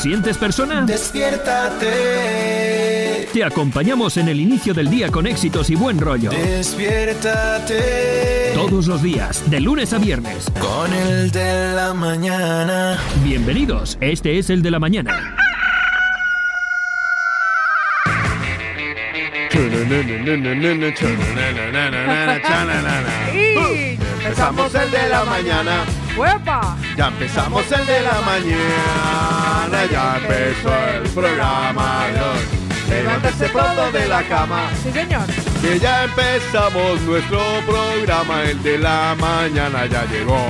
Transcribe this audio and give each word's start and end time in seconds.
sientes 0.00 0.36
persona? 0.38 0.82
Despiértate. 0.86 1.88
Te 3.32 3.44
acompañamos 3.44 4.16
en 4.16 4.28
el 4.28 4.40
inicio 4.40 4.72
del 4.72 4.88
día 4.88 5.10
con 5.10 5.26
éxitos 5.26 5.68
y 5.70 5.74
buen 5.74 5.98
rollo. 5.98 6.30
Despiértate. 6.30 7.82
Todos 8.54 8.86
los 8.86 9.02
días, 9.02 9.42
de 9.50 9.60
lunes 9.60 9.92
a 9.92 9.98
viernes. 9.98 10.50
Con 10.58 10.92
el 10.94 11.30
de 11.30 11.74
la 11.74 11.92
mañana. 11.92 12.98
Bienvenidos, 13.22 13.98
este 14.00 14.38
es 14.38 14.48
el 14.50 14.62
de 14.62 14.70
la 14.70 14.78
mañana. 14.78 15.36
Y 23.34 23.98
Empezamos 24.22 24.74
el 24.74 24.90
de 24.90 25.08
la 25.08 25.24
mañana. 25.24 25.84
¡Huepa! 26.16 26.76
Ya 26.96 27.08
empezamos 27.08 27.64
el 27.72 27.86
de 27.86 28.02
la 28.02 28.20
mañana, 28.20 29.29
ya 29.90 30.16
empezó 30.18 30.72
el 30.94 31.08
programa 31.10 32.06
de 32.12 32.20
hoy. 32.20 32.60
Levántese 32.90 33.48
pronto 33.50 33.92
de 33.92 34.08
la 34.08 34.22
cama, 34.24 34.68
Sí, 34.82 34.90
señor. 34.92 35.22
que 35.62 35.78
ya 35.78 36.04
empezamos 36.04 37.00
nuestro 37.02 37.40
programa, 37.66 38.42
el 38.42 38.60
de 38.62 38.78
la 38.78 39.14
mañana 39.18 39.86
ya 39.86 40.04
llegó. 40.06 40.44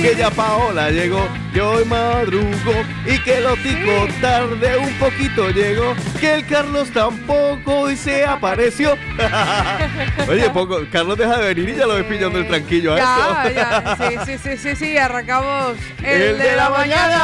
Que 0.00 0.14
ya 0.16 0.30
Paola 0.30 0.90
llegó, 0.90 1.26
que 1.56 1.62
hoy 1.62 1.86
madrugo 1.86 2.84
y 3.06 3.18
que 3.20 3.40
lo 3.40 3.56
tico 3.56 4.06
tarde 4.20 4.76
un 4.76 4.92
poquito 4.98 5.48
llegó, 5.48 5.94
que 6.20 6.34
el 6.34 6.46
Carlos 6.46 6.90
tampoco 6.90 7.90
y 7.90 7.96
se 7.96 8.26
apareció. 8.26 8.94
Oye, 10.28 10.50
poco, 10.50 10.80
Carlos 10.92 11.16
deja 11.16 11.38
de 11.38 11.54
venir 11.54 11.70
y 11.70 11.78
ya 11.78 11.86
lo 11.86 11.94
ves 11.94 12.04
pillando 12.04 12.40
el 12.40 12.46
tranquillo 12.46 12.92
a 12.92 12.98
Ya, 12.98 13.52
ya. 13.54 13.96
Sí, 13.96 14.16
sí, 14.26 14.38
sí, 14.38 14.56
sí, 14.58 14.76
sí. 14.76 14.98
Arrancamos 14.98 15.78
el, 16.02 16.22
El 16.22 16.38
de 16.38 16.56
la 16.56 16.68
mañana. 16.68 17.16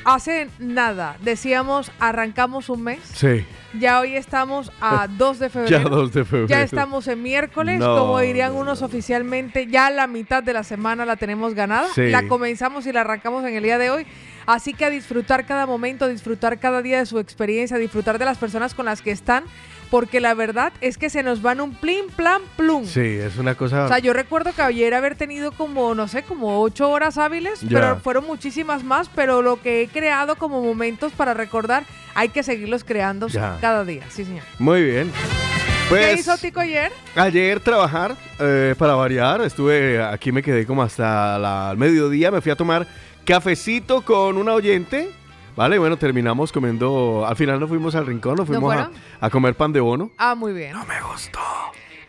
Hace 0.07 0.49
nada 0.59 1.17
decíamos 1.21 1.93
arrancamos 2.01 2.71
un 2.71 2.83
mes. 2.83 3.01
Sí, 3.13 3.45
Ya 3.79 4.01
hoy 4.01 4.17
estamos 4.17 4.73
a 4.81 5.07
2 5.19 5.39
de 5.39 5.51
febrero. 5.51 5.79
ya 5.83 5.87
2 5.87 6.13
de 6.15 6.25
febrero. 6.25 6.47
Ya 6.49 6.63
estamos 6.63 7.07
en 7.09 7.23
miércoles, 7.23 7.79
No, 7.79 7.99
como 7.99 8.19
dirían 8.21 8.55
no, 8.55 8.61
unos 8.61 8.81
no. 8.81 8.87
oficialmente, 8.87 9.67
ya 9.67 9.91
la 9.91 10.07
mitad 10.07 10.43
de 10.43 10.55
la 10.55 10.63
semana 10.65 11.05
la 11.05 11.17
tenemos 11.17 11.53
ganada. 11.53 11.89
Sí. 11.95 12.09
La 12.09 12.27
comenzamos 12.27 12.87
y 12.87 12.93
la 12.93 13.03
arrancamos 13.03 13.45
en 13.45 13.55
el 13.55 13.63
día 13.63 13.77
de 13.77 13.91
hoy. 13.91 14.07
Así 14.47 14.73
que 14.73 14.87
a 14.87 14.91
disfrutar 14.91 15.45
cada 15.45 15.67
momento, 15.67 16.07
a 16.07 16.09
disfrutar 16.09 16.59
cada 16.59 16.81
día 16.81 17.01
de 17.01 17.07
su 17.07 17.19
experiencia, 17.19 17.77
a 17.77 17.81
disfrutar 17.81 18.19
de 18.19 18.25
las 18.25 18.39
personas 18.39 18.73
con 18.73 18.87
las 18.87 19.03
que 19.03 19.11
están, 19.11 19.45
porque 19.91 20.21
la 20.21 20.35
verdad 20.35 20.73
es 20.81 20.99
que 20.99 21.11
se 21.11 21.23
nos 21.23 21.43
van 21.43 21.61
un 21.61 21.75
plin, 21.75 22.07
plan, 22.15 22.43
plum. 22.57 22.85
Sí, 22.85 23.01
es 23.01 23.37
una 23.39 23.55
cosa... 23.55 23.85
O 23.85 23.89
sea, 23.89 23.99
yo 23.99 24.13
recuerdo 24.13 24.53
que 24.53 24.63
ayer 24.63 24.95
haber 24.95 25.15
tenido 25.17 25.53
como, 25.53 25.95
no 25.95 26.09
sé, 26.09 26.23
como 26.23 26.61
ocho 26.61 26.91
horas 26.91 27.19
hábiles, 27.19 27.61
Ya. 27.63 27.69
pero 27.81 27.97
fueron 28.01 28.27
muchísimas 28.27 28.85
más, 28.85 29.09
pero 29.15 29.43
lo 29.43 29.61
que 29.63 29.83
he 29.83 29.89
creado 29.89 30.37
como 30.37 30.63
momentos 30.63 31.13
para 31.13 31.35
recordar, 31.35 31.85
hay 32.15 32.29
que 32.31 32.43
seguirlos 32.43 32.85
creando 32.85 33.29
Ya. 33.29 33.59
cada 33.61 33.85
día. 33.85 34.03
Sí, 34.11 34.25
señor. 34.25 34.45
Muy 34.59 34.83
bien. 34.85 35.11
¿Qué 35.13 35.89
Pues, 35.89 36.21
hizo 36.21 36.37
Tico 36.37 36.59
ayer? 36.61 36.91
Ayer 37.15 37.61
trabajar, 37.61 38.17
eh, 38.41 38.75
para 38.77 38.95
variar, 38.95 39.41
estuve 39.43 40.03
aquí, 40.03 40.33
me 40.33 40.43
quedé 40.43 40.67
como 40.67 40.83
hasta 40.83 41.39
la, 41.39 41.71
al 41.71 41.77
mediodía, 41.77 42.33
me 42.33 42.41
fui 42.41 42.51
a 42.51 42.57
tomar 42.57 42.89
cafecito 43.25 44.03
con 44.03 44.37
una 44.37 44.55
oyente, 44.55 45.11
¿vale? 45.56 45.78
Bueno, 45.78 45.97
terminamos 45.97 46.53
comiendo, 46.53 47.25
al 47.27 47.37
final 47.37 47.59
nos 47.59 47.69
fuimos 47.69 47.94
al 47.94 48.06
rincón, 48.06 48.37
nos 48.37 48.49
¿No 48.49 48.61
fuimos 48.61 48.89
a, 49.21 49.31
comer 49.31 49.55
pan 49.55 49.72
de 49.72 49.81
bono. 49.81 50.11
Ah, 50.19 50.34
muy 50.34 50.53
bien. 50.53 50.72
No 50.72 50.84
me 50.87 51.00
gustó, 51.03 51.41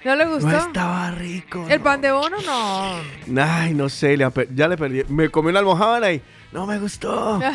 ¿No 0.06 0.16
le 0.16 0.26
gustó? 0.26 0.48
no 0.50 0.58
estaba 0.58 1.12
rico. 1.12 1.66
¿El 1.70 1.80
no. 1.80 1.84
pan 1.84 2.02
de 2.02 2.12
bono? 2.12 2.38
No. 2.46 3.42
Ay, 3.44 3.74
no 3.74 3.90
sé, 3.90 4.18
ya 4.54 4.68
le 4.68 4.78
perdí, 4.78 5.04
me 5.10 5.30
comí 5.30 5.50
una 5.50 5.60
almohábana 5.60 6.12
y 6.12 6.22
no 6.52 6.66
me 6.66 6.80
gustó. 6.80 7.40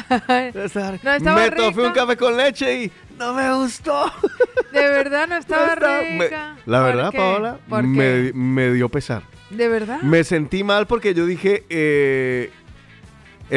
No 0.55 0.63
estaba- 0.65 0.99
No 1.03 1.13
estaba 1.13 1.37
me 1.37 1.51
rica. 1.51 1.83
un 1.83 1.93
café 1.93 2.17
con 2.17 2.37
leche 2.37 2.85
y 2.85 2.93
no 3.19 3.33
me 3.35 3.55
gustó. 3.55 4.11
De 4.73 4.81
verdad 4.89 5.29
no 5.29 5.37
estaba 5.39 5.67
No 5.67 5.73
estaba- 5.75 6.01
me- 6.03 6.25
rica. 6.25 6.57
la 6.67 6.79
¿Por 6.79 6.87
verdad, 6.87 7.11
qué? 7.11 7.19
Paola, 7.19 7.59
¿Por 7.69 7.83
me, 7.85 8.33
me 8.35 8.73
dio 8.73 8.89
pesar. 8.89 9.23
¿De 9.51 9.69
verdad? 9.69 10.01
Me 10.03 10.25
sentí 10.25 10.65
mal 10.65 10.87
porque 10.87 11.13
yo 11.15 11.27
dije, 11.27 11.65
eh, 11.69 12.51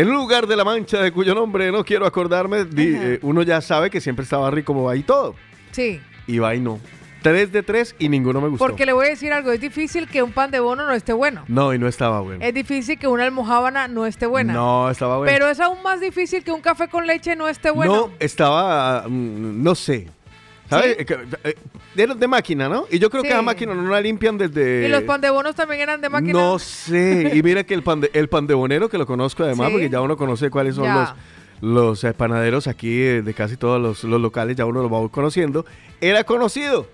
en 0.02 0.10
lugar 0.10 0.46
de 0.46 0.56
la 0.56 0.64
mancha 0.64 1.02
de 1.02 1.12
cuyo 1.12 1.34
nombre 1.34 1.72
no 1.72 1.84
quiero 1.84 2.06
acordarme, 2.06 2.66
di- 2.66 2.94
eh, 2.96 3.20
uno 3.22 3.42
ya 3.44 3.62
sabe 3.62 3.90
que 3.90 4.02
siempre 4.02 4.24
estaba 4.24 4.52
rico 4.52 4.74
como 4.74 4.84
va 4.86 4.96
y 4.96 5.04
todo. 5.04 5.36
Sí. 5.72 6.02
Y 6.28 6.38
va 6.40 6.54
y 6.54 6.60
no. 6.60 6.80
Tres 7.22 7.52
de 7.52 7.64
tres 7.64 7.96
y 7.98 8.08
ninguno 8.08 8.40
me 8.40 8.50
gustó. 8.50 8.66
Porque 8.68 8.86
le 8.86 8.94
voy 8.94 9.08
a 9.08 9.10
decir 9.10 9.34
algo. 9.34 9.52
Es 9.52 9.60
difícil 9.60 10.08
que 10.08 10.22
un 10.22 10.32
pan 10.32 10.52
de 10.52 10.60
bono 10.60 10.86
no 10.86 10.94
esté 10.94 11.12
bueno. 11.12 11.44
No, 11.48 11.74
y 11.74 11.80
no 11.80 11.88
estaba 11.88 12.20
bueno. 12.22 12.44
Es 12.46 12.54
difícil 12.54 13.00
que 13.00 13.08
una 13.08 13.24
almohábana 13.24 13.88
no 13.88 14.06
esté 14.06 14.28
buena. 14.28 14.54
No, 14.54 14.92
estaba 14.92 15.18
bueno. 15.18 15.32
Pero 15.34 15.50
es 15.50 15.60
aún 15.60 15.82
más 15.82 16.00
difícil 16.02 16.44
que 16.44 16.52
un 16.52 16.62
café 16.62 16.88
con 16.88 17.08
leche 17.08 17.36
no 17.36 17.48
esté 17.48 17.72
bueno. 17.72 17.96
No, 17.96 18.12
estaba, 18.20 19.06
mm, 19.08 19.64
no 19.64 19.74
sé. 19.74 20.08
¿Sabes? 20.70 20.98
¿Sí? 20.98 21.06
Eh, 21.14 21.28
eh, 21.44 21.56
De, 21.96 22.08
de 22.08 22.28
máquina, 22.28 22.68
¿no? 22.68 22.86
Y 22.92 23.00
yo 23.00 23.10
creo 23.10 23.24
que 23.24 23.30
la 23.30 23.42
máquina 23.42 23.74
no 23.74 23.90
la 23.90 24.02
limpian 24.02 24.38
desde... 24.38 24.86
¿Y 24.88 24.90
los 24.90 25.04
pan 25.04 25.22
de 25.22 25.30
bonos 25.30 25.56
también 25.56 25.82
eran 25.82 26.02
de 26.02 26.10
máquina? 26.10 26.34
No 26.34 26.60
sé. 26.60 27.32
Y 27.34 27.44
mira 27.44 27.64
que 27.64 27.74
el 27.74 27.84
pan 27.84 28.02
de, 28.02 28.10
el 28.14 28.28
pan 28.30 28.48
de 28.48 28.54
bonero, 28.54 28.90
que 28.90 28.98
lo 28.98 29.06
conozco 29.06 29.44
además, 29.44 29.68
Sí. 29.68 29.74
porque 29.74 29.90
ya 29.90 30.02
uno 30.02 30.18
conoce 30.18 30.50
cuáles 30.50 30.76
son 30.76 30.86
Ya. 30.86 31.16
los, 31.62 32.00
los 32.02 32.04
eh, 32.04 32.14
panaderos 32.14 32.68
aquí 32.68 33.02
eh, 33.02 33.22
de 33.22 33.34
casi 33.34 33.58
todos 33.58 33.80
los, 33.82 34.04
los 34.04 34.20
locales, 34.20 34.56
ya 34.58 34.66
uno 34.66 34.82
lo 34.82 34.90
va 34.90 35.08
conociendo, 35.10 35.66
era 36.02 36.24
conocido. 36.24 36.88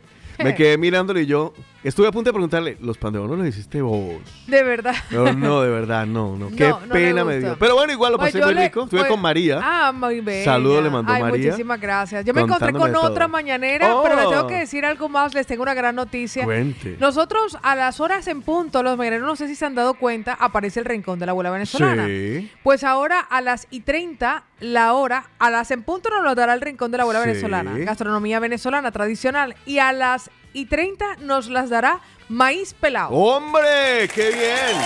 Me 0.44 0.54
quedé 0.56 0.78
mirándolo 0.78 1.20
y 1.20 1.26
yo 1.26 1.54
estuve 1.84 2.08
a 2.08 2.12
punto 2.12 2.30
de 2.30 2.34
preguntarle, 2.34 2.78
¿los 2.82 2.98
pan 2.98 3.14
de 3.14 3.20
bono 3.20 3.36
los 3.36 3.48
hiciste 3.48 3.82
vos? 3.82 4.22
De 4.48 4.64
verdad. 4.64 4.96
No, 5.12 5.32
no, 5.34 5.62
de 5.62 5.70
verdad, 5.70 6.06
no, 6.06 6.36
no. 6.38 6.50
Qué 6.56 6.70
No, 6.70 6.80
no 6.82 6.86
le 6.88 6.92
pena 6.94 7.24
me 7.26 7.40
dio. 7.40 7.56
Pero 7.60 7.76
bueno, 7.76 7.92
igual 7.94 8.12
lo 8.14 8.18
pasé 8.18 8.40
yo 8.40 8.46
muy 8.46 8.54
le- 8.56 8.64
rico. 8.66 8.84
Estuve 8.84 9.00
pues- 9.02 9.12
con 9.12 9.22
María. 9.22 9.60
Ah, 9.62 9.92
muy 9.92 10.22
bien. 10.22 10.46
Saludo 10.46 10.82
le 10.82 10.90
mandó 10.90 11.12
Ay, 11.12 11.22
María, 11.22 11.46
muchísimas 11.52 11.80
gracias. 11.82 12.26
Yo 12.26 12.34
me 12.34 12.42
encontré 12.42 12.72
con 12.74 12.96
otra 12.96 13.26
todo. 13.26 13.30
mañanera, 13.30 13.94
pero 14.04 14.16
les 14.16 14.30
tengo 14.30 14.42
Oh. 14.44 14.48
que 14.48 14.56
decir 14.56 14.86
algo 14.86 15.10
más. 15.10 15.34
Les 15.34 15.46
tengo 15.48 15.64
una 15.64 15.74
gran 15.74 15.96
noticia. 15.96 16.44
Cuente. 16.44 16.98
Nosotros 17.00 17.58
a 17.64 17.76
las 17.76 18.00
horas 18.00 18.28
en 18.28 18.42
punto, 18.42 18.84
los 18.84 18.98
mañaneros, 18.98 19.26
no 19.28 19.36
sé 19.36 19.48
si 19.48 19.56
se 19.56 19.66
han 19.66 19.76
dado 19.76 19.94
cuenta, 19.96 20.34
aparece 20.34 20.80
el 20.80 20.86
rincón 20.86 21.20
de 21.20 21.26
la 21.26 21.32
abuela 21.32 21.50
venezolana. 21.52 22.06
Sí. 22.08 22.50
Pues 22.64 22.84
ahora 22.84 23.20
a 23.20 23.42
las 23.42 23.68
y 23.72 23.82
30, 23.82 24.44
la 24.60 24.94
hora, 24.94 25.26
a 25.40 25.50
las 25.50 25.72
en 25.72 25.84
punto 25.84 26.10
nos 26.10 26.24
lo 26.24 26.36
dará 26.36 26.54
el 26.54 26.62
rincón 26.62 26.92
de 26.92 26.98
la 26.98 27.04
abuela 27.04 27.22
Sí. 27.22 27.28
venezolana, 27.30 27.78
gastronomía 27.80 28.40
venezolana 28.40 28.92
tradicional. 28.92 29.56
Y 29.66 29.80
a 29.80 29.92
las 29.94 30.30
y 30.54 30.66
30 30.66 31.18
nos 31.20 31.48
las 31.48 31.70
dará 31.70 32.00
maíz 32.30 32.74
pelado. 32.74 33.10
¡Hombre! 33.10 34.10
¡Qué 34.14 34.32
bien! 34.32 34.78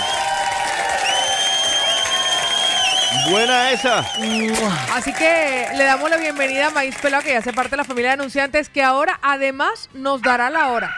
Buena 3.30 3.72
esa. 3.72 4.06
Así 4.94 5.12
que 5.14 5.68
le 5.76 5.84
damos 5.84 6.10
la 6.10 6.18
bienvenida 6.18 6.68
a 6.68 6.70
Maíz 6.70 6.96
Pelado, 7.02 7.24
que 7.24 7.32
ya 7.32 7.40
hace 7.40 7.54
parte 7.54 7.72
de 7.72 7.78
la 7.78 7.84
familia 7.84 8.10
de 8.12 8.16
anunciantes, 8.16 8.70
que 8.70 8.84
ahora 8.84 9.20
además 9.24 9.90
nos 9.94 10.22
dará 10.22 10.50
la 10.50 10.70
hora. 10.70 10.94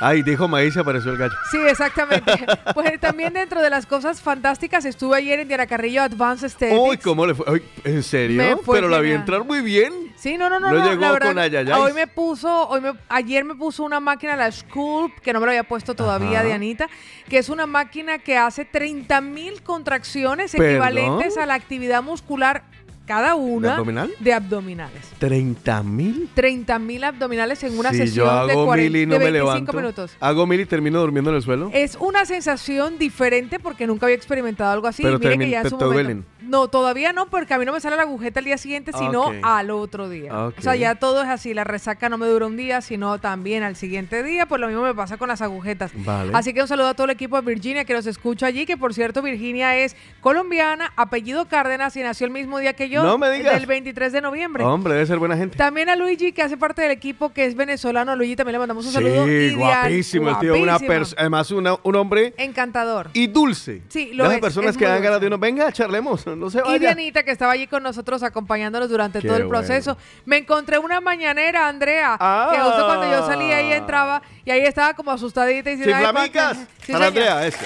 Ay, 0.00 0.22
dijo 0.22 0.46
maíz 0.48 0.76
y 0.76 0.78
apareció 0.78 1.10
el 1.12 1.18
gallo. 1.18 1.34
Sí, 1.50 1.58
exactamente. 1.68 2.32
pues 2.74 3.00
también 3.00 3.32
dentro 3.32 3.62
de 3.62 3.70
las 3.70 3.86
cosas 3.86 4.20
fantásticas, 4.20 4.84
estuve 4.84 5.16
ayer 5.16 5.40
en 5.40 5.48
Diana 5.48 5.66
Carrillo 5.66 6.02
Advanced 6.02 6.44
Aesthetics. 6.44 6.80
Uy, 6.80 6.96
¿cómo 6.98 7.26
le 7.26 7.34
fue? 7.34 7.46
Ay, 7.48 7.62
¿En 7.84 8.02
serio? 8.02 8.58
Fue 8.58 8.76
Pero 8.76 8.88
la 8.88 9.00
vi 9.00 9.12
entrar 9.12 9.44
muy 9.44 9.60
bien. 9.60 10.12
Sí, 10.16 10.36
no, 10.36 10.50
no, 10.50 10.60
no. 10.60 10.70
No 10.70 10.84
llegó 10.84 11.00
la 11.00 11.12
verdad, 11.12 11.28
con 11.28 11.38
ayayay. 11.38 11.80
Hoy 11.80 11.92
me 11.92 12.06
puso, 12.06 12.68
hoy 12.68 12.80
me, 12.80 12.92
ayer 13.08 13.44
me 13.44 13.54
puso 13.54 13.84
una 13.84 14.00
máquina, 14.00 14.36
la 14.36 14.50
Sculpt, 14.50 15.20
que 15.20 15.32
no 15.32 15.40
me 15.40 15.46
lo 15.46 15.52
había 15.52 15.64
puesto 15.64 15.94
todavía, 15.94 16.40
Ajá. 16.40 16.44
Dianita, 16.44 16.88
que 17.28 17.38
es 17.38 17.48
una 17.48 17.66
máquina 17.66 18.18
que 18.18 18.36
hace 18.36 18.64
30 18.64 19.20
mil 19.20 19.62
contracciones 19.62 20.52
¿Perdón? 20.52 20.70
equivalentes 20.70 21.36
a 21.38 21.46
la 21.46 21.54
actividad 21.54 22.02
muscular 22.02 22.64
cada 23.06 23.34
una 23.36 23.72
abdominal? 23.72 24.12
de 24.18 24.32
abdominales. 24.32 25.02
30 25.18 25.82
mil. 25.82 26.28
30 26.34 26.78
mil 26.78 27.04
abdominales 27.04 27.62
en 27.64 27.78
una 27.78 27.90
si 27.90 27.98
sesión 27.98 28.26
yo 28.26 28.30
hago 28.30 28.48
de, 28.48 28.54
40, 28.54 28.76
mil 28.76 28.96
y 29.02 29.06
no 29.06 29.12
de 29.14 29.18
me 29.18 29.24
25 29.30 29.48
levanto. 29.54 29.72
minutos. 29.74 30.16
Hago 30.20 30.46
mil 30.46 30.60
y 30.60 30.66
termino 30.66 31.00
durmiendo 31.00 31.30
en 31.30 31.36
el 31.36 31.42
suelo. 31.42 31.70
Es 31.72 31.96
una 32.00 32.24
sensación 32.26 32.98
diferente 32.98 33.58
porque 33.58 33.86
nunca 33.86 34.06
había 34.06 34.16
experimentado 34.16 34.70
algo 34.72 34.86
así. 34.88 35.02
pero 35.02 35.18
Mire 35.18 35.38
que 35.38 35.50
ya 35.50 35.58
en 35.58 35.62
te, 35.64 35.70
su 35.70 35.78
te 35.78 35.84
momento- 35.84 36.02
duelen. 36.04 36.24
No, 36.46 36.68
todavía 36.68 37.12
no, 37.12 37.26
porque 37.26 37.54
a 37.54 37.58
mí 37.58 37.64
no 37.64 37.72
me 37.72 37.80
sale 37.80 37.96
la 37.96 38.02
agujeta 38.02 38.38
el 38.38 38.44
día 38.44 38.56
siguiente, 38.56 38.92
sino 38.92 39.22
Ok. 39.22 39.34
al 39.42 39.70
otro 39.72 40.08
día. 40.08 40.32
O 40.36 40.52
sea, 40.60 40.76
ya 40.76 40.94
todo 40.94 41.22
es 41.22 41.28
así. 41.28 41.54
La 41.54 41.64
resaca 41.64 42.08
no 42.08 42.18
me 42.18 42.26
dura 42.26 42.46
un 42.46 42.56
día, 42.56 42.80
sino 42.82 43.18
también 43.18 43.64
al 43.64 43.74
siguiente 43.74 44.22
día. 44.22 44.46
Pues 44.46 44.60
lo 44.60 44.68
mismo 44.68 44.82
me 44.84 44.94
pasa 44.94 45.16
con 45.16 45.26
las 45.28 45.42
agujetas. 45.42 45.90
Vale. 46.04 46.30
Así 46.34 46.54
que 46.54 46.62
un 46.62 46.68
saludo 46.68 46.86
a 46.88 46.94
todo 46.94 47.06
el 47.06 47.10
equipo 47.10 47.34
de 47.40 47.52
Virginia 47.52 47.84
que 47.84 47.94
nos 47.94 48.06
escucha 48.06 48.46
allí. 48.46 48.64
Que 48.64 48.76
por 48.76 48.94
cierto, 48.94 49.22
Virginia 49.22 49.76
es 49.76 49.96
colombiana, 50.20 50.92
apellido 50.94 51.46
Cárdenas 51.48 51.96
y 51.96 52.02
nació 52.02 52.26
el 52.26 52.32
mismo 52.32 52.60
día 52.60 52.74
que 52.74 52.88
yo. 52.88 52.95
No 53.02 53.18
me 53.18 53.30
digas. 53.30 53.54
Del 53.54 53.66
23 53.66 54.12
de 54.12 54.20
noviembre. 54.20 54.64
Hombre, 54.64 54.94
debe 54.94 55.06
ser 55.06 55.18
buena 55.18 55.36
gente. 55.36 55.56
También 55.56 55.88
a 55.88 55.96
Luigi, 55.96 56.32
que 56.32 56.42
hace 56.42 56.56
parte 56.56 56.82
del 56.82 56.90
equipo, 56.90 57.32
que 57.32 57.44
es 57.46 57.54
venezolano. 57.54 58.12
A 58.12 58.16
Luigi 58.16 58.36
también 58.36 58.52
le 58.52 58.58
mandamos 58.58 58.84
un 58.86 58.90
Sí, 58.92 58.94
saludo. 58.96 59.26
y 59.26 59.30
de- 59.50 59.54
guapísimo 59.54 60.28
el 60.30 60.38
tío. 60.38 60.54
Una 60.56 60.76
además, 61.16 61.50
una- 61.50 61.76
un 61.82 61.96
hombre 61.96 62.34
Encantador. 62.36 63.10
y 63.12 63.26
dulce. 63.26 63.82
Sí, 63.88 64.12
lo 64.14 64.24
Las 64.28 64.38
personas 64.40 64.70
es 64.72 64.76
que 64.76 64.84
dan 64.86 65.02
ganas 65.02 65.20
de 65.20 65.26
uno, 65.26 65.38
venga, 65.38 65.70
charlemos, 65.72 66.26
no 66.36 66.50
se 66.50 66.58
Y 66.58 66.62
vaya. 66.62 66.78
Dianita, 66.78 67.22
que 67.22 67.30
estaba 67.30 67.52
allí 67.52 67.66
con 67.66 67.82
nosotros 67.82 68.22
acompañándonos 68.22 68.88
durante 68.88 69.20
Qué 69.20 69.28
todo 69.28 69.36
el 69.36 69.44
bueno. 69.44 69.58
proceso. 69.58 69.96
Me 70.24 70.38
encontré 70.38 70.78
una 70.78 71.00
mañanera, 71.00 71.68
Andrea, 71.68 72.16
Ah. 72.20 72.50
que 72.52 72.58
justo 72.60 72.86
cuando 72.86 73.10
yo 73.10 73.26
salía 73.26 73.56
ahí 73.58 73.72
entraba 73.72 74.22
y 74.44 74.50
ahí 74.50 74.60
estaba 74.62 74.94
como 74.94 75.10
asustadita 75.10 75.70
y 75.70 75.76
diciendo, 75.76 75.96
"Ay, 75.96 76.04
Chiflamicas. 76.06 76.58
Sí, 76.82 76.92
Para. 76.92 77.06
Andrea, 77.08 77.46
ese. 77.46 77.64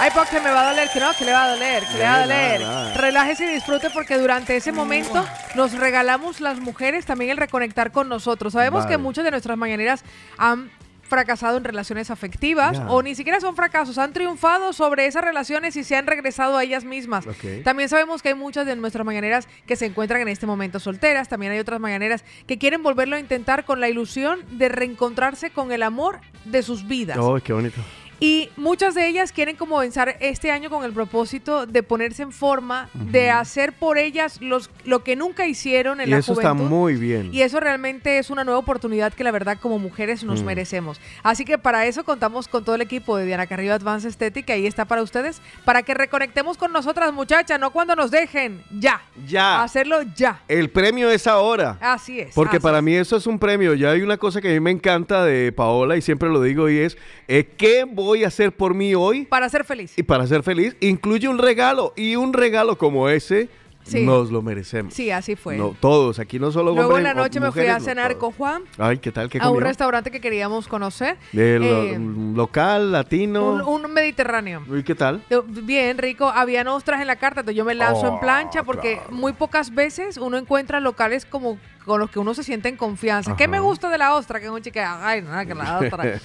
Ay, 0.00 0.10
Pac, 0.14 0.30
que 0.30 0.40
me 0.40 0.50
va 0.50 0.68
a 0.68 0.70
doler, 0.70 0.88
que 0.90 1.00
no, 1.00 1.12
que 1.18 1.24
le 1.24 1.32
va 1.32 1.44
a 1.44 1.50
doler, 1.50 1.82
que 1.84 1.98
le 1.98 2.04
va 2.04 2.14
a 2.14 2.20
doler. 2.20 2.60
nada. 2.60 2.94
Relájese 2.94 3.46
y 3.46 3.54
disfrute 3.54 3.90
porque 3.90 4.16
durante 4.16 4.56
ese 4.56 4.70
momento 4.70 5.26
nos 5.56 5.72
regalamos 5.72 6.40
las 6.40 6.60
mujeres 6.60 7.04
también 7.04 7.32
el 7.32 7.36
reconectar 7.36 7.90
con 7.90 8.08
nosotros. 8.08 8.52
Sabemos 8.52 8.84
Vale. 8.84 8.94
que 8.94 8.98
muchas 8.98 9.24
de 9.24 9.32
nuestras 9.32 9.58
mañaneras 9.58 10.04
han 10.36 10.70
fracasado 11.02 11.56
en 11.56 11.64
relaciones 11.64 12.10
afectivas 12.10 12.80
o 12.86 13.02
ni 13.02 13.14
siquiera 13.14 13.40
son 13.40 13.56
fracasos, 13.56 13.96
han 13.98 14.12
triunfado 14.12 14.72
sobre 14.72 15.06
esas 15.06 15.24
relaciones 15.24 15.74
y 15.76 15.82
se 15.82 15.96
han 15.96 16.06
regresado 16.06 16.56
a 16.56 16.62
ellas 16.62 16.84
mismas. 16.84 17.24
También 17.64 17.88
sabemos 17.88 18.22
que 18.22 18.28
hay 18.28 18.34
muchas 18.34 18.66
de 18.66 18.76
nuestras 18.76 19.04
mañaneras 19.04 19.48
que 19.66 19.74
se 19.74 19.86
encuentran 19.86 20.20
en 20.20 20.28
este 20.28 20.46
momento 20.46 20.78
solteras, 20.78 21.28
también 21.28 21.50
hay 21.52 21.58
otras 21.58 21.80
mañaneras 21.80 22.24
que 22.46 22.58
quieren 22.58 22.82
volverlo 22.82 23.16
a 23.16 23.18
intentar 23.18 23.64
con 23.64 23.80
la 23.80 23.88
ilusión 23.88 24.40
de 24.58 24.68
reencontrarse 24.68 25.50
con 25.50 25.72
el 25.72 25.82
amor 25.82 26.20
de 26.44 26.62
sus 26.62 26.86
vidas. 26.86 27.16
Oh, 27.18 27.38
qué 27.42 27.52
bonito. 27.54 27.80
Y 28.20 28.50
muchas 28.56 28.94
de 28.94 29.06
ellas 29.06 29.30
quieren 29.32 29.54
comenzar 29.56 30.16
este 30.20 30.50
año 30.50 30.70
con 30.70 30.84
el 30.84 30.92
propósito 30.92 31.66
de 31.66 31.82
ponerse 31.84 32.22
en 32.22 32.32
forma, 32.32 32.88
de 32.94 33.30
hacer 33.30 33.72
por 33.72 33.96
ellas 33.96 34.40
los, 34.40 34.70
lo 34.84 35.04
que 35.04 35.14
nunca 35.14 35.46
hicieron 35.46 36.00
en 36.00 36.08
Y 36.08 36.10
la 36.10 36.18
eso 36.18 36.32
está 36.32 36.50
juventud. 36.50 36.68
muy 36.68 36.94
bien. 36.94 37.30
Y 37.32 37.42
eso 37.42 37.60
realmente 37.60 38.18
es 38.18 38.30
una 38.30 38.42
nueva 38.42 38.58
oportunidad 38.58 39.12
que 39.14 39.22
la 39.22 39.30
verdad 39.30 39.58
como 39.60 39.78
mujeres 39.78 40.24
nos 40.24 40.42
Mm. 40.42 40.46
merecemos. 40.46 41.00
Así 41.22 41.44
que 41.44 41.58
para 41.58 41.86
eso 41.86 42.04
contamos 42.04 42.48
con 42.48 42.64
todo 42.64 42.74
el 42.74 42.80
equipo 42.80 43.16
de 43.16 43.24
Diana 43.26 43.46
Carrillo 43.46 43.74
Advanced 43.74 44.08
Aesthetic, 44.08 44.50
ahí 44.50 44.66
está 44.66 44.84
para 44.84 45.02
ustedes, 45.02 45.40
para 45.64 45.82
que 45.82 45.94
reconectemos 45.94 46.56
con 46.58 46.72
nosotras 46.72 47.12
muchachas, 47.12 47.60
no 47.60 47.70
cuando 47.70 47.94
nos 47.94 48.10
dejen, 48.10 48.62
ya. 48.70 49.00
Ya. 49.26 49.62
Hacerlo 49.62 50.02
ya. 50.16 50.42
El 50.48 50.70
premio 50.70 51.10
es 51.10 51.26
ahora. 51.28 51.78
Así 51.80 52.18
es. 52.20 52.34
Porque 52.34 52.56
así 52.56 52.62
para 52.62 52.78
es. 52.78 52.84
mí 52.84 52.94
eso 52.94 53.16
es 53.16 53.26
un 53.28 53.38
premio. 53.38 53.74
Ya 53.74 53.90
hay 53.90 54.02
una 54.02 54.16
cosa 54.16 54.40
que 54.40 54.48
a 54.48 54.52
mí 54.52 54.60
me 54.60 54.70
encanta 54.72 55.24
de 55.24 55.52
Paola 55.52 55.96
y 55.96 56.02
siempre 56.02 56.28
lo 56.30 56.42
digo 56.42 56.68
y 56.68 56.78
es, 56.78 56.98
eh, 57.28 57.48
¿qué 57.56 57.84
voy 58.08 58.24
a 58.24 58.28
hacer 58.28 58.52
por 58.52 58.74
mí 58.74 58.94
hoy? 58.94 59.24
Para 59.26 59.48
ser 59.48 59.64
feliz. 59.64 59.92
Y 59.96 60.02
para 60.02 60.26
ser 60.26 60.42
feliz, 60.42 60.76
incluye 60.80 61.28
un 61.28 61.38
regalo. 61.38 61.92
Y 61.96 62.16
un 62.16 62.32
regalo 62.32 62.76
como 62.78 63.08
ese, 63.08 63.48
Sí. 63.84 64.04
nos 64.04 64.30
lo 64.30 64.42
merecemos. 64.42 64.92
Sí, 64.92 65.10
así 65.10 65.34
fue. 65.34 65.56
No, 65.56 65.74
todos, 65.80 66.18
aquí 66.18 66.38
no 66.38 66.50
solo 66.52 66.72
Luego 66.74 66.80
en 66.80 66.96
hombres, 66.96 67.04
la 67.04 67.14
noche 67.14 67.38
o 67.38 67.42
me 67.42 67.52
fui 67.52 67.60
a 67.62 67.64
mujeres, 67.64 67.82
no, 67.82 67.84
cenar 67.88 68.18
con 68.18 68.32
Juan 68.32 68.62
Ay, 68.76 68.98
¿qué 68.98 69.10
tal? 69.12 69.30
¿Qué 69.30 69.38
a 69.40 69.48
un 69.48 69.62
restaurante 69.62 70.10
que 70.10 70.20
queríamos 70.20 70.68
conocer. 70.68 71.16
De 71.32 71.58
lo- 71.58 71.84
Eh, 71.84 71.98
local, 72.34 72.92
latino. 72.92 73.46
un, 73.66 73.84
un 73.84 73.92
mediterráneo. 73.94 74.62
¿Y 74.76 74.82
qué 74.82 74.94
tal? 74.94 75.22
Eh, 75.30 75.40
Bien, 75.46 75.96
rico. 75.96 76.28
Habían 76.28 76.68
ostras 76.68 77.00
en 77.00 77.06
la 77.06 77.16
carta, 77.16 77.40
entonces 77.40 77.56
yo 77.56 77.64
me 77.64 77.74
lanzo 77.74 78.08
en 78.08 78.14
Oh, 78.14 78.20
plancha 78.20 78.62
porque 78.62 78.96
claro. 78.96 79.10
muy 79.12 79.32
pocas 79.32 79.74
veces 79.74 80.18
uno 80.18 80.36
encuentra 80.36 80.80
locales 80.80 81.24
como 81.24 81.56
con 81.88 81.98
los 81.98 82.10
que 82.10 82.20
uno 82.20 82.34
se 82.34 82.44
siente 82.44 82.68
en 82.68 82.76
confianza. 82.76 83.34
¿Qué 83.36 83.48
me 83.48 83.58
gusta 83.58 83.88
de 83.90 83.98
la 83.98 84.14
ostra? 84.14 84.38
Que 84.38 84.46
es 84.46 84.52
un 84.52 84.62
chica, 84.62 85.00
ay, 85.04 85.22
nada, 85.22 85.44
que 85.44 85.54
la 85.54 85.78
ostra. 85.80 86.20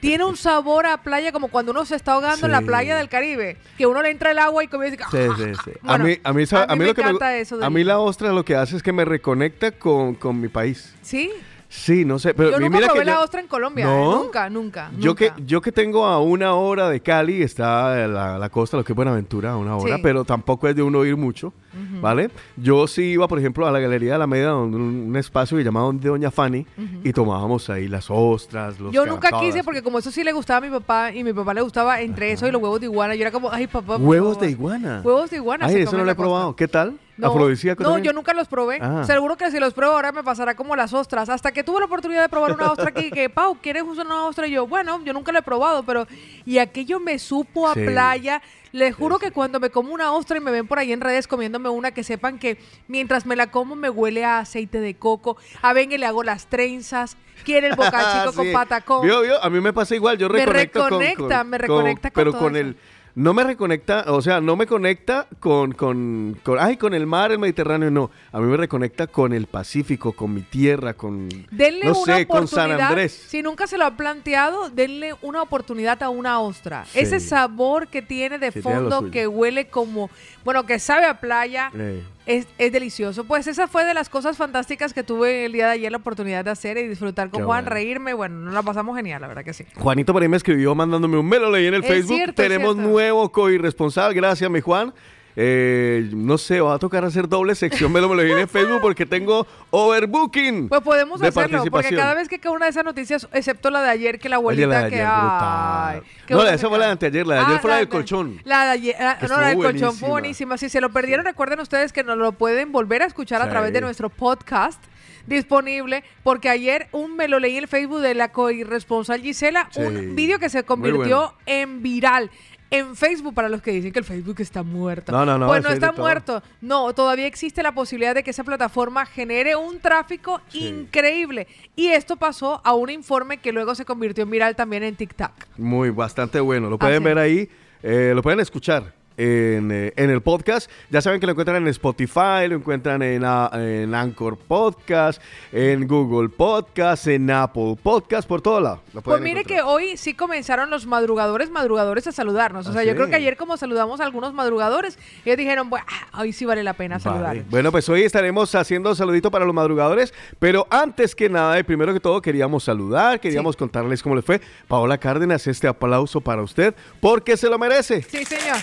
Tiene 0.00 0.24
un 0.24 0.36
sabor 0.36 0.86
a 0.86 0.98
playa 1.02 1.32
como 1.32 1.48
cuando 1.48 1.72
uno 1.72 1.84
se 1.84 1.96
está 1.96 2.12
ahogando 2.12 2.46
en 2.46 2.52
la 2.52 2.60
Sí. 2.60 2.66
playa 2.66 2.96
del 2.96 3.08
Caribe, 3.08 3.56
que 3.76 3.86
uno 3.86 4.00
le 4.02 4.10
entra 4.10 4.30
el 4.30 4.38
agua 4.38 4.62
y 4.62 4.68
comienza 4.68 5.06
Sí, 5.10 5.18
sí, 5.36 5.52
sí. 5.64 5.70
a 5.82 5.86
Bueno, 5.98 6.04
mí, 6.04 6.18
a 6.22 6.32
mí, 6.32 6.44
a 6.50 6.56
mí 6.56 6.62
a 6.68 6.74
mí 6.74 6.78
me 6.78 6.86
lo 6.86 6.94
que 6.94 7.02
me, 7.12 7.40
eso 7.40 7.56
de 7.58 7.66
a 7.66 7.70
mí 7.70 7.82
la 7.82 7.98
ostra 7.98 8.32
lo 8.32 8.44
que 8.44 8.54
hace 8.54 8.76
es 8.76 8.82
que 8.82 8.92
me 8.92 9.04
reconecta 9.04 9.72
con, 9.72 10.14
con 10.14 10.40
mi 10.40 10.48
país. 10.48 10.94
Sí. 11.02 11.32
Sí, 11.68 12.04
no 12.04 12.18
sé, 12.18 12.32
pero 12.32 12.50
Yo 12.52 12.60
nunca 12.60 12.76
mira 12.76 12.86
probé 12.86 13.00
que 13.00 13.04
la 13.06 13.14
yo- 13.14 13.20
ostra 13.22 13.40
en 13.40 13.48
Colombia. 13.48 13.84
¿eh? 13.86 14.04
Nunca, 14.04 14.48
nunca. 14.48 14.90
Yo 14.98 15.14
que, 15.14 15.32
yo 15.44 15.60
que 15.60 15.72
tengo 15.72 16.04
a 16.06 16.20
una 16.20 16.54
hora 16.54 16.88
de 16.88 17.00
Cali, 17.00 17.42
está 17.42 18.06
la, 18.06 18.38
la 18.38 18.48
costa, 18.50 18.76
lo 18.76 18.84
que 18.84 18.92
es 18.92 18.96
Buenaventura, 18.96 19.52
a 19.52 19.56
una 19.56 19.76
hora, 19.76 19.96
Sí. 19.96 20.00
pero 20.02 20.24
tampoco 20.24 20.68
es 20.68 20.76
de 20.76 20.82
uno 20.82 21.04
ir 21.04 21.16
mucho, 21.16 21.52
¿vale? 22.00 22.30
Yo 22.56 22.86
sí 22.86 23.02
iba, 23.02 23.26
por 23.28 23.38
ejemplo, 23.38 23.66
a 23.66 23.72
la 23.72 23.80
Galería 23.80 24.12
de 24.12 24.18
la 24.18 24.26
Media, 24.26 24.48
donde 24.48 24.76
un, 24.76 24.82
un 25.08 25.16
espacio 25.16 25.56
que 25.58 25.64
llamaba 25.64 25.90
de 25.92 26.08
Doña 26.08 26.30
Fanny, 26.30 26.66
y 27.02 27.12
tomábamos 27.12 27.68
ahí 27.68 27.88
las 27.88 28.06
ostras, 28.10 28.78
los 28.78 28.92
Yo 28.92 29.04
nunca 29.04 29.30
quise 29.40 29.64
porque 29.64 29.82
como 29.82 29.98
eso 29.98 30.10
sí 30.10 30.22
le 30.22 30.32
gustaba 30.32 30.58
a 30.58 30.60
mi 30.60 30.70
papá 30.70 31.12
y 31.12 31.24
mi 31.24 31.32
papá 31.32 31.52
le 31.52 31.62
gustaba 31.62 32.00
entre 32.00 32.30
eso 32.32 32.46
y 32.46 32.52
los 32.52 32.62
huevos 32.62 32.80
de 32.80 32.86
iguana. 32.86 33.14
Yo 33.16 33.22
era 33.22 33.32
como, 33.32 33.50
ay 33.50 33.66
papá. 33.66 33.96
Huevos 33.96 34.34
favor". 34.34 34.44
de 34.46 34.50
iguana. 34.52 35.00
Huevos 35.04 35.30
de 35.30 35.36
iguana. 35.36 35.66
Ay, 35.66 35.82
eso 35.82 35.96
no 35.96 36.04
lo 36.04 36.10
he 36.10 36.14
probado. 36.14 36.54
¿Qué 36.56 36.68
tal? 36.68 36.98
No, 37.16 37.28
¿Afrodisíaco 37.28 37.82
no 37.82 37.88
también? 37.90 38.04
yo 38.04 38.12
nunca 38.12 38.34
los 38.34 38.46
probé. 38.46 38.78
Ah. 38.82 39.02
Seguro 39.06 39.36
que 39.36 39.50
si 39.50 39.58
los 39.58 39.72
pruebo 39.72 39.94
ahora 39.94 40.12
me 40.12 40.22
pasará 40.22 40.54
como 40.54 40.76
las 40.76 40.92
ostras. 40.92 41.28
Hasta 41.30 41.50
que 41.52 41.64
tuve 41.64 41.78
la 41.80 41.86
oportunidad 41.86 42.20
de 42.22 42.28
probar 42.28 42.52
una 42.52 42.70
ostra 42.70 42.88
aquí, 42.90 43.10
que 43.10 43.30
Pau, 43.30 43.56
¿quieres 43.62 43.84
usar 43.84 44.04
una 44.06 44.26
ostra? 44.26 44.46
Y 44.46 44.50
yo, 44.50 44.66
bueno, 44.66 45.00
yo 45.04 45.12
nunca 45.14 45.32
lo 45.32 45.38
he 45.38 45.42
probado, 45.42 45.82
pero. 45.82 46.06
Y 46.44 46.58
aquello 46.58 47.00
me 47.00 47.18
supo 47.18 47.68
a 47.68 47.74
Sí. 47.74 47.84
playa. 47.86 48.42
Les 48.72 48.94
juro 48.94 49.18
que 49.18 49.30
cuando 49.30 49.58
me 49.60 49.70
como 49.70 49.94
una 49.94 50.12
ostra 50.12 50.36
y 50.36 50.40
me 50.40 50.50
ven 50.50 50.66
por 50.66 50.78
ahí 50.78 50.92
en 50.92 51.00
redes 51.00 51.26
comiéndome 51.26 51.70
una, 51.70 51.92
que 51.92 52.04
sepan 52.04 52.38
que 52.38 52.58
mientras 52.88 53.24
me 53.24 53.34
la 53.34 53.46
como 53.50 53.74
me 53.76 53.88
huele 53.88 54.22
a 54.26 54.40
aceite 54.40 54.80
de 54.80 54.94
coco. 54.94 55.38
A 55.62 55.72
Bengue 55.72 55.96
le 55.96 56.04
hago 56.04 56.22
las 56.22 56.46
trenzas. 56.46 57.16
Quiere 57.44 57.68
el 57.68 57.76
bocachico 57.76 58.34
con 58.34 58.52
patacón. 58.52 59.06
Vio, 59.06 59.22
vio, 59.22 59.42
a 59.42 59.48
mí 59.48 59.60
me 59.62 59.72
pasa 59.72 59.94
igual, 59.94 60.18
yo 60.18 60.28
Me 60.28 60.40
reconecto 60.44 60.80
con- 60.80 61.00
reconecta, 61.00 61.38
con, 61.38 61.48
me 61.48 61.58
reconecta 61.58 62.10
con 62.10 62.20
pero 62.20 62.32
todo 62.32 62.40
con 62.42 62.56
eso. 62.56 62.66
el 62.66 62.76
no 63.16 63.32
me 63.32 63.44
reconecta, 63.44 64.04
o 64.08 64.20
sea, 64.20 64.42
no 64.42 64.56
me 64.56 64.66
conecta 64.66 65.26
con, 65.40 65.72
con, 65.72 66.38
con, 66.42 66.58
ay, 66.60 66.76
con 66.76 66.92
el 66.92 67.06
mar, 67.06 67.32
el 67.32 67.38
Mediterráneo, 67.38 67.90
no. 67.90 68.10
A 68.30 68.38
mí 68.40 68.46
me 68.46 68.58
reconecta 68.58 69.06
con 69.06 69.32
el 69.32 69.46
Pacífico, 69.46 70.12
con 70.12 70.34
mi 70.34 70.42
tierra, 70.42 70.92
con, 70.92 71.28
Denle 71.50 71.86
no 71.86 71.98
una 71.98 72.16
sé, 72.18 72.26
con 72.26 72.46
San 72.46 72.66
oportunidad. 72.66 72.88
Andrés. 72.90 73.24
Si 73.28 73.40
nunca 73.40 73.66
se 73.66 73.78
lo 73.78 73.86
ha 73.86 73.96
planteado, 73.96 74.68
denle 74.68 75.14
una 75.22 75.40
oportunidad 75.40 76.02
a 76.02 76.10
una 76.10 76.40
ostra. 76.40 76.84
Sí. 76.84 76.98
Ese 77.00 77.18
sabor 77.18 77.88
que 77.88 78.02
tiene 78.02 78.38
de 78.38 78.52
Sí, 78.52 78.60
fondo, 78.60 79.10
que 79.10 79.26
huele 79.26 79.68
como, 79.68 80.10
bueno, 80.44 80.66
que 80.66 80.78
sabe 80.78 81.06
a 81.06 81.18
playa, 81.18 81.70
Eh, 81.74 82.02
es, 82.26 82.46
es 82.58 82.72
delicioso. 82.72 83.24
Pues 83.24 83.46
esa 83.46 83.68
fue 83.68 83.84
de 83.84 83.94
las 83.94 84.08
cosas 84.08 84.36
fantásticas 84.36 84.92
que 84.92 85.02
tuve 85.02 85.44
el 85.46 85.52
día 85.52 85.66
de 85.66 85.72
ayer 85.72 85.90
la 85.92 85.98
oportunidad 85.98 86.44
de 86.44 86.50
hacer 86.50 86.76
y 86.76 86.86
disfrutar 86.88 87.30
con 87.30 87.40
Qué 87.40 87.44
Juan, 87.44 87.64
bueno. 87.64 87.74
reírme. 87.74 88.14
Bueno, 88.14 88.36
nos 88.40 88.52
la 88.54 88.62
pasamos 88.62 88.96
genial, 88.96 89.20
la 89.22 89.28
verdad 89.28 89.44
que 89.44 89.52
sí. 89.54 89.64
Juanito 89.76 90.12
por 90.12 90.22
ahí 90.22 90.28
me 90.28 90.36
escribió 90.36 90.74
mandándome 90.74 91.18
un 91.18 91.26
me 91.28 91.38
lo 91.38 91.50
leí 91.50 91.66
en 91.66 91.74
el 91.74 91.82
Es 91.82 91.88
Facebook. 91.88 92.16
cierto, 92.16 92.42
Tenemos 92.42 92.76
nuevo 92.76 93.30
co-irresponsable, 93.32 94.14
gracias 94.14 94.50
mi 94.50 94.60
Juan. 94.60 94.92
Eh, 95.38 96.08
no 96.14 96.38
sé, 96.38 96.62
va 96.62 96.74
a 96.74 96.78
tocar 96.78 97.04
hacer 97.04 97.28
doble 97.28 97.54
sección, 97.54 97.92
me 97.92 98.00
lo, 98.00 98.08
me 98.08 98.16
lo 98.16 98.22
leí 98.22 98.32
en 98.32 98.38
el 98.38 98.48
Facebook 98.48 98.80
porque 98.80 99.04
tengo 99.04 99.46
overbooking. 99.70 100.70
Pues 100.70 100.80
podemos 100.80 101.20
de 101.20 101.28
hacerlo, 101.28 101.62
porque 101.70 101.94
cada 101.94 102.14
vez 102.14 102.26
que 102.26 102.38
cae 102.38 102.50
una 102.52 102.64
de 102.64 102.70
esas 102.70 102.84
noticias, 102.84 103.28
excepto 103.34 103.68
la 103.68 103.82
de 103.82 103.90
ayer, 103.90 104.18
que 104.18 104.30
la 104.30 104.36
abuelita 104.36 104.66
la 104.82 104.88
que. 104.88 105.02
ay, 105.02 106.00
No, 106.30 106.36
buena 106.36 106.54
esa 106.54 106.68
fue 106.70 106.78
la 106.78 106.86
de 106.86 106.92
anteayer, 106.92 107.26
la 107.26 107.34
de 107.34 107.40
ayer 107.42 107.58
fue 107.60 107.70
la 107.70 107.76
del 107.76 107.88
colchón. 107.88 108.40
La 108.44 108.64
de 108.64 108.70
ayer, 108.70 108.96
ah, 108.98 109.18
Que 109.20 109.28
no, 109.28 109.38
la 109.38 109.48
del 109.48 109.58
colchón 109.58 109.94
fue 109.94 110.08
buenísima. 110.08 110.56
Si 110.56 110.70
se 110.70 110.80
lo 110.80 110.90
perdieron, 110.90 111.26
recuerden 111.26 111.60
ustedes 111.60 111.92
que 111.92 112.02
nos 112.02 112.16
lo 112.16 112.32
pueden 112.32 112.72
volver 112.72 113.02
a 113.02 113.04
escuchar 113.06 113.42
a 113.42 113.50
través 113.50 113.74
de 113.74 113.82
nuestro 113.82 114.08
podcast 114.08 114.82
disponible, 115.26 116.04
porque 116.22 116.48
ayer 116.48 116.88
un 116.92 117.16
me 117.16 117.28
lo 117.28 117.40
leí 117.40 117.56
en 117.56 117.64
el 117.64 117.68
Facebook 117.68 118.00
de 118.00 118.14
la 118.14 118.30
corresponsal 118.30 119.20
Gisela, 119.20 119.68
Sí. 119.72 119.80
un 119.80 120.14
vídeo 120.14 120.38
que 120.38 120.48
se 120.48 120.62
convirtió 120.62 121.18
bueno. 121.18 121.34
en 121.46 121.82
viral. 121.82 122.30
En 122.70 122.96
Facebook, 122.96 123.32
para 123.32 123.48
los 123.48 123.62
que 123.62 123.70
dicen 123.70 123.92
que 123.92 124.00
el 124.00 124.04
Facebook 124.04 124.36
está 124.40 124.62
muerto. 124.64 125.12
No, 125.12 125.24
no, 125.24 125.38
no, 125.38 125.46
Pues 125.46 125.62
no 125.62 125.70
está 125.70 125.92
todo. 125.92 126.02
muerto. 126.02 126.42
No, 126.60 126.92
todavía 126.94 127.26
existe 127.26 127.62
la 127.62 127.72
posibilidad 127.72 128.14
de 128.14 128.24
que 128.24 128.30
esa 128.30 128.42
plataforma 128.42 129.06
genere 129.06 129.54
un 129.54 129.78
tráfico 129.78 130.40
Sí. 130.48 130.66
increíble. 130.66 131.46
Y 131.76 131.88
esto 131.88 132.16
pasó 132.16 132.60
a 132.64 132.74
un 132.74 132.90
informe 132.90 133.38
que 133.38 133.52
luego 133.52 133.74
se 133.76 133.84
convirtió 133.84 134.24
en 134.24 134.30
viral 134.30 134.56
también 134.56 134.82
en 134.82 134.96
TikTok. 134.96 135.30
Muy, 135.58 135.90
bastante 135.90 136.40
bueno. 136.40 136.68
Lo 136.68 136.76
pueden 136.78 136.96
Así. 136.96 137.04
ver 137.04 137.18
ahí, 137.18 137.48
eh, 137.84 138.12
lo 138.14 138.22
pueden 138.22 138.40
escuchar 138.40 138.92
en, 139.16 139.70
eh, 139.72 139.92
en 139.96 140.10
el 140.10 140.20
podcast. 140.20 140.70
Ya 140.90 141.00
saben 141.00 141.20
que 141.20 141.26
lo 141.26 141.32
encuentran 141.32 141.56
en 141.58 141.68
Spotify, 141.68 142.48
lo 142.48 142.56
encuentran 142.56 143.02
en, 143.02 143.22
ah, 143.24 143.50
en 143.54 143.94
Anchor 143.94 144.36
Podcast, 144.36 145.20
en 145.52 145.86
Google 145.86 146.28
Podcast, 146.28 147.06
en 147.06 147.30
Apple 147.30 147.76
Podcast, 147.82 148.28
por 148.28 148.42
todo 148.42 148.60
lado. 148.60 148.80
Lo 148.92 149.02
Pues 149.02 149.20
mire 149.20 149.44
que 149.44 149.62
hoy 149.62 149.96
sí 149.96 150.14
comenzaron 150.14 150.70
los 150.70 150.86
madrugadores, 150.86 151.50
madrugadores 151.50 152.06
a 152.06 152.12
saludarnos. 152.12 152.66
O 152.66 152.70
¿Ah, 152.70 152.72
sea, 152.74 152.84
yo 152.84 152.90
sí? 152.90 152.96
creo 152.96 153.08
que 153.08 153.16
ayer 153.16 153.36
como 153.36 153.56
saludamos 153.56 154.00
a 154.00 154.04
algunos 154.04 154.32
madrugadores, 154.34 154.98
ellos 155.24 155.36
dijeron, 155.38 155.70
bueno, 155.70 155.86
ah, 156.12 156.20
hoy 156.20 156.32
sí 156.32 156.44
vale 156.44 156.62
la 156.62 156.74
pena 156.74 156.98
saludar. 156.98 157.26
Vale. 157.26 157.44
Bueno, 157.48 157.72
pues 157.72 157.88
hoy 157.88 158.02
estaremos 158.02 158.54
haciendo 158.54 158.94
saludito 158.94 159.30
para 159.30 159.44
los 159.44 159.54
madrugadores, 159.54 160.12
pero 160.38 160.66
antes 160.70 161.14
que 161.14 161.28
nada 161.28 161.58
y 161.58 161.62
primero 161.62 161.92
que 161.92 162.00
todo 162.00 162.20
queríamos 162.20 162.64
saludar, 162.64 163.20
queríamos 163.20 163.56
contarles 163.56 164.02
cómo 164.02 164.14
le 164.16 164.22
fue. 164.22 164.40
Paola 164.68 164.98
Cárdenas, 164.98 165.46
este 165.46 165.68
aplauso 165.68 166.20
para 166.20 166.42
usted, 166.42 166.74
porque 167.00 167.36
se 167.36 167.48
lo 167.48 167.58
merece. 167.58 168.02
Sí, 168.02 168.24
señor. 168.24 168.56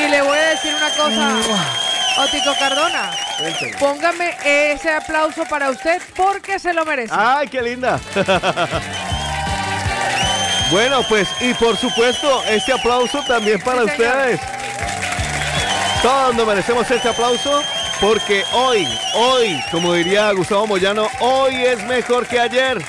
Y 0.00 0.08
le 0.08 0.22
voy 0.22 0.38
a 0.38 0.48
decir 0.50 0.74
una 0.74 0.90
cosa, 0.90 1.36
Otico 2.22 2.54
Cardona. 2.58 3.10
Póngame 3.78 4.34
ese 4.44 4.90
aplauso 4.94 5.44
para 5.44 5.70
usted 5.70 6.00
porque 6.16 6.58
se 6.58 6.72
lo 6.72 6.84
merece. 6.84 7.12
¡Ay, 7.16 7.48
qué 7.48 7.60
linda! 7.62 8.00
bueno, 10.70 11.02
pues, 11.08 11.28
y 11.40 11.52
por 11.54 11.76
supuesto, 11.76 12.42
este 12.44 12.72
aplauso 12.72 13.22
también 13.26 13.60
para 13.60 13.82
Sí, 13.82 13.90
ustedes. 13.90 14.40
Todos 16.02 16.34
nos 16.34 16.46
merecemos 16.46 16.90
este 16.90 17.08
aplauso 17.08 17.62
porque 18.00 18.42
hoy, 18.52 18.88
hoy, 19.14 19.62
como 19.70 19.92
diría 19.92 20.32
Gustavo 20.32 20.66
Moyano, 20.66 21.08
hoy 21.20 21.56
es 21.56 21.82
mejor 21.84 22.26
que 22.26 22.40
ayer. 22.40 22.82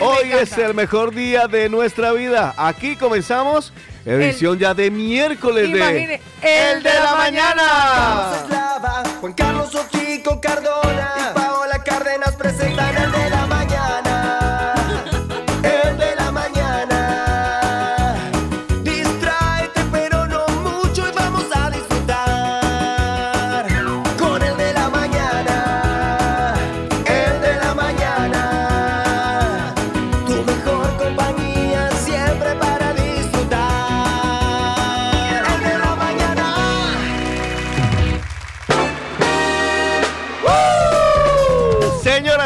Hoy 0.00 0.32
es 0.32 0.56
el 0.58 0.74
mejor 0.74 1.14
día 1.14 1.48
de 1.48 1.68
nuestra 1.68 2.12
vida. 2.12 2.54
Aquí 2.56 2.94
comenzamos 2.96 3.72
edición 4.14 4.58
ya 4.58 4.74
de 4.74 4.90
miércoles 4.90 5.68
Imagine, 5.68 6.20
de 6.40 6.70
el 6.70 6.82
de 6.82 6.94
la 6.94 7.14
mañana. 7.16 8.32
Eslava, 8.44 9.02
Juan 9.20 9.32
Carlos 9.32 9.74
Ochico 9.74 10.40
Cardona 10.40 11.14
y 11.18 11.34
Paola 11.34 11.82
Cárdenas 11.84 12.27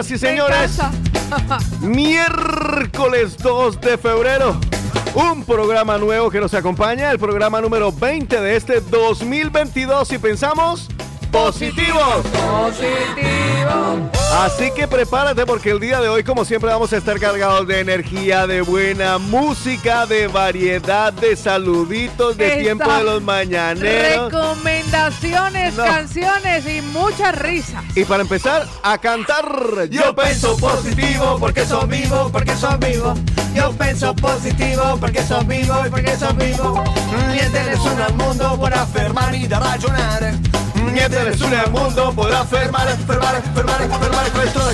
Señoras 0.03 0.11
y 0.11 0.19
señores, 0.19 0.79
miércoles 1.81 3.37
2 3.39 3.81
de 3.81 3.99
febrero. 3.99 4.59
Un 5.15 5.45
programa 5.45 5.97
nuevo 5.97 6.29
que 6.29 6.41
nos 6.41 6.55
acompaña, 6.55 7.11
el 7.13 7.21
programa 7.21 7.61
número 7.61 7.93
20 7.93 8.41
de 8.41 8.57
este 8.57 8.81
2022 8.81 10.13
y 10.13 10.19
pensamos 10.19 10.89
positivos. 11.33 12.23
Positivo. 12.27 14.11
Así 14.45 14.71
que 14.75 14.87
prepárate 14.89 15.45
porque 15.45 15.71
el 15.71 15.81
día 15.81 16.01
de 16.01 16.09
hoy, 16.09 16.25
como 16.25 16.45
siempre, 16.45 16.71
vamos 16.71 16.93
a 16.93 16.97
estar 16.97 17.19
cargados 17.19 17.67
de 17.67 17.81
energía, 17.81 18.47
de 18.47 18.63
buena 18.63 19.19
música, 19.19 20.07
de 20.07 20.27
variedad, 20.27 21.13
de 21.13 21.37
saluditos, 21.37 22.37
de 22.37 22.47
Esta- 22.49 22.59
tiempo 22.61 22.93
de 22.93 23.05
los 23.05 23.23
mañaneros. 23.23 24.33
Recomendaciones, 24.33 25.75
No. 25.75 25.85
canciones 25.85 26.67
y 26.67 26.81
muchas 26.81 27.37
risas. 27.39 27.83
Y 27.95 28.05
para 28.05 28.23
empezar, 28.23 28.67
a 28.83 28.99
cantar. 28.99 29.45
Yo 29.91 30.15
pienso 30.15 30.57
positivo 30.57 31.37
porque 31.39 31.65
soy 31.67 31.89
vivo, 31.89 32.31
porque 32.33 32.55
soy 32.57 32.77
vivo. 32.79 33.15
Yo 33.55 33.71
pienso 33.73 34.15
positivo 34.15 34.97
porque 34.99 35.23
soy 35.23 35.45
vivo 35.45 35.75
y 35.87 35.91
porque 35.91 36.17
soy 36.17 36.35
vivo. 36.37 36.83
Niente 37.31 37.63
nessuno 37.65 38.05
al 38.05 38.15
mundo 38.15 38.57
può 38.59 38.69
fermarmi 38.93 39.47
da 39.47 39.59
ragionare. 39.61 40.33
Niente 40.93 41.22
al 41.23 41.71
mundo 41.71 42.13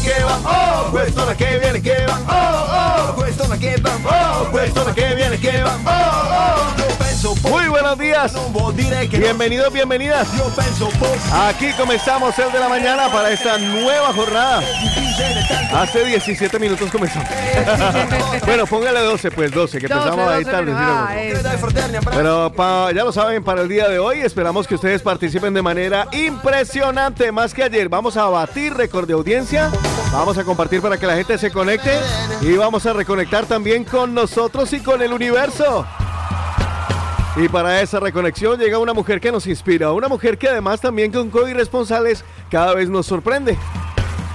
che 0.01 0.23
va, 0.23 0.39
oh, 0.45 1.35
che 1.37 1.59
viene 1.59 1.81
che 1.81 2.05
va, 2.07 2.19
oh, 2.27 3.13
oh, 3.13 3.59
che 3.59 3.77
va, 3.81 3.99
oh, 4.05 4.93
che 4.95 5.15
viene 5.15 5.39
che 5.39 5.61
va, 5.61 5.79
oh, 5.85 5.93
oh. 5.93 6.89
Muy 7.43 7.67
buenos 7.69 7.99
días, 7.99 8.33
bienvenidos, 9.11 9.73
bienvenidas. 9.73 10.29
Aquí 11.33 11.73
comenzamos 11.77 12.39
el 12.39 12.53
de 12.53 12.61
la 12.61 12.69
mañana 12.69 13.11
para 13.11 13.31
esta 13.31 13.59
nueva 13.59 14.13
jornada. 14.13 14.63
Hace 15.75 16.05
17 16.05 16.59
minutos 16.61 16.91
comenzamos. 16.91 17.29
bueno, 18.47 18.67
póngale 18.67 19.01
12, 19.01 19.33
pues 19.33 19.51
12, 19.51 19.79
que 19.81 19.89
12, 19.89 20.09
empezamos 20.09 20.29
ahí 20.33 20.45
12 20.45 20.57
tarde. 20.57 20.73
Ah. 20.75 21.11
Pero 22.15 22.53
pa- 22.53 22.93
ya 22.93 23.03
lo 23.03 23.13
saben, 23.13 23.43
para 23.43 23.63
el 23.63 23.69
día 23.69 23.89
de 23.89 23.99
hoy 23.99 24.21
esperamos 24.21 24.69
que 24.69 24.77
ustedes 24.77 25.03
participen 25.03 25.53
de 25.53 25.63
manera 25.63 26.07
impresionante, 26.39 27.33
más 27.33 27.53
que 27.53 27.65
ayer. 27.65 27.89
Vamos 27.89 28.17
a 28.17 28.27
batir 28.27 28.73
récord 28.73 29.09
de 29.09 29.13
audiencia, 29.13 29.73
vamos 30.13 30.39
a 30.39 30.45
compartir 30.45 30.81
para 30.81 30.97
que 30.97 31.07
la 31.07 31.17
gente 31.17 31.37
se 31.37 31.51
conecte 31.51 31.91
y 32.41 32.57
vamos 32.57 32.87
a 32.87 32.93
reconectar 32.93 33.45
también 33.47 33.83
con 33.83 34.15
nosotros 34.15 34.73
y 34.73 34.81
con 34.81 35.03
el 35.03 35.13
universo. 35.13 35.85
Y 37.37 37.49
para 37.49 37.83
esa 37.83 37.99
reconexión 37.99 38.59
llega 38.59 38.79
una 38.79 38.95
mujer 38.95 39.21
que 39.21 39.33
nos 39.33 39.49
inspira, 39.49 39.93
una 39.93 40.09
mujer 40.09 40.39
que 40.39 40.49
además 40.49 40.81
también 40.81 41.11
con 41.11 41.29
COVID 41.29 41.55
responsables 41.55 42.25
cada 42.51 42.73
vez 42.75 42.89
nos 42.89 43.07
sorprende. 43.07 43.59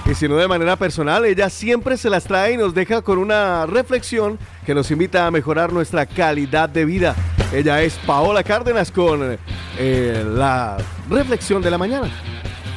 Y 0.04 0.14
si 0.14 0.28
no 0.28 0.36
de 0.36 0.46
manera 0.46 0.76
personal, 0.76 1.24
ella 1.24 1.48
siempre 1.48 1.96
se 1.96 2.10
las 2.10 2.24
trae 2.24 2.52
y 2.52 2.56
nos 2.58 2.74
deja 2.74 3.00
con 3.00 3.16
una 3.16 3.64
reflexión 3.64 4.38
que 4.66 4.74
nos 4.74 4.90
invita 4.90 5.26
a 5.26 5.30
mejorar 5.30 5.72
nuestra 5.72 6.04
calidad 6.04 6.68
de 6.68 6.84
vida. 6.84 7.16
Ella 7.54 7.80
es 7.82 7.94
Paola 7.98 8.42
Cárdenas 8.42 8.90
con 8.90 9.38
eh, 9.78 10.24
la 10.26 10.76
reflexión 11.08 11.62
de 11.62 11.70
la 11.70 11.78
mañana. 11.78 12.10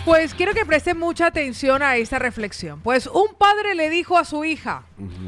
Pues 0.05 0.35
quiero 0.35 0.53
que 0.53 0.67
presten 0.67 0.99
mucha 0.99 1.25
atención 1.25 1.81
a 1.81 1.95
esta 1.95 2.19
reflexión. 2.19 2.79
Pues 2.81 3.07
un 3.07 3.33
padre 3.39 3.73
le 3.73 3.89
dijo 3.89 4.19
a 4.19 4.23
su 4.23 4.45
hija, 4.45 4.83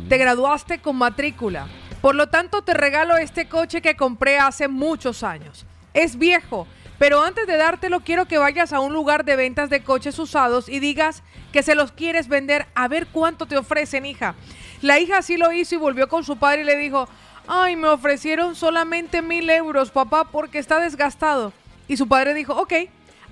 te 0.07 0.19
graduaste 0.19 0.81
con 0.81 0.97
matrícula, 0.97 1.67
por 1.99 2.13
lo 2.13 2.27
tanto 2.29 2.61
te 2.61 2.75
regalo 2.75 3.17
este 3.17 3.49
coche 3.49 3.81
que 3.81 3.95
compré 3.95 4.37
hace 4.37 4.67
muchos 4.67 5.23
años. 5.23 5.65
Es 5.95 6.19
viejo, 6.19 6.67
pero 6.99 7.23
antes 7.23 7.47
de 7.47 7.57
dártelo 7.57 8.01
quiero 8.01 8.27
que 8.27 8.37
vayas 8.37 8.71
a 8.71 8.81
un 8.81 8.93
lugar 8.93 9.25
de 9.25 9.35
ventas 9.35 9.71
de 9.71 9.81
coches 9.81 10.19
usados 10.19 10.69
y 10.69 10.79
digas 10.79 11.23
que 11.51 11.63
se 11.63 11.73
los 11.73 11.91
quieres 11.91 12.27
vender 12.27 12.67
a 12.75 12.87
ver 12.87 13.07
cuánto 13.07 13.47
te 13.47 13.57
ofrecen, 13.57 14.05
hija. 14.05 14.35
La 14.83 14.99
hija 14.99 15.17
así 15.17 15.37
lo 15.37 15.51
hizo 15.51 15.73
y 15.73 15.79
volvió 15.79 16.07
con 16.07 16.23
su 16.23 16.37
padre 16.37 16.61
y 16.61 16.65
le 16.65 16.77
dijo, 16.77 17.09
ay, 17.49 17.75
me 17.75 17.87
ofrecieron 17.87 18.55
solamente 18.55 19.23
mil 19.23 19.49
euros, 19.49 19.89
papá, 19.89 20.25
porque 20.25 20.59
está 20.59 20.79
desgastado. 20.79 21.51
Y 21.87 21.97
su 21.97 22.07
padre 22.07 22.35
dijo, 22.35 22.53
ok, 22.53 22.73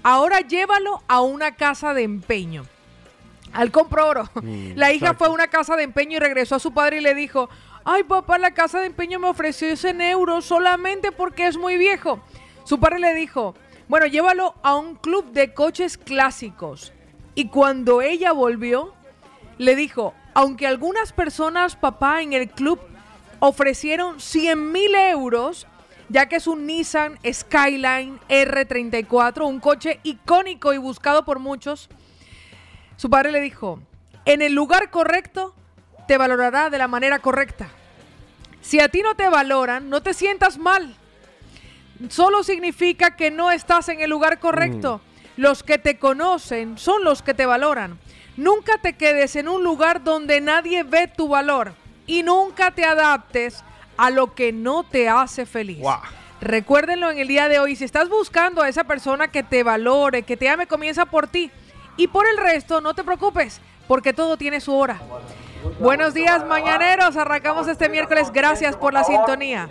ahora 0.01 0.41
llévalo 0.41 1.03
a 1.07 1.21
una 1.21 1.55
casa 1.55 1.93
de 1.93 2.01
empeño. 2.01 2.65
Al 3.53 3.71
compro 3.71 4.07
oro. 4.07 4.29
la 4.75 4.91
hija 4.91 5.05
exacto. 5.05 5.19
fue 5.19 5.27
a 5.27 5.31
una 5.31 5.47
casa 5.47 5.75
de 5.75 5.83
empeño 5.83 6.17
y 6.17 6.19
regresó 6.19 6.55
a 6.55 6.59
su 6.59 6.73
padre 6.73 6.97
y 6.97 7.01
le 7.01 7.13
dijo, 7.13 7.47
ay 7.85 8.03
papá, 8.03 8.39
la 8.39 8.51
casa 8.51 8.79
de 8.79 8.87
empeño 8.87 9.19
me 9.19 9.27
ofreció 9.27 9.77
100 9.77 10.01
euros 10.01 10.45
solamente 10.45 11.11
porque 11.11 11.45
es 11.45 11.55
muy 11.55 11.77
viejo. 11.77 12.19
Su 12.63 12.79
padre 12.79 12.97
le 12.97 13.13
dijo, 13.13 13.53
bueno, 13.87 14.07
llévalo 14.07 14.55
a 14.63 14.75
un 14.75 14.95
club 14.95 15.31
de 15.31 15.53
coches 15.53 15.95
clásicos. 15.95 16.91
Y 17.35 17.49
cuando 17.49 18.01
ella 18.01 18.31
volvió, 18.31 18.95
le 19.59 19.75
dijo, 19.75 20.15
aunque 20.33 20.65
algunas 20.65 21.13
personas, 21.13 21.75
papá, 21.75 22.23
en 22.23 22.33
el 22.33 22.49
club 22.49 22.79
ofrecieron 23.39 24.19
100 24.19 24.71
mil 24.71 24.95
euros, 24.95 25.67
ya 26.09 26.27
que 26.27 26.37
es 26.37 26.47
un 26.47 26.65
Nissan 26.65 27.19
Skyline 27.25 28.19
R34, 28.29 29.45
un 29.45 29.59
coche 29.59 29.99
icónico 30.03 30.73
y 30.73 30.77
buscado 30.77 31.25
por 31.25 31.39
muchos, 31.39 31.89
su 32.95 33.09
padre 33.09 33.31
le 33.31 33.41
dijo, 33.41 33.79
en 34.25 34.41
el 34.41 34.53
lugar 34.53 34.89
correcto 34.89 35.53
te 36.07 36.17
valorará 36.17 36.69
de 36.69 36.77
la 36.77 36.87
manera 36.87 37.19
correcta. 37.19 37.69
Si 38.61 38.79
a 38.79 38.89
ti 38.89 39.01
no 39.01 39.15
te 39.15 39.29
valoran, 39.29 39.89
no 39.89 40.01
te 40.01 40.13
sientas 40.13 40.57
mal. 40.57 40.95
Solo 42.09 42.43
significa 42.43 43.15
que 43.15 43.31
no 43.31 43.51
estás 43.51 43.89
en 43.89 44.01
el 44.01 44.09
lugar 44.09 44.39
correcto. 44.39 45.01
Los 45.35 45.63
que 45.63 45.77
te 45.77 45.99
conocen 45.99 46.77
son 46.77 47.03
los 47.03 47.21
que 47.21 47.33
te 47.33 47.45
valoran. 47.45 47.99
Nunca 48.35 48.79
te 48.79 48.93
quedes 48.93 49.35
en 49.35 49.47
un 49.47 49.63
lugar 49.63 50.03
donde 50.03 50.41
nadie 50.41 50.83
ve 50.83 51.07
tu 51.07 51.27
valor 51.27 51.73
y 52.07 52.23
nunca 52.23 52.71
te 52.71 52.85
adaptes 52.85 53.63
a 53.97 54.09
lo 54.09 54.33
que 54.33 54.51
no 54.51 54.83
te 54.83 55.09
hace 55.09 55.45
feliz. 55.45 55.79
Guau. 55.79 55.99
Recuérdenlo 56.39 57.09
en 57.09 57.17
el 57.17 57.27
día 57.27 57.49
de 57.49 57.59
hoy. 57.59 57.75
Si 57.75 57.83
estás 57.83 58.09
buscando 58.09 58.61
a 58.61 58.69
esa 58.69 58.83
persona 58.83 59.27
que 59.27 59.43
te 59.43 59.63
valore, 59.63 60.23
que 60.23 60.37
te 60.37 60.49
ame, 60.49 60.67
comienza 60.67 61.05
por 61.05 61.27
ti. 61.27 61.51
Y 61.97 62.07
por 62.07 62.27
el 62.27 62.37
resto, 62.37 62.79
no 62.79 62.93
te 62.93 63.03
preocupes, 63.03 63.59
porque 63.87 64.13
todo 64.13 64.37
tiene 64.37 64.61
su 64.61 64.73
hora. 64.73 64.99
Buenos 65.79 66.13
días, 66.13 66.45
mañaneros. 66.45 67.17
Arrancamos 67.17 67.67
este 67.67 67.89
miércoles. 67.89 68.31
Gracias 68.31 68.75
por 68.75 68.93
la 68.93 69.03
sintonía. 69.03 69.67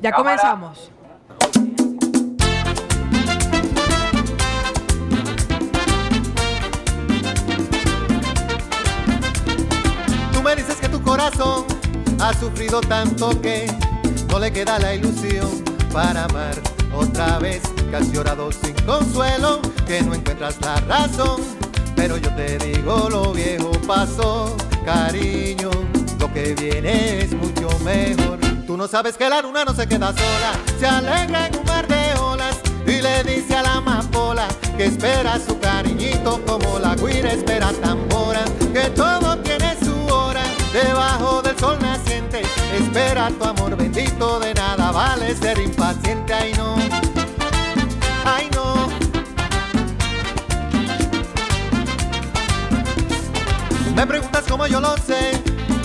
Ya 0.00 0.12
comenzamos. 0.12 0.90
Tú 10.32 10.42
me 10.42 10.54
dices 10.54 10.76
que 10.76 10.88
corazón 11.02 11.64
ha 12.20 12.32
sufrido 12.34 12.80
tanto 12.80 13.40
que 13.40 13.66
no 14.28 14.38
le 14.38 14.52
queda 14.52 14.78
la 14.78 14.94
ilusión 14.94 15.62
para 15.92 16.24
amar 16.24 16.54
otra 16.94 17.38
vez. 17.38 17.62
Que 17.90 17.96
has 17.96 18.10
llorado 18.10 18.50
sin 18.50 18.74
consuelo, 18.86 19.60
que 19.86 20.02
no 20.02 20.14
encuentras 20.14 20.56
la 20.60 20.76
razón. 20.80 21.42
Pero 21.94 22.16
yo 22.16 22.34
te 22.34 22.58
digo, 22.58 23.08
lo 23.10 23.32
viejo 23.32 23.70
pasó, 23.86 24.56
cariño. 24.84 25.70
Lo 26.18 26.32
que 26.32 26.54
viene 26.54 27.20
es 27.20 27.32
mucho 27.32 27.68
mejor. 27.80 28.38
Tú 28.66 28.76
no 28.76 28.88
sabes 28.88 29.16
que 29.16 29.28
la 29.28 29.42
luna 29.42 29.64
no 29.64 29.74
se 29.74 29.86
queda 29.86 30.12
sola, 30.12 30.52
se 30.78 30.86
alegra 30.86 31.48
en 31.48 31.58
un 31.58 31.64
mar 31.64 31.86
de 31.86 32.18
olas. 32.20 32.56
Y 32.86 33.00
que 34.76 34.84
espera 34.86 35.38
su 35.38 35.58
cariñito 35.58 36.40
como 36.46 36.78
la 36.78 36.94
guira 36.94 37.32
espera 37.32 37.72
tambora, 37.82 38.44
que 38.72 38.90
todo 38.90 39.36
tiene 39.38 39.71
debajo 40.72 41.42
del 41.42 41.58
sol 41.58 41.78
naciente, 41.80 42.42
espera 42.74 43.30
tu 43.30 43.44
amor 43.44 43.76
bendito, 43.76 44.40
de 44.40 44.54
nada 44.54 44.90
vale 44.90 45.34
ser 45.36 45.58
impaciente, 45.58 46.32
ay 46.32 46.52
no, 46.56 46.76
ay 48.24 48.48
no. 48.54 48.88
Me 53.94 54.06
preguntas 54.06 54.44
cómo 54.48 54.66
yo 54.66 54.80
lo 54.80 54.96
sé, 54.96 55.42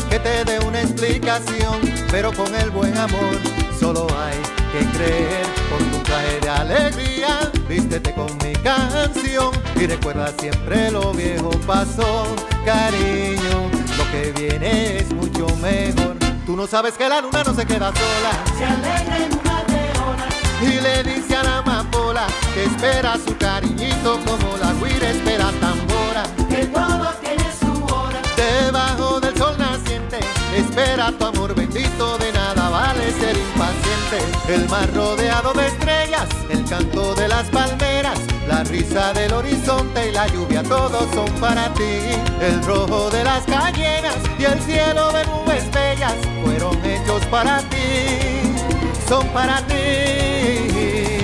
que 0.09 0.19
te 0.19 0.45
dé 0.45 0.59
una 0.65 0.81
explicación, 0.81 1.81
pero 2.09 2.31
con 2.31 2.53
el 2.55 2.69
buen 2.69 2.97
amor 2.97 3.35
solo 3.79 4.07
hay 4.17 4.37
que 4.71 4.97
creer 4.97 5.45
con 5.69 5.91
tu 5.91 5.97
traje 6.03 6.39
de 6.39 6.49
alegría. 6.49 7.51
Vístete 7.67 8.13
con 8.13 8.27
mi 8.37 8.53
canción 8.63 9.51
y 9.75 9.85
recuerda 9.85 10.31
siempre 10.39 10.89
lo 10.89 11.11
viejo 11.11 11.49
pasó, 11.67 12.25
cariño. 12.65 13.86
Que 14.11 14.31
viene 14.37 14.97
es 14.97 15.13
mucho 15.13 15.47
mejor. 15.61 16.15
Tú 16.45 16.55
no 16.55 16.65
sabes 16.65 16.93
que 16.93 17.09
la 17.09 17.21
luna 17.21 17.43
no 17.43 17.53
se 17.53 17.65
queda 17.65 17.91
sola. 17.93 18.31
Se 18.57 18.65
alegra 18.65 19.17
en 19.17 19.33
una 19.39 19.63
de 19.63 20.65
Y 20.65 20.81
le 20.81 21.03
dice 21.03 21.35
a 21.35 21.43
la 21.43 21.57
amapola 21.57 22.25
que 22.53 22.63
espera 22.63 23.15
su 23.17 23.35
cariñito 23.37 24.19
como 24.25 24.57
la 24.57 24.73
guira 24.73 25.09
espera 25.09 25.51
tambora. 25.59 26.23
que 26.49 26.65
todo 26.67 27.09
tiene 27.21 27.45
su 27.59 27.93
hora. 27.93 28.21
Debajo 28.35 29.19
del 29.19 29.37
sol 29.37 29.55
naciente, 29.57 30.19
espera 30.55 31.11
tu 31.11 31.25
amor 31.25 31.53
bendito, 31.53 32.17
de 32.17 32.31
nada 32.31 32.69
vale 32.69 33.11
ser 33.11 33.35
impaciente. 33.37 34.53
El 34.53 34.69
mar 34.69 34.89
rodeado 34.95 35.53
de 35.53 35.67
estrellas, 35.67 36.27
el 36.49 36.63
canto 36.63 37.13
de 37.15 37.27
las 37.27 37.43
palmeras, 37.49 38.19
la 38.57 38.63
risa 38.63 39.13
del 39.13 39.33
horizonte 39.33 40.09
y 40.09 40.11
la 40.11 40.25
lluvia, 40.27 40.63
todos 40.63 41.07
son 41.13 41.29
para 41.39 41.71
ti. 41.75 41.99
El 42.41 42.63
rojo 42.63 43.07
de 43.11 43.23
las 43.23 43.43
cayenas 43.45 44.17
y 44.39 44.45
el 44.45 44.59
cielo 44.61 45.11
de 45.11 45.23
nubes 45.25 45.71
bellas 45.71 46.15
fueron 46.43 46.83
hechos 46.83 47.23
para 47.27 47.59
ti, 47.69 48.55
son 49.07 49.27
para 49.27 49.57
ti. 49.67 51.16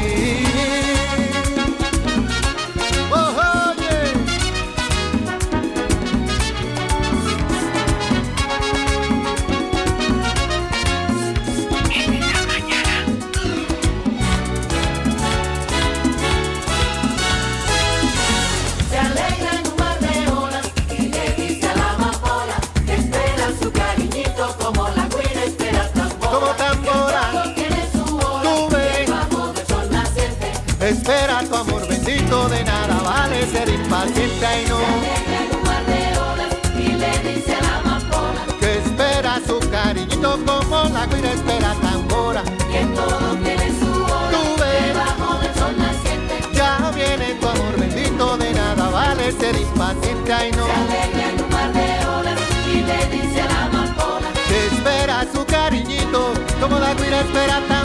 De 32.49 32.63
nada 32.63 33.01
vale 33.03 33.45
ser 33.47 33.69
impaciente 33.69 34.47
y 34.65 34.69
no. 34.69 34.79
Se 34.79 35.55
un 35.55 35.63
mar 35.63 35.85
de 35.85 36.01
olas 36.19 36.53
y 36.77 36.87
le 36.93 37.33
dice 37.33 37.55
a 37.55 37.61
la 37.61 37.77
amapola 37.79 38.41
Que 38.59 38.77
espera 38.79 39.39
su 39.47 39.59
cariñito 39.69 40.39
como 40.45 40.83
la 40.89 41.05
guira 41.07 41.31
espera 41.31 41.73
tambora. 41.81 42.43
que 42.43 42.85
todo 42.95 43.35
tiene 43.43 43.69
su 43.79 44.03
hora. 44.03 44.29
Debajo 44.57 45.39
del 45.41 45.53
sol 45.55 45.75
naciente. 45.77 46.33
Ya 46.53 46.91
viene 46.95 47.33
tu 47.39 47.47
amor 47.47 47.79
bendito, 47.79 48.37
de 48.37 48.53
nada 48.53 48.89
vale 48.89 49.31
ser 49.31 49.55
impaciente 49.55 50.33
y 50.49 50.51
no. 50.55 50.65
Se 50.65 51.29
en 51.29 51.43
un 51.43 51.49
mar 51.49 51.71
de 51.73 52.05
olas 52.17 52.39
y 52.67 52.81
le 52.81 52.99
dice 53.15 53.41
a 53.41 53.45
la 53.47 53.65
amapola 53.65 54.27
Que 54.47 54.65
espera 54.67 55.25
su 55.33 55.45
cariñito 55.45 56.33
como 56.59 56.79
la 56.79 56.93
guira 56.95 57.21
espera 57.21 57.59
tambora. 57.67 57.82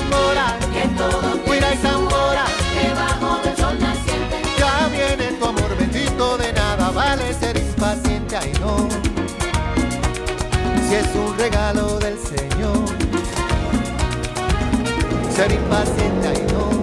Si 10.89 10.95
es 10.95 11.15
un 11.15 11.39
regalo 11.39 11.99
del 11.99 12.17
Señor. 12.19 12.89
Ser 15.31 15.53
impaciente 15.53 16.29
y 16.35 16.53
no. 16.53 16.83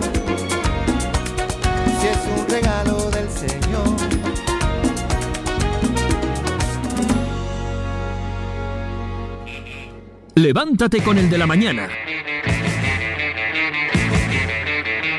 Si 2.00 2.08
es 2.08 2.20
un 2.38 2.48
regalo 2.48 3.10
del 3.10 3.30
Señor. 3.32 3.56
Levántate 10.36 11.02
con 11.02 11.18
el 11.18 11.28
de 11.28 11.38
la 11.40 11.48
mañana. 11.48 11.90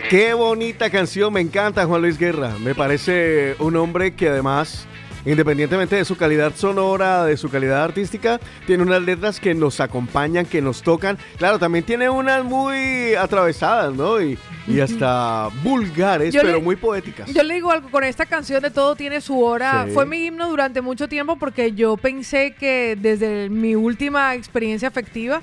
Qué 0.09 0.33
bonita 0.33 0.91
canción, 0.91 1.33
me 1.33 1.41
encanta 1.41 1.87
Juan 1.87 2.03
Luis 2.03 2.17
Guerra. 2.17 2.55
Me 2.61 2.77
parece 2.77 3.57
un 3.59 3.75
hombre 3.75 4.15
que 4.15 4.29
además, 4.29 4.87
independientemente 5.27 5.97
de 5.97 6.05
su 6.05 6.17
calidad 6.17 6.55
sonora, 6.57 7.25
de 7.25 7.37
su 7.37 7.51
calidad 7.51 7.85
artística, 7.85 8.41
tiene 8.67 8.83
unas 8.85 9.03
letras 9.03 9.39
que 9.41 9.55
nos 9.55 9.81
acompañan, 9.81 10.47
que 10.47 10.63
nos 10.63 10.83
tocan. 10.83 11.19
Claro, 11.37 11.59
también 11.59 11.85
tiene 11.85 12.09
unas 12.09 12.45
muy 12.45 13.15
atravesadas, 13.15 13.93
¿no? 13.93 14.23
Y, 14.23 14.39
y 14.69 14.81
hasta 14.81 15.49
vulgares, 15.63 16.33
Yo 16.33 16.43
le- 16.43 16.49
pero 16.49 16.61
muy 16.63 16.77
poéticas. 16.77 17.33
Yo 17.33 17.43
le 17.43 17.55
digo 17.55 17.71
algo 17.71 17.91
con 17.91 18.05
esta 18.05 18.25
canción 18.27 18.63
de 18.63 18.71
Todo 18.71 18.97
tiene 18.97 19.21
su 19.21 19.43
hora. 19.43 19.85
Sí. 19.87 19.93
Fue 19.93 20.07
mi 20.07 20.25
himno 20.27 20.49
durante 20.49 20.81
mucho 20.81 21.09
tiempo 21.09 21.37
porque 21.37 21.73
yo 21.73 21.97
pensé 21.97 22.55
que 22.55 22.97
desde 22.99 23.49
mi 23.51 23.75
última 23.75 24.35
experiencia 24.35 24.89
afectiva 24.89 25.43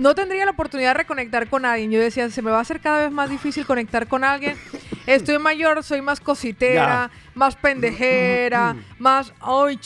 no 0.00 0.14
tendría 0.14 0.44
la 0.44 0.52
oportunidad 0.52 0.90
de 0.90 0.94
reconectar 0.94 1.46
con 1.48 1.64
alguien. 1.64 1.90
Yo 1.90 2.00
decía, 2.00 2.28
se 2.30 2.42
me 2.42 2.50
va 2.50 2.58
a 2.58 2.62
hacer 2.62 2.80
cada 2.80 2.98
vez 3.02 3.10
más 3.12 3.28
difícil 3.30 3.66
conectar 3.66 4.06
con 4.08 4.24
alguien. 4.24 4.56
Estoy 5.06 5.38
mayor, 5.38 5.82
soy 5.84 6.00
más 6.02 6.20
cositera, 6.20 7.10
más 7.34 7.54
pendejera, 7.56 8.76
más... 8.98 9.32
¡Ay! 9.40 9.78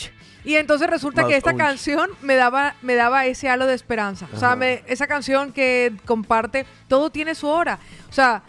Y 0.45 0.57
entonces 0.57 0.89
resulta 0.91 1.23
que 1.27 1.37
esta 1.37 1.51
canción 1.59 2.11
me 2.21 2.35
daba, 2.37 2.75
me 2.83 2.95
daba 2.95 3.25
ese 3.27 3.49
halo 3.49 3.67
de 3.67 3.75
esperanza. 3.75 4.27
O 4.35 4.39
sea, 4.39 4.57
me- 4.57 4.83
esa 4.87 5.07
canción 5.07 5.53
que 5.53 5.93
comparte, 6.05 6.67
todo 6.87 7.11
tiene 7.11 7.35
su 7.35 7.49
hora. 7.49 7.79
O 8.11 8.13
sea, 8.13 8.43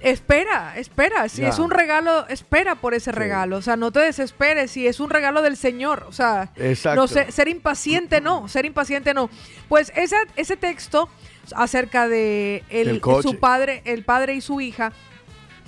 espera, 0.00 0.74
espera. 0.76 1.28
Si 1.28 1.42
Ya. 1.42 1.48
es 1.48 1.58
un 1.58 1.70
regalo, 1.70 2.26
espera 2.28 2.74
por 2.76 2.94
ese 2.94 3.12
regalo. 3.12 3.56
O 3.56 3.62
sea, 3.62 3.76
no 3.76 3.90
te 3.92 4.00
desesperes. 4.00 4.70
Si 4.70 4.86
es 4.86 5.00
un 5.00 5.10
regalo 5.10 5.42
del 5.42 5.56
Señor. 5.56 6.06
O 6.08 6.12
sea, 6.12 6.50
Exacto. 6.56 7.00
no 7.00 7.08
sé, 7.08 7.30
ser 7.32 7.48
impaciente 7.48 8.20
no, 8.20 8.48
ser 8.48 8.64
impaciente 8.64 9.14
no. 9.14 9.30
Pues 9.68 9.92
ese, 9.96 10.16
ese 10.36 10.56
texto 10.56 11.08
acerca 11.54 12.08
de 12.08 12.62
el- 12.68 13.00
su 13.22 13.38
padre, 13.38 13.82
el 13.84 14.04
padre 14.04 14.34
y 14.34 14.40
su 14.40 14.60
hija, 14.60 14.92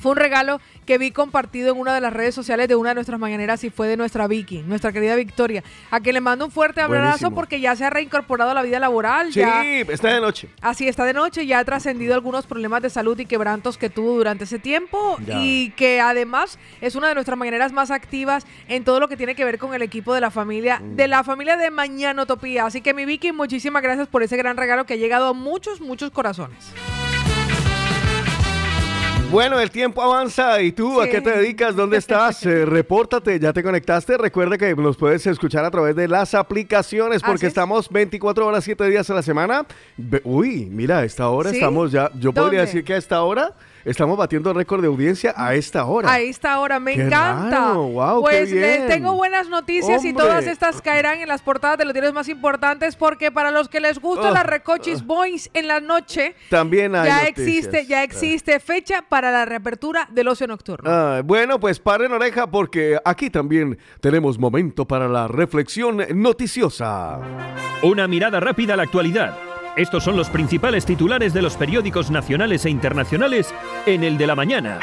fue 0.01 0.13
un 0.13 0.17
regalo 0.17 0.61
que 0.87 0.99
vi 0.99 1.11
compartido 1.13 1.73
en 1.73 1.79
una 1.79 1.95
de 1.95 2.01
las 2.01 2.13
redes 2.13 2.35
sociales 2.35 2.67
de 2.67 2.75
una 2.75 2.91
de 2.91 2.95
nuestras 2.97 3.21
mañaneras 3.21 3.63
y 3.65 3.71
fue 3.71 3.87
de 3.87 3.97
nuestra 3.97 4.27
Vicky, 4.27 4.63
nuestra 4.63 4.91
querida 4.93 5.15
Victoria, 5.15 5.63
a 5.91 6.01
quien 6.01 6.15
le 6.15 6.21
mando 6.21 6.47
un 6.47 6.51
fuerte 6.51 6.81
abrazo 6.81 7.31
porque 7.31 7.61
ya 7.61 7.77
se 7.77 7.85
ha 7.85 7.91
reincorporado 7.91 8.51
a 8.51 8.55
la 8.55 8.63
vida 8.63 8.81
laboral, 8.81 9.33
Sí, 9.33 9.41
ya 9.41 9.63
está 9.63 10.09
de 10.15 10.21
noche. 10.21 10.49
Así 10.61 10.89
está 10.89 11.05
de 11.05 11.13
noche, 11.13 11.47
ya 11.47 11.61
ha 11.61 11.65
trascendido 11.65 12.15
algunos 12.15 12.47
problemas 12.47 12.83
de 12.83 12.91
salud 12.91 13.19
y 13.19 13.27
quebrantos 13.27 13.79
que 13.79 13.91
tuvo 13.91 14.17
durante 14.17 14.45
ese 14.45 14.59
tiempo 14.59 15.17
Ya. 15.25 15.35
y 15.41 15.71
que 15.77 16.01
además 16.01 16.59
es 16.81 16.95
una 16.97 17.09
de 17.09 17.15
nuestras 17.15 17.39
mañaneras 17.39 17.73
más 17.73 17.91
activas 17.91 18.47
en 18.69 18.85
todo 18.85 19.01
lo 19.01 19.09
que 19.09 19.17
tiene 19.17 19.35
que 19.35 19.45
ver 19.45 19.59
con 19.59 19.75
el 19.75 19.83
equipo 19.83 20.15
de 20.15 20.21
la 20.21 20.31
familia, 20.31 20.81
Mm. 20.81 20.97
de 20.97 21.09
la 21.09 21.23
familia 21.25 21.57
de 21.57 21.71
Mañana 21.71 22.23
Utopía. 22.23 22.65
Así 22.67 22.81
que 22.81 22.95
mi 22.95 23.05
Vicky, 23.05 23.33
muchísimas 23.33 23.83
gracias 23.83 24.09
por 24.09 24.23
ese 24.23 24.37
gran 24.37 24.57
regalo 24.57 24.87
que 24.87 24.95
ha 24.95 24.97
llegado 24.97 25.29
a 25.29 25.33
muchos, 25.35 25.81
muchos 25.81 26.11
corazones. 26.11 26.73
Bueno, 29.31 29.61
el 29.61 29.71
tiempo 29.71 30.03
avanza 30.03 30.61
y 30.61 30.73
tú, 30.73 31.01
¿a 31.01 31.07
qué 31.09 31.21
te 31.21 31.31
dedicas? 31.31 31.77
¿Dónde 31.77 31.97
estás? 31.99 32.45
Eh, 32.45 32.65
repórtate, 32.65 33.39
ya 33.39 33.53
te 33.53 33.63
conectaste. 33.63 34.19
Recuerda 34.19 34.59
que 34.59 34.75
nos 34.75 34.97
puedes 34.97 35.25
escuchar 35.25 35.65
a 35.65 35.71
través 35.71 35.95
de 35.95 36.09
las 36.09 36.35
aplicaciones 36.35 37.23
porque 37.23 37.47
estamos 37.47 37.89
24 37.89 38.45
horas, 38.45 38.65
7 38.65 38.85
días 38.89 39.09
a 39.09 39.15
la 39.15 39.23
semana. 39.23 39.65
Uy, 40.25 40.67
mira, 40.67 40.99
a 40.99 41.05
esta 41.05 41.29
hora 41.29 41.51
¿Sí? 41.51 41.57
estamos 41.57 41.93
ya, 41.93 42.11
yo 42.19 42.33
podría 42.33 42.63
decir 42.63 42.83
que 42.83 42.95
a 42.95 42.97
esta 42.97 43.23
hora 43.23 43.55
estamos 43.85 44.17
batiendo 44.17 44.53
récord 44.53 44.81
de 44.81 44.87
audiencia 44.89 45.33
a 45.37 45.55
esta 45.55 45.85
hora. 45.85 46.13
A 46.13 46.21
esta 46.21 46.59
hora, 46.61 46.81
me 46.81 46.95
Qué 46.95 47.03
encanta. 47.03 47.51
raro, 47.69 47.85
guau, 47.85 48.17
qué 48.25 48.31
pues 48.31 48.53
les 48.53 48.87
tengo 48.89 49.15
buenas 49.15 49.49
noticias 49.49 50.05
y 50.05 50.13
todas 50.13 50.47
estas 50.47 50.81
caerán 50.83 51.21
en 51.21 51.29
las 51.29 51.43
portadas 51.43 51.79
de 51.79 51.85
los 51.85 51.95
diarios 51.95 52.13
más 52.15 52.29
importantes 52.29 52.97
porque 52.97 53.31
para 53.31 53.51
los 53.51 53.69
que 53.69 53.81
les 53.81 53.99
gusta 54.01 54.31
Oh, 54.31 54.35
la 54.35 54.43
Recochis 54.43 55.05
Boys 55.05 55.51
en 55.55 55.67
la 55.69 55.81
noche, 55.81 56.35
También 56.49 56.95
hay 56.95 57.07
ya 57.09 57.15
noticias. 57.25 57.39
existe, 57.49 57.87
ya 57.87 58.03
existe 58.03 58.61
fecha 58.61 59.03
para 59.09 59.31
la 59.31 59.45
reapertura 59.45 60.09
del 60.11 60.29
ocio 60.29 60.47
nocturno. 60.47 60.91
Ah, 60.91 61.23
bueno, 61.25 61.59
pues 61.61 61.79
paren 61.81 62.13
oreja 62.13 62.47
porque 62.51 62.99
aquí 63.05 63.31
también 63.31 63.79
tenemos 64.01 64.39
momento 64.39 64.87
para 64.87 65.09
la 65.09 65.27
reflexión 65.29 66.05
noticiosa. 66.15 67.19
Una 67.83 68.07
mirada 68.09 68.41
rápida 68.41 68.75
a 68.75 68.77
la 68.77 68.83
actualidad. 68.83 69.35
Estos 69.77 70.03
son 70.03 70.17
los 70.17 70.29
principales 70.29 70.85
titulares 70.85 71.33
de 71.33 71.43
los 71.43 71.57
periódicos 71.57 72.11
nacionales 72.11 72.65
e 72.65 72.71
internacionales 72.71 73.55
en 73.87 74.03
el 74.03 74.19
de 74.19 74.27
la 74.27 74.35
mañana. 74.35 74.81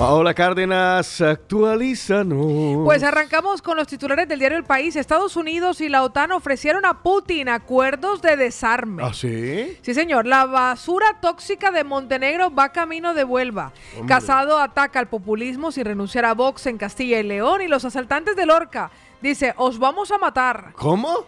Paola 0.00 0.32
Cárdenas, 0.32 1.20
actualízanos. 1.20 2.84
Pues 2.86 3.02
arrancamos 3.02 3.60
con 3.60 3.76
los 3.76 3.86
titulares 3.86 4.26
del 4.26 4.38
diario 4.38 4.56
El 4.56 4.64
País. 4.64 4.96
Estados 4.96 5.36
Unidos 5.36 5.82
y 5.82 5.90
la 5.90 6.02
OTAN 6.02 6.32
ofrecieron 6.32 6.86
a 6.86 7.02
Putin 7.02 7.50
acuerdos 7.50 8.22
de 8.22 8.38
desarme. 8.38 9.02
¿Ah, 9.04 9.12
sí? 9.12 9.76
Sí, 9.82 9.92
señor. 9.92 10.26
La 10.26 10.46
basura 10.46 11.18
tóxica 11.20 11.70
de 11.70 11.84
Montenegro 11.84 12.50
va 12.50 12.72
camino 12.72 13.12
de 13.12 13.24
Huelva. 13.24 13.74
Casado 14.08 14.58
ataca 14.58 14.98
al 14.98 15.08
populismo 15.08 15.70
sin 15.70 15.84
renunciar 15.84 16.24
a 16.24 16.32
Vox 16.32 16.66
en 16.66 16.78
Castilla 16.78 17.20
y 17.20 17.22
León. 17.22 17.60
Y 17.60 17.68
los 17.68 17.84
asaltantes 17.84 18.36
de 18.36 18.46
Lorca 18.46 18.90
dice, 19.22 19.54
os 19.56 19.78
vamos 19.78 20.10
a 20.10 20.18
matar. 20.18 20.72
¿Cómo? 20.76 21.24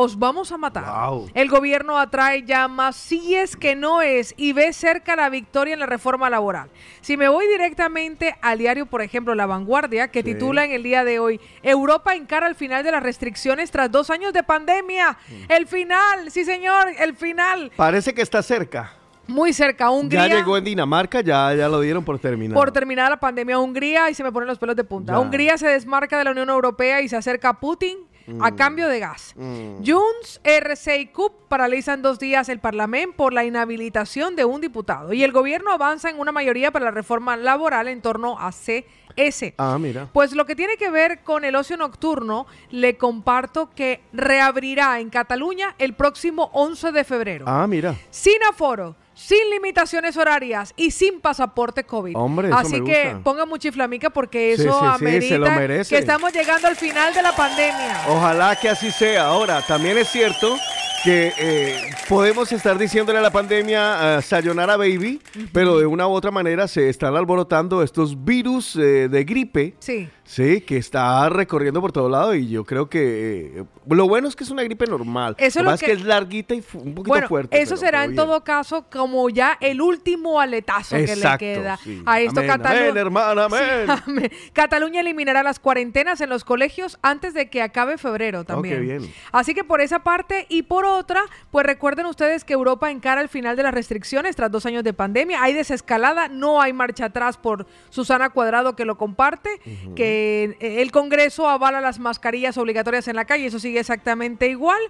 Os 0.00 0.16
vamos 0.16 0.52
a 0.52 0.58
matar. 0.58 0.84
Wow. 1.08 1.28
El 1.34 1.48
gobierno 1.48 1.98
atrae 1.98 2.44
llamas, 2.44 2.94
si 2.94 3.34
es 3.34 3.56
que 3.56 3.74
no 3.74 4.00
es, 4.00 4.32
y 4.36 4.52
ve 4.52 4.72
cerca 4.72 5.16
la 5.16 5.28
victoria 5.28 5.74
en 5.74 5.80
la 5.80 5.86
reforma 5.86 6.30
laboral. 6.30 6.70
Si 7.00 7.16
me 7.16 7.28
voy 7.28 7.48
directamente 7.48 8.36
al 8.40 8.58
diario, 8.58 8.86
por 8.86 9.02
ejemplo, 9.02 9.34
La 9.34 9.46
Vanguardia, 9.46 10.08
que 10.12 10.20
Sí. 10.20 10.34
titula 10.34 10.64
en 10.64 10.70
el 10.70 10.84
día 10.84 11.02
de 11.02 11.18
hoy, 11.18 11.40
Europa 11.64 12.14
encara 12.14 12.46
el 12.46 12.54
final 12.54 12.84
de 12.84 12.92
las 12.92 13.02
restricciones 13.02 13.72
tras 13.72 13.90
dos 13.90 14.10
años 14.10 14.32
de 14.32 14.44
pandemia. 14.44 15.18
Mm. 15.28 15.52
El 15.52 15.66
final, 15.66 16.30
sí 16.30 16.44
señor, 16.44 16.92
el 17.00 17.16
final. 17.16 17.72
Parece 17.74 18.14
que 18.14 18.22
está 18.22 18.40
cerca. 18.42 18.92
Muy 19.28 19.52
cerca, 19.52 19.90
Hungría. 19.90 20.26
Ya 20.26 20.36
llegó 20.36 20.56
en 20.56 20.64
Dinamarca, 20.64 21.20
ya, 21.20 21.54
ya 21.54 21.68
lo 21.68 21.80
dieron 21.80 22.04
por 22.04 22.18
terminado. 22.18 22.58
Por 22.58 22.72
terminada 22.72 23.10
la 23.10 23.20
pandemia, 23.20 23.58
Hungría, 23.58 24.10
y 24.10 24.14
se 24.14 24.24
me 24.24 24.32
ponen 24.32 24.46
los 24.48 24.58
pelos 24.58 24.74
de 24.74 24.84
punta. 24.84 25.12
Ya. 25.12 25.18
Hungría 25.20 25.56
se 25.58 25.68
desmarca 25.68 26.18
de 26.18 26.24
la 26.24 26.30
Unión 26.32 26.48
Europea 26.48 27.00
y 27.02 27.08
se 27.08 27.16
acerca 27.16 27.50
a 27.50 27.60
Putin 27.60 27.98
a 28.40 28.54
cambio 28.54 28.88
de 28.88 28.98
gas. 29.00 29.34
Junts, 29.36 30.40
RC 30.44 30.98
y 30.98 31.06
CUP 31.06 31.48
paralizan 31.48 32.02
dos 32.02 32.18
días 32.18 32.48
el 32.50 32.58
Parlamento 32.58 33.16
por 33.16 33.32
la 33.32 33.44
inhabilitación 33.44 34.36
de 34.36 34.44
un 34.44 34.60
diputado. 34.60 35.12
Y 35.14 35.22
el 35.24 35.32
gobierno 35.32 35.72
avanza 35.72 36.10
en 36.10 36.18
una 36.18 36.30
mayoría 36.32 36.70
para 36.70 36.86
la 36.86 36.90
reforma 36.90 37.36
laboral 37.38 37.88
en 37.88 38.02
torno 38.02 38.38
a 38.38 38.50
CS. 38.52 39.54
Ah, 39.56 39.78
mira. 39.80 40.08
Pues 40.12 40.32
lo 40.34 40.44
que 40.44 40.54
tiene 40.54 40.76
que 40.76 40.90
ver 40.90 41.22
con 41.22 41.44
el 41.44 41.56
ocio 41.56 41.76
nocturno, 41.78 42.46
le 42.70 42.96
comparto 42.98 43.70
que 43.70 44.02
reabrirá 44.12 45.00
en 45.00 45.08
Cataluña 45.10 45.74
el 45.78 45.94
próximo 45.94 46.50
11 46.52 46.92
de 46.92 47.04
febrero 47.04 47.44
Ah, 47.48 47.66
mira. 47.66 47.94
sin 48.10 48.36
aforo, 48.48 48.94
sin 49.18 49.50
limitaciones 49.50 50.16
horarias 50.16 50.72
y 50.76 50.92
sin 50.92 51.20
pasaporte 51.20 51.82
COVID. 51.84 52.16
Hombre, 52.16 52.48
eso 52.48 52.56
Así 52.56 52.80
me 52.80 52.88
que 52.90 53.04
gusta. 53.06 53.20
ponga 53.24 53.46
muchiflamica 53.46 54.10
porque 54.10 54.54
Sí, 54.56 54.62
eso 54.62 54.72
sí, 54.72 54.78
sí, 54.78 55.04
amerita 55.04 55.26
se 55.28 55.38
lo 55.38 55.50
merece. 55.50 55.94
que 55.94 55.98
estamos 55.98 56.32
llegando 56.32 56.68
al 56.68 56.76
final 56.76 57.12
de 57.12 57.22
la 57.22 57.34
pandemia. 57.34 58.02
Ojalá 58.08 58.54
que 58.54 58.68
así 58.68 58.92
sea. 58.92 59.24
Ahora, 59.26 59.60
también 59.62 59.98
es 59.98 60.08
cierto 60.08 60.56
que 61.04 61.32
eh, 61.38 61.80
podemos 62.08 62.50
estar 62.52 62.76
diciéndole 62.76 63.18
a 63.18 63.22
la 63.22 63.30
pandemia 63.30 64.16
uh, 64.18 64.22
sayonara 64.22 64.76
baby, 64.76 65.20
pero 65.52 65.78
de 65.78 65.86
una 65.86 66.06
u 66.08 66.10
otra 66.12 66.30
manera 66.30 66.66
se 66.68 66.88
están 66.88 67.14
alborotando 67.16 67.82
estos 67.82 68.24
virus 68.24 68.74
eh, 68.76 69.08
de 69.08 69.24
gripe. 69.24 69.74
Sí. 69.78 70.08
Sí, 70.24 70.60
que 70.60 70.76
está 70.76 71.26
recorriendo 71.30 71.80
por 71.80 71.90
todo 71.90 72.10
lado 72.10 72.34
y 72.34 72.48
yo 72.50 72.62
creo 72.64 72.90
que 72.90 73.60
eh, 73.60 73.64
lo 73.88 74.06
bueno 74.06 74.28
es 74.28 74.36
que 74.36 74.44
es 74.44 74.50
una 74.50 74.62
gripe 74.62 74.84
normal. 74.86 75.34
Eso 75.38 75.60
es 75.60 75.64
lo 75.64 75.70
que 75.70 75.74
es 75.76 75.80
que- 75.82 75.92
es 75.92 76.02
larguita 76.04 76.54
y 76.54 76.58
un 76.74 76.94
poquito 76.94 77.08
Bueno, 77.08 77.28
fuerte. 77.28 77.62
eso 77.62 77.78
será 77.78 78.04
en 78.04 78.14
todo 78.14 78.44
caso 78.44 78.84
como 78.92 79.30
ya 79.30 79.56
el 79.60 79.80
último 79.80 80.38
aletazo 80.40 80.96
que 80.96 81.16
le 81.16 81.38
queda 81.38 81.78
sí. 81.78 82.02
a 82.04 82.20
esto. 82.20 82.40
Amén, 82.40 82.50
Catalu- 82.60 82.76
amén, 82.88 82.96
hermana, 82.98 83.44
amén. 83.44 83.60
Amén. 84.06 84.30
Cataluña 84.52 85.00
eliminará 85.00 85.42
las 85.42 85.58
cuarentenas 85.60 86.20
en 86.20 86.28
los 86.28 86.44
colegios 86.44 86.98
antes 87.00 87.32
de 87.32 87.48
que 87.48 87.62
acabe 87.62 87.96
febrero 87.96 88.44
también. 88.44 88.74
Oh, 88.74 88.78
qué 88.80 88.82
bien. 88.84 89.14
Así 89.32 89.54
que 89.54 89.64
por 89.64 89.80
esa 89.80 90.00
parte 90.00 90.44
y 90.50 90.64
por 90.64 90.84
otra, 90.94 91.22
pues 91.50 91.66
recuerden 91.66 92.06
ustedes 92.06 92.44
que 92.44 92.52
Europa 92.52 92.90
encara 92.90 93.20
el 93.20 93.28
final 93.28 93.56
de 93.56 93.62
las 93.62 93.74
restricciones 93.74 94.36
tras 94.36 94.50
dos 94.50 94.66
años 94.66 94.84
de 94.84 94.92
pandemia. 94.92 95.42
Hay 95.42 95.54
desescalada, 95.54 96.28
no 96.28 96.60
hay 96.60 96.72
marcha 96.72 97.06
atrás 97.06 97.36
por 97.36 97.66
Susana 97.90 98.30
Cuadrado 98.30 98.76
que 98.76 98.84
lo 98.84 98.96
comparte, 98.98 99.60
que 99.94 100.56
eh, 100.60 100.82
el 100.82 100.90
Congreso 100.90 101.48
avala 101.48 101.80
las 101.80 101.98
mascarillas 101.98 102.58
obligatorias 102.58 103.08
en 103.08 103.16
la 103.16 103.24
calle, 103.24 103.46
eso 103.46 103.58
sigue 103.58 103.80
exactamente 103.80 104.48
igual. 104.48 104.80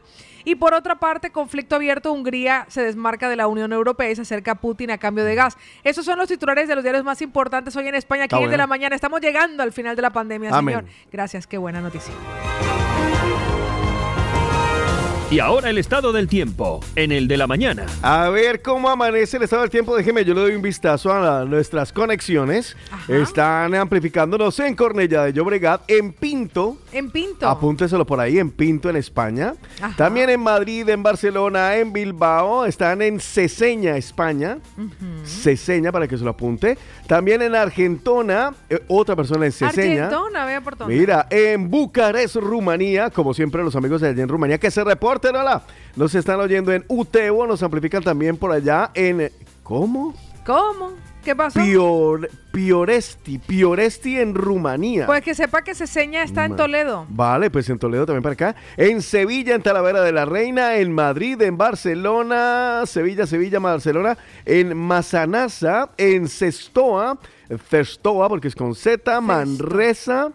Y 0.45 0.55
por 0.55 0.73
otra 0.73 0.99
parte, 0.99 1.31
conflicto 1.31 1.77
abierto, 1.77 2.13
Hungría 2.13 2.65
se 2.69 2.83
desmarca 2.83 3.29
de 3.29 3.37
la 3.37 3.49
Unión 3.49 3.73
Europea 3.73 4.11
y 4.11 4.17
se 4.17 4.23
acerca 4.23 4.53
a 4.53 4.55
Putin 4.55 4.91
a 4.91 4.99
cambio 4.99 5.25
de 5.25 5.35
gas. 5.35 5.57
Esos 5.85 6.05
son 6.05 6.19
los 6.19 6.29
titulares 6.29 6.69
de 6.69 6.75
los 6.75 6.85
diarios 6.85 7.05
más 7.05 7.21
importantes 7.21 7.77
hoy 7.77 7.89
en 7.89 7.95
España, 7.95 8.25
aquí 8.25 8.35
el 8.37 8.43
de 8.43 8.47
bueno. 8.47 8.63
la 8.63 8.67
mañana. 8.67 8.95
Estamos 8.95 9.21
llegando 9.21 9.63
al 9.63 9.73
final 9.73 9.97
de 9.97 10.03
la 10.03 10.11
pandemia, 10.11 10.51
Amén. 10.51 10.77
señor. 10.77 10.91
Gracias, 11.13 11.47
qué 11.47 11.59
buena 11.59 11.81
noticia. 11.81 12.15
Y 15.31 15.41
ahora 15.41 15.69
el 15.69 15.77
estado 15.77 16.11
del 16.11 16.27
tiempo, 16.27 16.81
en 16.97 17.13
el 17.13 17.29
de 17.29 17.37
la 17.37 17.47
mañana. 17.47 17.85
A 18.01 18.31
ver 18.31 18.63
cómo 18.63 18.89
amanece 18.89 19.37
el 19.37 19.43
estado 19.43 19.61
del 19.61 19.71
tiempo. 19.71 19.95
Déjeme, 19.95 20.25
yo 20.25 20.33
le 20.33 20.41
doy 20.41 20.55
un 20.55 20.63
vistazo 20.63 21.13
a 21.13 21.21
la- 21.21 21.45
nuestras 21.45 21.93
conexiones. 21.93 22.75
Ajá. 22.91 23.15
Están 23.15 23.75
amplificándonos 23.75 24.59
en 24.61 24.75
Cornella 24.75 25.25
de 25.25 25.35
Llobregat, 25.35 25.83
en 25.91 26.15
Pinto. 26.15 26.79
En 26.93 27.11
Pinto. 27.11 27.47
Apúnteselo 27.47 28.07
por 28.07 28.21
ahí, 28.21 28.39
en 28.39 28.51
Pinto, 28.51 28.89
en 28.89 28.97
España. 28.97 29.53
Ajá. 29.83 29.95
También 29.99 30.31
en 30.31 30.41
Madrid, 30.41 30.89
en 30.89 31.03
Barcelona, 31.03 31.77
en 31.77 31.93
Bilbao. 31.93 32.65
Están 32.65 33.03
en 33.03 33.21
Ceseña, 33.21 33.99
España. 33.99 34.57
Ceseña, 35.27 35.93
para 35.93 36.09
que 36.09 36.17
se 36.17 36.25
lo 36.25 36.31
apunte. 36.31 36.79
También 37.07 37.43
en 37.43 37.55
Argentona, 37.55 38.55
eh, 38.71 38.81
otra 38.89 39.15
persona 39.15 39.45
en 39.45 39.53
Ceseña. 39.53 40.05
Argentona, 40.07 40.47
vea 40.47 40.63
por 40.63 40.79
dónde. 40.79 40.97
Mira, 40.97 41.27
en 41.29 41.69
Bucarest, 41.69 42.37
Rumanía, 42.37 43.11
como 43.11 43.35
siempre 43.35 43.63
los 43.63 43.77
amigos 43.77 44.01
de 44.01 44.09
allá 44.09 44.23
en 44.23 44.29
Rumanía, 44.31 44.57
que 44.57 44.71
se 44.71 44.83
reporten, 44.83 45.18
Nos 45.97 46.15
están 46.15 46.41
oyendo 46.41 46.73
en 46.73 46.85
Utebo, 46.89 47.47
nos 47.47 47.63
amplifican 47.63 48.03
también 48.03 48.37
por 48.37 48.53
allá 48.53 48.91
en... 48.95 49.31
¿Cómo? 49.63 50.15
¿Cómo? 50.47 50.93
¿Qué 51.25 51.37
pasó? 51.37 51.61
Pior, 51.61 52.31
Pioresti, 52.53 53.39
Pioresti 53.39 54.19
en 54.19 54.35
Rumanía. 54.35 55.05
Pues 55.05 55.23
que 55.23 55.35
sepa 55.35 55.61
que 55.63 55.75
Ceseña 55.75 56.23
está 56.23 56.45
en 56.47 56.53
Ma- 56.53 56.57
Toledo. 56.57 57.07
Vale, 57.11 57.51
pues 57.51 57.69
en 57.69 57.79
Toledo 57.79 58.07
también 58.07 58.23
para 58.23 58.33
acá. 58.33 58.57
En 58.79 59.03
Sevilla, 59.03 59.55
en 59.55 59.63
Talavera 59.63 60.01
de 60.01 60.13
la 60.13 60.25
Reina, 60.25 60.77
en 60.77 60.93
Madrid, 60.93 61.43
en 61.43 61.59
Barcelona, 61.59 62.85
Sevilla, 62.87 63.27
Sevilla, 63.27 63.59
Barcelona, 63.59 64.17
en 64.47 64.75
Mazanasa, 64.75 65.91
en 65.99 66.29
Cestoa, 66.29 67.19
Cestoa, 67.69 68.29
porque 68.29 68.49
es 68.49 68.55
con 68.55 68.75
Z, 68.75 69.21
Manresa. 69.21 70.31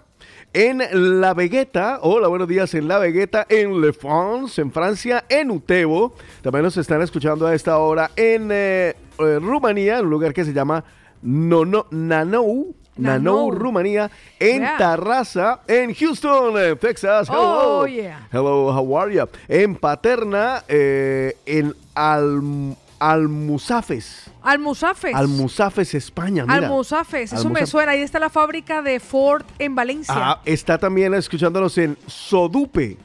En 0.55 0.83
La 1.19 1.33
Vegueta, 1.33 1.97
hola, 2.03 2.27
buenos 2.27 2.47
días, 2.47 2.71
en 2.75 2.87
La 2.87 2.99
Vegueta, 2.99 3.47
en 3.49 3.81
Le 3.81 3.91
France, 3.91 4.61
en 4.61 4.71
Francia, 4.71 5.23
en 5.27 5.49
Utebo. 5.49 6.13
También 6.43 6.63
nos 6.63 6.77
están 6.77 7.01
escuchando 7.01 7.47
a 7.47 7.55
esta 7.55 7.79
hora 7.79 8.11
en 8.15 8.49
eh, 8.51 8.93
eh, 9.17 9.39
Rumanía, 9.41 9.97
en 9.97 10.05
un 10.05 10.11
lugar 10.11 10.31
que 10.31 10.45
se 10.45 10.53
llama 10.53 10.83
Nono, 11.23 11.87
Nanou, 11.89 12.75
Nanou. 12.97 13.49
Rumanía, 13.49 14.11
en 14.39 14.59
Yeah. 14.59 14.77
Tarrasa, 14.77 15.61
en 15.67 15.91
Houston, 15.95 16.55
en 16.59 16.77
Texas. 16.77 17.27
Hello. 17.29 17.79
Oh, 17.81 17.87
yeah. 17.87 18.27
Hello, 18.31 18.71
how 18.71 18.95
are 18.99 19.11
you? 19.11 19.25
En 19.47 19.75
Paterna, 19.75 20.63
eh, 20.67 21.35
en 21.47 21.73
Alm- 21.95 22.75
Almusafes. 23.11 24.31
Almusafes. 24.41 25.13
Almusafes, 25.15 25.93
España. 25.93 26.43
Mira. 26.45 26.67
Almusafes, 26.67 27.33
eso 27.33 27.49
me 27.49 27.61
Almusaf- 27.61 27.65
suena. 27.67 27.91
Ahí 27.93 28.01
está 28.01 28.19
la 28.19 28.29
fábrica 28.29 28.81
de 28.81 28.99
Ford 28.99 29.43
en 29.59 29.75
Valencia. 29.75 30.13
Ah, 30.17 30.41
está 30.45 30.77
también 30.77 31.13
escuchándonos 31.13 31.77
en 31.77 31.97
Sodupe, 32.07 32.97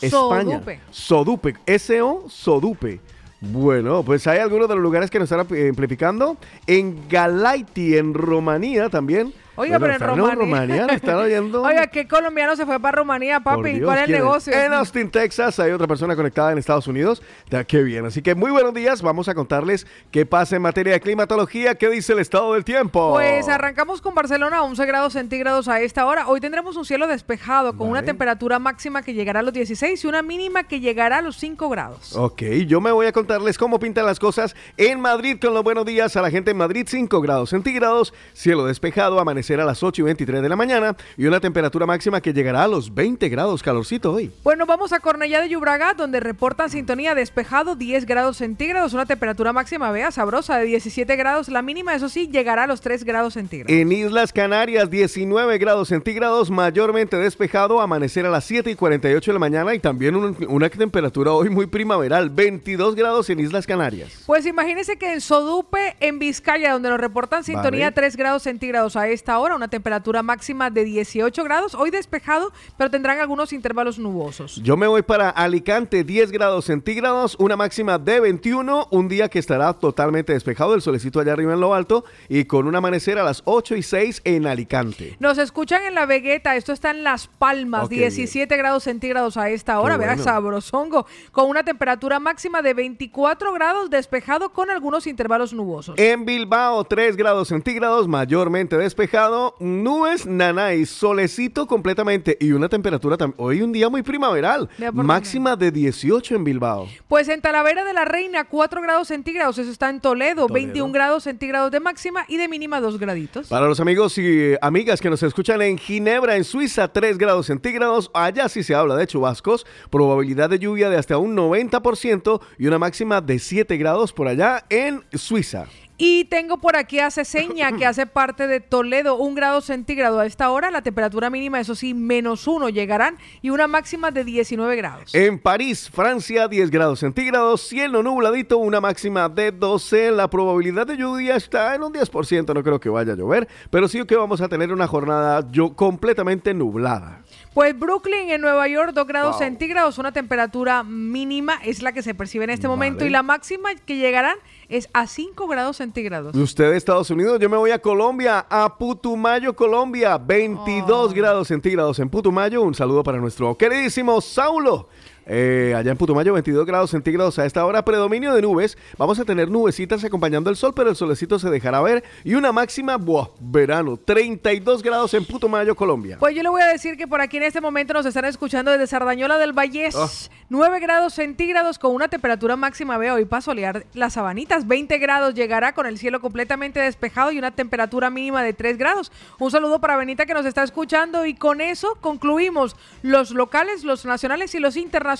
España. 0.00 0.56
Sodupe. 0.58 0.80
Sodupe, 0.90 1.56
S-O, 1.66 2.24
Sodupe. 2.28 3.00
Bueno, 3.40 4.02
pues 4.02 4.26
hay 4.26 4.38
algunos 4.38 4.68
de 4.68 4.74
los 4.74 4.82
lugares 4.82 5.10
que 5.10 5.18
nos 5.18 5.30
están 5.30 5.40
amplificando. 5.40 6.36
En 6.66 7.08
Galaiti, 7.08 7.96
en 7.96 8.12
Rumanía 8.14 8.88
también. 8.90 9.32
Oiga, 9.60 9.78
Bueno, 9.78 9.94
pero 9.98 10.12
en 10.12 10.18
Rumanía. 10.18 10.34
Rumanía, 10.34 10.86
¿nos 10.86 10.96
están 10.96 11.16
oyendo? 11.16 11.62
Oiga, 11.64 11.86
¿qué 11.88 12.08
colombiano 12.08 12.56
se 12.56 12.64
fue 12.64 12.80
para 12.80 12.98
Rumanía, 12.98 13.40
papi? 13.40 13.72
Dios, 13.72 13.84
¿Cuál 13.84 13.98
es 13.98 14.04
el 14.04 14.06
¿quién 14.06 14.18
negocio? 14.18 14.52
En 14.54 14.72
Austin, 14.72 15.10
Texas, 15.10 15.60
hay 15.60 15.72
otra 15.72 15.86
persona 15.86 16.16
conectada 16.16 16.52
en 16.52 16.58
Estados 16.58 16.86
Unidos. 16.86 17.22
Ya, 17.50 17.64
qué 17.64 17.82
bien. 17.82 18.06
Así 18.06 18.22
que 18.22 18.34
muy 18.34 18.50
buenos 18.50 18.72
días. 18.72 19.02
Vamos 19.02 19.28
a 19.28 19.34
contarles 19.34 19.86
qué 20.10 20.24
pasa 20.24 20.56
en 20.56 20.62
materia 20.62 20.94
de 20.94 21.00
climatología. 21.00 21.74
¿Qué 21.74 21.90
dice 21.90 22.14
el 22.14 22.20
estado 22.20 22.54
del 22.54 22.64
tiempo? 22.64 23.12
Pues 23.12 23.48
arrancamos 23.48 24.00
con 24.00 24.14
Barcelona, 24.14 24.62
11 24.62 24.86
grados 24.86 25.12
centígrados 25.12 25.68
a 25.68 25.80
esta 25.80 26.06
hora. 26.06 26.28
Hoy 26.28 26.40
tendremos 26.40 26.76
un 26.76 26.84
cielo 26.84 27.06
despejado 27.06 27.76
con 27.76 27.88
una 27.88 28.02
temperatura 28.02 28.58
máxima 28.58 29.02
que 29.02 29.12
llegará 29.12 29.40
a 29.40 29.42
los 29.42 29.52
16 29.52 30.02
y 30.02 30.06
una 30.06 30.22
mínima 30.22 30.64
que 30.64 30.80
llegará 30.80 31.18
a 31.18 31.22
los 31.22 31.36
5 31.36 31.68
grados. 31.68 32.16
Ok, 32.16 32.42
yo 32.66 32.80
me 32.80 32.92
voy 32.92 33.06
a 33.06 33.12
contarles 33.12 33.58
cómo 33.58 33.78
pintan 33.78 34.06
las 34.06 34.18
cosas 34.18 34.54
en 34.76 35.00
Madrid 35.00 35.38
con 35.40 35.52
los 35.52 35.62
buenos 35.64 35.84
días 35.84 36.16
a 36.16 36.22
la 36.22 36.30
gente 36.30 36.52
en 36.52 36.56
Madrid, 36.56 36.86
5 36.88 37.20
grados 37.20 37.50
centígrados, 37.50 38.14
cielo 38.32 38.64
despejado, 38.66 39.18
amanecer 39.18 39.49
amanecer 39.50 39.60
a 39.60 39.64
las 39.64 39.82
8 39.82 40.02
y 40.02 40.04
23 40.04 40.42
de 40.42 40.48
la 40.48 40.56
mañana 40.56 40.96
y 41.16 41.26
una 41.26 41.40
temperatura 41.40 41.84
máxima 41.86 42.20
que 42.20 42.32
llegará 42.32 42.64
a 42.64 42.68
los 42.68 42.94
20 42.94 43.28
grados 43.28 43.62
calorcito 43.62 44.12
hoy. 44.12 44.30
Bueno, 44.44 44.64
vamos 44.66 44.92
a 44.92 45.00
Cornellá 45.00 45.40
de 45.42 45.48
Llobregat, 45.48 45.96
donde 45.96 46.20
reportan 46.20 46.70
sintonía 46.70 47.14
despejado 47.14 47.74
10 47.74 48.06
grados 48.06 48.36
centígrados, 48.36 48.92
una 48.94 49.06
temperatura 49.06 49.52
máxima, 49.52 49.90
vea, 49.90 50.10
sabrosa 50.12 50.58
de 50.58 50.66
17 50.66 51.16
grados. 51.16 51.48
La 51.48 51.62
mínima, 51.62 51.94
eso 51.94 52.08
sí, 52.08 52.28
llegará 52.28 52.64
a 52.64 52.66
los 52.66 52.80
3 52.80 53.04
grados 53.04 53.34
centígrados. 53.34 53.72
En 53.72 53.90
Islas 53.90 54.32
Canarias, 54.32 54.88
19 54.90 55.58
grados 55.58 55.88
centígrados, 55.88 56.50
mayormente 56.50 57.16
despejado, 57.16 57.80
amanecer 57.80 58.26
a 58.26 58.30
las 58.30 58.44
7 58.44 58.70
y 58.70 58.74
48 58.76 59.30
de 59.30 59.32
la 59.32 59.38
mañana 59.40 59.74
y 59.74 59.80
también 59.80 60.14
un- 60.14 60.36
una 60.48 60.68
temperatura 60.68 61.32
hoy 61.32 61.50
muy 61.50 61.66
primaveral, 61.66 62.30
22 62.30 62.94
grados 62.94 63.28
en 63.30 63.40
Islas 63.40 63.66
Canarias. 63.66 64.10
Pues 64.26 64.46
imagínense 64.46 64.96
que 64.96 65.12
en 65.12 65.20
Sodupe, 65.20 65.96
en 66.00 66.18
Vizcaya, 66.18 66.72
donde 66.72 66.88
nos 66.88 67.00
reportan 67.00 67.42
sintonía 67.42 67.86
Vale. 67.86 67.92
3 67.94 68.16
grados 68.16 68.42
centígrados 68.44 68.94
a 68.96 69.08
esta 69.08 69.38
hora, 69.38 69.39
una 69.48 69.68
temperatura 69.68 70.22
máxima 70.22 70.70
de 70.70 70.84
18 70.84 71.42
grados, 71.44 71.74
hoy 71.74 71.90
despejado, 71.90 72.52
pero 72.76 72.90
tendrán 72.90 73.18
algunos 73.18 73.52
intervalos 73.52 73.98
nubosos. 73.98 74.56
Yo 74.62 74.76
me 74.76 74.86
voy 74.86 75.02
para 75.02 75.30
Alicante, 75.30 76.04
10 76.04 76.30
grados 76.30 76.66
centígrados, 76.66 77.36
una 77.38 77.56
máxima 77.56 77.98
de 77.98 78.20
21, 78.20 78.88
un 78.90 79.08
día 79.08 79.28
que 79.28 79.38
estará 79.38 79.72
totalmente 79.72 80.32
despejado, 80.34 80.74
el 80.74 80.82
solecito 80.82 81.20
allá 81.20 81.32
arriba 81.32 81.54
en 81.54 81.60
lo 81.60 81.74
alto 81.74 82.04
y 82.28 82.44
con 82.44 82.66
un 82.66 82.76
amanecer 82.76 83.18
a 83.18 83.24
las 83.24 83.42
8 83.46 83.76
y 83.76 83.82
6 83.82 84.22
en 84.24 84.46
Alicante. 84.46 85.16
Nos 85.18 85.38
escuchan 85.38 85.82
en 85.84 85.94
La 85.94 86.06
Vegueta, 86.06 86.56
esto 86.56 86.72
está 86.72 86.90
en 86.90 87.02
Las 87.02 87.26
Palmas, 87.26 87.84
Ok. 87.84 87.90
17 87.90 88.56
grados 88.56 88.84
centígrados 88.84 89.36
a 89.36 89.48
esta 89.50 89.80
hora, 89.80 89.96
bueno. 89.96 90.22
sabrosongo, 90.22 91.06
con 91.32 91.48
una 91.48 91.62
temperatura 91.64 92.20
máxima 92.20 92.62
de 92.62 92.74
24 92.74 93.52
grados 93.52 93.90
despejado 93.90 94.52
con 94.52 94.70
algunos 94.70 95.06
intervalos 95.06 95.52
nubosos. 95.52 95.98
En 95.98 96.24
Bilbao, 96.24 96.84
3 96.84 97.16
grados 97.16 97.48
centígrados, 97.48 98.08
mayormente 98.08 98.76
despejado, 98.76 99.19
nubes, 99.58 100.26
nanay, 100.26 100.86
solecito 100.86 101.66
completamente 101.66 102.36
y 102.40 102.52
una 102.52 102.68
temperatura 102.68 103.16
hoy 103.36 103.62
un 103.62 103.72
día 103.72 103.88
muy 103.88 104.02
primaveral, 104.02 104.68
máxima 104.92 105.56
de 105.56 105.70
18 105.70 106.36
en 106.36 106.44
Bilbao. 106.44 106.88
Pues 107.08 107.28
en 107.28 107.40
Talavera 107.40 107.84
de 107.84 107.92
la 107.92 108.04
Reina, 108.04 108.44
4 108.44 108.82
grados 108.82 109.08
centígrados, 109.08 109.58
eso 109.58 109.70
está 109.70 109.90
en 109.90 110.00
Toledo, 110.00 110.46
21 110.48 110.92
grados 110.92 111.24
centígrados 111.24 111.70
de 111.70 111.80
máxima 111.80 112.24
y 112.28 112.36
de 112.36 112.48
mínima 112.48 112.80
2 112.80 112.98
graditos. 112.98 113.48
Para 113.48 113.66
los 113.66 113.80
amigos 113.80 114.16
y 114.18 114.26
eh, 114.26 114.58
amigas 114.62 115.00
que 115.00 115.10
nos 115.10 115.22
escuchan 115.22 115.60
en 115.62 115.78
Ginebra, 115.78 116.36
en 116.36 116.44
Suiza, 116.44 116.88
3 116.88 117.18
grados 117.18 117.46
centígrados. 117.46 118.10
Allá 118.14 118.48
sí 118.48 118.62
se 118.62 118.74
habla 118.74 118.96
de 118.96 119.06
chubascos. 119.06 119.66
Probabilidad 119.90 120.50
de 120.50 120.58
lluvia 120.58 120.88
de 120.90 120.96
hasta 120.96 121.18
un 121.18 121.36
90% 121.36 122.40
y 122.58 122.66
una 122.66 122.78
máxima 122.78 123.20
de 123.20 123.38
7 123.38 123.76
grados 123.76 124.12
por 124.12 124.28
allá 124.28 124.64
en 124.70 125.02
Suiza. 125.12 125.66
Y 126.02 126.24
tengo 126.24 126.56
por 126.56 126.76
aquí 126.76 126.98
a 126.98 127.10
Ceseña, 127.10 127.72
que 127.76 127.84
hace 127.84 128.06
parte 128.06 128.46
de 128.46 128.60
Toledo, 128.60 129.16
un 129.16 129.34
grado 129.34 129.60
centígrado 129.60 130.18
a 130.18 130.24
esta 130.24 130.50
hora. 130.50 130.70
La 130.70 130.80
temperatura 130.80 131.28
mínima, 131.28 131.60
eso 131.60 131.74
sí, 131.74 131.92
menos 131.92 132.46
uno 132.48 132.70
llegarán 132.70 133.18
y 133.42 133.50
una 133.50 133.66
máxima 133.66 134.10
de 134.10 134.24
19 134.24 134.76
grados. 134.76 135.14
En 135.14 135.38
París, 135.38 135.90
Francia, 135.92 136.48
10 136.48 136.70
grados 136.70 137.00
centígrados. 137.00 137.68
Cielo 137.68 138.02
nubladito, 138.02 138.56
una 138.56 138.80
máxima 138.80 139.28
de 139.28 139.52
12. 139.52 140.12
La 140.12 140.30
probabilidad 140.30 140.86
de 140.86 140.96
lluvia 140.96 141.36
está 141.36 141.74
en 141.74 141.82
un 141.82 141.92
10%. 141.92 142.54
No 142.54 142.62
creo 142.62 142.80
que 142.80 142.88
vaya 142.88 143.12
a 143.12 143.16
llover, 143.16 143.46
pero 143.68 143.86
sí 143.86 144.02
que 144.06 144.16
vamos 144.16 144.40
a 144.40 144.48
tener 144.48 144.72
una 144.72 144.86
jornada 144.86 145.46
yo 145.50 145.76
completamente 145.76 146.54
nublada. 146.54 147.20
Pues 147.52 147.78
Brooklyn, 147.78 148.30
en 148.30 148.40
Nueva 148.40 148.68
York, 148.68 148.92
2 148.94 149.06
grados 149.06 149.30
Wow. 149.32 149.38
centígrados, 149.40 149.98
una 149.98 150.12
temperatura 150.12 150.82
mínima 150.82 151.58
es 151.62 151.82
la 151.82 151.92
que 151.92 152.02
se 152.02 152.14
percibe 152.14 152.44
en 152.44 152.50
este 152.50 152.68
momento 152.68 153.04
y 153.04 153.10
la 153.10 153.22
máxima 153.22 153.74
que 153.74 153.96
llegarán 153.96 154.36
es 154.70 154.88
a 154.92 155.06
5 155.06 155.48
grados 155.48 155.76
centígrados. 155.76 156.34
Usted 156.34 156.70
de 156.70 156.76
Estados 156.76 157.10
Unidos, 157.10 157.38
yo 157.40 157.50
me 157.50 157.56
voy 157.56 157.72
a 157.72 157.80
Colombia, 157.80 158.46
a 158.48 158.78
Putumayo, 158.78 159.54
Colombia, 159.54 160.16
22 160.16 161.12
grados 161.12 161.48
centígrados 161.48 161.98
en 161.98 162.08
Putumayo. 162.08 162.62
Un 162.62 162.74
saludo 162.74 163.02
para 163.02 163.18
nuestro 163.18 163.56
queridísimo 163.56 164.20
Saulo. 164.20 164.88
Eh, 165.26 165.74
allá 165.76 165.92
en 165.92 165.96
Putumayo, 165.96 166.32
22 166.32 166.66
grados 166.66 166.90
centígrados 166.90 167.38
a 167.38 167.46
esta 167.46 167.64
hora, 167.64 167.84
predominio 167.84 168.32
de 168.34 168.42
nubes. 168.42 168.76
Vamos 168.98 169.18
a 169.20 169.24
tener 169.24 169.48
nubecitas 169.50 170.02
acompañando 170.02 170.50
el 170.50 170.56
sol, 170.56 170.72
pero 170.74 170.90
el 170.90 170.96
solecito 170.96 171.38
se 171.38 171.50
dejará 171.50 171.80
ver. 171.82 172.02
Y 172.24 172.34
una 172.34 172.52
máxima, 172.52 172.96
buah, 172.96 173.28
verano, 173.38 173.96
32 173.96 174.82
grados 174.82 175.14
en 175.14 175.24
Putumayo, 175.24 175.76
Colombia. 175.76 176.16
Pues 176.18 176.34
yo 176.34 176.42
le 176.42 176.48
voy 176.48 176.62
a 176.62 176.66
decir 176.66 176.96
que 176.96 177.06
por 177.06 177.20
aquí 177.20 177.36
en 177.36 177.44
este 177.44 177.60
momento 177.60 177.92
nos 177.92 178.06
están 178.06 178.24
escuchando 178.24 178.70
desde 178.70 178.86
Sardañola 178.86 179.38
del 179.38 179.52
Vallés, 179.52 179.94
Ah. 179.96 180.08
9 180.48 180.80
grados 180.80 181.14
centígrados 181.14 181.78
con 181.78 181.94
una 181.94 182.08
temperatura 182.08 182.56
máxima, 182.56 182.98
veo 182.98 183.14
hoy 183.14 183.24
para 183.24 183.40
solear 183.40 183.86
las 183.94 184.14
sabanitas, 184.14 184.66
20 184.66 184.98
grados 184.98 185.34
llegará 185.34 185.74
con 185.74 185.86
el 185.86 185.96
cielo 185.98 186.20
completamente 186.20 186.80
despejado 186.80 187.30
y 187.30 187.38
una 187.38 187.52
temperatura 187.52 188.10
mínima 188.10 188.42
de 188.42 188.52
3 188.52 188.76
grados. 188.78 189.12
Un 189.38 189.50
saludo 189.50 189.80
para 189.80 189.96
Benita 189.96 190.26
que 190.26 190.34
nos 190.34 190.46
está 190.46 190.64
escuchando 190.64 191.24
y 191.24 191.34
con 191.34 191.60
eso 191.60 191.96
concluimos 192.00 192.74
los 193.02 193.30
locales, 193.30 193.84
los 193.84 194.04
nacionales 194.04 194.54
y 194.54 194.58
los 194.58 194.76
internacionales. 194.76 195.19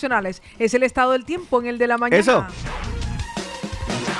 Es 0.58 0.74
el 0.74 0.82
estado 0.82 1.12
del 1.12 1.24
tiempo 1.24 1.60
en 1.60 1.66
el 1.66 1.78
de 1.78 1.86
la 1.86 1.98
mañana. 1.98 2.20
Eso. 2.20 2.46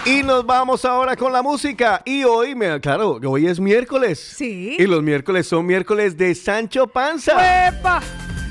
Y 0.05 0.23
nos 0.23 0.47
vamos 0.47 0.85
ahora 0.85 1.15
con 1.15 1.33
la 1.33 1.43
música. 1.43 2.03
Y 2.05 2.25
hoy, 2.25 2.55
me, 2.55 2.81
claro, 2.81 3.21
hoy 3.25 3.47
es 3.47 3.61
miércoles. 3.61 4.19
Sí. 4.37 4.77
Y 4.79 4.87
los 4.87 5.03
miércoles 5.03 5.47
son 5.47 5.67
miércoles 5.67 6.17
de 6.17 6.35
Sancho 6.35 6.87
Panza. 6.87 7.69
¡Epa! 7.69 8.01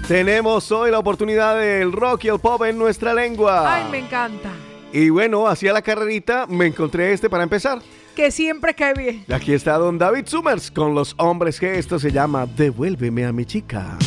Tenemos 0.07 0.71
hoy 0.71 0.91
la 0.91 0.99
oportunidad 0.99 1.59
del 1.59 1.91
rock 1.91 2.25
y 2.25 2.27
el 2.29 2.39
pop 2.39 2.63
en 2.63 2.77
nuestra 2.77 3.13
lengua. 3.13 3.75
Ay, 3.75 3.83
me 3.91 3.99
encanta. 3.99 4.49
Y 4.91 5.09
bueno, 5.09 5.47
hacia 5.47 5.71
la 5.71 5.81
carrerita 5.81 6.47
me 6.47 6.65
encontré 6.65 7.13
este 7.13 7.29
para 7.29 7.43
empezar. 7.43 7.79
Que 8.15 8.31
siempre 8.31 8.73
cae 8.73 8.93
bien. 8.93 9.25
Y 9.27 9.33
aquí 9.33 9.53
está 9.53 9.77
don 9.77 9.97
David 9.97 10.25
Summers 10.25 10.71
con 10.71 10.95
los 10.95 11.13
hombres 11.17 11.59
que 11.59 11.77
esto 11.77 11.99
se 11.99 12.11
llama 12.11 12.45
Devuélveme 12.45 13.25
a 13.25 13.31
mi 13.31 13.45
chica. 13.45 13.97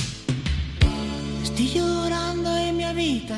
Estoy 1.43 1.81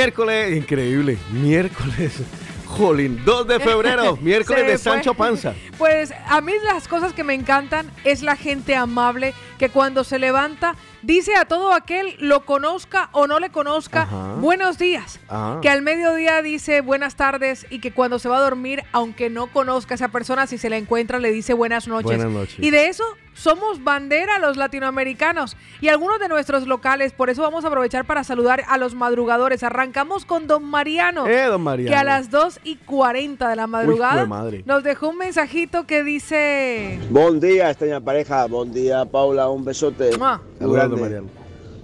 Miércoles, 0.00 0.56
increíble, 0.56 1.18
miércoles. 1.30 2.22
Jolín, 2.64 3.20
2 3.22 3.46
de 3.46 3.60
febrero, 3.60 4.16
miércoles 4.22 4.62
de 4.64 4.78
fue. 4.78 4.92
Sancho 4.92 5.12
Panza. 5.12 5.52
Pues 5.76 6.14
a 6.26 6.40
mí 6.40 6.54
las 6.64 6.88
cosas 6.88 7.12
que 7.12 7.22
me 7.22 7.34
encantan 7.34 7.90
es 8.04 8.22
la 8.22 8.34
gente 8.34 8.74
amable 8.74 9.34
que 9.58 9.68
cuando 9.68 10.02
se 10.02 10.18
levanta 10.18 10.74
dice 11.02 11.34
a 11.36 11.44
todo 11.44 11.74
aquel, 11.74 12.16
lo 12.18 12.46
conozca 12.46 13.10
o 13.12 13.26
no 13.26 13.40
le 13.40 13.50
conozca, 13.50 14.04
Ajá. 14.04 14.36
buenos 14.36 14.78
días. 14.78 15.20
Ah. 15.28 15.58
Que 15.60 15.68
al 15.68 15.82
mediodía 15.82 16.40
dice 16.40 16.80
buenas 16.80 17.16
tardes 17.16 17.66
y 17.68 17.80
que 17.80 17.92
cuando 17.92 18.18
se 18.18 18.30
va 18.30 18.38
a 18.38 18.40
dormir, 18.40 18.84
aunque 18.92 19.28
no 19.28 19.48
conozca 19.48 19.92
a 19.92 19.96
esa 19.96 20.08
persona, 20.08 20.46
si 20.46 20.56
se 20.56 20.70
la 20.70 20.78
encuentra, 20.78 21.18
le 21.18 21.30
dice 21.30 21.52
buenas 21.52 21.88
noches. 21.88 22.16
Buenas 22.16 22.32
noches. 22.32 22.56
Y 22.58 22.70
de 22.70 22.86
eso 22.86 23.04
somos 23.34 23.82
bandera 23.82 24.38
los 24.38 24.56
latinoamericanos 24.56 25.56
y 25.80 25.88
algunos 25.88 26.18
de 26.20 26.28
nuestros 26.28 26.66
locales. 26.66 27.12
Por 27.12 27.30
eso 27.30 27.42
vamos 27.42 27.64
a 27.64 27.68
aprovechar 27.68 28.04
para 28.04 28.24
saludar 28.24 28.64
a 28.68 28.76
los 28.76 28.94
madrugadores. 28.94 29.62
Arrancamos 29.62 30.24
con 30.24 30.46
Don 30.46 30.64
Mariano. 30.64 31.26
Eh, 31.26 31.44
don 31.44 31.62
Mariano. 31.62 31.90
Que 31.90 31.96
a 31.96 32.04
las 32.04 32.30
2 32.30 32.60
y 32.64 32.76
40 32.76 33.48
de 33.48 33.56
la 33.56 33.66
madrugada 33.66 34.26
madre. 34.26 34.62
nos 34.66 34.82
dejó 34.82 35.08
un 35.08 35.18
mensajito 35.18 35.86
que 35.86 36.02
dice... 36.04 36.98
Buen 37.10 37.40
día, 37.40 37.70
extraña 37.70 38.00
pareja. 38.00 38.46
Buen 38.46 38.72
día, 38.72 39.04
Paula. 39.04 39.48
Un 39.48 39.64
besote. 39.64 40.10
Don 40.10 41.00
Mariano. 41.00 41.28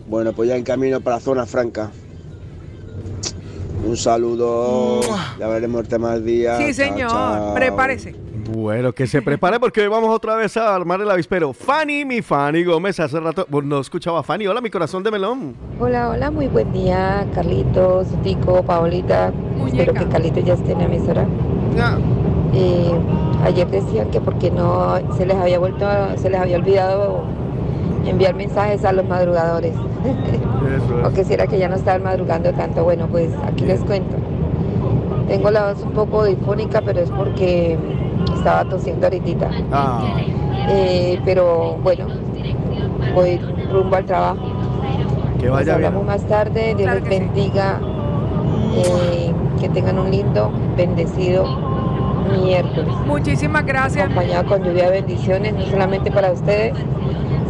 Bueno, 0.07 0.33
pues 0.33 0.49
ya 0.49 0.57
en 0.57 0.63
camino 0.65 1.01
para 1.01 1.19
Zona 1.21 1.47
Franca. 1.47 1.91
Un 3.85 3.97
saludo. 3.97 5.01
Ya 5.39 5.47
veremos 5.49 5.81
el 5.83 5.89
tema 5.89 6.15
del 6.15 6.25
día. 6.25 6.59
Sí, 6.59 6.75
Chao, 6.75 6.87
señor. 6.87 7.11
chao. 7.11 7.55
Prepárese. 7.55 8.26
Bueno, 8.49 8.93
que 8.93 9.07
se 9.07 9.23
prepare 9.23 9.59
porque 9.59 9.81
hoy 9.81 9.89
vamos 9.89 10.15
otra 10.15 10.37
vez 10.37 10.57
a 10.57 10.75
armar 10.75 11.01
el 11.01 11.11
avispero. 11.11 11.53
Fanny, 11.53 12.05
mi 12.05 12.23
Fanny 12.23 12.63
Gómez, 12.63 13.01
hace 13.01 13.19
rato 13.19 13.47
no 13.63 13.81
escuchaba 13.81 14.21
a 14.21 14.23
Fanny. 14.23 14.47
Hola, 14.47 14.61
mi 14.61 14.71
corazón 14.71 15.03
de 15.03 15.11
melón. 15.11 15.55
Hola, 15.81 16.11
hola, 16.11 16.31
muy 16.31 16.47
buen 16.47 16.73
día, 16.73 17.27
Carlitos, 17.35 18.07
Tico, 18.23 18.63
Paolita. 18.63 19.33
Espero 19.67 19.95
que 19.95 20.07
Carlitos 20.07 20.45
ya 20.45 20.55
esté 20.55 20.73
en 20.73 20.79
la 20.79 20.85
emisora. 20.85 21.27
Eh, 22.55 22.93
ayer 23.45 23.69
decían 23.69 24.11
que 24.11 24.21
porque 24.21 24.51
no 24.51 24.97
se 25.17 25.27
les 25.27 25.37
había 25.37 25.59
vuelto, 25.59 25.87
se 26.17 26.31
les 26.31 26.41
había 26.41 26.57
olvidado 26.57 27.25
enviar 28.07 28.35
mensajes 28.35 28.85
a 28.85 28.93
los 28.93 29.07
madrugadores. 29.07 29.75
o 31.05 31.11
que 31.11 31.25
si 31.25 31.35
era 31.35 31.49
que 31.49 31.59
ya 31.59 31.69
no 31.69 31.75
estaban 31.75 32.05
madrugando 32.05 32.53
tanto. 32.53 32.85
Bueno, 32.85 33.09
pues 33.09 33.31
aquí 33.45 33.65
les 33.65 33.81
cuento. 33.81 34.17
Tengo 35.27 35.51
la 35.51 35.73
voz 35.73 35.83
un 35.83 35.91
poco 35.91 36.25
difónica, 36.25 36.81
pero 36.83 37.01
es 37.01 37.11
porque 37.11 37.77
estaba 38.47 38.65
tosiendo 38.71 39.07
ahorita. 39.07 39.51
Ah. 39.73 40.05
Eh, 40.69 41.21
pero 41.25 41.77
bueno, 41.83 42.07
voy 43.15 43.39
rumbo 43.73 43.97
al 43.97 44.05
trabajo. 44.05 44.39
Que 45.41 45.47
Nos 45.47 45.57
vaya 45.57 45.75
hablamos 45.75 46.05
bien. 46.05 46.07
más 46.07 46.23
tarde. 46.29 46.75
Dios 46.77 46.95
les 46.95 47.05
bendiga. 47.09 47.81
eh, 48.77 49.33
que 49.61 49.69
tengan 49.71 49.99
un 49.99 50.11
lindo, 50.11 50.51
bendecido 50.77 51.45
miércoles. 52.43 52.95
Muchísimas 53.07 53.65
gracias. 53.65 54.05
Acompañado 54.05 54.47
con 54.47 54.63
lluvia 54.63 54.85
de 54.91 55.01
bendiciones, 55.01 55.55
no 55.55 55.63
solamente 55.65 56.11
para 56.11 56.31
ustedes, 56.31 56.75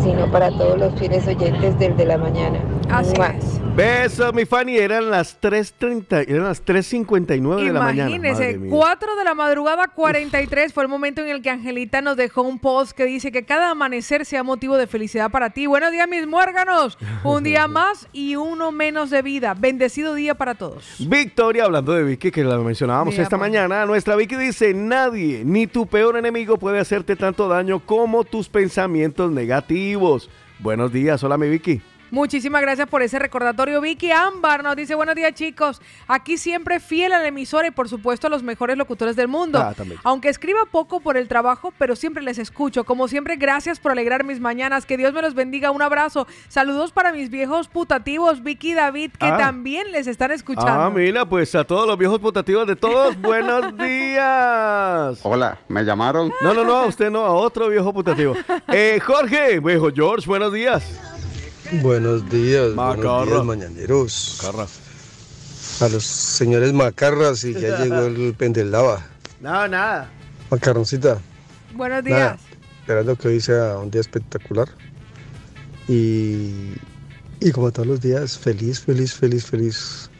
sino 0.02 0.30
para 0.30 0.50
todos 0.50 0.78
los 0.78 0.94
fieles 0.94 1.26
oyentes 1.26 1.76
del 1.80 1.96
de 1.96 2.04
la 2.06 2.16
mañana. 2.16 2.58
Así 2.88 3.12
Mua. 3.16 3.26
es. 3.36 3.60
Besos, 3.76 4.32
mi 4.32 4.46
Fanny. 4.46 4.78
Eran 4.78 5.10
las 5.10 5.38
3.30, 5.38 6.24
eran 6.26 6.44
las 6.44 6.64
3.59 6.64 7.62
de 7.62 7.72
la 7.74 7.80
mañana. 7.82 8.08
Mía. 8.18 8.70
4 8.70 9.16
de 9.16 9.24
la 9.24 9.34
madrugada 9.34 9.88
43 9.88 10.72
fue 10.72 10.84
el 10.84 10.88
momento 10.88 11.20
en 11.20 11.28
el 11.28 11.42
que 11.42 11.50
Angelita 11.50 12.00
nos 12.00 12.16
dejó 12.16 12.40
un 12.40 12.58
post 12.58 12.92
que 12.92 13.04
dice 13.04 13.30
que 13.30 13.44
cada 13.44 13.72
amanecer 13.72 14.24
sea 14.24 14.42
motivo 14.42 14.78
de 14.78 14.86
felicidad 14.86 15.30
para 15.30 15.50
ti. 15.50 15.66
Buenos 15.66 15.92
días, 15.92 16.08
mis 16.08 16.26
muérganos. 16.26 16.96
Un 17.22 17.44
día 17.44 17.68
más 17.68 18.08
y 18.14 18.36
uno 18.36 18.72
menos 18.72 19.10
de 19.10 19.20
vida. 19.20 19.52
Bendecido 19.52 20.14
día 20.14 20.34
para 20.34 20.54
todos. 20.54 20.96
Victoria, 20.98 21.64
hablando 21.64 21.92
de 21.92 22.02
Vicky, 22.02 22.30
que 22.30 22.44
la 22.44 22.56
mencionábamos 22.56 23.12
Mira, 23.12 23.24
esta 23.24 23.36
pues. 23.36 23.50
mañana, 23.50 23.84
nuestra 23.84 24.16
Vicky 24.16 24.36
dice, 24.36 24.72
nadie, 24.72 25.42
ni 25.44 25.66
tu 25.66 25.86
peor 25.86 26.16
enemigo 26.16 26.56
puede 26.56 26.78
hacerte 26.78 27.14
tanto 27.14 27.46
daño 27.46 27.80
como 27.80 28.24
tus 28.24 28.48
pensamientos 28.48 29.30
negativos. 29.30 30.30
Buenos 30.60 30.90
días, 30.90 31.22
hola 31.22 31.36
mi 31.36 31.50
Vicky. 31.50 31.82
Muchísimas 32.10 32.62
gracias 32.62 32.88
por 32.88 33.02
ese 33.02 33.18
recordatorio. 33.18 33.80
Vicky 33.80 34.10
Ámbar 34.10 34.62
nos 34.62 34.76
dice, 34.76 34.94
buenos 34.94 35.14
días 35.14 35.34
chicos, 35.34 35.80
aquí 36.06 36.36
siempre 36.38 36.80
fiel 36.80 37.12
a 37.12 37.20
la 37.20 37.28
emisora 37.28 37.68
y 37.68 37.70
por 37.70 37.88
supuesto 37.88 38.26
a 38.26 38.30
los 38.30 38.42
mejores 38.42 38.76
locutores 38.76 39.16
del 39.16 39.28
mundo. 39.28 39.58
Ah, 39.60 39.74
también. 39.74 40.00
Aunque 40.04 40.28
escriba 40.28 40.60
poco 40.70 41.00
por 41.00 41.16
el 41.16 41.28
trabajo, 41.28 41.72
pero 41.78 41.96
siempre 41.96 42.22
les 42.22 42.38
escucho. 42.38 42.84
Como 42.84 43.08
siempre, 43.08 43.36
gracias 43.36 43.80
por 43.80 43.92
alegrar 43.92 44.24
mis 44.24 44.40
mañanas. 44.40 44.86
Que 44.86 44.96
Dios 44.96 45.12
me 45.12 45.22
los 45.22 45.34
bendiga. 45.34 45.70
Un 45.70 45.82
abrazo. 45.82 46.26
Saludos 46.48 46.92
para 46.92 47.12
mis 47.12 47.30
viejos 47.30 47.68
putativos, 47.68 48.42
Vicky 48.42 48.70
y 48.70 48.74
David, 48.74 49.10
que 49.18 49.26
Ah. 49.26 49.36
también 49.38 49.90
les 49.92 50.06
están 50.06 50.30
escuchando. 50.30 50.70
Ah, 50.72 50.90
mira, 50.90 51.24
pues 51.28 51.54
a 51.54 51.64
todos 51.64 51.86
los 51.86 51.98
viejos 51.98 52.18
putativos 52.20 52.66
de 52.66 52.76
todos, 52.76 53.16
buenos 53.20 53.76
días. 53.78 55.20
Hola, 55.22 55.58
¿me 55.68 55.82
llamaron? 55.84 56.32
No, 56.40 56.54
no, 56.54 56.64
no, 56.64 56.76
a 56.76 56.86
usted 56.86 57.10
no, 57.10 57.20
a 57.24 57.32
otro 57.32 57.68
viejo 57.68 57.92
putativo. 57.92 58.34
Eh, 58.68 59.00
Jorge, 59.04 59.60
viejo 59.60 59.88
George, 59.94 60.26
buenos 60.26 60.52
días. 60.52 61.00
Buenos 61.72 62.28
días, 62.30 62.74
Macarra. 62.74 62.96
buenos 63.24 63.28
días, 63.28 63.44
mañaneros. 63.44 64.40
A 65.80 65.88
los 65.88 66.04
señores 66.04 66.72
macarras 66.72 67.44
y 67.44 67.52
ya 67.54 67.78
llegó 67.82 68.06
el 68.06 68.34
pendelava. 68.34 69.04
No, 69.40 69.66
nada. 69.68 70.10
Macarroncita, 70.50 71.18
Buenos 71.74 72.04
días. 72.04 72.18
nada, 72.18 72.38
esperando 72.80 73.16
que 73.16 73.28
hoy 73.28 73.40
sea 73.40 73.78
un 73.78 73.90
día 73.90 74.00
espectacular. 74.00 74.68
Y, 75.88 76.74
y 77.40 77.50
como 77.52 77.70
todos 77.72 77.86
los 77.86 78.00
días, 78.00 78.38
feliz, 78.38 78.80
feliz, 78.80 79.14
feliz, 79.14 79.46
feliz. 79.46 80.10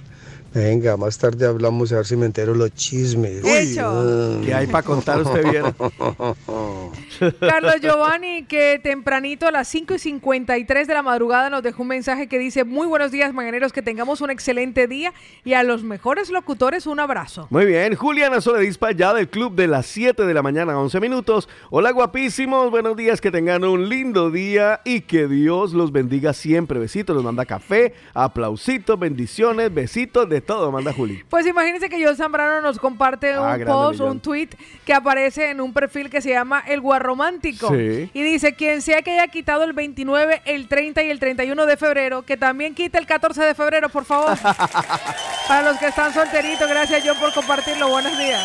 Venga, 0.55 0.97
más 0.97 1.19
tarde 1.19 1.47
hablamos 1.47 1.93
a 1.93 1.97
ver 1.97 2.07
si 2.07 2.17
me 2.17 2.27
entero 2.27 2.55
los 2.55 2.73
chismes. 2.75 3.45
Hecho. 3.45 3.83
Ah. 3.87 4.41
¿Qué 4.45 4.55
hay 4.55 4.67
para 4.67 4.83
contar 4.83 5.21
usted 5.21 5.45
viera? 5.51 5.75
Carlos 7.41 7.75
Giovanni, 7.81 8.45
que 8.45 8.79
tempranito 8.83 9.47
a 9.47 9.51
las 9.51 9.69
5 9.69 9.95
y 9.95 9.99
53 9.99 10.89
de 10.89 10.95
la 10.95 11.03
madrugada 11.03 11.51
nos 11.51 11.63
dejó 11.63 11.83
un 11.83 11.89
mensaje 11.89 12.27
que 12.27 12.39
dice, 12.39 12.65
muy 12.65 12.87
buenos 12.87 13.11
días, 13.11 13.33
mañaneros, 13.33 13.73
que 13.73 13.83
tengamos 13.83 14.21
un 14.21 14.31
excelente 14.31 14.87
día 14.87 15.13
y 15.45 15.55
a 15.55 15.63
los 15.63 15.83
mejores 15.83 16.31
locutores 16.31 16.87
un 16.87 17.01
abrazo. 17.01 17.47
Muy 17.51 17.67
bien, 17.67 17.95
Juliana 17.95 18.41
Soledispa, 18.41 18.93
ya 18.93 19.15
del 19.15 19.29
club 19.29 19.55
de 19.55 19.67
las 19.67 19.87
7 19.87 20.25
de 20.25 20.35
la 20.35 20.43
mañana, 20.43 20.79
11 20.79 21.01
minutos. 21.01 21.49
Hola, 21.71 21.91
guapísimos, 21.91 22.71
buenos 22.71 22.97
días, 22.97 23.21
que 23.21 23.31
tengan 23.31 23.65
un 23.65 23.89
lindo 23.89 24.31
día 24.31 24.81
y 24.85 25.03
que 25.03 25.29
Dios 25.29 25.73
los 25.73 25.93
bendiga 25.93 26.33
siempre. 26.33 26.79
Besitos, 26.79 27.15
los 27.15 27.25
manda 27.25 27.45
café, 27.45 27.95
aplausitos, 28.15 28.99
bendiciones, 28.99 29.73
besitos, 29.73 30.29
de 30.29 30.46
todo, 30.47 30.73
manda 30.73 30.93
Juli. 30.93 31.23
Pues 31.29 31.47
imagínense 31.47 31.89
que 31.89 32.03
John 32.05 32.17
Zambrano 32.17 32.61
nos 32.63 32.79
comparte 32.79 33.33
Ah, 33.35 33.57
un 33.59 33.65
post, 33.65 34.01
un 34.01 34.21
tweet 34.21 34.49
que 34.85 34.95
aparece 34.95 35.51
en 35.51 35.61
un 35.61 35.73
perfil 35.73 36.09
que 36.09 36.21
se 36.23 36.31
llama 36.31 36.63
El 36.67 36.81
Guarromántico. 36.81 37.69
Sí. 37.69 38.11
Y 38.15 38.23
dice, 38.23 38.55
quien 38.55 38.81
sea 38.83 39.03
que 39.03 39.13
haya 39.13 39.29
quitado 39.29 39.65
el 39.65 39.73
29, 39.73 40.43
el 40.47 40.69
30 40.69 41.03
y 41.03 41.11
el 41.11 41.19
31 41.21 41.67
de 41.67 41.77
febrero, 41.77 42.23
que 42.23 42.37
también 42.37 42.75
quite 42.75 42.97
el 42.99 43.07
14 43.07 43.43
de 43.43 43.55
febrero, 43.55 43.89
por 43.89 44.05
favor. 44.05 44.37
Para 45.49 45.63
los 45.63 45.79
que 45.79 45.89
están 45.89 46.15
solteritos, 46.15 46.69
gracias 46.69 47.03
John 47.05 47.19
por 47.19 47.33
compartirlo. 47.35 47.89
Buenos 47.89 48.17
días. 48.19 48.43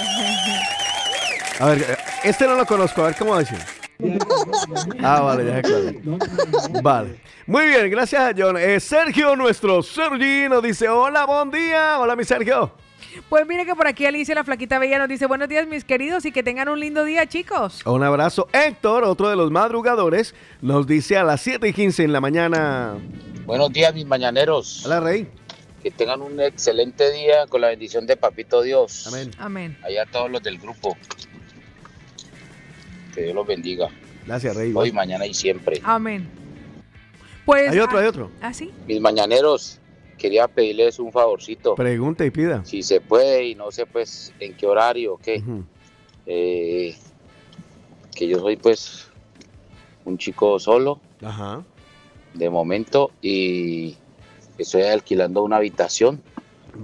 A 1.59 1.65
ver, 1.67 1.97
este 2.23 2.47
no 2.47 2.55
lo 2.55 2.65
conozco, 2.65 3.01
a 3.03 3.05
ver 3.07 3.15
cómo 3.15 3.37
decir. 3.37 3.59
Ah, 5.03 5.21
vale, 5.21 5.45
ya 5.45 5.59
es. 5.59 6.83
Vale. 6.83 7.19
Muy 7.45 7.65
bien, 7.67 7.89
gracias 7.89 8.21
a 8.21 8.33
John. 8.37 8.57
Eh, 8.57 8.79
Sergio, 8.79 9.35
nuestro 9.35 9.81
Sergino, 9.83 10.61
dice, 10.61 10.87
hola, 10.89 11.25
buen 11.25 11.51
día. 11.51 11.99
Hola, 11.99 12.15
mi 12.15 12.23
Sergio. 12.23 12.71
Pues 13.29 13.45
mire 13.47 13.65
que 13.65 13.75
por 13.75 13.87
aquí 13.87 14.05
Alicia, 14.05 14.35
la 14.35 14.43
flaquita 14.43 14.79
bella, 14.79 14.99
nos 14.99 15.09
dice, 15.09 15.25
buenos 15.25 15.49
días 15.49 15.67
mis 15.67 15.83
queridos 15.83 16.25
y 16.25 16.31
que 16.31 16.43
tengan 16.43 16.69
un 16.69 16.79
lindo 16.79 17.03
día, 17.03 17.27
chicos. 17.27 17.85
Un 17.85 18.03
abrazo. 18.03 18.47
Héctor, 18.53 19.03
otro 19.03 19.29
de 19.29 19.35
los 19.35 19.51
madrugadores, 19.51 20.33
nos 20.61 20.87
dice 20.87 21.17
a 21.17 21.23
las 21.23 21.41
7 21.41 21.67
y 21.67 21.73
15 21.73 22.03
en 22.03 22.13
la 22.13 22.21
mañana. 22.21 22.95
Buenos 23.45 23.71
días, 23.73 23.93
mis 23.93 24.05
mañaneros. 24.05 24.85
Hola, 24.85 24.99
Rey. 24.99 25.27
Que 25.83 25.91
tengan 25.91 26.21
un 26.21 26.39
excelente 26.39 27.11
día 27.11 27.47
con 27.47 27.61
la 27.61 27.67
bendición 27.69 28.05
de 28.05 28.15
Papito 28.15 28.61
Dios. 28.61 29.07
Amén. 29.07 29.31
Amén. 29.39 29.77
Allá 29.83 30.05
todos 30.05 30.29
los 30.29 30.43
del 30.43 30.59
grupo. 30.59 30.95
Que 33.13 33.23
Dios 33.23 33.35
los 33.35 33.45
bendiga. 33.47 33.89
Gracias, 34.25 34.55
Rey. 34.55 34.71
Hoy, 34.75 34.91
mañana 34.91 35.25
y 35.25 35.33
siempre. 35.33 35.81
Amén. 35.83 36.29
Pues, 37.45 37.71
Hay 37.71 37.79
otro, 37.79 37.97
ah, 37.97 38.01
hay 38.01 38.07
otro. 38.07 38.31
¿Ah, 38.41 38.53
sí? 38.53 38.71
Mis 38.87 39.01
mañaneros, 39.01 39.79
quería 40.17 40.47
pedirles 40.47 40.99
un 40.99 41.11
favorcito. 41.11 41.75
Pregunta 41.75 42.25
y 42.25 42.29
pida. 42.31 42.63
Si 42.63 42.83
se 42.83 43.01
puede 43.01 43.47
y 43.47 43.55
no 43.55 43.71
sé 43.71 43.85
pues 43.85 44.33
en 44.39 44.53
qué 44.55 44.67
horario 44.67 45.15
o 45.15 45.17
qué. 45.17 45.43
Eh, 46.27 46.95
que 48.15 48.27
yo 48.27 48.39
soy 48.39 48.55
pues 48.57 49.09
un 50.05 50.17
chico 50.17 50.59
solo 50.59 50.99
Ajá. 51.23 51.63
de 52.33 52.49
momento 52.49 53.11
y 53.21 53.97
estoy 54.57 54.83
alquilando 54.83 55.43
una 55.43 55.57
habitación 55.57 56.21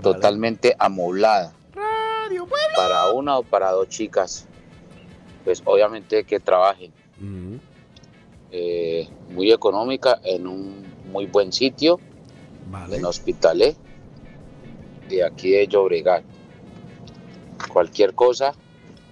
totalmente 0.02 0.76
amoblada 0.80 1.54
para 2.76 3.10
una 3.10 3.38
o 3.38 3.44
para 3.44 3.72
dos 3.72 3.90
chicas 3.90 4.48
pues 5.48 5.64
obviamente 5.64 6.26
que 6.26 6.42
trabajen 6.42 6.92
Eh, 8.52 9.08
muy 9.34 9.52
económica 9.52 10.20
en 10.24 10.46
un 10.46 10.86
muy 11.10 11.26
buen 11.26 11.54
sitio 11.54 12.00
en 12.92 13.06
Hospitalet 13.06 13.78
de 15.08 15.24
aquí 15.24 15.52
de 15.52 15.68
Llobregat. 15.68 16.24
Cualquier 17.72 18.14
cosa, 18.14 18.54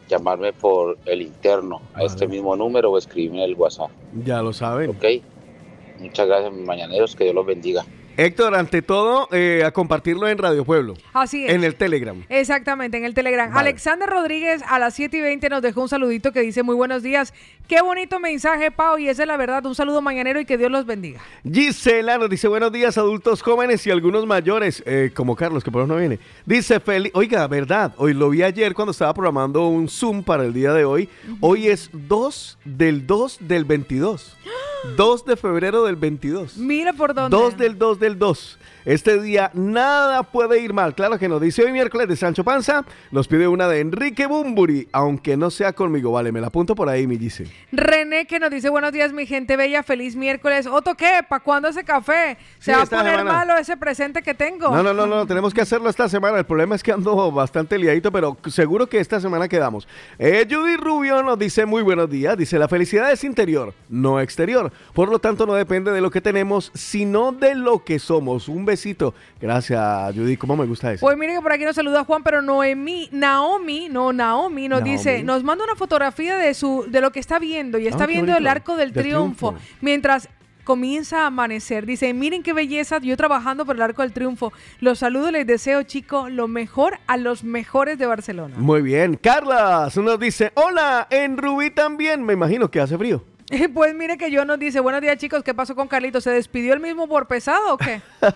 llamarme 0.10 0.52
por 0.52 0.98
el 1.06 1.22
interno 1.22 1.82
a 1.94 2.04
este 2.04 2.28
mismo 2.28 2.56
número 2.58 2.92
o 2.92 2.98
escribirme 2.98 3.38
en 3.44 3.52
el 3.52 3.56
WhatsApp. 3.56 3.92
Ya 4.26 4.42
lo 4.42 4.52
saben. 4.52 4.90
Ok. 4.90 5.06
Muchas 6.00 6.28
gracias, 6.28 6.52
mis 6.52 6.66
mañaneros. 6.66 7.16
Que 7.16 7.24
Dios 7.24 7.36
los 7.36 7.46
bendiga. 7.46 7.86
Héctor, 8.18 8.56
ante 8.56 8.82
todo, 8.82 9.28
eh, 9.32 9.64
a 9.66 9.72
compartirlo 9.72 10.28
en 10.28 10.38
Radio 10.38 10.64
Pueblo. 10.64 10.96
Así 11.14 11.46
es. 11.46 11.52
En 11.52 11.64
el 11.64 11.76
Telegram. 11.76 12.24
Exactamente, 12.30 12.98
en 12.98 13.06
el 13.06 13.14
Telegram. 13.14 13.50
Vale. 13.50 13.70
Alexander 13.70 14.10
Rodríguez 14.10 14.62
a 14.68 14.80
las 14.80 14.94
7 14.94 15.18
y 15.18 15.22
20 15.22 15.50
nos 15.50 15.62
dejó 15.62 15.82
un 15.82 15.90
saludito 15.90 16.32
que 16.32 16.42
dice 16.42 16.64
muy 16.64 16.76
buenos 16.76 17.04
días. 17.04 17.34
Qué 17.68 17.82
bonito 17.82 18.20
mensaje, 18.20 18.72
Pau, 18.72 18.98
y 18.98 19.10
esa 19.10 19.24
es 19.24 19.28
la 19.28 19.38
verdad. 19.38 19.66
Un 19.66 19.76
saludo 19.76 20.02
mañanero 20.02 20.40
y 20.40 20.46
que 20.46 20.58
Dios 20.58 20.72
los 20.72 20.86
bendiga. 20.86 21.20
Gisela 21.44 22.18
nos 22.18 22.30
dice 22.30 22.48
buenos 22.48 22.72
días 22.72 22.98
adultos 22.98 23.42
jóvenes 23.42 23.86
y 23.88 23.92
algunos 23.92 24.26
mayores, 24.26 24.84
eh, 24.86 25.12
como 25.14 25.36
Carlos, 25.36 25.64
que 25.64 25.72
por 25.72 25.82
eso 25.82 25.94
no 25.94 26.00
viene. 26.00 26.20
Dice 26.46 26.80
Feli, 26.80 27.12
oiga, 27.14 27.48
verdad, 27.48 27.94
hoy 27.98 28.14
lo 28.14 28.30
vi 28.30 28.44
ayer 28.44 28.74
cuando 28.74 28.92
estaba 28.92 29.14
programando 29.14 29.68
un 29.68 29.90
Zoom 29.90 30.24
para 30.24 30.44
el 30.44 30.54
día 30.54 30.74
de 30.74 30.86
hoy. 30.86 31.10
Hoy 31.42 31.68
es 31.68 31.90
2 31.92 32.60
del 32.64 33.08
2 33.08 33.40
del 33.42 33.66
22. 33.66 34.38
2 34.96 35.26
de 35.26 35.36
febrero 35.36 35.84
del 35.84 35.96
22. 35.98 36.58
Mira 36.58 36.94
por 36.94 37.14
dónde. 37.14 37.36
2 37.36 37.58
del 37.58 37.78
2 37.78 38.00
del 38.00 38.18
2. 38.20 38.60
Este 38.86 39.20
día 39.20 39.50
nada 39.54 40.24
puede 40.24 40.60
ir 40.62 40.72
mal. 40.72 40.94
Claro 40.96 41.18
que 41.18 41.28
nos 41.28 41.42
dice 41.42 41.64
hoy 41.64 41.72
miércoles 41.72 42.08
de 42.08 42.16
Sancho 42.16 42.44
Panza. 42.44 42.86
Nos 43.12 43.28
pide 43.28 43.48
una 43.48 43.68
de 43.68 43.80
Enrique 43.80 44.28
Bumburi, 44.28 44.88
aunque 44.92 45.36
no 45.36 45.50
sea 45.50 45.74
conmigo. 45.74 46.12
Vale, 46.12 46.32
me 46.32 46.40
la 46.40 46.48
apunto 46.48 46.76
por 46.76 46.88
ahí, 46.88 47.08
mi 47.08 47.18
dice. 47.18 47.48
René 47.72 48.26
que 48.28 48.40
nos 48.40 48.52
dice 48.52 48.70
buenos 48.70 48.92
días, 48.94 49.12
mi 49.12 49.26
gente 49.26 49.58
bella, 49.58 49.82
feliz 49.84 50.16
miércoles. 50.16 50.68
Otto, 50.68 50.96
¿qué? 50.96 51.20
¿Para 51.28 51.44
cuándo 51.44 51.68
ese 51.68 51.84
café? 51.84 52.38
Se 52.60 52.72
Sí, 52.72 52.78
va 52.78 52.84
a 52.84 52.86
poner 52.86 53.18
semana. 53.18 53.32
malo 53.34 53.58
ese 53.58 53.76
presente 53.76 54.22
que 54.22 54.34
tengo. 54.34 54.70
No, 54.70 54.84
no, 54.84 54.94
no, 54.94 55.08
no, 55.08 55.26
tenemos 55.26 55.54
que 55.54 55.62
hacerlo 55.62 55.90
esta 55.90 56.08
semana. 56.08 56.38
El 56.38 56.46
problema 56.46 56.76
es 56.76 56.84
que 56.84 56.92
ando 56.92 57.32
bastante 57.32 57.78
liadito, 57.80 58.12
pero 58.12 58.38
seguro 58.48 58.88
que 58.88 59.00
esta 59.00 59.20
semana 59.20 59.48
quedamos. 59.50 59.88
Eh, 60.20 60.48
Judy 60.50 60.78
Rubio 60.78 61.22
nos 61.24 61.40
dice 61.40 61.66
muy 61.66 61.82
buenos 61.82 62.10
días. 62.10 62.38
Dice, 62.38 62.60
la 62.60 62.68
felicidad 62.68 63.12
es 63.12 63.24
interior, 63.24 63.74
no 63.90 64.22
exterior. 64.22 64.72
Por 64.94 65.10
lo 65.10 65.20
tanto, 65.20 65.46
no 65.46 65.54
depende 65.54 65.92
de 65.92 66.02
lo 66.02 66.10
que 66.12 66.22
tenemos, 66.22 66.72
sino 66.74 67.32
de 67.32 67.56
lo 67.56 67.84
que 67.84 68.00
somos. 68.00 68.48
Un 68.48 68.66
besito. 68.66 69.14
Gracias, 69.42 70.16
Judy. 70.16 70.38
¿Cómo 70.38 70.56
me 70.56 70.66
gusta 70.66 70.94
eso? 70.94 71.06
Pues 71.06 71.18
mire 71.18 71.34
que 71.36 71.42
por 71.42 71.52
aquí 71.52 71.66
nos 71.66 71.76
saluda 71.76 72.04
Juan, 72.06 72.24
pero 72.24 72.42
Noemí, 72.42 73.10
Naomi, 73.12 73.90
no, 73.90 74.14
Naomi 74.14 74.68
nos 74.68 74.80
Naomi. 74.82 74.92
dice, 74.98 75.24
nos 75.24 75.44
manda 75.44 75.64
una 75.66 75.76
fotografía 75.76 76.38
de 76.38 76.54
su, 76.54 76.86
de 76.88 77.02
lo 77.02 77.12
que 77.12 77.20
está 77.20 77.40
viendo 77.40 77.78
y 77.78 77.88
está 77.88 78.06
Ah, 78.06 78.08
qué 78.08 78.14
viendo 78.14 78.36
el 78.38 78.48
arco 78.48 78.76
del, 78.78 78.94
triunfo, 78.94 79.50
triunfo. 79.52 79.68
mientras 79.82 80.30
comienza 80.64 81.22
a 81.24 81.28
amanecer. 81.28 81.86
Dice, 81.86 82.14
miren 82.14 82.42
qué 82.42 82.52
belleza, 82.54 82.98
yo 83.00 83.16
trabajando 83.18 83.66
por 83.66 83.76
el 83.76 83.82
arco 83.84 84.02
del 84.02 84.14
triunfo. 84.14 84.52
Los 84.80 85.00
saludo, 85.00 85.30
les 85.32 85.46
deseo, 85.46 85.84
chico, 85.84 86.28
lo 86.30 86.48
mejor 86.48 86.98
a 87.06 87.18
los 87.18 87.44
mejores 87.44 88.00
de 88.00 88.06
Barcelona. 88.08 88.56
Muy 88.58 88.82
bien. 88.82 89.16
Carla 89.16 89.90
nos 89.96 90.20
dice, 90.20 90.52
hola, 90.56 91.06
en 91.12 91.38
Rubí 91.38 91.70
también. 91.70 92.24
Me 92.24 92.34
imagino 92.34 92.72
que 92.72 92.80
hace 92.82 92.98
frío. 92.98 93.24
Pues 93.74 93.94
mire 93.94 94.18
que 94.18 94.32
yo 94.32 94.46
nos 94.46 94.60
dice, 94.60 94.80
buenos 94.80 95.02
días 95.02 95.18
chicos, 95.18 95.44
¿qué 95.44 95.54
pasó 95.54 95.76
con 95.76 95.88
Carlito? 95.88 96.22
¿Se 96.22 96.30
despidió 96.32 96.74
el 96.74 96.80
mismo 96.80 97.08
por 97.08 97.28
pesado 97.28 97.74
o 97.74 97.78
qué? 97.78 98.02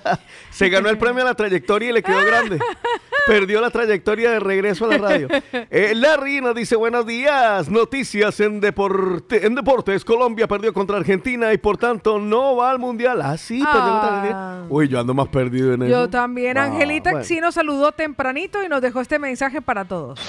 Se 0.52 0.70
ganó 0.70 0.90
el 0.90 0.98
premio 0.98 1.24
a 1.24 1.26
la 1.26 1.34
trayectoria 1.34 1.90
y 1.90 1.94
le 1.94 2.04
quedó 2.04 2.24
grande. 2.26 2.60
Perdió 3.28 3.62
la 3.62 3.70
trayectoria 3.70 4.32
de 4.32 4.40
regreso 4.40 4.86
a 4.86 4.88
la 4.90 4.98
radio. 4.98 5.28
Eh, 5.52 5.94
Larry 5.96 6.42
nos 6.42 6.56
dice 6.56 6.76
buenos 6.76 7.06
días. 7.06 7.70
Noticias 7.70 8.40
en, 8.40 8.60
deporte, 8.60 9.46
en 9.46 9.54
deportes. 9.54 10.04
Colombia 10.04 10.48
perdió 10.48 10.74
contra 10.74 10.98
Argentina 10.98 11.54
y 11.54 11.58
por 11.60 11.78
tanto 11.78 12.18
no 12.18 12.56
va 12.56 12.72
al 12.72 12.80
mundial. 12.80 13.22
Ah, 13.22 13.38
sí, 13.38 13.60
perdió 13.60 13.92
contra 13.92 14.08
Argentina. 14.08 14.66
Uy, 14.70 14.88
yo 14.88 15.00
ando 15.00 15.14
más 15.14 15.28
perdido 15.28 15.74
en 15.74 15.84
eso. 15.84 15.92
Yo 15.92 16.10
también. 16.10 16.58
Ah, 16.58 16.64
Angelita 16.64 17.12
bueno. 17.12 17.26
sí 17.26 17.40
nos 17.40 17.54
saludó 17.54 17.92
tempranito 17.92 18.64
y 18.64 18.70
nos 18.70 18.82
dejó 18.82 19.02
este 19.02 19.20
mensaje 19.20 19.62
para 19.62 19.86
todos. 19.86 20.20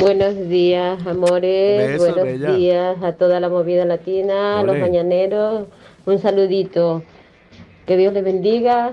Buenos 0.00 0.48
días, 0.48 1.06
amores. 1.06 1.98
Besos, 2.00 2.14
Buenos 2.14 2.24
bella. 2.24 2.52
días 2.52 3.02
a 3.02 3.12
toda 3.12 3.38
la 3.38 3.48
movida 3.48 3.84
latina, 3.84 4.27
los 4.28 4.78
mañaneros. 4.78 5.66
Un 6.06 6.18
saludito. 6.18 7.02
Que 7.86 7.96
Dios 7.96 8.12
les 8.12 8.22
bendiga 8.22 8.92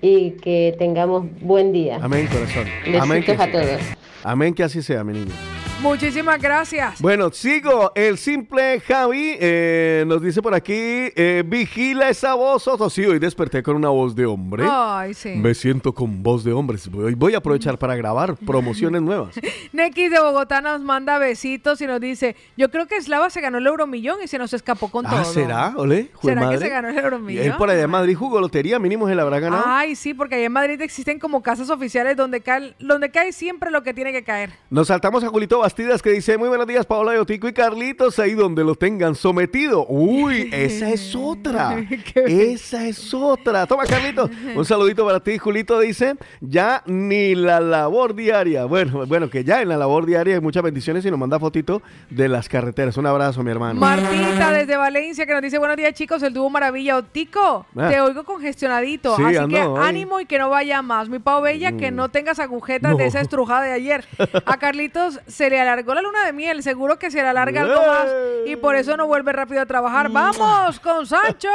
y 0.00 0.32
que 0.32 0.74
tengamos 0.78 1.26
buen 1.40 1.72
día. 1.72 1.98
Amén, 2.00 2.26
corazón. 2.26 2.64
Besitos 2.80 3.02
Amén 3.02 3.22
que, 3.24 3.32
a 3.32 3.50
todos. 3.50 3.80
Amén 4.22 4.54
que 4.54 4.62
así 4.62 4.82
sea, 4.82 5.02
mi 5.02 5.14
niño. 5.14 5.55
Muchísimas 5.82 6.40
gracias. 6.40 7.00
Bueno, 7.02 7.30
sigo. 7.30 7.92
El 7.94 8.16
simple 8.16 8.80
Javi 8.80 9.36
eh, 9.38 10.04
nos 10.06 10.22
dice 10.22 10.40
por 10.40 10.54
aquí, 10.54 10.72
eh, 10.74 11.44
vigila 11.46 12.08
esa 12.08 12.34
voz, 12.34 12.66
Otto. 12.66 12.88
Sí, 12.88 13.04
hoy 13.04 13.18
desperté 13.18 13.62
con 13.62 13.76
una 13.76 13.90
voz 13.90 14.16
de 14.16 14.24
hombre. 14.24 14.64
Ay, 14.68 15.12
sí. 15.12 15.34
Me 15.36 15.54
siento 15.54 15.94
con 15.94 16.22
voz 16.22 16.44
de 16.44 16.52
hombre. 16.52 16.78
Voy, 16.90 17.14
voy 17.14 17.34
a 17.34 17.38
aprovechar 17.38 17.78
para 17.78 17.94
grabar 17.94 18.36
promociones 18.36 19.02
nuevas. 19.06 19.34
Nex 19.72 19.94
de 19.94 20.18
Bogotá 20.18 20.62
nos 20.62 20.80
manda 20.80 21.18
besitos 21.18 21.80
y 21.82 21.86
nos 21.86 22.00
dice, 22.00 22.36
yo 22.56 22.70
creo 22.70 22.86
que 22.86 23.00
Slava 23.00 23.28
se 23.28 23.42
ganó 23.42 23.58
el 23.58 23.66
euromillón 23.66 24.22
y 24.24 24.28
se 24.28 24.38
nos 24.38 24.54
escapó 24.54 24.90
con 24.90 25.04
todo. 25.04 25.16
Ah, 25.16 25.24
¿será? 25.24 25.74
Ole, 25.76 26.10
¿Será 26.22 26.48
que 26.48 26.58
se 26.58 26.68
ganó 26.70 26.88
el 26.88 26.98
euromillón? 26.98 27.44
Él 27.44 27.54
por 27.58 27.68
allá 27.68 27.82
en 27.82 27.90
Madrid 27.90 28.16
jugó 28.16 28.40
lotería, 28.40 28.78
mínimo 28.78 29.06
se 29.08 29.14
la 29.14 29.22
habrá 29.22 29.40
ganado. 29.40 29.64
Ay, 29.66 29.94
sí, 29.94 30.14
porque 30.14 30.36
allá 30.36 30.46
en 30.46 30.52
Madrid 30.52 30.80
existen 30.80 31.18
como 31.18 31.42
casas 31.42 31.68
oficiales 31.68 32.16
donde 32.16 32.40
cae, 32.40 32.74
donde 32.78 33.10
cae 33.10 33.32
siempre 33.32 33.70
lo 33.70 33.82
que 33.82 33.92
tiene 33.92 34.10
que 34.12 34.24
caer. 34.24 34.50
Nos 34.70 34.88
saltamos 34.88 35.22
a 35.22 35.28
Julito 35.28 35.65
Bastidas 35.66 36.00
que 36.00 36.10
dice, 36.12 36.38
muy 36.38 36.48
buenos 36.48 36.68
días, 36.68 36.86
Paola 36.86 37.12
Yotico 37.16 37.48
y 37.48 37.52
Carlitos, 37.52 38.20
ahí 38.20 38.34
donde 38.34 38.62
lo 38.62 38.76
tengan 38.76 39.16
sometido. 39.16 39.84
Uy, 39.88 40.48
esa 40.52 40.90
es 40.90 41.12
otra. 41.18 41.84
esa 42.14 42.86
es 42.86 43.12
otra. 43.12 43.66
Toma, 43.66 43.82
Carlitos. 43.84 44.30
Un 44.54 44.64
saludito 44.64 45.04
para 45.04 45.18
ti, 45.18 45.38
Julito 45.38 45.80
dice, 45.80 46.14
ya 46.40 46.84
ni 46.86 47.34
la 47.34 47.58
labor 47.58 48.14
diaria. 48.14 48.64
Bueno, 48.66 49.06
bueno, 49.06 49.28
que 49.28 49.42
ya 49.42 49.60
en 49.60 49.70
la 49.70 49.76
labor 49.76 50.06
diaria 50.06 50.36
hay 50.36 50.40
muchas 50.40 50.62
bendiciones 50.62 51.04
y 51.04 51.10
nos 51.10 51.18
manda 51.18 51.40
fotito 51.40 51.82
de 52.10 52.28
las 52.28 52.48
carreteras. 52.48 52.96
Un 52.96 53.06
abrazo, 53.06 53.42
mi 53.42 53.50
hermano. 53.50 53.80
Martita 53.80 54.52
desde 54.52 54.76
Valencia 54.76 55.26
que 55.26 55.32
nos 55.32 55.42
dice, 55.42 55.58
buenos 55.58 55.76
días 55.76 55.94
chicos, 55.94 56.22
el 56.22 56.32
dúo 56.32 56.48
Maravilla. 56.48 56.96
Otico, 56.96 57.66
Ah. 57.76 57.88
te 57.90 58.00
oigo 58.00 58.22
congestionadito, 58.22 59.16
Sí, 59.16 59.24
así 59.24 59.36
ando 59.36 59.74
que 59.74 59.80
ánimo 59.82 60.20
y 60.20 60.26
que 60.26 60.38
no 60.38 60.48
vaya 60.48 60.80
más. 60.80 61.08
Mi 61.08 61.18
Pau 61.18 61.42
Bella, 61.42 61.72
que 61.72 61.90
Mm. 61.90 61.96
no 61.96 62.08
tengas 62.08 62.38
agujetas 62.38 62.92
No. 62.92 62.96
de 62.98 63.06
esa 63.06 63.20
estrujada 63.20 63.62
de 63.64 63.72
ayer. 63.72 64.04
A 64.46 64.58
Carlitos 64.58 65.18
se 65.26 65.50
le 65.50 65.55
alargó 65.60 65.94
la 65.94 66.02
luna 66.02 66.24
de 66.24 66.32
miel, 66.32 66.62
seguro 66.62 66.98
que 66.98 67.10
se 67.10 67.22
le 67.22 67.28
alarga 67.28 67.62
algo 67.62 67.80
más 67.86 68.06
y 68.46 68.56
por 68.56 68.76
eso 68.76 68.96
no 68.96 69.06
vuelve 69.06 69.32
rápido 69.32 69.60
a 69.60 69.66
trabajar. 69.66 70.10
¡Vamos 70.10 70.80
con 70.80 71.06
Sancho! 71.06 71.48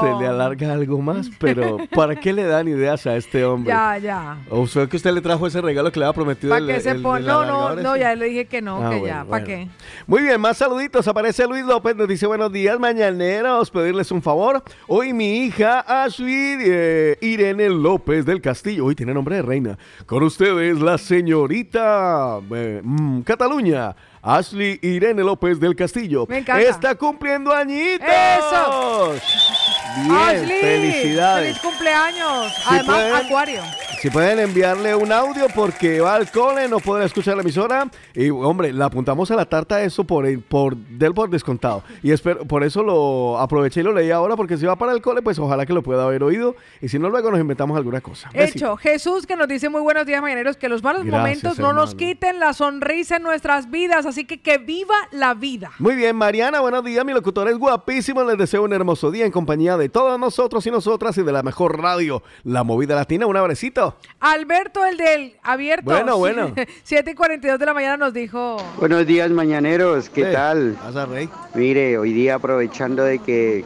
Se 0.00 0.20
le 0.20 0.26
alarga 0.28 0.72
algo 0.72 1.00
más, 1.00 1.30
pero 1.38 1.78
¿para 1.94 2.16
qué 2.16 2.32
le 2.32 2.44
dan 2.44 2.68
ideas 2.68 3.06
a 3.06 3.16
este 3.16 3.44
hombre? 3.44 3.72
Ya, 3.72 3.98
ya. 3.98 4.38
¿O 4.50 4.66
fue 4.66 4.88
que 4.88 4.96
usted 4.96 5.12
le 5.12 5.20
trajo 5.20 5.46
ese 5.46 5.60
regalo 5.60 5.90
que 5.90 5.98
le 6.00 6.06
había 6.06 6.14
prometido? 6.14 6.52
¿Para 6.52 6.66
qué 6.66 6.80
se 6.80 6.94
pone? 6.96 7.26
No, 7.26 7.44
no, 7.44 7.74
no, 7.74 7.96
ya 7.96 8.14
le 8.14 8.26
dije 8.26 8.46
que 8.46 8.62
no, 8.62 8.76
Ah, 8.76 8.90
que 8.90 8.98
bueno, 9.00 9.06
ya. 9.06 9.24
¿Para 9.24 9.28
bueno. 9.28 9.46
qué? 9.46 9.68
Muy 10.06 10.22
bien, 10.22 10.40
más 10.40 10.56
saluditos. 10.58 11.06
Aparece 11.08 11.46
Luis 11.46 11.64
López, 11.64 11.96
nos 11.96 12.08
dice 12.08 12.26
buenos 12.26 12.52
días, 12.52 12.78
mañaneros. 12.78 13.70
Pedirles 13.70 14.10
un 14.10 14.22
favor. 14.22 14.62
Hoy 14.86 15.12
mi 15.12 15.38
hija 15.44 15.80
Ashley 15.80 16.58
eh, 16.60 17.18
Irene 17.20 17.68
López 17.68 18.24
del 18.26 18.40
Castillo. 18.40 18.84
Hoy 18.86 18.94
tiene 18.94 19.14
nombre 19.14 19.36
de 19.36 19.42
reina. 19.42 19.78
Con 20.06 20.22
ustedes, 20.22 20.78
la 20.80 20.98
señorita 20.98 22.40
eh, 22.54 22.80
mm, 22.82 23.20
Cataluña. 23.36 23.94
Ashley 24.22 24.78
Irene 24.82 25.22
López 25.22 25.60
del 25.60 25.76
Castillo. 25.76 26.26
Me 26.28 26.38
encanta. 26.38 26.62
Está 26.62 26.94
cumpliendo 26.94 27.52
añitos. 27.52 28.08
¡Eso! 28.08 29.14
Bien, 30.02 30.12
Ashley, 30.12 30.60
felicidades. 30.60 31.46
¡Feliz 31.48 31.62
cumpleaños! 31.62 32.52
Además, 32.66 32.96
pueden. 32.96 33.14
Acuario. 33.14 33.62
Si 34.06 34.10
pueden 34.10 34.38
enviarle 34.38 34.94
un 34.94 35.10
audio 35.10 35.48
porque 35.52 36.00
va 36.00 36.14
al 36.14 36.30
cole, 36.30 36.68
no 36.68 36.78
podrá 36.78 37.04
escuchar 37.04 37.34
la 37.34 37.42
emisora. 37.42 37.90
Y 38.14 38.30
hombre, 38.30 38.72
la 38.72 38.84
apuntamos 38.84 39.32
a 39.32 39.34
la 39.34 39.46
tarta 39.46 39.82
eso 39.82 40.04
por, 40.04 40.40
por 40.42 40.76
del 40.76 41.12
por 41.12 41.28
descontado. 41.28 41.82
Y 42.04 42.12
espero, 42.12 42.44
por 42.44 42.62
eso 42.62 42.84
lo 42.84 43.36
aproveché 43.36 43.80
y 43.80 43.82
lo 43.82 43.92
leí 43.92 44.12
ahora, 44.12 44.36
porque 44.36 44.58
si 44.58 44.64
va 44.64 44.76
para 44.76 44.92
el 44.92 45.02
cole, 45.02 45.22
pues 45.22 45.40
ojalá 45.40 45.66
que 45.66 45.72
lo 45.72 45.82
pueda 45.82 46.04
haber 46.04 46.22
oído. 46.22 46.54
Y 46.80 46.86
si 46.86 47.00
no, 47.00 47.10
luego 47.10 47.32
nos 47.32 47.40
inventamos 47.40 47.76
alguna 47.76 48.00
cosa. 48.00 48.30
Besito. 48.32 48.58
Hecho, 48.58 48.76
Jesús 48.76 49.26
que 49.26 49.34
nos 49.34 49.48
dice 49.48 49.70
muy 49.70 49.80
buenos 49.80 50.06
días 50.06 50.22
mañaneros, 50.22 50.56
que 50.56 50.68
los 50.68 50.84
malos 50.84 51.02
Gracias, 51.02 51.20
momentos 51.20 51.58
no 51.58 51.72
nos 51.72 51.96
quiten 51.96 52.38
la 52.38 52.52
sonrisa 52.52 53.16
en 53.16 53.24
nuestras 53.24 53.72
vidas, 53.72 54.06
así 54.06 54.24
que 54.24 54.40
que 54.40 54.58
viva 54.58 54.94
la 55.10 55.34
vida. 55.34 55.72
Muy 55.80 55.96
bien, 55.96 56.14
Mariana, 56.14 56.60
buenos 56.60 56.84
días. 56.84 57.04
Mi 57.04 57.12
locutor 57.12 57.48
es 57.48 57.58
guapísimo. 57.58 58.22
Les 58.22 58.38
deseo 58.38 58.62
un 58.62 58.72
hermoso 58.72 59.10
día 59.10 59.26
en 59.26 59.32
compañía 59.32 59.76
de 59.76 59.88
todos 59.88 60.16
nosotros 60.20 60.64
y 60.64 60.70
nosotras 60.70 61.18
y 61.18 61.24
de 61.24 61.32
la 61.32 61.42
mejor 61.42 61.82
radio, 61.82 62.22
La 62.44 62.62
Movida 62.62 62.94
Latina. 62.94 63.26
Un 63.26 63.36
Alberto, 64.20 64.84
el 64.84 64.96
del 64.96 65.36
abierto. 65.42 65.84
Bueno, 65.90 66.16
bueno. 66.16 66.52
7 66.84 67.10
y 67.10 67.14
42 67.14 67.58
de 67.58 67.66
la 67.66 67.74
mañana 67.74 67.96
nos 67.96 68.14
dijo. 68.14 68.56
Buenos 68.78 69.06
días, 69.06 69.30
mañaneros. 69.30 70.08
¿Qué 70.08 70.30
Eh, 70.30 70.32
tal? 70.32 70.76
pasa, 70.82 71.06
Rey. 71.06 71.28
Mire, 71.54 71.98
hoy 71.98 72.12
día 72.12 72.36
aprovechando 72.36 73.02
de 73.04 73.18
que 73.18 73.64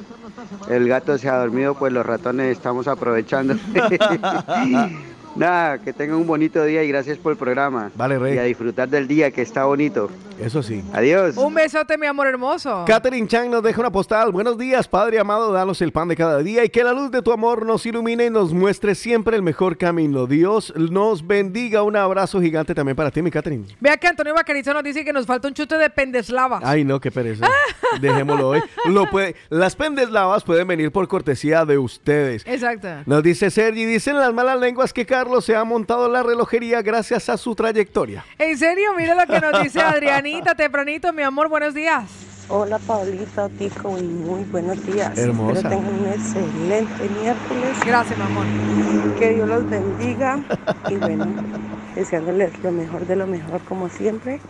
el 0.68 0.88
gato 0.88 1.16
se 1.18 1.28
ha 1.28 1.36
dormido, 1.36 1.74
pues 1.74 1.92
los 1.92 2.04
ratones 2.04 2.52
estamos 2.56 2.88
aprovechando. 2.88 3.54
Nada, 5.36 5.78
que 5.78 5.92
tengan 5.92 6.16
un 6.16 6.26
bonito 6.26 6.64
día 6.64 6.82
y 6.82 6.88
gracias 6.88 7.16
por 7.18 7.32
el 7.32 7.38
programa. 7.38 7.90
Vale, 7.94 8.18
Rey. 8.18 8.34
Y 8.34 8.38
a 8.38 8.42
disfrutar 8.44 8.88
del 8.88 9.06
día 9.06 9.30
que 9.30 9.42
está 9.42 9.64
bonito. 9.64 10.10
Eso 10.40 10.62
sí. 10.62 10.82
Adiós. 10.92 11.36
Un 11.36 11.52
besote, 11.54 11.98
mi 11.98 12.06
amor 12.06 12.26
hermoso. 12.26 12.84
Catherine 12.86 13.28
Chang 13.28 13.50
nos 13.50 13.62
deja 13.62 13.80
una 13.80 13.92
postal. 13.92 14.32
Buenos 14.32 14.56
días, 14.56 14.88
Padre 14.88 15.20
amado, 15.20 15.52
danos 15.52 15.80
el 15.82 15.92
pan 15.92 16.08
de 16.08 16.16
cada 16.16 16.38
día 16.38 16.64
y 16.64 16.70
que 16.70 16.82
la 16.82 16.92
luz 16.92 17.10
de 17.10 17.20
tu 17.20 17.30
amor 17.30 17.66
nos 17.66 17.84
ilumine 17.84 18.26
y 18.26 18.30
nos 18.30 18.52
muestre 18.54 18.94
siempre 18.94 19.36
el 19.36 19.42
mejor 19.42 19.76
camino. 19.76 20.26
Dios 20.26 20.72
nos 20.76 21.26
bendiga. 21.26 21.82
Un 21.82 21.96
abrazo 21.96 22.40
gigante 22.40 22.74
también 22.74 22.96
para 22.96 23.10
ti, 23.10 23.20
mi 23.22 23.30
Catherine. 23.30 23.66
Vea 23.80 23.98
que 23.98 24.08
Antonio 24.08 24.34
Bacarizo 24.34 24.72
nos 24.72 24.82
dice 24.82 25.04
que 25.04 25.12
nos 25.12 25.26
falta 25.26 25.46
un 25.46 25.54
chute 25.54 25.76
de 25.76 25.90
pendeslava. 25.90 26.60
Ay, 26.62 26.84
no, 26.84 26.98
qué 27.00 27.10
pereza. 27.10 27.46
Dejémoslo 28.00 28.48
hoy. 28.48 28.62
Lo 28.86 29.10
puede, 29.10 29.36
las 29.50 29.76
pendeslavas 29.76 30.42
pueden 30.42 30.66
venir 30.66 30.90
por 30.90 31.06
cortesía 31.06 31.64
de 31.66 31.76
ustedes. 31.76 32.46
Exacto. 32.46 32.88
Nos 33.04 33.22
dice 33.22 33.50
Sergi, 33.50 33.84
dicen 33.84 34.16
las 34.16 34.32
malas 34.32 34.58
lenguas 34.58 34.92
que 34.92 35.04
Carlos 35.04 35.29
se 35.40 35.54
ha 35.54 35.64
montado 35.64 36.08
la 36.08 36.22
relojería 36.22 36.82
gracias 36.82 37.28
a 37.28 37.36
su 37.36 37.54
trayectoria. 37.54 38.24
En 38.38 38.58
serio, 38.58 38.92
mira 38.96 39.14
lo 39.14 39.26
que 39.26 39.40
nos 39.40 39.62
dice 39.62 39.80
Adrianita 39.82 40.54
tempranito, 40.54 41.12
mi 41.12 41.22
amor, 41.22 41.48
buenos 41.48 41.74
días. 41.74 42.29
Hola 42.52 42.78
Paulita, 42.80 43.48
Tico 43.48 43.96
y 43.96 44.02
muy 44.02 44.42
buenos 44.44 44.84
días. 44.84 45.16
Hermosa. 45.16 45.60
Espero 45.60 45.76
tengan 45.76 45.94
un 46.00 46.06
excelente 46.08 47.08
miércoles. 47.20 47.78
Gracias, 47.86 48.18
mi 48.18 48.24
amor. 48.24 48.44
Que 49.18 49.34
Dios 49.34 49.48
los 49.48 49.70
bendiga 49.70 50.40
y 50.88 50.96
bueno, 50.96 51.26
deseándoles 51.94 52.50
lo 52.64 52.72
mejor 52.72 53.06
de 53.06 53.14
lo 53.14 53.26
mejor 53.28 53.60
como 53.68 53.88
siempre. 53.88 54.40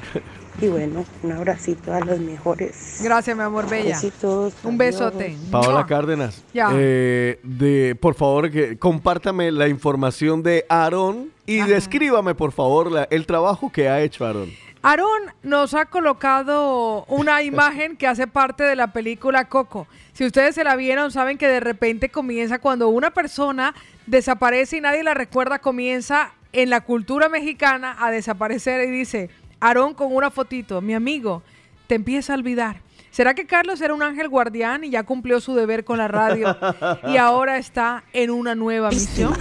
Y 0.63 0.69
bueno, 0.69 1.05
un 1.23 1.33
abracito 1.33 1.93
a 1.93 2.01
los 2.01 2.19
mejores. 2.21 3.01
Gracias, 3.05 3.37
mi 3.37 3.43
amor, 3.43 3.69
bella. 3.69 3.91
Besitos. 3.95 4.55
Un 4.65 4.79
besote. 4.79 5.37
Paola. 5.51 5.85
Cárdenas, 5.87 6.43
Ya. 6.55 6.71
eh, 6.75 7.39
de, 7.43 7.97
por 8.01 8.15
favor, 8.15 8.51
que 8.51 8.79
compártame 8.79 9.53
la 9.53 9.69
información 9.69 10.43
de 10.43 10.65
Aarón 10.71 11.31
y 11.45 11.59
descríbame, 11.61 12.35
por 12.35 12.53
favor, 12.53 12.91
la- 12.91 13.05
el 13.11 13.27
trabajo 13.27 13.71
que 13.71 13.89
ha 13.91 14.01
hecho 14.01 14.25
Aarón. 14.25 14.49
Aarón 14.83 15.23
nos 15.43 15.75
ha 15.75 15.87
colocado 15.87 17.05
una 17.07 17.43
imagen 17.43 17.97
que 17.97 18.07
hace 18.07 18.27
parte 18.27 18.65
de 18.65 18.77
la 18.77 18.93
película 18.93 19.49
Coco. 19.49 19.87
Si 20.13 20.25
ustedes 20.25 20.55
se 20.55 20.65
la 20.65 20.77
vieron, 20.77 21.11
saben 21.11 21.39
que 21.39 21.49
de 21.49 21.61
repente 21.61 22.09
comienza 22.09 22.59
cuando 22.59 22.89
una 22.89 23.11
persona 23.11 23.75
desaparece 24.07 24.79
y 24.79 24.81
nadie 24.81 25.03
la 25.03 25.15
recuerda, 25.15 25.59
comienza 25.59 26.33
en 26.53 26.71
la 26.71 26.81
cultura 26.81 27.29
mexicana 27.29 27.97
a 27.99 28.11
desaparecer 28.11 28.89
y 28.89 28.91
dice, 28.91 29.31
Aarón 29.61 29.95
con 29.95 30.15
una 30.15 30.31
fotito, 30.31 30.81
mi 30.81 30.95
amigo, 30.95 31.43
te 31.87 31.95
empieza 31.95 32.33
a 32.33 32.37
olvidar. 32.37 32.81
¿Será 33.11 33.35
que 33.35 33.47
Carlos 33.47 33.81
era 33.81 33.93
un 33.93 34.03
ángel 34.03 34.29
guardián 34.29 34.85
y 34.85 34.91
ya 34.91 35.03
cumplió 35.03 35.41
su 35.41 35.55
deber 35.55 35.85
con 35.85 35.99
la 35.99 36.09
radio 36.09 36.57
y 37.09 37.17
ahora 37.17 37.59
está 37.59 38.05
en 38.13 38.31
una 38.31 38.55
nueva 38.55 38.91
misión? 38.91 39.37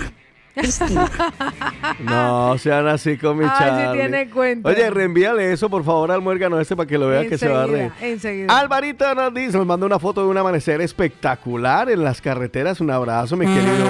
No, 2.00 2.58
sean 2.58 2.88
así 2.88 3.18
con 3.18 3.38
mi 3.38 3.46
Ay, 3.46 3.52
sí 3.52 3.58
Charlie. 3.60 4.00
tiene 4.02 4.30
cuenta. 4.30 4.70
Oye, 4.70 4.90
reenvíale 4.90 5.52
eso, 5.54 5.70
por 5.70 5.84
favor, 5.84 6.12
al 6.12 6.22
muérgano 6.22 6.60
este 6.60 6.76
para 6.76 6.88
que 6.88 6.98
lo 6.98 7.08
vea 7.08 7.28
que 7.28 7.38
se 7.38 7.48
va 7.50 7.64
a 7.64 7.68
reír. 7.68 7.92
Enseguida. 8.02 8.58
Alvarito 8.58 9.14
nos 9.16 9.34
dice, 9.34 9.58
nos 9.58 9.66
manda 9.66 9.86
una 9.86 10.00
foto 10.00 10.22
de 10.24 10.28
un 10.28 10.38
amanecer 10.38 10.82
espectacular 10.82 11.90
en 11.90 12.04
las 12.04 12.22
carreteras. 12.22 12.80
Un 12.82 12.92
abrazo, 12.92 13.36
mi 13.38 13.46
querido, 13.46 13.86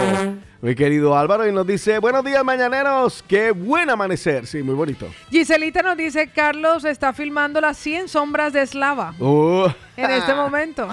mi 0.61 0.75
querido 0.75 1.17
Álvaro. 1.17 1.47
Y 1.47 1.51
nos 1.51 1.65
dice, 1.65 1.99
buenos 1.99 2.23
días, 2.23 2.43
mañaneros. 2.43 3.23
Qué 3.27 3.51
buen 3.51 3.89
amanecer. 3.89 4.45
Sí, 4.45 4.61
muy 4.61 4.75
bonito. 4.75 5.07
Giselita 5.29 5.81
nos 5.81 5.95
dice, 5.97 6.27
Carlos 6.29 6.83
está 6.85 7.13
filmando 7.13 7.61
las 7.61 7.77
100 7.77 8.07
sombras 8.09 8.53
de 8.53 8.65
Slava 8.65 9.13
Uh. 9.19 9.67
en 9.97 10.11
este 10.11 10.33
momento. 10.33 10.87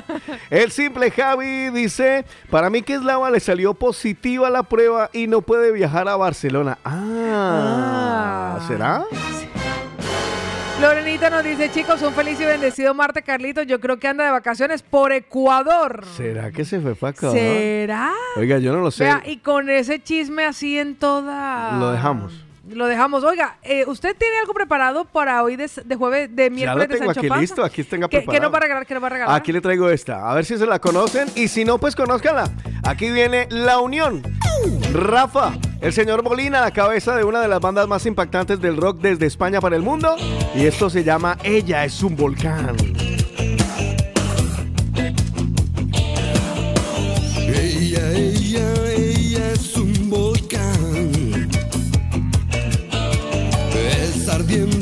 El 0.50 0.70
simple 0.70 1.10
Javi 1.10 1.70
dice, 1.70 2.24
para 2.50 2.70
mí 2.70 2.82
que 2.82 2.96
Slava 2.98 3.30
le 3.30 3.40
salió 3.40 3.74
positiva 3.74 4.48
la 4.50 4.62
prueba 4.62 5.10
y 5.12 5.26
no 5.26 5.42
puede 5.42 5.72
viajar 5.72 6.08
a 6.08 6.16
Barcelona. 6.16 6.78
Ah, 6.84 8.58
¿será? 8.66 9.04
Lorenita 10.80 11.28
nos 11.28 11.44
dice, 11.44 11.70
chicos, 11.70 12.00
un 12.00 12.14
feliz 12.14 12.40
y 12.40 12.44
bendecido 12.46 12.94
martes, 12.94 13.22
Carlitos. 13.22 13.66
Yo 13.66 13.80
creo 13.80 13.98
que 13.98 14.08
anda 14.08 14.24
de 14.24 14.30
vacaciones 14.30 14.80
por 14.80 15.12
Ecuador. 15.12 16.06
¿Será 16.16 16.50
que 16.50 16.64
se 16.64 16.80
fue 16.80 16.94
para 16.94 17.10
acá? 17.10 17.30
¿Será? 17.32 18.12
Oiga, 18.36 18.58
yo 18.58 18.72
no 18.72 18.80
lo 18.80 18.90
sé. 18.90 19.04
Vea, 19.04 19.22
y 19.26 19.36
con 19.38 19.68
ese 19.68 20.02
chisme 20.02 20.46
así 20.46 20.78
en 20.78 20.94
toda... 20.96 21.78
Lo 21.78 21.92
dejamos. 21.92 22.32
Lo 22.72 22.86
dejamos. 22.86 23.24
Oiga, 23.24 23.56
eh, 23.62 23.84
¿usted 23.86 24.16
tiene 24.16 24.38
algo 24.38 24.54
preparado 24.54 25.04
para 25.04 25.42
hoy 25.42 25.56
de, 25.56 25.68
de 25.84 25.96
jueves, 25.96 26.34
de 26.34 26.44
Ya 26.44 26.50
miércoles 26.50 26.88
lo 26.88 26.94
tengo 26.94 27.00
de 27.00 27.06
Sancho 27.14 27.20
aquí 27.20 27.28
Panza? 27.28 27.40
listo, 27.40 27.64
aquí 27.64 27.84
tenga 27.84 28.08
¿Qué, 28.08 28.18
preparado. 28.18 28.32
qué 28.38 28.44
nos 28.44 28.52
va 28.52 28.56
a 28.56 28.60
regalar? 28.60 28.86
¿Qué 28.86 28.94
nos 28.94 29.02
va 29.02 29.06
a 29.06 29.10
regalar? 29.10 29.36
Aquí 29.36 29.52
le 29.52 29.60
traigo 29.60 29.90
esta, 29.90 30.30
a 30.30 30.34
ver 30.34 30.44
si 30.44 30.56
se 30.56 30.66
la 30.66 30.78
conocen 30.78 31.28
y 31.34 31.48
si 31.48 31.64
no, 31.64 31.78
pues 31.78 31.96
conózcanla. 31.96 32.44
Aquí 32.84 33.10
viene 33.10 33.46
La 33.50 33.80
Unión. 33.80 34.22
Rafa, 34.92 35.52
el 35.80 35.92
señor 35.92 36.22
Molina, 36.22 36.60
la 36.60 36.70
cabeza 36.70 37.16
de 37.16 37.24
una 37.24 37.40
de 37.40 37.48
las 37.48 37.60
bandas 37.60 37.88
más 37.88 38.06
impactantes 38.06 38.60
del 38.60 38.76
rock 38.76 39.00
desde 39.00 39.26
España 39.26 39.60
para 39.60 39.74
el 39.76 39.82
mundo. 39.82 40.16
Y 40.54 40.66
esto 40.66 40.90
se 40.90 41.02
llama 41.02 41.38
Ella 41.42 41.84
es 41.84 42.02
un 42.02 42.14
volcán. 42.14 42.76
Ella, 47.52 48.12
ella, 48.12 48.74
ella 48.86 48.89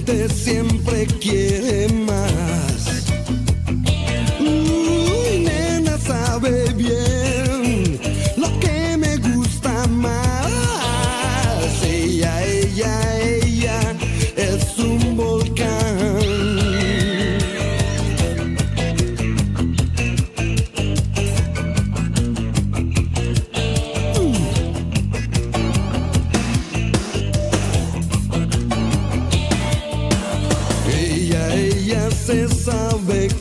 ardiente, 0.09 0.35
siempre 0.35 1.07
quiere 1.21 1.89
más. 1.93 2.38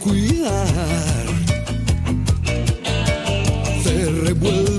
cuidar. 0.08 1.26
Se 3.84 4.12
revuelve. 4.26 4.77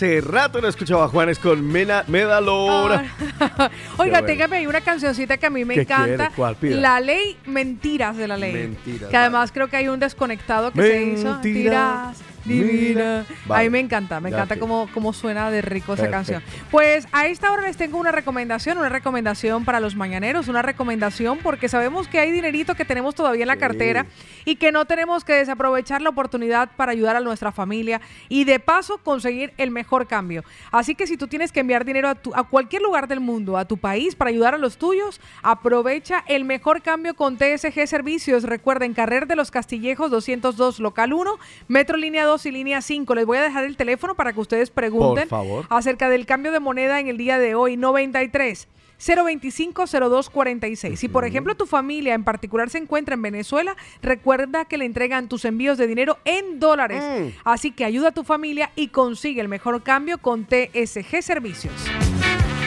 Hace 0.00 0.22
rato 0.22 0.62
no 0.62 0.68
escuchaba 0.68 1.04
a 1.04 1.08
Juanes 1.08 1.38
con 1.38 1.62
Mena 1.62 2.04
Medalora. 2.06 3.04
Oiga, 3.98 4.20
bueno. 4.20 4.24
téngame 4.24 4.56
ahí 4.56 4.66
una 4.66 4.80
cancioncita 4.80 5.36
que 5.36 5.44
a 5.44 5.50
mí 5.50 5.66
me 5.66 5.74
¿Qué 5.74 5.82
encanta. 5.82 6.32
¿Cuál? 6.34 6.56
La 6.62 7.00
ley 7.00 7.36
Mentiras 7.44 8.16
de 8.16 8.26
la 8.26 8.38
ley. 8.38 8.50
Mentiras, 8.54 9.10
Que 9.10 9.16
además 9.18 9.52
creo 9.52 9.68
que 9.68 9.76
hay 9.76 9.88
un 9.88 10.00
desconectado 10.00 10.72
que 10.72 10.80
se 10.80 11.02
hizo. 11.02 11.34
Mentiras, 11.34 12.16
Mentiras, 12.16 12.24
divina. 12.46 13.26
Vale. 13.50 13.62
Ahí 13.64 13.70
me 13.70 13.78
encanta, 13.80 14.20
me 14.20 14.30
encanta 14.30 14.58
cómo, 14.58 14.88
cómo 14.94 15.12
suena 15.12 15.50
de 15.50 15.60
rico 15.62 15.94
esa 15.94 16.04
canción. 16.10 16.42
Pues 16.70 17.06
a 17.12 17.26
esta 17.26 17.52
hora 17.52 17.62
les 17.62 17.76
tengo 17.76 17.98
una 17.98 18.12
recomendación, 18.12 18.78
una 18.78 18.88
recomendación 18.88 19.64
para 19.64 19.80
los 19.80 19.94
mañaneros, 19.96 20.48
una 20.48 20.62
recomendación 20.62 21.38
porque 21.42 21.68
sabemos 21.68 22.08
que 22.08 22.18
hay 22.18 22.30
dinerito 22.32 22.74
que 22.74 22.84
tenemos 22.84 23.14
todavía 23.14 23.42
en 23.42 23.48
la 23.48 23.56
cartera 23.56 24.06
y 24.44 24.56
que 24.56 24.72
no 24.72 24.84
tenemos 24.86 25.24
que 25.24 25.34
desaprovechar 25.34 26.00
la 26.02 26.10
oportunidad 26.10 26.70
para 26.76 26.92
ayudar 26.92 27.16
a 27.16 27.20
nuestra 27.20 27.52
familia 27.52 28.00
y 28.28 28.44
de 28.44 28.58
paso 28.60 28.98
conseguir 28.98 29.52
el 29.58 29.70
mejor 29.70 30.06
cambio. 30.06 30.44
Así 30.70 30.94
que 30.94 31.06
si 31.06 31.16
tú 31.16 31.26
tienes 31.28 31.52
que 31.52 31.60
enviar 31.60 31.84
dinero 31.84 32.08
a, 32.08 32.14
tu- 32.14 32.34
a 32.34 32.44
cualquier 32.44 32.82
lugar 32.82 33.08
del 33.08 33.20
mundo, 33.20 33.56
a 33.58 33.64
tu 33.64 33.76
país, 33.76 34.14
para 34.14 34.30
ayudar 34.30 34.54
a 34.54 34.58
los 34.58 34.78
tuyos, 34.78 35.20
aprovecha 35.42 36.24
el 36.28 36.44
mejor 36.44 36.80
cambio 36.82 37.14
con 37.14 37.36
TSG 37.36 37.86
Servicios. 37.86 38.44
Recuerden, 38.44 38.94
Carrer 38.94 39.26
de 39.26 39.36
los 39.36 39.50
Castillejos 39.50 40.10
202, 40.10 40.80
local 40.80 41.12
1, 41.12 41.38
Metro 41.68 41.96
Línea 41.96 42.24
2 42.24 42.46
y 42.46 42.50
Línea 42.52 42.80
5. 42.80 43.14
Les 43.14 43.26
voy 43.26 43.38
a 43.38 43.39
dejar 43.42 43.64
el 43.64 43.76
teléfono 43.76 44.14
para 44.14 44.32
que 44.32 44.40
ustedes 44.40 44.70
pregunten 44.70 45.28
acerca 45.68 46.08
del 46.08 46.26
cambio 46.26 46.52
de 46.52 46.60
moneda 46.60 47.00
en 47.00 47.08
el 47.08 47.16
día 47.16 47.38
de 47.38 47.54
hoy. 47.54 47.76
93 47.76 48.68
025 49.00 49.86
0246. 49.86 51.00
Si 51.00 51.08
por 51.08 51.24
ejemplo 51.24 51.54
tu 51.54 51.66
familia 51.66 52.14
en 52.14 52.24
particular 52.24 52.68
se 52.70 52.78
encuentra 52.78 53.14
en 53.14 53.22
Venezuela, 53.22 53.76
recuerda 54.02 54.66
que 54.66 54.76
le 54.76 54.84
entregan 54.84 55.28
tus 55.28 55.44
envíos 55.44 55.78
de 55.78 55.86
dinero 55.86 56.18
en 56.24 56.60
dólares. 56.60 57.02
Así 57.44 57.70
que 57.70 57.84
ayuda 57.84 58.08
a 58.08 58.12
tu 58.12 58.24
familia 58.24 58.70
y 58.76 58.88
consigue 58.88 59.40
el 59.40 59.48
mejor 59.48 59.82
cambio 59.82 60.18
con 60.18 60.44
TSG 60.44 61.22
Servicios. 61.22 61.72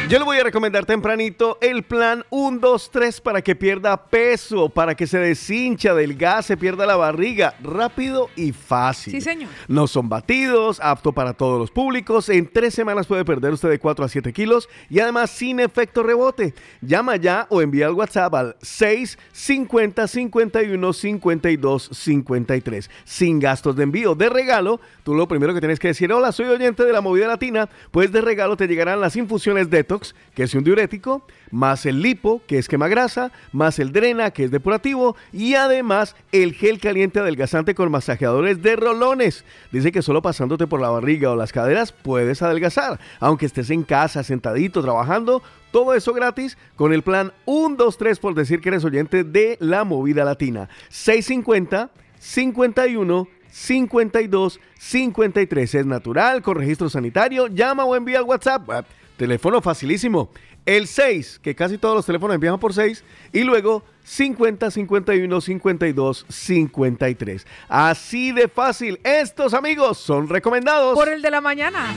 Yo 0.09 0.19
le 0.19 0.25
voy 0.25 0.37
a 0.37 0.43
recomendar 0.43 0.85
tempranito 0.85 1.57
el 1.61 1.81
plan 1.81 2.25
1, 2.29 2.59
2, 2.59 2.91
3 2.91 3.21
para 3.21 3.41
que 3.41 3.55
pierda 3.55 3.95
peso, 3.95 4.67
para 4.67 4.95
que 4.95 5.07
se 5.07 5.17
deshincha 5.17 5.93
del 5.93 6.15
gas, 6.15 6.45
se 6.45 6.57
pierda 6.57 6.85
la 6.85 6.97
barriga, 6.97 7.55
rápido 7.63 8.29
y 8.35 8.51
fácil. 8.51 9.13
Sí, 9.13 9.21
señor. 9.21 9.49
No 9.69 9.87
son 9.87 10.09
batidos, 10.09 10.81
apto 10.81 11.13
para 11.13 11.33
todos 11.33 11.57
los 11.57 11.71
públicos. 11.71 12.27
En 12.27 12.51
tres 12.51 12.73
semanas 12.73 13.07
puede 13.07 13.23
perder 13.23 13.53
usted 13.53 13.69
de 13.69 13.79
4 13.79 14.03
a 14.03 14.09
7 14.09 14.33
kilos 14.33 14.67
y 14.89 14.99
además 14.99 15.31
sin 15.31 15.61
efecto 15.61 16.03
rebote. 16.03 16.53
Llama 16.81 17.15
ya 17.15 17.47
o 17.49 17.61
envía 17.61 17.87
el 17.87 17.93
WhatsApp 17.93 18.35
al 18.35 18.57
650 18.61 20.05
51 20.05 20.93
52 20.93 21.89
53. 21.91 22.89
Sin 23.05 23.39
gastos 23.39 23.77
de 23.77 23.83
envío. 23.83 24.15
De 24.15 24.29
regalo, 24.29 24.81
tú 25.03 25.15
lo 25.15 25.29
primero 25.29 25.53
que 25.53 25.61
tienes 25.61 25.79
que 25.79 25.87
decir, 25.87 26.11
hola, 26.11 26.33
soy 26.33 26.47
oyente 26.47 26.83
de 26.83 26.91
la 26.91 27.01
movida 27.01 27.27
latina, 27.27 27.69
pues 27.91 28.11
de 28.11 28.19
regalo 28.19 28.57
te 28.57 28.67
llegarán 28.67 28.99
las 28.99 29.15
infusiones 29.15 29.69
de 29.69 29.85
que 30.33 30.43
es 30.43 30.53
un 30.53 30.63
diurético, 30.63 31.25
más 31.51 31.85
el 31.85 32.01
lipo, 32.01 32.41
que 32.47 32.57
es 32.57 32.67
quema 32.67 32.87
grasa, 32.87 33.31
más 33.51 33.79
el 33.79 33.91
drena, 33.91 34.31
que 34.31 34.45
es 34.45 34.51
depurativo, 34.51 35.15
y 35.31 35.55
además 35.55 36.15
el 36.31 36.53
gel 36.53 36.79
caliente 36.79 37.19
adelgazante 37.19 37.75
con 37.75 37.91
masajeadores 37.91 38.61
de 38.61 38.75
rolones. 38.75 39.45
Dice 39.71 39.91
que 39.91 40.01
solo 40.01 40.21
pasándote 40.21 40.67
por 40.67 40.81
la 40.81 40.89
barriga 40.89 41.31
o 41.31 41.35
las 41.35 41.51
caderas 41.51 41.91
puedes 41.91 42.41
adelgazar, 42.41 42.99
aunque 43.19 43.45
estés 43.45 43.69
en 43.69 43.83
casa, 43.83 44.23
sentadito, 44.23 44.81
trabajando. 44.81 45.41
Todo 45.71 45.93
eso 45.95 46.13
gratis 46.13 46.57
con 46.75 46.93
el 46.93 47.01
plan 47.01 47.33
123 47.45 48.19
por 48.19 48.35
decir 48.35 48.61
que 48.61 48.69
eres 48.69 48.85
oyente 48.85 49.23
de 49.23 49.57
la 49.59 49.83
movida 49.83 50.23
latina. 50.23 50.69
650 50.89 51.89
51 52.19 53.27
52 53.53 54.59
53 54.79 55.75
es 55.75 55.85
natural 55.85 56.41
con 56.41 56.57
registro 56.57 56.89
sanitario. 56.89 57.47
Llama 57.47 57.85
o 57.85 57.95
envía 57.95 58.19
al 58.19 58.25
WhatsApp. 58.25 58.85
Teléfono 59.17 59.61
facilísimo. 59.61 60.29
El 60.65 60.87
6, 60.87 61.39
que 61.43 61.55
casi 61.55 61.77
todos 61.77 61.95
los 61.95 62.05
teléfonos 62.05 62.35
empiezan 62.35 62.59
por 62.59 62.73
6. 62.73 63.03
Y 63.33 63.43
luego 63.43 63.83
50 64.03 64.71
51 64.71 65.41
52 65.41 66.25
53. 66.29 67.47
Así 67.67 68.31
de 68.31 68.47
fácil. 68.47 68.99
Estos 69.03 69.53
amigos 69.53 69.97
son 69.97 70.29
recomendados. 70.29 70.95
Por 70.95 71.09
el 71.09 71.21
de 71.21 71.31
la 71.31 71.41
mañana. 71.41 71.93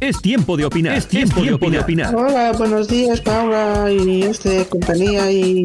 Es 0.00 0.20
tiempo 0.20 0.56
de 0.56 0.64
opinar. 0.64 0.96
Es 0.96 1.08
tiempo, 1.08 1.42
de 1.42 1.78
opinar. 1.78 2.14
Hola, 2.14 2.52
buenos 2.52 2.88
días, 2.88 3.20
Paula 3.20 3.90
y 3.90 4.22
este 4.22 4.64
compañía 4.66 5.30
y 5.30 5.64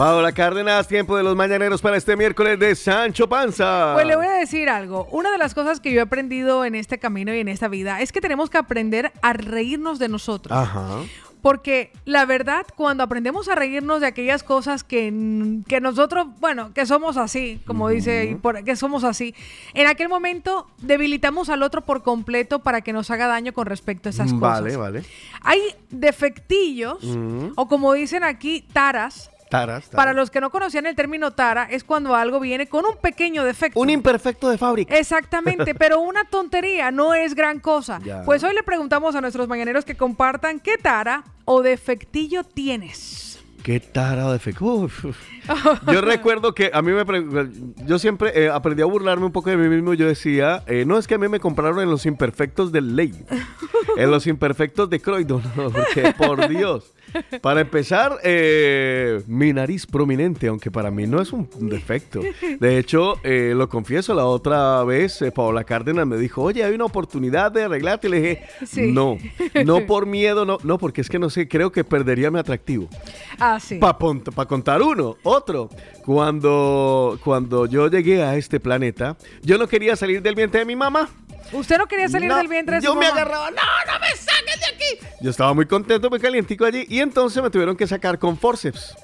Paola 0.00 0.32
Cárdenas, 0.32 0.88
tiempo 0.88 1.14
de 1.14 1.22
los 1.22 1.36
mañaneros 1.36 1.82
para 1.82 1.98
este 1.98 2.16
miércoles 2.16 2.58
de 2.58 2.74
Sancho 2.74 3.28
Panza. 3.28 3.90
Pues 3.92 4.06
le 4.06 4.16
voy 4.16 4.24
a 4.24 4.30
decir 4.30 4.70
algo. 4.70 5.06
Una 5.10 5.30
de 5.30 5.36
las 5.36 5.52
cosas 5.52 5.78
que 5.78 5.92
yo 5.92 5.98
he 5.98 6.02
aprendido 6.02 6.64
en 6.64 6.74
este 6.74 6.98
camino 6.98 7.34
y 7.34 7.40
en 7.40 7.48
esta 7.48 7.68
vida 7.68 8.00
es 8.00 8.10
que 8.10 8.22
tenemos 8.22 8.48
que 8.48 8.56
aprender 8.56 9.12
a 9.20 9.34
reírnos 9.34 9.98
de 9.98 10.08
nosotros. 10.08 10.56
Ajá. 10.56 11.00
Porque 11.42 11.92
la 12.06 12.24
verdad, 12.24 12.64
cuando 12.76 13.02
aprendemos 13.04 13.50
a 13.50 13.54
reírnos 13.56 14.00
de 14.00 14.06
aquellas 14.06 14.42
cosas 14.42 14.84
que, 14.84 15.12
que 15.68 15.82
nosotros, 15.82 16.28
bueno, 16.40 16.72
que 16.72 16.86
somos 16.86 17.18
así, 17.18 17.60
como 17.66 17.90
dice, 17.90 18.38
por- 18.40 18.64
que 18.64 18.76
somos 18.76 19.04
así, 19.04 19.34
en 19.74 19.86
aquel 19.86 20.08
momento 20.08 20.66
debilitamos 20.78 21.50
al 21.50 21.62
otro 21.62 21.82
por 21.82 22.02
completo 22.02 22.60
para 22.60 22.80
que 22.80 22.94
nos 22.94 23.10
haga 23.10 23.26
daño 23.26 23.52
con 23.52 23.66
respecto 23.66 24.08
a 24.08 24.12
esas 24.12 24.32
cosas. 24.32 24.62
Vale, 24.62 24.76
vale. 24.78 25.02
Hay 25.42 25.60
defectillos, 25.90 27.04
o 27.54 27.68
como 27.68 27.92
dicen 27.92 28.24
aquí, 28.24 28.66
taras. 28.72 29.30
Taras, 29.50 29.84
taras. 29.90 29.96
Para 29.96 30.12
los 30.14 30.30
que 30.30 30.40
no 30.40 30.48
conocían 30.50 30.86
el 30.86 30.94
término 30.96 31.32
tara, 31.32 31.64
es 31.64 31.84
cuando 31.84 32.14
algo 32.14 32.40
viene 32.40 32.68
con 32.68 32.86
un 32.86 32.96
pequeño 32.96 33.44
defecto. 33.44 33.78
Un 33.80 33.90
imperfecto 33.90 34.48
de 34.48 34.56
fábrica. 34.56 34.96
Exactamente, 34.96 35.74
pero 35.74 36.00
una 36.00 36.24
tontería 36.24 36.90
no 36.90 37.12
es 37.14 37.34
gran 37.34 37.58
cosa. 37.60 37.98
Ya. 38.04 38.22
Pues 38.24 38.42
hoy 38.44 38.54
le 38.54 38.62
preguntamos 38.62 39.14
a 39.16 39.20
nuestros 39.20 39.48
mañaneros 39.48 39.84
que 39.84 39.96
compartan 39.96 40.60
qué 40.60 40.78
tara 40.78 41.24
o 41.44 41.62
defectillo 41.62 42.44
tienes. 42.44 43.40
Qué 43.62 43.78
tara 43.78 44.32
de 44.32 44.38
fe. 44.38 44.54
Uf, 44.58 45.04
uf. 45.04 45.18
Yo 45.92 46.00
recuerdo 46.00 46.54
que 46.54 46.70
a 46.72 46.80
mí 46.80 46.92
me. 46.92 47.04
pre- 47.04 47.26
Yo 47.84 47.98
siempre 47.98 48.32
eh, 48.34 48.48
aprendí 48.48 48.80
a 48.80 48.86
burlarme 48.86 49.26
un 49.26 49.32
poco 49.32 49.50
de 49.50 49.58
mí 49.58 49.68
mismo. 49.68 49.92
Yo 49.92 50.06
decía, 50.06 50.62
eh, 50.66 50.84
no 50.86 50.96
es 50.96 51.06
que 51.06 51.16
a 51.16 51.18
mí 51.18 51.28
me 51.28 51.40
compraron 51.40 51.78
en 51.80 51.90
los 51.90 52.06
imperfectos 52.06 52.72
del 52.72 52.96
Ley, 52.96 53.12
en 53.98 54.10
los 54.10 54.26
imperfectos 54.26 54.88
de 54.88 55.00
Croydon, 55.00 55.42
porque 55.56 56.14
por 56.16 56.48
Dios. 56.48 56.94
Para 57.40 57.60
empezar, 57.60 58.18
eh, 58.22 59.22
mi 59.26 59.52
nariz 59.52 59.86
prominente, 59.86 60.48
aunque 60.48 60.70
para 60.70 60.90
mí 60.90 61.06
no 61.06 61.20
es 61.20 61.32
un 61.32 61.48
defecto. 61.68 62.20
De 62.58 62.78
hecho, 62.78 63.16
eh, 63.24 63.52
lo 63.56 63.68
confieso, 63.68 64.14
la 64.14 64.24
otra 64.26 64.82
vez 64.84 65.20
eh, 65.22 65.32
Paola 65.32 65.64
Cárdenas 65.64 66.06
me 66.06 66.16
dijo, 66.16 66.42
oye, 66.42 66.64
hay 66.64 66.74
una 66.74 66.84
oportunidad 66.84 67.52
de 67.52 67.64
arreglarte. 67.64 68.08
Y 68.08 68.10
le 68.10 68.20
dije, 68.20 68.42
Sí. 68.66 68.92
no, 68.92 69.18
no 69.64 69.80
por 69.86 70.06
miedo, 70.06 70.44
no, 70.44 70.58
no, 70.62 70.78
porque 70.78 71.00
es 71.00 71.08
que 71.08 71.18
no 71.18 71.30
sé, 71.30 71.48
creo 71.48 71.72
que 71.72 71.84
perdería 71.84 72.30
mi 72.30 72.38
atractivo. 72.38 72.88
Ah, 73.38 73.58
sí. 73.60 73.78
Para 73.78 74.48
contar 74.48 74.82
uno, 74.82 75.16
otro. 75.22 75.70
Cuando, 76.04 77.18
cuando 77.24 77.66
yo 77.66 77.88
llegué 77.88 78.22
a 78.22 78.36
este 78.36 78.60
planeta, 78.60 79.16
yo 79.42 79.58
no 79.58 79.68
quería 79.68 79.96
salir 79.96 80.20
del 80.22 80.34
vientre 80.34 80.60
de 80.60 80.66
mi 80.66 80.76
mamá. 80.76 81.08
¿Usted 81.52 81.78
no 81.78 81.86
quería 81.86 82.08
salir 82.08 82.28
No, 82.28 82.36
del 82.36 82.48
vientre 82.48 82.80
yo 82.80 82.94
me 82.94 83.06
agarraba, 83.06 83.50
no, 83.50 83.56
no 83.56 83.98
me 84.00 84.08
saques 84.08 84.60
de 84.60 84.66
aquí. 84.66 85.06
Yo 85.20 85.30
estaba 85.30 85.52
muy 85.54 85.66
contento, 85.66 86.08
muy 86.08 86.20
calientico 86.20 86.64
allí. 86.64 86.86
Y 86.88 87.00
entonces 87.00 87.42
me 87.42 87.50
tuvieron 87.50 87.76
que 87.76 87.86
sacar 87.86 88.18
con 88.18 88.38
forceps. 88.38 88.94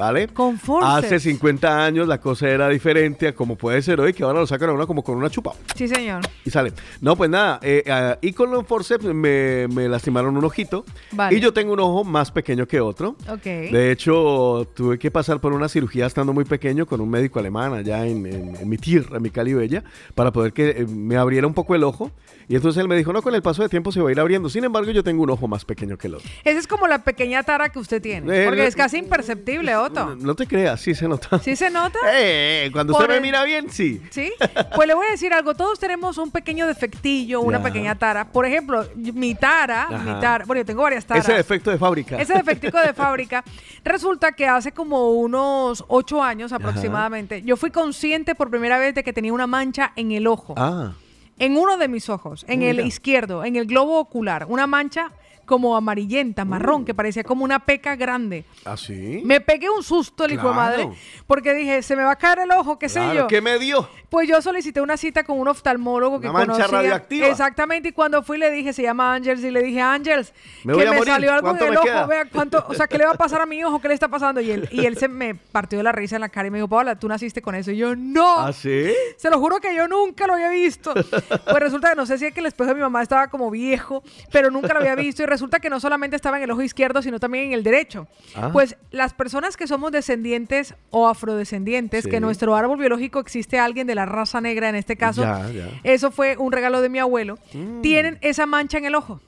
¿Vale? 0.00 0.28
Con 0.28 0.58
forceps. 0.58 1.04
Hace 1.12 1.20
50 1.20 1.84
años 1.84 2.08
la 2.08 2.18
cosa 2.18 2.48
era 2.48 2.68
diferente 2.70 3.28
a 3.28 3.34
como 3.34 3.56
puede 3.56 3.82
ser 3.82 4.00
hoy, 4.00 4.14
que 4.14 4.22
ahora 4.22 4.40
lo 4.40 4.46
sacan 4.46 4.70
a 4.70 4.72
uno 4.72 4.86
como 4.86 5.02
con 5.04 5.16
una 5.16 5.28
chupa. 5.28 5.52
Sí, 5.74 5.86
señor. 5.88 6.22
Y 6.44 6.50
sale. 6.50 6.72
No, 7.02 7.16
pues 7.16 7.28
nada. 7.28 7.60
eh, 7.62 7.84
ah, 7.88 8.16
y 8.22 8.32
con 8.32 8.50
los 8.50 8.66
forceps 8.66 9.04
me, 9.04 9.68
me 9.68 9.88
lastimaron 9.88 10.36
un 10.38 10.44
ojito. 10.44 10.86
Vale. 11.12 11.36
Y 11.36 11.40
yo 11.40 11.52
tengo 11.52 11.74
un 11.74 11.80
ojo 11.80 12.02
más 12.04 12.30
pequeño 12.30 12.66
que 12.66 12.80
otro. 12.80 13.16
Ok. 13.28 13.42
De 13.44 13.90
hecho, 13.92 14.66
tuve 14.74 14.98
que 14.98 15.10
pasar 15.10 15.38
por 15.40 15.52
una 15.52 15.68
cirugía 15.68 16.06
estando 16.06 16.32
muy 16.32 16.44
pequeño 16.44 16.86
con 16.86 17.00
un 17.02 17.10
médico 17.10 17.38
alemán 17.38 17.74
allá 17.74 18.06
en, 18.06 18.24
en- 18.24 18.56
en 18.56 18.68
mi 18.68 18.78
tierra, 18.78 19.18
en 19.18 19.22
mi 19.22 19.28
Cali 19.30 19.52
Bella, 19.52 19.84
para 20.14 20.32
poder 20.32 20.52
que 20.54 20.70
eh, 20.70 20.86
me 20.86 21.16
abriera 21.16 21.46
un 21.46 21.52
poco 21.54 21.74
el 21.74 21.84
ojo. 21.84 22.10
Y 22.48 22.56
entonces 22.56 22.80
él 22.80 22.88
me 22.88 22.96
dijo, 22.96 23.12
no, 23.12 23.22
con 23.22 23.34
el 23.34 23.42
paso 23.42 23.62
de 23.62 23.68
tiempo 23.68 23.92
se 23.92 24.00
va 24.00 24.08
a 24.08 24.12
ir 24.12 24.18
abriendo. 24.18 24.48
Sin 24.48 24.64
embargo, 24.64 24.90
yo 24.90 25.04
tengo 25.04 25.22
un 25.22 25.30
ojo 25.30 25.46
más 25.46 25.64
pequeño 25.64 25.96
que 25.98 26.08
el 26.08 26.16
otro. 26.16 26.28
Esa 26.42 26.58
es 26.58 26.66
como 26.66 26.88
la 26.88 27.04
pequeña 27.04 27.42
tara 27.44 27.68
que 27.68 27.78
usted 27.78 28.02
tiene. 28.02 28.42
Eh, 28.42 28.46
Porque 28.46 28.66
es 28.66 28.74
casi 28.74 28.96
imperceptible, 28.98 29.76
No 29.90 30.34
te 30.34 30.46
creas, 30.46 30.80
sí 30.80 30.94
se 30.94 31.08
nota. 31.08 31.38
¿Sí 31.38 31.56
se 31.56 31.70
nota? 31.70 31.98
Eh, 32.12 32.70
cuando 32.72 32.92
Por 32.92 33.02
usted 33.02 33.14
me 33.14 33.20
mira 33.20 33.44
bien, 33.44 33.70
sí. 33.70 34.02
¿Sí? 34.10 34.32
Pues 34.74 34.88
le 34.88 34.94
voy 34.94 35.06
a 35.06 35.10
decir 35.10 35.32
algo. 35.32 35.54
Todos 35.54 35.78
tenemos 35.78 36.18
un 36.18 36.30
pequeño 36.30 36.66
defectillo, 36.66 37.40
una 37.40 37.62
pequeña 37.62 37.94
tara. 37.94 38.26
Por 38.30 38.46
ejemplo, 38.46 38.86
mi 38.96 39.34
tara, 39.34 39.82
Ajá. 39.84 39.98
mi 39.98 40.20
tara, 40.20 40.44
bueno, 40.44 40.60
yo 40.60 40.66
tengo 40.66 40.82
varias 40.82 41.04
taras. 41.04 41.24
Ese 41.24 41.36
defecto 41.36 41.70
de 41.70 41.78
fábrica. 41.78 42.20
Ese 42.20 42.34
defectico 42.34 42.78
de 42.78 42.92
fábrica. 42.92 43.44
Resulta 43.84 44.32
que 44.32 44.46
hace 44.46 44.72
como 44.72 45.10
unos 45.12 45.84
ocho 45.88 46.22
años 46.22 46.52
aproximadamente, 46.52 47.42
yo 47.42 47.56
fui 47.56 47.70
consciente 47.70 48.34
por 48.34 48.50
primera 48.50 48.78
vez 48.78 48.94
de 48.94 49.02
que 49.02 49.12
tenía 49.12 49.32
una 49.32 49.46
mancha 49.46 49.92
en 49.96 50.12
el 50.12 50.26
ojo. 50.26 50.54
Ah. 50.56 50.92
En 51.38 51.56
uno 51.56 51.78
de 51.78 51.88
mis 51.88 52.10
ojos, 52.10 52.44
en 52.48 52.62
el 52.62 52.80
izquierdo, 52.80 53.44
en 53.44 53.56
el 53.56 53.64
globo 53.66 53.98
ocular. 53.98 54.44
Una 54.48 54.66
mancha 54.66 55.10
como 55.50 55.76
amarillenta, 55.76 56.44
marrón, 56.44 56.84
que 56.84 56.94
parecía 56.94 57.24
como 57.24 57.42
una 57.42 57.58
peca 57.58 57.96
grande. 57.96 58.44
¿Ah, 58.64 58.76
sí? 58.76 59.20
Me 59.24 59.40
pegué 59.40 59.68
un 59.68 59.82
susto, 59.82 60.24
el 60.26 60.34
hijo 60.34 60.48
de 60.50 60.54
madre, 60.54 60.88
porque 61.26 61.52
dije, 61.54 61.82
se 61.82 61.96
me 61.96 62.04
va 62.04 62.12
a 62.12 62.16
caer 62.16 62.38
el 62.38 62.52
ojo, 62.52 62.78
qué 62.78 62.88
sé 62.88 63.00
yo. 63.16 63.26
¿Qué 63.26 63.40
me 63.40 63.58
dio? 63.58 63.88
Pues 64.08 64.28
yo 64.28 64.40
solicité 64.40 64.80
una 64.80 64.96
cita 64.96 65.24
con 65.24 65.40
un 65.40 65.48
oftalmólogo 65.48 66.20
que 66.20 66.28
Una 66.28 66.38
mancha 66.38 66.52
conocía. 66.52 66.76
radioactiva. 66.78 67.26
Exactamente, 67.26 67.88
y 67.88 67.92
cuando 67.92 68.22
fui 68.22 68.38
le 68.38 68.48
dije, 68.52 68.72
se 68.72 68.82
llama 68.82 69.12
Ángels, 69.12 69.42
y 69.42 69.50
le 69.50 69.60
dije, 69.64 69.80
Ángels, 69.80 70.32
que 70.62 70.72
voy 70.72 70.84
a 70.86 70.90
me 70.92 70.96
morir, 70.98 71.12
salió 71.14 71.32
algo 71.32 71.50
en 71.50 71.56
¿cuánto 71.56 71.72
el 71.72 71.76
ojo, 71.78 71.84
queda? 71.86 72.06
vea 72.06 72.24
cuánto, 72.32 72.64
o 72.68 72.74
sea, 72.74 72.86
¿qué 72.86 72.96
le 72.96 73.06
va 73.06 73.12
a 73.12 73.16
pasar 73.16 73.40
a 73.40 73.46
mi 73.46 73.64
ojo? 73.64 73.80
¿Qué 73.80 73.88
le 73.88 73.94
está 73.94 74.06
pasando? 74.06 74.40
Y 74.40 74.52
él, 74.52 74.68
y 74.70 74.86
él 74.86 74.96
se 74.96 75.08
me 75.08 75.34
partió 75.34 75.78
de 75.78 75.82
la 75.82 75.90
risa 75.90 76.14
en 76.14 76.20
la 76.20 76.28
cara 76.28 76.46
y 76.46 76.50
me 76.52 76.58
dijo, 76.58 76.68
Paola, 76.68 76.94
tú 76.96 77.08
naciste 77.08 77.42
con 77.42 77.56
eso. 77.56 77.72
Y 77.72 77.76
yo, 77.76 77.96
no. 77.96 78.38
¿Ah, 78.38 78.52
sí? 78.52 78.92
Se 79.16 79.30
lo 79.30 79.40
juro 79.40 79.58
que 79.60 79.74
yo 79.74 79.88
nunca 79.88 80.28
lo 80.28 80.34
había 80.34 80.50
visto. 80.50 80.94
Pues 81.50 81.58
resulta 81.62 81.90
que 81.90 81.96
no 81.96 82.06
sé 82.06 82.18
si 82.18 82.26
es 82.26 82.34
que 82.34 82.40
el 82.40 82.46
espejo 82.46 82.68
de 82.68 82.74
mi 82.76 82.80
mamá 82.82 83.02
estaba 83.02 83.26
como 83.28 83.50
viejo, 83.50 84.02
pero 84.30 84.50
nunca 84.50 84.72
lo 84.74 84.80
había 84.80 84.94
visto. 84.94 85.22
Y 85.22 85.26
resulta 85.40 85.58
que 85.58 85.70
no 85.70 85.80
solamente 85.80 86.16
estaba 86.16 86.36
en 86.36 86.42
el 86.42 86.50
ojo 86.50 86.60
izquierdo, 86.60 87.00
sino 87.00 87.18
también 87.18 87.46
en 87.46 87.52
el 87.54 87.62
derecho. 87.62 88.06
Ah. 88.36 88.50
Pues 88.52 88.76
las 88.90 89.14
personas 89.14 89.56
que 89.56 89.66
somos 89.66 89.90
descendientes 89.90 90.74
o 90.90 91.08
afrodescendientes, 91.08 92.04
Sí. 92.04 92.10
que 92.10 92.16
en 92.16 92.22
nuestro 92.22 92.54
árbol 92.54 92.78
biológico 92.78 93.18
existe 93.20 93.58
alguien 93.58 93.86
de 93.86 93.94
la 93.94 94.04
raza 94.04 94.42
negra, 94.42 94.68
en 94.68 94.74
este 94.74 94.96
caso, 94.96 95.22
Ya, 95.22 95.48
ya. 95.50 95.68
eso 95.82 96.10
fue 96.10 96.36
un 96.36 96.52
regalo 96.52 96.82
de 96.82 96.90
mi 96.90 96.98
abuelo, 96.98 97.38
Mm. 97.54 97.80
tienen 97.80 98.18
esa 98.20 98.44
mancha 98.44 98.76
en 98.76 98.84
el 98.84 98.94
ojo. 98.94 99.20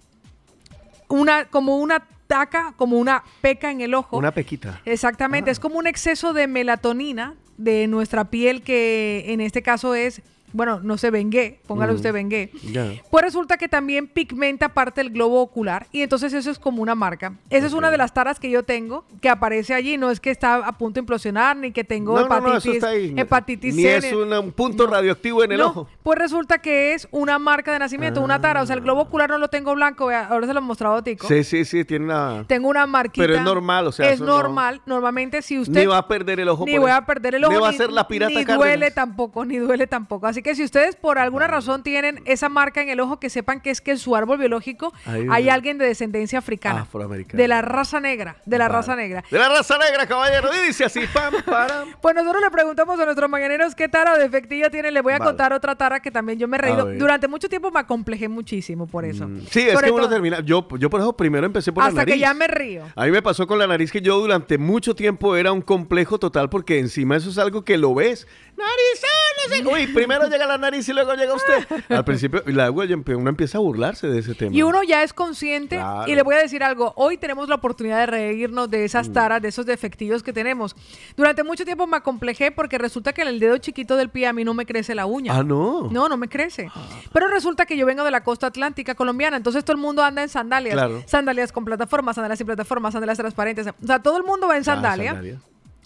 Una, 1.09 1.47
como 1.47 1.77
una 1.79 2.07
taca, 2.27 2.75
como 2.77 2.99
una 2.99 3.23
peca 3.41 3.71
en 3.71 3.81
el 3.81 3.95
ojo. 3.95 4.17
Una 4.19 4.33
pequita. 4.33 4.81
Exactamente, 4.85 5.51
es 5.51 5.59
como 5.61 5.79
un 5.79 5.87
exceso 5.87 6.33
de 6.35 6.47
melatonina 6.47 7.35
de 7.57 7.87
nuestra 7.87 8.25
piel 8.31 8.63
que 8.63 9.25
en 9.29 9.41
este 9.41 9.63
caso 9.63 9.95
es, 9.95 10.21
bueno, 10.53 10.81
no 10.83 10.97
sé, 10.99 11.11
bengué, 11.11 11.61
póngale 11.67 11.93
Mm. 11.93 11.97
usted 11.97 12.13
bengué. 12.13 12.51
Ya. 12.71 12.93
Pues 13.11 13.25
resulta 13.25 13.57
que 13.57 13.69
también 13.69 14.07
pigmenta 14.09 14.69
parte 14.71 15.03
del 15.03 15.11
globo 15.13 15.41
ocular 15.41 15.87
y 15.93 16.03
entonces 16.03 16.33
eso 16.33 16.51
es 16.51 16.59
como 16.59 16.83
una 16.83 16.95
marca. 16.95 17.35
Esa 17.51 17.67
es 17.67 17.73
una 17.73 17.91
de 17.91 17.99
las 17.99 18.13
taras 18.15 18.39
que 18.41 18.51
yo 18.51 18.63
tengo 18.63 19.05
que 19.21 19.29
aparece 19.29 19.75
allí, 19.75 19.97
no 19.99 20.11
es 20.11 20.21
que 20.21 20.31
está 20.31 20.57
a 20.57 20.73
punto 20.79 20.95
de 20.95 21.01
implosionar 21.01 21.57
ni 21.57 21.73
que 21.73 21.85
tengo 21.85 22.15
No, 22.15 22.23
no, 22.23 22.29
no, 22.29 22.37
hepatitis, 22.37 22.65
eso 22.65 22.73
está 22.73 22.89
ahí. 22.89 23.15
hepatitis 23.17 23.75
Ni 23.75 23.83
C, 23.83 23.97
es 23.97 24.13
una- 24.13 24.41
un 24.41 24.53
punto 24.53 24.87
radioactivo 24.87 25.43
en 25.45 25.53
el 25.53 25.61
ojo. 25.61 25.89
Pues 26.03 26.19
resulta 26.19 26.59
que 26.59 26.95
es 26.95 27.09
una 27.11 27.39
marca 27.39 27.73
de 27.73 27.79
nacimiento, 27.79 28.21
una 28.21 28.41
tara, 28.41 28.63
o 28.63 28.67
sea, 28.67 28.77
el 28.77 28.83
globo 28.83 29.03
ocular 29.03 29.31
no 29.31 29.39
lo 29.39 29.49
tengo 29.49 29.75
blanco, 29.75 30.07
vea, 30.07 30.27
ahora 30.27 30.47
se 30.47 30.53
lo 30.55 30.61
he 30.61 30.63
mostrado 30.63 30.97
a 30.97 31.03
Tico. 31.03 31.27
Sí, 31.29 31.45
sí, 31.45 31.65
sí, 31.65 31.85
tiene 31.85 32.05
una... 32.07 32.45
Tengo 32.47 32.69
una 32.69 32.87
marquita. 32.87 33.25
Pero 33.27 33.37
es 33.39 33.43
normal, 33.43 33.87
o 33.87 33.93
sea, 33.93 34.11
Es 34.11 34.21
normal. 34.21 34.81
Normalmente, 34.87 35.43
si 35.43 35.59
usted. 35.59 35.81
Ni 35.81 35.87
va 35.87 35.99
a 35.99 36.09
perder 36.09 36.41
el 36.41 36.49
ojo 36.49 36.65
Ni 36.65 36.77
voy 36.79 36.91
a 36.91 37.01
perder 37.07 37.37
el 37.37 37.45
ojo. 37.45 37.53
Ni 37.55 37.59
va 37.61 37.69
a 37.69 37.73
ser 37.73 37.91
la 37.93 38.07
pirata 38.09 38.31
Ni 38.31 38.45
Cárdenas. 38.45 38.59
duele 38.59 38.91
tampoco, 38.91 39.45
ni 39.45 39.57
duele 39.59 39.87
tampoco. 39.87 40.27
Así 40.27 40.42
Así 40.43 40.51
que 40.51 40.57
si 40.57 40.65
ustedes 40.65 40.97
por 40.97 41.21
alguna 41.21 41.47
razón 41.47 41.85
tienen 41.85 42.21
esa 42.25 42.49
marca 42.49 42.83
en 42.83 42.89
el 42.89 42.99
ojo, 42.99 43.21
que 43.21 43.31
sepan 43.31 43.61
que 43.61 43.71
es 43.71 43.81
que 43.81 43.93
en 43.93 43.99
su 43.99 44.17
árbol 44.17 44.39
biológico 44.39 44.93
Ahí 45.07 45.29
hay 45.31 45.49
alguien 45.49 45.79
de 45.79 45.87
descendencia 45.87 46.41
africana. 46.41 46.81
Afroamericana. 46.81 47.41
De 47.41 47.47
la 47.47 47.63
raza 47.63 48.01
negra, 48.01 48.39
de 48.45 48.59
la 48.59 48.65
Vale. 48.65 48.75
raza 48.79 48.97
negra. 48.97 49.23
De 49.31 49.39
la 49.39 49.49
raza 49.49 49.79
negra, 49.79 50.05
caballero. 50.09 50.49
Dice 50.67 50.85
así, 50.87 51.03
pam, 51.15 51.35
para. 51.47 51.85
Pues 52.03 52.17
nosotros 52.17 52.43
le 52.43 52.51
preguntamos 52.51 52.99
a 52.99 53.05
nuestros 53.05 53.31
mañaneros 53.31 53.77
qué 53.77 53.89
tara 53.89 54.15
o 54.15 54.19
defectillo 54.19 54.69
tiene. 54.69 54.91
Les 54.91 55.01
voy 55.01 55.13
a 55.13 55.19
Vale. 55.19 55.29
contar 55.31 55.53
otra 55.53 55.77
tara 55.77 56.01
que 56.01 56.11
también 56.11 56.41
yo 56.41 56.49
me 56.49 56.57
he 56.57 56.61
reído. 56.61 56.93
Durante 56.93 57.29
mucho 57.29 57.49
tiempo 57.49 57.71
me 57.71 57.79
acomplejé 57.79 58.27
muchísimo 58.29 58.89
por 58.89 59.05
eso. 59.05 59.29
Sí, 59.49 59.61
es 59.61 59.75
Sobre 59.75 59.87
que 59.87 59.93
uno 59.93 60.09
termina. 60.09 60.41
Yo, 60.41 60.67
yo 60.77 60.91
por 60.91 61.01
eso 61.01 61.17
primero 61.17 61.47
empecé 61.47 61.71
por 61.73 61.85
la 61.85 61.89
Hasta 61.91 62.05
que 62.05 62.19
ya 62.19 62.35
me 62.35 62.49
río. 62.49 62.83
A 62.97 63.05
mí 63.05 63.13
me 63.13 63.23
pasó 63.23 63.47
con 63.47 63.61
la 63.61 63.69
nariz 63.69 63.93
que 63.93 64.01
yo 64.01 64.19
durante 64.19 64.59
mucho 64.59 64.97
tiempo 64.97 65.37
era 65.37 65.53
un 65.53 65.63
complejo 65.63 66.19
total 66.19 66.51
porque 66.51 66.81
encima 66.81 67.15
eso 67.17 67.31
es 67.31 67.39
algo 67.39 67.65
que 67.65 67.79
lo 67.79 67.95
ves. 67.95 68.27
Narizón, 68.63 69.65
no 69.67 69.73
sé. 69.77 69.83
Uy, 69.87 69.93
primero 69.93 70.29
llega 70.29 70.47
la 70.47 70.59
nariz 70.59 70.89
y 70.89 70.93
luego 70.93 71.15
llega 71.15 71.35
usted. 71.35 71.67
Al 71.89 72.05
principio, 72.05 72.43
y 72.47 72.53
luego 72.53 72.85
ya 72.85 72.95
empe- 72.97 73.17
uno 73.17 73.29
empieza 73.31 73.59
a 73.59 73.61
burlarse 73.61 74.07
de 74.07 74.19
ese 74.21 74.35
tema. 74.35 74.55
Y 74.55 74.63
uno 74.63 74.83
ya 74.83 75.03
es 75.03 75.13
consciente. 75.13 75.77
Claro. 75.77 76.11
Y 76.11 76.15
le 76.15 76.23
voy 76.23 76.35
a 76.35 76.39
decir 76.39 76.63
algo. 76.63 76.93
Hoy 76.97 77.17
tenemos 77.19 77.49
la 77.49 77.57
oportunidad 77.57 77.99
de 78.01 78.07
reírnos 78.07 78.71
de 78.71 78.85
esas 78.85 79.09
Mm. 79.09 79.13
taras, 79.13 79.43
de 79.43 79.49
esos 79.49 79.67
defectillos 79.67 80.23
que 80.23 80.33
tenemos. 80.33 80.75
Durante 81.17 81.43
mucho 81.45 81.65
tiempo 81.65 81.87
me 81.87 81.97
acomplejé 81.97 82.51
porque 82.53 82.79
resulta 82.79 83.13
que 83.13 83.23
en 83.23 83.29
el 83.29 83.41
dedo 83.41 83.59
chiquito 83.59 83.97
del 83.97 84.09
pie 84.11 84.27
a 84.27 84.33
mí 84.33 84.45
no 84.45 84.55
me 84.55 84.67
crece 84.67 84.95
la 84.95 85.07
uña. 85.07 85.37
Ah, 85.37 85.43
no. 85.43 85.89
No, 85.91 86.09
no 86.09 86.17
me 86.17 86.29
crece. 86.29 86.71
Pero 87.13 87.29
resulta 87.29 87.67
que 87.67 87.77
yo 87.77 87.87
vengo 87.87 88.05
de 88.05 88.11
la 88.11 88.23
costa 88.23 88.47
atlántica 88.49 88.95
colombiana, 88.95 89.37
entonces 89.37 89.65
todo 89.65 89.75
el 89.77 89.83
mundo 89.83 90.03
anda 90.03 90.23
en 90.23 90.29
sandalias. 90.29 90.75
Claro. 90.75 91.03
Sandalias 91.07 91.53
con 91.53 91.65
plataformas, 91.65 92.15
sandalias 92.17 92.39
sin 92.39 92.47
plataformas, 92.47 92.93
sandalias 92.93 93.19
transparentes. 93.19 93.67
O 93.67 93.87
sea, 93.87 93.99
todo 94.01 94.17
el 94.17 94.23
mundo 94.25 94.47
va 94.49 94.57
en 94.57 94.63
Ah, 94.63 94.65
sandalia. 94.65 95.23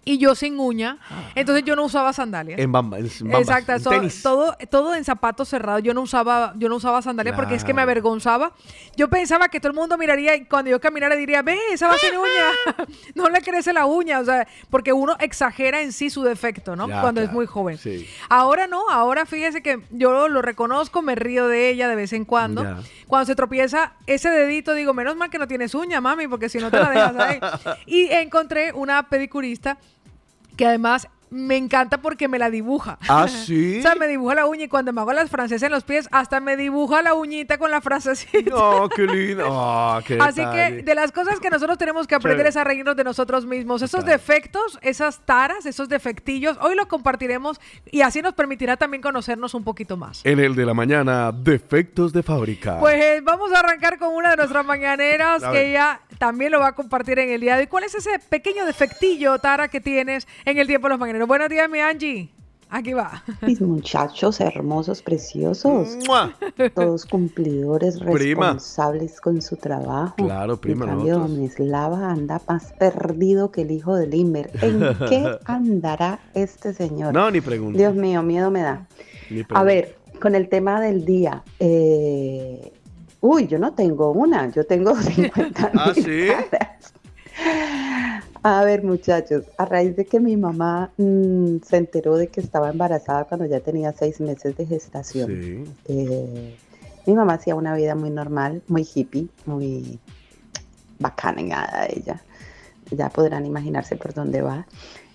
Y 0.08 0.18
yo 0.18 0.36
sin 0.36 0.60
uña. 0.60 0.98
Entonces 1.34 1.64
yo 1.64 1.74
no 1.74 1.82
usaba 1.82 2.12
sandalias. 2.12 2.60
En 2.60 2.70
bamba, 2.70 2.98
en 2.98 3.08
bambas, 3.22 3.40
Exacto, 3.40 3.72
en 3.72 3.80
so- 3.80 3.90
tenis. 3.90 4.22
todo, 4.22 4.56
todo 4.70 4.94
en 4.94 5.04
zapatos 5.04 5.48
cerrados. 5.48 5.82
Yo 5.82 5.94
no 5.94 6.02
usaba, 6.02 6.54
yo 6.56 6.68
no 6.68 6.76
usaba 6.76 7.02
sandalias 7.02 7.34
porque 7.34 7.56
es 7.56 7.64
que 7.64 7.72
me 7.72 7.78
Claro. 7.78 7.90
avergonzaba. 7.90 8.52
Yo 8.96 9.08
pensaba 9.10 9.48
que 9.48 9.58
todo 9.58 9.70
el 9.70 9.74
mundo 9.76 9.98
miraría 9.98 10.36
y 10.36 10.44
cuando 10.44 10.70
yo 10.70 10.80
caminara 10.80 11.16
diría, 11.16 11.42
ve, 11.42 11.58
esa 11.72 11.88
va 11.88 11.98
sin 11.98 12.16
uña. 12.16 12.86
no 13.16 13.28
le 13.28 13.42
crece 13.42 13.72
la 13.72 13.86
uña. 13.86 14.20
O 14.20 14.24
sea, 14.24 14.46
porque 14.70 14.92
uno 14.92 15.16
exagera 15.18 15.80
en 15.82 15.92
sí 15.92 16.08
su 16.08 16.22
defecto, 16.22 16.76
¿no? 16.76 16.86
Ya, 16.88 17.00
cuando 17.00 17.20
es 17.20 17.26
claro. 17.26 17.36
muy 17.38 17.46
joven. 17.46 17.76
Sí. 17.76 18.06
Ahora 18.28 18.68
no, 18.68 18.88
ahora 18.88 19.26
fíjese 19.26 19.60
que 19.60 19.80
yo 19.90 20.28
lo 20.28 20.40
reconozco, 20.40 21.02
me 21.02 21.16
río 21.16 21.48
de 21.48 21.68
ella 21.68 21.88
de 21.88 21.96
vez 21.96 22.12
en 22.12 22.24
cuando. 22.24 22.62
Ya. 22.62 22.78
Cuando 23.08 23.26
se 23.26 23.34
tropieza 23.34 23.94
ese 24.06 24.30
dedito, 24.30 24.72
digo, 24.74 24.94
menos 24.94 25.16
mal 25.16 25.30
que 25.30 25.38
no 25.40 25.48
tienes 25.48 25.74
uña, 25.74 26.00
mami, 26.00 26.28
porque 26.28 26.48
si 26.48 26.58
no 26.58 26.70
te 26.70 26.78
la 26.78 26.90
dejas 26.90 27.16
ahí. 27.16 27.40
y 27.86 28.06
encontré 28.12 28.72
una 28.72 29.08
pedicurista 29.08 29.78
que 30.56 30.66
además 30.66 31.08
me 31.30 31.56
encanta 31.56 31.98
porque 31.98 32.28
me 32.28 32.38
la 32.38 32.50
dibuja. 32.50 32.98
¿Ah, 33.08 33.26
sí? 33.46 33.78
o 33.78 33.82
sea, 33.82 33.94
me 33.94 34.06
dibuja 34.06 34.34
la 34.34 34.46
uña 34.46 34.64
y 34.64 34.68
cuando 34.68 34.92
me 34.92 35.00
hago 35.00 35.12
las 35.12 35.30
francesas 35.30 35.64
en 35.64 35.72
los 35.72 35.84
pies, 35.84 36.08
hasta 36.12 36.40
me 36.40 36.56
dibuja 36.56 37.02
la 37.02 37.14
uñita 37.14 37.58
con 37.58 37.70
la 37.70 37.80
francesita. 37.80 38.50
No, 38.50 38.88
qué 38.88 39.06
lindo. 39.06 39.46
Ah, 39.58 40.00
qué 40.04 40.18
Así 40.20 40.42
que 40.52 40.82
de 40.82 40.94
las 40.94 41.12
cosas 41.12 41.40
que 41.40 41.50
nosotros 41.50 41.78
tenemos 41.78 42.06
que 42.06 42.14
aprender 42.14 42.38
Chévere. 42.38 42.48
es 42.50 42.56
a 42.56 42.64
reírnos 42.64 42.96
de 42.96 43.04
nosotros 43.04 43.46
mismos. 43.46 43.82
Esos 43.82 44.04
defectos, 44.04 44.78
esas 44.82 45.24
taras, 45.24 45.66
esos 45.66 45.88
defectillos, 45.88 46.58
hoy 46.60 46.74
los 46.74 46.86
compartiremos 46.86 47.60
y 47.90 48.02
así 48.02 48.22
nos 48.22 48.34
permitirá 48.34 48.76
también 48.76 49.02
conocernos 49.02 49.54
un 49.54 49.64
poquito 49.64 49.96
más. 49.96 50.20
En 50.24 50.38
el 50.40 50.54
de 50.54 50.66
la 50.66 50.74
mañana, 50.74 51.32
defectos 51.32 52.12
de 52.12 52.22
fábrica. 52.22 52.78
Pues 52.80 53.22
vamos 53.24 53.52
a 53.52 53.60
arrancar 53.60 53.98
con 53.98 54.14
una 54.14 54.30
de 54.30 54.36
nuestras 54.36 54.64
mañaneras 54.66 55.42
que 55.42 55.72
ver. 55.72 56.00
También 56.18 56.52
lo 56.52 56.60
va 56.60 56.68
a 56.68 56.74
compartir 56.74 57.18
en 57.18 57.30
el 57.30 57.40
día 57.40 57.54
de 57.54 57.62
hoy. 57.62 57.66
¿Cuál 57.66 57.84
es 57.84 57.94
ese 57.94 58.10
pequeño 58.28 58.64
defectillo, 58.66 59.38
Tara, 59.38 59.68
que 59.68 59.80
tienes 59.80 60.26
en 60.44 60.58
el 60.58 60.66
tiempo 60.66 60.86
de 60.88 60.90
los 60.90 60.98
mañaneros? 61.00 61.28
Buenos 61.28 61.48
días, 61.48 61.68
mi 61.68 61.80
Angie. 61.80 62.28
Aquí 62.68 62.94
va. 62.94 63.22
Mis 63.42 63.60
muchachos 63.60 64.40
hermosos, 64.40 65.00
preciosos. 65.00 65.96
¡Mua! 66.08 66.34
Todos 66.74 67.06
cumplidores, 67.06 68.00
Prima. 68.00 68.54
responsables 68.54 69.20
con 69.20 69.40
su 69.40 69.56
trabajo. 69.56 70.16
Claro, 70.16 70.56
prima, 70.60 70.84
En 70.86 70.90
cambio, 70.90 71.14
nosotros. 71.18 71.38
Mislava 71.38 72.10
anda 72.10 72.40
más 72.48 72.72
perdido 72.72 73.52
que 73.52 73.62
el 73.62 73.70
hijo 73.70 73.94
de 73.94 74.08
Limber. 74.08 74.50
¿En 74.62 74.80
qué 75.08 75.38
andará 75.44 76.18
este 76.34 76.74
señor? 76.74 77.14
No, 77.14 77.30
ni 77.30 77.40
pregunta. 77.40 77.78
Dios 77.78 77.94
mío, 77.94 78.22
miedo 78.24 78.50
me 78.50 78.62
da. 78.62 78.84
Ni 79.30 79.44
A 79.50 79.62
ver, 79.62 79.96
con 80.20 80.34
el 80.34 80.48
tema 80.48 80.80
del 80.80 81.04
día. 81.04 81.44
eh, 81.60 82.72
Uy, 83.26 83.48
yo 83.48 83.58
no 83.58 83.72
tengo 83.72 84.12
una, 84.12 84.50
yo 84.52 84.64
tengo 84.64 84.94
50 85.02 85.72
¿Ah, 85.74 85.92
sí? 85.94 86.28
A 88.44 88.62
ver, 88.62 88.84
muchachos, 88.84 89.44
a 89.58 89.64
raíz 89.64 89.96
de 89.96 90.04
que 90.04 90.20
mi 90.20 90.36
mamá 90.36 90.92
mm, 90.96 91.56
se 91.66 91.76
enteró 91.78 92.16
de 92.16 92.28
que 92.28 92.40
estaba 92.40 92.70
embarazada 92.70 93.24
cuando 93.24 93.46
ya 93.46 93.58
tenía 93.58 93.92
seis 93.92 94.20
meses 94.20 94.56
de 94.56 94.64
gestación, 94.66 95.28
Sí. 95.28 95.64
eh, 95.88 96.54
mi 97.06 97.14
mamá 97.14 97.34
hacía 97.34 97.56
una 97.56 97.74
vida 97.74 97.96
muy 97.96 98.10
normal, 98.10 98.62
muy 98.68 98.86
hippie, 98.94 99.26
muy 99.44 99.98
bacana 101.00 101.42
nada 101.42 101.86
ella. 101.88 102.22
Ya 102.92 103.08
podrán 103.10 103.44
imaginarse 103.44 103.96
por 103.96 104.14
dónde 104.14 104.42
va. 104.42 104.66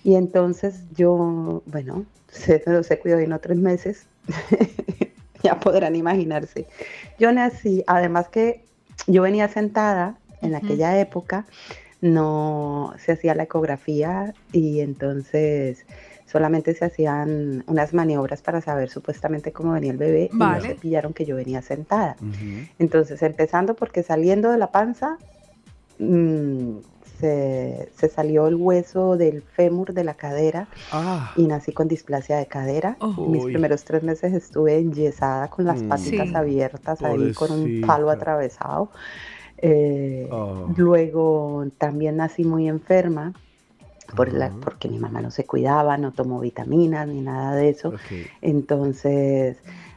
Y 0.04 0.16
entonces 0.16 0.74
yo, 0.94 1.62
bueno, 1.64 2.04
se, 2.28 2.62
se 2.82 2.98
cuidó 2.98 3.18
en 3.18 3.32
otros 3.32 3.56
meses. 3.56 4.04
ya 5.44 5.58
podrán 5.58 5.96
imaginarse. 5.96 6.66
Yo 7.18 7.32
nací, 7.32 7.84
además 7.86 8.28
que 8.28 8.64
yo 9.06 9.22
venía 9.22 9.48
sentada 9.48 10.18
en 10.42 10.54
aquella 10.54 10.98
época, 10.98 11.46
no 12.00 12.94
se 12.98 13.12
hacía 13.12 13.34
la 13.34 13.44
ecografía 13.44 14.34
y 14.52 14.80
entonces 14.80 15.86
solamente 16.26 16.74
se 16.74 16.86
hacían 16.86 17.62
unas 17.66 17.92
maniobras 17.94 18.42
para 18.42 18.60
saber 18.60 18.88
supuestamente 18.88 19.52
cómo 19.52 19.72
venía 19.72 19.92
el 19.92 19.98
bebé 19.98 20.30
y 20.32 20.36
no 20.36 20.60
se 20.60 20.74
pillaron 20.74 21.12
que 21.12 21.24
yo 21.24 21.36
venía 21.36 21.62
sentada. 21.62 22.16
Entonces, 22.78 23.22
empezando 23.22 23.74
porque 23.74 24.02
saliendo 24.02 24.50
de 24.50 24.58
la 24.58 24.72
panza, 24.72 25.18
mm, 25.98 26.78
se, 27.22 27.88
se 27.96 28.08
salió 28.08 28.48
el 28.48 28.56
hueso 28.56 29.16
del 29.16 29.42
fémur 29.42 29.94
de 29.94 30.02
la 30.02 30.14
cadera 30.14 30.66
Ah. 30.90 31.32
y 31.36 31.46
nací 31.46 31.70
con 31.72 31.86
displasia 31.86 32.36
de 32.38 32.46
cadera. 32.46 32.96
Oh. 33.00 33.28
Mis 33.28 33.44
Uy. 33.44 33.52
primeros 33.52 33.84
tres 33.84 34.02
meses 34.02 34.32
estuve 34.34 34.76
enyesada 34.78 35.46
con 35.48 35.64
las 35.64 35.82
Mm. 35.84 35.88
patitas 35.88 36.28
Sí. 36.30 36.34
abiertas 36.34 37.00
ahí 37.02 37.32
con 37.32 37.52
un 37.52 37.80
palo 37.86 38.10
atravesado. 38.10 38.90
Eh, 39.58 40.28
Oh. 40.32 40.66
Luego 40.76 41.64
también 41.78 42.16
nací 42.16 42.42
muy 42.44 42.66
enferma. 42.68 43.32
Por 44.16 44.32
la- 44.32 44.46
Ajá. 44.46 44.56
porque 44.62 44.88
mi 44.88 44.98
mamá 44.98 45.22
no 45.22 45.30
se 45.30 45.44
cuidaba, 45.46 45.96
no 45.96 46.10
tomó 46.12 46.40
vitaminas 46.40 47.06
ni 47.06 47.20
nada 47.20 47.54
de 47.54 47.68
eso. 47.70 47.92
Entonces, 48.42 49.56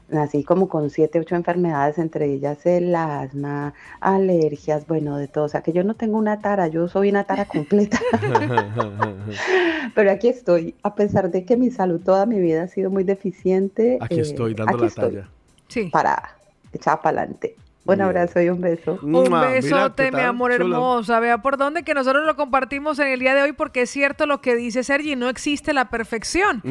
nací 0.09 0.43
como 0.43 0.67
con 0.67 0.89
siete, 0.89 1.19
ocho 1.19 1.35
enfermedades, 1.35 1.97
entre 1.97 2.31
ellas 2.31 2.65
el 2.65 2.95
asma, 2.95 3.73
alergias, 3.99 4.87
bueno, 4.87 5.17
de 5.17 5.27
todo. 5.27 5.45
O 5.45 5.49
sea, 5.49 5.61
que 5.61 5.73
yo 5.73 5.83
no 5.83 5.95
tengo 5.95 6.17
una 6.17 6.39
tara, 6.39 6.67
yo 6.67 6.87
soy 6.87 7.09
una 7.09 7.23
tara 7.23 7.45
completa. 7.45 7.99
Pero 9.95 10.11
aquí 10.11 10.27
estoy, 10.27 10.75
a 10.83 10.95
pesar 10.95 11.31
de 11.31 11.45
que 11.45 11.57
mi 11.57 11.71
salud 11.71 12.01
toda 12.01 12.25
mi 12.25 12.39
vida 12.39 12.63
ha 12.63 12.67
sido 12.67 12.89
muy 12.89 13.03
deficiente. 13.03 13.97
Aquí 14.01 14.19
eh, 14.19 14.21
estoy 14.21 14.53
dando 14.53 14.73
aquí 14.73 14.81
la 14.81 14.87
estoy, 14.87 15.11
talla. 15.11 15.29
Sí. 15.67 15.89
Para 15.91 16.37
echar 16.73 17.01
para 17.01 17.21
adelante. 17.21 17.55
Un 17.87 18.01
abrazo 18.01 18.41
y 18.41 18.49
un 18.49 18.61
beso. 18.61 18.97
Un 19.03 19.29
besote, 19.29 20.09
¿qué 20.09 20.11
mi 20.11 20.21
amor 20.23 20.51
hermosa. 20.51 21.19
Vea 21.19 21.37
por 21.43 21.57
dónde 21.57 21.83
que 21.83 21.93
nosotros 21.93 22.25
lo 22.25 22.35
compartimos 22.35 22.97
en 22.97 23.07
el 23.09 23.19
día 23.19 23.35
de 23.35 23.43
hoy 23.43 23.53
porque 23.53 23.83
es 23.83 23.91
cierto 23.91 24.25
lo 24.25 24.41
que 24.41 24.55
dice 24.55 24.83
Sergi, 24.83 25.15
no 25.15 25.29
existe 25.29 25.71
la 25.71 25.89
perfección. 25.89 26.61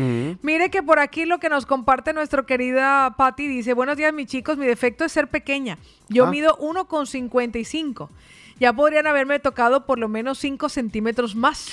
Mire 0.42 0.70
que 0.70 0.82
por 0.82 0.98
aquí 0.98 1.24
lo 1.24 1.38
que 1.38 1.48
nos 1.48 1.66
comparte 1.66 2.12
nuestra 2.12 2.42
querida 2.44 3.14
Patty 3.16 3.46
dice, 3.46 3.74
buenos 3.74 3.96
días 3.96 4.12
mis 4.12 4.26
chicos, 4.26 4.58
mi 4.58 4.66
defecto 4.66 5.04
es 5.04 5.12
ser 5.12 5.28
pequeña. 5.28 5.78
Yo 6.08 6.26
Ah. 6.26 6.30
mido 6.30 6.56
1,55. 6.58 8.10
Ya 8.58 8.72
podrían 8.72 9.06
haberme 9.06 9.38
tocado 9.38 9.86
por 9.86 9.98
lo 10.00 10.08
menos 10.08 10.38
5 10.38 10.68
centímetros 10.68 11.36
más. 11.36 11.72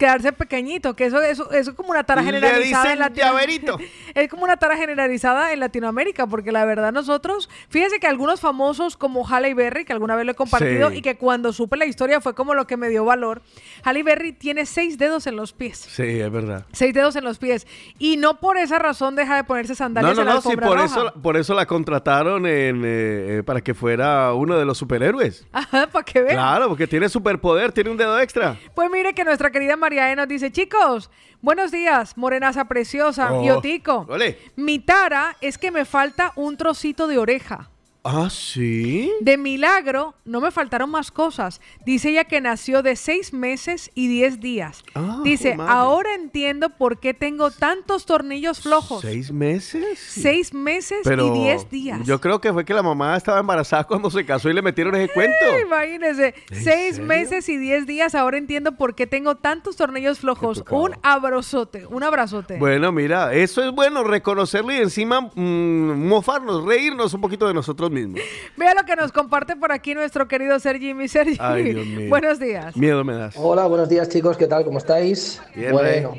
Quedarse 0.00 0.32
pequeñito, 0.32 0.96
que 0.96 1.04
eso, 1.04 1.20
eso, 1.20 1.50
eso 1.52 1.70
es 1.72 1.76
como 1.76 1.90
una 1.90 2.04
tara 2.04 2.22
Le 2.22 2.26
generalizada 2.32 2.84
dicen 2.84 2.92
en 2.92 2.98
Latinoamérica. 3.00 3.76
Es 4.14 4.28
como 4.28 4.44
una 4.44 4.56
tara 4.56 4.76
generalizada 4.76 5.52
en 5.52 5.60
Latinoamérica, 5.60 6.26
porque 6.26 6.50
la 6.52 6.64
verdad 6.64 6.90
nosotros, 6.90 7.48
fíjense 7.68 8.00
que 8.00 8.06
algunos 8.06 8.40
famosos 8.40 8.96
como 8.96 9.24
Halle 9.28 9.52
Berry, 9.54 9.84
que 9.84 9.92
alguna 9.92 10.16
vez 10.16 10.24
lo 10.24 10.32
he 10.32 10.34
compartido 10.34 10.88
Sí. 10.90 10.96
y 10.96 11.02
que 11.02 11.16
cuando 11.16 11.52
supe 11.52 11.76
la 11.76 11.84
historia 11.84 12.20
fue 12.20 12.34
como 12.34 12.54
lo 12.54 12.66
que 12.66 12.76
me 12.78 12.88
dio 12.88 13.04
valor, 13.04 13.42
Halle 13.84 14.02
Berry 14.02 14.32
tiene 14.32 14.64
seis 14.66 14.96
dedos 14.98 15.26
en 15.26 15.36
los 15.36 15.52
pies. 15.52 15.86
Sí, 15.90 16.02
es 16.20 16.30
verdad. 16.32 16.64
Seis 16.72 16.94
dedos 16.94 17.14
en 17.16 17.24
los 17.24 17.38
pies. 17.38 17.66
Y 17.98 18.16
no 18.16 18.40
por 18.40 18.56
esa 18.56 18.78
razón 18.78 19.16
deja 19.16 19.36
de 19.36 19.44
ponerse 19.44 19.72
No, 19.72 19.76
sandalias 19.76 20.16
no, 20.16 20.22
en 20.22 20.28
la 20.28 20.34
no, 20.34 20.40
sí, 20.40 20.56
por 20.56 20.64
roja. 20.64 20.84
eso, 20.86 21.12
por 21.22 21.36
eso 21.36 21.54
la 21.54 21.66
contrataron 21.66 22.46
en, 22.46 22.84
eh, 22.84 23.38
eh, 23.38 23.42
para 23.44 23.60
que 23.60 23.74
fuera 23.74 24.32
uno 24.32 24.56
de 24.58 24.64
los 24.64 24.78
superhéroes. 24.78 25.46
Ajá, 25.52 25.86
para 25.88 26.04
que 26.04 26.22
vean. 26.22 26.36
Claro, 26.36 26.68
porque 26.68 26.86
tiene 26.86 27.08
superpoder, 27.08 27.70
tiene 27.72 27.90
un 27.90 27.96
dedo 27.98 28.18
extra. 28.18 28.56
Pues 28.74 28.90
mire 28.90 29.12
que 29.14 29.24
nuestra 29.24 29.50
querida 29.50 29.76
María 29.76 29.89
E 29.98 30.14
nos 30.16 30.28
dice, 30.28 30.52
chicos, 30.52 31.10
buenos 31.42 31.72
días, 31.72 32.16
morenaza 32.16 32.66
preciosa, 32.66 33.32
Oh, 33.32 33.42
y 33.44 33.50
Otico. 33.50 34.06
ole. 34.08 34.38
Mi 34.56 34.78
tara 34.78 35.36
es 35.40 35.58
que 35.58 35.70
me 35.70 35.84
falta 35.84 36.32
un 36.36 36.56
trocito 36.56 37.08
de 37.08 37.18
oreja. 37.18 37.70
Ah, 38.02 38.28
sí. 38.30 39.12
De 39.20 39.36
milagro, 39.36 40.14
no 40.24 40.40
me 40.40 40.50
faltaron 40.50 40.90
más 40.90 41.10
cosas. 41.10 41.60
Dice 41.84 42.08
ella 42.10 42.24
que 42.24 42.40
nació 42.40 42.82
de 42.82 42.96
seis 42.96 43.34
meses 43.34 43.90
y 43.94 44.08
diez 44.08 44.40
días. 44.40 44.82
Ah, 44.94 45.20
Dice, 45.22 45.54
ahora 45.58 46.14
entiendo 46.14 46.70
por 46.70 46.98
qué 46.98 47.12
tengo 47.12 47.50
tantos 47.50 48.06
tornillos 48.06 48.60
flojos. 48.62 49.02
¿Seis 49.02 49.30
meses? 49.32 49.98
Seis 49.98 50.54
meses 50.54 51.00
Pero 51.04 51.26
y 51.26 51.40
diez 51.40 51.68
días. 51.68 52.00
yo 52.06 52.20
creo 52.22 52.40
que 52.40 52.52
fue 52.54 52.64
que 52.64 52.72
la 52.72 52.82
mamá 52.82 53.16
estaba 53.18 53.38
embarazada 53.38 53.84
cuando 53.84 54.10
se 54.10 54.24
casó 54.24 54.48
y 54.48 54.54
le 54.54 54.62
metieron 54.62 54.94
ese 54.96 55.12
cuento. 55.12 55.34
Imagínese, 55.66 56.34
¿En 56.50 56.62
seis 56.64 56.94
serio? 56.96 57.04
meses 57.06 57.48
y 57.50 57.58
diez 57.58 57.86
días. 57.86 58.14
Ahora 58.14 58.38
entiendo 58.38 58.72
por 58.76 58.94
qué 58.94 59.06
tengo 59.06 59.34
tantos 59.34 59.76
tornillos 59.76 60.20
flojos. 60.20 60.64
Un 60.70 60.92
abrazote, 61.02 61.84
un 61.86 62.02
abrazote. 62.02 62.56
Bueno, 62.56 62.92
mira, 62.92 63.34
eso 63.34 63.62
es 63.62 63.70
bueno, 63.72 64.04
reconocerlo 64.04 64.72
y 64.72 64.76
encima 64.78 65.20
mm, 65.20 66.08
mofarnos, 66.08 66.64
reírnos 66.64 67.12
un 67.12 67.20
poquito 67.20 67.46
de 67.46 67.52
nosotros 67.52 67.89
mismos. 67.90 68.20
Vea 68.56 68.74
lo 68.74 68.84
que 68.84 68.96
nos 68.96 69.12
comparte 69.12 69.56
por 69.56 69.72
aquí 69.72 69.94
nuestro 69.94 70.26
querido 70.28 70.58
Sergi, 70.58 70.94
mi 70.94 71.08
Sergi. 71.08 71.36
Ay, 71.40 71.72
Dios 71.74 71.86
mío. 71.98 72.08
Buenos 72.08 72.38
días. 72.38 72.76
Miedo 72.76 73.04
me 73.04 73.14
das. 73.14 73.34
Hola, 73.36 73.66
buenos 73.66 73.88
días 73.88 74.08
chicos, 74.08 74.36
¿qué 74.36 74.46
tal? 74.46 74.64
¿Cómo 74.64 74.78
estáis? 74.78 75.40
Bien, 75.54 75.72
bueno, 75.72 76.14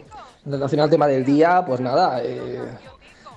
en 0.45 0.51
relación 0.51 0.81
al 0.81 0.89
tema 0.89 1.07
del 1.07 1.23
día, 1.25 1.63
pues 1.65 1.79
nada, 1.79 2.21
eh, 2.23 2.59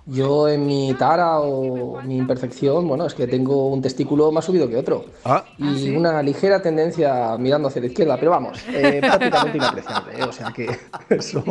yo 0.06 0.48
en 0.48 0.66
mi 0.66 0.94
tara 0.98 1.40
o 1.40 2.02
mi 2.02 2.18
imperfección, 2.18 2.86
bueno, 2.86 3.06
es 3.06 3.14
que 3.14 3.26
tengo 3.26 3.68
un 3.70 3.80
testículo 3.80 4.30
más 4.32 4.44
subido 4.44 4.68
que 4.68 4.76
otro. 4.76 5.06
Ah. 5.24 5.44
Y 5.58 5.96
una 5.96 6.22
ligera 6.22 6.60
tendencia 6.60 7.36
mirando 7.38 7.68
hacia 7.68 7.80
la 7.80 7.86
izquierda, 7.88 8.16
pero 8.18 8.30
vamos, 8.32 8.62
eh, 8.68 8.98
prácticamente 9.00 9.56
inapreciable, 9.58 10.12
¿eh? 10.18 10.22
o 10.24 10.32
sea 10.32 10.52
que 10.52 10.68
eso 11.08 11.42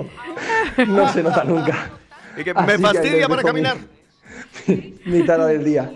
no 0.88 1.08
se 1.14 1.24
nota 1.24 1.44
nunca. 1.44 1.90
Y 2.38 2.44
que 2.44 2.52
Así 2.52 2.68
me 2.68 2.78
fastidia 2.80 3.12
les 3.18 3.28
para 3.28 3.42
dejo 3.44 3.54
mi- 3.54 3.64
caminar. 3.64 3.78
Mi 5.06 5.24
tara 5.26 5.46
del 5.48 5.64
día. 5.64 5.92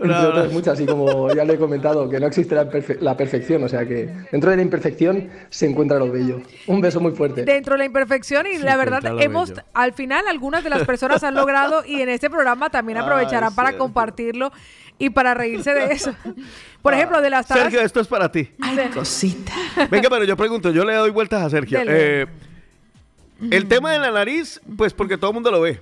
Entre 0.00 0.08
No, 0.16 0.28
otras 0.28 0.46
no. 0.46 0.52
muchas, 0.52 0.80
y 0.80 0.86
como 0.86 1.32
ya 1.34 1.44
lo 1.44 1.52
he 1.52 1.58
comentado, 1.58 2.08
que 2.08 2.20
no 2.20 2.26
existe 2.28 2.54
la, 2.54 2.70
perfe- 2.70 2.98
la 3.00 3.16
perfección, 3.16 3.64
o 3.64 3.68
sea 3.68 3.84
que 3.86 4.08
dentro 4.30 4.50
de 4.50 4.56
la 4.56 4.62
imperfección 4.62 5.28
se 5.50 5.66
encuentra 5.66 5.98
lo 5.98 6.10
bello. 6.10 6.40
Un 6.68 6.80
beso 6.80 7.00
muy 7.00 7.12
fuerte. 7.12 7.44
Dentro 7.44 7.74
de 7.74 7.78
la 7.78 7.84
imperfección 7.86 8.46
y 8.46 8.58
la 8.58 8.76
verdad 8.76 9.02
hemos 9.20 9.50
bello. 9.50 9.62
al 9.74 9.92
final 9.92 10.28
algunas 10.28 10.62
de 10.62 10.70
las 10.70 10.84
personas 10.84 11.24
han 11.24 11.34
logrado 11.34 11.84
y 11.84 12.00
en 12.00 12.08
este 12.10 12.30
programa 12.30 12.70
también 12.70 12.98
Ay, 12.98 13.04
aprovecharán 13.04 13.54
para 13.54 13.70
cierto. 13.70 13.84
compartirlo 13.84 14.52
y 14.98 15.10
para 15.10 15.34
reírse 15.34 15.74
de 15.74 15.86
eso. 15.92 16.14
Por 16.82 16.94
ejemplo, 16.94 17.20
de 17.20 17.30
las 17.30 17.46
taras 17.46 17.64
Sergio, 17.64 17.80
esto 17.80 18.00
es 18.00 18.06
para 18.06 18.30
ti. 18.30 18.50
de- 18.76 18.90
cosita. 18.90 19.52
Venga, 19.90 20.08
pero 20.10 20.24
yo 20.24 20.36
pregunto, 20.36 20.70
yo 20.70 20.84
le 20.84 20.94
doy 20.94 21.10
vueltas 21.10 21.42
a 21.42 21.50
Sergio. 21.50 21.80
Eh, 21.84 22.26
el 23.50 23.66
tema 23.68 23.92
de 23.92 23.98
la 23.98 24.10
nariz, 24.10 24.60
pues 24.76 24.92
porque 24.94 25.16
todo 25.16 25.30
el 25.30 25.34
mundo 25.34 25.50
lo 25.50 25.60
ve. 25.60 25.80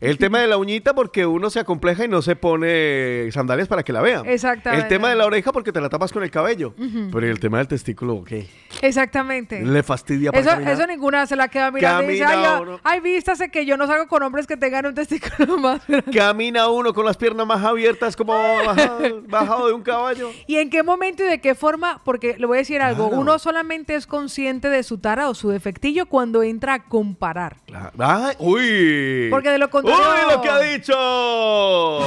El 0.00 0.18
tema 0.18 0.40
de 0.40 0.46
la 0.46 0.56
uñita 0.56 0.94
porque 0.94 1.26
uno 1.26 1.50
se 1.50 1.60
acompleja 1.60 2.04
y 2.04 2.08
no 2.08 2.22
se 2.22 2.36
pone 2.36 3.30
sandalias 3.32 3.68
para 3.68 3.82
que 3.82 3.92
la 3.92 4.00
vean. 4.02 4.26
Exactamente. 4.26 4.82
El 4.84 4.88
tema 4.88 5.08
de 5.10 5.16
la 5.16 5.26
oreja 5.26 5.52
porque 5.52 5.72
te 5.72 5.80
la 5.80 5.88
tapas 5.88 6.12
con 6.12 6.22
el 6.22 6.30
cabello. 6.30 6.74
Pero 7.12 7.26
¿y 7.26 7.30
el 7.30 7.40
tema 7.40 7.58
del 7.58 7.68
testículo, 7.68 8.22
¿qué? 8.24 8.46
Exactamente. 8.82 9.62
Le 9.62 9.82
fastidia 9.82 10.30
para 10.32 10.40
Eso, 10.40 10.50
caminar? 10.50 10.72
eso 10.74 10.86
ninguna 10.86 11.26
se 11.26 11.36
la 11.36 11.48
queda 11.48 11.70
mirando 11.70 12.04
y 12.04 12.14
dice, 12.14 12.24
Camina 12.24 12.56
ay, 12.56 12.62
uno. 12.62 12.80
ay, 12.84 13.00
vístase 13.00 13.50
que 13.50 13.64
yo 13.66 13.76
no 13.76 13.86
salgo 13.86 14.06
con 14.06 14.22
hombres 14.22 14.46
que 14.46 14.56
tengan 14.56 14.86
un 14.86 14.94
testículo 14.94 15.58
más 15.58 15.86
grande". 15.86 16.12
Camina 16.12 16.68
uno 16.68 16.92
con 16.92 17.04
las 17.04 17.16
piernas 17.16 17.46
más 17.46 17.64
abiertas 17.64 18.16
como 18.16 18.32
bajado, 18.66 19.22
bajado 19.28 19.66
de 19.68 19.72
un 19.72 19.82
caballo. 19.82 20.30
¿Y 20.46 20.56
en 20.56 20.70
qué 20.70 20.82
momento 20.82 21.24
y 21.24 21.28
de 21.28 21.40
qué 21.40 21.54
forma? 21.54 22.00
Porque 22.04 22.36
le 22.38 22.46
voy 22.46 22.58
a 22.58 22.60
decir 22.60 22.80
algo, 22.82 23.06
Claro. 23.08 23.20
uno 23.20 23.38
solamente 23.38 23.94
es 23.94 24.06
consciente 24.06 24.68
de 24.68 24.82
su 24.82 24.98
tara 24.98 25.28
o 25.28 25.34
su 25.34 25.48
defectillo 25.50 26.06
cuando 26.06 26.42
entra 26.42 26.74
a 26.74 26.84
comparar. 26.84 27.56
Ay, 27.98 28.34
uy. 28.38 29.28
Porque 29.30 29.50
de 29.50 29.58
lo 29.58 29.70
contrario- 29.70 29.85
Uy, 29.86 30.32
lo 30.32 30.42
que 30.42 30.48
ha 30.48 30.58
dicho. 30.58 32.00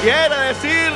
Quiere 0.00 0.36
decir. 0.46 0.92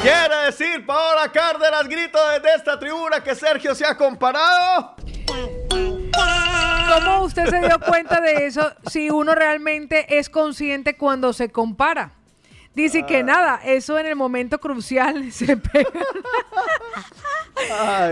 Quiere 0.00 0.36
decir, 0.46 0.86
Paola 0.86 1.32
Cárdenas 1.32 1.88
grito 1.88 2.18
desde 2.30 2.54
esta 2.54 2.78
tribuna 2.78 3.20
que 3.24 3.34
Sergio 3.34 3.74
se 3.74 3.84
ha 3.84 3.96
comparado. 3.96 4.94
¿Cómo 6.94 7.22
usted 7.22 7.48
se 7.48 7.58
dio 7.58 7.80
cuenta 7.80 8.20
de 8.20 8.46
eso 8.46 8.72
si 8.88 9.10
uno 9.10 9.34
realmente 9.34 10.18
es 10.18 10.30
consciente 10.30 10.96
cuando 10.96 11.32
se 11.32 11.50
compara? 11.50 12.12
Dice 12.74 13.00
Ah. 13.02 13.06
que 13.06 13.22
nada, 13.22 13.60
eso 13.64 13.98
en 13.98 14.06
el 14.06 14.16
momento 14.16 14.58
crucial 14.58 15.30
se 15.32 15.56
pega. 15.56 15.90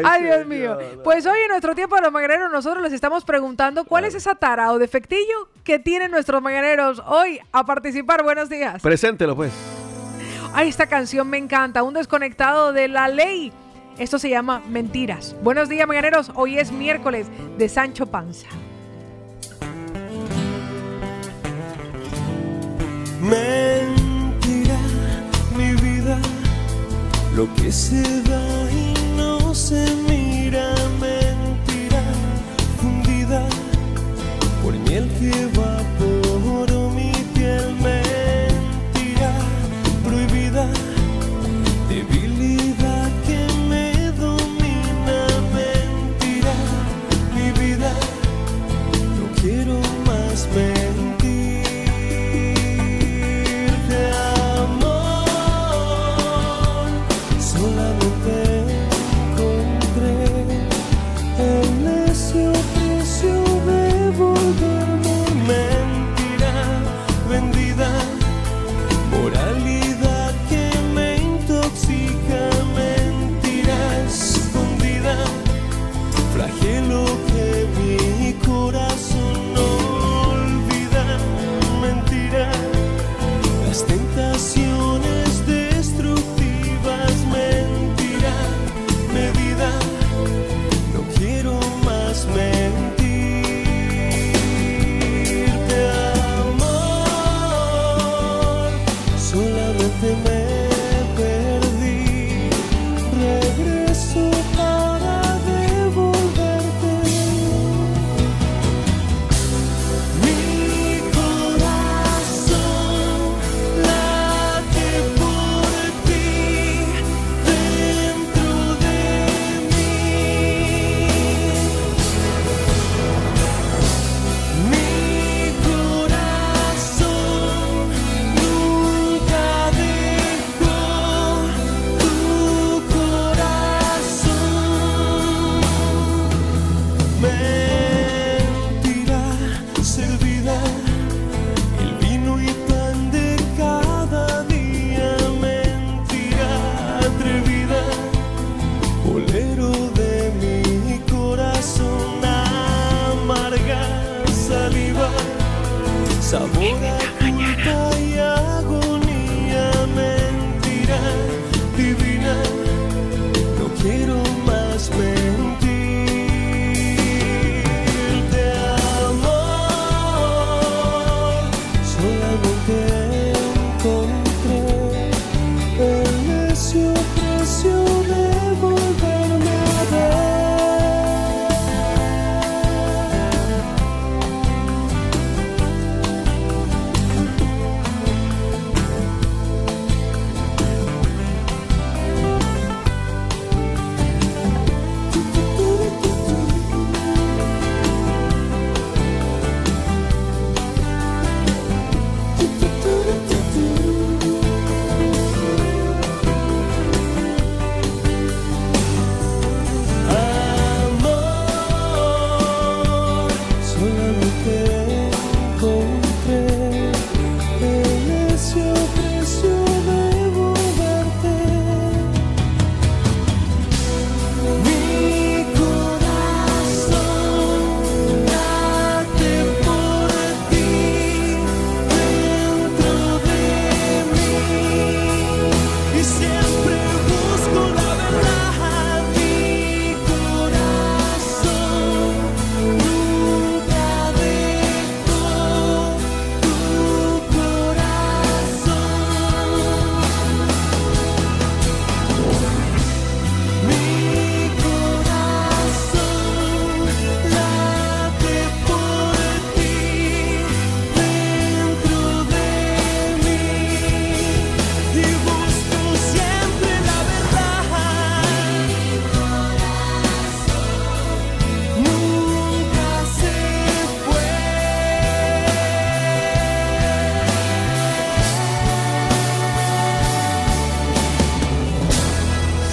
Ay, 0.04 0.22
Dios 0.22 0.46
mío. 0.46 0.78
Pues 1.02 1.26
hoy 1.26 1.38
en 1.40 1.48
nuestro 1.48 1.74
tiempo 1.74 1.96
de 1.96 2.02
los 2.02 2.12
mañaneros 2.12 2.50
nosotros 2.50 2.82
les 2.82 2.92
estamos 2.92 3.24
preguntando 3.24 3.84
cuál 3.84 4.04
es 4.04 4.14
esa 4.14 4.34
tara 4.34 4.72
o 4.72 4.78
defectillo 4.78 5.48
que 5.64 5.78
tienen 5.78 6.10
nuestros 6.10 6.40
mañaneros 6.40 7.02
hoy 7.06 7.40
a 7.50 7.64
participar. 7.64 8.22
Buenos 8.22 8.48
días. 8.48 8.80
Preséntelo, 8.82 9.34
pues. 9.34 9.52
Ay, 10.54 10.68
esta 10.68 10.86
canción 10.86 11.28
me 11.28 11.38
encanta, 11.38 11.82
un 11.82 11.94
desconectado 11.94 12.72
de 12.72 12.86
la 12.88 13.08
ley. 13.08 13.52
Esto 13.98 14.18
se 14.18 14.30
llama 14.30 14.62
Mentiras. 14.68 15.34
Buenos 15.42 15.68
días, 15.68 15.86
mañaneros. 15.88 16.30
Hoy 16.34 16.58
es 16.58 16.70
miércoles 16.72 17.26
de 17.58 17.68
Sancho 17.68 18.06
Panza. 18.06 18.46
Lo 27.36 27.52
que 27.54 27.72
se 27.72 28.02
da 28.22 28.70
y 28.70 29.16
no 29.16 29.54
se 29.54 29.86
mira, 30.08 30.74
mentira, 31.00 32.02
fundida 32.80 33.42
por 34.62 34.74
miel 34.74 35.08
que 35.18 35.30
evaporó 35.42 36.01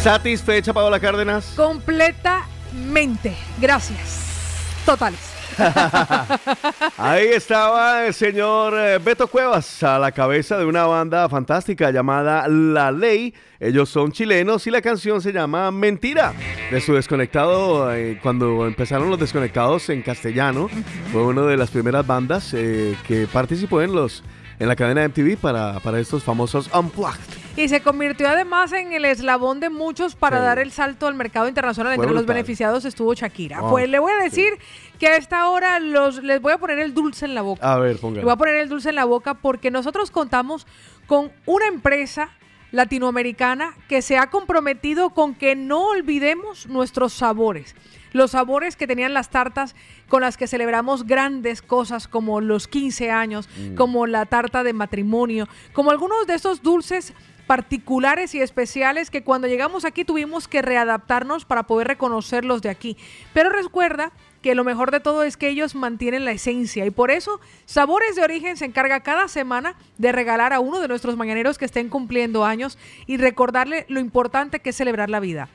¿Satisfecha, 0.09 0.73
Paola 0.73 0.99
Cárdenas? 0.99 1.53
Completamente. 1.55 3.37
Gracias. 3.61 4.81
Totales. 4.83 5.19
Ahí 6.97 7.27
estaba 7.27 8.07
el 8.07 8.15
señor 8.15 8.73
eh, 8.75 8.97
Beto 8.97 9.27
Cuevas 9.27 9.83
a 9.83 9.99
la 9.99 10.11
cabeza 10.11 10.57
de 10.57 10.65
una 10.65 10.87
banda 10.87 11.29
fantástica 11.29 11.91
llamada 11.91 12.47
La 12.47 12.91
Ley. 12.91 13.35
Ellos 13.59 13.89
son 13.89 14.11
chilenos 14.11 14.65
y 14.65 14.71
la 14.71 14.81
canción 14.81 15.21
se 15.21 15.31
llama 15.31 15.69
Mentira. 15.69 16.33
De 16.71 16.81
su 16.81 16.95
desconectado, 16.95 17.93
eh, 17.93 18.17
cuando 18.19 18.65
empezaron 18.65 19.11
los 19.11 19.19
desconectados 19.19 19.91
en 19.91 20.01
castellano, 20.01 20.71
fue 21.11 21.23
una 21.23 21.43
de 21.43 21.55
las 21.55 21.69
primeras 21.69 22.07
bandas 22.07 22.51
eh, 22.55 22.97
que 23.07 23.27
participó 23.31 23.83
en 23.83 23.93
los 23.93 24.23
en 24.57 24.67
la 24.67 24.75
cadena 24.75 25.07
MTV 25.07 25.37
para, 25.37 25.79
para 25.81 25.99
estos 25.99 26.23
famosos 26.23 26.67
Unplugged. 26.73 27.38
Y 27.59 27.67
se 27.67 27.81
convirtió 27.81 28.29
además 28.29 28.71
en 28.73 28.93
el 28.93 29.03
eslabón 29.05 29.59
de 29.59 29.69
muchos 29.69 30.15
para 30.15 30.37
Sí. 30.37 30.43
dar 30.43 30.59
el 30.59 30.71
salto 30.71 31.07
al 31.07 31.15
mercado 31.15 31.47
internacional. 31.47 31.95
Fue 31.95 32.05
Entre 32.05 32.15
los 32.15 32.25
beneficiados 32.25 32.85
estuvo 32.85 33.13
Shakira. 33.13 33.61
Pues 33.69 33.89
le 33.89 33.99
voy 33.99 34.11
a 34.13 34.23
decir 34.23 34.53
que 34.97 35.07
a 35.07 35.17
esta 35.17 35.49
hora 35.49 35.79
los, 35.79 36.23
les 36.23 36.41
voy 36.41 36.53
a 36.53 36.57
poner 36.57 36.79
el 36.79 36.93
dulce 36.93 37.25
en 37.25 37.35
la 37.35 37.41
boca. 37.41 37.71
A 37.73 37.77
ver, 37.77 37.95
Le 37.95 38.01
voy 38.01 38.11
a 38.19 38.21
póngale. 38.21 38.37
poner 38.37 38.55
el 38.55 38.69
dulce 38.69 38.89
en 38.89 38.95
la 38.95 39.05
boca 39.05 39.33
porque 39.33 39.71
nosotros 39.71 40.09
contamos 40.11 40.65
con 41.05 41.31
una 41.45 41.67
empresa 41.67 42.29
latinoamericana 42.71 43.73
que 43.87 44.01
se 44.01 44.17
ha 44.17 44.27
comprometido 44.27 45.09
con 45.11 45.35
que 45.35 45.55
no 45.55 45.87
olvidemos 45.87 46.67
nuestros 46.67 47.13
sabores. 47.13 47.75
Los 48.13 48.31
sabores 48.31 48.75
que 48.75 48.87
tenían 48.87 49.13
las 49.13 49.29
tartas 49.29 49.75
con 50.07 50.21
las 50.21 50.37
que 50.37 50.47
celebramos 50.47 51.05
grandes 51.05 51.61
cosas 51.61 52.07
como 52.07 52.41
los 52.41 52.67
15 52.67 53.11
años, 53.11 53.47
Mm. 53.57 53.75
como 53.75 54.07
la 54.07 54.25
tarta 54.25 54.63
de 54.63 54.73
matrimonio, 54.73 55.47
como 55.73 55.91
algunos 55.91 56.25
de 56.25 56.35
estos 56.35 56.63
dulces 56.63 57.13
particulares 57.49 58.35
y 58.35 58.41
especiales 58.41 59.09
que 59.09 59.23
cuando 59.23 59.47
llegamos 59.47 59.83
aquí 59.83 60.05
tuvimos 60.05 60.47
que 60.47 60.61
readaptarnos 60.61 61.45
para 61.45 61.63
poder 61.63 61.87
reconocerlos 61.87 62.61
de 62.61 62.69
aquí. 62.69 62.95
Pero 63.33 63.49
recuerda 63.49 64.11
que 64.43 64.53
lo 64.53 64.63
mejor 64.63 64.91
de 64.91 64.99
todo 64.99 65.23
es 65.23 65.35
que 65.35 65.49
ellos 65.49 65.73
mantienen 65.73 66.25
la 66.25 66.31
esencia 66.31 66.85
y 66.85 66.91
por 66.91 67.09
eso 67.09 67.39
Sabores 67.65 68.15
de 68.15 68.21
Origen 68.21 68.55
se 68.55 68.65
encarga 68.65 68.99
cada 68.99 69.27
semana 69.27 69.73
de 69.97 70.11
regalar 70.11 70.53
a 70.53 70.59
uno 70.59 70.79
de 70.79 70.87
nuestros 70.87 71.17
mañaneros 71.17 71.57
que 71.57 71.65
estén 71.65 71.89
cumpliendo 71.89 72.45
años 72.45 72.77
y 73.07 73.17
recordarle 73.17 73.87
lo 73.89 73.99
importante 73.99 74.59
que 74.59 74.69
es 74.69 74.75
celebrar 74.75 75.09
la 75.09 75.19
vida. 75.19 75.49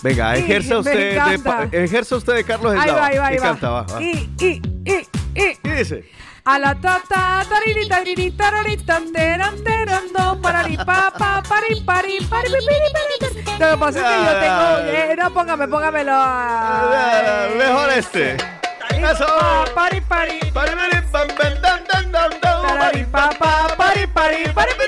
Venga, 0.01 0.35
ejerza 0.35 0.79
usted, 0.79 0.93
de, 0.93 1.13
encanta. 1.15 1.69
ejerza 1.71 2.15
usted 2.17 2.35
de 2.35 2.43
Carlos 2.43 2.73
Ahí 2.73 2.79
Eslava. 2.89 2.99
va, 2.99 3.05
ahí 3.07 3.17
va, 3.17 3.27
ahí 3.27 3.35
Y 3.35 3.37
va. 3.39 3.43
canta, 3.43 3.69
va, 3.69 3.81
va. 3.83 4.01
Y, 4.03 4.29
y, 4.39 4.61
y, 4.85 4.91
y. 4.93 5.55
¿Qué 5.63 5.75
dice? 5.75 6.09
A 6.47 6.59
la 6.59 6.75
ta 6.75 7.01
ta 7.09 7.43
tariri 7.49 7.87
tariri 7.89 8.29
tarari 8.37 8.77
tan 8.85 9.11
teran 9.11 9.55
teran 9.65 10.05
do 10.13 10.25
parari 10.43 10.77
pa 10.77 11.09
pa 11.19 11.41
pari 11.41 11.81
pari 11.81 12.19
pari 12.29 12.49
piri. 12.67 12.89
Lo 13.59 13.71
que 13.71 13.77
pasa 13.77 13.97
es 13.99 14.05
que 14.05 14.15
yo 14.25 14.33
tengo. 14.43 14.65
eh, 14.93 15.15
no, 15.17 15.33
póngame, 15.33 15.67
póngamelo. 15.67 16.11
Ah, 16.13 17.47
Mejor 17.57 17.89
este. 17.97 18.37
Eso. 18.93 19.25
Pari 19.73 20.01
pari. 20.01 20.39
Pari, 20.53 20.71
pari, 20.79 20.97
pam, 21.11 21.27
pam, 21.35 21.53
pa 23.11 23.29
pa 23.39 23.51
pari 23.75 24.07
pari 24.07 24.43
pari. 24.53 24.71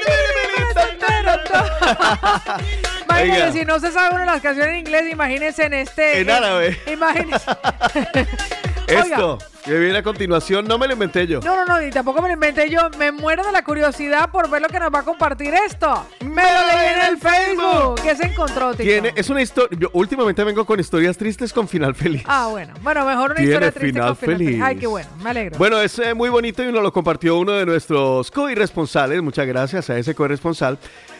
Imagínense, 3.08 3.42
Oiga. 3.42 3.52
si 3.52 3.66
no 3.66 3.80
se 3.80 3.92
sabe 3.92 4.10
una 4.14 4.20
de 4.20 4.26
las 4.28 4.42
canciones 4.42 4.74
en 4.74 4.80
inglés, 4.80 5.12
imagínense 5.12 5.64
en 5.66 5.74
este. 5.74 6.20
En 6.20 6.30
árabe. 6.30 6.80
Imagínense. 6.86 7.46
Esto 8.88 9.38
que 9.64 9.77
viene 9.77 9.97
a 9.97 10.03
continuación 10.03 10.65
no 10.65 10.77
me 10.77 10.88
lo 10.88 10.93
inventé 10.93 11.27
yo. 11.27 11.41
No, 11.41 11.55
no, 11.55 11.65
no, 11.65 11.85
y 11.85 11.89
tampoco 11.89 12.22
me 12.22 12.30
lo 12.30 12.35
inventé 12.35 12.69
yo. 12.69 12.89
Me 12.97 13.11
muero 13.11 13.43
de 13.45 13.51
la 13.51 13.64
curiosidad 13.64 14.30
por 14.31 14.49
ver 14.49 14.61
lo 14.61 14.69
que 14.69 14.80
nos 14.80 14.93
va 14.93 14.99
a 14.99 15.03
compartir 15.03 15.53
esto. 15.53 16.07
Me 16.22 16.41
lo 16.41 16.68
leí 16.68 16.93
en 16.95 17.05
el 17.09 17.18
Facebook. 17.18 18.01
¿Qué 18.01 18.15
se 18.15 18.27
encontró, 18.27 18.72
Tico? 18.72 18.84
Tiene, 18.84 19.14
es 19.15 19.30
una 19.30 19.41
historia. 19.41 19.77
Yo 19.77 19.89
últimamente 19.93 20.43
vengo 20.43 20.65
con 20.65 20.80
historias 20.80 21.18
tristes 21.18 21.51
con 21.51 21.68
final 21.68 21.95
feliz. 21.95 22.23
Ah, 22.26 22.47
bueno. 22.49 22.73
Bueno, 22.81 23.05
mejor 23.05 23.31
una 23.31 23.35
Tiene 23.35 23.51
historia 23.51 23.72
triste 23.72 23.88
final 23.88 24.07
con 24.07 24.15
final 24.15 24.38
feliz. 24.38 24.47
feliz. 24.49 24.64
Ay, 24.64 24.76
qué 24.77 24.88
bueno. 24.88 25.09
Me 25.22 25.30
alegro. 25.31 25.57
Bueno, 25.57 25.81
es 25.81 25.99
eh, 25.99 26.14
muy 26.14 26.30
bonito 26.30 26.64
y 26.64 26.72
nos 26.72 26.81
lo 26.81 26.93
compartió 26.93 27.38
uno 27.38 27.51
de 27.53 27.65
nuestros 27.65 28.31
co-irresponsales. 28.31 29.22
Muchas 29.22 29.45
gracias 29.45 29.89
a 29.89 29.97
ese 29.97 30.15
co-irresponsal. 30.15 30.77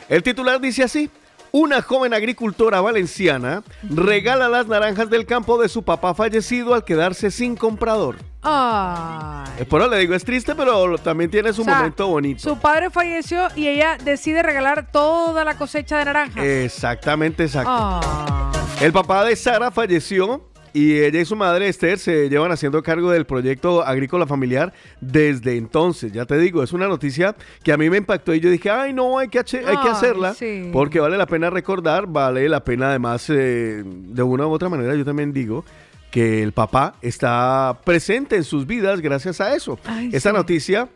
El 0.08 0.24
titular 0.24 0.62
dice 0.62 0.84
así. 0.84 1.10
Una 1.52 1.82
joven 1.82 2.14
agricultora 2.14 2.82
valenciana 2.82 3.64
regala 3.90 4.50
las 4.50 4.68
naranjas 4.68 5.10
del 5.10 5.26
campo 5.26 5.60
de 5.62 5.70
su 5.70 5.84
papá 5.84 6.14
fallecido 6.14 6.74
al 6.74 6.84
quedarse 6.84 7.32
sin 7.32 7.56
comprador. 7.56 8.18
Ay. 8.42 9.66
Por 9.66 9.82
eso 9.82 9.90
le 9.90 9.98
digo, 9.98 10.14
es 10.14 10.24
triste, 10.24 10.56
pero 10.56 10.98
también 10.98 11.30
tiene 11.30 11.52
su 11.54 11.62
O 11.62 11.66
sea, 11.66 11.76
momento 11.78 12.08
bonito. 12.08 12.42
Su 12.42 12.58
padre 12.60 12.90
falleció 12.90 13.48
y 13.56 13.68
ella 13.68 13.98
decide 14.04 14.44
regalar 14.44 14.92
toda 14.92 15.44
la 15.44 15.58
cosecha 15.58 15.98
de 15.98 16.06
naranjas. 16.06 16.44
Exactamente, 16.44 17.44
exacto. 17.44 17.70
Ah. 17.72 18.52
El 18.80 18.94
papá 18.94 19.26
de 19.26 19.36
Sara 19.36 19.72
falleció 19.72 20.48
y 20.78 21.00
ella 21.00 21.20
y 21.20 21.26
su 21.26 21.36
madre 21.36 21.68
Esther 21.68 21.98
se 21.98 22.30
llevan 22.30 22.52
haciendo 22.52 22.84
cargo 22.84 23.10
del 23.10 23.26
proyecto 23.26 23.84
agrícola 23.84 24.28
familiar 24.28 24.74
desde 25.02 25.58
entonces. 25.58 26.12
Ya 26.12 26.26
te 26.26 26.38
digo, 26.38 26.62
es 26.62 26.72
una 26.72 26.88
noticia 26.88 27.36
que 27.64 27.72
a 27.72 27.78
mí 27.78 27.90
me 27.90 27.98
impactó 27.98 28.32
y 28.36 28.40
yo 28.40 28.52
dije, 28.52 28.70
ay 28.70 28.94
no, 28.94 29.18
hay 29.18 29.28
que, 29.28 29.40
hay 29.40 29.78
que 29.78 29.90
hacerla 29.90 30.36
sí. 30.36 30.70
porque 30.72 31.00
vale 31.00 31.18
la 31.18 31.26
pena 31.26 31.50
recordar, 31.50 32.06
vale 32.06 32.48
la 32.48 32.64
pena 32.64 32.90
además, 32.90 33.28
eh, 33.32 33.82
de 33.84 34.22
una 34.22 34.46
u 34.46 34.52
otra 34.52 34.70
manera 34.70 34.94
yo 34.94 35.04
también 35.04 35.34
digo 35.34 35.66
que 36.12 36.44
el 36.44 36.52
papá 36.52 36.94
está 37.02 37.80
presente 37.84 38.36
en 38.36 38.44
sus 38.44 38.68
vidas 38.68 39.02
gracias 39.02 39.42
a 39.42 39.56
eso. 39.56 39.80
Ay, 39.84 40.12
Esta 40.14 40.30
sí. 40.30 40.36
noticia 40.36 40.90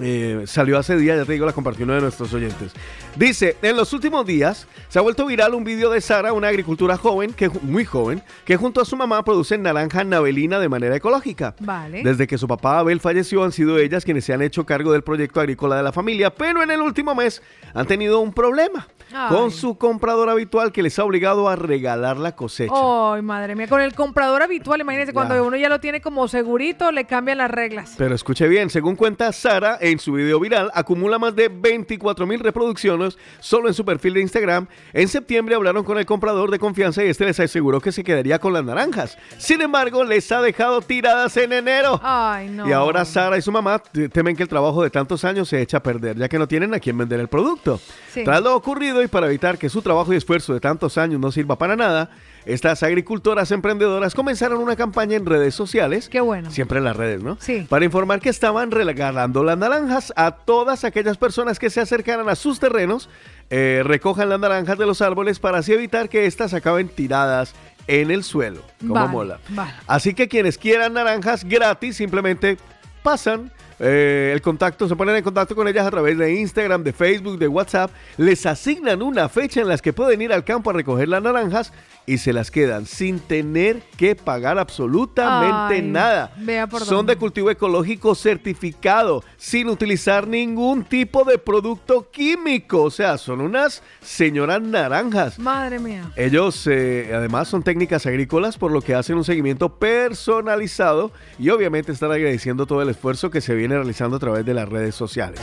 eh, 0.00 0.44
salió 0.46 0.78
hace 0.78 0.96
días, 0.96 1.18
ya 1.18 1.24
te 1.24 1.32
digo, 1.32 1.44
la 1.44 1.52
compartió 1.52 1.84
uno 1.84 1.94
de 1.94 2.00
nuestros 2.00 2.32
oyentes. 2.32 2.72
Dice, 3.16 3.56
en 3.60 3.76
los 3.76 3.92
últimos 3.92 4.24
días 4.24 4.66
se 4.88 4.98
ha 4.98 5.02
vuelto 5.02 5.26
viral 5.26 5.54
un 5.54 5.64
video 5.64 5.90
de 5.90 6.00
Sara, 6.00 6.32
una 6.32 6.48
agricultura 6.48 6.96
joven, 6.96 7.34
que 7.34 7.50
muy 7.50 7.84
joven, 7.84 8.22
que 8.44 8.56
junto 8.56 8.80
a 8.80 8.84
su 8.84 8.96
mamá 8.96 9.22
producen 9.24 9.62
naranja 9.62 10.04
navelina 10.04 10.58
de 10.58 10.68
manera 10.68 10.96
ecológica. 10.96 11.54
Vale. 11.60 12.02
Desde 12.02 12.26
que 12.26 12.38
su 12.38 12.48
papá 12.48 12.78
Abel 12.78 13.00
falleció 13.00 13.44
han 13.44 13.52
sido 13.52 13.78
ellas 13.78 14.04
quienes 14.04 14.24
se 14.24 14.32
han 14.32 14.40
hecho 14.40 14.64
cargo 14.64 14.92
del 14.92 15.02
proyecto 15.02 15.40
agrícola 15.40 15.76
de 15.76 15.82
la 15.82 15.92
familia, 15.92 16.34
pero 16.34 16.62
en 16.62 16.70
el 16.70 16.80
último 16.80 17.14
mes 17.14 17.42
han 17.74 17.86
tenido 17.86 18.20
un 18.20 18.32
problema 18.32 18.86
Ay. 19.14 19.28
con 19.34 19.50
su 19.50 19.76
comprador 19.76 20.28
habitual 20.28 20.72
que 20.72 20.82
les 20.82 20.98
ha 20.98 21.04
obligado 21.04 21.48
a 21.48 21.56
regalar 21.56 22.16
la 22.16 22.32
cosecha. 22.36 22.72
Ay, 22.74 23.22
madre 23.22 23.54
mía. 23.54 23.68
Con 23.68 23.80
el 23.80 23.94
comprador 23.94 24.42
habitual, 24.42 24.80
imagínense, 24.80 25.12
cuando 25.12 25.34
Ya. 25.34 25.42
uno 25.42 25.56
ya 25.56 25.68
lo 25.68 25.80
tiene 25.80 26.00
como 26.00 26.28
segurito, 26.28 26.90
le 26.92 27.04
cambian 27.04 27.38
las 27.38 27.50
reglas. 27.50 27.94
Pero 27.98 28.14
escuche 28.14 28.48
bien, 28.48 28.70
según 28.70 28.96
cuenta 28.96 29.32
Sara 29.32 29.78
en 29.80 29.98
su 29.98 30.12
video 30.12 30.40
viral, 30.40 30.70
acumula 30.74 31.18
más 31.18 31.34
de 31.36 31.48
24 31.48 32.26
mil 32.26 32.40
reproducciones 32.40 33.18
solo 33.40 33.68
en 33.68 33.74
su 33.74 33.84
perfil 33.84 34.14
de 34.14 34.20
Instagram. 34.20 34.66
En 34.92 35.08
septiembre 35.08 35.54
hablaron 35.54 35.84
con 35.84 35.98
el 35.98 36.06
comprador 36.06 36.50
de 36.50 36.58
confianza 36.58 37.04
y 37.04 37.08
este 37.08 37.24
les 37.24 37.38
aseguró 37.40 37.80
que 37.80 37.92
se 37.92 38.04
quedaría 38.04 38.38
con 38.38 38.52
las 38.52 38.64
naranjas. 38.64 39.18
Sin 39.38 39.60
embargo, 39.60 40.04
les 40.04 40.30
ha 40.32 40.40
dejado 40.42 40.80
tiradas 40.80 41.36
en 41.36 41.52
enero. 41.52 42.00
Ay, 42.02 42.48
no. 42.48 42.68
Y 42.68 42.72
ahora 42.72 43.04
Sara 43.04 43.36
y 43.36 43.42
su 43.42 43.52
mamá 43.52 43.80
temen 44.12 44.36
que 44.36 44.42
el 44.44 44.48
trabajo 44.48 44.82
de 44.82 44.90
tantos 44.90 45.24
años 45.24 45.48
se 45.48 45.60
eche 45.60 45.76
a 45.76 45.82
perder, 45.82 46.16
ya 46.16 46.28
que 46.28 46.38
no 46.38 46.48
tienen 46.48 46.72
a 46.74 46.80
quien 46.80 46.96
vender 46.96 47.20
el 47.20 47.28
producto. 47.28 47.80
Sí. 48.12 48.24
Tras 48.24 48.42
lo 48.42 48.54
ocurrido 48.54 49.01
y 49.02 49.08
para 49.08 49.26
evitar 49.26 49.58
que 49.58 49.68
su 49.68 49.82
trabajo 49.82 50.12
y 50.12 50.16
esfuerzo 50.16 50.54
de 50.54 50.60
tantos 50.60 50.98
años 50.98 51.20
no 51.20 51.30
sirva 51.32 51.58
para 51.58 51.76
nada, 51.76 52.10
estas 52.44 52.82
agricultoras 52.82 53.50
emprendedoras 53.50 54.14
comenzaron 54.14 54.58
una 54.60 54.76
campaña 54.76 55.16
en 55.16 55.26
redes 55.26 55.54
sociales. 55.54 56.08
Qué 56.08 56.20
bueno. 56.20 56.50
Siempre 56.50 56.78
en 56.78 56.84
las 56.84 56.96
redes, 56.96 57.22
¿no? 57.22 57.36
Sí. 57.40 57.66
Para 57.68 57.84
informar 57.84 58.20
que 58.20 58.28
estaban 58.28 58.70
regalando 58.70 59.44
las 59.44 59.58
naranjas 59.58 60.12
a 60.16 60.32
todas 60.32 60.84
aquellas 60.84 61.16
personas 61.16 61.58
que 61.58 61.70
se 61.70 61.80
acercaran 61.80 62.28
a 62.28 62.34
sus 62.34 62.58
terrenos, 62.58 63.08
eh, 63.50 63.82
recojan 63.84 64.28
las 64.28 64.40
naranjas 64.40 64.78
de 64.78 64.86
los 64.86 65.02
árboles 65.02 65.38
para 65.38 65.58
así 65.58 65.72
evitar 65.72 66.08
que 66.08 66.26
éstas 66.26 66.54
acaben 66.54 66.88
tiradas 66.88 67.54
en 67.86 68.10
el 68.10 68.24
suelo. 68.24 68.62
Como 68.80 68.94
Vale, 68.94 69.08
mola. 69.08 69.38
vale. 69.50 69.72
Así 69.86 70.14
que 70.14 70.28
quienes 70.28 70.56
quieran 70.58 70.92
naranjas 70.94 71.44
gratis 71.44 71.96
simplemente 71.96 72.56
pasan 73.02 73.50
eh, 73.78 74.30
el 74.34 74.42
contacto, 74.42 74.88
se 74.88 74.96
ponen 74.96 75.16
en 75.16 75.22
contacto 75.22 75.54
con 75.54 75.68
ellas 75.68 75.86
a 75.86 75.90
través 75.90 76.16
de 76.18 76.34
Instagram, 76.34 76.82
de 76.82 76.92
Facebook, 76.92 77.38
de 77.38 77.48
WhatsApp, 77.48 77.90
les 78.16 78.44
asignan 78.46 79.02
una 79.02 79.28
fecha 79.28 79.60
en 79.60 79.68
las 79.68 79.82
que 79.82 79.92
pueden 79.92 80.22
ir 80.22 80.32
al 80.32 80.44
campo 80.44 80.70
a 80.70 80.72
recoger 80.72 81.08
las 81.08 81.22
naranjas 81.22 81.72
y 82.06 82.18
se 82.18 82.32
las 82.32 82.50
quedan 82.50 82.86
sin 82.86 83.20
tener 83.20 83.82
que 83.96 84.16
pagar 84.16 84.58
absolutamente 84.58 85.76
Ay, 85.76 85.82
nada. 85.82 86.32
vea 86.38 86.66
por 86.66 86.84
Son 86.84 86.98
dónde. 86.98 87.14
de 87.14 87.18
cultivo 87.18 87.50
ecológico 87.50 88.14
certificado, 88.14 89.22
sin 89.36 89.68
utilizar 89.68 90.26
ningún 90.26 90.84
tipo 90.84 91.24
de 91.24 91.38
producto 91.38 92.10
químico. 92.10 92.82
O 92.82 92.90
sea, 92.90 93.18
son 93.18 93.40
unas 93.40 93.82
señoras 94.00 94.60
naranjas. 94.62 95.38
Madre 95.38 95.78
mía. 95.78 96.10
Ellos 96.16 96.66
eh, 96.66 97.12
además 97.14 97.48
son 97.48 97.62
técnicas 97.62 98.06
agrícolas, 98.06 98.58
por 98.58 98.72
lo 98.72 98.80
que 98.80 98.94
hacen 98.94 99.16
un 99.16 99.24
seguimiento 99.24 99.76
personalizado 99.78 101.12
y 101.38 101.50
obviamente 101.50 101.92
están 101.92 102.10
agradeciendo 102.12 102.66
todo 102.66 102.82
el 102.82 102.88
esfuerzo 102.88 103.30
que 103.30 103.40
se 103.40 103.54
viene 103.54 103.76
realizando 103.76 104.16
a 104.16 104.20
través 104.20 104.44
de 104.44 104.54
las 104.54 104.68
redes 104.68 104.94
sociales. 104.94 105.40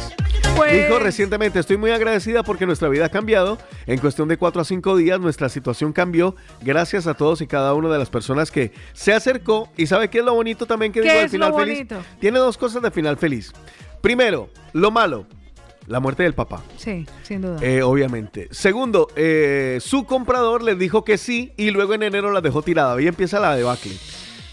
Pues- 0.59 0.87
Dijo 0.87 0.99
recientemente, 0.99 1.59
estoy 1.59 1.77
muy 1.77 1.91
agradecida 1.91 2.43
porque 2.43 2.65
nuestra 2.65 2.89
vida 2.89 3.05
ha 3.05 3.09
cambiado. 3.09 3.57
En 3.87 3.99
cuestión 3.99 4.27
de 4.27 4.37
4 4.37 4.61
a 4.61 4.65
5 4.65 4.95
días 4.97 5.19
nuestra 5.19 5.49
situación 5.49 5.93
cambió 5.93 6.35
gracias 6.61 7.07
a 7.07 7.13
todos 7.13 7.41
y 7.41 7.47
cada 7.47 7.73
una 7.73 7.89
de 7.89 7.97
las 7.97 8.09
personas 8.09 8.51
que 8.51 8.71
se 8.93 9.13
acercó. 9.13 9.69
¿Y 9.77 9.87
sabe 9.87 10.09
qué 10.09 10.19
es 10.19 10.25
lo 10.25 10.33
bonito 10.33 10.65
también 10.65 10.91
que 10.91 11.01
¿Qué 11.01 11.09
digo 11.09 11.21
es 11.21 11.31
final 11.31 11.53
feliz? 11.53 11.87
Tiene 12.19 12.39
dos 12.39 12.57
cosas 12.57 12.81
de 12.81 12.91
final 12.91 13.17
feliz. 13.17 13.51
Primero, 14.01 14.49
lo 14.73 14.91
malo, 14.91 15.25
la 15.87 15.99
muerte 15.99 16.23
del 16.23 16.33
papá. 16.33 16.61
Sí, 16.77 17.05
sin 17.23 17.41
duda. 17.41 17.57
Eh, 17.61 17.81
obviamente. 17.81 18.47
Segundo, 18.51 19.07
eh, 19.15 19.79
su 19.81 20.05
comprador 20.05 20.63
les 20.63 20.77
dijo 20.77 21.03
que 21.03 21.17
sí 21.17 21.53
y 21.57 21.71
luego 21.71 21.93
en 21.93 22.03
enero 22.03 22.31
las 22.31 22.43
dejó 22.43 22.61
tirada. 22.61 22.95
Ahí 22.95 23.07
empieza 23.07 23.39
la 23.39 23.55
debacle. 23.55 23.93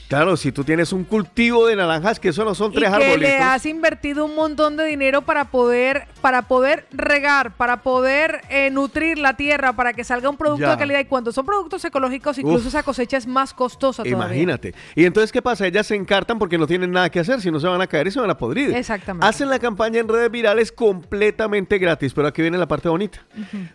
Claro, 0.09 0.37
si 0.37 0.53
tú 0.53 0.63
tienes 0.63 0.93
un 0.93 1.03
cultivo 1.05 1.67
de 1.67 1.75
naranjas, 1.75 2.21
que 2.21 2.29
eso 2.29 2.45
no 2.45 2.55
son 2.55 2.71
y 2.73 2.77
tres 2.77 2.89
que 2.91 2.95
arbolitos. 2.95 3.21
le 3.21 3.39
has 3.39 3.67
invertido 3.67 4.25
un 4.25 4.35
montón 4.37 4.77
de 4.77 4.85
dinero 4.85 5.23
para 5.23 5.47
poder 5.47 6.07
para 6.21 6.43
poder 6.43 6.87
regar, 6.93 7.53
para 7.57 7.83
poder 7.83 8.41
eh, 8.51 8.71
nutrir 8.71 9.19
la 9.19 9.37
tierra, 9.37 9.73
para 9.75 9.93
que 9.93 10.05
salga 10.05 10.29
un 10.31 10.37
producto 10.37 10.63
Ya. 10.65 10.71
de 10.73 10.77
calidad. 10.79 11.01
Y 11.01 11.05
cuando 11.07 11.33
son 11.33 11.45
productos 11.47 11.85
ecológicos, 11.85 12.39
incluso 12.39 12.61
Uf. 12.61 12.67
esa 12.69 12.83
cosecha 12.83 13.17
es 13.17 13.27
más 13.27 13.53
costosa 13.55 14.03
todavía. 14.03 14.27
Imagínate. 14.27 14.75
Y 14.95 15.05
entonces, 15.05 15.31
¿qué 15.33 15.43
pasa? 15.43 15.67
Ellas 15.67 15.87
se 15.87 15.95
encartan 15.95 16.39
porque 16.39 16.59
no 16.59 16.67
tienen 16.67 16.91
nada 16.91 17.11
que 17.11 17.21
hacer, 17.21 17.41
si 17.41 17.51
no 17.51 17.59
se 17.61 17.67
van 17.67 17.81
a 17.81 17.87
caer 17.87 18.07
y 18.09 18.11
se 18.11 18.21
van 18.21 18.31
a 18.31 18.37
podrir. 18.39 18.75
Exactamente. 18.77 19.27
Hacen 19.27 19.49
la 19.51 19.59
campaña 19.59 20.01
en 20.01 20.09
redes 20.09 20.31
virales 20.31 20.73
completamente 20.73 21.79
gratis, 21.79 22.13
pero 22.13 22.29
aquí 22.29 22.43
viene 22.43 22.59
la 22.59 22.67
parte 22.69 22.89
bonita. 22.89 23.21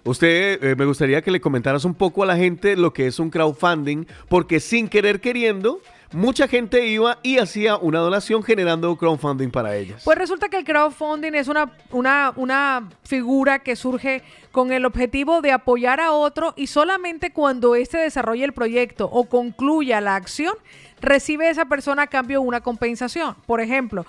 Usted, 0.03 0.63
eh, 0.63 0.75
me 0.77 0.85
gustaría 0.85 1.21
que 1.21 1.31
le 1.31 1.39
comentaras 1.41 1.85
un 1.85 1.93
poco 1.93 2.23
a 2.23 2.25
la 2.25 2.35
gente 2.37 2.75
lo 2.75 2.93
que 2.93 3.07
es 3.07 3.19
un 3.19 3.29
crowdfunding, 3.29 4.05
porque 4.29 4.59
sin 4.59 4.87
querer 4.89 5.21
queriendo, 5.21 5.79
mucha 6.13 6.47
gente 6.47 6.85
iba 6.87 7.19
y 7.23 7.37
hacía 7.37 7.77
una 7.77 7.99
donación 7.99 8.43
generando 8.43 8.95
crowdfunding 8.95 9.49
para 9.49 9.75
ellas. 9.75 10.01
Pues 10.03 10.17
resulta 10.17 10.49
que 10.49 10.57
el 10.57 10.63
crowdfunding 10.63 11.33
es 11.33 11.47
una, 11.47 11.71
una, 11.91 12.33
una 12.35 12.89
figura 13.03 13.59
que 13.59 13.75
surge 13.75 14.23
con 14.51 14.71
el 14.71 14.85
objetivo 14.85 15.41
de 15.41 15.51
apoyar 15.51 15.99
a 15.99 16.11
otro 16.11 16.53
y 16.55 16.67
solamente 16.67 17.31
cuando 17.31 17.75
éste 17.75 17.97
desarrolle 17.97 18.43
el 18.43 18.53
proyecto 18.53 19.09
o 19.11 19.25
concluya 19.25 20.01
la 20.01 20.15
acción, 20.15 20.55
recibe 20.99 21.49
esa 21.49 21.65
persona 21.65 22.03
a 22.03 22.07
cambio 22.07 22.41
una 22.41 22.61
compensación. 22.61 23.35
Por 23.45 23.61
ejemplo, 23.61 24.05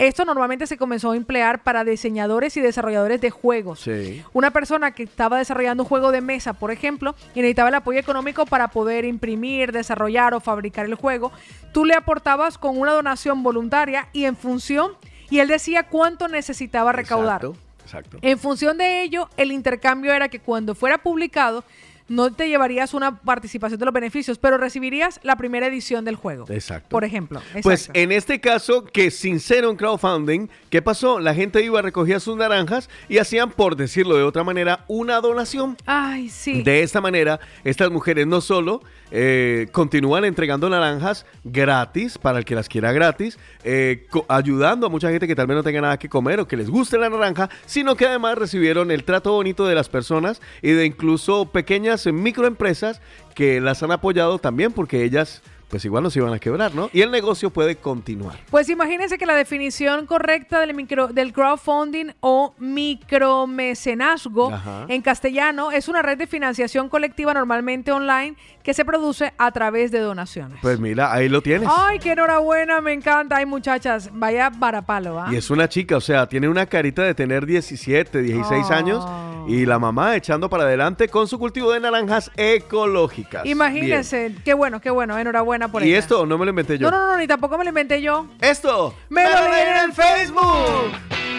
esto 0.00 0.24
normalmente 0.24 0.66
se 0.66 0.78
comenzó 0.78 1.10
a 1.10 1.16
emplear 1.16 1.62
para 1.62 1.84
diseñadores 1.84 2.56
y 2.56 2.62
desarrolladores 2.62 3.20
de 3.20 3.30
juegos. 3.30 3.80
Sí. 3.80 4.24
Una 4.32 4.50
persona 4.50 4.92
que 4.92 5.02
estaba 5.02 5.36
desarrollando 5.36 5.82
un 5.82 5.88
juego 5.88 6.10
de 6.10 6.22
mesa, 6.22 6.54
por 6.54 6.70
ejemplo, 6.70 7.14
y 7.34 7.40
necesitaba 7.40 7.68
el 7.68 7.74
apoyo 7.74 7.98
económico 7.98 8.46
para 8.46 8.68
poder 8.68 9.04
imprimir, 9.04 9.72
desarrollar 9.72 10.32
o 10.32 10.40
fabricar 10.40 10.86
el 10.86 10.94
juego, 10.94 11.32
tú 11.72 11.84
le 11.84 11.92
aportabas 11.92 12.56
con 12.56 12.78
una 12.78 12.92
donación 12.92 13.42
voluntaria 13.42 14.08
y 14.14 14.24
en 14.24 14.36
función, 14.36 14.92
y 15.28 15.40
él 15.40 15.48
decía 15.48 15.82
cuánto 15.82 16.28
necesitaba 16.28 16.92
recaudar. 16.92 17.44
Exacto, 17.44 17.58
exacto. 17.84 18.18
En 18.22 18.38
función 18.38 18.78
de 18.78 19.02
ello, 19.02 19.28
el 19.36 19.52
intercambio 19.52 20.14
era 20.14 20.30
que 20.30 20.40
cuando 20.40 20.74
fuera 20.74 20.96
publicado, 20.96 21.62
no 22.10 22.32
te 22.32 22.48
llevarías 22.48 22.92
una 22.92 23.20
participación 23.20 23.78
de 23.78 23.84
los 23.84 23.94
beneficios, 23.94 24.36
pero 24.36 24.58
recibirías 24.58 25.20
la 25.22 25.36
primera 25.36 25.68
edición 25.68 26.04
del 26.04 26.16
juego. 26.16 26.44
Exacto. 26.48 26.88
Por 26.88 27.04
ejemplo. 27.04 27.40
Pues 27.62 27.88
en 27.94 28.10
este 28.10 28.40
caso, 28.40 28.84
que 28.84 29.12
sin 29.12 29.38
ser 29.38 29.64
un 29.64 29.76
crowdfunding, 29.76 30.48
¿qué 30.70 30.82
pasó? 30.82 31.20
La 31.20 31.34
gente 31.34 31.62
iba, 31.62 31.80
recogía 31.80 32.18
sus 32.18 32.36
naranjas 32.36 32.90
y 33.08 33.18
hacían, 33.18 33.52
por 33.52 33.76
decirlo 33.76 34.16
de 34.16 34.24
otra 34.24 34.42
manera, 34.42 34.84
una 34.88 35.20
donación. 35.20 35.76
Ay, 35.86 36.28
sí. 36.30 36.64
De 36.64 36.82
esta 36.82 37.00
manera, 37.00 37.38
estas 37.62 37.92
mujeres 37.92 38.26
no 38.26 38.40
solo 38.40 38.82
eh, 39.12 39.68
continúan 39.70 40.24
entregando 40.24 40.68
naranjas 40.68 41.26
gratis 41.44 42.18
para 42.18 42.38
el 42.38 42.44
que 42.44 42.56
las 42.56 42.68
quiera 42.68 42.90
gratis, 42.90 43.38
eh, 43.62 44.08
ayudando 44.28 44.86
a 44.86 44.90
mucha 44.90 45.10
gente 45.10 45.28
que 45.28 45.36
tal 45.36 45.46
vez 45.46 45.56
no 45.56 45.62
tenga 45.62 45.80
nada 45.80 45.98
que 45.98 46.08
comer 46.08 46.40
o 46.40 46.48
que 46.48 46.56
les 46.56 46.70
guste 46.70 46.98
la 46.98 47.08
naranja, 47.08 47.50
sino 47.66 47.94
que 47.94 48.06
además 48.06 48.36
recibieron 48.36 48.90
el 48.90 49.04
trato 49.04 49.32
bonito 49.32 49.64
de 49.64 49.76
las 49.76 49.88
personas 49.88 50.40
y 50.60 50.72
de 50.72 50.86
incluso 50.86 51.46
pequeñas 51.46 51.99
microempresas 52.06 53.00
que 53.34 53.60
las 53.60 53.82
han 53.82 53.92
apoyado 53.92 54.38
también 54.38 54.72
porque 54.72 55.04
ellas 55.04 55.42
pues 55.70 55.84
igual 55.84 56.02
no 56.02 56.10
se 56.10 56.18
iban 56.18 56.32
a 56.34 56.38
quebrar, 56.38 56.74
¿no? 56.74 56.90
Y 56.92 57.00
el 57.02 57.10
negocio 57.10 57.50
puede 57.50 57.76
continuar. 57.76 58.36
Pues 58.50 58.68
imagínense 58.68 59.16
que 59.18 59.24
la 59.26 59.34
definición 59.36 60.04
correcta 60.06 60.58
del, 60.60 60.74
micro, 60.74 61.08
del 61.08 61.32
crowdfunding 61.32 62.12
o 62.20 62.54
micromecenazgo 62.58 64.52
Ajá. 64.52 64.86
en 64.88 65.00
castellano 65.02 65.70
es 65.70 65.88
una 65.88 66.02
red 66.02 66.18
de 66.18 66.26
financiación 66.26 66.88
colectiva 66.88 67.32
normalmente 67.34 67.92
online 67.92 68.34
que 68.62 68.74
se 68.74 68.84
produce 68.84 69.32
a 69.38 69.50
través 69.52 69.90
de 69.90 70.00
donaciones. 70.00 70.58
Pues 70.60 70.78
mira, 70.80 71.12
ahí 71.12 71.28
lo 71.28 71.40
tienes. 71.40 71.68
Ay, 71.72 71.98
qué 71.98 72.12
enhorabuena, 72.12 72.80
me 72.80 72.92
encanta. 72.92 73.36
Ay, 73.36 73.46
muchachas, 73.46 74.10
vaya 74.12 74.50
varapalo, 74.50 75.20
¿ah? 75.20 75.28
Y 75.32 75.36
es 75.36 75.50
una 75.50 75.68
chica, 75.68 75.96
o 75.96 76.00
sea, 76.00 76.28
tiene 76.28 76.48
una 76.48 76.66
carita 76.66 77.02
de 77.02 77.14
tener 77.14 77.46
17, 77.46 78.20
16 78.22 78.66
Oh. 78.68 78.72
años 78.74 79.06
y 79.48 79.64
la 79.66 79.78
mamá 79.78 80.16
echando 80.16 80.50
para 80.50 80.64
adelante 80.64 81.08
con 81.08 81.26
su 81.26 81.38
cultivo 81.38 81.72
de 81.72 81.80
naranjas 81.80 82.30
ecológicas. 82.36 83.46
Imagínense, 83.46 84.34
qué 84.44 84.52
bueno, 84.54 84.80
qué 84.80 84.90
bueno, 84.90 85.18
enhorabuena 85.18 85.59
por. 85.68 85.84
Y 85.84 85.94
esto 85.94 86.26
no 86.26 86.38
me 86.38 86.44
lo 86.44 86.50
inventé 86.50 86.78
yo. 86.78 86.90
No, 86.90 86.98
no, 86.98 87.12
no, 87.12 87.16
ni 87.18 87.26
tampoco 87.26 87.58
me 87.58 87.64
lo 87.64 87.70
inventé 87.70 88.00
yo. 88.00 88.26
Esto 88.40 88.94
me, 89.08 89.24
lo 89.24 89.50
leí 89.50 89.62
en 89.62 89.76
el 89.84 89.92
Facebook. 89.92 91.29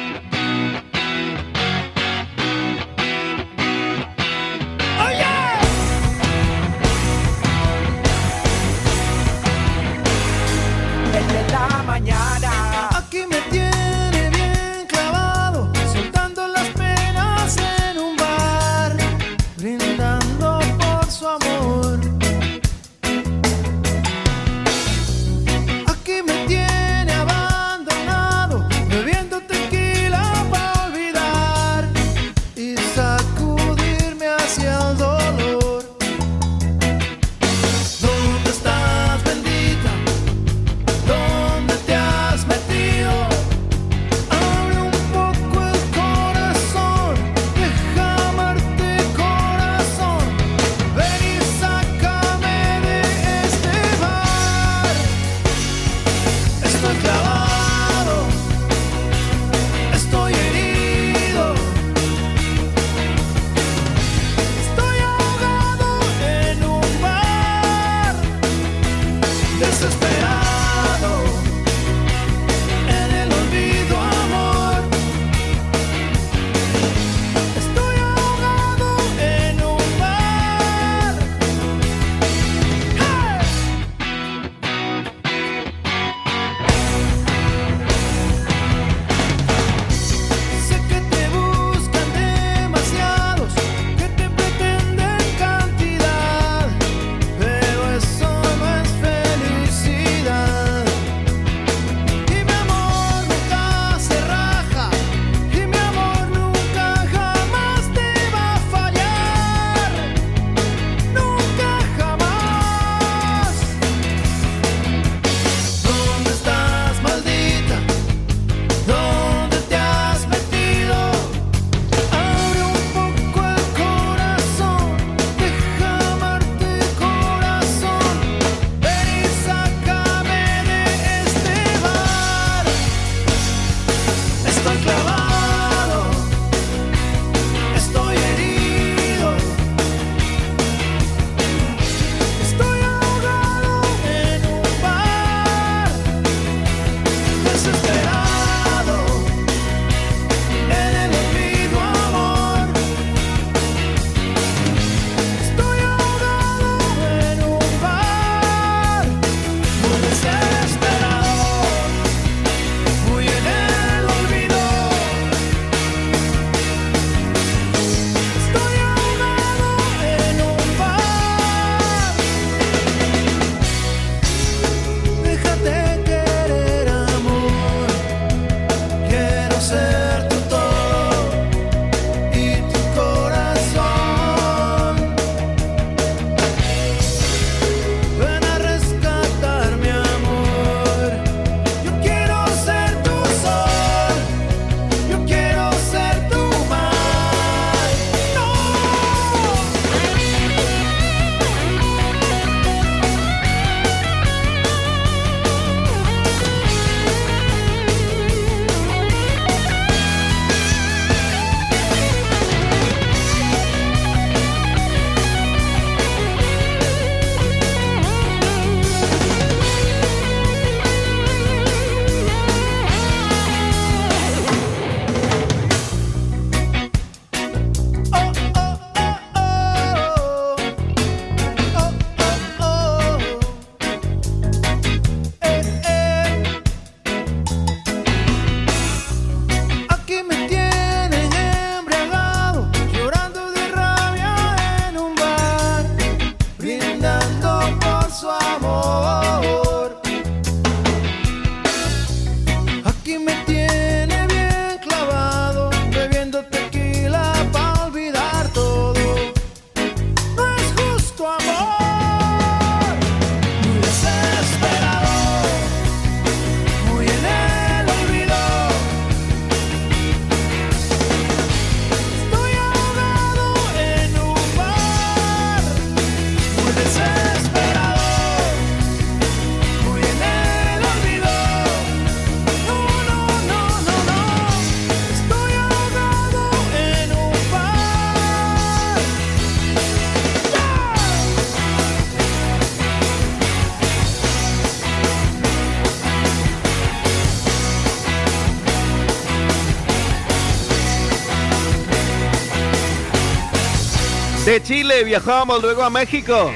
De 304.51 304.61
Chile 304.61 305.05
viajamos 305.05 305.61
luego 305.61 305.81
a 305.81 305.89
México 305.89 306.51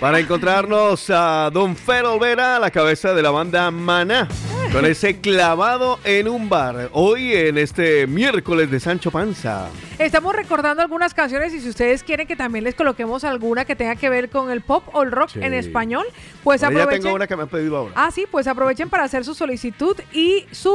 para 0.00 0.20
encontrarnos 0.20 1.10
a 1.10 1.50
Don 1.52 1.74
Fer 1.74 2.04
Olvera, 2.04 2.60
la 2.60 2.70
cabeza 2.70 3.12
de 3.12 3.22
la 3.22 3.32
banda 3.32 3.72
Maná, 3.72 4.28
con 4.70 4.86
ese 4.86 5.18
clavado 5.18 5.98
en 6.04 6.28
un 6.28 6.48
bar. 6.48 6.90
Hoy 6.92 7.32
en 7.32 7.58
este 7.58 8.06
miércoles 8.06 8.70
de 8.70 8.78
Sancho 8.78 9.10
Panza. 9.10 9.68
Estamos 9.98 10.34
recordando 10.34 10.82
algunas 10.82 11.14
canciones 11.14 11.54
y 11.54 11.60
si 11.60 11.68
ustedes 11.68 12.02
quieren 12.02 12.26
que 12.26 12.34
también 12.34 12.64
les 12.64 12.74
coloquemos 12.74 13.22
alguna 13.22 13.64
que 13.64 13.76
tenga 13.76 13.94
que 13.94 14.08
ver 14.10 14.28
con 14.28 14.50
el 14.50 14.60
pop 14.60 14.84
o 14.92 15.02
el 15.04 15.12
rock 15.12 15.30
Sí. 15.30 15.38
en 15.40 15.54
español, 15.54 16.04
pues 16.42 16.60
Bueno, 16.62 16.76
ya 16.78 16.82
aprovechen. 16.82 17.02
tengo 17.04 17.14
una 17.16 17.26
que 17.28 17.36
me 17.36 17.42
han 17.44 17.48
pedido 17.48 17.76
ahora. 17.76 17.92
Ah, 17.94 18.10
sí, 18.10 18.26
pues 18.30 18.46
aprovechen 18.48 18.90
para 18.90 19.04
hacer 19.04 19.24
su 19.24 19.34
solicitud 19.34 19.96
y 20.12 20.46
su, 20.50 20.72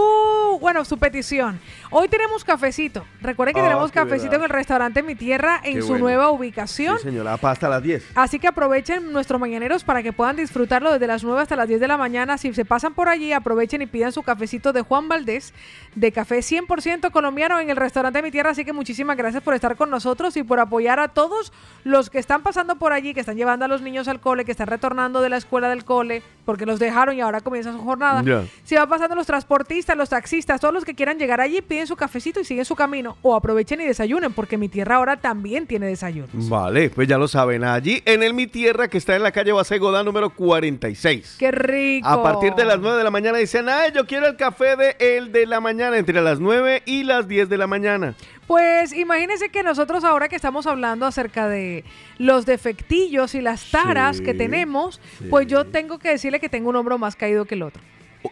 bueno, 0.62 0.86
su 0.86 0.98
petición. 0.98 1.60
Hoy 1.92 2.08
tenemos 2.08 2.46
cafecito. 2.46 3.06
Recuerden 3.22 3.56
que 3.56 3.60
Ah, 3.62 3.66
tenemos 3.66 3.92
cafecito 3.92 4.32
verdad. 4.32 4.38
en 4.38 4.44
el 4.44 4.50
restaurante 4.50 5.04
Mi 5.04 5.16
Tierra 5.16 5.60
en 5.66 5.76
Qué 5.76 5.82
su 5.82 5.90
bueno. 5.90 6.06
nueva 6.06 6.32
ubicación. 6.32 6.98
Sí, 6.98 7.04
señora, 7.04 7.34
hasta 7.42 7.68
las 7.68 7.84
10. 7.84 8.06
Así 8.16 8.40
que 8.40 8.48
aprovechen 8.48 9.12
nuestros 9.12 9.40
mañaneros 9.40 9.84
para 9.84 10.02
que 10.02 10.14
puedan 10.14 10.38
disfrutarlo 10.38 10.94
desde 10.94 11.08
las 11.08 11.24
9 11.26 11.42
hasta 11.42 11.58
las 11.58 11.68
10 11.68 11.82
de 11.82 11.88
la 11.90 11.98
mañana. 11.98 12.38
Si 12.38 12.54
se 12.54 12.64
pasan 12.64 12.94
por 12.94 13.10
allí, 13.10 13.34
aprovechen 13.34 13.82
y 13.82 13.86
pidan 13.86 14.14
su 14.14 14.24
cafecito 14.24 14.72
de 14.72 14.82
Juan 14.82 15.10
Valdés, 15.10 15.54
de 15.96 16.12
café 16.14 16.42
100% 16.42 17.12
colombiano 17.12 17.60
en 17.60 17.70
el 17.70 17.76
restaurante 17.76 18.22
Mi 18.22 18.32
Tierra. 18.32 18.52
Así 18.52 18.64
que 18.64 18.72
muchísimas 18.74 19.09
gracias 19.18 19.44
por 19.44 19.54
estar 19.54 19.76
con 19.76 19.90
nosotros 19.90 20.36
y 20.38 20.44
por 20.44 20.60
apoyar 20.60 21.00
a 21.00 21.10
todos 21.10 21.52
los 21.84 22.10
que 22.10 22.20
están 22.20 22.44
pasando 22.44 22.76
por 22.78 22.94
allí, 22.94 23.14
que 23.14 23.20
están 23.20 23.38
llevando 23.38 23.66
a 23.66 23.68
los 23.68 23.82
niños 23.82 24.08
al 24.08 24.20
cole, 24.20 24.46
que 24.46 24.52
están 24.52 24.68
retornando 24.68 25.22
de 25.22 25.30
la 25.30 25.38
escuela 25.38 25.70
del 25.70 25.86
cole, 25.86 26.22
porque 26.46 26.66
los 26.66 26.80
dejaron 26.80 27.16
y 27.16 27.22
ahora 27.22 27.42
comienza 27.42 27.72
su 27.72 27.80
jornada. 27.80 28.22
Ya. 28.24 28.44
Si 28.64 28.76
va 28.76 28.88
pasando 28.88 29.16
los 29.16 29.28
transportistas, 29.28 29.96
los 29.96 30.10
taxistas, 30.10 30.60
todos 30.60 30.74
los 30.74 30.86
que 30.86 30.96
quieran 30.96 31.18
llegar 31.18 31.42
allí, 31.42 31.62
piden 31.62 31.88
su 31.88 31.96
cafecito 31.96 32.40
y 32.40 32.46
siguen 32.46 32.66
su 32.66 32.76
camino. 32.76 33.18
O 33.22 33.36
aprovechen 33.36 33.82
y 33.82 33.86
desayunen, 33.86 34.34
porque 34.34 34.58
Mi 34.58 34.70
Tierra 34.70 34.96
ahora 34.96 35.18
también 35.18 35.68
tiene 35.68 35.88
desayuno. 35.88 36.28
Vale, 36.34 36.90
pues 36.90 37.08
ya 37.08 37.18
lo 37.18 37.28
saben. 37.28 37.64
Allí 37.64 38.02
en 38.06 38.24
el 38.24 38.34
Mi 38.34 38.48
Tierra, 38.48 38.88
que 38.88 38.98
está 38.98 39.16
en 39.16 39.24
la 39.24 39.32
calle 39.32 39.52
Basegoda 39.52 40.04
número 40.04 40.30
46. 40.32 41.36
¡Qué 41.40 41.52
rico! 41.52 42.08
A 42.08 42.22
partir 42.24 42.54
de 42.56 42.66
las 42.66 42.80
9 42.80 42.98
de 42.98 43.04
la 43.04 43.12
mañana 43.12 43.38
dicen, 43.38 43.70
ay, 43.70 43.92
yo 43.94 44.06
quiero 44.06 44.28
el 44.28 44.36
café 44.36 44.76
de 44.76 44.96
el 45.00 45.32
de 45.32 45.46
la 45.46 45.60
mañana, 45.60 45.98
entre 45.98 46.22
las 46.22 46.40
9 46.40 46.84
y 46.86 47.04
las 47.04 47.28
10 47.28 47.50
de 47.50 47.58
la 47.58 47.68
mañana. 47.68 48.16
Pues 48.50 48.94
imagínense 48.94 49.50
que 49.50 49.62
nosotros 49.62 50.04
ahora 50.04 50.28
que 50.28 50.36
estamos 50.36 50.66
hablando 50.66 51.06
acerca 51.06 51.48
de 51.48 51.84
los 52.18 52.48
defectillos 52.48 53.36
y 53.36 53.42
las 53.42 53.70
taras 53.70 54.18
Sí, 54.18 54.24
que 54.24 54.34
tenemos, 54.34 55.00
sí. 55.20 55.28
pues 55.30 55.46
yo 55.46 55.68
tengo 55.68 56.00
que 56.00 56.10
decirle 56.10 56.40
que 56.40 56.50
tengo 56.50 56.70
un 56.72 56.76
hombro 56.76 56.98
más 56.98 57.16
caído 57.16 57.46
que 57.46 57.54
el 57.54 57.62
otro. 57.62 57.84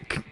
¿Qué? 0.07 0.23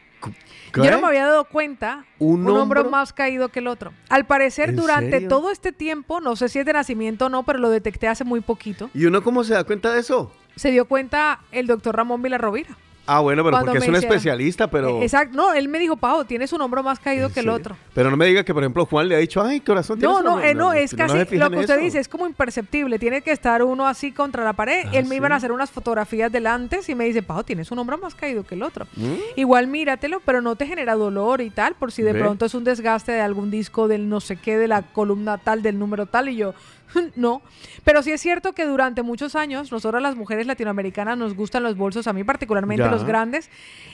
Yo 0.74 0.90
no 0.90 1.00
me 1.02 1.08
había 1.08 1.28
dado 1.28 1.46
cuenta. 1.46 2.04
¿Un 2.18 2.40
hombro 2.48 2.62
hombro? 2.82 2.90
más 2.90 3.14
caído 3.14 3.50
que 3.50 3.60
el 3.60 3.68
otro. 3.68 3.94
Al 4.10 4.26
parecer, 4.26 4.70
¿En 4.70 4.76
durante 4.78 5.12
serio? 5.12 5.28
todo 5.30 5.52
este 5.52 5.72
tiempo, 5.72 6.20
no 6.20 6.36
sé 6.36 6.50
si 6.50 6.58
es 6.58 6.66
de 6.66 6.74
nacimiento 6.74 7.28
o 7.28 7.30
no, 7.30 7.44
pero 7.44 7.60
lo 7.60 7.70
detecté 7.70 8.08
hace 8.08 8.24
muy 8.24 8.42
poquito. 8.42 8.90
¿Y 8.96 9.06
uno 9.06 9.22
cómo 9.22 9.44
se 9.44 9.54
da 9.54 9.66
cuenta 9.66 9.94
de 9.94 10.00
eso? 10.00 10.36
Se 10.56 10.72
dio 10.72 10.86
cuenta 10.86 11.42
el 11.52 11.68
doctor 11.68 11.96
Ramón 11.96 12.24
Vilarrovira. 12.24 12.76
Ah, 13.08 13.20
bueno, 13.20 13.44
pero 13.44 13.52
Cuando 13.52 13.72
porque 13.72 13.84
es 13.86 13.90
un 13.90 13.96
especialista, 13.96 14.68
pero... 14.70 15.02
Eh, 15.02 15.04
Exacto. 15.04 15.36
No, 15.38 15.54
él 15.54 15.68
me 15.68 15.78
dijo, 15.80 15.96
Pau, 15.96 16.26
tienes 16.26 16.52
un 16.54 16.62
hombro 16.62 16.82
más 16.82 17.00
caído 17.00 17.32
que 17.32 17.42
el 17.42 17.50
otro. 17.50 17.76
Pero 17.94 18.10
no 18.10 18.18
me 18.18 18.26
diga 18.26 18.44
que, 18.44 18.54
por 18.54 18.64
ejemplo, 18.64 18.86
Juan 18.86 19.08
le 19.08 19.16
ha 19.16 19.20
dicho, 19.20 19.42
ay, 19.44 19.60
corazón, 19.60 20.00
tienes 20.00 20.12
No, 20.14 20.20
un 20.20 20.26
no, 20.26 20.34
hombro". 20.34 20.48
eh, 20.48 20.54
no, 20.56 20.74
es 20.74 20.94
casi 20.96 21.18
lo 21.38 21.50
que 21.52 21.58
usted 21.60 21.80
dice, 21.80 22.00
es 22.00 22.08
como 22.08 22.26
imperceptible. 22.26 22.98
Tiene 22.98 23.22
que 23.22 23.32
estar 23.32 23.62
uno 23.64 23.88
así 23.88 24.12
contra 24.12 24.44
la 24.44 24.54
pared. 24.54 24.86
Ah, 24.88 24.90
Él 24.94 25.06
me 25.06 25.16
iban 25.16 25.32
a 25.32 25.36
hacer 25.36 25.52
unas 25.52 25.70
fotografías 25.70 26.32
del 26.32 26.48
antes 26.48 26.90
y 26.90 26.96
me 26.96 27.06
dice, 27.06 27.22
Pau, 27.22 27.44
tienes 27.44 27.70
un 27.72 27.80
hombro 27.80 27.98
más 27.98 28.16
caído 28.16 28.44
que 28.44 28.56
el 28.56 28.64
otro. 28.64 28.86
¿Mm? 28.96 29.14
Igual 29.36 29.68
míratelo, 29.68 30.20
pero 30.26 30.42
no 30.42 30.56
te 30.56 30.66
genera 30.66 30.96
dolor 30.96 31.42
y 31.42 31.50
tal, 31.52 31.76
por 31.76 31.92
si 31.92 32.02
de 32.02 32.14
Ve. 32.14 32.20
pronto 32.20 32.46
es 32.46 32.56
un 32.56 32.64
desgaste 32.64 33.12
de 33.12 33.22
algún 33.22 33.52
disco 33.52 33.88
del 33.88 34.10
no 34.10 34.20
sé 34.20 34.36
qué, 34.38 34.58
de 34.58 34.68
la 34.68 34.82
columna 34.82 35.38
tal, 35.38 35.62
del 35.62 35.78
número 35.78 36.06
tal, 36.08 36.30
y 36.30 36.38
yo, 36.38 36.54
no. 37.16 37.42
Pero 37.84 38.02
sí 38.04 38.12
es 38.12 38.22
cierto 38.22 38.54
que 38.54 38.66
durante 38.66 39.04
muchos 39.04 39.36
años, 39.36 39.72
nosotros 39.72 40.02
las 40.02 40.16
mujeres 40.16 40.48
latinoamericanas 40.48 41.18
nos 41.18 41.36
gustan 41.36 41.64
los 41.64 41.76
bolsos, 41.78 42.08
a 42.08 42.14
mí 42.14 42.24
particularmente 42.24 42.84
Ya. 42.84 42.92
los 42.92 43.04
grandes, 43.04 43.50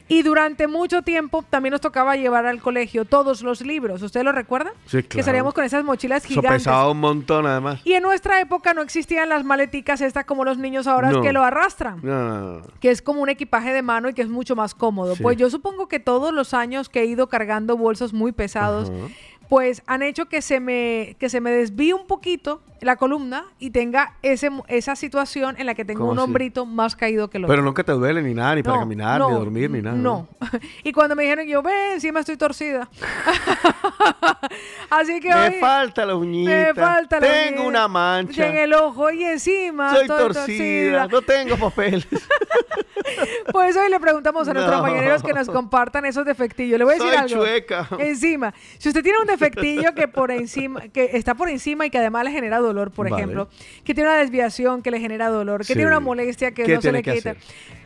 y 0.07 0.23
durante 0.23 0.68
mucho 0.68 1.02
tiempo 1.02 1.44
también 1.44 1.72
nos 1.72 1.82
tocaba 1.82 2.15
llevar 2.15 2.45
al 2.45 2.61
colegio 2.61 3.06
todos 3.06 3.41
los 3.41 3.61
libros. 3.61 4.02
¿Usted 4.02 4.23
lo 4.23 4.32
recuerda? 4.32 4.72
Sí, 4.86 5.03
Que 5.03 5.07
claro. 5.07 5.26
salíamos 5.26 5.53
con 5.53 5.64
esas 5.64 5.84
mochilas 5.84 6.23
Eso 6.26 6.36
gigantes. 6.36 6.64
pesaba 6.64 6.90
un 6.91 6.99
montón, 6.99 7.45
además. 7.45 7.82
Y 7.84 7.94
en 7.94 8.03
nuestra 8.03 8.40
época 8.41 8.73
no 8.73 8.82
existían 8.82 9.30
las 9.30 9.44
maleticas 9.44 10.02
estas 10.02 10.26
como 10.26 10.45
los 10.45 10.57
niños 10.57 10.88
ahora 10.88 11.11
No. 11.11 11.22
que 11.22 11.34
lo 11.34 11.44
arrastran. 11.44 11.99
No. 12.03 12.61
Que 12.80 12.91
es 12.91 13.02
como 13.02 13.22
un 13.22 13.30
equipaje 13.30 13.72
de 13.73 13.82
mano 13.82 14.10
y 14.10 14.14
que 14.14 14.22
es 14.22 14.30
mucho 14.30 14.56
más 14.56 14.73
cómodo. 14.76 15.15
Sí. 15.15 15.23
Pues 15.23 15.38
yo 15.38 15.49
supongo 15.49 15.88
que 15.88 15.99
todos 15.99 16.34
los 16.34 16.53
años 16.53 16.90
que 16.90 17.02
he 17.02 17.06
ido 17.06 17.28
cargando 17.28 17.78
bolsos 17.78 18.14
muy 18.14 18.32
pesados, 18.32 18.90
Ajá. 18.90 19.07
pues 19.49 19.82
han 19.86 20.02
hecho 20.02 20.26
que 20.28 20.41
se 20.41 20.60
me, 20.60 21.15
que 21.19 21.30
se 21.30 21.41
me 21.41 21.52
desvíe 21.52 21.94
un 21.94 22.07
poquito 22.07 22.61
la 22.82 22.95
columna 22.98 23.45
y 23.60 23.70
tenga 23.70 24.16
ese, 24.22 24.49
esa 24.68 24.95
situación 24.95 25.56
en 25.60 25.66
la 25.68 25.76
que 25.76 25.86
tengo 25.86 25.99
¿Cómo 26.02 26.12
un 26.12 26.18
así? 26.20 26.24
hombrito 26.26 26.66
más 26.66 26.95
caído 26.95 27.30
que 27.30 27.38
el 27.38 27.45
otro. 27.45 27.53
Pero 27.53 27.64
nunca 27.64 27.84
te 27.84 27.91
duele 27.91 28.22
ni 28.22 28.34
nada, 28.34 28.56
ni 28.56 28.64
para 28.64 28.76
No, 28.78 28.82
caminar, 28.82 29.20
no, 29.20 29.30
ni 29.30 29.36
dormir, 29.36 29.70
ni 29.70 29.82
nada. 29.82 29.95
No. 29.95 30.28
y 30.84 30.91
cuando 30.91 31.16
me 31.16 31.24
dijeron, 31.24 31.48
yo, 31.48 31.62
ve, 31.62 31.94
encima 31.94 32.20
estoy 32.22 32.38
torcida. 32.38 32.90
Así 34.90 35.20
que 35.20 35.30
Me 35.30 35.48
hoy 35.48 35.53
falta 35.60 36.06
la 36.06 36.16
uñita. 36.16 36.52
me 36.52 36.74
falta 36.74 37.20
la 37.20 37.28
Tengo 37.28 37.62
uñita 37.62 37.68
una 37.68 37.88
mancha. 37.88 38.48
en 38.48 38.56
el 38.58 38.74
ojo 38.74 39.10
y 39.12 39.24
encima 39.24 39.91
Soy 39.94 40.02
estoy 40.02 40.18
torcida, 40.18 41.08
no 41.08 41.22
tengo 41.22 41.58
papeles. 41.58 42.08
Pues 43.52 43.76
hoy 43.76 43.90
le 43.90 43.99
preguntamos 43.99 44.48
a 44.48 44.53
nuestros 44.53 44.78
No. 44.78 44.84
mañaneros 44.84 45.24
que 45.24 45.34
nos 45.34 45.49
compartan 45.49 46.06
esos 46.06 46.24
defectillos. 46.24 46.78
Le 46.78 46.86
voy 46.86 46.94
a 46.94 46.98
decir 46.98 47.10
Soy 47.12 47.18
algo. 47.18 47.36
chueca. 47.44 47.88
Encima, 47.99 48.53
si 48.78 48.90
usted 48.90 49.02
tiene 49.03 49.18
un 49.20 49.26
defectillo 49.28 49.94
que 49.95 50.08
por 50.08 50.32
encima, 50.32 50.82
que 50.90 51.10
está 51.14 51.34
por 51.36 51.49
encima 51.49 51.86
y 51.86 51.90
que 51.90 51.98
además 51.98 52.24
le 52.26 52.32
genera 52.32 52.60
dolor, 52.60 52.70
por 52.91 53.10
Vale. 53.10 53.22
ejemplo, 53.22 53.49
que 53.84 53.93
tiene 53.93 54.10
una 54.10 54.19
desviación 54.19 54.81
que 54.81 54.91
le 54.91 54.99
genera 54.99 55.30
dolor, 55.30 55.61
que 55.61 55.68
Sí. 55.68 55.73
tiene 55.73 55.88
una 55.88 55.99
molestia 55.99 56.52
que 56.52 56.64
¿Qué 56.64 56.76
no 56.76 56.81
se 56.81 56.91
le 56.91 57.03
quita. 57.03 57.35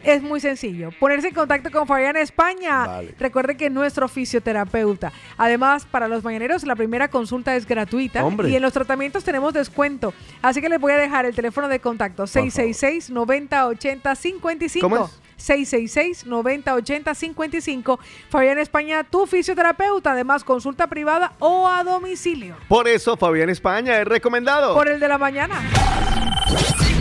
Es 0.03 0.21
muy 0.21 0.39
sencillo. 0.39 0.91
Ponerse 0.99 1.29
en 1.29 1.33
contacto 1.33 1.71
con 1.71 1.87
Fabián 1.87 2.15
España. 2.15 2.85
Vale. 2.85 3.15
Recuerde 3.19 3.57
que 3.57 3.65
es 3.65 3.71
nuestro 3.71 4.07
fisioterapeuta. 4.07 5.11
Además, 5.37 5.85
para 5.85 6.07
los 6.07 6.23
mañaneros, 6.23 6.63
la 6.63 6.75
primera 6.75 7.07
consulta 7.07 7.55
es 7.55 7.65
gratuita. 7.65 8.23
Hombre. 8.23 8.49
Y 8.49 8.55
en 8.55 8.61
los 8.61 8.71
tratamientos 8.71 9.23
tenemos 9.23 9.53
descuento. 9.53 10.13
Así 10.43 10.61
que 10.61 10.69
les 10.69 10.79
voy 10.79 10.91
a 10.91 10.97
dejar 10.97 11.25
el 11.25 11.33
teléfono 11.35 11.67
de 11.67 11.79
contacto: 11.79 12.27
666 12.27 13.09
90 13.09 13.67
80 13.67 14.15
55. 14.15 14.87
¿Cómo 14.89 15.05
es? 15.05 15.24
666 15.37 16.25
90 16.25 16.73
80 16.73 17.15
55. 17.15 17.99
Fabián 18.29 18.59
España, 18.59 19.03
tu 19.03 19.27
fisioterapeuta. 19.27 20.11
Además, 20.11 20.43
consulta 20.43 20.87
privada 20.87 21.33
o 21.39 21.67
a 21.67 21.83
domicilio. 21.83 22.55
Por 22.67 22.87
eso 22.87 23.17
Fabián 23.17 23.49
España 23.49 23.99
es 23.99 24.05
recomendado. 24.07 24.73
Por 24.73 24.87
el 24.87 24.99
de 24.99 25.07
la 25.07 25.17
mañana. 25.17 25.61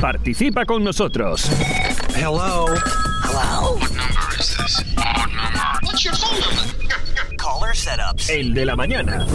Participa 0.00 0.64
con 0.64 0.84
nosotros. 0.84 1.48
Hello. 2.16 2.66
Hello. 3.24 3.74
What 3.74 3.90
number 3.90 4.38
is 4.38 4.56
this? 4.56 4.84
What 4.96 5.28
number? 5.30 5.78
What's 5.82 6.04
your 6.04 6.14
phone 6.14 6.38
number? 6.40 7.36
Caller 7.36 7.74
setups. 7.74 8.28
El 8.30 8.54
de 8.54 8.64
la 8.66 8.76
mañana. 8.76 9.26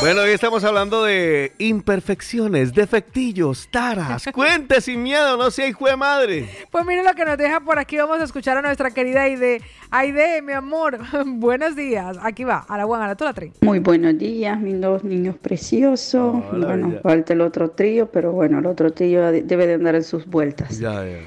Bueno, 0.00 0.22
hoy 0.22 0.30
estamos 0.30 0.64
hablando 0.64 1.04
de 1.04 1.52
imperfecciones, 1.58 2.72
defectillos, 2.72 3.68
taras. 3.70 4.24
Cuente 4.32 4.80
sin 4.80 5.02
miedo, 5.02 5.36
no 5.36 5.50
sea 5.50 5.66
hijo 5.68 5.86
de 5.86 5.96
madre. 5.96 6.48
Pues 6.70 6.86
mire 6.86 7.04
lo 7.04 7.12
que 7.12 7.26
nos 7.26 7.36
deja 7.36 7.60
por 7.60 7.78
aquí. 7.78 7.98
Vamos 7.98 8.18
a 8.18 8.24
escuchar 8.24 8.56
a 8.56 8.62
nuestra 8.62 8.90
querida 8.92 9.24
Aide. 9.24 9.60
Aide, 9.90 10.40
mi 10.40 10.54
amor, 10.54 10.98
buenos 11.26 11.76
días. 11.76 12.16
Aquí 12.22 12.44
va, 12.44 12.64
a 12.66 12.78
la 12.78 12.86
buena, 12.86 13.04
a 13.04 13.08
la 13.08 13.14
toda 13.14 13.34
tri. 13.34 13.52
Muy 13.60 13.78
buenos 13.80 14.16
días, 14.16 14.58
mis 14.58 14.80
dos 14.80 15.04
niños 15.04 15.36
preciosos. 15.36 16.32
Bueno, 16.50 16.88
bella. 16.88 17.00
falta 17.02 17.34
el 17.34 17.42
otro 17.42 17.70
trío, 17.72 18.10
pero 18.10 18.32
bueno, 18.32 18.58
el 18.60 18.66
otro 18.66 18.94
trío 18.94 19.30
de- 19.30 19.42
debe 19.42 19.66
de 19.66 19.74
andar 19.74 19.96
en 19.96 20.04
sus 20.04 20.24
vueltas. 20.24 20.78
Ya, 20.78 21.04
ya. 21.04 21.18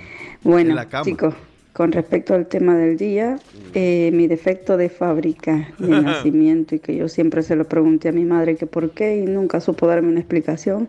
Bueno, 0.41 0.71
En 0.71 0.75
la 0.77 0.85
cama. 0.89 1.05
chicos, 1.05 1.35
con 1.73 1.91
respecto 1.91 2.35
al 2.35 2.47
tema 2.47 2.77
del 2.77 2.97
día, 2.97 3.39
eh, 3.73 4.11
mi 4.13 4.27
defecto 4.27 4.77
de 4.77 4.89
fábrica 4.89 5.69
de 5.79 5.87
nacimiento 6.01 6.75
y 6.75 6.79
que 6.79 6.95
yo 6.95 7.07
siempre 7.09 7.41
se 7.41 7.55
lo 7.55 7.65
pregunté 7.67 8.09
a 8.09 8.11
mi 8.11 8.25
madre 8.25 8.55
que 8.55 8.67
por 8.67 8.91
qué 8.91 9.17
y 9.17 9.25
nunca 9.25 9.59
supo 9.59 9.87
darme 9.87 10.09
una 10.09 10.19
explicación, 10.19 10.87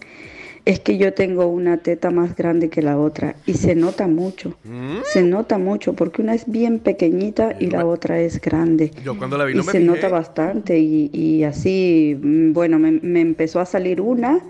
es 0.67 0.81
que 0.81 0.97
yo 0.97 1.13
tengo 1.13 1.47
una 1.47 1.79
teta 1.79 2.11
más 2.11 2.35
grande 2.37 2.71
que 2.71 2.81
la 2.81 2.99
otra 2.99 3.37
y 3.45 3.55
se 3.55 3.75
nota 3.75 4.07
mucho. 4.09 4.57
¿Mm? 4.65 4.99
Se 5.05 5.23
nota 5.23 5.59
mucho 5.59 5.95
porque 5.95 6.23
una 6.23 6.35
es 6.35 6.51
bien 6.51 6.79
pequeñita 6.79 7.55
y 7.59 7.67
la 7.67 7.85
otra 7.85 8.19
es 8.21 8.41
grande. 8.41 8.91
Yo 9.05 9.17
cuando 9.19 9.37
la 9.37 9.45
vi 9.45 9.53
Y 9.53 9.57
no 9.57 9.65
me 9.65 9.73
se 9.73 9.79
fijé. 9.79 9.91
nota 9.91 10.09
bastante 10.09 10.79
y, 10.79 11.11
y 11.13 11.45
así, 11.45 12.17
mm, 12.21 12.53
bueno, 12.55 12.79
me, 12.79 12.93
me 12.93 13.21
empezó 13.21 13.61
a 13.61 13.67
salir 13.67 14.01
una 14.01 14.41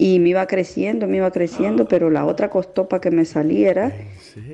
y 0.00 0.18
me 0.18 0.30
iba 0.30 0.46
creciendo, 0.46 1.06
me 1.06 1.18
iba 1.18 1.30
creciendo, 1.30 1.86
pero 1.86 2.08
la 2.08 2.24
otra 2.24 2.48
costó 2.48 2.88
para 2.88 3.02
que 3.02 3.10
me 3.10 3.26
saliera 3.26 3.92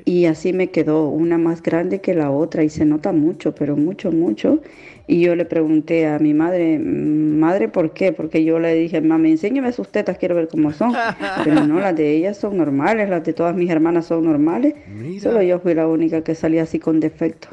y 0.03 0.25
así 0.25 0.51
me 0.51 0.71
quedó, 0.71 1.07
una 1.07 1.37
más 1.37 1.63
grande 1.63 2.01
que 2.01 2.13
la 2.13 2.31
otra 2.31 2.65
y 2.65 2.69
se 2.69 2.83
nota 2.83 3.13
mucho, 3.13 3.55
pero 3.55 3.77
mucho, 3.77 4.11
mucho. 4.11 4.59
Y 5.07 5.21
yo 5.21 5.37
le 5.37 5.45
pregunté 5.45 6.05
a 6.05 6.19
mi 6.19 6.33
madre, 6.33 6.77
"Mm, 6.79 7.39
madre, 7.39 7.69
¿por 7.69 7.93
qué? 7.93 8.11
Porque 8.11 8.43
yo 8.43 8.59
le 8.59 8.73
dije, 8.73 8.99
mami, 8.99 9.31
enséñame 9.31 9.71
sus 9.71 9.87
tetas, 9.87 10.17
quiero 10.17 10.35
ver 10.35 10.49
cómo 10.49 10.73
son. 10.73 10.91
Pero 11.45 11.65
no, 11.65 11.79
las 11.79 11.95
de 11.95 12.11
ellas 12.11 12.35
son 12.35 12.57
normales, 12.57 13.09
las 13.09 13.23
de 13.23 13.31
todas 13.31 13.55
mis 13.55 13.69
hermanas 13.69 14.05
son 14.07 14.25
normales. 14.25 14.73
Solo 15.21 15.41
yo 15.41 15.59
fui 15.59 15.73
la 15.75 15.87
única 15.87 16.23
que 16.25 16.35
salí 16.35 16.59
así 16.59 16.77
con 16.77 16.99
defecto. 16.99 17.47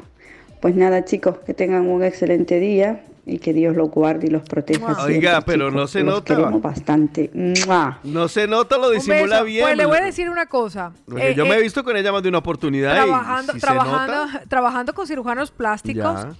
Pues 0.59 0.75
nada, 0.75 1.05
chicos, 1.05 1.37
que 1.45 1.53
tengan 1.53 1.87
un 1.87 2.03
excelente 2.03 2.59
día 2.59 2.99
y 3.25 3.39
que 3.39 3.53
Dios 3.53 3.75
los 3.75 3.89
guarde 3.89 4.27
y 4.27 4.29
los 4.29 4.43
proteja. 4.43 5.03
Oiga, 5.03 5.31
siempre, 5.31 5.41
pero 5.45 5.69
chicos, 5.69 5.81
no 5.81 5.87
se 5.87 6.03
los 6.03 6.13
nota. 6.15 6.35
queremos 6.35 6.61
bastante. 6.61 7.31
¡Mua! 7.33 7.99
No 8.03 8.27
se 8.27 8.47
nota, 8.47 8.77
lo 8.77 8.91
disimula 8.91 9.41
bien. 9.41 9.63
Pues 9.63 9.77
le 9.77 9.85
voy 9.85 9.97
a 9.97 10.01
decir 10.01 10.29
una 10.29 10.45
cosa. 10.45 10.93
Eh, 11.17 11.33
yo 11.35 11.45
me 11.45 11.55
eh, 11.55 11.59
he 11.59 11.61
visto 11.63 11.83
con 11.83 11.97
ella 11.97 12.11
más 12.11 12.21
de 12.21 12.29
una 12.29 12.37
oportunidad. 12.37 12.93
y 12.93 13.07
trabajando, 13.07 13.53
si 13.53 13.59
trabajando, 13.59 14.25
nota, 14.27 14.43
trabajando 14.47 14.93
con 14.93 15.07
cirujanos 15.07 15.51
plásticos. 15.51 16.23
Ya. 16.23 16.33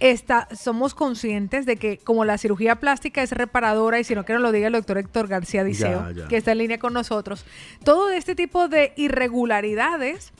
Está, 0.00 0.46
somos 0.54 0.94
conscientes 0.94 1.66
de 1.66 1.76
que 1.76 1.98
como 1.98 2.24
la 2.24 2.38
cirugía 2.38 2.76
plástica 2.76 3.20
es 3.20 3.32
reparadora 3.32 3.98
y 3.98 4.04
si 4.04 4.14
no 4.14 4.24
que 4.24 4.32
nos 4.32 4.42
lo 4.42 4.52
diga 4.52 4.68
el 4.68 4.72
doctor 4.74 4.96
Héctor 4.96 5.26
García 5.26 5.64
Diceo, 5.64 6.04
Ya, 6.10 6.22
ya. 6.22 6.28
que 6.28 6.36
está 6.36 6.52
en 6.52 6.58
línea 6.58 6.78
con 6.78 6.92
nosotros, 6.92 7.44
todo 7.82 8.10
este 8.10 8.36
tipo 8.36 8.68
de 8.68 8.92
irregularidades 8.94 10.32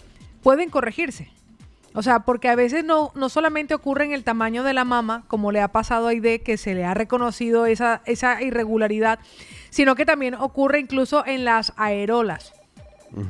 pueden 0.45 0.71
corregirse. 0.71 1.33
O 1.95 2.03
sea, 2.03 2.21
porque 2.21 2.49
a 2.49 2.55
veces 2.55 2.85
no, 2.85 3.13
no 3.15 3.29
solamente 3.29 3.75
ocurre 3.75 4.05
en 4.05 4.13
el 4.13 4.25
tamaño 4.25 4.63
de 4.63 4.75
la 4.75 4.85
mama, 4.85 5.25
como 5.27 5.53
le 5.53 5.61
ha 5.61 5.69
pasado 5.69 6.07
a 6.07 6.11
Aide, 6.11 6.43
que 6.43 6.57
se 6.57 6.75
le 6.75 6.85
ha 6.85 6.95
reconocido 6.95 7.67
esa, 7.67 8.03
esa 8.05 8.43
irregularidad, 8.43 9.19
sino 9.71 9.95
que 9.95 10.07
también 10.07 10.35
ocurre 10.35 10.81
incluso 10.81 11.25
en 11.27 11.45
las 11.45 11.73
aerolas, 11.77 12.53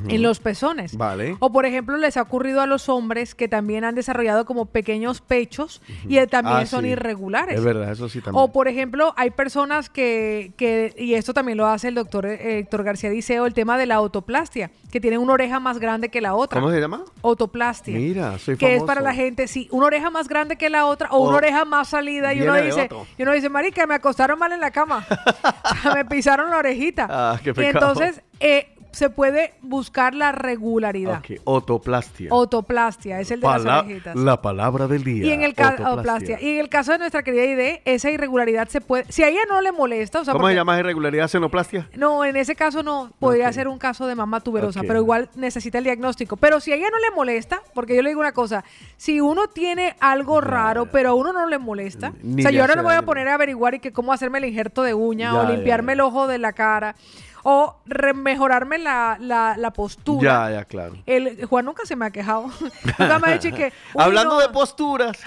en 0.09 0.22
los 0.22 0.40
pezones. 0.40 0.96
Vale. 0.96 1.36
O 1.40 1.50
por 1.52 1.66
ejemplo, 1.66 1.96
les 1.96 2.16
ha 2.16 2.22
ocurrido 2.22 2.60
a 2.60 2.66
los 2.66 2.88
hombres 2.88 3.34
que 3.34 3.48
también 3.48 3.84
han 3.84 3.94
desarrollado 3.94 4.44
como 4.44 4.66
pequeños 4.66 5.20
pechos 5.20 5.80
y 6.09 6.18
también 6.26 6.56
Ah, 6.59 6.66
son 6.66 6.82
sí. 6.84 6.90
irregulares. 6.90 7.56
Es 7.59 7.64
verdad, 7.64 7.90
eso 7.92 8.09
sí 8.09 8.20
también. 8.20 8.42
O 8.42 8.52
por 8.52 8.68
ejemplo, 8.68 9.14
hay 9.16 9.30
personas 9.30 9.90
que, 9.90 10.52
que, 10.56 10.94
y 10.98 11.14
esto 11.14 11.32
también 11.34 11.59
lo 11.59 11.66
hace 11.66 11.88
el 11.88 11.94
doctor 11.94 12.26
eh, 12.26 12.59
Héctor 12.59 12.82
García 12.84 13.10
Diceo, 13.10 13.46
el 13.46 13.55
tema 13.55 13.78
de 13.78 13.86
la 13.86 13.96
autoplastia, 13.96 14.70
que 14.90 15.00
tiene 15.00 15.18
una 15.18 15.32
oreja 15.34 15.60
más 15.60 15.78
grande 15.78 16.09
que 16.09 16.20
la 16.20 16.34
otra. 16.34 16.60
¿Cómo 16.60 16.72
se 16.72 16.80
llama? 16.80 17.05
Autoplastia. 17.22 17.96
Mira, 17.96 18.38
soy 18.38 18.56
que 18.56 18.66
es 18.74 18.78
famoso. 18.80 18.86
para 18.86 19.00
la 19.02 19.14
gente, 19.14 19.46
sí, 19.48 19.68
una 19.70 19.86
oreja 19.86 20.10
más 20.10 20.28
grande 20.28 20.56
que 20.56 20.70
la 20.70 20.86
otra 20.86 21.09
o, 21.12 21.18
O 21.18 21.28
una 21.28 21.36
oreja 21.38 21.64
más 21.64 21.88
salida 21.88 22.34
y 22.34 22.42
uno 22.42 22.55
dice, 22.55 22.88
y 23.16 23.22
uno 23.22 23.32
dice, 23.32 23.48
marica, 23.48 23.86
me 23.86 23.94
acostaron 23.94 24.38
mal 24.38 24.52
en 24.52 24.60
la 24.60 24.70
cama. 24.70 25.06
Me 25.94 26.05
pisaron 26.05 26.50
la 26.50 26.59
orejita. 26.59 27.06
Ah, 27.10 27.40
qué 27.42 27.50
y 27.50 27.52
pecado. 27.52 27.90
entonces 27.92 28.22
eh, 28.40 28.74
se 28.98 29.10
puede 29.10 29.54
buscar 29.62 30.12
la 30.14 30.32
regularidad. 30.32 31.18
Ok, 31.20 31.40
Otoplastia. 31.44 32.30
Autoplastia, 32.32 33.20
es 33.20 33.30
el 33.30 33.40
de 33.40 33.46
Pala- 33.46 33.64
las 33.76 33.84
orejitas. 33.84 34.16
La 34.16 34.42
palabra 34.42 34.88
del 34.88 35.04
día. 35.04 35.24
Y 35.24 35.30
en 35.30 35.42
el 35.42 35.54
caso 35.54 35.84
otoplastia. 35.84 36.40
y 36.42 36.48
en 36.50 36.58
el 36.58 36.68
caso 36.68 36.90
de 36.92 36.98
nuestra 36.98 37.22
querida 37.22 37.44
ID, 37.44 37.80
esa 37.84 38.10
irregularidad 38.10 38.66
se 38.68 38.80
puede, 38.80 39.04
si 39.10 39.22
a 39.22 39.28
ella 39.28 39.40
no 39.48 39.60
le 39.60 39.70
molesta, 39.70 40.20
o 40.20 40.24
sea, 40.24 40.32
¿Cómo 40.32 40.42
porque- 40.42 40.54
se 40.54 40.56
llama 40.56 40.78
irregularidad? 40.80 41.28
¿Senoplastia? 41.28 41.88
no, 41.96 42.24
en 42.24 42.36
ese 42.36 42.56
caso 42.56 42.82
no, 42.82 43.12
podría 43.20 43.52
ser 43.52 43.68
un 43.68 43.78
caso 43.78 44.06
de 44.08 44.16
mamá 44.16 44.40
tuberosa, 44.40 44.80
pero 44.82 44.98
igual 44.98 45.30
necesita 45.36 45.78
el 45.78 45.84
diagnóstico. 45.84 46.36
Pero 46.36 46.58
si 46.58 46.72
a 46.72 46.74
ella 46.76 46.88
no 46.90 46.98
le 46.98 47.14
molesta, 47.14 47.62
porque 47.74 47.94
yo 47.94 48.02
le 48.02 48.08
digo 48.10 48.20
una 48.20 48.32
cosa, 48.32 48.64
si 48.96 49.20
uno 49.20 49.46
tiene 49.46 49.94
algo 50.00 50.40
raro, 50.40 50.86
pero 50.90 51.10
a 51.10 51.14
uno 51.14 51.32
no 51.32 51.46
le 51.46 51.58
molesta, 51.58 52.12
Ni 52.22 52.42
o 52.42 52.42
sea, 52.42 52.50
yo 52.50 52.62
ahora 52.62 52.74
no 52.74 52.82
me 52.82 52.88
voy 52.88 52.96
a 52.96 53.02
poner 53.02 53.28
a 53.28 53.34
averiguar 53.34 53.74
y 53.74 53.78
que 53.78 53.92
cómo 53.92 54.12
hacerme 54.12 54.38
el 54.38 54.46
injerto 54.46 54.82
de 54.82 54.92
uña 54.94 55.38
o 55.38 55.48
limpiarme 55.48 55.92
el 55.92 56.00
ojo 56.00 56.26
de 56.26 56.38
la 56.38 56.52
cara 56.52 56.96
o 57.44 57.77
mejorarme 58.15 58.78
la, 58.78 59.16
la, 59.20 59.56
la 59.56 59.70
postura. 59.73 60.48
Ya, 60.48 60.56
ya, 60.59 60.65
claro. 60.65 60.94
El, 61.06 61.44
Juan 61.47 61.65
nunca 61.65 61.85
se 61.86 61.97
me 61.97 62.06
ha 62.06 62.10
quejado. 62.10 62.51
nunca 62.98 63.19
me 63.19 63.28
ha 63.32 63.39
dicho 63.39 63.55
que... 63.55 63.73
Hablando 63.97 64.35
no, 64.36 64.40
de 64.40 64.48
posturas. 64.48 65.19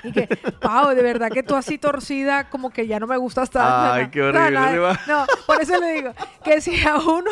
Pau, 0.59 0.89
de 0.95 1.01
verdad 1.01 1.29
que 1.31 1.43
tú 1.43 1.55
así 1.55 1.77
torcida, 1.77 2.49
como 2.49 2.69
que 2.69 2.87
ya 2.87 2.99
no 2.99 3.07
me 3.07 3.17
gusta 3.17 3.43
estar. 3.43 3.93
Ay, 3.93 4.09
qué 4.09 4.21
horrible, 4.21 4.59
no, 5.07 5.25
por 5.45 5.61
eso 5.61 5.79
le 5.79 5.93
digo 5.93 6.13
que 6.43 6.61
si 6.61 6.85
a 6.85 6.95
uno, 6.97 7.31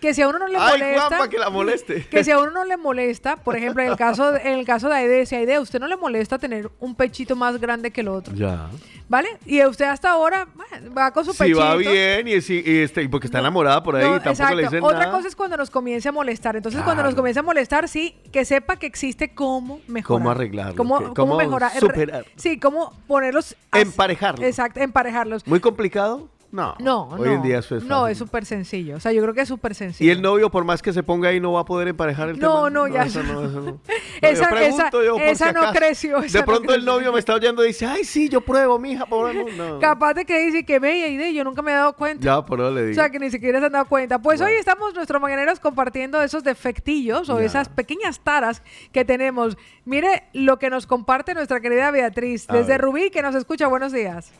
que 0.00 0.14
si 0.14 0.22
a 0.22 0.28
uno 0.28 0.38
no 0.38 0.48
le 0.48 0.58
Ay, 0.58 0.78
molesta, 0.80 1.06
Juan, 1.08 1.18
pa' 1.20 1.28
que 1.28 1.38
la 1.38 1.50
moleste. 1.50 2.06
que 2.10 2.24
si 2.24 2.30
a 2.30 2.38
uno 2.38 2.50
no 2.50 2.64
le 2.64 2.76
molesta, 2.76 3.36
por 3.36 3.56
ejemplo, 3.56 3.82
en 3.82 3.90
el 3.90 3.96
caso, 3.96 4.32
de- 4.32 4.40
en 4.42 4.58
el 4.58 4.66
caso 4.66 4.88
de 4.88 4.96
Aide, 4.96 5.26
si 5.26 5.36
Aide 5.36 5.54
a 5.56 5.60
usted 5.60 5.80
no 5.80 5.86
le 5.86 5.96
molesta 5.96 6.38
tener 6.38 6.70
un 6.80 6.94
pechito 6.94 7.36
más 7.36 7.58
grande 7.60 7.90
que 7.90 8.00
el 8.00 8.08
otro, 8.08 8.34
Ya. 8.34 8.68
¿vale? 9.08 9.28
Y 9.46 9.64
usted 9.64 9.86
hasta 9.86 10.10
ahora 10.10 10.46
bueno, 10.54 10.94
va 10.94 11.10
con 11.12 11.24
su 11.24 11.32
Si 11.32 11.38
pechito. 11.38 11.60
va 11.60 11.76
bien 11.76 12.26
y, 12.28 12.32
y 12.32 12.78
este, 12.80 13.02
y 13.02 13.08
porque 13.08 13.26
está 13.26 13.38
enamorada 13.40 13.82
por 13.82 13.96
ahí, 13.96 14.04
No, 14.08 14.15
tampoco 14.24 14.30
exacto. 14.32 14.54
le 14.56 14.62
dicen 14.64 14.82
Otra 14.84 14.98
nada. 15.00 15.10
cosa 15.12 15.28
es 15.28 15.36
cuando 15.36 15.56
nos 15.56 15.70
comience 15.70 16.08
a 16.08 16.12
molestar. 16.12 16.56
Entonces, 16.56 16.82
cuando 16.82 17.02
nos 17.02 17.14
comience 17.14 17.40
a 17.40 17.42
molestar, 17.42 17.88
sí, 17.88 18.14
que 18.32 18.44
sepa 18.44 18.76
que 18.76 18.86
existe 18.86 19.34
cómo 19.34 19.80
mejorar. 19.86 20.20
Cómo 20.22 20.30
arreglarlo, 20.30 20.76
Cómo, 20.76 20.96
cómo 20.98 21.14
cómo 21.14 21.36
mejorar. 21.36 21.72
superar. 21.78 22.24
Sí, 22.36 22.58
cómo 22.58 22.92
ponerlos. 23.06 23.56
as- 23.70 23.82
Emparejarlo. 23.82 24.44
Exacto, 24.44 24.80
emparejarlos. 24.80 25.46
¿Muy 25.46 25.60
complicado? 25.60 26.28
No. 26.52 26.74
No, 26.78 27.08
Hoy 27.08 27.28
no. 27.28 27.34
en 27.34 27.42
día 27.42 27.58
eso 27.58 27.76
es 27.76 27.84
No, 27.84 28.00
fácil. 28.02 28.12
es 28.12 28.18
súper 28.18 28.46
sencillo. 28.46 28.96
O 28.96 29.00
sea, 29.00 29.12
yo 29.12 29.20
creo 29.22 29.34
que 29.34 29.40
es 29.42 29.48
súper 29.48 29.74
sencillo. 29.74 30.08
Y 30.08 30.10
el 30.12 30.22
novio, 30.22 30.50
por 30.50 30.64
más 30.64 30.80
que 30.80 30.92
se 30.92 31.02
ponga 31.02 31.28
ahí, 31.28 31.40
no 31.40 31.52
va 31.52 31.60
a 31.60 31.64
poder 31.64 31.88
emparejar 31.88 32.28
el 32.30 32.38
No, 32.38 32.54
tema. 32.64 32.70
no, 32.70 32.86
ya 32.88 33.02
Eso 33.04 33.22
no, 33.22 33.44
eso 33.44 33.60
no. 33.60 33.80
Esa- 34.22 34.44
yo 34.44 34.56
pregunto 34.56 34.86
esa- 35.00 35.04
yo, 35.06 35.12
por 35.14 35.22
esa 35.22 35.48
si 35.48 35.54
no 35.54 35.72
creció, 35.72 36.18
esa 36.18 36.38
De 36.38 36.44
pronto 36.44 36.72
el 36.74 36.84
novio 36.84 37.12
me 37.12 37.18
está 37.18 37.34
oyendo 37.34 37.62
y 37.64 37.68
dice, 37.68 37.84
ay, 37.86 38.04
sí, 38.04 38.28
yo 38.28 38.40
pruebo, 38.40 38.78
mija, 38.78 39.04
por 39.06 39.34
no. 39.34 39.78
Capaz 39.80 40.14
de 40.14 40.24
que 40.24 40.38
dice 40.46 40.64
que 40.64 40.78
ve 40.78 41.08
y 41.08 41.16
de 41.16 41.34
yo 41.34 41.44
nunca 41.44 41.60
me 41.62 41.72
he 41.72 41.74
dado 41.74 41.92
cuenta. 41.94 42.24
Ya, 42.24 42.42
por 42.44 42.60
eso 42.60 42.70
le 42.70 42.80
O 42.80 42.84
digo. 42.86 42.94
sea, 42.94 43.10
que 43.10 43.18
ni 43.18 43.30
siquiera 43.30 43.58
se 43.60 43.66
han 43.66 43.72
dado 43.72 43.84
cuenta. 43.86 44.18
Pues 44.20 44.40
hoy 44.40 44.52
estamos 44.52 44.94
nuestros 44.94 45.20
mañaneros 45.20 45.60
compartiendo 45.60 46.22
esos 46.22 46.42
defectillos 46.44 47.28
o 47.28 47.38
Ya. 47.40 47.46
esas 47.46 47.68
pequeñas 47.68 48.20
taras 48.20 48.62
que 48.92 49.04
tenemos. 49.04 49.58
Mire 49.84 50.24
lo 50.32 50.58
que 50.58 50.70
nos 50.70 50.86
comparte 50.86 51.34
nuestra 51.34 51.60
querida 51.60 51.90
Beatriz 51.90 52.46
A 52.48 52.54
desde 52.54 52.72
ver. 52.72 52.80
Rubí, 52.80 53.10
que 53.10 53.20
nos 53.22 53.34
escucha. 53.34 53.66
Buenos 53.66 53.92
días. 53.92 54.32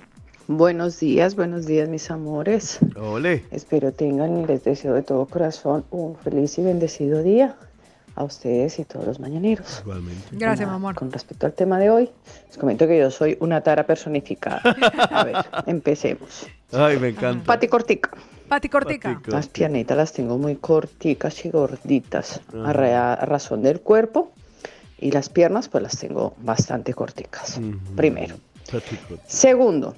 Buenos 0.49 1.01
días, 1.01 1.35
buenos 1.35 1.67
días 1.67 1.89
mis 1.89 2.11
amores. 2.11 2.79
Ole. 2.97 3.45
Espero 3.51 3.93
tengan 3.93 4.39
y 4.43 4.47
les 4.47 4.63
deseo 4.63 4.95
de 4.95 5.03
todo 5.03 5.27
corazón 5.27 5.85
un 5.91 6.17
feliz 6.17 6.57
y 6.59 6.63
bendecido 6.63 7.23
día 7.23 7.57
a 8.15 8.23
ustedes 8.25 8.79
y 8.79 8.85
todos 8.85 9.07
los 9.07 9.19
mañaneros. 9.21 9.81
Igualmente. 9.83 10.29
Gracias, 10.33 10.69
mi 10.69 10.75
amor. 10.75 10.95
Con 10.95 11.11
respecto 11.11 11.47
al 11.47 11.53
tema 11.53 11.79
de 11.81 11.91
hoy, 11.91 12.11
les 12.47 12.57
comento 12.59 12.87
que 12.87 12.97
yo 12.99 13.11
soy 13.11 13.37
una 13.41 13.61
tara 13.61 13.85
personificada. 13.87 14.63
A 15.11 15.25
ver, 15.25 15.37
empecemos. 15.67 16.47
Ay, 16.73 16.97
me 16.99 17.09
encanta. 17.09 17.45
Pati 17.45 17.67
cortica. 17.67 18.11
Pati 18.49 18.69
cortica. 18.69 19.21
Las 19.27 19.49
piernitas 19.49 19.97
las 19.97 20.13
tengo 20.13 20.39
muy 20.39 20.55
corticas 20.55 21.45
y 21.45 21.51
gorditas 21.51 22.41
Ajá. 22.51 22.71
a, 22.71 22.73
ra- 22.73 23.13
a 23.15 23.25
razón 23.27 23.63
del 23.63 23.81
cuerpo 23.81 24.31
y 24.99 25.11
las 25.11 25.29
piernas 25.29 25.69
pues 25.69 25.83
las 25.83 25.99
tengo 25.99 26.35
bastante 26.39 26.95
corticas. 26.95 27.61
Primero. 27.97 28.37
Segundo, 29.27 29.95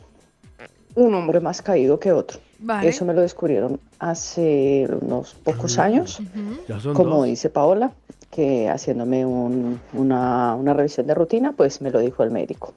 un 0.98 1.14
hombre 1.14 1.40
más 1.40 1.62
caído 1.62 1.98
que 1.98 2.12
otro. 2.12 2.38
Vale. 2.60 2.88
Eso 2.88 3.04
me 3.04 3.14
lo 3.14 3.20
descubrieron 3.20 3.78
hace 4.00 4.88
unos 5.00 5.34
pocos 5.34 5.78
años, 5.78 6.20
Ya 6.68 6.80
son 6.80 6.92
como 6.94 7.16
dos. 7.18 7.26
dice 7.26 7.50
Paola, 7.50 7.92
que 8.30 8.68
haciéndome 8.68 9.24
un- 9.24 9.80
una, 9.92 10.54
una 10.54 10.74
revisión 10.74 11.06
de 11.06 11.14
rutina, 11.14 11.52
pues 11.56 11.80
me 11.80 11.90
lo 11.90 12.00
dijo 12.00 12.22
el 12.24 12.30
médico. 12.30 12.72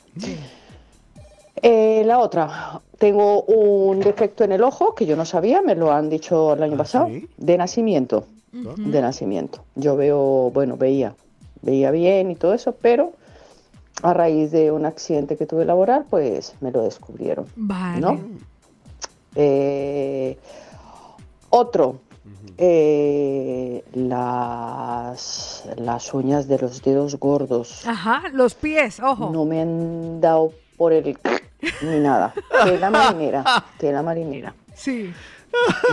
Eh, 1.63 2.03
la 2.05 2.19
otra, 2.19 2.81
tengo 2.97 3.41
un 3.43 3.99
defecto 3.99 4.43
en 4.43 4.51
el 4.53 4.63
ojo 4.63 4.95
que 4.95 5.05
yo 5.05 5.15
no 5.15 5.25
sabía, 5.25 5.61
me 5.61 5.75
lo 5.75 5.91
han 5.91 6.09
dicho 6.09 6.53
el 6.53 6.63
año 6.63 6.77
pasado, 6.77 7.07
de 7.37 7.57
nacimiento, 7.57 8.25
de 8.51 9.01
nacimiento. 9.01 9.63
Yo 9.75 9.95
veo, 9.95 10.49
bueno, 10.53 10.77
veía, 10.77 11.13
veía 11.61 11.91
bien 11.91 12.31
y 12.31 12.35
todo 12.35 12.53
eso, 12.53 12.73
pero 12.81 13.13
a 14.03 14.13
raíz 14.13 14.51
de 14.51 14.71
un 14.71 14.85
accidente 14.85 15.37
que 15.37 15.45
tuve 15.45 15.65
laboral, 15.65 16.05
pues 16.09 16.53
me 16.61 16.71
lo 16.71 16.81
descubrieron. 16.83 17.45
Vale. 17.55 18.01
¿no? 18.01 18.19
Eh, 19.35 20.37
otro, 21.49 21.99
eh, 22.57 23.83
las, 23.93 25.63
las 25.77 26.13
uñas 26.13 26.47
de 26.47 26.59
los 26.59 26.81
dedos 26.81 27.17
gordos 27.19 27.85
Ajá, 27.87 28.23
los 28.33 28.53
pies, 28.55 28.99
ojo. 28.99 29.29
no 29.31 29.45
me 29.45 29.61
han 29.61 30.21
dado 30.21 30.51
por 30.77 30.93
el 30.93 31.17
ni 31.81 31.99
nada. 31.99 32.33
Tela 32.63 32.89
marinera, 32.89 33.43
tela 33.77 34.01
marinera. 34.01 34.53
Sí. 34.73 35.11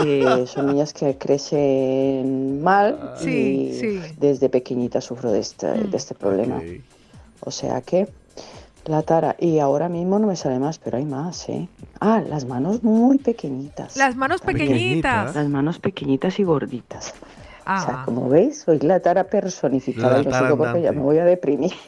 Eh, 0.05 0.45
son 0.47 0.69
uñas 0.69 0.93
que 0.93 1.17
crecen 1.17 2.63
mal 2.63 3.13
Sí, 3.17 3.71
y 3.71 3.79
sí. 3.79 4.01
desde 4.17 4.47
pequeñita 4.49 5.01
sufro 5.01 5.31
de 5.31 5.39
este, 5.39 5.67
de 5.67 5.97
este 5.97 6.15
problema. 6.15 6.61
O 7.41 7.51
sea 7.51 7.81
que 7.81 8.07
la 8.85 9.03
tara, 9.03 9.35
y 9.39 9.59
ahora 9.59 9.89
mismo 9.89 10.19
no 10.19 10.27
me 10.27 10.35
sale 10.35 10.59
más, 10.59 10.79
pero 10.79 10.97
hay 10.97 11.05
más, 11.05 11.47
¿eh? 11.49 11.67
Ah, 11.99 12.21
las 12.27 12.45
manos 12.45 12.83
muy 12.83 13.17
pequeñitas. 13.17 13.97
Las 13.97 14.15
manos 14.15 14.41
pequeñitas. 14.41 15.35
Las 15.35 15.47
manos 15.47 15.79
pequeñitas 15.79 16.39
y 16.39 16.43
gorditas. 16.43 17.13
O 17.69 17.71
Ah. 17.71 17.81
sea, 17.85 18.01
como 18.03 18.27
veis, 18.29 18.61
soy 18.61 18.79
la 18.79 18.99
tara 18.99 19.25
personificada 19.25 20.13
La 20.13 20.21
y 20.21 20.25
no 20.25 20.31
tara 20.31 20.55
porque 20.55 20.81
ya 20.81 20.91
me 20.91 21.01
voy 21.01 21.19
a 21.19 21.23
deprimir. 21.25 21.71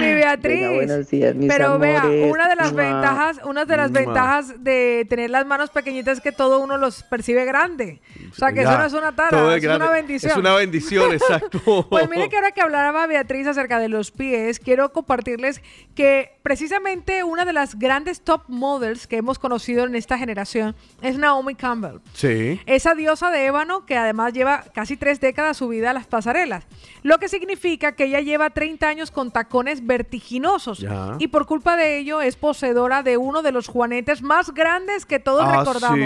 Mi 0.00 0.14
Beatriz. 0.14 0.60
Venga, 0.60 0.74
buenos 0.76 1.08
días, 1.10 1.34
mis 1.34 1.48
Pero 1.48 1.76
vea, 1.80 2.04
una 2.30 2.48
de 2.48 2.54
las 2.54 2.72
Mua. 2.72 2.82
ventajas, 2.82 3.40
una 3.44 3.64
de 3.64 3.76
las 3.76 3.90
Mua. 3.90 4.00
ventajas 4.00 4.62
de 4.62 5.06
tener 5.08 5.30
las 5.30 5.44
manos 5.44 5.70
pequeñitas 5.70 6.18
es 6.18 6.22
que 6.22 6.30
todo 6.30 6.60
uno 6.60 6.76
los 6.76 7.02
percibe 7.02 7.44
grande. 7.44 8.00
O 8.30 8.34
sea, 8.34 8.50
que 8.52 8.62
Ya, 8.62 8.70
eso 8.70 8.78
no 8.78 8.84
es 8.86 8.92
una 8.92 9.14
tara, 9.16 9.56
es 9.56 9.62
grande. 9.62 9.84
una 9.84 9.92
bendición. 9.92 10.30
Es 10.30 10.36
una 10.38 10.54
bendición, 10.54 11.12
exacto. 11.12 11.60
Pues 11.90 12.08
mire 12.08 12.28
que 12.28 12.36
ahora 12.36 12.52
que 12.52 12.60
hablaba 12.60 13.06
Beatriz 13.08 13.48
acerca 13.48 13.80
de 13.80 13.88
los 13.88 14.12
pies, 14.12 14.60
quiero 14.60 14.92
compartirles 14.92 15.60
que 15.96 16.38
precisamente 16.44 17.24
una 17.24 17.44
de 17.44 17.52
las 17.52 17.78
grandes 17.78 18.20
top 18.22 18.42
models 18.48 19.06
que 19.06 19.16
hemos 19.16 19.38
conocido 19.40 19.84
en 19.84 19.94
esta 19.96 20.16
generación 20.16 20.76
es 21.02 21.18
Naomi 21.18 21.54
Campbell. 21.56 21.98
Sí. 22.12 22.60
Esa 22.66 22.94
diosa 22.94 23.30
de 23.30 23.46
ébano 23.46 23.84
que 23.86 23.96
además 23.96 24.32
lleva 24.32 24.59
casi 24.72 24.96
tres 24.96 25.20
décadas 25.20 25.56
subida 25.56 25.90
a 25.90 25.92
las 25.92 26.06
pasarelas, 26.06 26.64
lo 27.02 27.18
que 27.18 27.28
significa 27.28 27.92
que 27.92 28.04
ella 28.04 28.20
lleva 28.20 28.50
30 28.50 28.88
años 28.88 29.10
con 29.10 29.30
tacones 29.30 29.86
vertiginosos 29.86 30.78
Ya. 30.78 31.16
y 31.18 31.28
por 31.28 31.46
culpa 31.46 31.76
de 31.76 31.98
ello 31.98 32.20
es 32.20 32.36
poseedora 32.36 33.02
de 33.02 33.16
uno 33.16 33.42
de 33.42 33.52
los 33.52 33.68
juanetes 33.68 34.22
más 34.22 34.52
grandes 34.54 35.06
que 35.06 35.18
todos 35.18 35.44
Ah, 35.46 35.58
recordamos. 35.60 35.98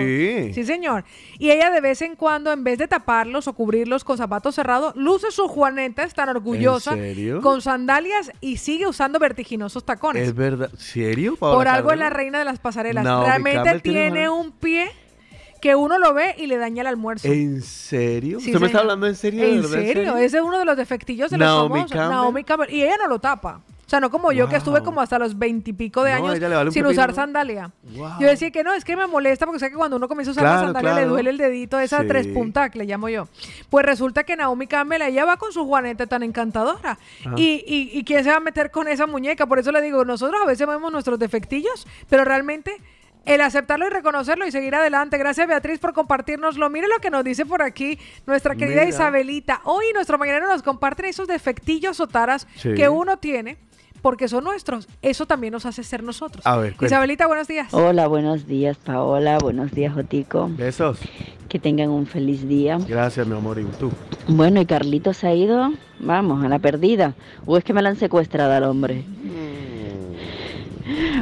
¿sí? 0.55 0.65
señor. 0.65 1.05
Y 1.39 1.51
ella 1.51 1.71
de 1.71 1.81
vez 1.81 2.03
en 2.03 2.17
cuando, 2.17 2.53
en 2.53 2.65
vez 2.65 2.79
de 2.79 2.89
taparlos 2.89 3.49
o 3.49 3.53
cubrirlos 3.53 4.05
con 4.05 4.17
zapatos 4.19 4.55
cerrados, 4.55 4.95
luce 4.97 5.31
sus 5.31 5.51
juanetes 5.51 6.15
tan 6.15 6.29
orgullosa 6.29 6.97
con 7.43 7.61
sandalias 7.63 8.31
y 8.41 8.57
sigue 8.59 8.87
usando 8.87 9.19
vertiginosos 9.19 9.85
tacones. 9.85 10.29
Es 10.29 10.35
verdad. 10.35 10.71
¿Serio? 10.77 11.37
Paola 11.37 11.57
Por 11.59 11.69
algo 11.69 11.93
es 11.93 11.99
la 11.99 12.11
reina 12.11 12.39
de 12.39 12.45
las 12.45 12.59
pasarelas. 12.59 13.05
Realmente 13.05 13.81
tiene 13.81 13.95
tiene 14.05 14.29
una- 14.29 14.41
un 14.41 14.53
pie 14.53 14.91
que 15.65 15.75
uno 15.75 15.99
lo 15.99 16.13
ve 16.13 16.35
y 16.37 16.47
le 16.47 16.59
daña 16.59 16.83
el 16.83 16.89
almuerzo. 16.89 17.27
¿En 17.27 17.63
serio? 17.63 18.39
Sí, 18.39 18.49
¿Usted 18.51 18.61
me 18.61 18.67
está 18.67 18.81
hablando 18.81 19.07
en 19.07 19.15
serio? 19.15 19.41
de 19.41 19.49
¿En 19.55 19.63
verdad, 19.63 19.79
serio? 19.79 20.17
Ese 20.19 20.37
es 20.37 20.43
uno 20.43 20.59
de 20.59 20.67
los 20.67 20.77
defectillos 20.77 21.31
de 21.31 21.39
los 21.39 21.47
Naomi 21.47 21.69
famosos. 21.77 21.91
Campbell. 21.93 22.11
Naomi 22.11 22.45
Campbell. 22.45 22.71
Y 22.71 22.83
ella 22.83 22.99
no 22.99 23.09
lo 23.09 23.19
tapa. 23.19 23.63
O 23.67 23.89
sea, 23.89 23.99
no 23.99 24.11
como 24.11 24.31
yo 24.33 24.47
que 24.47 24.57
estuve 24.57 24.83
como 24.83 25.01
hasta 25.01 25.19
los 25.19 25.39
veintipico 25.39 26.03
de 26.05 26.11
No, 26.11 26.17
años 26.29 26.41
vale 26.41 26.71
sin 26.71 26.83
pepino, 26.83 26.89
usar 26.91 27.11
¿no? 27.11 27.15
sandalia. 27.15 27.71
Wow. 27.95 28.13
Yo 28.21 28.27
decía 28.29 28.51
que 28.51 28.63
no, 28.63 28.75
es 28.75 28.85
que 28.85 28.95
me 28.95 29.07
molesta 29.07 29.47
porque 29.47 29.59
sé 29.59 29.71
que 29.71 29.77
cuando 29.77 29.97
uno 29.97 30.07
comienza 30.07 30.31
a 30.31 30.33
usar 30.33 30.45
la 30.45 30.51
Claro, 30.51 30.67
sandalia 30.67 30.95
le 30.95 31.07
duele 31.07 31.31
el 31.31 31.39
dedito, 31.39 31.79
esa 31.79 32.01
Sí. 32.03 32.09
tres 32.09 32.27
puntas 32.27 32.71
que 32.71 32.79
le 32.79 32.85
llamo 32.85 33.09
yo. 33.09 33.27
Pues 33.71 33.87
resulta 33.87 34.25
que 34.25 34.37
Naomi 34.37 34.67
Campbell, 34.67 35.01
ella 35.01 35.25
va 35.25 35.39
con 35.39 35.51
su 35.53 35.65
juanete 35.67 36.07
tan 36.07 36.23
encantadora. 36.23 36.99
Ajá. 37.25 37.35
Y, 37.37 37.65
y, 37.67 37.99
y 37.99 38.05
quién 38.05 38.23
se 38.25 38.31
va 38.31 38.37
a 38.37 38.41
meter 38.41 38.71
con 38.71 38.87
esa 38.89 39.07
muñeca. 39.07 39.47
Por 39.47 39.59
eso 39.59 39.73
le 39.73 39.81
digo, 39.81 40.05
nosotros 40.05 40.39
a 40.43 40.47
veces 40.47 40.67
vemos 40.67 40.93
nuestros 40.93 41.19
defectillos, 41.19 41.87
pero 42.11 42.25
realmente 42.25 42.77
el 43.27 43.41
aceptarlo 43.41 43.87
y 43.87 43.91
reconocerlo 43.91 44.47
y 44.47 44.53
seguir 44.53 44.75
adelante. 44.75 45.19
Gracias 45.19 45.47
Beatriz 45.49 45.79
por 45.79 45.93
compartirnoslo. 45.93 46.69
Mire 46.71 46.89
lo 46.89 46.99
que 47.01 47.11
nos 47.11 47.25
dice 47.25 47.47
por 47.47 47.63
aquí 47.63 47.99
nuestra 48.27 48.55
querida 48.55 48.81
Mira. 48.83 48.89
Isabelita. 48.89 49.61
Hoy 49.65 49.85
nuestro 49.95 50.19
mañanero 50.19 50.47
nos 50.49 50.63
comparten 50.63 51.07
esos 51.07 51.27
defectillos 51.29 52.01
o 52.01 52.07
taras 52.07 52.47
Sí. 52.57 52.75
que 52.75 52.89
uno 52.89 53.17
tiene 53.19 53.57
porque 54.03 54.29
son 54.29 54.45
nuestros. 54.45 54.87
Eso 55.01 55.25
también 55.27 55.53
nos 55.53 55.65
hace 55.65 55.83
ser 55.83 56.03
nosotros. 56.03 56.47
A 56.47 56.57
ver. 56.59 56.77
Isabelita, 56.81 57.27
buenos 57.27 57.49
días. 57.49 57.73
Hola, 57.73 58.07
buenos 58.07 58.47
días 58.47 58.77
Paola, 58.77 59.39
buenos 59.39 59.71
días 59.73 59.95
Jotico. 59.95 60.51
Besos. 60.53 60.99
Que 61.49 61.59
tengan 61.59 61.89
un 61.91 62.07
feliz 62.07 62.47
día. 62.49 62.79
Gracias, 62.87 63.27
mi 63.27 63.37
amor. 63.37 63.59
¿Y 63.59 63.65
tú? 63.79 63.91
Bueno, 64.29 64.61
¿y 64.61 64.67
Carlitos 64.67 65.19
se 65.19 65.29
ha 65.29 65.35
ido? 65.35 65.73
Vamos, 66.01 66.45
a 66.45 66.49
la 66.49 66.59
perdida. 66.59 67.15
¿O 67.47 67.57
es 67.57 67.65
que 67.65 67.73
me 67.73 67.81
la 67.81 67.91
han 67.91 67.97
secuestrado 67.97 68.53
al 68.53 68.65
hombre? 68.65 69.05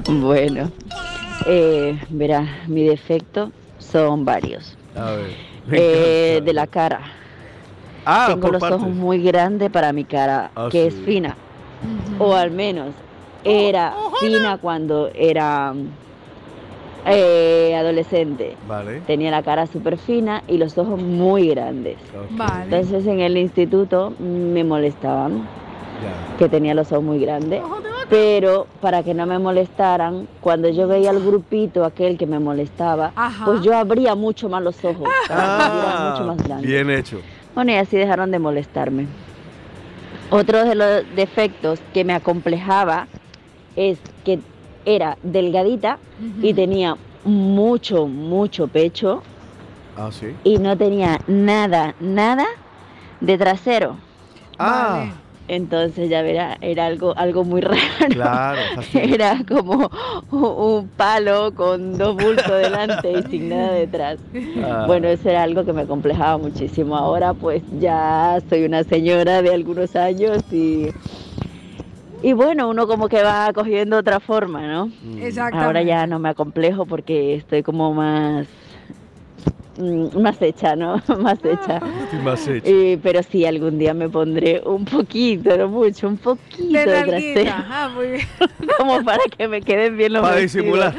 Bueno, 0.09 0.73
eh, 1.47 1.99
verá, 2.11 2.47
mi 2.69 2.85
defecto 2.85 3.51
son 3.79 4.25
varios. 4.25 4.77
A 4.97 5.13
ver. 5.13 5.27
Eh, 5.71 6.31
encanta. 6.35 6.45
de 6.45 6.53
la 6.53 6.67
cara. 6.67 7.01
Ah, 8.05 8.27
Tengo 8.29 8.41
por 8.43 8.53
los 8.53 8.61
partes. 8.61 8.81
ojos 8.83 8.95
muy 8.95 9.23
grandes 9.23 9.71
para 9.71 9.93
mi 9.93 10.05
cara, 10.05 10.51
Ah, 10.57 10.69
que 10.71 10.83
sí. 10.83 10.87
es 10.89 11.05
fina. 11.05 11.37
O 12.19 12.35
al 12.35 12.51
menos 12.51 12.95
era 13.45 13.95
fina 14.21 14.59
cuando 14.59 15.11
era 15.15 15.75
eh, 17.07 17.75
adolescente. 17.77 18.57
Vale. 18.69 19.01
Tenía 19.07 19.31
la 19.31 19.43
cara 19.43 19.67
súper 19.67 19.99
fina 19.99 20.43
y 20.47 20.59
los 20.59 20.79
ojos 20.79 21.01
muy 21.01 21.49
grandes. 21.49 21.97
Vale. 22.37 22.65
Entonces 22.65 23.07
en 23.07 23.21
el 23.21 23.37
instituto 23.37 24.13
me 24.21 24.63
molestaban 24.65 25.47
que 26.39 26.49
tenía 26.49 26.75
los 26.75 26.91
ojos 26.93 27.05
muy 27.05 27.19
grandes. 27.19 27.63
Pero 28.11 28.67
para 28.81 29.03
que 29.03 29.15
no 29.15 29.25
me 29.27 29.39
molestaran, 29.39 30.29
cuando 30.41 30.69
yo 30.69 30.87
veía 30.87 31.11
al 31.11 31.21
grupito 31.25 31.85
aquel 31.85 32.19
que 32.19 32.27
me 32.27 32.39
molestaba, 32.39 33.13
Ajá. 33.17 33.45
pues 33.47 33.63
yo 33.63 33.75
abría 33.77 34.15
mucho 34.15 34.49
más 34.51 34.63
los 34.63 34.85
ojos 34.85 35.09
Ah, 35.31 36.11
mucho 36.13 36.27
más 36.27 36.37
grandes. 36.47 36.69
bien 36.69 36.91
hecho. 36.91 37.21
Bueno, 37.55 37.73
y 37.73 37.77
así 37.77 37.97
dejaron 37.97 38.31
de 38.31 38.39
molestarme. 38.39 39.07
Otro 40.31 40.65
de 40.65 40.75
los 40.75 41.05
defectos 41.17 41.81
que 41.95 42.05
me 42.05 42.13
acomplejaba 42.15 43.07
es 43.77 43.99
que 44.25 44.41
era 44.85 45.17
delgadita 45.23 45.99
y 46.43 46.53
tenía 46.55 46.97
mucho, 47.25 48.07
mucho 48.09 48.67
pecho 48.69 49.23
Ah, 49.97 50.09
sí. 50.11 50.35
y 50.45 50.59
no 50.59 50.77
tenía 50.77 51.19
nada, 51.27 51.95
nada 52.01 52.47
de 53.21 53.39
trasero. 53.39 53.97
Ah, 54.59 55.07
Entonces 55.53 56.09
ya 56.09 56.23
verá, 56.23 56.57
era 56.63 56.87
algo, 56.87 57.13
algo 57.15 57.45
muy 57.45 57.61
raro. 57.61 57.77
claro. 58.09 58.61
Era 58.95 59.37
como 59.47 59.91
un 60.31 60.89
palo 60.89 61.53
con 61.55 61.99
dos 61.99 62.17
bultos 62.17 62.59
delante 62.59 63.13
y 63.13 63.23
sin 63.31 63.51
nada 63.51 63.73
detrás. 63.73 64.19
Ah. 64.65 64.85
Bueno, 64.87 65.09
eso 65.09 65.29
era 65.29 65.43
algo 65.43 65.63
que 65.67 65.75
me 65.75 65.85
complejaba 65.85 66.39
muchísimo. 66.39 66.97
Ahora 66.97 67.35
pues 67.35 67.63
ya 67.79 68.39
soy 68.49 68.65
una 68.65 68.83
señora 68.85 69.43
de 69.43 69.53
algunos 69.53 69.95
años 69.95 70.43
y, 70.51 70.89
y 72.23 72.33
bueno, 72.33 72.71
uno 72.71 72.87
como 72.87 73.09
que 73.11 73.23
va 73.23 73.53
cogiendo 73.53 73.99
otra 73.99 74.21
forma, 74.21 74.67
¿no? 74.67 74.91
Exactamente. 75.21 75.67
Ahora 75.67 75.83
ya 75.83 76.07
no 76.07 76.19
me 76.19 76.31
acomplejo 76.31 76.87
porque 76.87 77.35
estoy 77.35 77.63
como 77.63 77.93
más 77.93 78.47
mm, 78.47 78.62
más 80.21 80.41
hecha, 80.41 80.77
¿no? 80.77 81.03
más 81.21 81.39
hecha. 81.45 81.81
Estoy 82.05 82.19
más 82.23 82.47
hecho. 82.49 82.69
Y- 82.71 82.97
pero 82.99 83.23
sí, 83.23 83.45
algún 83.45 83.79
día 83.79 83.95
me 83.95 84.09
pondré 84.09 84.63
un 84.65 84.85
poquito, 84.85 85.57
no 85.57 85.69
mucho, 85.69 86.09
un 86.09 86.17
poquito 86.19 86.73
De 86.73 86.87
de, 86.87 87.03
trasero, 87.05 87.51
Ajá, 87.51 87.89
muy 87.91 88.07
bien. 88.09 88.27
como 88.79 89.03
para 89.05 89.23
que 89.37 89.49
me 89.49 89.61
queden 89.63 89.97
bien 89.97 90.13
los 90.13 90.23
Para 90.23 90.37
vestidos. 90.37 90.65
disimular. 90.65 90.95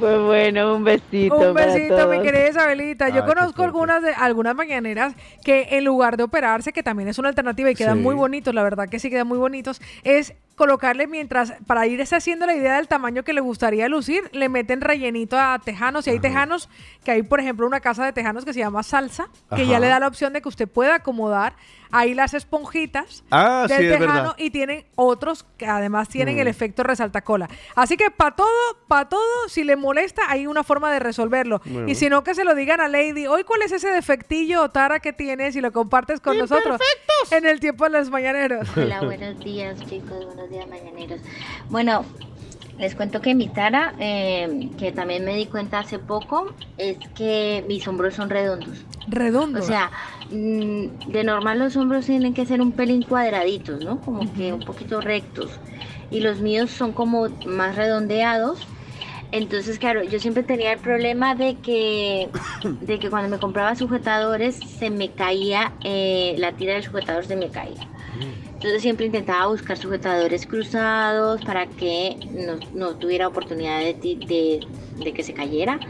Pues 0.00 0.20
bueno, 0.20 0.74
un 0.74 0.82
besito. 0.82 1.36
Un 1.36 1.54
para 1.54 1.66
besito, 1.74 2.08
mi 2.08 2.20
querida 2.22 2.48
Isabelita. 2.48 3.08
Yo 3.10 3.22
Ay, 3.22 3.28
conozco 3.34 3.62
algunas 3.62 4.02
de 4.02 4.12
algunas 4.12 4.56
mañaneras 4.56 5.14
que 5.44 5.68
en 5.72 5.84
lugar 5.84 6.16
de 6.16 6.24
operarse, 6.24 6.72
que 6.72 6.82
también 6.82 7.08
es 7.08 7.18
una 7.20 7.28
alternativa 7.28 7.70
y 7.70 7.74
quedan 7.76 7.98
Sí. 7.98 8.02
muy 8.02 8.16
bonitos, 8.16 8.52
la 8.52 8.64
verdad 8.64 8.88
que 8.88 8.98
sí 8.98 9.10
quedan 9.10 9.28
muy 9.28 9.38
bonitos, 9.38 9.80
es 10.02 10.34
colocarle 10.56 11.06
mientras, 11.06 11.54
para 11.66 11.86
irse 11.86 12.14
haciendo 12.16 12.46
la 12.46 12.54
idea 12.54 12.76
del 12.76 12.88
tamaño 12.88 13.22
que 13.24 13.32
le 13.32 13.40
gustaría 13.40 13.88
lucir, 13.88 14.28
le 14.32 14.48
meten 14.48 14.80
rellenito 14.80 15.38
a 15.38 15.58
tejanos. 15.58 16.06
Y 16.06 16.10
hay 16.10 16.20
tejanos, 16.20 16.68
que 17.04 17.10
hay 17.12 17.22
por 17.22 17.40
ejemplo 17.40 17.66
una 17.66 17.80
casa 17.80 18.04
de 18.04 18.12
tejanos 18.12 18.44
que 18.44 18.52
se 18.52 18.60
llama 18.60 18.82
Salsa, 18.82 19.28
que 19.54 19.66
ya 19.66 19.72
Ajá. 19.72 19.80
le 19.80 19.88
da 19.88 20.00
la 20.00 20.06
opción 20.08 20.32
de 20.32 20.42
que 20.42 20.48
usted 20.48 20.68
pueda 20.68 20.96
acomodar 20.96 21.54
ahí 21.94 22.14
las 22.14 22.32
esponjitas 22.32 23.22
Ah, 23.30 23.66
del 23.68 23.82
sí, 23.92 23.98
tejano 23.98 24.34
y 24.38 24.50
tienen 24.50 24.86
otros 24.94 25.44
que 25.58 25.66
además 25.66 26.08
tienen 26.08 26.36
Mm. 26.36 26.40
el 26.40 26.48
efecto 26.48 26.82
resaltacola. 26.82 27.48
Así 27.74 27.96
que 27.98 28.10
para 28.10 28.34
todo, 28.34 28.48
para 28.88 29.08
todo, 29.10 29.20
si 29.48 29.62
le 29.64 29.76
molesta, 29.76 30.22
hay 30.28 30.46
una 30.46 30.62
forma 30.64 30.90
de 30.90 31.00
resolverlo. 31.00 31.60
Bueno. 31.66 31.88
Y 31.88 31.94
si 31.94 32.08
no, 32.08 32.24
que 32.24 32.34
se 32.34 32.44
lo 32.44 32.54
digan 32.54 32.80
a 32.80 32.88
Lady. 32.88 33.26
Hoy, 33.26 33.44
¿cuál 33.44 33.60
es 33.62 33.72
ese 33.72 33.88
defectillo 33.88 34.62
o 34.62 34.70
tara 34.70 35.00
que 35.00 35.12
tienes 35.12 35.54
y 35.56 35.60
lo 35.60 35.70
compartes 35.72 36.20
con 36.20 36.38
nosotros 36.38 36.80
en 37.30 37.44
el 37.46 37.60
tiempo 37.60 37.84
de 37.84 37.90
los 37.90 38.08
mañaneros? 38.10 38.66
Hola, 38.76 39.02
buenos 39.02 39.38
días 39.40 39.78
chicos, 39.86 40.24
buenos 40.26 40.48
días 40.52 40.68
mañaneros. 40.68 41.20
Bueno, 41.70 42.04
les 42.78 42.94
cuento 42.94 43.20
que 43.20 43.34
mi 43.34 43.48
tara, 43.48 43.94
eh, 43.98 44.70
que 44.78 44.92
también 44.92 45.24
me 45.24 45.34
di 45.36 45.46
cuenta 45.46 45.80
hace 45.80 45.98
poco, 45.98 46.52
es 46.78 46.96
que 47.14 47.64
mis 47.68 47.86
hombros 47.86 48.14
son 48.14 48.30
redondos. 48.30 48.84
Redondo. 49.08 49.60
O 49.60 49.62
sea, 49.62 49.90
mm, 50.30 51.10
de 51.10 51.24
normal 51.24 51.58
los 51.58 51.76
hombros 51.76 52.06
tienen 52.06 52.34
que 52.34 52.46
ser 52.46 52.60
un 52.60 52.72
pelín 52.72 53.02
cuadraditos, 53.02 53.84
¿no? 53.84 54.00
Como 54.00 54.32
que 54.32 54.52
un 54.52 54.60
poquito 54.60 55.00
rectos. 55.00 55.50
Y 56.10 56.20
los 56.20 56.40
míos 56.40 56.70
son 56.70 56.92
como 56.92 57.28
más 57.46 57.76
redondeados. 57.76 58.66
Entonces, 59.32 59.78
claro, 59.78 60.02
yo 60.02 60.18
siempre 60.18 60.42
tenía 60.42 60.72
el 60.72 60.78
problema 60.78 61.34
de 61.34 61.56
que, 61.56 62.28
de 62.82 62.98
que 62.98 63.08
cuando 63.08 63.30
me 63.30 63.38
compraba 63.38 63.74
sujetadores 63.74 64.56
se 64.56 64.90
me 64.90 65.10
caía, 65.10 65.72
eh, 65.84 66.34
la 66.36 66.52
tira 66.52 66.74
del 66.74 66.82
sujetador 66.82 67.24
se 67.24 67.36
me 67.36 67.48
caía. 67.48 67.88
Entonces 68.62 68.82
siempre 68.82 69.06
intentaba 69.06 69.48
buscar 69.48 69.76
sujetadores 69.76 70.46
cruzados 70.46 71.42
para 71.42 71.66
que 71.66 72.16
no, 72.30 72.60
no 72.74 72.94
tuviera 72.96 73.26
oportunidad 73.26 73.80
de, 73.80 73.94
de- 73.94 74.60
de 75.02 75.12
que 75.12 75.24
se 75.24 75.34
cayera. 75.34 75.80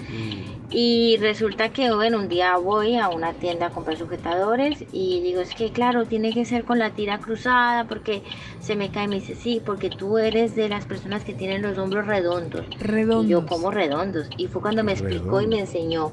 Y 0.70 1.18
resulta 1.18 1.68
que, 1.68 1.92
bueno, 1.92 2.16
un 2.18 2.28
día 2.30 2.56
voy 2.56 2.96
a 2.96 3.10
una 3.10 3.34
tienda 3.34 3.66
a 3.66 3.70
comprar 3.70 3.98
sujetadores 3.98 4.82
y 4.90 5.20
digo, 5.20 5.42
es 5.42 5.54
que 5.54 5.70
claro, 5.70 6.06
tiene 6.06 6.32
que 6.32 6.46
ser 6.46 6.64
con 6.64 6.78
la 6.78 6.90
tira 6.94 7.18
cruzada 7.20 7.84
porque 7.84 8.22
se 8.58 8.74
me 8.74 8.90
cae. 8.90 9.06
Me 9.06 9.16
dice, 9.16 9.34
sí, 9.34 9.60
porque 9.64 9.90
tú 9.90 10.16
eres 10.16 10.54
de 10.54 10.70
las 10.70 10.86
personas 10.86 11.24
que 11.24 11.34
tienen 11.34 11.60
los 11.60 11.76
hombros 11.76 12.06
redondos. 12.06 12.64
Redondos. 12.80 13.26
Y 13.26 13.28
yo, 13.28 13.44
como 13.44 13.70
redondos? 13.70 14.28
Y 14.38 14.46
fue 14.46 14.62
cuando 14.62 14.82
me 14.82 14.92
explicó 14.92 15.42
y 15.42 15.46
me 15.46 15.58
enseñó. 15.60 16.12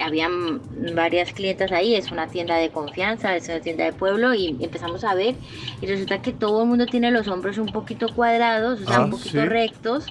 Habían 0.00 0.60
varias 0.94 1.32
clientas 1.32 1.72
ahí, 1.72 1.94
es 1.94 2.10
una 2.12 2.28
tienda 2.28 2.56
de 2.56 2.70
confianza, 2.70 3.34
es 3.36 3.48
una 3.48 3.60
tienda 3.60 3.84
de 3.84 3.92
pueblo 3.92 4.32
y 4.34 4.56
empezamos 4.60 5.02
a 5.04 5.14
ver 5.14 5.34
y 5.80 5.86
resulta 5.86 6.22
que 6.22 6.32
todo 6.32 6.62
el 6.62 6.68
mundo 6.68 6.86
tiene 6.86 7.10
los 7.10 7.26
hombros 7.28 7.58
un 7.58 7.66
poquito 7.72 8.08
cuadrados, 8.14 8.80
o 8.82 8.84
sea, 8.86 8.96
Ah, 8.98 9.04
un 9.04 9.10
poquito 9.10 9.40
sí. 9.42 9.46
rectos 9.48 10.06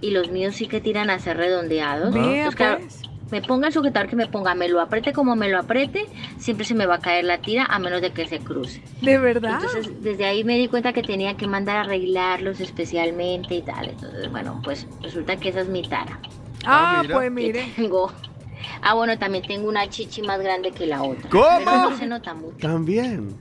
y 0.00 0.10
los 0.10 0.30
míos 0.30 0.54
sí 0.54 0.66
que 0.66 0.80
tiran 0.80 1.10
a 1.10 1.18
ser 1.18 1.36
redondeados. 1.36 2.14
Claro, 2.54 2.78
pues. 2.80 3.02
me 3.32 3.42
ponga 3.42 3.66
el 3.68 3.72
sujetador 3.72 4.08
que 4.08 4.16
me 4.16 4.26
ponga, 4.26 4.54
me 4.54 4.68
lo 4.68 4.80
apriete 4.80 5.12
como 5.12 5.34
me 5.34 5.48
lo 5.48 5.58
apriete, 5.58 6.04
siempre 6.38 6.64
se 6.64 6.74
me 6.74 6.86
va 6.86 6.96
a 6.96 7.00
caer 7.00 7.24
la 7.24 7.38
tira 7.38 7.64
a 7.64 7.78
menos 7.80 8.00
de 8.02 8.12
que 8.12 8.26
se 8.28 8.38
cruce. 8.38 8.82
¿De 9.02 9.18
verdad? 9.18 9.58
Entonces, 9.62 10.02
desde 10.02 10.26
ahí 10.26 10.44
me 10.44 10.56
di 10.58 10.68
cuenta 10.68 10.92
que 10.92 11.02
tenía 11.02 11.36
que 11.36 11.46
mandar 11.48 11.76
a 11.78 11.80
arreglarlos 11.80 12.60
especialmente 12.60 13.54
y 13.56 13.62
tal. 13.62 13.88
Entonces, 13.88 14.30
bueno, 14.30 14.60
pues 14.62 14.86
resulta 15.02 15.36
que 15.36 15.48
esa 15.48 15.62
es 15.62 15.68
mi 15.68 15.82
tara. 15.82 16.20
ah, 16.66 17.00
mira. 17.02 17.14
pues 17.14 17.32
mire. 17.32 17.72
Tengo 17.76 18.12
Ah, 18.82 18.94
bueno, 18.94 19.18
también 19.18 19.44
tengo 19.46 19.68
una 19.68 19.88
chichi 19.88 20.22
más 20.22 20.40
grande 20.40 20.72
que 20.72 20.86
la 20.86 21.02
otra. 21.02 21.28
¿Cómo? 21.30 21.44
Pero 21.58 21.90
no 21.90 21.96
se 21.96 22.06
nota 22.06 22.34
mucho. 22.34 22.58
También. 22.58 23.38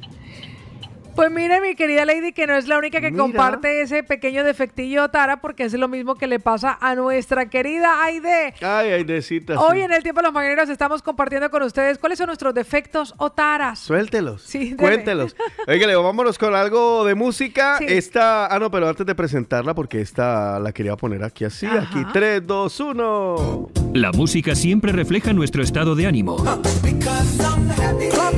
Pues 1.15 1.29
mire, 1.29 1.61
mi 1.61 1.75
querida 1.75 2.05
Lady, 2.05 2.33
que 2.33 2.47
no 2.47 2.55
es 2.55 2.67
la 2.67 2.77
única 2.77 2.99
que 2.99 3.11
Mira. 3.11 3.21
comparte 3.21 3.81
ese 3.81 4.03
pequeño 4.03 4.43
defectillo 4.43 5.09
Tara, 5.09 5.41
porque 5.41 5.63
es 5.63 5.73
lo 5.73 5.87
mismo 5.87 6.15
que 6.15 6.25
le 6.25 6.39
pasa 6.39 6.77
a 6.81 6.95
nuestra 6.95 7.49
querida 7.49 8.03
Aide. 8.03 8.55
Ay, 8.61 8.89
ay, 8.89 9.03
decita. 9.03 9.59
Hoy 9.59 9.81
en 9.81 9.93
el 9.93 10.01
tiempo 10.01 10.21
de 10.21 10.27
los 10.27 10.33
mañaneros 10.33 10.69
estamos 10.69 11.03
compartiendo 11.03 11.51
con 11.51 11.61
ustedes 11.63 11.99
cuáles 11.99 12.17
son 12.17 12.27
nuestros 12.27 12.53
defectos 12.53 13.13
o 13.17 13.31
taras. 13.31 13.79
Suéltelos. 13.79 14.41
Sí. 14.41 14.75
Cuéntelos. 14.75 15.35
Oígale, 15.67 15.95
vámonos 15.95 16.37
con 16.39 16.55
algo 16.55 17.05
de 17.05 17.13
música. 17.13 17.77
Sí. 17.77 17.85
Esta. 17.87 18.47
Ah, 18.47 18.57
no, 18.59 18.71
pero 18.71 18.89
antes 18.89 19.05
de 19.05 19.13
presentarla, 19.13 19.75
porque 19.75 20.01
esta 20.01 20.59
la 20.59 20.71
quería 20.71 20.95
poner 20.95 21.23
aquí 21.23 21.45
así. 21.45 21.67
Aquí, 21.67 22.03
3, 22.11 22.45
2, 22.47 22.79
1. 22.79 23.69
La 23.93 24.11
música 24.11 24.55
siempre 24.55 24.91
refleja 24.91 25.31
nuestro 25.33 25.61
estado 25.61 25.93
de 25.93 26.07
ánimo. 26.07 26.37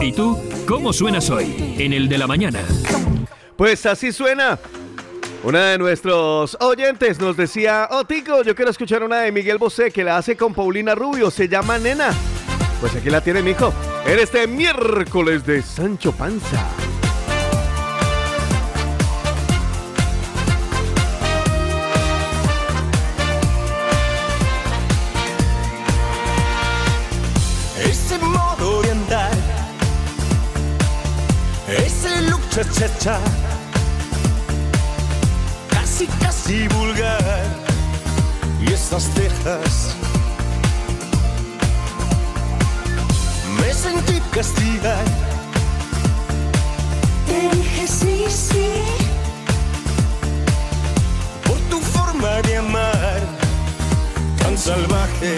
¿Y 0.01 0.11
tú, 0.11 0.37
cómo 0.67 0.91
suenas 0.91 1.29
hoy? 1.29 1.75
En 1.79 1.93
el 1.93 2.09
de 2.09 2.17
la 2.17 2.27
mañana. 2.27 2.64
Pues 3.57 3.85
así 3.85 4.11
suena. 4.11 4.59
Una 5.43 5.67
de 5.67 5.77
nuestros 5.77 6.57
oyentes 6.59 7.19
nos 7.19 7.37
decía, 7.37 7.87
oh 7.91 8.03
Tico, 8.03 8.41
yo 8.41 8.55
quiero 8.55 8.71
escuchar 8.71 9.03
una 9.03 9.21
de 9.21 9.31
Miguel 9.31 9.59
Bosé 9.59 9.91
que 9.91 10.03
la 10.03 10.17
hace 10.17 10.35
con 10.35 10.53
Paulina 10.53 10.95
Rubio, 10.95 11.29
se 11.29 11.47
llama 11.47 11.77
Nena. 11.77 12.09
Pues 12.81 12.95
aquí 12.95 13.09
la 13.09 13.21
tiene, 13.21 13.41
mijo. 13.41 13.71
En 14.05 14.19
este 14.19 14.47
miércoles 14.47 15.45
de 15.45 15.61
Sancho 15.61 16.11
Panza. 16.11 16.67
Cha 32.55 32.63
cha 32.63 32.87
cha, 32.99 33.19
casi 35.69 36.07
casi 36.23 36.69
vulgar, 36.69 37.43
y 38.61 38.71
esas 38.71 39.03
cejas. 39.13 39.93
Me 43.59 43.73
sentí 43.73 44.21
castigar. 44.31 45.03
Te 47.27 47.57
dije 47.57 47.87
sí, 47.89 48.25
sí. 48.29 48.69
Por 51.43 51.57
tu 51.69 51.81
forma 51.81 52.41
de 52.43 52.55
amar, 52.55 53.19
tan 54.37 54.57
salvaje. 54.57 55.37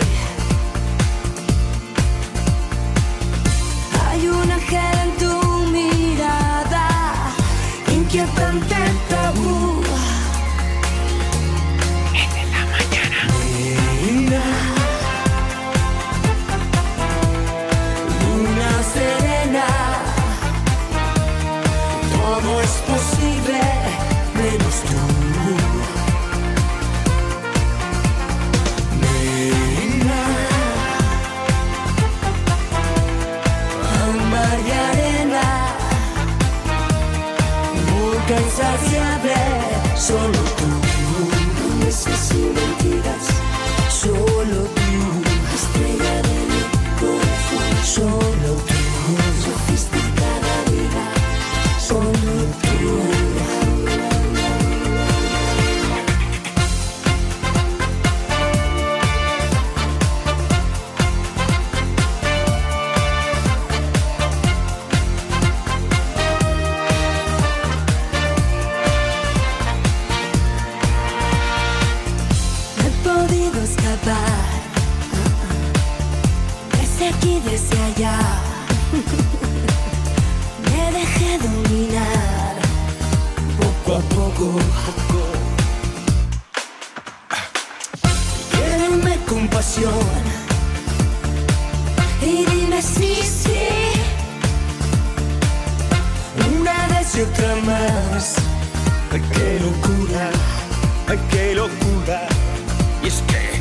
Hay 4.05 4.27
un 4.27 4.51
ángel 4.51 4.97
en 5.03 5.17
tu 5.17 5.26
que 8.09 8.19
é 8.19 8.25
tanta 8.27 8.75
tabu. 9.09 9.56
Insaciable, 38.57 39.35
solo 39.95 40.39
tú. 40.57 40.69
Promesas 41.57 42.31
y 42.31 42.41
mentiras, 42.57 43.25
solo 43.89 44.57
tú. 44.77 44.99
Estrella 45.57 46.15
de 46.27 46.37
mi 46.49 46.61
corazón, 46.99 47.71
solo 47.83 48.46
allá. 77.97 78.19
Me 80.71 80.91
dejé 80.91 81.37
dominar 81.39 82.55
poco 83.57 83.95
a 83.95 84.01
poco. 84.01 84.59
Quédame 88.51 89.17
compasión 89.27 89.93
y 92.21 92.45
dime 92.45 92.81
sí, 92.81 93.15
sí. 93.23 93.59
una 96.59 96.87
vez 96.89 97.15
y 97.15 97.21
otra 97.21 97.55
más. 97.65 98.35
Ay, 99.11 99.21
qué 99.33 99.59
locura, 99.59 100.29
ay, 101.07 101.19
qué 101.31 101.55
locura. 101.55 102.27
Y 103.03 103.07
es 103.07 103.23
que, 103.27 103.56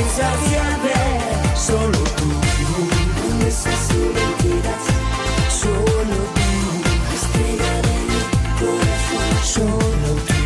insaciable, 0.00 0.94
solo 1.54 1.98
tú. 2.16 2.28
Promesas 3.16 3.90
y 3.90 3.94
mentiras, 4.16 4.84
solo 5.60 6.16
tú. 6.34 6.46
Mi 7.36 8.58
corazón, 8.60 9.30
solo 9.44 10.10
tú. 10.26 10.38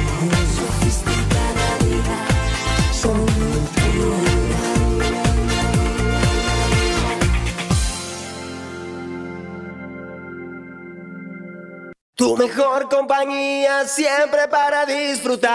Sofisticada 0.56 1.68
vida, 1.84 2.18
solo 2.92 3.40
Tu 12.20 12.36
mejor 12.36 12.90
compañía 12.90 13.86
siempre 13.86 14.46
para 14.48 14.84
disfrutar. 14.84 15.50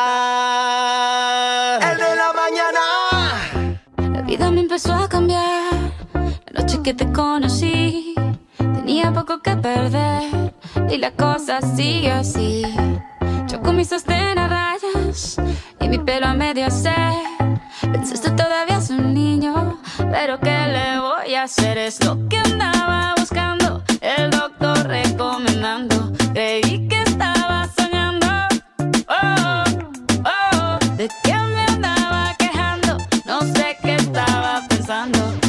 El 1.79 1.97
de 1.99 2.15
la 2.15 2.33
empezó 4.65 4.93
a 4.93 5.07
cambiar. 5.07 5.73
La 6.51 6.61
noche 6.61 6.81
que 6.83 6.95
te 6.95 7.11
conocí, 7.11 8.15
tenía 8.57 9.13
poco 9.13 9.39
que 9.43 9.55
perder. 9.55 10.53
Y 10.89 10.97
la 10.97 11.11
cosa 11.11 11.61
sigue 11.61 12.11
así. 12.11 12.63
Yo 13.47 13.61
con 13.61 13.75
mis 13.77 13.89
sostén 13.89 14.39
a 14.39 14.47
rayas 14.47 15.37
y 15.79 15.87
mi 15.87 15.99
pelo 15.99 16.25
a 16.25 16.33
medio 16.33 16.65
hacer. 16.65 17.13
Pensaste 17.79 18.31
todavía 18.31 18.77
es 18.77 18.89
un 18.89 19.13
niño, 19.13 19.79
pero 20.11 20.39
¿qué 20.39 20.57
le 20.75 20.99
voy 20.99 21.35
a 21.35 21.43
hacer? 21.43 21.77
Es 21.77 22.03
lo 22.03 22.27
que 22.27 22.37
andaba 22.37 23.13
buscando, 23.19 23.83
el 24.01 24.31
doctor 24.31 24.87
recomendando. 24.87 25.94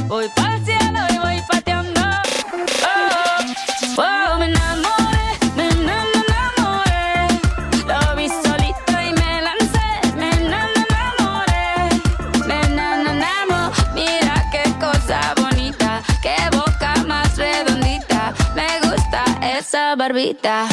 Voy 0.09 0.29
para 0.37 0.55
el 0.57 0.65
cielo 0.65 1.01
y 1.11 1.19
voy 1.19 1.43
pateando. 1.51 2.01
Oh, 2.85 4.03
oh, 4.03 4.39
me 4.39 4.47
enamoré, 4.47 5.29
me 5.57 5.69
enamoré. 5.69 7.27
Lo 7.87 8.17
vi 8.17 8.29
solito 8.29 8.93
y 8.93 9.13
me 9.15 9.43
lancé. 9.43 10.17
Me 10.17 10.31
enamoré, 10.31 11.89
me 12.47 12.61
enamoré. 12.61 13.73
Mira 13.95 14.45
qué 14.53 14.73
cosa 14.79 15.35
bonita, 15.41 16.03
qué 16.23 16.37
boca 16.57 16.95
más 17.07 17.37
redondita. 17.37 18.33
Me 18.55 18.81
gusta 18.89 19.25
esa 19.43 19.97
barbita. 19.97 20.69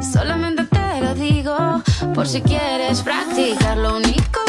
Solamente 0.00 0.66
te 0.66 1.00
lo 1.00 1.14
digo, 1.14 1.56
por 2.14 2.28
si 2.28 2.40
quieres 2.42 3.02
practicar. 3.02 3.76
Lo 3.76 3.96
único 3.96 4.45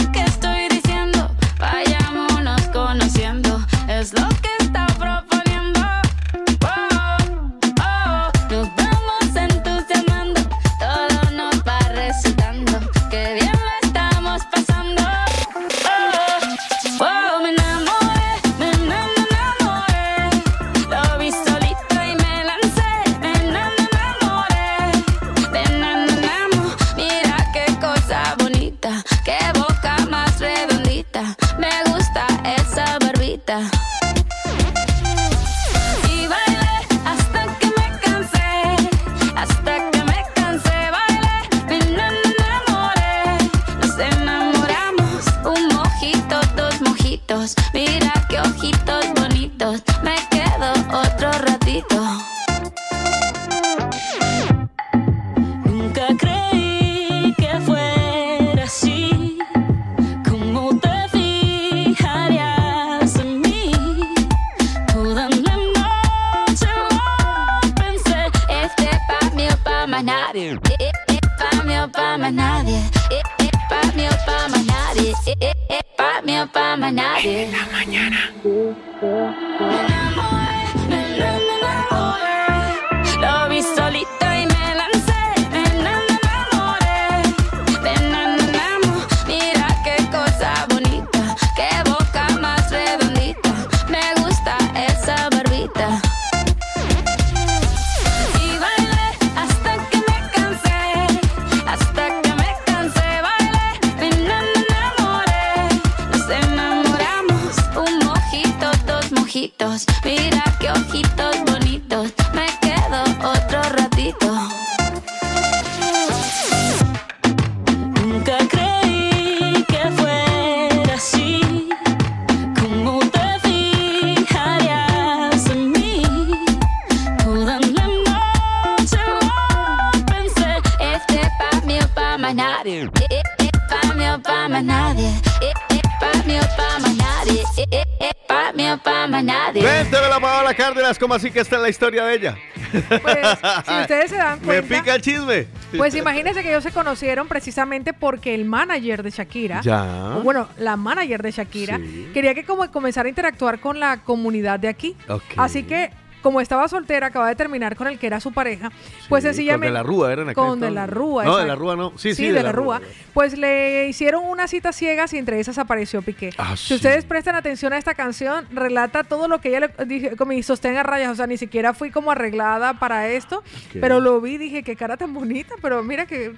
la 141.67 141.71
historia 141.71 142.05
de 142.05 142.15
ella? 142.15 142.35
Si 143.67 143.73
ustedes 143.81 144.09
se 144.09 144.15
dan 144.17 144.39
Me 144.39 144.45
cuenta, 144.45 144.77
pica 144.79 144.95
el 144.95 145.01
chisme. 145.01 145.47
pues 145.75 145.93
imagínense 145.95 146.41
que 146.41 146.49
ellos 146.49 146.63
se 146.63 146.71
conocieron 146.71 147.27
precisamente 147.27 147.93
porque 147.93 148.33
el 148.33 148.45
manager 148.45 149.03
de 149.03 149.09
Shakira, 149.11 149.61
Ya. 149.61 150.15
o 150.17 150.21
bueno, 150.21 150.47
la 150.57 150.75
manager 150.77 151.21
de 151.21 151.31
Shakira, 151.31 151.77
Sí. 151.77 152.09
quería 152.13 152.33
que 152.33 152.43
como 152.45 152.69
comenzara 152.71 153.07
a 153.07 153.09
interactuar 153.09 153.59
con 153.59 153.79
la 153.79 153.97
comunidad 153.97 154.59
de 154.59 154.69
aquí. 154.69 154.95
Así 155.35 155.63
que 155.63 155.91
como 156.27 156.41
estaba 156.41 156.67
soltera, 156.67 157.07
acaba 157.07 157.29
de 157.29 157.35
terminar 157.37 157.77
con 157.77 157.87
el 157.87 157.97
que 157.97 158.05
era 158.05 158.19
su 158.19 158.33
pareja, 158.33 158.69
pues 159.07 159.23
Sí, 159.23 159.29
sencillamente... 159.29 159.67
Con 159.67 159.73
De 159.75 159.79
la 159.79 159.83
Rúa, 159.83 160.11
era 160.11 160.21
en 160.23 160.27
aquel 160.27 160.43
Con 160.43 160.59
De 160.59 160.71
la 160.71 160.85
Rúa. 160.85 161.23
No, 161.23 161.37
de 161.37 161.45
la 161.45 161.55
Rúa 161.55 161.77
no. 161.77 161.93
Sí, 161.95 162.13
sí, 162.13 162.27
de, 162.27 162.43
la 162.43 162.51
Rúa. 162.51 162.81
Pues 163.13 163.37
le 163.37 163.87
hicieron 163.87 164.25
unas 164.25 164.49
citas 164.49 164.75
ciegas 164.75 165.13
y 165.13 165.19
entre 165.19 165.39
esas 165.39 165.57
apareció 165.57 166.01
Piqué. 166.01 166.31
Ah, 166.37 166.57
si 166.57 166.67
sí. 166.67 166.73
ustedes 166.75 167.05
prestan 167.05 167.35
atención 167.35 167.71
a 167.71 167.77
esta 167.77 167.93
canción, 167.93 168.45
relata 168.51 169.05
todo 169.05 169.29
lo 169.29 169.39
que 169.39 169.55
ella 169.55 169.69
le 169.77 169.85
dije 169.85 170.17
con 170.17 170.27
mi 170.27 170.43
sostén 170.43 170.75
a 170.75 170.83
rayas. 170.83 171.13
O 171.13 171.15
sea, 171.15 171.27
ni 171.27 171.37
siquiera 171.37 171.73
fui 171.73 171.91
como 171.91 172.11
arreglada 172.11 172.73
para 172.73 173.07
esto, 173.07 173.41
pero 173.79 174.01
lo 174.01 174.19
vi, 174.19 174.37
dije, 174.37 174.63
qué 174.63 174.75
cara 174.75 174.97
tan 174.97 175.13
bonita, 175.13 175.55
pero 175.61 175.81
mira 175.81 176.05
qué, 176.07 176.33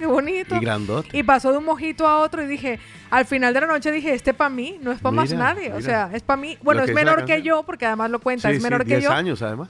qué 0.00 0.06
bonito. 0.06 0.56
Y 0.56 0.58
grandote. 0.58 1.16
Y 1.16 1.22
pasó 1.22 1.52
de 1.52 1.58
un 1.58 1.64
mojito 1.64 2.08
a 2.08 2.18
otro 2.18 2.42
y 2.42 2.48
dije, 2.48 2.80
al 3.10 3.24
final 3.24 3.54
de 3.54 3.60
la 3.60 3.66
noche 3.68 3.92
dije, 3.92 4.14
este 4.14 4.34
para 4.34 4.50
mí, 4.50 4.78
no 4.82 4.90
es 4.90 4.98
para 4.98 5.14
más 5.14 5.30
Mira, 5.30 5.44
nadie. 5.44 5.72
O 5.72 5.80
sea, 5.80 6.10
es 6.12 6.22
para 6.22 6.40
mí. 6.40 6.58
Bueno, 6.62 6.82
es 6.82 6.88
que 6.88 6.94
menor 6.94 7.24
que 7.24 7.40
yo, 7.42 7.62
porque 7.62 7.86
además 7.86 8.10
lo 8.10 8.18
cuenta, 8.18 8.48
Sí, 8.48 8.56
es 8.56 8.62
sí, 8.62 8.64
menor 8.64 8.84
que 8.84 8.96
10 8.96 9.04
yo. 9.04 9.12
años 9.12 9.27
además. 9.42 9.68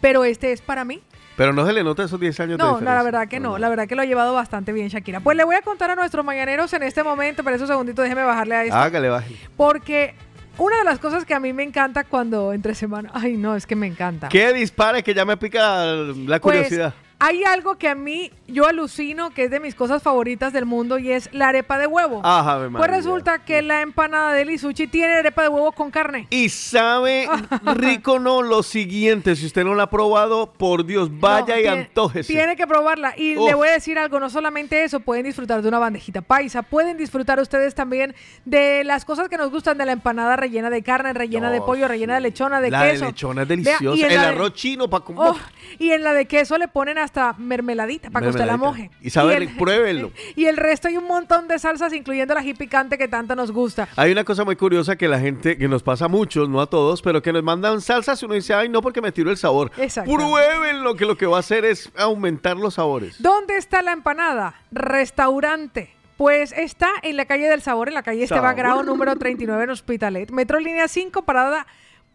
Pero 0.00 0.24
este 0.24 0.52
es 0.52 0.60
para 0.62 0.84
mí. 0.84 1.00
Pero 1.36 1.52
no 1.52 1.64
se 1.66 1.72
le 1.72 1.82
nota 1.82 2.02
esos 2.04 2.20
10 2.20 2.40
años 2.40 2.58
de 2.58 2.58
No, 2.58 2.64
no, 2.64 2.72
diferencia. 2.74 2.94
la 2.94 3.02
verdad 3.02 3.28
que 3.28 3.40
no, 3.40 3.56
la 3.58 3.68
verdad 3.70 3.88
que 3.88 3.94
lo 3.94 4.02
ha 4.02 4.04
llevado 4.04 4.34
bastante 4.34 4.72
bien 4.72 4.88
Shakira. 4.88 5.20
Pues 5.20 5.36
le 5.36 5.44
voy 5.44 5.56
a 5.56 5.62
contar 5.62 5.90
a 5.90 5.94
nuestros 5.94 6.24
mañaneros 6.24 6.72
en 6.74 6.82
este 6.82 7.02
momento, 7.02 7.42
pero 7.42 7.56
eso 7.56 7.66
segundito 7.66 8.02
déjeme 8.02 8.22
bajarle 8.22 8.54
a 8.54 8.64
esto. 8.64 8.76
Hágale, 8.76 9.08
baje. 9.08 9.36
Porque 9.56 10.14
una 10.58 10.76
de 10.78 10.84
las 10.84 10.98
cosas 10.98 11.24
que 11.24 11.32
a 11.32 11.40
mí 11.40 11.52
me 11.54 11.62
encanta 11.62 12.04
cuando 12.04 12.52
entre 12.52 12.74
semana, 12.74 13.10
ay 13.14 13.36
no, 13.38 13.56
es 13.56 13.66
que 13.66 13.74
me 13.76 13.86
encanta. 13.86 14.28
¿Qué 14.28 14.52
dispare 14.52 15.02
que 15.02 15.14
ya 15.14 15.24
me 15.24 15.36
pica 15.38 15.86
la 15.86 16.38
Pues, 16.38 16.40
curiosidad? 16.40 16.92
Hay 17.24 17.44
algo 17.44 17.76
que 17.78 17.88
a 17.88 17.94
mí 17.94 18.32
yo 18.48 18.66
alucino 18.66 19.30
que 19.30 19.44
es 19.44 19.50
de 19.52 19.60
mis 19.60 19.76
cosas 19.76 20.02
favoritas 20.02 20.52
del 20.52 20.66
mundo 20.66 20.98
y 20.98 21.12
es 21.12 21.28
la 21.32 21.48
arepa 21.50 21.78
de 21.78 21.86
huevo. 21.86 22.20
Ave 22.24 22.68
pues 22.70 22.90
resulta 22.90 23.44
que 23.44 23.62
la 23.62 23.80
empanada 23.80 24.32
de 24.32 24.44
Lisuchi 24.44 24.88
tiene 24.88 25.14
arepa 25.14 25.42
de 25.42 25.48
huevo 25.48 25.70
con 25.70 25.92
carne. 25.92 26.26
Y 26.30 26.48
sabe 26.48 27.28
rico 27.76 28.18
no 28.18 28.42
lo 28.42 28.64
siguiente, 28.64 29.36
si 29.36 29.46
usted 29.46 29.62
no 29.64 29.76
la 29.76 29.84
ha 29.84 29.90
probado, 29.90 30.52
por 30.52 30.84
Dios, 30.84 31.10
vaya 31.20 31.54
No, 31.54 31.60
y 31.60 31.62
tiene- 31.62 31.80
antójese. 31.82 32.32
Tiene 32.32 32.56
que 32.56 32.66
probarla. 32.66 33.14
Y 33.16 33.36
Uf. 33.36 33.46
le 33.46 33.54
voy 33.54 33.68
a 33.68 33.72
decir 33.72 34.00
algo, 34.00 34.18
no 34.18 34.28
solamente 34.28 34.82
eso, 34.82 34.98
pueden 34.98 35.24
disfrutar 35.24 35.62
de 35.62 35.68
una 35.68 35.78
bandejita 35.78 36.22
paisa, 36.22 36.62
pueden 36.62 36.96
disfrutar 36.96 37.38
ustedes 37.38 37.76
también 37.76 38.16
de 38.44 38.82
las 38.82 39.04
cosas 39.04 39.28
que 39.28 39.36
nos 39.36 39.50
gustan 39.52 39.78
de 39.78 39.86
la 39.86 39.92
empanada 39.92 40.34
rellena 40.34 40.70
de 40.70 40.82
carne, 40.82 41.12
rellena 41.12 41.52
de 41.52 41.60
pollo, 41.60 41.86
rellena 41.86 42.14
de 42.16 42.20
lechona, 42.20 42.60
de 42.60 42.70
la 42.72 42.82
queso. 42.82 43.04
de 43.04 43.10
lechona 43.12 43.42
es 43.42 43.48
Vea, 43.48 43.56
deliciosa. 43.56 43.96
y 43.96 44.02
el 44.02 44.14
la 44.16 44.22
de- 44.22 44.28
arroz 44.28 44.54
chino 44.54 44.90
para 44.90 45.04
comer. 45.04 45.22
Oh, 45.28 45.36
y 45.78 45.92
en 45.92 46.02
la 46.02 46.14
de 46.14 46.26
queso 46.26 46.58
le 46.58 46.66
ponen 46.68 46.98
hasta 46.98 47.11
mermeladita 47.38 48.10
para 48.10 48.24
que 48.24 48.30
usted 48.30 48.46
la 48.46 48.56
moje. 48.56 48.90
Y 49.00 49.10
pruébenlo. 49.58 50.10
Y 50.36 50.46
el 50.46 50.56
resto 50.56 50.88
hay 50.88 50.96
un 50.96 51.06
montón 51.06 51.46
de 51.48 51.58
salsas, 51.58 51.92
incluyendo 51.92 52.34
la 52.34 52.42
picante 52.54 52.98
que 52.98 53.08
tanto 53.08 53.34
nos 53.34 53.50
gusta. 53.50 53.88
Hay 53.96 54.12
una 54.12 54.24
cosa 54.24 54.44
muy 54.44 54.56
curiosa 54.56 54.96
que 54.96 55.08
la 55.08 55.20
gente, 55.20 55.56
que 55.56 55.68
nos 55.68 55.82
pasa 55.82 56.06
a 56.06 56.08
muchos, 56.08 56.48
no 56.48 56.60
a 56.60 56.66
todos, 56.66 57.02
pero 57.02 57.22
que 57.22 57.32
nos 57.32 57.42
mandan 57.42 57.80
salsas 57.80 58.22
y 58.22 58.26
uno 58.26 58.34
dice, 58.34 58.54
ay, 58.54 58.68
no, 58.68 58.82
porque 58.82 59.00
me 59.00 59.12
tiró 59.12 59.30
el 59.30 59.36
sabor. 59.36 59.70
Exacto. 59.76 60.12
Pruébenlo, 60.12 60.96
que 60.96 61.04
lo 61.04 61.16
que 61.16 61.26
va 61.26 61.36
a 61.38 61.40
hacer 61.40 61.64
es 61.64 61.90
aumentar 61.96 62.56
los 62.56 62.74
sabores. 62.74 63.20
¿Dónde 63.20 63.56
está 63.56 63.82
la 63.82 63.92
empanada? 63.92 64.54
Restaurante. 64.70 65.90
Pues 66.16 66.52
está 66.52 66.90
en 67.02 67.16
la 67.16 67.24
calle 67.24 67.48
del 67.48 67.62
Sabor, 67.62 67.88
en 67.88 67.94
la 67.94 68.02
calle 68.02 68.22
Esteban. 68.22 68.54
Grau, 68.54 68.84
número 68.84 69.16
39 69.16 69.64
en 69.64 69.70
Hospitalet. 69.70 70.30
Metro 70.30 70.60
Línea 70.60 70.86
5, 70.86 71.22
parada 71.22 71.66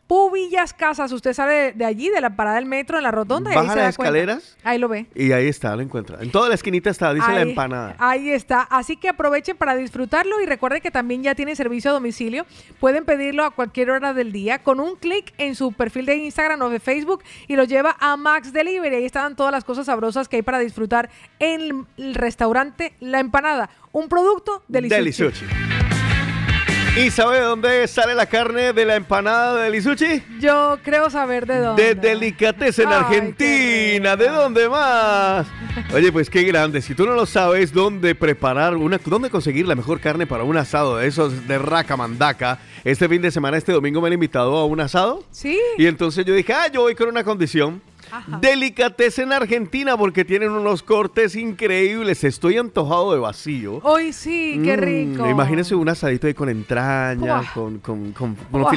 Pubillas 0.07 0.73
Casas. 0.73 1.11
Usted 1.11 1.33
sale 1.33 1.53
de, 1.53 1.71
de 1.73 1.85
allí, 1.85 2.09
de 2.09 2.21
la 2.21 2.35
parada 2.35 2.55
del 2.55 2.65
metro, 2.65 2.97
en 2.97 3.03
la 3.03 3.11
rotonda. 3.11 3.51
y 3.51 3.53
ahí 3.53 3.59
Baja 3.61 3.73
se 3.73 3.79
las 3.79 3.97
cuenta. 3.97 4.17
escaleras. 4.17 4.57
Ahí 4.63 4.77
lo 4.79 4.87
ve. 4.87 5.05
Y 5.13 5.31
ahí 5.33 5.47
está, 5.47 5.75
lo 5.75 5.81
encuentra. 5.81 6.17
En 6.21 6.31
toda 6.31 6.47
la 6.49 6.55
esquinita 6.55 6.89
está, 6.89 7.13
dice 7.13 7.31
la 7.31 7.41
empanada. 7.41 7.95
Ahí 7.99 8.29
está. 8.31 8.61
Así 8.61 8.95
que 8.97 9.09
aprovechen 9.09 9.57
para 9.57 9.75
disfrutarlo 9.75 10.41
y 10.41 10.45
recuerden 10.45 10.81
que 10.81 10.91
también 10.91 11.23
ya 11.23 11.35
tiene 11.35 11.55
servicio 11.55 11.91
a 11.91 11.93
domicilio. 11.93 12.45
Pueden 12.79 13.03
pedirlo 13.05 13.43
a 13.43 13.51
cualquier 13.51 13.91
hora 13.91 14.13
del 14.13 14.31
día 14.31 14.63
con 14.63 14.79
un 14.79 14.95
clic 14.95 15.33
en 15.37 15.55
su 15.55 15.73
perfil 15.73 16.05
de 16.05 16.15
Instagram 16.15 16.61
o 16.61 16.69
de 16.69 16.79
Facebook 16.79 17.23
y 17.47 17.55
lo 17.55 17.65
lleva 17.65 17.95
a 17.99 18.15
Max 18.17 18.53
Delivery. 18.53 18.95
Ahí 18.95 19.05
están 19.05 19.35
todas 19.35 19.51
las 19.51 19.63
cosas 19.65 19.85
sabrosas 19.87 20.29
que 20.29 20.37
hay 20.37 20.41
para 20.41 20.59
disfrutar 20.59 21.09
en 21.39 21.85
el 21.97 22.15
restaurante 22.15 22.93
La 23.01 23.19
Empanada. 23.19 23.69
Un 23.91 24.07
producto 24.09 24.63
delicioso. 24.67 25.03
Delisuchi. 25.33 25.66
¿Y 26.97 27.11
sabe 27.11 27.37
de 27.37 27.43
dónde 27.43 27.87
sale 27.87 28.15
la 28.15 28.25
carne 28.25 28.73
de 28.73 28.83
la 28.83 28.95
empanada 28.95 29.55
de 29.55 29.63
Delisuchi? 29.65 30.23
Yo 30.39 30.79
creo 30.83 31.11
saber 31.11 31.45
de 31.45 31.59
dónde. 31.59 31.93
De 31.93 31.95
Delicatessen 31.95 32.87
en 32.87 32.93
Ay, 32.93 32.99
Argentina. 32.99 34.15
¿De 34.15 34.27
dónde 34.29 34.67
más? 34.67 35.45
Oye, 35.93 36.11
pues 36.11 36.27
qué 36.27 36.41
grande. 36.41 36.81
Si 36.81 36.95
tú 36.95 37.05
no 37.05 37.13
lo 37.13 37.27
sabes 37.27 37.71
dónde 37.71 38.15
preparar, 38.15 38.75
una, 38.75 38.99
dónde 39.05 39.29
conseguir 39.29 39.67
la 39.67 39.75
mejor 39.75 39.99
carne 39.99 40.25
para 40.25 40.43
un 40.43 40.57
asado 40.57 40.97
de 40.97 41.05
esos 41.05 41.47
de 41.47 41.59
raca 41.59 41.95
mandaca, 41.95 42.57
este 42.83 43.07
fin 43.07 43.21
de 43.21 43.29
semana, 43.29 43.57
este 43.57 43.73
domingo 43.73 44.01
me 44.01 44.07
han 44.07 44.13
invitado 44.13 44.57
a 44.57 44.65
un 44.65 44.79
asado. 44.79 45.23
Sí. 45.29 45.59
Y 45.77 45.85
entonces 45.85 46.25
yo 46.25 46.33
dije, 46.33 46.51
ah, 46.53 46.67
yo 46.67 46.81
voy 46.81 46.95
con 46.95 47.09
una 47.09 47.23
condición. 47.23 47.79
Delicatessen 48.41 49.31
Argentina 49.33 49.97
porque 49.97 50.23
tienen 50.25 50.51
unos 50.51 50.83
cortes 50.83 51.35
increíbles. 51.35 52.23
Estoy 52.23 52.57
antojado 52.57 53.13
de 53.13 53.19
vacío. 53.19 53.79
Hoy 53.83 54.13
sí, 54.13 54.59
qué 54.63 54.77
Mm, 54.77 54.79
rico. 54.79 55.29
Imagínese 55.29 55.75
un 55.75 55.89
asadito 55.89 56.27
ahí 56.27 56.33
con 56.33 56.49
entrañas, 56.49 57.45
Buah. 57.45 57.53
con, 57.53 57.79
con, 57.79 58.11
con 58.13 58.37
unos 58.51 58.61
Buah. 58.63 58.71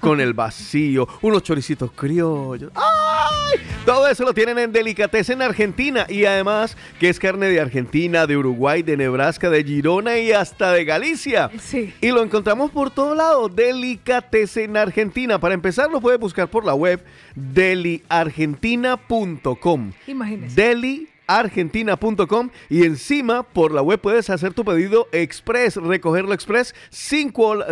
Con 0.00 0.20
el 0.20 0.34
vacío, 0.34 1.08
unos 1.22 1.42
choricitos 1.42 1.92
criollos. 1.92 2.70
¡Ay! 2.74 3.60
Todo 3.84 4.08
eso 4.08 4.24
lo 4.24 4.34
tienen 4.34 4.58
en 4.58 4.72
Delicatessen 4.72 5.42
Argentina. 5.42 6.06
Y 6.08 6.24
además 6.24 6.76
que 6.98 7.08
es 7.08 7.18
carne 7.18 7.48
de 7.48 7.60
Argentina, 7.60 8.26
de 8.26 8.36
Uruguay, 8.36 8.82
de 8.82 8.96
Nebraska, 8.96 9.50
de 9.50 9.62
Girona 9.62 10.18
y 10.18 10.32
hasta 10.32 10.72
de 10.72 10.84
Galicia. 10.84 11.50
Sí. 11.60 11.92
Y 12.00 12.08
lo 12.08 12.22
encontramos 12.22 12.70
por 12.70 12.90
todo 12.90 13.14
lado. 13.14 13.48
Delicatessen 13.48 14.76
Argentina. 14.76 15.38
Para 15.38 15.54
empezar 15.54 15.90
lo 15.90 16.00
puede 16.00 16.16
buscar 16.16 16.48
por 16.48 16.64
la 16.64 16.74
web 16.74 17.04
deliargentina.com. 17.34 19.92
Imagínese. 20.06 20.54
Deliargentina.com 21.26 22.50
y 22.68 22.84
encima 22.84 23.42
por 23.42 23.72
la 23.72 23.82
web 23.82 24.00
puedes 24.00 24.30
hacer 24.30 24.52
tu 24.54 24.64
pedido 24.64 25.08
express, 25.12 25.76
recogerlo 25.76 26.34
express 26.34 26.74
sin, 26.90 27.30
col- 27.30 27.64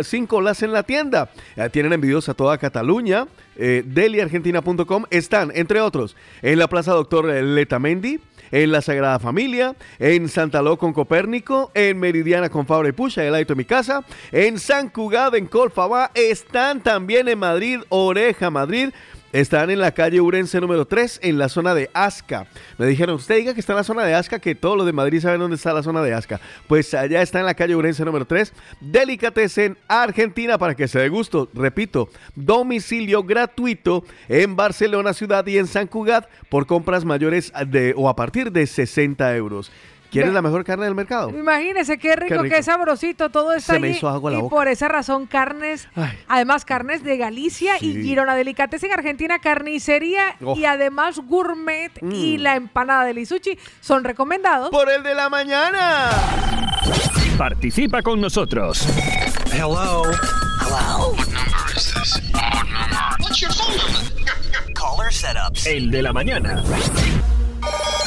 en 0.63 0.71
la 0.73 0.83
tienda. 0.83 1.29
Eh, 1.55 1.69
tienen 1.71 1.93
envíos 1.93 2.29
a 2.29 2.33
toda 2.33 2.57
Cataluña. 2.57 3.27
Eh, 3.55 3.83
deliargentina.com 3.85 5.05
están, 5.11 5.51
entre 5.53 5.79
otros, 5.81 6.15
en 6.41 6.57
la 6.57 6.67
Plaza 6.67 6.93
Doctor 6.93 7.25
Letamendi, 7.25 8.19
en 8.51 8.71
la 8.71 8.81
Sagrada 8.81 9.19
Familia, 9.19 9.75
en 9.99 10.27
Santa 10.29 10.61
Ló 10.61 10.77
con 10.77 10.91
Copérnico, 10.93 11.71
en 11.75 11.99
Meridiana 11.99 12.49
con 12.49 12.65
Fabra 12.65 12.89
y 12.89 12.93
Pucha, 12.93 13.23
el 13.23 13.35
de 13.45 13.55
mi 13.55 13.65
casa, 13.65 14.03
en 14.31 14.59
San 14.59 14.89
Cugat, 14.89 15.35
en 15.35 15.45
Colfabá, 15.45 16.09
están 16.15 16.81
también 16.81 17.27
en 17.27 17.37
Madrid, 17.39 17.79
Oreja, 17.89 18.49
Madrid. 18.49 18.89
Están 19.33 19.71
en 19.71 19.79
la 19.79 19.91
calle 19.93 20.21
Urense 20.21 20.61
número 20.61 20.85
3, 20.85 21.21
en 21.23 21.39
la 21.39 21.49
zona 21.49 21.73
de 21.73 21.89
Asca. 21.95 22.45
Me 22.77 22.85
dijeron, 22.85 23.15
usted 23.15 23.37
diga 23.37 23.55
que 23.55 23.61
está 23.61 23.73
en 23.73 23.77
la 23.77 23.83
zona 23.83 24.03
de 24.03 24.13
Asca, 24.13 24.37
que 24.37 24.53
todos 24.53 24.77
los 24.77 24.85
de 24.85 24.93
Madrid 24.93 25.19
saben 25.21 25.39
dónde 25.39 25.55
está 25.55 25.73
la 25.73 25.81
zona 25.81 26.03
de 26.03 26.13
Asca. 26.13 26.39
Pues 26.67 26.93
allá 26.93 27.19
está 27.23 27.39
en 27.39 27.47
la 27.47 27.55
calle 27.55 27.75
Urense 27.75 28.05
número 28.05 28.25
3, 28.25 28.53
Delicatessen 28.79 29.75
Argentina, 29.87 30.59
para 30.59 30.75
que 30.75 30.87
se 30.87 30.99
dé 30.99 31.09
gusto. 31.09 31.49
Repito, 31.55 32.09
domicilio 32.35 33.23
gratuito 33.23 34.03
en 34.29 34.55
Barcelona 34.55 35.13
ciudad 35.13 35.47
y 35.47 35.57
en 35.57 35.65
San 35.65 35.87
Cugat 35.87 36.29
por 36.49 36.67
compras 36.67 37.03
mayores 37.03 37.51
de 37.65 37.95
o 37.97 38.09
a 38.09 38.15
partir 38.15 38.51
de 38.51 38.67
60 38.67 39.35
euros. 39.35 39.71
¿Quieres 40.13 40.33
la 40.33 40.41
mejor 40.41 40.63
carne 40.63 40.85
del 40.85 40.95
mercado? 40.95 41.29
Imagínese 41.29 41.97
qué 41.97 42.15
rico, 42.15 42.43
qué, 42.43 42.49
rico. 42.49 42.63
sabrosito, 42.63 43.29
todo 43.29 43.53
está 43.53 43.73
Se 43.73 43.79
me 43.79 43.89
hizo 43.89 44.07
agua 44.07 44.31
la 44.31 44.37
y 44.37 44.41
boca. 44.41 44.55
por 44.55 44.67
esa 44.67 44.87
razón, 44.87 45.25
carnes, 45.25 45.87
además 46.27 46.63
carnes 46.65 47.03
de 47.03 47.17
Galicia 47.17 47.73
y. 47.81 48.01
Girona, 48.03 48.35
Delicatessen 48.35 48.91
Argentina, 48.91 49.39
carnicería 49.39 50.35
Oh. 50.43 50.55
y 50.55 50.65
además 50.65 51.19
gourmet 51.19 51.91
y 52.01 52.37
Mm. 52.37 52.41
la 52.41 52.55
empanada 52.55 53.03
de 53.05 53.13
Lisuchi 53.13 53.57
son 53.81 54.03
recomendados. 54.03 54.69
Por 54.69 54.89
el 54.89 55.03
de 55.03 55.15
la 55.15 55.29
mañana. 55.29 56.09
Participa 57.37 58.01
con 58.01 58.21
nosotros. 58.21 58.85
Hello. 59.51 60.03
Hello. 60.61 61.11
What 61.13 61.27
number 61.27 61.75
is 61.75 61.93
this? 61.93 62.21
What 62.33 62.63
number? 62.65 63.15
What's 63.19 63.41
your 63.41 63.51
phone 63.51 63.75
number? 63.77 64.73
Caller 64.73 65.11
setups. 65.11 65.65
El 65.65 65.89
de 65.91 66.01
la 66.01 66.13
mañana. 66.13 66.63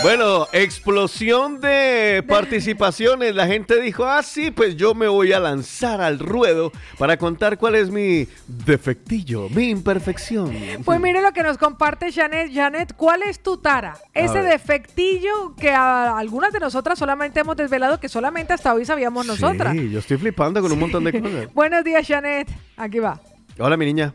Bueno, 0.02 0.46
explosión 0.52 1.60
de 1.60 2.22
participaciones. 2.28 3.34
La 3.34 3.46
gente 3.46 3.80
dijo, 3.80 4.04
ah, 4.04 4.22
sí, 4.22 4.52
pues 4.52 4.76
yo 4.76 4.94
me 4.94 5.08
voy 5.08 5.32
a 5.32 5.40
lanzar 5.40 6.00
al 6.00 6.20
ruedo 6.20 6.70
para 6.96 7.16
contar 7.16 7.58
cuál 7.58 7.74
es 7.74 7.90
mi 7.90 8.28
defectillo, 8.46 9.48
mi 9.48 9.68
imperfección. 9.70 10.54
Pues 10.84 11.00
mire 11.00 11.22
lo 11.22 11.32
que 11.32 11.42
nos 11.42 11.58
comparte 11.58 12.12
Janet. 12.12 12.52
Janet, 12.54 12.94
¿cuál 12.94 13.22
es 13.24 13.42
tu 13.42 13.56
tara? 13.56 13.98
Ese 14.14 14.42
defectillo 14.42 15.56
que 15.56 15.70
a 15.70 16.16
algunas 16.16 16.52
de 16.52 16.60
nosotras 16.60 16.98
solamente 16.98 17.40
hemos 17.40 17.56
desvelado, 17.56 17.98
que 17.98 18.08
solamente 18.08 18.52
hasta 18.52 18.74
hoy 18.74 18.84
sabíamos 18.84 19.26
nosotras. 19.26 19.72
Sí, 19.72 19.90
yo 19.90 19.98
estoy 19.98 20.18
flipando 20.18 20.62
con 20.62 20.70
un 20.70 20.78
montón 20.78 21.02
de 21.02 21.20
cosas. 21.20 21.48
Buenos 21.54 21.82
días, 21.82 22.06
Janet. 22.06 22.48
Aquí 22.76 23.00
va. 23.00 23.20
Hola, 23.58 23.76
mi 23.76 23.86
niña. 23.86 24.14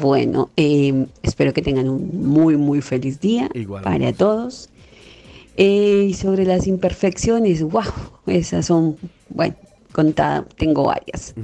Bueno, 0.00 0.48
eh, 0.56 1.06
espero 1.22 1.52
que 1.52 1.60
tengan 1.62 1.88
un 1.88 2.26
muy, 2.26 2.56
muy 2.56 2.80
feliz 2.80 3.20
día 3.20 3.50
Igual. 3.54 3.82
para 3.84 4.12
todos. 4.12 4.70
Eh, 5.56 6.06
y 6.08 6.14
sobre 6.14 6.46
las 6.46 6.66
imperfecciones, 6.66 7.62
wow, 7.62 7.82
esas 8.26 8.64
son, 8.64 8.96
bueno, 9.28 9.54
contada, 9.92 10.46
tengo 10.56 10.84
varias. 10.84 11.34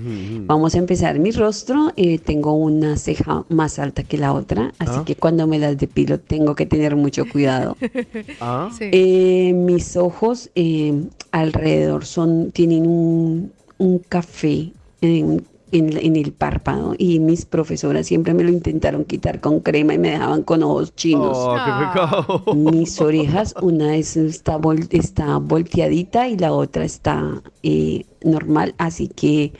Vamos 0.46 0.74
a 0.74 0.78
empezar. 0.78 1.18
Mi 1.18 1.30
rostro, 1.32 1.92
eh, 1.96 2.18
tengo 2.18 2.52
una 2.54 2.96
ceja 2.96 3.44
más 3.50 3.78
alta 3.78 4.02
que 4.04 4.16
la 4.16 4.32
otra, 4.32 4.72
así 4.78 4.92
Ah. 5.00 5.02
que 5.04 5.16
cuando 5.16 5.46
me 5.46 5.58
las 5.58 5.76
depilo 5.76 6.18
tengo 6.18 6.54
que 6.54 6.64
tener 6.64 6.96
mucho 6.96 7.24
cuidado. 7.30 7.76
Ah. 8.40 8.70
Eh, 8.80 9.52
mis 9.54 9.96
ojos 9.98 10.48
eh, 10.54 10.94
alrededor 11.32 12.06
son, 12.06 12.50
tienen 12.52 12.86
un, 12.86 13.52
un 13.76 13.98
café 13.98 14.72
en, 15.02 15.44
en- 15.72 15.96
en 15.96 16.16
el 16.16 16.32
párpado 16.32 16.94
y 16.96 17.18
mis 17.18 17.44
profesoras 17.44 18.06
siempre 18.06 18.34
me 18.34 18.44
lo 18.44 18.50
intentaron 18.50 19.04
quitar 19.04 19.40
con 19.40 19.60
crema 19.60 19.94
y 19.94 19.98
me 19.98 20.10
dejaban 20.10 20.42
con 20.42 20.62
ojos 20.62 20.94
chinos. 20.94 21.36
Oh, 21.36 21.56
qué 21.56 21.86
pecado. 21.86 22.44
Mis 22.54 23.00
orejas, 23.00 23.54
una 23.60 23.96
es, 23.96 24.16
está, 24.16 24.58
vol- 24.58 24.86
está 24.90 25.38
volteadita 25.38 26.28
y 26.28 26.36
la 26.36 26.52
otra 26.52 26.84
está 26.84 27.42
eh, 27.62 28.04
normal, 28.22 28.74
así 28.78 29.08
que 29.08 29.52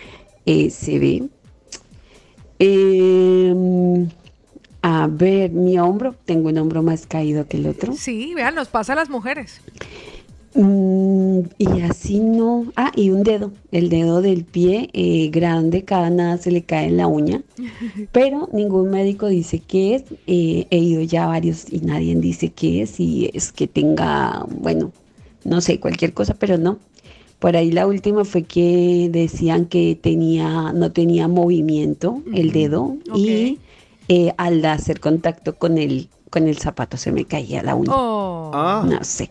eh, 0.46 0.70
se 0.70 0.98
ve. 0.98 1.28
Em, 2.58 4.08
a 4.82 5.06
ver, 5.08 5.50
mi 5.50 5.78
hombro, 5.78 6.14
tengo 6.24 6.48
un 6.48 6.58
hombro 6.58 6.82
más 6.82 7.06
caído 7.06 7.46
que 7.46 7.56
el 7.56 7.66
otro. 7.66 7.92
Sí, 7.94 8.32
vean, 8.34 8.54
nos 8.54 8.68
pasa 8.68 8.92
a 8.92 8.96
las 8.96 9.10
mujeres. 9.10 9.60
Mm, 10.56 11.40
y 11.58 11.80
así 11.82 12.20
no. 12.20 12.72
Ah, 12.76 12.90
y 12.96 13.10
un 13.10 13.22
dedo. 13.22 13.52
El 13.70 13.90
dedo 13.90 14.22
del 14.22 14.44
pie 14.44 14.88
eh, 14.94 15.28
grande, 15.28 15.84
cada 15.84 16.08
nada 16.10 16.38
se 16.38 16.50
le 16.50 16.62
cae 16.62 16.86
en 16.86 16.96
la 16.96 17.06
uña. 17.06 17.42
Pero 18.12 18.48
ningún 18.52 18.90
médico 18.90 19.28
dice 19.28 19.60
qué 19.60 19.96
es. 19.96 20.04
Eh, 20.26 20.66
he 20.70 20.78
ido 20.78 21.02
ya 21.02 21.24
a 21.24 21.28
varios 21.28 21.70
y 21.70 21.80
nadie 21.80 22.14
dice 22.16 22.50
qué 22.50 22.82
es. 22.82 22.98
Y 22.98 23.30
es 23.34 23.52
que 23.52 23.66
tenga, 23.66 24.46
bueno, 24.48 24.92
no 25.44 25.60
sé, 25.60 25.78
cualquier 25.78 26.14
cosa, 26.14 26.34
pero 26.34 26.58
no. 26.58 26.78
Por 27.38 27.56
ahí 27.56 27.70
la 27.70 27.86
última 27.86 28.24
fue 28.24 28.44
que 28.44 29.08
decían 29.12 29.66
que 29.66 29.98
tenía, 30.00 30.72
no 30.72 30.90
tenía 30.92 31.28
movimiento 31.28 32.22
el 32.34 32.50
dedo 32.50 32.96
y 33.14 33.58
eh, 34.08 34.32
al 34.38 34.64
hacer 34.64 35.00
contacto 35.00 35.54
con 35.56 35.76
el, 35.76 36.08
con 36.30 36.48
el 36.48 36.56
zapato 36.56 36.96
se 36.96 37.12
me 37.12 37.26
caía 37.26 37.62
la 37.62 37.74
uña. 37.74 37.92
Oh. 37.94 38.50
Ah. 38.54 38.84
No 38.88 39.04
sé. 39.04 39.30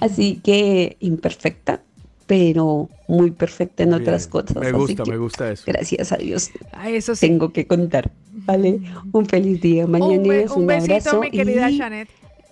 Así 0.00 0.40
que 0.44 0.96
imperfecta, 1.00 1.80
pero 2.26 2.88
muy 3.08 3.30
perfecta 3.32 3.82
en 3.82 3.94
otras 3.94 4.26
Bien. 4.26 4.30
cosas. 4.30 4.56
Me 4.56 4.66
así 4.68 4.76
gusta, 4.76 5.02
que 5.04 5.10
me 5.10 5.16
gusta 5.16 5.50
eso. 5.50 5.64
Gracias 5.66 6.12
a 6.12 6.16
Dios. 6.16 6.50
A 6.72 6.88
eso 6.90 7.14
sí. 7.14 7.26
Tengo 7.26 7.52
que 7.52 7.66
contar. 7.66 8.10
Vale. 8.32 8.80
Un 9.12 9.26
feliz 9.26 9.60
día. 9.60 9.84
Un, 9.86 9.90
Mañana 9.92 10.22
be- 10.28 10.42
es 10.44 10.50
un 10.52 10.62
un, 10.62 10.66
besito, 10.68 10.92
abrazo. 10.94 11.20
mi 11.20 11.30
querida 11.30 11.70
y 11.70 11.78
Janet. 11.78 12.08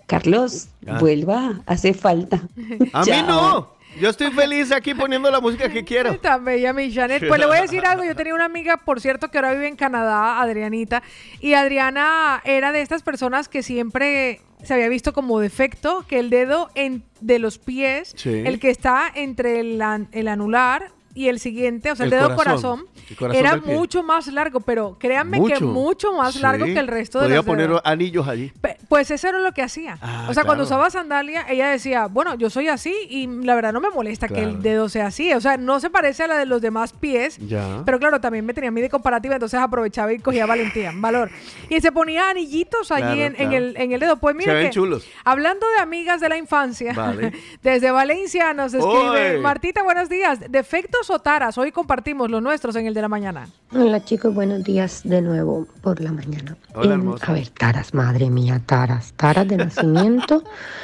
Carlos, 0.07 0.69
Ah. 0.87 0.99
vuelva. 0.99 1.61
Hace 1.67 1.93
falta. 1.95 2.43
A 2.93 3.05
mí 3.05 3.13
no. 3.27 3.77
Yo 4.01 4.11
estoy 4.11 4.31
feliz 4.31 4.71
aquí 4.71 4.95
poniendo 4.95 5.31
la 5.31 5.41
música 5.41 5.69
que 5.71 5.85
quiero. 5.85 6.17
Tan 6.19 6.45
bella 6.45 6.73
mi 6.73 6.93
Janet. 6.93 7.27
Pues 7.29 7.39
le 7.41 7.47
voy 7.47 7.57
a 7.59 7.63
decir 7.63 7.85
algo. 7.85 8.05
Yo 8.05 8.15
tenía 8.17 8.35
una 8.35 8.45
amiga, 8.47 8.79
por 8.79 9.01
cierto, 9.01 9.31
que 9.31 9.39
ahora 9.39 9.53
vive 9.53 9.69
en 9.69 9.77
Canadá, 9.77 10.41
Adrianita. 10.41 11.03
Y 11.41 11.55
Adriana 11.55 12.41
era 12.45 12.73
de 12.73 12.81
estas 12.81 13.03
personas 13.03 13.49
que 13.49 13.63
siempre 13.63 14.41
se 14.63 14.75
había 14.75 14.89
visto 14.89 15.13
como 15.13 15.41
defecto 15.41 16.05
que 16.09 16.19
el 16.19 16.31
dedo 16.31 16.71
en- 16.75 17.03
de 17.21 17.39
los 17.39 17.59
pies, 17.59 18.13
Sí. 18.17 18.31
el 18.45 18.59
que 18.61 18.71
está 18.71 19.11
entre 19.15 19.61
el, 19.61 19.81
an- 19.83 20.09
el 20.13 20.29
anular 20.29 20.91
y 21.15 21.29
el 21.29 21.41
siguiente, 21.41 21.91
o 21.91 21.97
sea, 21.97 22.07
el, 22.07 22.13
El 22.13 22.19
dedo 22.21 22.37
corazón. 22.37 22.37
corazón, 22.37 22.79
El 22.81 22.85
corazón 22.87 22.98
era 23.33 23.57
mucho 23.57 24.03
más 24.03 24.27
largo, 24.29 24.61
pero 24.61 24.97
créanme 24.99 25.43
que 25.45 25.61
mucho 25.61 26.13
más 26.13 26.35
Sí. 26.35 26.41
largo 26.41 26.65
que 26.67 26.79
el 26.79 26.87
resto 26.89 27.19
de 27.19 27.25
Podía 27.27 27.37
los 27.37 27.47
poner 27.47 27.69
dedos. 27.69 27.83
anillos 27.85 28.29
allí. 28.29 28.53
Pe- 28.61 28.77
Pues 28.89 29.11
eso 29.11 29.29
era 29.29 29.39
lo 29.41 29.53
que 29.53 29.63
hacía. 29.63 29.99
Ah, 30.01 30.27
o 30.31 30.35
sea, 30.35 30.45
cuando 30.45 30.65
usaba 30.65 30.89
sandalia, 30.91 31.45
ella 31.49 31.69
decía, 31.69 32.07
bueno, 32.07 32.35
yo 32.37 32.49
soy 32.51 32.69
así 32.69 32.95
y 33.11 33.27
la 33.27 33.55
verdad 33.55 33.73
no 33.73 33.81
me 33.81 33.91
molesta 33.91 34.29
que 34.29 34.41
el 34.43 34.63
dedo 34.63 34.89
sea 34.89 35.07
así. 35.09 35.33
O 35.35 35.41
sea, 35.41 35.57
no 35.59 35.79
se 35.81 35.91
parece 35.91 36.23
a 36.25 36.27
la 36.27 36.39
de 36.39 36.47
los 36.47 36.63
demás 36.63 36.93
pies. 36.93 37.39
Ya. 37.39 37.83
Pero 37.85 37.99
claro, 37.99 38.21
también 38.21 38.45
me 38.47 38.55
tenía 38.55 38.69
a 38.69 38.71
mí 38.73 38.81
de 38.81 38.89
comparativa, 38.91 39.35
entonces 39.35 39.61
aprovechaba 39.61 40.13
y 40.13 40.19
cogía 40.19 40.47
valentía, 40.47 40.93
valor. 40.97 41.31
Y 41.69 41.81
se 41.81 41.93
ponía 41.93 42.31
anillitos 42.31 42.91
allí 42.91 43.19
Claro, 43.19 43.35
en, 43.39 43.53
el, 43.53 43.77
en 43.77 43.93
el 43.93 44.01
dedo. 44.01 44.17
Pues 44.19 44.35
Se 44.35 44.39
mira 44.39 44.55
ven 44.55 44.67
que, 44.67 44.71
chulos. 44.71 45.07
hablando 45.25 45.67
de 45.77 45.83
amigas 45.83 46.21
de 46.21 46.29
la 46.29 46.37
infancia, 46.39 46.93
Vale. 46.95 47.33
desde 47.63 47.91
Valencia 47.91 48.55
nos 48.55 48.73
escribe, 48.75 49.37
¡Oy! 49.37 49.41
Martita, 49.41 49.83
buenos 49.83 50.09
días. 50.09 50.41
Defectos 50.51 51.11
o 51.11 51.19
taras, 51.19 51.59
hoy 51.59 51.73
compartimos 51.73 52.31
los 52.31 52.43
nuestros 52.43 52.75
en 52.77 52.87
el 52.87 52.95
de 52.99 53.03
la 53.03 53.09
mañana. 53.09 53.49
Hola 53.73 54.05
chicos, 54.05 54.35
buenos 54.35 54.65
días 54.65 55.03
de 55.05 55.23
nuevo 55.23 55.69
por 55.83 56.01
la 56.01 56.11
mañana. 56.11 56.57
Hola, 56.75 57.01
a 57.21 57.33
ver, 57.33 57.49
taras, 57.51 57.95
madre 57.95 58.29
mía, 58.29 58.61
taras. 58.67 59.13
Taras 59.17 59.47
de 59.47 59.57
nacimiento. 59.57 60.43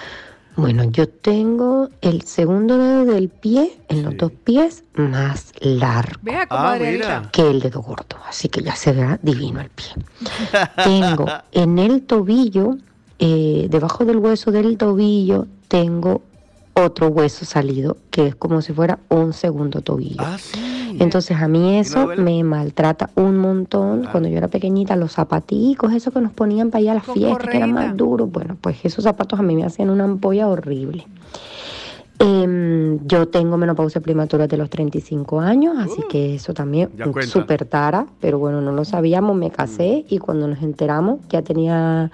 bueno, 0.57 0.85
yo 0.85 1.09
tengo 1.09 1.89
el 2.03 2.23
segundo 2.23 2.78
dedo 2.78 3.05
del 3.05 3.31
pie, 3.31 3.81
en 3.89 4.05
los 4.05 4.16
dos 4.16 4.31
pies, 4.31 4.85
más 4.95 5.53
largo 5.61 6.20
Vea, 6.23 6.47
comadreanita. 6.47 7.31
que 7.32 7.51
el 7.51 7.59
dedo 7.59 7.82
gordo. 7.82 8.16
Así 8.28 8.49
que 8.49 8.62
ya 8.62 8.77
se 8.77 8.93
verá 8.93 9.19
divino 9.20 9.61
el 9.61 9.70
pie. 9.70 9.89
Tengo 10.85 11.27
en 11.51 11.81
el 11.81 12.03
tobillo, 12.03 12.77
eh, 13.19 13.66
debajo 13.69 14.05
del 14.05 14.19
hueso 14.19 14.53
del 14.53 14.78
tobillo, 14.78 15.49
tengo 15.66 16.23
otro 16.74 17.09
hueso 17.09 17.44
salido, 17.44 17.96
que 18.10 18.28
es 18.28 18.34
como 18.34 18.60
si 18.60 18.72
fuera 18.72 18.98
un 19.09 19.32
segundo 19.32 19.80
tobillo. 19.80 20.24
Entonces 20.98 21.36
a 21.40 21.48
mí 21.48 21.78
eso 21.78 22.09
me 22.16 22.42
maltrata 22.44 23.10
un 23.14 23.38
montón. 23.38 24.06
Cuando 24.10 24.28
yo 24.28 24.36
era 24.38 24.48
pequeñita, 24.48 24.96
los 24.96 25.12
zapaticos, 25.12 25.92
esos 25.92 26.12
que 26.12 26.20
nos 26.20 26.32
ponían 26.32 26.70
para 26.70 26.82
ir 26.82 26.90
a 26.90 26.94
las 26.94 27.06
fiestas, 27.06 27.48
que 27.48 27.56
eran 27.56 27.72
más 27.72 27.96
duros, 27.96 28.30
bueno, 28.30 28.56
pues 28.60 28.84
esos 28.84 29.05
zapatos 29.05 29.38
a 29.38 29.42
mí 29.42 29.55
me 29.55 29.64
hacían 29.64 29.90
una 29.90 30.05
ampolla 30.05 30.48
horrible. 30.48 31.06
Em, 32.20 33.05
yo 33.06 33.26
tengo 33.26 33.56
menopausia 33.56 34.01
prematura 34.01 34.46
de 34.46 34.56
los 34.56 34.70
35 34.70 35.40
años, 35.40 35.76
así 35.78 36.01
que 36.09 36.36
eso 36.36 36.55
también 36.55 36.90
súper 37.26 37.64
tara, 37.64 38.06
pero 38.20 38.38
bueno, 38.38 38.60
no 38.60 38.70
lo 38.70 38.84
sabíamos, 38.84 39.36
me 39.36 39.51
casé 39.51 40.05
y 40.09 40.18
cuando 40.18 40.46
nos 40.46 40.62
enteramos 40.62 41.18
ya 41.28 41.42
tenía 41.42 42.12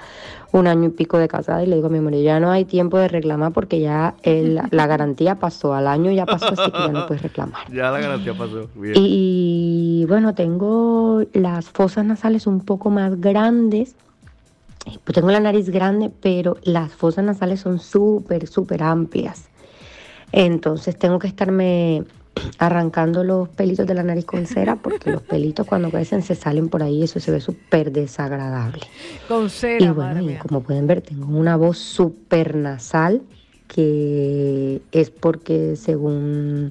un 0.52 0.66
año 0.66 0.86
y 0.88 0.90
pico 0.90 1.18
de 1.18 1.28
casada 1.28 1.62
y 1.62 1.66
le 1.66 1.76
digo 1.76 1.86
a 1.86 1.90
mi 1.90 2.00
marido, 2.00 2.22
ya 2.24 2.40
no 2.40 2.50
hay 2.50 2.64
tiempo 2.64 2.98
de 2.98 3.06
reclamar 3.08 3.52
porque 3.52 3.80
ya 3.80 4.14
el- 4.22 4.60
la 4.70 4.86
garantía 4.86 5.36
pasó, 5.36 5.74
al 5.74 5.86
año 5.86 6.10
ya 6.10 6.26
pasó, 6.26 6.46
así 6.48 6.70
que 6.70 6.78
ya 6.86 6.92
no 6.92 7.06
puedes 7.06 7.22
reclamar. 7.22 7.60
Ya 7.72 7.90
la 7.90 8.00
garantía 8.00 8.34
pasó. 8.34 8.68
Bien. 8.74 8.94
Y 8.98 10.04
bueno, 10.08 10.34
tengo 10.34 11.22
las 11.32 11.66
fosas 11.70 12.04
nasales 12.04 12.46
un 12.46 12.60
poco 12.60 12.90
más 12.90 13.20
grandes. 13.20 13.94
Eh, 14.86 14.98
Pues 15.04 15.14
tengo 15.14 15.30
la 15.30 15.40
nariz 15.40 15.68
grande, 15.70 16.10
pero 16.20 16.56
las 16.64 16.92
fosas 16.92 17.24
nasales 17.24 17.60
son 17.60 17.78
súper, 17.78 18.46
súper 18.48 18.82
amplias. 18.82 19.44
Entonces 20.32 20.98
tengo 20.98 21.18
que 21.18 21.26
estarme 21.28 22.04
arrancando 22.58 23.24
los 23.24 23.48
pelitos 23.48 23.86
de 23.86 23.94
la 23.94 24.02
nariz 24.02 24.24
con 24.24 24.46
cera 24.46 24.76
porque 24.76 25.10
los 25.10 25.22
pelitos 25.22 25.66
cuando 25.66 25.90
crecen 25.90 26.22
se 26.22 26.34
salen 26.34 26.68
por 26.68 26.82
ahí 26.82 26.98
y 26.98 27.02
eso 27.04 27.20
se 27.20 27.30
ve 27.30 27.40
súper 27.40 27.92
desagradable. 27.92 28.82
Con 29.28 29.50
cera, 29.50 29.84
Y 29.84 29.88
madre 29.88 30.20
bueno, 30.20 30.30
y 30.30 30.36
como 30.36 30.62
pueden 30.62 30.86
ver, 30.86 31.00
tengo 31.00 31.26
una 31.26 31.56
voz 31.56 31.78
súper 31.78 32.54
nasal 32.54 33.22
que 33.66 34.82
es 34.90 35.10
porque 35.10 35.76
según, 35.76 36.70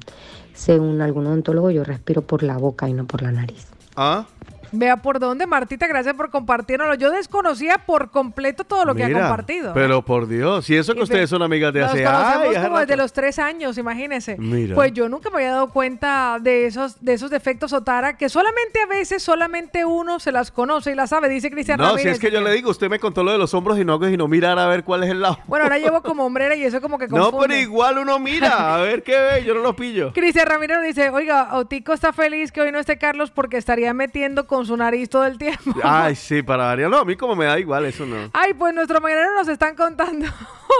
según 0.53 1.01
algún 1.01 1.27
odontólogo 1.27 1.71
yo 1.71 1.83
respiro 1.83 2.21
por 2.23 2.43
la 2.43 2.57
boca 2.57 2.89
y 2.89 2.93
no 2.93 3.05
por 3.05 3.21
la 3.21 3.31
nariz. 3.31 3.67
Ah, 3.95 4.27
Vea 4.71 4.97
por 4.97 5.19
dónde, 5.19 5.47
Martita, 5.47 5.87
gracias 5.87 6.15
por 6.15 6.29
compartirlo. 6.29 6.93
Yo 6.95 7.11
desconocía 7.11 7.77
por 7.85 8.11
completo 8.11 8.63
todo 8.63 8.85
lo 8.85 8.95
que 8.95 9.03
ha 9.03 9.11
compartido. 9.11 9.73
Pero 9.73 10.03
por 10.03 10.27
Dios, 10.27 10.69
y 10.69 10.75
eso 10.75 10.93
que 10.93 10.99
Y 10.99 11.03
ustedes 11.03 11.29
son 11.29 11.41
amigas 11.41 11.73
de 11.73 11.81
Nos 11.81 11.91
hace 11.91 12.03
conocemos 12.03 12.55
ay, 12.55 12.63
como 12.63 12.79
desde 12.79 12.97
los 12.97 13.13
tres 13.13 13.39
años, 13.39 13.77
imagínese. 13.77 14.37
Mira. 14.37 14.75
Pues 14.75 14.93
yo 14.93 15.09
nunca 15.09 15.29
me 15.29 15.37
había 15.37 15.51
dado 15.51 15.69
cuenta 15.69 16.37
de 16.41 16.65
esos, 16.65 17.03
de 17.03 17.13
esos 17.13 17.29
defectos 17.29 17.73
Otara, 17.73 18.17
que 18.17 18.29
solamente 18.29 18.81
a 18.81 18.85
veces, 18.85 19.23
solamente 19.23 19.85
uno 19.85 20.19
se 20.19 20.31
las 20.31 20.51
conoce 20.51 20.91
y 20.91 20.95
las 20.95 21.09
sabe, 21.09 21.29
dice 21.29 21.51
Cristian 21.51 21.79
No, 21.79 21.97
si 21.97 22.07
es 22.07 22.19
que 22.19 22.31
yo 22.31 22.41
le 22.41 22.51
digo, 22.51 22.69
usted 22.69 22.89
me 22.89 22.99
contó 22.99 23.23
lo 23.23 23.31
de 23.31 23.37
los 23.37 23.53
hombros 23.53 23.79
y 23.79 23.85
no 23.85 23.99
si 23.99 24.17
no 24.17 24.27
mirar 24.27 24.57
a 24.57 24.67
ver 24.67 24.83
cuál 24.83 25.03
es 25.03 25.09
el 25.09 25.21
lado. 25.21 25.39
Bueno, 25.47 25.65
ahora 25.65 25.77
llevo 25.77 26.01
como 26.01 26.25
hombrera 26.25 26.55
y 26.55 26.63
eso 26.63 26.81
como 26.81 26.97
que 26.97 27.07
No, 27.07 27.31
confunde. 27.31 27.47
pero 27.47 27.59
igual 27.59 27.97
uno 27.97 28.19
mira, 28.19 28.75
a 28.75 28.77
ver 28.81 29.03
qué 29.03 29.17
ve, 29.19 29.43
yo 29.43 29.53
no 29.53 29.61
lo 29.61 29.75
pillo. 29.75 30.13
Cristian 30.13 30.47
Ramírez 30.47 30.81
dice, 30.83 31.09
oiga, 31.09 31.55
Otico 31.55 31.93
está 31.93 32.13
feliz 32.13 32.51
que 32.51 32.61
hoy 32.61 32.71
no 32.71 32.79
esté 32.79 32.97
Carlos 32.97 33.31
porque 33.31 33.57
estaría 33.57 33.93
metiendo 33.93 34.47
con 34.47 34.58
su 34.65 34.77
nariz 34.77 35.09
todo 35.09 35.25
el 35.25 35.37
tiempo. 35.37 35.73
Ay, 35.83 36.15
sí, 36.15 36.41
para 36.41 36.65
variar. 36.65 36.89
No, 36.89 36.97
a 36.97 37.05
mí 37.05 37.15
como 37.15 37.35
me 37.35 37.45
da 37.45 37.59
igual, 37.59 37.85
eso 37.85 38.05
no. 38.05 38.29
Ay, 38.33 38.53
pues 38.53 38.73
nuestro 38.73 39.01
mañanero 39.01 39.33
nos 39.35 39.47
están 39.47 39.75
contando. 39.75 40.27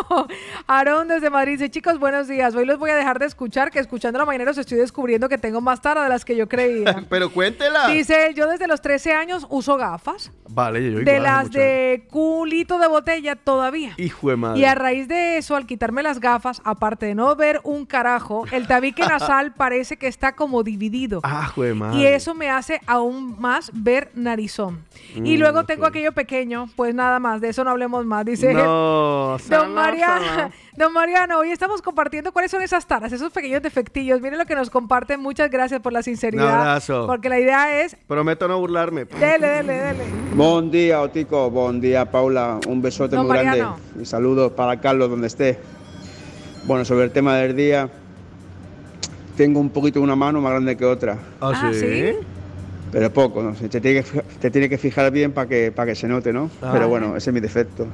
Aarón 0.68 1.08
desde 1.08 1.30
Madrid 1.30 1.54
dice, 1.54 1.70
chicos, 1.70 2.00
buenos 2.00 2.28
días. 2.28 2.56
Hoy 2.56 2.66
los 2.66 2.78
voy 2.78 2.92
a 2.92 2.96
dejar 2.96 3.20
de 3.20 3.26
escuchar, 3.26 3.72
que 3.72 3.80
escuchando 3.80 4.18
a 4.18 4.22
los 4.22 4.28
mañaneros 4.28 4.58
estoy 4.58 4.78
descubriendo 4.78 5.30
que 5.30 5.38
tengo 5.38 5.62
más 5.62 5.82
tara 5.82 6.04
de 6.04 6.10
las 6.10 6.26
que 6.26 6.36
yo 6.36 6.48
creía. 6.48 7.06
Pero 7.10 7.32
cuéntela. 7.32 7.88
Dice, 7.88 8.34
yo 8.36 8.48
desde 8.48 8.68
los 8.68 8.82
13 8.82 9.14
años 9.14 9.48
uso 9.50 9.78
gafas. 9.78 10.32
Vale, 10.48 10.82
yo 10.82 10.90
igual. 10.90 11.06
de 11.06 11.20
las 11.20 11.48
muchacho. 11.48 11.60
de 11.60 12.08
culito 12.10 12.80
de 12.80 12.88
botella 12.88 13.36
todavía. 13.36 13.94
Hijo 13.98 14.30
de 14.30 14.36
madre. 14.36 14.60
Y 14.60 14.66
a 14.66 14.76
raíz 14.76 15.08
de 15.08 15.38
eso, 15.38 15.56
al 15.56 15.66
quitarme 15.66 16.04
las 16.04 16.20
gafas, 16.20 16.62
aparte 16.66 17.08
de 17.08 17.16
no 17.16 17.36
ver 17.36 17.62
un 17.64 17.86
carajo, 17.86 18.46
el 18.52 18.68
tabique 18.68 19.02
nasal 19.06 19.54
parece 19.54 19.98
que 19.98 20.08
está 20.08 20.36
como 20.36 20.64
dividido. 20.64 21.22
Ah, 21.24 21.52
madre. 21.76 21.98
Y 21.98 22.06
eso 22.06 22.34
me 22.36 22.50
hace 22.50 22.82
aún 22.86 23.40
más 23.40 23.69
ver 23.74 24.10
narizón. 24.14 24.80
y 25.16 25.36
Mm, 25.36 25.40
luego 25.40 25.64
tengo 25.64 25.86
aquello 25.86 26.12
pequeño, 26.12 26.68
pues 26.76 26.94
nada 26.94 27.20
más, 27.20 27.42
de 27.42 27.50
eso 27.50 27.64
no 27.64 27.72
hablemos 27.72 28.06
más. 28.06 28.26
Dice 28.26 28.54
No, 28.54 29.30
Don, 29.38 29.40
sana, 29.40 29.68
Mariano, 29.68 30.26
sana. 30.26 30.52
Don 30.78 30.94
Mariano, 30.94 31.40
hoy 31.40 31.52
estamos 31.52 31.82
compartiendo 31.82 32.32
cuáles 32.32 32.52
son 32.52 32.62
esas 32.62 32.86
taras, 32.86 33.12
esos 33.12 33.32
pequeños 33.34 33.62
defectillos. 33.62 34.22
Miren 34.22 34.40
lo 34.40 34.46
que 34.46 34.56
nos 34.56 34.70
comparten. 34.70 35.20
Muchas 35.22 35.50
gracias 35.52 35.82
por 35.82 35.92
la 35.94 36.02
sinceridad. 36.04 36.46
Un 36.46 36.52
abrazo. 36.52 37.06
Porque 37.08 37.28
la 37.30 37.40
idea 37.40 37.82
es, 37.82 37.96
Prometo 38.08 38.48
no 38.48 38.60
burlarme. 38.60 39.06
dele, 39.06 39.48
dele, 39.48 39.74
dele. 39.74 40.04
Buen 40.36 40.72
día, 40.72 41.02
Otico. 41.02 41.50
Buen 41.50 41.82
día, 41.82 42.10
Paula. 42.10 42.60
Un 42.68 42.82
besote 42.82 43.16
Don 43.16 43.26
muy 43.28 43.36
Mariano. 43.36 43.58
grande. 43.78 44.02
Y 44.04 44.06
saludos 44.06 44.52
para 44.54 44.80
Carlos 44.80 45.10
donde 45.10 45.28
esté. 45.28 45.60
Bueno, 46.66 46.86
sobre 46.86 47.06
el 47.06 47.12
tema 47.12 47.36
del 47.38 47.56
día, 47.56 47.90
tengo 49.36 49.60
un 49.60 49.70
poquito 49.70 50.02
una 50.02 50.16
mano 50.16 50.42
más 50.42 50.52
grande 50.52 50.76
que 50.78 50.86
otra. 50.86 51.18
¿Ah, 51.42 51.52
Ah, 51.56 51.72
sí? 51.74 52.12
Pero 52.92 53.12
poco, 53.14 53.42
¿no? 53.44 53.54
Te 53.54 53.82
tiene 53.82 54.04
que, 54.04 54.22
te 54.40 54.52
tiene 54.52 54.70
que 54.70 54.78
fijar 54.78 55.12
bien 55.12 55.32
para 55.32 55.48
que, 55.48 55.72
para 55.72 55.92
que 55.92 55.96
se 55.96 56.08
note, 56.08 56.34
¿no? 56.34 56.50
Ah. 56.62 56.72
Pero 56.74 56.88
bueno, 56.90 57.16
ese 57.16 57.30
es 57.30 57.34
mi 57.34 57.40
defecto. 57.40 57.88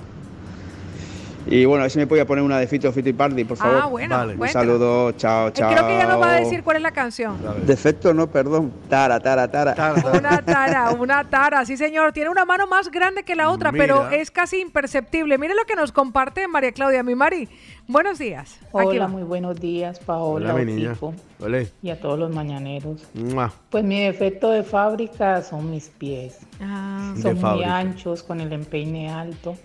Y 1.47 1.63
bueno, 1.65 1.81
a 1.81 1.85
ver 1.85 1.91
si 1.91 1.99
me 1.99 2.07
podía 2.07 2.25
poner 2.25 2.43
una 2.43 2.57
de 2.57 2.65
Fito 2.67 2.91
Fito 2.91 3.07
y 3.09 3.13
Party, 3.13 3.43
por 3.43 3.57
favor. 3.57 3.79
Ah, 3.83 3.85
bueno, 3.85 4.15
Vale. 4.17 4.35
Un 4.35 4.47
saludo, 4.49 5.11
chao, 5.11 5.49
Eh, 5.49 5.53
chao. 5.53 5.71
Creo 5.71 5.87
que 5.87 5.97
ya 5.97 6.07
nos 6.07 6.19
va 6.19 6.33
a 6.33 6.39
decir 6.39 6.63
cuál 6.63 6.77
es 6.77 6.81
la 6.83 6.91
canción. 6.91 7.37
Defecto, 7.67 8.13
no, 8.13 8.27
perdón. 8.27 8.73
Tara, 8.89 9.19
tara, 9.19 9.47
tara. 9.49 9.75
Una 10.17 10.41
tara, 10.43 10.91
una 10.91 11.23
tara, 11.29 11.63
sí 11.65 11.77
señor. 11.77 12.13
Tiene 12.13 12.29
una 12.31 12.45
mano 12.45 12.65
más 12.67 12.89
grande 12.89 13.23
que 13.23 13.35
la 13.35 13.49
otra, 13.51 13.71
pero 13.71 14.09
es 14.09 14.31
casi 14.31 14.59
imperceptible. 14.59 15.37
Mire 15.37 15.53
lo 15.55 15.65
que 15.65 15.75
nos 15.75 15.91
comparte 15.91 16.47
María 16.47 16.71
Claudia. 16.71 17.03
Mi 17.03 17.13
Mari, 17.13 17.47
buenos 17.87 18.17
días. 18.17 18.57
Aquí 18.73 18.87
Hola, 18.87 19.01
va. 19.01 19.07
muy 19.07 19.23
buenos 19.23 19.59
días, 19.59 19.99
Paola, 19.99 20.53
Hola, 20.53 20.63
mi 20.65 20.71
niña. 20.73 20.95
Ole. 21.41 21.69
y 21.83 21.89
a 21.91 21.99
todos 21.99 22.17
los 22.17 22.33
mañaneros. 22.33 23.03
Mua. 23.13 23.53
Pues 23.69 23.83
mi 23.83 23.99
defecto 23.99 24.49
de 24.49 24.63
fábrica 24.63 25.41
son 25.43 25.69
mis 25.69 25.89
pies. 25.89 26.39
Ah. 26.61 27.11
De 27.15 27.21
Son 27.21 27.33
muy 27.33 27.41
fábrica. 27.41 27.77
anchos, 27.77 28.23
con 28.23 28.41
el 28.41 28.51
empeine 28.53 29.11
alto. 29.11 29.55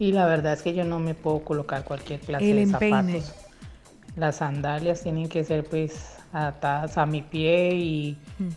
Y 0.00 0.10
la 0.12 0.26
verdad 0.26 0.54
es 0.54 0.62
que 0.62 0.74
yo 0.74 0.84
no 0.84 0.98
me 0.98 1.14
puedo 1.14 1.40
colocar 1.44 1.84
cualquier 1.84 2.18
clase 2.20 2.50
El 2.50 2.56
de 2.56 2.62
empeine. 2.62 3.20
zapatos. 3.20 3.34
Las 4.16 4.36
sandalias 4.36 5.02
tienen 5.02 5.28
que 5.28 5.44
ser 5.44 5.62
pues 5.64 6.16
adaptadas 6.32 6.98
a 6.98 7.06
mi 7.06 7.22
pie 7.22 7.74
y, 7.76 8.16
Mm. 8.38 8.48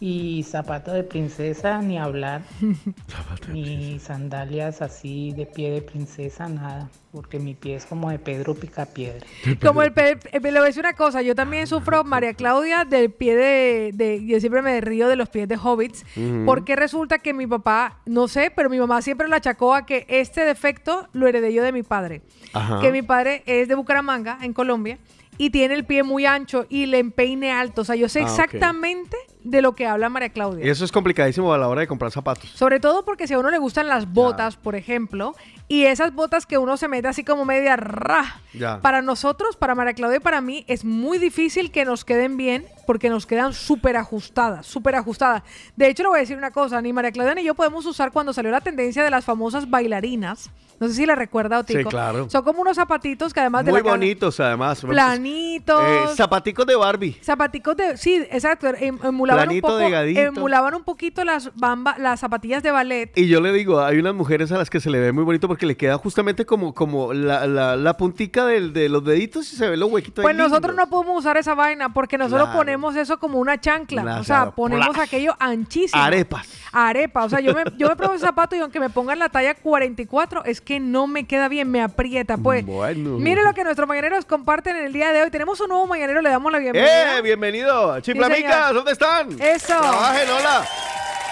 Y 0.00 0.44
zapatos 0.44 0.94
de 0.94 1.02
princesa 1.02 1.80
ni 1.82 1.98
hablar. 1.98 2.42
ni 3.52 3.98
sandalias 3.98 4.82
así 4.82 5.32
de 5.32 5.46
pie 5.46 5.70
de 5.70 5.82
princesa, 5.82 6.48
nada. 6.48 6.88
Porque 7.12 7.38
mi 7.38 7.54
pie 7.54 7.74
es 7.76 7.86
como 7.86 8.10
de 8.10 8.18
Pedro 8.18 8.54
Picapiedra. 8.54 9.26
Como 9.64 9.82
el 9.82 9.92
pe- 9.92 10.18
eh, 10.30 10.40
le 10.40 10.50
voy 10.50 10.58
a 10.58 10.62
decir 10.64 10.80
una 10.80 10.92
cosa, 10.92 11.22
yo 11.22 11.34
también 11.34 11.66
sufro, 11.66 12.04
María 12.04 12.34
Claudia, 12.34 12.84
del 12.84 13.10
pie 13.10 13.34
de, 13.34 13.90
de- 13.94 14.26
yo 14.26 14.38
siempre 14.40 14.60
me 14.62 14.80
río 14.80 15.08
de 15.08 15.16
los 15.16 15.28
pies 15.30 15.48
de 15.48 15.56
hobbits, 15.56 16.04
porque 16.44 16.76
resulta 16.76 17.18
que 17.18 17.32
mi 17.32 17.46
papá, 17.46 17.98
no 18.04 18.28
sé, 18.28 18.52
pero 18.54 18.68
mi 18.68 18.78
mamá 18.78 19.00
siempre 19.02 19.26
le 19.26 19.36
achacó 19.36 19.74
a 19.74 19.86
que 19.86 20.04
este 20.08 20.42
defecto 20.44 21.08
lo 21.12 21.26
heredé 21.26 21.52
yo 21.52 21.62
de 21.62 21.72
mi 21.72 21.82
padre. 21.82 22.20
Ajá. 22.52 22.80
Que 22.80 22.92
mi 22.92 23.02
padre 23.02 23.42
es 23.46 23.68
de 23.68 23.74
Bucaramanga, 23.74 24.38
en 24.42 24.52
Colombia, 24.52 24.98
y 25.38 25.50
tiene 25.50 25.74
el 25.74 25.84
pie 25.84 26.02
muy 26.02 26.26
ancho 26.26 26.66
y 26.68 26.86
le 26.86 26.98
empeine 26.98 27.52
alto. 27.52 27.82
O 27.82 27.84
sea, 27.84 27.94
yo 27.94 28.08
sé 28.08 28.20
Ah, 28.20 28.24
exactamente 28.24 29.16
de 29.50 29.62
lo 29.62 29.74
que 29.74 29.86
habla 29.86 30.08
María 30.08 30.28
Claudia. 30.28 30.66
Y 30.66 30.68
eso 30.68 30.84
es 30.84 30.92
complicadísimo 30.92 31.52
a 31.52 31.58
la 31.58 31.68
hora 31.68 31.80
de 31.80 31.86
comprar 31.86 32.10
zapatos. 32.10 32.50
Sobre 32.50 32.80
todo 32.80 33.04
porque 33.04 33.26
si 33.26 33.34
a 33.34 33.38
uno 33.38 33.50
le 33.50 33.58
gustan 33.58 33.86
las 33.86 34.12
botas, 34.12 34.56
por 34.56 34.76
ejemplo, 34.76 35.34
y 35.68 35.84
esas 35.84 36.14
botas 36.14 36.46
que 36.46 36.58
uno 36.58 36.76
se 36.76 36.88
mete 36.88 37.08
así 37.08 37.24
como 37.24 37.44
media 37.44 37.76
ra. 37.76 38.40
Ya. 38.54 38.80
Para 38.80 39.02
nosotros, 39.02 39.56
para 39.56 39.74
María 39.74 39.94
Claudia 39.94 40.16
y 40.16 40.20
para 40.20 40.40
mí, 40.40 40.64
es 40.68 40.84
muy 40.84 41.18
difícil 41.18 41.70
que 41.70 41.84
nos 41.84 42.04
queden 42.04 42.36
bien 42.36 42.66
porque 42.86 43.10
nos 43.10 43.26
quedan 43.26 43.52
súper 43.52 43.96
ajustadas, 43.96 44.66
súper 44.66 44.94
ajustadas. 44.94 45.42
De 45.76 45.88
hecho, 45.88 46.02
le 46.02 46.08
voy 46.10 46.18
a 46.18 46.20
decir 46.20 46.36
una 46.36 46.50
cosa, 46.50 46.80
ni 46.80 46.92
María 46.92 47.12
Claudia 47.12 47.34
ni 47.34 47.44
yo 47.44 47.54
podemos 47.54 47.84
usar 47.86 48.12
cuando 48.12 48.32
salió 48.32 48.50
la 48.50 48.60
tendencia 48.60 49.02
de 49.02 49.10
las 49.10 49.24
famosas 49.24 49.68
bailarinas. 49.68 50.50
No 50.80 50.88
sé 50.88 50.94
si 50.94 51.06
la 51.06 51.14
recuerda, 51.14 51.58
Otico. 51.58 51.78
Sí, 51.80 51.84
claro. 51.84 52.28
Son 52.30 52.44
como 52.44 52.60
unos 52.62 52.76
zapatitos 52.76 53.32
que 53.34 53.40
además 53.40 53.64
de 53.64 53.70
Muy 53.72 53.80
la 53.80 53.84
cara- 53.84 53.96
bonitos, 53.96 54.40
además. 54.40 54.80
Planitos. 54.82 55.82
Eh, 55.84 56.14
zapaticos 56.16 56.66
de 56.66 56.76
Barbie. 56.76 57.18
Zapaticos 57.22 57.76
de, 57.76 57.96
sí, 57.96 58.14
exacto, 58.30 58.68
em- 58.68 58.98
emulaban 59.02 59.46
Planito, 59.46 59.66
un 59.66 59.72
poco, 59.72 59.78
delgadito. 59.82 60.20
emulaban 60.20 60.74
un 60.74 60.84
poquito 60.84 61.24
las 61.24 61.54
bamba, 61.56 61.96
las 61.98 62.20
zapatillas 62.20 62.62
de 62.62 62.70
ballet. 62.70 63.10
Y 63.16 63.26
yo 63.28 63.40
le 63.40 63.52
digo, 63.52 63.80
hay 63.80 63.98
unas 63.98 64.14
mujeres 64.14 64.52
a 64.52 64.58
las 64.58 64.70
que 64.70 64.80
se 64.80 64.90
le 64.90 65.00
ve 65.00 65.12
muy 65.12 65.24
bonito 65.24 65.48
porque 65.48 65.66
le 65.66 65.76
queda 65.76 65.98
justamente 65.98 66.44
como, 66.46 66.74
como 66.74 67.12
la, 67.12 67.46
la, 67.46 67.76
la 67.76 67.96
puntica 67.96 68.46
del, 68.46 68.72
de 68.72 68.88
los 68.88 69.04
deditos 69.04 69.52
y 69.52 69.56
se 69.56 69.68
ve 69.68 69.76
los 69.76 69.90
huequitos. 69.90 70.22
Pues 70.22 70.32
ahí 70.32 70.36
lindos. 70.36 70.50
nosotros 70.50 70.76
no 70.76 70.88
podemos 70.88 71.18
usar 71.18 71.36
esa 71.36 71.54
vaina 71.54 71.92
porque 71.92 72.16
nosotros 72.18 72.48
Claro. 72.48 72.58
ponemos 72.58 72.94
eso 72.96 73.18
como 73.18 73.38
una 73.38 73.60
chancla. 73.60 74.02
Claro, 74.02 74.20
o 74.20 74.24
sea, 74.24 74.50
ponemos 74.52 74.88
Plash. 74.90 75.06
aquello 75.08 75.34
anchísimo. 75.38 76.00
Arepas. 76.02 76.48
Arepa. 76.72 77.24
O 77.24 77.28
sea, 77.28 77.40
yo 77.40 77.52
me, 77.54 77.64
yo 77.76 77.88
me 77.88 77.96
pruebo 77.96 78.14
ese 78.14 78.24
zapato 78.26 78.54
y 78.54 78.60
aunque 78.60 78.78
me 78.78 78.90
pongan 78.90 79.18
la 79.18 79.28
talla 79.28 79.54
44, 79.54 80.44
es 80.44 80.60
que 80.68 80.80
no 80.80 81.06
me 81.06 81.24
queda 81.24 81.48
bien, 81.48 81.70
me 81.70 81.80
aprieta. 81.80 82.36
Pues, 82.36 82.66
Bueno. 82.66 83.16
mire 83.18 83.42
lo 83.42 83.54
que 83.54 83.64
nuestros 83.64 83.88
mañaneros 83.88 84.26
comparten 84.26 84.76
en 84.76 84.84
el 84.84 84.92
día 84.92 85.14
de 85.14 85.22
hoy. 85.22 85.30
Tenemos 85.30 85.58
un 85.62 85.70
nuevo 85.70 85.86
mañanero, 85.86 86.20
le 86.20 86.28
damos 86.28 86.52
la 86.52 86.58
bienvenida. 86.58 87.16
¡Eh! 87.16 87.22
Bienvenido. 87.22 87.98
Chiflamicas. 88.00 88.74
¿dónde 88.74 88.92
están? 88.92 89.32
Eso. 89.40 89.68
Trabajen, 89.68 90.28
hola. 90.28 90.68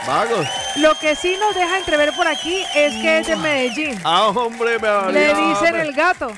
Vagos. 0.06 0.46
Lo 0.76 0.94
que 1.00 1.16
sí 1.16 1.36
nos 1.40 1.54
deja 1.54 1.78
entrever 1.78 2.12
por 2.16 2.28
aquí 2.28 2.62
es 2.76 2.92
que 2.94 3.18
es 3.18 3.26
de 3.26 3.34
Medellín. 3.36 3.98
Ah, 4.04 4.28
hombre, 4.28 4.78
me 4.78 5.12
Le 5.12 5.28
dicen 5.34 5.66
hombre. 5.66 5.82
el 5.82 5.92
gato. 5.94 6.28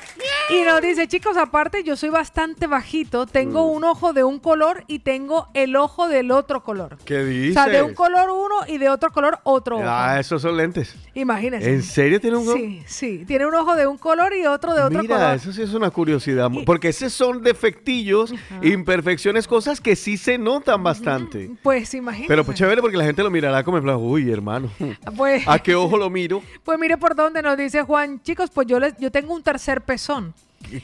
Y 0.49 0.61
nos 0.63 0.81
dice, 0.81 1.07
chicos, 1.07 1.37
aparte 1.37 1.83
yo 1.83 1.95
soy 1.95 2.09
bastante 2.09 2.65
bajito, 2.65 3.27
tengo 3.27 3.67
Mm. 3.71 3.75
un 3.77 3.83
ojo 3.83 4.13
de 4.13 4.23
un 4.23 4.39
color 4.39 4.83
y 4.87 4.99
tengo 4.99 5.47
el 5.53 5.75
ojo 5.75 6.07
del 6.07 6.31
otro 6.31 6.63
color. 6.63 6.97
¿Qué 7.05 7.19
O 7.19 7.25
dices? 7.25 7.53
sea, 7.53 7.67
de 7.67 7.83
un 7.83 7.93
color 7.93 8.31
uno 8.31 8.55
y 8.67 8.79
de 8.79 8.89
otro 8.89 9.11
color 9.11 9.37
otro 9.43 9.75
ojo. 9.77 9.85
Ah, 9.87 10.19
esos 10.19 10.41
son 10.41 10.57
lentes. 10.57 10.95
Imagínense. 11.13 11.69
¿En 11.71 11.83
serio 11.83 12.19
tiene 12.19 12.37
un 12.37 12.47
ojo? 12.47 12.57
Sí, 12.57 12.81
sí. 12.87 13.23
Tiene 13.27 13.45
un 13.45 13.53
ojo 13.53 13.75
de 13.75 13.85
un 13.85 13.99
color 13.99 14.33
y 14.35 14.47
otro 14.47 14.73
de 14.73 14.81
otro 14.81 15.01
Mira, 15.03 15.15
color. 15.17 15.35
eso 15.35 15.53
sí 15.53 15.61
es 15.61 15.73
una 15.75 15.91
curiosidad. 15.91 16.49
Porque 16.65 16.87
esos 16.89 17.13
son 17.13 17.43
defectillos, 17.43 18.33
imperfecciones, 18.63 19.47
cosas 19.47 19.79
que 19.79 19.95
sí 19.95 20.17
se 20.17 20.39
notan 20.39 20.81
bastante. 20.81 21.51
Pues 21.61 21.93
imagínense. 21.93 22.27
Pero 22.29 22.43
pues 22.43 22.57
chévere 22.57 22.81
porque 22.81 22.97
la 22.97 23.03
gente 23.03 23.21
lo 23.21 23.29
mirará 23.29 23.58
plan, 23.63 23.97
uy, 23.97 24.31
hermano. 24.31 24.69
Pues, 25.15 25.47
¿A 25.47 25.59
qué 25.59 25.75
ojo 25.75 25.97
lo 25.97 26.09
miro? 26.09 26.41
pues 26.63 26.79
mire 26.79 26.97
por 26.97 27.15
dónde 27.15 27.41
nos 27.41 27.57
dice 27.57 27.83
Juan. 27.83 28.21
Chicos, 28.21 28.49
pues 28.53 28.67
yo, 28.67 28.79
les, 28.79 28.97
yo 28.97 29.11
tengo 29.11 29.33
un 29.33 29.43
tercer 29.43 29.81
pezón. 29.81 30.33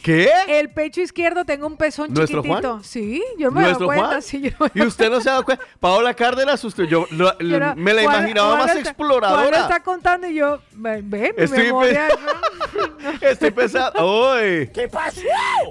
¿Qué? 0.02 0.30
El 0.48 0.70
pecho 0.72 1.02
izquierdo 1.02 1.46
tengo 1.46 1.68
un 1.68 1.78
pezón 1.78 2.12
¿Nuestro 2.14 2.42
chiquitito. 2.42 2.70
Juan? 2.72 2.84
Sí, 2.84 3.24
yo 3.38 3.52
me 3.52 3.60
he 3.60 3.64
dado 3.64 3.70
¿Nuestro 3.80 3.86
cuenta. 3.88 4.08
Juan? 4.08 4.22
sí, 4.22 4.42
yo 4.42 4.50
me 4.60 4.72
he 4.74 4.84
Y 4.84 4.88
usted 4.88 5.10
no 5.12 5.22
se 5.22 5.30
ha 5.30 5.34
dado 5.34 5.46
cuenta. 5.46 5.64
Paola 5.80 6.14
Cárdenas, 6.14 6.64
usted, 6.64 6.86
yo 6.86 7.06
lo- 7.12 7.38
Yo 7.40 7.60
no- 7.60 7.76
me 7.76 7.94
la 7.94 8.02
Juan- 8.04 8.16
imaginaba 8.22 8.48
Juan 8.56 8.60
más 8.60 8.68
está- 8.70 8.82
Juan 8.82 8.88
exploradora. 8.88 9.60
está 9.60 9.84
contando 9.84 10.28
y 10.28 10.36
yo, 10.36 10.60
ve, 10.72 11.02
mi 11.04 11.44
Estoy 11.44 11.64
memoria. 11.66 12.08
Estoy 13.22 13.52
pensando, 13.52 14.32
uy. 14.34 14.70
¿Qué 14.74 14.88
pasó? 14.88 15.22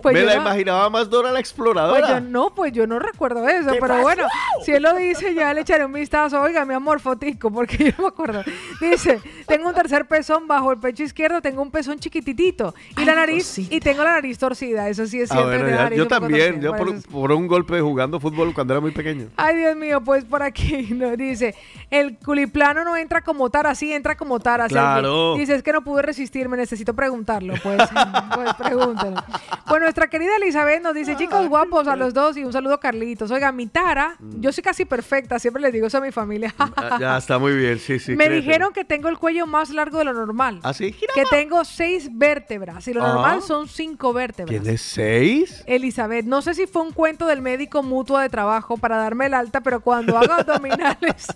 Pues 0.03 0.15
me 0.15 0.23
la 0.23 0.37
no- 0.37 0.43
imaginaba 0.43 0.89
más 0.91 1.09
Dora 1.11 1.29
la 1.29 1.35
Pues 1.35 1.41
exploradora. 1.41 2.09
yo 2.09 2.21
no, 2.21 2.55
pues 2.55 2.73
yo 2.73 2.87
no 2.87 2.99
recuerdo 2.99 3.47
eso, 3.49 3.73
¿Qué 3.73 3.79
pero 3.81 3.89
pasó? 3.95 4.03
bueno, 4.03 4.27
si 4.65 4.73
él 4.73 4.83
lo 4.83 4.95
dice, 4.95 5.35
ya 5.35 5.53
le 5.55 5.63
echaré 5.63 5.85
un 5.85 5.93
vistazo. 5.93 6.41
Oiga, 6.41 6.65
mi 6.65 6.75
amor, 6.75 7.01
fotico, 7.01 7.51
porque 7.51 7.77
yo 7.79 7.93
no 7.99 8.03
me 8.05 8.09
acuerdo. 8.09 8.45
Dice, 8.81 9.21
tengo 9.47 9.69
un 9.69 9.75
tercer 9.75 10.07
pezón 10.07 10.47
bajo 10.47 10.71
el 10.73 10.79
pecho 10.79 11.03
izquierdo, 11.03 11.41
tengo 11.43 11.63
un 11.63 11.71
pezón 11.71 11.99
chiquititito 11.99 12.75
y 12.97 13.05
la 13.05 13.15
nariz, 13.15 13.59
y 13.59 13.81
tengo 13.81 13.94
la 14.03 14.13
nariz 14.13 14.39
torcida, 14.39 14.89
eso 14.89 15.07
sí 15.07 15.21
es 15.21 15.31
Ah, 15.31 15.35
cierto. 15.35 15.51
tengo 15.51 15.69
ya- 15.69 15.91
yo 15.95 16.09
también, 16.09 16.61
torcida, 16.61 16.79
yo 16.95 17.05
por 17.11 17.33
un 17.33 17.47
golpe 17.47 17.81
jugando 17.81 18.19
fútbol 18.19 18.53
cuando 18.55 18.75
era 18.75 18.81
muy 18.81 18.91
pequeño. 18.91 19.29
Ay, 19.37 19.57
Dios 19.59 19.77
mío, 19.77 20.01
pues 20.03 20.25
por 20.25 20.43
aquí 20.43 20.89
nos 20.95 21.17
dice, 21.17 21.55
el 21.91 22.19
culiplano 22.19 22.85
no 22.85 22.97
entra 22.97 23.21
como 23.23 23.51
tara, 23.51 23.75
sí 23.75 23.93
entra 23.93 24.17
como 24.17 24.41
tara. 24.41 24.67
Claro. 24.69 25.37
Dice, 25.37 25.55
es 25.55 25.63
que 25.63 25.73
no 25.73 25.83
pude 25.85 26.03
resistirme, 26.03 26.57
necesito 26.57 26.95
preguntarlo, 26.95 27.55
pues, 27.63 27.79
pues 28.35 28.55
pregúntalo. 28.55 29.23
Pues 29.69 29.81
nuestra 29.81 30.09
querida 30.09 30.37
Elizabeth 30.37 30.83
nos 30.83 30.95
dice, 30.95 31.17
chicos 31.17 31.49
guapos 31.49 31.87
a 31.89 31.97
los 31.97 32.15
dos 32.15 32.37
y 32.37 32.45
un 32.45 32.53
saludo 32.53 32.81
Carlitos. 32.81 33.31
Oiga, 33.31 33.53
mi 33.53 33.67
tara, 33.67 34.17
yo 34.41 34.53
soy 34.53 34.63
casi 34.63 34.85
perfecta, 34.85 35.39
siempre 35.39 35.63
les 35.63 35.73
digo 35.73 35.87
eso 35.87 35.99
a 35.99 36.01
mi 36.01 36.11
familia. 36.13 36.55
Ah, 36.59 36.97
ya 37.01 37.17
está 37.19 37.39
muy 37.39 37.55
bien, 37.55 37.79
sí, 37.79 37.99
sí. 37.99 38.17
Me 38.17 38.29
dijeron 38.29 38.73
que 38.73 38.85
tengo 38.85 39.09
el 39.09 39.19
cuello 39.19 39.47
más 39.47 39.71
largo 39.71 39.99
de 39.99 40.05
lo 40.05 40.13
normal. 40.13 40.61
¿Ah, 40.63 40.73
sí? 40.73 40.93
Que 41.15 41.25
tengo 41.31 41.65
seis 41.65 42.09
vértebras 42.13 42.87
y 42.89 42.93
lo 42.95 43.03
Ah. 43.05 43.09
normal 43.09 43.43
son 43.43 43.69
cinco 43.69 43.84
vértebras. 44.15 44.63
¿Tienes 44.63 44.81
seis? 44.81 45.63
Elizabeth, 45.67 46.25
no 46.25 46.43
sé 46.43 46.55
si 46.55 46.67
fue 46.67 46.83
un 46.83 46.93
cuento 46.93 47.27
del 47.27 47.43
médico 47.43 47.83
mutuo 47.83 48.19
de 48.19 48.29
trabajo 48.29 48.77
para 48.77 48.97
darme 48.97 49.27
el 49.27 49.35
alta, 49.35 49.61
pero 49.61 49.81
cuando 49.81 50.17
hago 50.19 50.33
abdominales, 50.39 51.27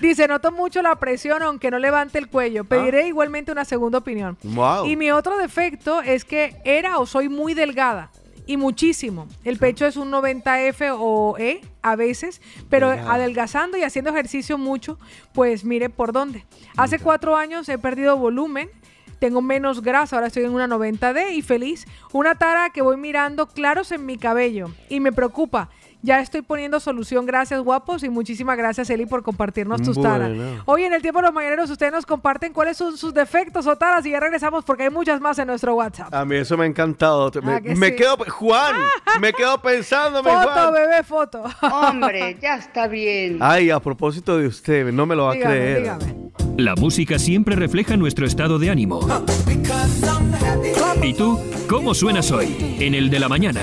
dice, 0.00 0.28
noto 0.28 0.52
mucho 0.52 0.82
la 0.82 0.96
presión 0.96 1.42
aunque 1.42 1.70
no 1.70 1.78
levante 1.78 2.18
el 2.18 2.28
cuello. 2.28 2.64
Pediré 2.64 3.06
igualmente 3.06 3.52
una 3.52 3.64
segunda 3.64 3.98
opinión. 3.98 4.36
Wow. 4.42 4.86
Y 4.86 4.96
mi 4.96 5.10
otro 5.10 5.36
defecto 5.38 6.02
es 6.02 6.24
que 6.24 6.56
era 6.64 6.98
o 6.98 7.06
soy 7.06 7.28
muy 7.28 7.54
delgada. 7.54 8.10
Y 8.44 8.56
muchísimo. 8.56 9.28
El 9.44 9.58
pecho 9.58 9.86
es 9.86 9.96
un 9.96 10.10
90F 10.10 10.96
o 10.98 11.36
E 11.38 11.60
a 11.80 11.94
veces, 11.94 12.40
pero 12.68 12.88
adelgazando 12.90 13.76
y 13.76 13.82
haciendo 13.82 14.10
ejercicio 14.10 14.58
mucho, 14.58 14.98
pues 15.32 15.64
mire 15.64 15.90
por 15.90 16.12
dónde. 16.12 16.44
Hace 16.76 16.98
cuatro 16.98 17.36
años 17.36 17.68
he 17.68 17.78
perdido 17.78 18.16
volumen, 18.16 18.68
tengo 19.22 19.40
menos 19.40 19.82
grasa, 19.82 20.16
ahora 20.16 20.26
estoy 20.26 20.42
en 20.42 20.50
una 20.50 20.66
90D 20.66 21.30
y 21.34 21.42
feliz. 21.42 21.86
Una 22.12 22.34
tara 22.34 22.70
que 22.70 22.82
voy 22.82 22.96
mirando 22.96 23.46
claros 23.46 23.92
en 23.92 24.04
mi 24.04 24.18
cabello 24.18 24.72
y 24.88 24.98
me 24.98 25.12
preocupa. 25.12 25.68
Ya 26.04 26.18
estoy 26.18 26.42
poniendo 26.42 26.80
solución. 26.80 27.24
Gracias, 27.24 27.60
guapos. 27.60 28.02
Y 28.02 28.08
muchísimas 28.08 28.56
gracias, 28.58 28.90
Eli, 28.90 29.06
por 29.06 29.22
compartirnos 29.22 29.80
tus 29.82 30.02
taras. 30.02 30.30
Bueno. 30.34 30.62
Hoy 30.66 30.82
en 30.82 30.92
el 30.92 31.02
tiempo 31.02 31.20
de 31.20 31.26
los 31.26 31.32
mañaneros, 31.32 31.70
ustedes 31.70 31.92
nos 31.92 32.04
comparten 32.04 32.52
cuáles 32.52 32.76
son 32.76 32.96
sus 32.98 33.14
defectos 33.14 33.68
o 33.68 33.76
taras 33.76 34.04
y 34.04 34.10
ya 34.10 34.18
regresamos 34.18 34.64
porque 34.64 34.82
hay 34.82 34.90
muchas 34.90 35.20
más 35.20 35.38
en 35.38 35.46
nuestro 35.46 35.76
WhatsApp. 35.76 36.12
A 36.12 36.24
mí 36.24 36.34
eso 36.34 36.56
me 36.56 36.64
ha 36.64 36.66
encantado. 36.66 37.30
Me, 37.44 37.52
Ah, 37.54 37.60
que 37.60 37.76
me 37.76 37.90
sí. 37.90 37.94
quedo, 37.94 38.16
Juan, 38.28 38.74
me 39.20 39.32
quedo 39.32 39.62
pensando, 39.62 40.24
Foto, 40.24 40.50
Juan. 40.50 40.72
bebé, 40.74 41.02
foto. 41.04 41.44
Hombre, 41.72 42.36
ya 42.42 42.56
está 42.56 42.88
bien. 42.88 43.38
Ay, 43.40 43.70
a 43.70 43.78
propósito 43.78 44.36
de 44.36 44.48
usted, 44.48 44.90
no 44.92 45.06
me 45.06 45.14
lo 45.14 45.26
va 45.26 45.34
Dígame, 45.34 45.54
a 45.54 45.56
creer. 45.56 45.78
dígame. 45.82 46.32
La 46.56 46.74
música 46.74 47.18
siempre 47.18 47.56
refleja 47.56 47.96
nuestro 47.96 48.26
estado 48.26 48.58
de 48.58 48.70
ánimo. 48.70 49.00
¿Y 51.02 51.14
tú, 51.14 51.38
cómo 51.68 51.94
suenas 51.94 52.30
hoy? 52.30 52.76
En 52.78 52.94
el 52.94 53.10
de 53.10 53.18
la 53.18 53.28
mañana. 53.28 53.62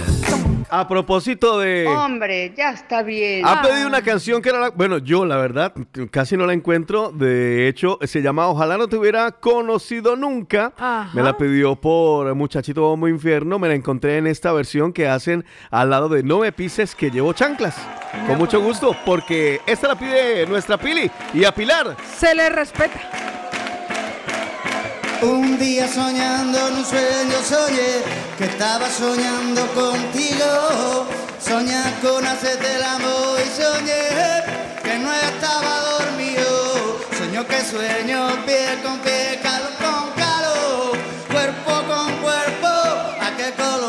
A 0.72 0.88
propósito 0.88 1.60
de... 1.60 1.88
Hombre, 1.88 2.54
ya 2.56 2.72
está 2.72 3.02
bien. 3.02 3.46
Ha 3.46 3.62
pedido 3.62 3.88
una 3.88 4.02
canción 4.02 4.42
que 4.42 4.50
era 4.50 4.60
la... 4.60 4.70
Bueno, 4.70 5.00
yo 5.00 5.26
la 5.26 5.38
verdad 5.38 5.74
casi 6.12 6.38
no 6.38 6.46
la 6.46 6.54
encuentro. 6.54 7.12
De 7.12 7.68
hecho, 7.68 7.98
se 8.04 8.22
llama 8.22 8.48
Ojalá 8.48 8.78
no 8.78 8.88
te 8.88 8.98
hubiera 8.98 9.32
conocido 9.32 10.16
nunca. 10.16 10.74
Ajá. 10.78 11.10
Me 11.14 11.24
la 11.24 11.38
pidió 11.38 11.76
por 11.76 12.34
Muchachito 12.36 12.82
Bombo 12.82 13.08
Infierno. 13.08 13.58
Me 13.60 13.68
la 13.68 13.74
encontré 13.74 14.18
en 14.18 14.28
esta 14.28 14.52
versión 14.52 14.94
que 14.94 15.08
hacen 15.08 15.46
al 15.72 15.90
lado 15.90 16.10
de 16.10 16.24
No 16.24 16.40
me 16.40 16.52
pises 16.52 16.96
que 16.96 17.10
llevo 17.10 17.34
chanclas. 17.34 17.76
Con 18.28 18.38
mucho 18.38 18.62
gusto, 18.62 18.96
porque 19.06 19.62
esta 19.66 19.88
la 19.88 19.96
pide 19.96 20.46
nuestra 20.48 20.78
Pili 20.78 21.10
y 21.34 21.46
a 21.46 21.54
Pilar. 21.54 21.96
Se 22.18 22.34
le 22.34 22.50
respeta. 22.50 23.39
Un 25.22 25.60
día 25.60 25.86
soñando 25.88 26.58
en 26.70 26.76
un 26.76 26.86
sueño 26.86 27.38
soñé 27.44 28.04
que 28.38 28.46
estaba 28.46 28.90
soñando 28.90 29.68
contigo. 29.74 31.06
Soñé 31.40 31.82
con 32.02 32.26
hacerte 32.26 32.76
el 32.76 32.84
amor 32.84 33.38
y 33.46 33.62
soñé 33.62 34.04
que 34.82 34.98
no 34.98 35.12
estaba 35.14 35.82
dormido. 35.98 37.00
Sueño 37.18 37.46
que 37.46 37.60
sueño 37.66 38.30
piel 38.46 38.82
con 38.82 38.98
piel, 39.00 39.42
calor 39.42 39.74
con 39.84 40.10
calor, 40.16 40.98
cuerpo 41.30 41.72
con 41.88 42.14
cuerpo. 42.22 42.70
Color 43.58 43.89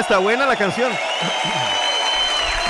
está 0.00 0.18
buena 0.18 0.46
la 0.46 0.56
canción. 0.56 0.90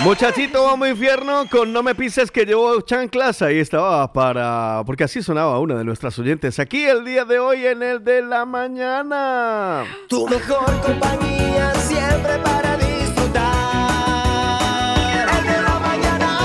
Muchachito, 0.02 0.64
vamos 0.64 0.88
infierno 0.88 1.46
con 1.50 1.72
No 1.72 1.82
me 1.82 1.94
pises 1.94 2.30
que 2.30 2.44
llevo 2.44 2.80
chanclas. 2.80 3.42
Ahí 3.42 3.58
estaba 3.58 4.12
para. 4.12 4.82
Porque 4.84 5.04
así 5.04 5.22
sonaba 5.22 5.58
una 5.60 5.76
de 5.76 5.84
nuestras 5.84 6.18
oyentes. 6.18 6.58
Aquí 6.58 6.84
el 6.84 7.04
día 7.04 7.24
de 7.24 7.38
hoy 7.38 7.66
en 7.66 7.82
el 7.82 8.02
de 8.02 8.22
la 8.22 8.44
mañana. 8.44 9.84
Tu 10.08 10.26
mejor 10.28 10.80
compañía 10.80 11.74
siempre 11.74 12.38
para 12.38 12.76
disfrutar. 12.76 13.44
El 15.12 15.46
de 15.46 15.62
la 15.62 15.78
mañana. 15.78 16.38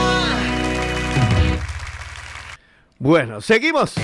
Bueno, 3.00 3.42
seguimos. 3.42 3.96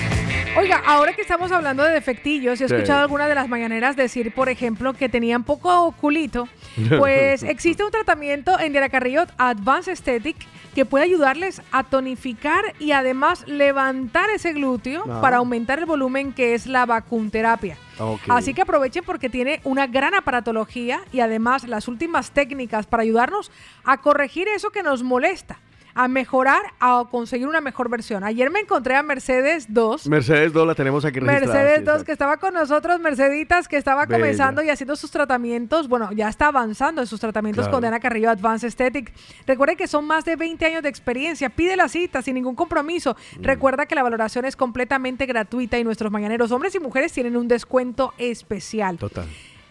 Oiga, 0.57 0.82
ahora 0.86 1.14
que 1.14 1.22
estamos 1.22 1.52
hablando 1.52 1.84
de 1.84 1.91
defectillos, 1.91 2.60
he 2.60 2.68
Sí. 2.68 2.73
escuchado 2.73 2.99
algunas 3.02 3.30
de 3.30 3.36
las 3.36 3.48
mañaneras 3.48 3.95
decir, 3.95 4.34
por 4.34 4.49
ejemplo, 4.49 4.94
que 4.94 5.07
tenían 5.07 5.44
poco 5.44 5.94
culito. 5.94 6.48
Pues 6.99 7.44
existe 7.44 7.84
un 7.84 7.91
tratamiento 7.91 8.60
en 8.60 8.72
Diana 8.73 8.90
Carrillo 8.90 9.26
Advanced 9.38 9.91
Aesthetic 9.91 10.36
que 10.76 10.86
puede 10.86 11.03
ayudarles 11.06 11.61
a 11.72 11.84
tonificar 11.84 12.64
y 12.80 12.91
además 12.91 13.44
levantar 13.48 14.30
ese 14.30 14.53
glúteo 14.53 15.03
Ah. 15.10 15.22
para 15.22 15.38
aumentar 15.38 15.80
el 15.80 15.86
volumen 15.86 16.34
que 16.34 16.53
es 16.53 16.65
la 16.68 16.86
vacunterapia. 16.86 17.78
Así 18.30 18.53
que 18.53 18.61
aprovechen 18.64 19.03
porque 19.06 19.30
tiene 19.30 19.61
una 19.64 19.86
gran 19.88 20.15
aparatología 20.15 21.02
y 21.11 21.19
además 21.19 21.65
las 21.68 21.88
últimas 21.88 22.32
técnicas 22.32 22.88
para 22.88 23.03
ayudarnos 23.03 23.52
a 23.84 23.98
corregir 23.98 24.48
eso 24.48 24.69
que 24.72 24.82
nos 24.84 25.03
molesta. 25.03 25.60
A 25.93 26.07
mejorar, 26.07 26.61
a 26.80 27.03
conseguir 27.09 27.47
una 27.47 27.61
mejor 27.61 27.89
versión. 27.89 28.23
Ayer 28.23 28.49
me 28.49 28.59
encontré 28.59 28.95
a 28.95 29.03
Mercedes 29.03 29.65
2. 29.69 30.07
Mercedes 30.07 30.53
2 30.53 30.68
la 30.68 30.76
tenemos 30.76 31.03
aquí 31.05 31.19
registrada. 31.19 31.53
Mercedes 31.53 31.80
sí, 31.80 31.85
2, 31.85 32.03
que 32.03 32.11
estaba 32.11 32.38
con 32.38 32.53
nosotros, 32.53 32.99
Merceditas, 32.99 33.68
que 33.68 33.77
estaba 33.77 34.05
Bella. 34.05 34.19
comenzando 34.19 34.63
y 34.63 34.69
haciendo 34.69 34.95
sus 34.95 35.11
tratamientos, 35.11 35.88
bueno, 35.88 36.11
ya 36.13 36.30
está 36.30 36.47
avanzando 36.47 37.01
en 37.01 37.07
sus 37.07 37.19
tratamientos 37.19 37.63
Claro. 37.65 37.73
con 37.77 37.81
Diana 37.81 37.99
Carrillo 37.99 38.30
Advanced 38.30 38.68
Aesthetic. 38.68 39.13
Recuerde 39.45 39.76
que 39.76 39.88
son 39.88 40.05
más 40.05 40.26
de 40.26 40.35
20 40.35 40.65
años 40.65 40.84
de 40.84 40.89
experiencia. 40.89 41.49
Pide 41.49 41.76
la 41.76 41.88
cita 41.89 42.22
sin 42.22 42.35
ningún 42.35 42.55
compromiso. 42.55 43.15
Mm. 43.39 43.43
Recuerda 43.43 43.85
que 43.85 43.95
la 43.95 44.03
valoración 44.03 44.45
es 44.45 44.55
completamente 44.55 45.26
gratuita 45.26 45.77
y 45.77 45.84
nuestros 45.84 46.11
mañaneros, 46.11 46.51
hombres 46.51 46.73
y 46.76 46.80
mujeres, 46.80 47.11
tienen 47.11 47.35
un 47.38 47.47
descuento 47.47 48.13
especial. 48.18 48.97
Total. 48.97 49.26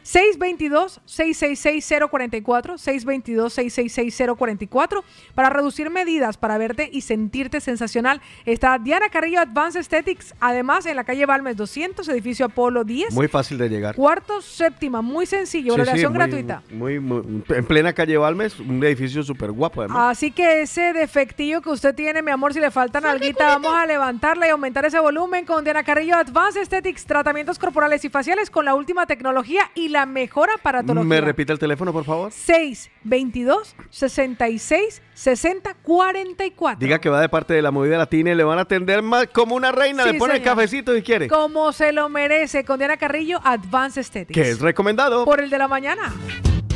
622-666-044, 0.04 2.76
622-666-044. 2.78 5.02
Para 5.34 5.50
reducir 5.50 5.90
medidas, 5.90 6.36
para 6.36 6.58
verte 6.58 6.88
y 6.92 7.00
sentirte 7.02 7.60
sensacional, 7.60 8.20
está 8.44 8.78
Diana 8.78 9.08
Carrillo 9.10 9.40
Advanced 9.40 9.78
Aesthetics, 9.80 10.34
además 10.40 10.86
en 10.86 10.96
la 10.96 11.04
calle 11.04 11.26
Balmes 11.26 11.56
200, 11.56 12.08
edificio 12.08 12.46
Apolo 12.46 12.84
10. 12.84 13.14
Muy 13.14 13.28
fácil 13.28 13.58
de 13.58 13.68
llegar. 13.68 13.94
Cuarto 13.94 14.40
séptima, 14.40 15.02
muy 15.02 15.26
sencillo, 15.26 15.74
Sí, 15.74 15.82
sí, 15.94 16.06
muy- 16.06 16.14
gratuita. 16.14 16.62
Muy, 16.70 16.98
muy- 17.00 17.42
en 17.48 17.64
plena 17.66 17.92
calle 17.92 18.16
Balmes, 18.16 18.58
un 18.60 18.82
edificio 18.84 19.22
súper 19.22 19.50
guapo 19.52 19.80
además. 19.82 20.16
Así 20.16 20.30
que 20.30 20.62
ese 20.62 20.92
defectillo 20.92 21.60
que 21.62 21.70
usted 21.70 21.94
tiene, 21.94 22.22
mi 22.22 22.30
amor, 22.30 22.54
si 22.54 22.60
le 22.60 22.70
faltan 22.70 23.04
alguita, 23.06 23.48
vamos 23.58 23.74
a 23.74 23.86
levantarla 23.86 24.46
y 24.46 24.50
aumentar 24.50 24.84
ese 24.84 24.98
volumen 24.98 25.44
con 25.44 25.64
Diana 25.64 25.84
Carrillo 25.84 26.16
Advanced 26.16 26.60
Aesthetics, 26.60 27.04
tratamientos 27.04 27.58
corporales 27.58 28.04
y 28.04 28.08
faciales 28.08 28.50
con 28.50 28.64
la 28.64 28.74
última 28.74 29.06
tecnología 29.06 29.62
y 29.74 29.88
la 29.90 30.06
mejor 30.06 30.48
aparatología. 30.50 31.08
¿Me 31.08 31.20
repite 31.20 31.52
el 31.52 31.58
teléfono, 31.58 31.92
por 31.92 32.04
favor? 32.04 32.32
622 32.32 33.76
66 33.90 35.02
60 35.14 35.74
44. 35.82 36.78
Diga 36.80 36.98
que 36.98 37.08
va 37.08 37.20
de 37.20 37.28
parte 37.28 37.54
de 37.54 37.62
la 37.62 37.70
movida 37.70 37.98
latina 37.98 38.30
y 38.32 38.34
le 38.34 38.44
van 38.44 38.58
a 38.58 38.62
atender 38.62 39.02
más 39.02 39.26
como 39.26 39.54
una 39.54 39.72
reina. 39.72 40.04
Sí, 40.04 40.12
le 40.12 40.18
pone 40.18 40.34
el 40.34 40.40
señor. 40.40 40.56
cafecito 40.56 40.94
si 40.94 41.02
quiere. 41.02 41.28
Como 41.28 41.72
se 41.72 41.92
lo 41.92 42.08
merece 42.08 42.64
con 42.64 42.78
Diana 42.78 42.96
Carrillo 42.96 43.40
Advanced 43.44 43.98
Aesthetics. 44.00 44.34
Que 44.34 44.50
es 44.50 44.60
recomendado. 44.60 45.24
Por 45.24 45.40
el 45.40 45.50
de 45.50 45.58
la 45.58 45.68
mañana. 45.68 46.12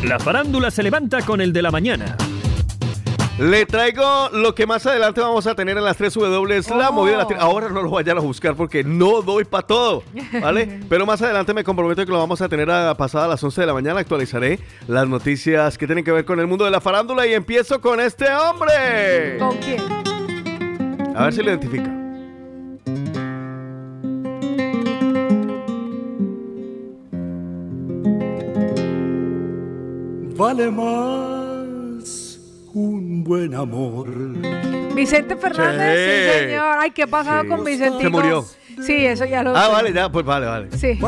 La 0.03 0.19
farándula 0.19 0.70
se 0.70 0.82
levanta 0.82 1.23
con 1.23 1.41
el 1.41 1.53
de 1.53 1.62
la 1.62 1.70
mañana. 1.70 2.16
Le 3.39 3.66
traigo 3.66 4.28
lo 4.32 4.55
que 4.55 4.65
más 4.65 4.86
adelante 4.86 5.20
vamos 5.20 5.44
a 5.48 5.56
tener 5.56 5.77
en 5.77 5.82
las 5.85 5.97
3 5.97 6.15
W, 6.15 6.62
la 6.77 6.90
Oh. 6.90 6.93
movida 6.93 7.16
latina. 7.16 7.40
Ahora 7.40 7.69
no 7.69 7.82
lo 7.82 7.90
vayan 7.90 8.16
a 8.16 8.20
buscar 8.20 8.55
porque 8.55 8.85
no 8.85 9.23
doy 9.23 9.44
para 9.44 9.66
todo, 9.66 10.05
¿vale? 10.40 10.81
Pero 10.89 11.05
más 11.05 11.20
adelante 11.20 11.52
me 11.52 11.65
comprometo 11.65 12.05
que 12.06 12.12
lo 12.12 12.19
vamos 12.19 12.40
a 12.40 12.48
tener 12.48 12.70
a 12.70 12.94
pasada 12.94 13.24
a 13.24 13.28
las 13.28 13.43
11 13.43 13.62
de 13.62 13.66
la 13.66 13.74
mañana. 13.74 13.98
Actualizaré 14.01 14.61
las 14.86 15.09
noticias 15.09 15.77
que 15.77 15.86
tienen 15.86 16.05
que 16.05 16.12
ver 16.12 16.24
con 16.24 16.39
el 16.39 16.47
mundo 16.47 16.65
de 16.65 16.70
la 16.70 16.81
farándula 16.81 17.27
y 17.27 17.35
empiezo 17.35 17.81
con 17.81 17.98
este 17.98 18.27
hombre. 18.32 19.36
¿Con 19.40 19.56
quién? 19.59 19.82
A 21.16 21.24
ver 21.24 21.32
si 21.32 21.43
lo 21.43 21.51
identifica. 21.51 21.90
Vale 30.36 30.70
más 30.70 31.43
un 32.74 33.24
buen 33.24 33.55
amor. 33.55 34.09
Vicente 34.94 35.36
Fernández, 35.36 35.96
sí, 35.96 36.32
Sí. 36.32 36.46
señor. 36.46 36.76
Ay, 36.80 36.90
¿qué 36.90 37.02
ha 37.05 37.06
pasado 37.06 37.42
Sí. 37.42 37.48
con 37.48 37.64
Vicentico? 37.64 38.01
Se 38.02 38.09
murió. 38.10 38.44
Sí, 38.82 39.06
eso 39.06 39.24
ya 39.24 39.42
lo 39.42 39.55
Ah, 39.56 39.66
sé. 39.66 39.72
vale, 39.72 39.92
ya, 39.92 40.10
pues 40.10 40.24
vale, 40.24 40.46
vale. 40.46 40.68
Sí. 40.76 40.98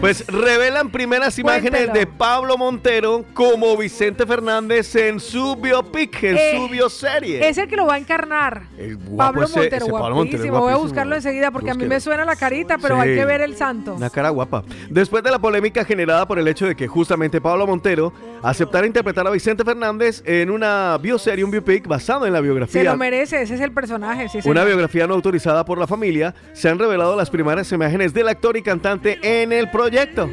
Pues 0.00 0.26
revelan 0.26 0.90
primeras 0.90 1.38
imágenes 1.38 1.70
Cuéntelo. 1.86 1.92
de 1.98 2.06
Pablo 2.06 2.56
Montero 2.58 3.24
como 3.34 3.76
Vicente 3.76 4.26
Fernández 4.26 4.94
en 4.96 5.20
su 5.20 5.56
biopic, 5.56 6.22
en 6.24 6.36
Eh, 6.36 6.52
su 6.56 6.68
bioserie. 6.68 7.48
Es 7.48 7.58
el 7.58 7.68
que 7.68 7.76
lo 7.76 7.86
va 7.86 7.94
a 7.94 7.98
encarnar. 7.98 8.62
El 8.78 8.96
guapo 8.96 9.16
Pablo 9.16 9.44
ese- 9.44 9.58
Montero, 9.58 9.84
ese 9.86 9.92
Pablo 9.92 10.14
Montero 10.16 10.38
guapísimo. 10.38 10.60
Voy 10.60 10.72
a 10.72 10.76
buscarlo 10.76 11.14
enseguida 11.16 11.50
porque 11.50 11.70
a 11.70 11.74
mí 11.74 11.84
me 11.86 12.00
suena 12.00 12.24
la 12.24 12.36
carita, 12.36 12.78
pero 12.78 13.00
hay 13.00 13.14
que 13.14 13.24
ver 13.24 13.40
el 13.40 13.56
santo. 13.56 13.94
Una 13.94 14.10
cara 14.10 14.30
guapa. 14.30 14.64
Después 14.90 15.22
de 15.22 15.30
la 15.30 15.38
polémica 15.38 15.84
generada 15.84 16.26
por 16.26 16.38
el 16.38 16.48
hecho 16.48 16.66
de 16.66 16.74
que 16.76 16.86
justamente 16.88 17.40
Pablo 17.40 17.66
Montero 17.66 18.12
aceptara 18.42 18.86
interpretar 18.86 19.26
a 19.26 19.30
Vicente 19.30 19.64
Fernández 19.64 20.22
en 20.26 20.50
una 20.50 20.98
bioserie, 21.00 21.44
un 21.44 21.50
biopic 21.50 21.86
basado 21.86 22.26
en 22.26 22.32
la 22.32 22.38
Se 22.38 22.42
biografía 22.42 22.84
lo 22.84 22.96
merece, 22.96 23.42
ese 23.42 23.54
es 23.54 23.60
el 23.60 23.72
personaje. 23.72 24.28
Sí, 24.28 24.40
una 24.44 24.64
biografía 24.64 25.06
no 25.06 25.14
autorizada 25.14 25.64
por 25.64 25.78
la 25.78 25.86
familia, 25.86 26.34
se 26.52 26.68
han 26.68 26.78
revelado 26.78 26.91
las 26.96 27.30
primeras 27.30 27.70
imágenes 27.72 28.12
del 28.12 28.28
actor 28.28 28.56
y 28.56 28.62
cantante 28.62 29.18
en 29.22 29.52
el 29.52 29.70
proyecto. 29.70 30.28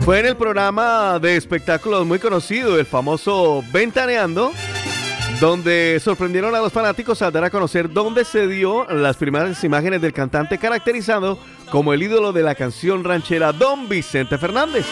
Fue 0.00 0.20
en 0.20 0.26
el 0.26 0.36
programa 0.36 1.18
de 1.18 1.36
espectáculos 1.36 2.06
muy 2.06 2.18
conocido, 2.18 2.78
el 2.78 2.86
famoso 2.86 3.64
Ventaneando, 3.72 4.52
donde 5.40 6.00
sorprendieron 6.00 6.54
a 6.54 6.60
los 6.60 6.72
fanáticos 6.72 7.20
al 7.22 7.32
dar 7.32 7.44
a 7.44 7.50
conocer 7.50 7.92
dónde 7.92 8.24
se 8.24 8.46
dio 8.46 8.86
las 8.88 9.16
primeras 9.16 9.62
imágenes 9.64 10.00
del 10.00 10.12
cantante 10.12 10.58
caracterizado 10.58 11.38
como 11.70 11.92
el 11.92 12.02
ídolo 12.02 12.32
de 12.32 12.42
la 12.42 12.54
canción 12.54 13.02
ranchera 13.02 13.52
Don 13.52 13.88
Vicente 13.88 14.38
Fernández. 14.38 14.86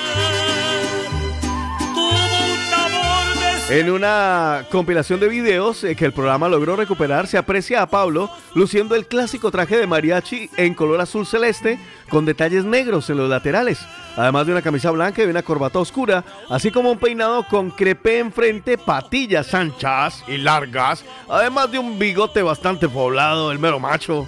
En 3.71 3.91
una 3.91 4.67
compilación 4.71 5.21
de 5.21 5.29
videos 5.29 5.85
eh, 5.85 5.97
que 5.97 6.05
el 6.05 6.13
programa 6.13 6.51
logró 6.51 6.77
recuperar, 6.77 7.27
se 7.27 7.39
aprecia 7.39 7.81
a 7.81 7.87
Pablo 7.87 8.31
luciendo 8.55 8.95
el 8.95 9.07
clásico 9.07 9.51
traje 9.51 9.79
de 9.79 9.87
mariachi 9.87 10.51
en 10.59 10.75
color 10.75 11.01
azul 11.01 11.25
celeste 11.25 11.79
con 12.11 12.27
detalles 12.27 12.67
negros 12.67 13.09
en 13.09 13.17
los 13.17 13.31
laterales, 13.31 13.81
además 14.19 14.45
de 14.45 14.53
una 14.53 14.61
camisa 14.61 14.91
blanca 14.91 15.23
y 15.23 15.27
una 15.27 15.43
corbata 15.43 15.79
oscura, 15.79 16.23
así 16.51 16.71
como 16.71 16.91
un 16.91 16.99
peinado 16.99 17.49
con 17.49 17.71
crepé 17.71 18.19
enfrente, 18.19 18.77
patillas 18.77 19.55
anchas 19.55 20.23
y 20.29 20.37
largas, 20.37 21.03
además 21.27 21.73
de 21.73 21.79
un 21.79 21.99
bigote 21.99 22.43
bastante 22.43 22.87
poblado, 22.87 23.51
el 23.51 23.59
mero 23.59 23.81
macho. 23.81 24.27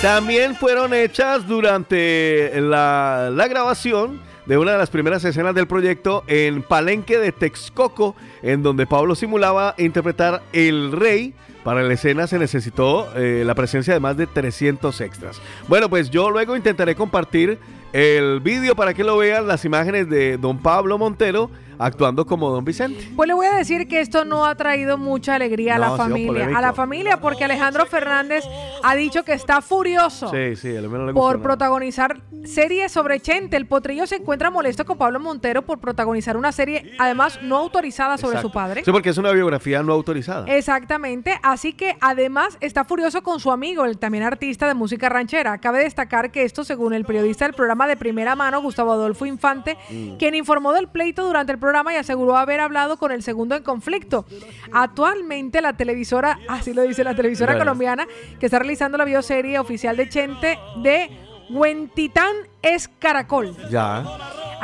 También 0.00 0.54
fueron 0.54 0.94
hechas 0.94 1.44
durante 1.44 2.52
la, 2.60 3.30
la 3.32 3.48
grabación 3.48 4.20
de 4.46 4.58
una 4.58 4.72
de 4.72 4.78
las 4.78 4.90
primeras 4.90 5.24
escenas 5.24 5.54
del 5.54 5.66
proyecto 5.66 6.24
en 6.26 6.62
Palenque 6.62 7.18
de 7.18 7.32
Texcoco, 7.32 8.16
en 8.42 8.62
donde 8.62 8.86
Pablo 8.86 9.14
simulaba 9.14 9.74
interpretar 9.78 10.42
el 10.52 10.92
rey. 10.92 11.34
Para 11.64 11.82
la 11.82 11.94
escena 11.94 12.26
se 12.26 12.38
necesitó 12.38 13.16
eh, 13.16 13.44
la 13.46 13.54
presencia 13.54 13.94
de 13.94 14.00
más 14.00 14.16
de 14.16 14.26
300 14.26 15.00
extras. 15.00 15.40
Bueno, 15.68 15.88
pues 15.88 16.10
yo 16.10 16.30
luego 16.30 16.56
intentaré 16.56 16.96
compartir 16.96 17.58
el 17.92 18.40
vídeo 18.40 18.74
para 18.74 18.94
que 18.94 19.04
lo 19.04 19.16
vean, 19.18 19.46
las 19.46 19.64
imágenes 19.64 20.08
de 20.08 20.36
don 20.38 20.58
Pablo 20.58 20.98
Montero 20.98 21.50
actuando 21.78 22.26
como 22.26 22.50
don 22.50 22.64
Vicente. 22.64 23.10
Pues 23.16 23.26
le 23.26 23.34
voy 23.34 23.46
a 23.46 23.54
decir 23.56 23.88
que 23.88 24.00
esto 24.00 24.24
no 24.24 24.46
ha 24.46 24.54
traído 24.54 24.98
mucha 24.98 25.34
alegría 25.34 25.74
a 25.74 25.78
No, 25.78 25.90
la 25.90 25.96
familia. 25.96 26.50
A 26.56 26.60
la 26.60 26.72
familia, 26.72 27.20
porque 27.20 27.44
Alejandro 27.44 27.86
Fernández 27.86 28.44
ha 28.84 28.94
dicho 28.94 29.24
que 29.24 29.32
está 29.32 29.60
furioso. 29.62 30.30
Sí, 30.30 30.54
sí, 30.56 30.68
menos 30.68 31.06
le 31.08 31.12
por 31.12 31.36
nada. 31.36 31.42
protagonizar 31.42 32.20
series 32.44 32.92
sobre 32.92 33.18
Chente. 33.20 33.56
El 33.56 33.66
potrillo 33.66 34.06
se 34.06 34.16
encuentra 34.16 34.50
molesto 34.50 34.84
con 34.84 34.96
Pablo 34.96 35.18
Montero 35.18 35.62
por 35.62 35.80
protagonizar 35.80 36.36
una 36.36 36.52
serie, 36.52 36.92
además 36.98 37.40
no 37.42 37.56
autorizada 37.56 38.16
sobre 38.16 38.36
Exacto. 38.36 38.48
su 38.48 38.52
padre. 38.54 38.84
Sí, 38.84 38.92
porque 38.92 39.10
es 39.10 39.18
una 39.18 39.32
biografía 39.32 39.82
no 39.82 39.92
autorizada. 39.92 40.46
Exactamente, 40.54 41.38
así 41.42 41.72
que 41.72 41.96
además 42.00 42.58
está 42.60 42.84
furioso 42.84 43.22
con 43.22 43.40
su 43.40 43.50
amigo, 43.50 43.84
el 43.84 43.98
también 43.98 44.22
artista 44.24 44.68
de 44.68 44.74
música 44.74 45.08
ranchera. 45.08 45.58
Cabe 45.58 45.80
destacar 45.80 46.30
que 46.30 46.44
esto, 46.44 46.62
según 46.64 46.92
el 46.94 47.04
periodista 47.04 47.44
del 47.44 47.54
programa 47.54 47.81
de 47.86 47.96
primera 47.96 48.34
mano, 48.36 48.60
Gustavo 48.62 48.92
Adolfo 48.92 49.26
Infante, 49.26 49.76
Mm. 49.90 50.16
quien 50.16 50.34
informó 50.34 50.72
del 50.72 50.88
pleito 50.88 51.24
durante 51.26 51.52
el 51.52 51.58
programa 51.58 51.92
y 51.92 51.96
aseguró 51.96 52.36
haber 52.36 52.60
hablado 52.60 52.96
con 52.96 53.12
el 53.12 53.22
segundo 53.22 53.54
en 53.56 53.62
conflicto. 53.62 54.24
Actualmente 54.72 55.60
la 55.60 55.74
televisora, 55.74 56.38
así 56.48 56.72
lo 56.74 56.82
dice 56.82 57.04
la 57.04 57.14
televisora 57.14 57.52
Bueno. 57.52 57.64
colombiana, 57.64 58.06
que 58.40 58.46
está 58.46 58.58
realizando 58.58 58.98
la 58.98 59.04
bioserie 59.04 59.58
oficial 59.58 59.96
de 59.96 60.08
Chente 60.08 60.58
de 60.82 61.10
Huentitán 61.50 62.32
es 62.62 62.88
Caracol 62.88 63.54
Ya. 63.70 64.04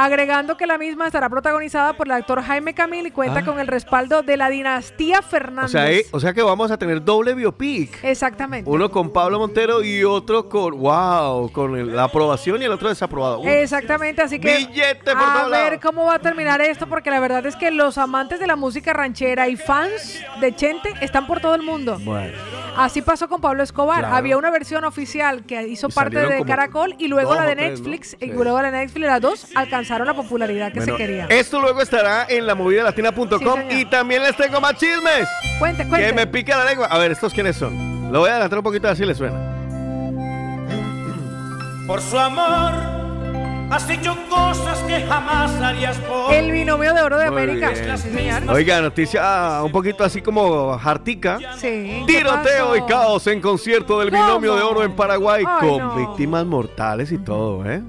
Agregando 0.00 0.56
que 0.56 0.64
la 0.66 0.78
misma 0.78 1.06
estará 1.06 1.28
protagonizada 1.28 1.92
por 1.94 2.06
el 2.06 2.12
actor 2.12 2.40
Jaime 2.40 2.72
Camil 2.72 3.08
y 3.08 3.10
cuenta 3.10 3.40
Ah. 3.40 3.44
con 3.44 3.58
el 3.58 3.66
respaldo 3.66 4.22
de 4.22 4.36
la 4.36 4.48
dinastía 4.48 5.18
O 5.18 5.22
Fernández. 5.22 5.72
sea, 5.72 5.90
eh, 5.90 6.06
o 6.12 6.20
sea 6.20 6.32
que 6.32 6.40
vamos 6.42 6.70
a 6.70 6.78
tener 6.78 7.02
doble 7.04 7.34
biopic. 7.34 8.02
Exactamente. 8.04 8.70
Uno 8.70 8.90
con 8.92 9.12
Pablo 9.12 9.40
Montero 9.40 9.82
y 9.82 10.04
otro 10.04 10.48
con, 10.48 10.78
wow, 10.78 11.50
con 11.50 11.76
el- 11.76 11.96
la 11.96 12.04
aprobación 12.04 12.62
y 12.62 12.66
el 12.66 12.70
otro 12.70 12.88
desaprobado. 12.88 13.42
Exactamente, 13.44 14.22
así 14.22 14.38
que 14.38 14.56
Billete 14.58 15.12
por 15.12 15.18
a 15.22 15.48
ver 15.48 15.80
cómo 15.80 16.04
va 16.04 16.14
a 16.14 16.18
terminar 16.20 16.60
esto, 16.60 16.86
porque 16.86 17.10
la 17.10 17.18
verdad 17.18 17.44
es 17.46 17.56
que 17.56 17.72
los 17.72 17.98
amantes 17.98 18.38
de 18.38 18.46
la 18.46 18.54
música 18.54 18.92
ranchera 18.92 19.48
y 19.48 19.56
fans 19.56 20.20
de 20.40 20.54
Chente 20.54 20.92
están 21.00 21.26
por 21.26 21.40
todo 21.40 21.56
el 21.56 21.62
mundo. 21.62 21.98
Bueno. 22.04 22.36
Así 22.76 23.02
pasó 23.02 23.28
con 23.28 23.40
Pablo 23.40 23.64
Escobar. 23.64 23.98
Claro. 24.00 24.14
Había 24.14 24.36
una 24.38 24.50
versión 24.50 24.84
oficial 24.84 25.44
que 25.44 25.66
hizo 25.66 25.88
Y 25.88 25.92
parte 25.92 26.18
de 26.20 26.44
Caracol 26.44 26.94
y 26.98 27.08
luego 27.08 27.34
la 27.34 27.44
de 27.44 27.56
tres, 27.56 27.80
¿no? 27.80 27.88
Netflix. 27.88 28.16
Y 28.20 28.26
luego 28.26 28.62
la 28.62 28.70
de 28.70 28.78
Netflix, 28.78 29.06
las 29.06 29.20
dos 29.20 29.46
alcanzaron 29.56 29.87
la 29.96 30.14
popularidad 30.14 30.72
que 30.72 30.80
Bueno, 30.80 30.92
se 30.92 30.98
quería. 30.98 31.26
Esto 31.28 31.60
luego 31.60 31.80
estará 31.80 32.26
en 32.28 32.46
la 32.46 32.54
movidalatina.com 32.54 33.38
Sí, 33.68 33.80
y 33.80 33.84
también 33.86 34.22
les 34.22 34.36
tengo 34.36 34.60
más 34.60 34.74
chismes. 34.74 35.26
Cuente, 35.58 35.86
cuente. 35.88 36.06
Que 36.06 36.12
me 36.12 36.26
pica 36.26 36.56
la 36.58 36.64
lengua. 36.64 36.86
A 36.86 36.98
ver, 36.98 37.12
¿estos 37.12 37.32
quiénes 37.32 37.56
son? 37.56 38.12
Lo 38.12 38.20
voy 38.20 38.28
a 38.28 38.32
adelantar 38.32 38.58
un 38.58 38.64
poquito 38.64 38.86
a 38.86 38.90
ver 38.90 38.96
si 38.98 39.04
les 39.04 39.16
suena. 39.16 39.36
Por 41.86 42.02
su 42.02 42.18
amor 42.18 43.07
Has 43.70 43.88
hecho 43.90 44.16
cosas 44.30 44.78
que 44.84 45.02
jamás 45.02 45.54
harías 45.60 45.96
por 45.98 46.32
El 46.32 46.50
binomio 46.50 46.94
de 46.94 47.02
oro 47.02 47.18
de 47.18 47.30
Muy 47.30 47.42
América. 47.42 47.70
bien. 48.10 48.48
Oiga, 48.48 48.80
noticia 48.80 49.20
ah, 49.22 49.62
un 49.62 49.70
poquito 49.70 50.04
así 50.04 50.22
como 50.22 50.76
jartica. 50.78 51.38
Sí. 51.58 52.04
¿qué 52.06 52.14
Tiroteo 52.18 52.76
y 52.76 52.82
caos 52.82 53.26
en 53.26 53.40
concierto 53.42 54.00
del 54.00 54.10
binomio 54.10 54.56
de 54.56 54.62
oro 54.62 54.82
en 54.82 54.96
Paraguay 54.96 55.44
Ay, 55.46 55.68
con 55.68 55.78
no. 55.78 55.94
víctimas 55.96 56.46
mortales 56.46 57.12
y 57.12 57.18
todo, 57.18 57.64
¿eh? 57.70 57.82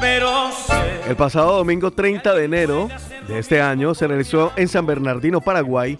Pero 0.00 0.50
sé 0.52 1.00
El 1.08 1.16
pasado 1.16 1.56
domingo 1.56 1.90
30 1.90 2.34
de 2.34 2.44
enero 2.44 2.88
de 3.28 3.38
este 3.38 3.60
año 3.60 3.94
se 3.94 4.06
realizó 4.06 4.52
en 4.56 4.68
San 4.68 4.86
Bernardino, 4.86 5.40
Paraguay, 5.40 5.98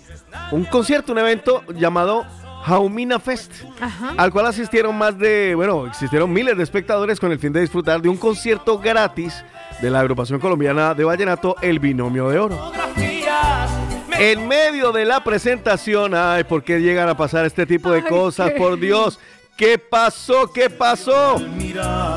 un 0.51 0.64
concierto, 0.64 1.12
un 1.12 1.18
evento 1.18 1.62
llamado 1.74 2.24
Jaumina 2.65 3.19
Fest, 3.19 3.53
Ajá. 3.81 4.15
al 4.16 4.31
cual 4.32 4.47
asistieron 4.47 4.97
más 4.97 5.19
de, 5.19 5.55
bueno, 5.55 5.86
existieron 5.86 6.32
miles 6.32 6.57
de 6.57 6.62
espectadores 6.62 7.20
con 7.20 7.31
el 7.31 7.39
fin 7.39 7.53
de 7.53 7.61
disfrutar 7.61 8.01
de 8.01 8.09
un 8.09 8.16
concierto 8.16 8.78
gratis 8.78 9.45
de 9.82 9.91
la 9.91 10.01
agrupación 10.01 10.41
colombiana 10.41 10.95
de 10.95 11.05
vallenato 11.05 11.57
El 11.61 11.78
Binomio 11.78 12.28
de 12.31 12.39
Oro. 12.39 12.73
En 14.19 14.47
medio 14.49 14.93
de 14.93 15.05
la 15.05 15.23
presentación, 15.24 16.15
ay, 16.15 16.45
¿por 16.45 16.62
qué 16.62 16.81
llegan 16.81 17.09
a 17.09 17.16
pasar 17.16 17.45
este 17.45 17.66
tipo 17.66 17.91
de 17.91 17.99
Ay, 17.99 18.09
cosas? 18.09 18.53
qué- 18.53 18.57
Por 18.59 18.78
Dios, 18.78 19.19
¿qué 19.56 19.78
pasó? 19.78 20.51
¿Qué 20.52 20.70
pasó? 20.70 21.36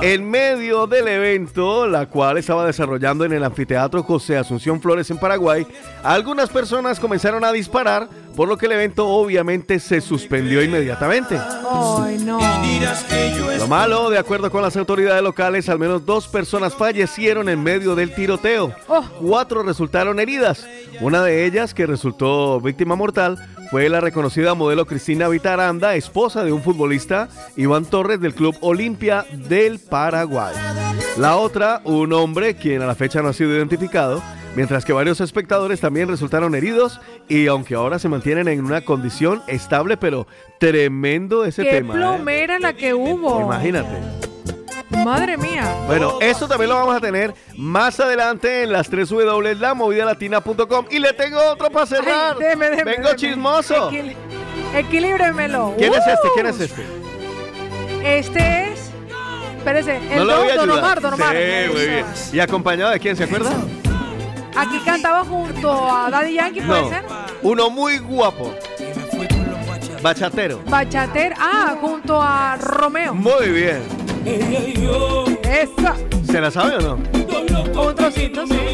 En 0.02 0.30
medio 0.30 0.88
del 0.88 1.08
evento, 1.08 1.88
la 1.88 2.08
cual 2.08 2.38
estaba 2.38 2.66
desarrollando 2.66 3.26
en 3.26 3.34
el 3.34 3.44
anfiteatro 3.44 4.04
José 4.04 4.38
Asunción 4.38 4.82
Flores 4.82 5.10
en 5.10 5.18
Paraguay, 5.18 5.66
algunas 6.04 6.50
personas 6.50 7.00
comenzaron 7.00 7.44
a 7.44 7.52
disparar, 7.52 8.08
por 8.36 8.48
lo 8.48 8.58
que 8.58 8.68
el 8.68 8.74
evento 8.74 9.08
obviamente 9.08 9.80
se 9.80 10.00
suspendió 10.00 10.62
inmediatamente. 10.62 11.40
Ay, 11.40 12.20
no. 12.20 12.40
Lo 13.58 13.68
malo, 13.68 14.10
de 14.10 14.20
acuerdo 14.20 14.52
con 14.52 14.62
las 14.62 14.78
autoridades 14.78 15.24
locales, 15.24 15.70
al 15.70 15.80
menos 15.80 16.06
dos 16.06 16.28
personas 16.28 16.76
fallecieron 16.76 17.50
en 17.50 17.64
medio 17.64 17.96
del 17.96 18.14
tiroteo. 18.14 18.74
Cuatro 19.20 19.64
resultaron 19.64 20.20
heridas. 20.20 20.68
Una 21.02 21.24
de 21.24 21.46
ellas, 21.46 21.74
que 21.74 21.88
resultó 21.88 22.62
víctima 22.62 22.96
mortal, 22.96 23.38
fue 23.70 23.90
la 23.90 24.00
reconocida 24.02 24.54
modelo 24.54 24.86
Cristina 24.86 25.28
Vitaranda, 25.28 25.96
esposa 25.96 26.44
de 26.44 26.52
un 26.52 26.62
futbolista, 26.62 27.30
Iván 27.56 27.86
Torres, 27.86 28.20
del 28.20 28.34
Club 28.34 28.56
Olimpia 28.62 29.26
del 29.34 29.80
Paraguay. 29.80 30.56
La 31.18 31.38
otra, 31.38 31.82
un 31.84 32.14
hombre, 32.14 32.56
quien 32.56 32.82
a 32.82 32.88
la 32.88 32.96
fecha 32.96 33.22
no 33.22 33.30
ha 33.30 33.34
sido 33.34 33.56
identificado, 33.56 34.22
mientras 34.56 34.86
que 34.86 34.94
varios 34.94 35.20
espectadores 35.20 35.80
también 35.82 36.08
resultaron 36.08 36.56
heridos 36.56 37.02
y 37.28 37.48
aunque 37.48 37.76
ahora 37.76 38.00
se 38.00 38.10
mantienen 38.10 38.48
en 38.48 38.64
una 38.64 38.82
condición 38.82 39.42
estable, 39.48 39.98
pero 39.98 40.28
tremendo 40.60 41.44
ese 41.44 41.64
Qué 41.64 41.72
tema. 41.72 41.94
¿eh? 41.94 41.98
plomera 41.98 42.60
la 42.60 42.74
que 42.74 42.94
hubo. 42.94 43.42
Imagínate. 43.42 44.37
Madre 44.90 45.38
mía. 45.38 45.76
Bueno, 45.86 46.18
eso 46.22 46.48
también 46.48 46.70
lo 46.70 46.76
vamos 46.76 46.96
a 46.96 47.00
tener 47.02 47.34
más 47.58 48.00
adelante 48.00 48.64
en 48.64 48.72
las 48.72 48.90
3 48.90 49.10
W, 49.10 49.56
lamovidalatina.com. 49.56 50.86
Y 50.90 51.00
le 51.00 51.14
tengo 51.14 51.40
otro 51.52 51.70
para 51.70 51.86
cerrar. 51.86 52.36
Ay, 52.40 52.84
Vengo 52.86 53.14
chismoso. 53.16 53.92
Equil- 53.92 54.16
equilíbremelo. 54.76 55.74
¿Quién 55.78 55.94
es 55.94 56.00
este? 56.08 56.28
¡Uh! 56.28 56.32
¿Quién 56.34 56.46
es 56.48 56.60
este? 56.62 56.84
Este 58.04 58.72
es. 58.72 58.92
Espérese, 59.58 59.98
el 59.98 60.20
No 60.20 60.24
lo 60.26 60.34
don, 60.34 60.42
voy 60.44 60.52
a 60.52 60.56
don. 60.56 60.70
Omar, 60.72 61.02
Don 61.02 61.14
Omar. 61.16 61.36
Sí, 61.36 61.74
muy 61.74 61.86
bien. 61.88 62.06
¿Y 62.32 62.40
acompañado 62.40 62.92
de 62.92 63.00
quién? 63.00 63.16
¿Se 63.18 63.26
acuerda? 63.26 63.52
Aquí 64.56 64.80
cantaba 64.86 65.24
junto 65.26 65.72
a 65.72 66.10
Daddy 66.10 66.34
Yankee, 66.36 66.62
¿puede 66.62 66.82
No. 66.82 66.90
ser? 66.90 67.04
Uno 67.42 67.70
muy 67.70 67.98
guapo. 68.00 68.54
Bachatero. 70.02 70.62
Bachater. 70.68 71.34
Ah, 71.38 71.76
junto 71.82 72.22
a 72.22 72.56
Romeo. 72.56 73.14
Muy 73.14 73.50
bien. 73.50 73.82
Esa. 75.44 75.96
¿Se 76.30 76.42
la 76.42 76.52
sabe 76.52 76.76
o 76.76 76.82
no? 76.82 76.94
Un 77.82 77.96
trocito, 77.96 78.46
sí. 78.48 78.68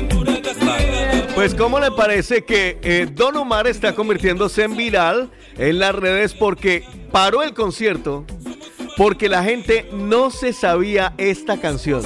Pues, 1.36 1.56
¿cómo 1.56 1.80
le 1.80 1.90
parece 1.90 2.46
que 2.46 2.78
eh, 2.84 3.08
Don 3.12 3.36
Omar 3.36 3.66
está 3.66 3.96
convirtiéndose 3.96 4.64
en 4.64 4.78
viral 4.78 5.32
en 5.58 5.80
las 5.80 5.96
redes 5.96 6.36
porque 6.36 6.86
paró 7.12 7.42
el 7.42 7.56
concierto 7.56 8.24
porque 8.98 9.28
la 9.30 9.44
gente 9.44 9.90
no 9.92 10.30
se 10.30 10.54
sabía 10.54 11.16
esta 11.18 11.60
canción? 11.60 12.04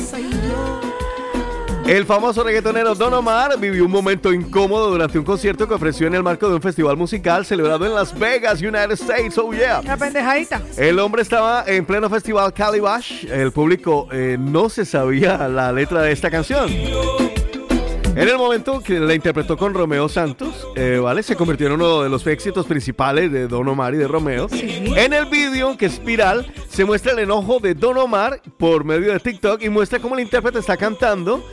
El 1.88 2.06
famoso 2.06 2.44
reggaetonero 2.44 2.96
Don 2.96 3.14
Omar 3.14 3.58
vivió 3.58 3.86
un 3.86 3.92
momento 3.92 4.34
incómodo 4.34 4.92
durante 4.92 5.18
un 5.18 5.24
concierto 5.24 5.70
que 5.70 5.74
ofreció 5.74 6.06
en 6.06 6.16
el 6.16 6.22
marco 6.22 6.50
de 6.50 6.56
un 6.56 6.62
festival 6.62 6.98
musical 6.98 7.46
celebrado 7.46 7.86
en 7.86 7.96
Las 7.96 8.18
Vegas, 8.20 8.62
United 8.62 8.92
States. 8.92 9.38
Oh, 9.38 9.54
yeah. 9.54 9.82
La 9.82 9.96
pendejadita. 9.96 10.62
El 10.76 11.00
hombre 11.00 11.22
estaba 11.22 11.64
en 11.66 11.86
pleno 11.86 12.10
festival 12.10 12.52
Calibash. 12.54 13.26
El 13.32 13.54
público 13.54 14.10
eh, 14.12 14.36
no 14.38 14.68
se 14.68 14.84
sabía 14.84 15.48
la 15.48 15.72
letra 15.72 16.02
de 16.02 16.12
esta 16.12 16.30
canción. 16.30 16.70
En 16.70 18.28
el 18.28 18.38
momento 18.40 18.82
que 18.82 19.00
la 19.00 19.14
interpretó 19.14 19.56
con 19.56 19.76
Romeo 19.76 20.10
Santos, 20.10 20.68
eh, 20.76 21.00
¿vale? 21.00 21.22
Se 21.22 21.36
convirtió 21.36 21.68
en 21.68 21.74
uno 21.74 22.02
de 22.02 22.10
los 22.10 22.26
éxitos 22.26 22.66
principales 22.66 23.32
de 23.32 23.48
Don 23.48 23.68
Omar 23.68 23.94
y 23.94 23.98
de 23.98 24.08
Romeo. 24.08 24.48
En 24.52 25.14
el 25.14 25.28
vídeo, 25.28 25.78
que 25.78 25.86
es 25.86 26.04
viral, 26.04 26.52
se 26.68 26.84
muestra 26.84 27.12
el 27.12 27.20
enojo 27.20 27.60
de 27.60 27.76
Don 27.76 27.96
Omar 27.96 28.42
por 28.58 28.84
medio 28.84 29.14
de 29.14 29.20
TikTok 29.20 29.62
y 29.62 29.70
muestra 29.70 30.00
cómo 30.00 30.16
el 30.16 30.22
intérprete 30.22 30.58
está 30.58 30.76
cantando, 30.78 31.46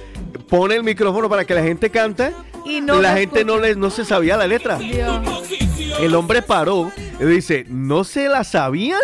pone 0.54 0.76
el 0.76 0.84
micrófono 0.84 1.28
para 1.28 1.44
que 1.44 1.52
la 1.52 1.62
gente 1.64 1.90
cante. 1.90 2.32
Y 2.64 2.80
no 2.80 3.00
la 3.00 3.16
gente 3.16 3.44
no, 3.44 3.58
le, 3.58 3.74
no 3.74 3.90
se 3.90 4.04
sabía 4.04 4.36
la 4.36 4.46
letra. 4.46 4.78
Dios. 4.78 5.20
El 5.98 6.14
hombre 6.14 6.42
paró 6.42 6.92
y 7.18 7.24
dice, 7.24 7.66
¿no 7.68 8.04
se 8.04 8.28
la 8.28 8.44
sabían? 8.44 9.00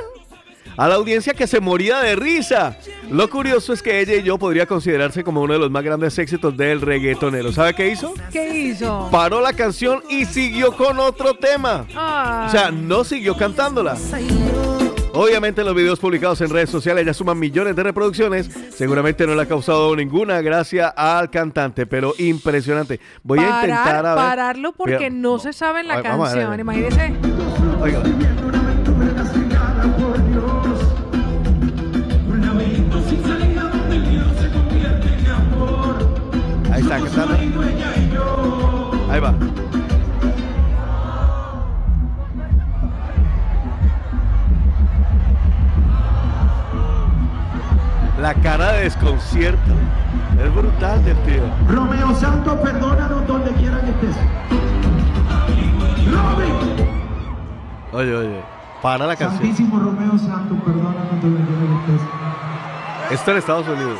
A 0.76 0.86
la 0.86 0.94
audiencia 0.94 1.34
que 1.34 1.48
se 1.48 1.58
moría 1.58 1.98
de 1.98 2.14
risa. 2.14 2.78
Lo 3.10 3.28
curioso 3.28 3.72
es 3.72 3.82
que 3.82 4.00
ella 4.00 4.14
y 4.14 4.22
yo 4.22 4.38
podría 4.38 4.64
considerarse 4.66 5.24
como 5.24 5.42
uno 5.42 5.54
de 5.54 5.58
los 5.58 5.70
más 5.72 5.82
grandes 5.82 6.16
éxitos 6.18 6.56
del 6.56 6.80
reggaetonero. 6.80 7.50
¿Sabe 7.52 7.74
qué 7.74 7.88
hizo? 7.88 8.14
¿Qué 8.30 8.56
hizo? 8.56 9.08
Paró 9.10 9.40
la 9.40 9.52
canción 9.52 10.04
y 10.08 10.26
siguió 10.26 10.76
con 10.76 11.00
otro 11.00 11.34
tema. 11.34 11.84
Ah. 11.96 12.44
O 12.46 12.50
sea, 12.50 12.70
no 12.70 13.02
siguió 13.02 13.36
cantándola. 13.36 13.96
Obviamente 15.12 15.64
los 15.64 15.74
videos 15.74 15.98
publicados 15.98 16.40
en 16.40 16.50
redes 16.50 16.70
sociales 16.70 17.04
ya 17.04 17.12
suman 17.12 17.38
millones 17.38 17.74
de 17.74 17.82
reproducciones. 17.82 18.48
Seguramente 18.70 19.26
no 19.26 19.34
le 19.34 19.42
ha 19.42 19.46
causado 19.46 19.94
ninguna 19.96 20.40
gracia 20.40 20.88
al 20.88 21.30
cantante, 21.30 21.86
pero 21.86 22.14
impresionante. 22.18 23.00
Voy 23.22 23.40
a 23.40 23.62
intentar 23.62 24.06
a 24.06 24.14
ver. 24.14 24.24
pararlo 24.24 24.72
porque 24.72 25.10
Mira, 25.10 25.10
no 25.10 25.38
se 25.38 25.52
sabe 25.52 25.82
la 25.82 25.96
Ay, 25.96 26.02
vamos 26.04 26.28
a 26.28 26.34
ver, 26.34 26.46
canción. 26.46 26.60
Imagínese. 26.60 27.12
Oiga. 27.80 28.02
Ahí 36.72 36.82
está 36.82 36.98
cantando. 37.00 37.34
Ahí 39.10 39.20
va. 39.20 39.34
La 48.20 48.34
cara 48.34 48.72
de 48.72 48.82
desconcierto 48.82 49.72
es 50.44 50.54
brutal 50.54 51.02
del 51.02 51.16
tío. 51.22 51.42
Romeo 51.66 52.14
Santos, 52.14 52.54
perdónanos 52.60 53.26
donde 53.26 53.50
quiera 53.52 53.80
que 53.80 53.90
estés. 53.92 54.16
Oye, 57.92 58.14
oye, 58.14 58.40
para 58.82 59.06
la 59.06 59.16
canción. 59.16 59.40
Santísimo 59.40 59.78
Romeo 59.78 60.18
Santos, 60.18 60.58
perdónanos 60.66 61.22
donde 61.22 61.42
quiera 61.44 61.62
que 61.86 61.94
estés. 61.94 63.18
Esto 63.18 63.30
en 63.30 63.36
Estados 63.38 63.68
Unidos. 63.68 63.98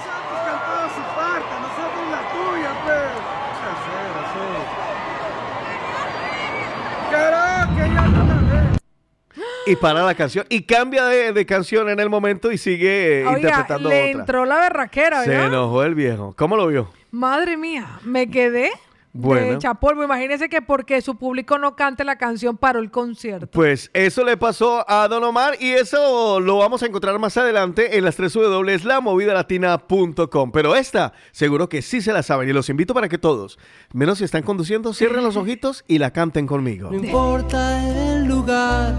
Y 9.66 9.76
para 9.76 10.02
la 10.04 10.14
canción. 10.14 10.46
Y 10.48 10.62
cambia 10.62 11.04
de, 11.06 11.32
de 11.32 11.46
canción 11.46 11.88
en 11.88 12.00
el 12.00 12.08
momento 12.10 12.50
y 12.50 12.58
sigue 12.58 13.20
eh, 13.20 13.26
Oiga, 13.26 13.38
interpretando 13.40 13.88
le 13.88 14.08
otra. 14.10 14.20
entró 14.20 14.44
la 14.46 14.58
berraquera, 14.60 15.22
Se 15.24 15.30
¿verdad? 15.30 15.46
enojó 15.48 15.82
el 15.84 15.94
viejo. 15.94 16.34
¿Cómo 16.36 16.56
lo 16.56 16.66
vio? 16.66 16.90
Madre 17.10 17.56
mía, 17.56 17.98
me 18.04 18.30
quedé 18.30 18.70
Bueno. 19.12 19.46
de 19.52 19.58
chapolvo. 19.58 20.02
Imagínese 20.04 20.48
que 20.48 20.62
porque 20.62 21.00
su 21.02 21.16
público 21.18 21.58
no 21.58 21.76
cante 21.76 22.04
la 22.04 22.16
canción 22.16 22.56
paró 22.56 22.78
el 22.78 22.90
concierto. 22.90 23.48
Pues 23.48 23.90
eso 23.92 24.24
le 24.24 24.36
pasó 24.36 24.84
a 24.88 25.08
Don 25.08 25.22
Omar 25.24 25.56
y 25.60 25.72
eso 25.72 26.40
lo 26.40 26.56
vamos 26.58 26.82
a 26.82 26.86
encontrar 26.86 27.18
más 27.18 27.36
adelante 27.36 27.98
en 27.98 28.04
las 28.04 28.16
3 28.16 28.32
W, 28.32 28.78
lamovidalatina.com. 28.84 30.52
Pero 30.52 30.74
esta, 30.76 31.12
seguro 31.32 31.68
que 31.68 31.82
sí 31.82 32.00
se 32.00 32.12
la 32.12 32.22
saben 32.22 32.48
y 32.48 32.52
los 32.52 32.68
invito 32.70 32.94
para 32.94 33.08
que 33.08 33.18
todos, 33.18 33.58
menos 33.92 34.18
si 34.18 34.24
están 34.24 34.42
conduciendo, 34.42 34.94
cierren 34.94 35.24
los 35.24 35.36
ojitos 35.36 35.84
y 35.86 35.98
la 35.98 36.12
canten 36.12 36.46
conmigo. 36.46 36.90
No 36.90 36.96
importa 36.96 37.84
el 38.14 38.24
lugar, 38.26 38.94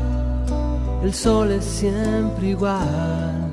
el 1.03 1.13
sol 1.13 1.51
es 1.51 1.65
siempre 1.65 2.49
igual. 2.49 3.51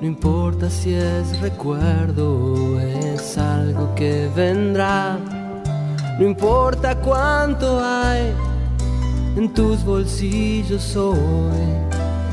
No 0.00 0.06
importa 0.06 0.70
si 0.70 0.94
es 0.94 1.40
recuerdo 1.40 2.54
o 2.54 2.80
es 2.80 3.36
algo 3.36 3.94
que 3.94 4.28
vendrá. 4.34 5.18
No 6.18 6.26
importa 6.26 6.94
cuánto 7.00 7.80
hay 7.82 8.32
en 9.36 9.52
tus 9.52 9.84
bolsillos 9.84 10.96
hoy. 10.96 11.18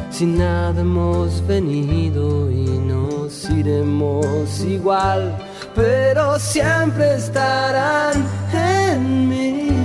Sin 0.10 0.38
nada 0.38 0.80
hemos 0.80 1.45
venido 1.45 2.49
y 2.49 2.65
nos 2.65 3.49
iremos 3.49 4.61
igual, 4.61 5.36
pero 5.76 6.40
siempre 6.40 7.15
estarán 7.15 8.26
en 8.53 9.30
mí. 9.30 9.85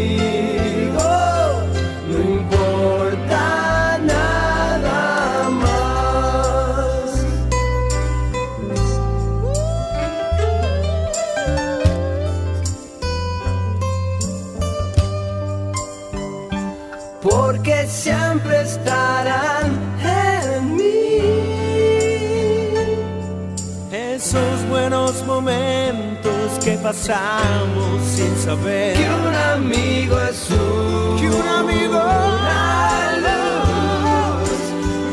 pasamos 26.81 28.01
sin 28.05 28.35
saber 28.37 28.95
Que 28.97 29.09
un 29.09 29.35
amigo 29.35 30.19
es 30.21 30.49
un, 30.49 31.17
Que 31.19 31.27
un 31.29 31.47
amigo- 31.47 32.01
una 32.01 33.17
luz 33.25 34.49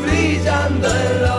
brillando 0.04 0.88
en 0.88 1.22
la 1.22 1.37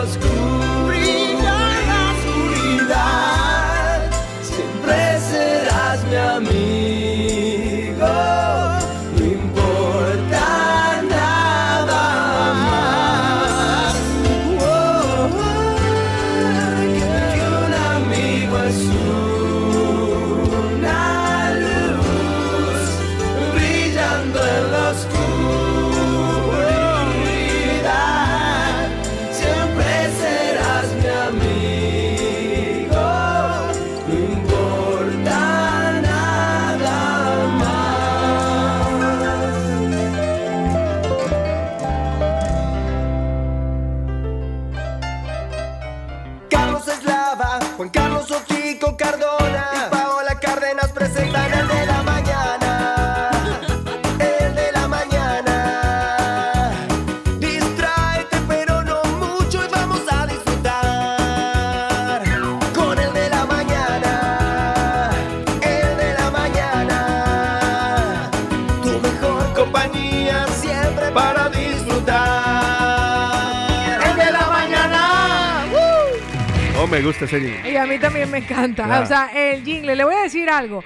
me 76.90 77.02
gusta 77.02 77.24
ese 77.24 77.40
jingle. 77.40 77.70
Y 77.70 77.76
a 77.76 77.86
mí 77.86 77.98
también 77.98 78.30
me 78.30 78.38
encanta. 78.38 78.84
Claro. 78.84 79.04
O 79.04 79.06
sea, 79.06 79.30
el 79.34 79.64
jingle. 79.64 79.94
Le 79.94 80.04
voy 80.04 80.14
a 80.14 80.22
decir 80.22 80.50
algo. 80.50 80.82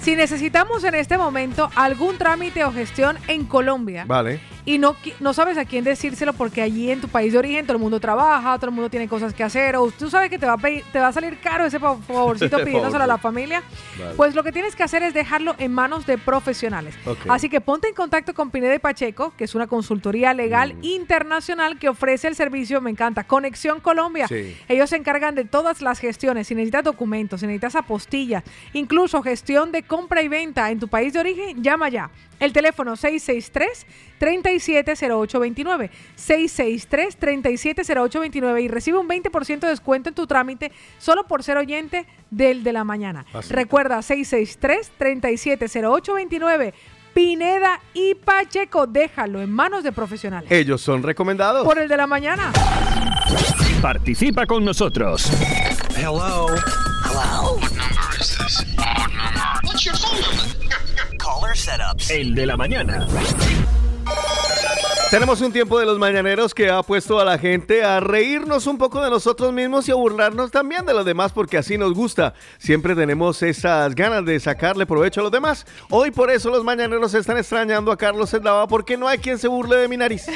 Si 0.00 0.16
necesitamos 0.16 0.84
en 0.84 0.94
este 0.94 1.16
momento 1.16 1.70
algún 1.74 2.18
trámite 2.18 2.64
o 2.64 2.72
gestión 2.72 3.16
en 3.26 3.46
Colombia 3.46 4.04
Vale. 4.06 4.38
Y 4.66 4.78
no, 4.78 4.96
no 5.20 5.34
sabes 5.34 5.58
a 5.58 5.64
quién 5.64 5.84
decírselo 5.84 6.32
porque 6.32 6.62
allí 6.62 6.90
en 6.90 7.00
tu 7.00 7.08
país 7.08 7.32
de 7.32 7.38
origen 7.38 7.66
todo 7.66 7.76
el 7.76 7.82
mundo 7.82 8.00
trabaja, 8.00 8.56
todo 8.58 8.66
el 8.70 8.74
mundo 8.74 8.88
tiene 8.90 9.08
cosas 9.08 9.34
que 9.34 9.44
hacer, 9.44 9.76
o 9.76 9.90
tú 9.90 10.08
sabes 10.10 10.30
que 10.30 10.38
te 10.38 10.46
va 10.46 10.54
a, 10.54 10.58
pedir- 10.58 10.84
te 10.92 10.98
va 10.98 11.08
a 11.08 11.12
salir 11.12 11.38
caro 11.38 11.66
ese 11.66 11.78
fa- 11.78 11.96
favorcito 11.96 12.56
pidiéndoselo 12.64 13.04
a 13.04 13.06
la 13.06 13.18
familia, 13.18 13.62
Vale. 13.98 14.14
pues 14.16 14.34
lo 14.34 14.42
que 14.42 14.52
tienes 14.52 14.74
que 14.74 14.82
hacer 14.82 15.02
es 15.02 15.12
dejarlo 15.14 15.54
en 15.58 15.72
manos 15.72 16.06
de 16.06 16.16
profesionales. 16.18 16.94
Así 17.28 17.48
que 17.48 17.60
ponte 17.60 17.88
en 17.88 17.94
contacto 17.94 18.32
con 18.34 18.50
Pineda 18.50 18.74
y 18.74 18.78
Pacheco, 18.78 19.34
que 19.36 19.44
es 19.44 19.54
una 19.54 19.66
consultoría 19.66 20.32
legal 20.34 20.74
Mm. 20.74 20.84
internacional 20.84 21.78
que 21.78 21.88
ofrece 21.88 22.28
el 22.28 22.34
servicio, 22.34 22.80
me 22.80 22.90
encanta, 22.90 23.24
Conexión 23.24 23.80
Colombia. 23.80 24.28
Sí. 24.28 24.56
Ellos 24.68 24.90
se 24.90 24.96
encargan 24.96 25.34
de 25.34 25.44
todas 25.44 25.82
las 25.82 25.98
gestiones. 25.98 26.46
Si 26.48 26.54
necesitas 26.54 26.84
documentos, 26.84 27.40
si 27.40 27.46
necesitas 27.46 27.76
apostillas, 27.76 28.42
incluso 28.72 29.22
gestión 29.22 29.72
de 29.72 29.82
compra 29.82 30.22
y 30.22 30.28
venta 30.28 30.70
en 30.70 30.78
tu 30.80 30.88
país 30.88 31.12
de 31.12 31.20
origen, 31.20 31.62
llama 31.62 31.88
ya. 31.88 32.10
El 32.40 32.52
teléfono 32.52 32.96
663-370829. 34.20 35.90
663-370829 36.16 38.62
y 38.62 38.68
recibe 38.68 38.98
un 38.98 39.08
20% 39.08 39.60
de 39.60 39.68
descuento 39.68 40.08
en 40.08 40.14
tu 40.14 40.26
trámite 40.26 40.72
solo 40.98 41.26
por 41.26 41.42
ser 41.42 41.56
oyente 41.56 42.06
del 42.30 42.62
de 42.64 42.72
la 42.72 42.84
mañana. 42.84 43.24
Así. 43.32 43.52
Recuerda 43.52 43.98
663-370829. 43.98 46.72
Pineda 47.14 47.80
y 47.94 48.14
Pacheco, 48.16 48.86
déjalo 48.88 49.40
en 49.40 49.50
manos 49.50 49.84
de 49.84 49.92
profesionales. 49.92 50.50
Ellos 50.50 50.80
son 50.80 51.04
recomendados. 51.04 51.64
Por 51.64 51.78
el 51.78 51.86
de 51.88 51.96
la 51.96 52.08
mañana. 52.08 52.50
Participa 53.80 54.46
con 54.46 54.64
nosotros. 54.64 55.30
Hello. 55.96 56.48
Hello. 57.04 57.54
What 57.54 57.70
number 57.70 58.20
is 58.20 58.36
this? 58.36 58.64
Odd 58.78 59.12
number. 59.12 59.60
What's 59.62 59.84
your 59.84 59.94
phone 59.96 60.20
number? 60.20 60.44
Caller 61.18 61.56
setups. 61.56 62.10
El 62.10 62.34
de 62.34 62.46
la 62.46 62.56
mañana. 62.56 63.06
Tenemos 65.14 65.40
un 65.42 65.52
tiempo 65.52 65.78
de 65.78 65.86
los 65.86 65.96
mañaneros 65.96 66.52
que 66.52 66.68
ha 66.68 66.82
puesto 66.82 67.20
a 67.20 67.24
la 67.24 67.38
gente 67.38 67.84
a 67.84 68.00
reírnos 68.00 68.66
un 68.66 68.76
poco 68.76 69.00
de 69.00 69.08
nosotros 69.10 69.52
mismos 69.52 69.88
y 69.88 69.92
a 69.92 69.94
burlarnos 69.94 70.50
también 70.50 70.84
de 70.84 70.92
los 70.92 71.04
demás 71.04 71.30
porque 71.30 71.56
así 71.56 71.78
nos 71.78 71.94
gusta. 71.94 72.34
Siempre 72.58 72.96
tenemos 72.96 73.40
esas 73.44 73.94
ganas 73.94 74.24
de 74.24 74.40
sacarle 74.40 74.86
provecho 74.86 75.20
a 75.20 75.22
los 75.22 75.30
demás. 75.30 75.66
Hoy 75.88 76.10
por 76.10 76.32
eso 76.32 76.50
los 76.50 76.64
mañaneros 76.64 77.14
están 77.14 77.36
extrañando 77.38 77.92
a 77.92 77.96
Carlos 77.96 78.34
Eslava 78.34 78.66
porque 78.66 78.96
no 78.96 79.06
hay 79.06 79.18
quien 79.18 79.38
se 79.38 79.46
burle 79.46 79.76
de 79.76 79.86
mi 79.86 79.96
nariz. 79.96 80.26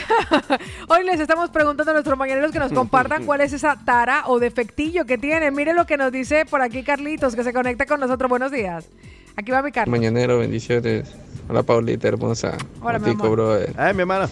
Hoy 0.89 1.03
les 1.05 1.19
estamos 1.19 1.51
preguntando 1.51 1.91
a 1.91 1.95
nuestros 1.95 2.17
mañaneros 2.17 2.53
que 2.53 2.61
nos 2.61 2.73
compartan 2.73 3.25
cuál 3.27 3.41
es 3.41 3.53
esa 3.53 3.77
tara 3.85 4.29
o 4.29 4.39
defectillo 4.39 5.07
que 5.07 5.19
tienen. 5.19 5.57
Mire 5.57 5.75
lo 5.75 5.87
que 5.87 5.97
nos 5.97 6.13
dice 6.13 6.47
por 6.47 6.63
aquí 6.63 6.85
Carlitos, 6.85 7.35
que 7.35 7.43
se 7.43 7.53
conecta 7.53 7.85
con 7.85 7.99
nosotros. 7.99 8.31
Buenos 8.31 8.53
días. 8.53 8.89
Aquí 9.35 9.51
va 9.51 9.61
mi 9.61 9.73
Carlos. 9.73 9.91
Mañanero, 9.91 10.39
bendiciones. 10.39 11.13
Hola 11.49 11.65
Paulita 11.65 12.07
hermosa. 12.07 12.57
Hola, 12.81 13.01
mi 13.01 13.07
Contigo, 13.07 13.25
amor. 13.25 13.37
brother. 13.39 13.75
Ay, 13.77 13.93
mi 13.93 14.03
hermana. 14.03 14.29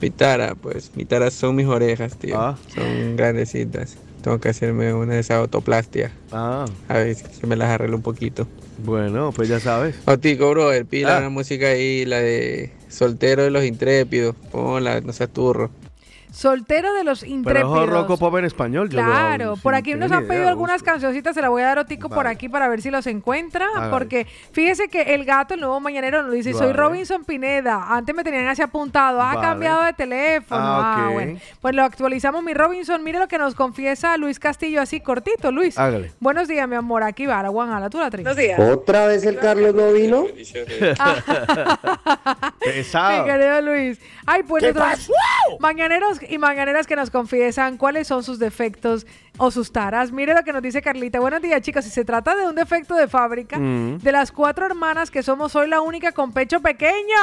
Mi 0.00 0.10
tara, 0.10 0.54
pues, 0.54 0.92
mi 0.96 1.04
tara 1.04 1.30
son 1.30 1.56
mis 1.56 1.66
orejas, 1.66 2.16
tío. 2.16 2.38
Ah. 2.40 2.56
Son 2.74 3.16
grandecitas. 3.16 3.96
Tengo 4.22 4.38
que 4.38 4.48
hacerme 4.50 4.92
una 4.94 5.14
de 5.14 5.20
esas 5.20 5.38
autoplastias. 5.38 6.12
Ah. 6.32 6.64
A 6.88 6.94
ver 6.94 7.14
si 7.14 7.24
se 7.40 7.46
me 7.46 7.56
las 7.56 7.68
arreglo 7.70 7.96
un 7.96 8.02
poquito. 8.02 8.46
Bueno, 8.84 9.32
pues 9.34 9.48
ya 9.48 9.60
sabes. 9.60 9.96
Otico, 10.06 10.50
brother, 10.50 10.86
pila 10.86 11.16
Ah. 11.16 11.20
una 11.20 11.28
música 11.28 11.66
ahí, 11.68 12.04
la 12.06 12.18
de 12.20 12.70
Soltero 12.88 13.42
de 13.42 13.50
los 13.50 13.64
Intrépidos. 13.64 14.34
Ponla, 14.50 15.00
no 15.02 15.12
seas 15.12 15.30
turro. 15.30 15.70
Soltero 16.32 16.92
de 16.94 17.04
los 17.04 17.20
Pero 17.20 17.32
intrépidos. 17.32 17.76
ojo, 17.78 17.86
roco 17.86 18.16
pop 18.16 18.36
en 18.38 18.44
español. 18.44 18.88
yo 18.88 19.00
lo 19.00 19.04
Claro, 19.06 19.56
por 19.62 19.74
aquí 19.74 19.94
nos 19.94 20.10
han 20.12 20.24
pedido 20.26 20.42
idea, 20.42 20.50
algunas 20.50 20.82
cancioncitas, 20.82 21.34
se 21.34 21.42
la 21.42 21.48
voy 21.48 21.62
a 21.62 21.66
dar 21.66 21.78
a 21.78 21.80
Otico 21.82 22.08
por 22.08 22.26
aquí 22.26 22.48
para 22.48 22.68
ver 22.68 22.80
si 22.82 22.90
los 22.90 23.06
encuentra, 23.06 23.66
porque 23.90 24.26
fíjese 24.52 24.88
que 24.88 25.14
el 25.14 25.24
gato, 25.24 25.54
el 25.54 25.60
nuevo 25.60 25.80
mañanero, 25.80 26.22
nos 26.22 26.32
dice, 26.32 26.52
soy 26.52 26.68
Vale. 26.68 26.72
Robinson 26.74 27.24
Pineda, 27.24 27.86
antes 27.88 28.14
me 28.14 28.22
tenían 28.24 28.46
así 28.48 28.62
apuntado, 28.62 29.20
ha 29.20 29.34
Vale. 29.34 29.40
cambiado 29.40 29.82
de 29.82 29.92
teléfono, 29.92 30.60
Ah, 30.62 31.06
ah, 31.06 31.10
bueno, 31.12 31.38
pues 31.60 31.74
lo 31.74 31.82
actualizamos, 31.82 32.42
mi 32.42 32.54
Robinson, 32.54 33.02
mire 33.02 33.18
lo 33.18 33.26
que 33.28 33.38
nos 33.38 33.54
confiesa 33.54 34.16
Luis 34.16 34.38
Castillo, 34.38 34.80
así 34.80 35.00
cortito, 35.00 35.50
Luis. 35.50 35.76
Hágale. 35.78 36.12
Buenos 36.20 36.46
días, 36.48 36.68
mi 36.68 36.76
amor, 36.76 37.02
aquí 37.02 37.26
va, 37.26 37.42
la 37.42 37.48
Juan, 37.48 37.90
tú 37.90 37.98
la 37.98 38.10
tri. 38.10 38.24
¿Otra 38.58 39.06
vez 39.06 39.24
el 39.24 39.38
Carlos 39.38 39.74
no 39.74 39.92
vino? 39.92 40.24
Mi 40.30 40.44
Pesado. 42.60 43.24
querido 43.24 43.60
Luis. 43.62 43.98
Ay, 44.26 44.42
pues 44.42 44.62
¿Qué 44.62 44.72
nuestros 44.72 45.10
mañaneros 45.58 46.19
y 46.28 46.38
mañaneras 46.38 46.86
que 46.86 46.96
nos 46.96 47.10
confiesan 47.10 47.76
cuáles 47.76 48.06
son 48.08 48.22
sus 48.22 48.38
defectos 48.38 49.06
o 49.38 49.50
sus 49.50 49.72
taras. 49.72 50.12
Mire 50.12 50.34
lo 50.34 50.42
que 50.42 50.52
nos 50.52 50.62
dice 50.62 50.82
Carlita. 50.82 51.20
Buenos 51.20 51.40
días, 51.42 51.60
chicos. 51.62 51.84
Si 51.84 51.90
se 51.90 52.04
trata 52.04 52.34
de 52.36 52.46
un 52.46 52.54
defecto 52.54 52.94
de 52.94 53.08
fábrica, 53.08 53.58
Mm. 53.58 53.98
de 53.98 54.12
las 54.12 54.32
cuatro 54.32 54.66
hermanas 54.66 55.10
que 55.10 55.22
somos, 55.22 55.52
soy 55.52 55.68
la 55.68 55.80
única 55.80 56.12
con 56.12 56.32
pecho 56.32 56.60
pequeño. 56.60 57.16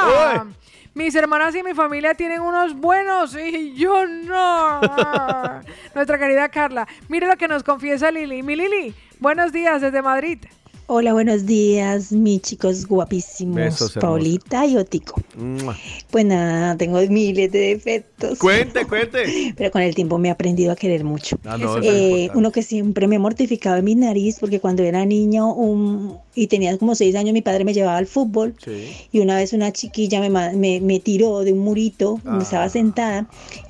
Mis 0.94 1.14
hermanas 1.14 1.54
y 1.54 1.62
mi 1.62 1.74
familia 1.74 2.14
tienen 2.14 2.40
unos 2.40 2.74
buenos 2.74 3.36
y 3.36 3.74
yo 3.74 4.04
no. 4.06 4.80
Nuestra 5.94 6.18
querida 6.18 6.48
Carla. 6.48 6.88
Mire 7.08 7.26
lo 7.26 7.36
que 7.36 7.46
nos 7.46 7.62
confiesa 7.62 8.10
Lili. 8.10 8.42
Mi 8.42 8.56
Lili, 8.56 8.94
buenos 9.20 9.52
días 9.52 9.80
desde 9.80 10.02
Madrid. 10.02 10.38
Hola, 10.90 11.12
buenos 11.12 11.44
días, 11.44 12.12
mis 12.12 12.40
chicos 12.40 12.86
guapísimos, 12.86 13.56
Besos. 13.56 13.92
Paulita 14.00 14.64
y 14.64 14.78
Otico. 14.78 15.20
Mua. 15.36 15.76
Pues 16.10 16.24
nada, 16.24 16.78
tengo 16.78 16.98
miles 17.10 17.52
de 17.52 17.58
defectos. 17.58 18.38
Cuente, 18.38 18.86
cuente. 18.88 19.52
Pero 19.54 19.70
con 19.70 19.82
el 19.82 19.94
tiempo 19.94 20.16
me 20.16 20.28
he 20.28 20.30
aprendido 20.30 20.72
a 20.72 20.76
querer 20.76 21.04
mucho. 21.04 21.38
Ah, 21.44 21.58
no, 21.58 21.76
Eh, 21.82 22.30
uno 22.34 22.50
que 22.52 22.62
siempre 22.62 23.06
me 23.06 23.16
ha 23.16 23.18
mortificado 23.18 23.76
en 23.76 23.84
mi 23.84 23.96
nariz, 23.96 24.38
porque 24.40 24.60
cuando 24.60 24.82
era 24.82 25.04
niño 25.04 25.52
un- 25.52 26.16
y 26.34 26.46
tenía 26.46 26.78
como 26.78 26.94
seis 26.94 27.14
años, 27.16 27.34
mi 27.34 27.42
padre 27.42 27.66
me 27.66 27.74
llevaba 27.74 27.98
al 27.98 28.06
fútbol. 28.06 28.54
Y 29.12 29.18
una 29.20 29.36
vez 29.36 29.52
una 29.52 29.70
chiquilla 29.72 30.20
me, 30.22 30.30
me, 30.30 30.80
me 30.80 31.00
tiró 31.00 31.40
de 31.40 31.52
un 31.52 31.58
murito 31.58 32.18
Ah. 32.24 32.38
estaba 32.40 32.68
sentada, 32.70 33.28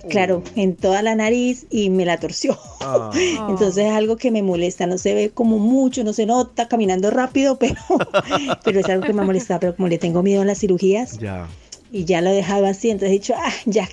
claro, 0.09 0.45
en 0.55 0.77
toda 0.77 1.03
la 1.03 1.17
nariz 1.17 1.67
y 1.71 1.91
me 1.91 2.05
la 2.05 2.21
torció. 2.21 2.57
Ah. 2.81 3.11
Entonces 3.49 3.87
es 3.87 3.91
algo 3.91 4.17
que 4.19 4.31
me 4.31 4.45
molesta, 4.45 4.87
no 4.87 4.99
se 4.99 5.15
ve 5.15 5.31
como 5.31 5.59
mucho, 5.59 6.05
no 6.05 6.13
se 6.13 6.25
nota 6.27 6.69
caminando 6.69 7.08
rápido, 7.11 7.59
pero, 7.59 7.75
pero 8.65 8.81
es 8.81 8.89
algo 8.89 9.05
que 9.07 9.13
me 9.13 9.23
molesta, 9.23 9.59
pero 9.61 9.75
como 9.75 9.89
le 9.89 9.99
tengo 9.99 10.23
miedo 10.23 10.43
a 10.43 10.45
las 10.45 10.59
cirugías 10.59 11.19
Ya. 11.19 11.47
Y 11.91 12.05
ya 12.05 12.21
lo 12.21 12.31
he 12.31 12.35
dejado 12.35 12.67
así, 12.67 12.91
entonces 12.91 13.11
he 13.11 13.13
dicho, 13.13 13.35
ah, 13.37 13.53
ya, 13.67 13.89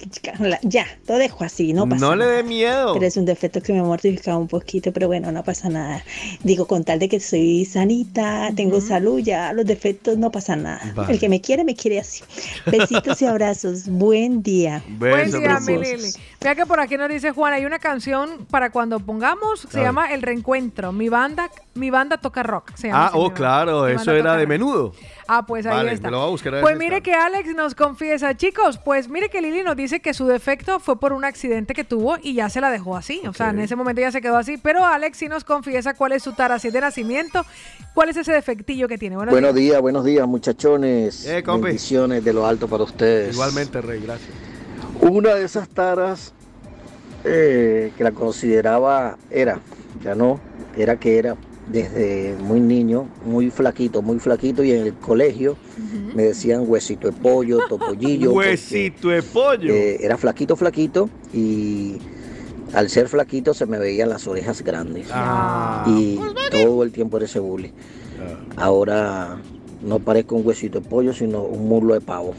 ya, 0.63 0.85
lo 1.07 1.17
dejo 1.17 1.43
así, 1.43 1.73
no 1.73 1.87
pasa 1.87 2.05
No 2.05 2.15
le 2.15 2.25
dé 2.25 2.43
miedo. 2.43 2.93
Pero 2.93 3.05
es 3.05 3.17
un 3.17 3.25
defecto 3.25 3.61
que 3.61 3.73
me 3.73 3.79
ha 3.79 3.83
mortificado 3.83 4.37
un 4.39 4.47
poquito, 4.47 4.91
pero 4.91 5.07
bueno, 5.07 5.31
no 5.31 5.43
pasa 5.43 5.69
nada. 5.69 6.03
Digo, 6.43 6.67
con 6.67 6.83
tal 6.83 6.99
de 6.99 7.07
que 7.09 7.19
soy 7.19 7.65
sanita, 7.65 8.49
tengo 8.55 8.81
salud, 8.81 9.19
ya 9.19 9.53
los 9.53 9.65
defectos 9.65 10.17
no 10.17 10.31
pasa 10.31 10.55
nada. 10.55 10.81
Vale. 10.95 11.13
El 11.13 11.19
que 11.19 11.29
me 11.29 11.41
quiere, 11.41 11.63
me 11.63 11.75
quiere 11.75 11.99
así. 11.99 12.23
Besitos 12.65 13.21
y 13.21 13.25
abrazos. 13.27 13.87
Buen 13.87 14.43
día. 14.43 14.83
Buen 14.99 15.31
día, 15.31 15.59
mi 15.61 15.77
Lili. 15.77 16.09
Mira 16.41 16.55
que 16.55 16.65
por 16.65 16.79
aquí 16.79 16.97
nos 16.97 17.09
dice 17.09 17.31
Juan, 17.31 17.53
hay 17.53 17.65
una 17.65 17.79
canción 17.79 18.45
para 18.49 18.69
cuando 18.71 18.99
pongamos, 18.99 19.67
se 19.69 19.81
llama 19.81 20.11
El 20.13 20.21
Reencuentro. 20.21 20.91
Mi 20.91 21.09
banda, 21.09 21.49
mi 21.73 21.89
banda 21.89 22.17
toca 22.17 22.43
rock. 22.43 22.75
se 22.75 22.87
llama 22.87 23.07
Ah, 23.07 23.11
oh, 23.13 23.31
claro, 23.33 23.85
Mi 23.85 23.93
eso 23.93 24.11
era 24.11 24.33
de 24.33 24.43
rock. 24.43 24.49
menudo. 24.49 24.93
Ah, 25.27 25.45
pues 25.45 25.65
ahí 25.65 25.73
Vale, 25.77 25.93
está. 25.93 26.11
lo 26.11 26.19
voy 26.19 26.27
a 26.27 26.29
buscar 26.29 26.55
a 26.55 26.61
Pues 26.61 26.77
mire 26.77 26.97
está. 26.97 27.03
que 27.03 27.13
Alex 27.13 27.55
nos 27.55 27.73
confiesa, 27.73 28.35
chicos, 28.37 28.77
pues 28.77 29.09
mire 29.09 29.29
que 29.29 29.41
Lili 29.41 29.63
nos 29.63 29.75
dice 29.75 29.99
que 29.99 30.13
su 30.13 30.27
defecto 30.27 30.79
fue 30.79 30.99
por 30.99 31.13
un 31.13 31.25
accidente 31.25 31.73
que 31.73 31.83
tuvo 31.83 32.17
y 32.21 32.33
ya 32.35 32.49
se 32.49 32.61
la 32.61 32.69
dejó 32.69 32.95
así. 32.95 33.21
O 33.27 33.33
sea, 33.33 33.49
en 33.49 33.59
ese 33.59 33.75
momento 33.75 34.01
ya 34.01 34.11
se 34.11 34.21
quedó 34.21 34.37
así. 34.37 34.57
Pero 34.57 34.85
Alex 34.85 35.17
sí 35.17 35.27
nos 35.27 35.43
confiesa 35.43 35.93
cuál 35.95 36.11
es 36.11 36.21
su 36.23 36.33
tara, 36.33 36.59
si 36.59 36.67
es 36.67 36.73
de 36.73 36.81
nacimiento, 36.81 37.43
cuál 37.93 38.09
es 38.09 38.17
ese 38.17 38.31
defectillo 38.33 38.87
que 38.87 38.97
tiene. 38.97 39.15
Buenos, 39.15 39.33
Buenos 39.33 39.55
días, 39.55 39.81
buenos 39.81 40.05
días, 40.05 40.27
muchachones. 40.27 41.25
Eh, 41.25 41.41
compi. 41.43 41.65
Bendiciones 41.67 42.23
de 42.23 42.31
lo 42.33 42.45
alto 42.45 42.67
para 42.67 42.83
ustedes. 42.83 43.33
Igualmente, 43.33 43.81
Rey, 43.81 44.01
gracias. 44.01 44.29
Una 45.01 45.33
de 45.33 45.43
esas 45.43 45.67
taras 45.69 46.33
eh, 47.23 47.91
que 47.97 48.03
la 48.03 48.11
consideraba 48.11 49.17
era, 49.31 49.59
ya 50.03 50.13
no, 50.13 50.39
era 50.77 50.97
que 50.99 51.17
era 51.17 51.35
desde 51.67 52.35
muy 52.39 52.59
niño, 52.59 53.07
muy 53.25 53.49
flaquito, 53.49 54.01
muy 54.01 54.19
flaquito 54.19 54.63
y 54.63 54.71
en 54.71 54.85
el 54.87 54.93
colegio 54.93 55.57
me 56.13 56.23
decían 56.23 56.63
huesito 56.67 57.07
de 57.07 57.13
pollo, 57.13 57.59
topollillo. 57.67 58.33
Huesito 58.33 59.09
de 59.09 59.23
pollo. 59.23 59.73
eh, 59.73 59.97
era 60.01 60.17
flaquito, 60.17 60.55
flaquito 60.55 61.09
y 61.33 61.97
al 62.73 62.89
ser 62.89 63.07
flaquito 63.07 63.53
se 63.53 63.65
me 63.65 63.79
veían 63.79 64.09
las 64.09 64.27
orejas 64.27 64.61
grandes. 64.61 65.07
Ah. 65.11 65.83
Y 65.87 66.19
todo 66.51 66.83
el 66.83 66.91
tiempo 66.91 67.17
era 67.17 67.25
ese 67.25 67.39
bullying. 67.39 67.71
Ahora 68.57 69.37
no 69.81 69.99
parezco 69.99 70.35
un 70.35 70.45
huesito 70.45 70.79
de 70.79 70.87
pollo, 70.87 71.13
sino 71.13 71.41
un 71.43 71.67
muslo 71.67 71.93
de 71.93 72.01
pavo. 72.01 72.33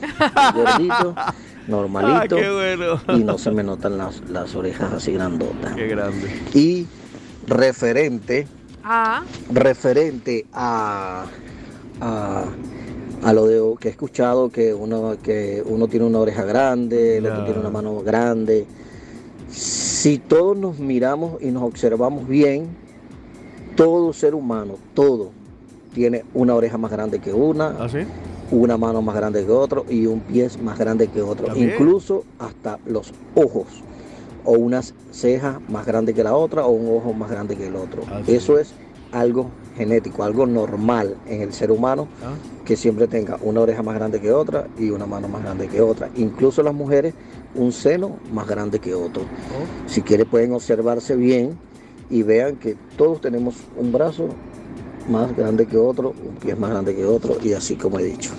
Gordito, 0.54 1.14
normalito. 1.68 2.36
Ah, 2.36 2.40
qué 2.40 2.50
bueno. 2.50 3.00
Y 3.20 3.24
no 3.24 3.38
se 3.38 3.50
me 3.50 3.62
notan 3.62 3.98
las, 3.98 4.20
las 4.28 4.54
orejas 4.54 4.92
así 4.92 5.12
grandotas. 5.12 5.74
Qué 5.74 5.86
grande. 5.86 6.28
Y 6.54 6.86
referente, 7.46 8.46
Ah, 8.88 9.24
referente 9.50 10.46
a, 10.52 11.26
a, 12.00 12.44
a 13.24 13.32
lo 13.32 13.46
de 13.48 13.78
que 13.80 13.88
he 13.88 13.90
escuchado 13.90 14.48
que 14.48 14.72
uno, 14.72 15.16
que 15.20 15.60
uno 15.66 15.88
tiene 15.88 16.06
una 16.06 16.20
oreja 16.20 16.44
grande, 16.44 17.16
el 17.16 17.26
otro 17.26 17.42
tiene 17.46 17.58
una 17.58 17.70
mano 17.70 18.00
grande. 18.02 18.64
Si 19.50 20.18
todos 20.18 20.56
nos 20.56 20.78
miramos 20.78 21.42
y 21.42 21.46
nos 21.46 21.64
observamos 21.64 22.28
bien, 22.28 22.68
todo 23.74 24.12
ser 24.12 24.36
humano, 24.36 24.76
todo, 24.94 25.32
tiene 25.92 26.24
una 26.32 26.54
oreja 26.54 26.78
más 26.78 26.92
grande 26.92 27.18
que 27.18 27.32
una, 27.32 27.88
una 28.52 28.76
mano 28.76 29.02
más 29.02 29.16
grande 29.16 29.44
que 29.44 29.50
otro 29.50 29.84
y 29.90 30.06
un 30.06 30.20
pie 30.20 30.48
más 30.62 30.78
grande 30.78 31.08
que 31.08 31.22
otro. 31.22 31.48
También. 31.48 31.70
Incluso 31.70 32.22
hasta 32.38 32.78
los 32.86 33.12
ojos 33.34 33.66
o 34.46 34.52
unas 34.52 34.94
cejas 35.10 35.58
más 35.68 35.84
grandes 35.84 36.14
que 36.14 36.24
la 36.24 36.34
otra 36.34 36.64
o 36.64 36.70
un 36.70 36.96
ojo 36.96 37.12
más 37.12 37.30
grande 37.30 37.56
que 37.56 37.66
el 37.66 37.76
otro. 37.76 38.02
Eso 38.26 38.58
es 38.58 38.72
algo 39.12 39.50
genético, 39.76 40.24
algo 40.24 40.46
normal 40.46 41.16
en 41.26 41.42
el 41.42 41.52
ser 41.52 41.70
humano 41.70 42.08
que 42.64 42.76
siempre 42.76 43.06
tenga 43.06 43.38
una 43.42 43.60
oreja 43.60 43.82
más 43.82 43.94
grande 43.94 44.20
que 44.20 44.32
otra 44.32 44.66
y 44.78 44.90
una 44.90 45.06
mano 45.06 45.28
más 45.28 45.42
grande 45.42 45.68
que 45.68 45.80
otra. 45.80 46.10
Incluso 46.16 46.62
las 46.62 46.74
mujeres 46.74 47.14
un 47.54 47.72
seno 47.72 48.16
más 48.32 48.46
grande 48.46 48.78
que 48.78 48.94
otro. 48.94 49.22
Si 49.86 50.02
quieren 50.02 50.28
pueden 50.28 50.52
observarse 50.52 51.16
bien 51.16 51.58
y 52.10 52.22
vean 52.22 52.56
que 52.56 52.76
todos 52.96 53.20
tenemos 53.20 53.56
un 53.76 53.92
brazo 53.92 54.28
más 55.08 55.36
grande 55.36 55.66
que 55.66 55.76
otro, 55.76 56.10
un 56.10 56.34
pie 56.36 56.56
más 56.56 56.70
grande 56.70 56.94
que 56.94 57.04
otro 57.04 57.36
y 57.42 57.52
así 57.52 57.76
como 57.76 57.98
he 57.98 58.04
dicho. 58.04 58.32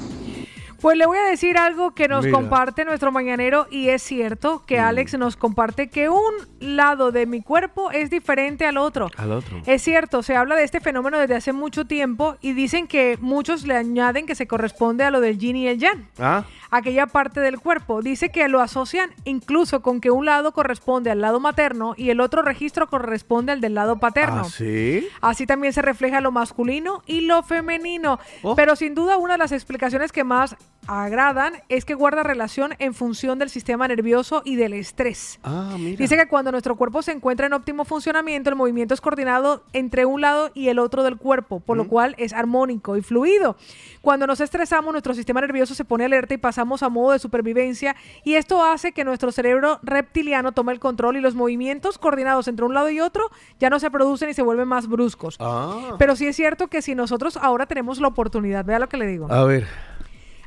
Pues 0.82 0.98
le 0.98 1.06
voy 1.06 1.18
a 1.18 1.24
decir 1.24 1.58
algo 1.58 1.96
que 1.96 2.08
nos 2.08 2.26
Mira. 2.26 2.38
comparte 2.38 2.86
nuestro 2.86 3.12
mañanero 3.12 3.68
y 3.72 3.90
es 3.90 4.02
cierto 4.04 4.60
Mm. 4.64 4.66
que 4.68 4.80
Alex 4.80 5.18
nos 5.18 5.36
comparte 5.36 5.90
que 5.90 6.10
un 6.10 6.34
lado 6.60 7.12
de 7.12 7.26
mi 7.26 7.42
cuerpo 7.42 7.92
es 7.92 8.10
diferente 8.10 8.66
al 8.66 8.78
otro. 8.78 9.10
Al 9.18 9.32
otro. 9.32 9.62
Es 9.66 9.82
cierto, 9.82 10.22
se 10.24 10.36
habla 10.36 10.56
de 10.56 10.64
este 10.64 10.80
fenómeno 10.80 11.18
desde 11.20 11.36
hace 11.36 11.54
mucho 11.54 11.86
tiempo 11.86 12.36
y 12.42 12.54
dicen 12.54 12.88
que 12.88 13.18
muchos 13.22 13.66
le 13.66 13.76
añaden 13.76 14.26
que 14.26 14.36
se 14.36 14.48
corresponde 14.48 15.04
a 15.04 15.12
lo 15.12 15.20
del 15.22 15.38
yin 15.38 15.56
y 15.56 15.68
el 15.68 15.80
yang 15.80 16.08
Ah, 16.20 16.44
aquella 16.70 17.08
parte 17.08 17.40
del 17.40 17.60
cuerpo. 17.60 18.02
Dice 18.02 18.30
que 18.30 18.48
lo 18.48 18.60
asocian 18.62 19.12
incluso 19.26 19.82
con 19.82 20.02
que 20.02 20.12
un 20.12 20.26
lado 20.26 20.52
corresponde 20.52 21.10
al 21.12 21.22
lado 21.22 21.40
materno 21.40 21.94
y 21.98 22.10
el 22.10 22.20
otro 22.20 22.42
registro 22.42 22.88
corresponde 22.88 23.52
al 23.52 23.62
del 23.62 23.74
lado 23.74 23.98
paterno. 24.00 24.42
¿Ah, 24.46 24.50
sí? 24.50 25.08
Así 25.22 25.46
también 25.48 25.74
se 25.74 25.82
refleja 25.82 26.22
lo 26.22 26.32
masculino 26.32 27.02
y 27.06 27.22
lo 27.22 27.44
femenino. 27.44 28.20
Oh. 28.44 28.56
Pero 28.56 28.76
sin 28.76 28.94
duda 28.96 29.18
una 29.18 29.34
de 29.34 29.40
las 29.40 29.52
explicaciones 29.52 30.12
que 30.12 30.24
más 30.24 30.56
agradan 30.88 31.54
es 31.70 31.86
que 31.86 31.94
guarda 31.94 32.24
relación 32.24 32.74
en 32.80 32.94
función 32.94 33.40
del 33.40 33.50
sistema 33.50 33.88
nervioso 33.88 34.42
y 34.46 34.56
del 34.56 34.74
estrés. 34.74 35.40
Ah, 35.44 35.76
mira. 35.78 35.98
Dice 35.98 36.16
que 36.16 36.28
cuando 36.28 36.52
nuestro 36.52 36.76
cuerpo 36.76 37.02
se 37.02 37.12
encuentra 37.12 37.48
en 37.48 37.54
óptimo 37.54 37.86
funcionamiento, 37.86 38.50
el 38.50 38.56
movimiento 38.56 38.94
es 38.94 39.02
coordinado 39.02 39.64
entre 39.74 40.06
un 40.06 40.22
lado 40.22 40.52
y 40.54 40.70
el 40.70 40.80
otro 40.80 41.04
del 41.04 41.18
cuerpo, 41.18 41.60
por 41.60 41.78
lo 41.78 41.88
cual 41.88 42.16
es 42.18 42.34
armónico 42.34 42.98
y 42.98 43.02
fluido. 43.02 43.58
Cuando 44.02 44.28
nos 44.28 44.40
estresamos, 44.42 44.92
nuestro 44.92 45.14
sistema 45.14 45.42
nervioso 45.42 45.76
se 45.76 45.86
pone 45.86 46.06
alerta 46.06 46.34
y 46.34 46.38
pasamos 46.38 46.84
a 46.84 46.90
modo 46.90 47.12
de 47.12 47.20
supervivencia 47.20 47.96
y 48.24 48.36
esto 48.36 48.64
hace 48.64 48.92
que 48.92 49.04
nuestro 49.04 49.32
cerebro 49.32 49.80
reptiliano 49.84 50.54
tome 50.54 50.72
el 50.72 50.80
control 50.80 51.18
y 51.18 51.22
los 51.22 51.36
movimientos 51.36 51.98
coordinados 51.98 52.48
entre 52.48 52.66
un 52.66 52.74
lado 52.74 52.90
y 52.90 53.00
otro 53.00 53.30
ya 53.60 53.70
no 53.70 53.80
se 53.80 53.92
producen 53.92 54.30
y 54.30 54.34
se 54.34 54.42
vuelven 54.42 54.68
más 54.68 54.88
bruscos. 54.88 55.36
Ah. 55.40 55.96
Pero 56.00 56.16
sí 56.16 56.28
es 56.28 56.36
cierto 56.36 56.68
que 56.68 56.82
si 56.82 56.96
nosotros 56.96 57.38
ahora 57.38 57.66
tenemos 57.66 58.00
la 58.00 58.08
oportunidad, 58.08 58.66
vea 58.66 58.80
lo 58.80 58.88
que 58.90 58.98
le 58.98 59.08
digo, 59.08 59.32
A 59.32 59.44
ver. 59.44 59.68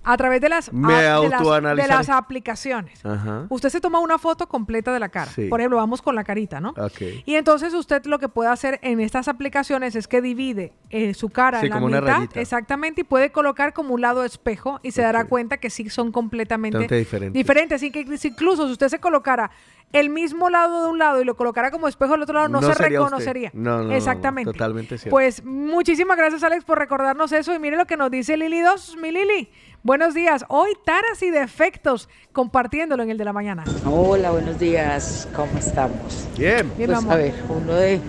A 0.03 0.17
través 0.17 0.41
de 0.41 0.49
las, 0.49 0.73
Me 0.73 0.95
a- 0.95 0.97
de 0.97 1.03
las, 1.03 1.31
de 1.31 1.37
autoanalizaré. 1.37 1.95
las 1.95 2.09
aplicaciones. 2.09 3.05
Ajá. 3.05 3.47
Usted 3.51 3.69
se 3.69 3.81
toma 3.81 3.99
una 3.99 4.19
foto 4.19 4.49
completa 4.49 4.93
de 4.93 5.01
la 5.01 5.09
cara. 5.11 5.31
Sí. 5.31 5.49
Por 5.49 5.61
ejemplo, 5.61 5.77
vamos 5.77 6.01
con 6.03 6.15
la 6.15 6.25
carita, 6.25 6.61
¿no? 6.61 6.70
Ok. 6.70 7.03
Y 7.27 7.35
entonces 7.35 7.75
usted 7.75 8.05
lo 8.07 8.19
que 8.19 8.29
puede 8.29 8.49
hacer 8.51 8.79
en 8.83 9.01
estas 9.01 9.29
aplicaciones 9.29 9.95
es 9.97 10.09
que 10.09 10.23
divide 10.23 10.73
eh, 10.89 11.12
su 11.15 11.29
cara 11.29 11.61
Sí, 11.61 11.67
en 11.67 11.70
la 11.70 11.77
como 11.77 11.87
una 11.87 12.01
mitad, 12.01 12.15
rayita. 12.17 12.41
exactamente, 12.41 13.03
y 13.03 13.05
puede 13.05 13.31
colocar 13.31 13.73
como 13.73 13.95
un 13.95 14.01
lado 14.01 14.25
espejo 14.25 14.81
y 14.83 14.93
se 14.93 15.03
dará 15.03 15.25
cuenta 15.27 15.59
que 15.59 15.69
sí 15.70 15.89
son 15.91 16.12
completamente 16.12 16.79
diferentes. 16.97 17.33
diferentes. 17.35 17.77
Así 17.77 17.91
que 17.91 18.01
incluso 18.01 18.67
si 18.67 18.73
usted 18.73 18.89
se 18.89 18.99
colocara 19.01 19.51
el 19.93 20.09
mismo 20.09 20.51
lado 20.51 20.85
de 20.85 20.89
un 20.91 20.99
lado 20.99 21.20
y 21.20 21.25
lo 21.25 21.37
colocara 21.37 21.70
como 21.73 21.89
espejo 21.89 22.12
del 22.12 22.23
otro 22.23 22.35
lado, 22.37 22.49
no, 22.49 22.61
se 22.61 22.67
sería 22.75 22.75
usted. 22.77 22.91
reconocería. 23.17 23.51
No, 23.55 23.79
no, 23.79 23.85
no, 23.85 23.93
Exactamente. 23.93 24.53
totalmente 24.53 24.97
cierto. 24.99 25.11
Pues 25.11 25.45
muchísimas 25.45 26.17
gracias, 26.17 26.43
Alex, 26.45 26.65
por 26.65 26.79
recordarnos 26.79 27.33
eso. 27.33 27.53
Y 27.55 27.59
mire 27.59 27.77
lo 27.77 27.87
que 27.87 27.97
nos 27.97 28.09
dice 28.11 28.37
Lili 28.37 28.61
2. 28.61 28.97
Mi 28.99 29.11
Lili, 29.11 29.51
buenos 29.83 30.15
días. 30.15 30.44
Hoy 30.49 30.73
taras 30.84 31.23
y 31.23 31.31
defectos 31.31 32.09
compartiéndolo 32.33 33.02
en 33.02 33.10
el 33.10 33.18
de 33.18 33.25
la 33.25 33.33
mañana. 33.33 33.65
Hola, 33.84 34.31
buenos 34.31 34.59
días, 34.59 35.28
¿cómo 35.34 35.59
estamos? 35.59 36.28
Bien. 36.39 36.70
Bien, 36.76 36.91
Pues 36.91 37.07
a 37.07 37.17
ver, 37.17 37.34
uno 37.49 37.75
de 37.75 38.00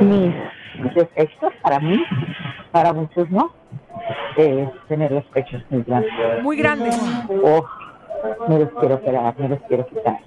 mis 0.00 0.94
defectos 0.94 1.52
para 1.62 1.78
mí, 1.80 2.02
para 2.72 2.92
muchos 2.92 3.30
no, 3.30 3.52
es 4.36 4.68
tener 4.88 5.10
los 5.12 5.24
pechos 5.26 5.62
muy 5.70 5.82
grandes. 5.82 6.42
Muy 6.42 6.56
grandes. 6.56 6.98
Oh, 7.42 7.64
me 8.48 8.58
los 8.58 8.70
quiero 8.78 8.94
operar, 8.96 9.38
me 9.38 9.48
los 9.48 9.58
quiero 9.68 9.86
quitar. 9.88 10.18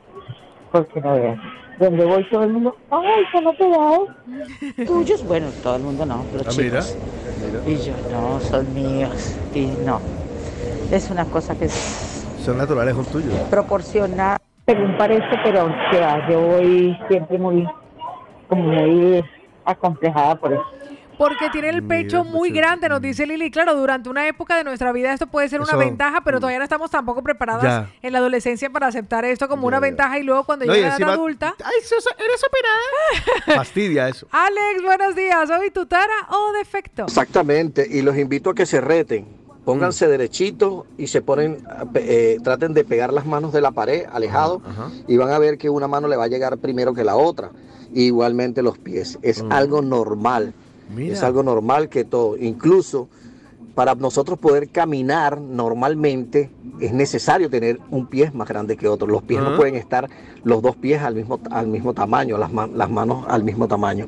Porque 0.71 1.01
no 1.01 1.15
veas. 1.15 1.39
Donde 1.79 2.05
voy 2.05 2.23
todo 2.29 2.43
el 2.43 2.53
mundo, 2.53 2.77
ay, 2.91 3.23
son 3.31 3.47
operados. 3.47 4.09
Tuyos, 4.85 5.25
bueno, 5.25 5.47
todo 5.63 5.75
el 5.77 5.83
mundo 5.83 6.05
no, 6.05 6.23
los 6.33 6.47
Ah, 6.47 6.61
mira, 6.61 6.81
chicos. 6.81 6.97
Y 7.65 7.75
yo, 7.77 7.93
no, 8.11 8.39
son 8.39 8.73
míos. 8.73 9.35
Y 9.55 9.65
no. 9.85 9.99
Es 10.93 11.09
una 11.09 11.25
cosa 11.25 11.55
que 11.57 11.65
es 11.65 12.25
Son 12.45 12.57
naturales, 12.57 12.95
son 12.95 13.05
tuyos. 13.05 13.33
proporcional 13.49 14.37
según 14.65 14.95
parece, 14.97 15.25
pero 15.43 15.65
o 15.65 15.91
sea, 15.91 16.29
yo 16.29 16.39
voy 16.39 16.97
siempre 17.09 17.37
muy, 17.37 17.67
como 18.47 18.63
muy 18.63 19.21
acomplejada 19.65 20.35
por 20.35 20.53
eso. 20.53 20.63
Porque 21.17 21.49
tiene 21.51 21.69
el 21.69 21.83
pecho 21.83 22.23
muy 22.23 22.49
grande, 22.49 22.87
nos 22.89 22.99
dice 23.01 23.25
Lili. 23.27 23.51
Claro, 23.51 23.75
durante 23.75 24.09
una 24.09 24.27
época 24.27 24.55
de 24.57 24.63
nuestra 24.63 24.91
vida 24.91 25.13
esto 25.13 25.27
puede 25.27 25.47
ser 25.49 25.59
una 25.61 25.69
Eso- 25.71 25.77
ventaja, 25.77 26.21
pero 26.23 26.39
todavía 26.39 26.59
no 26.59 26.63
estamos 26.63 26.89
tampoco 26.91 27.21
preparadas 27.21 27.63
Ya. 27.63 27.89
en 28.01 28.13
la 28.13 28.19
adolescencia 28.19 28.69
para 28.69 28.87
aceptar 28.87 29.23
esto 29.25 29.47
como 29.49 29.67
una 29.67 29.79
ventaja 29.79 30.17
y 30.17 30.23
luego 30.23 30.43
cuando 30.45 30.65
No, 30.65 30.73
llega 30.73 30.89
la 30.89 30.95
edad 30.97 31.09
adulta... 31.09 31.55
¡Ay, 31.63 31.73
eres 32.17 32.43
operada! 32.47 33.55
Fastidia 33.63 34.07
eso. 34.09 34.27
Alex, 34.31 34.81
buenos 34.83 35.15
días. 35.15 35.49
¿Hoy 35.49 35.71
tu 35.71 35.85
tara 35.85 36.13
o 36.29 36.51
defecto? 36.53 37.03
Exactamente, 37.03 37.85
y 37.89 38.01
los 38.01 38.17
invito 38.17 38.49
a 38.51 38.55
que 38.55 38.65
se 38.65 38.79
reten. 38.81 39.42
Pónganse 39.65 40.07
derechitos 40.07 40.83
y 40.97 41.07
se 41.07 41.21
ponen, 41.21 41.59
eh, 41.95 42.37
traten 42.43 42.73
de 42.73 42.83
pegar 42.83 43.13
las 43.13 43.25
manos 43.25 43.53
de 43.53 43.61
la 43.61 43.71
pared 43.71 44.05
alejado 44.11 44.61
y 45.07 45.15
van 45.17 45.29
a 45.31 45.39
ver 45.39 45.57
que 45.57 45.69
una 45.69 45.87
mano 45.87 46.07
le 46.07 46.17
va 46.17 46.25
a 46.25 46.27
llegar 46.27 46.57
primero 46.57 46.93
que 46.93 47.03
la 47.03 47.15
otra. 47.15 47.51
Igualmente 47.93 48.61
los 48.61 48.77
pies. 48.77 49.19
Es 49.21 49.43
algo 49.49 49.81
normal. 49.81 50.53
Mira. 50.93 51.13
Es 51.13 51.23
algo 51.23 51.43
normal 51.43 51.87
que 51.89 52.03
todo. 52.03 52.35
Incluso 52.37 53.07
para 53.75 53.95
nosotros 53.95 54.37
poder 54.37 54.69
caminar 54.69 55.39
normalmente 55.41 56.51
es 56.79 56.91
necesario 56.93 57.49
tener 57.49 57.79
un 57.89 58.05
pie 58.07 58.31
más 58.31 58.47
grande 58.47 58.75
que 58.77 58.87
otro. 58.87 59.07
Los 59.07 59.23
pies 59.23 59.41
no 59.41 59.55
pueden 59.55 59.75
estar 59.75 60.09
los 60.43 60.61
dos 60.61 60.75
pies 60.75 61.01
al 61.01 61.15
mismo, 61.15 61.39
al 61.49 61.67
mismo 61.67 61.93
tamaño, 61.93 62.37
las, 62.37 62.51
ma- 62.51 62.67
las 62.67 62.89
manos 62.89 63.25
al 63.29 63.43
mismo 63.43 63.67
tamaño. 63.67 64.07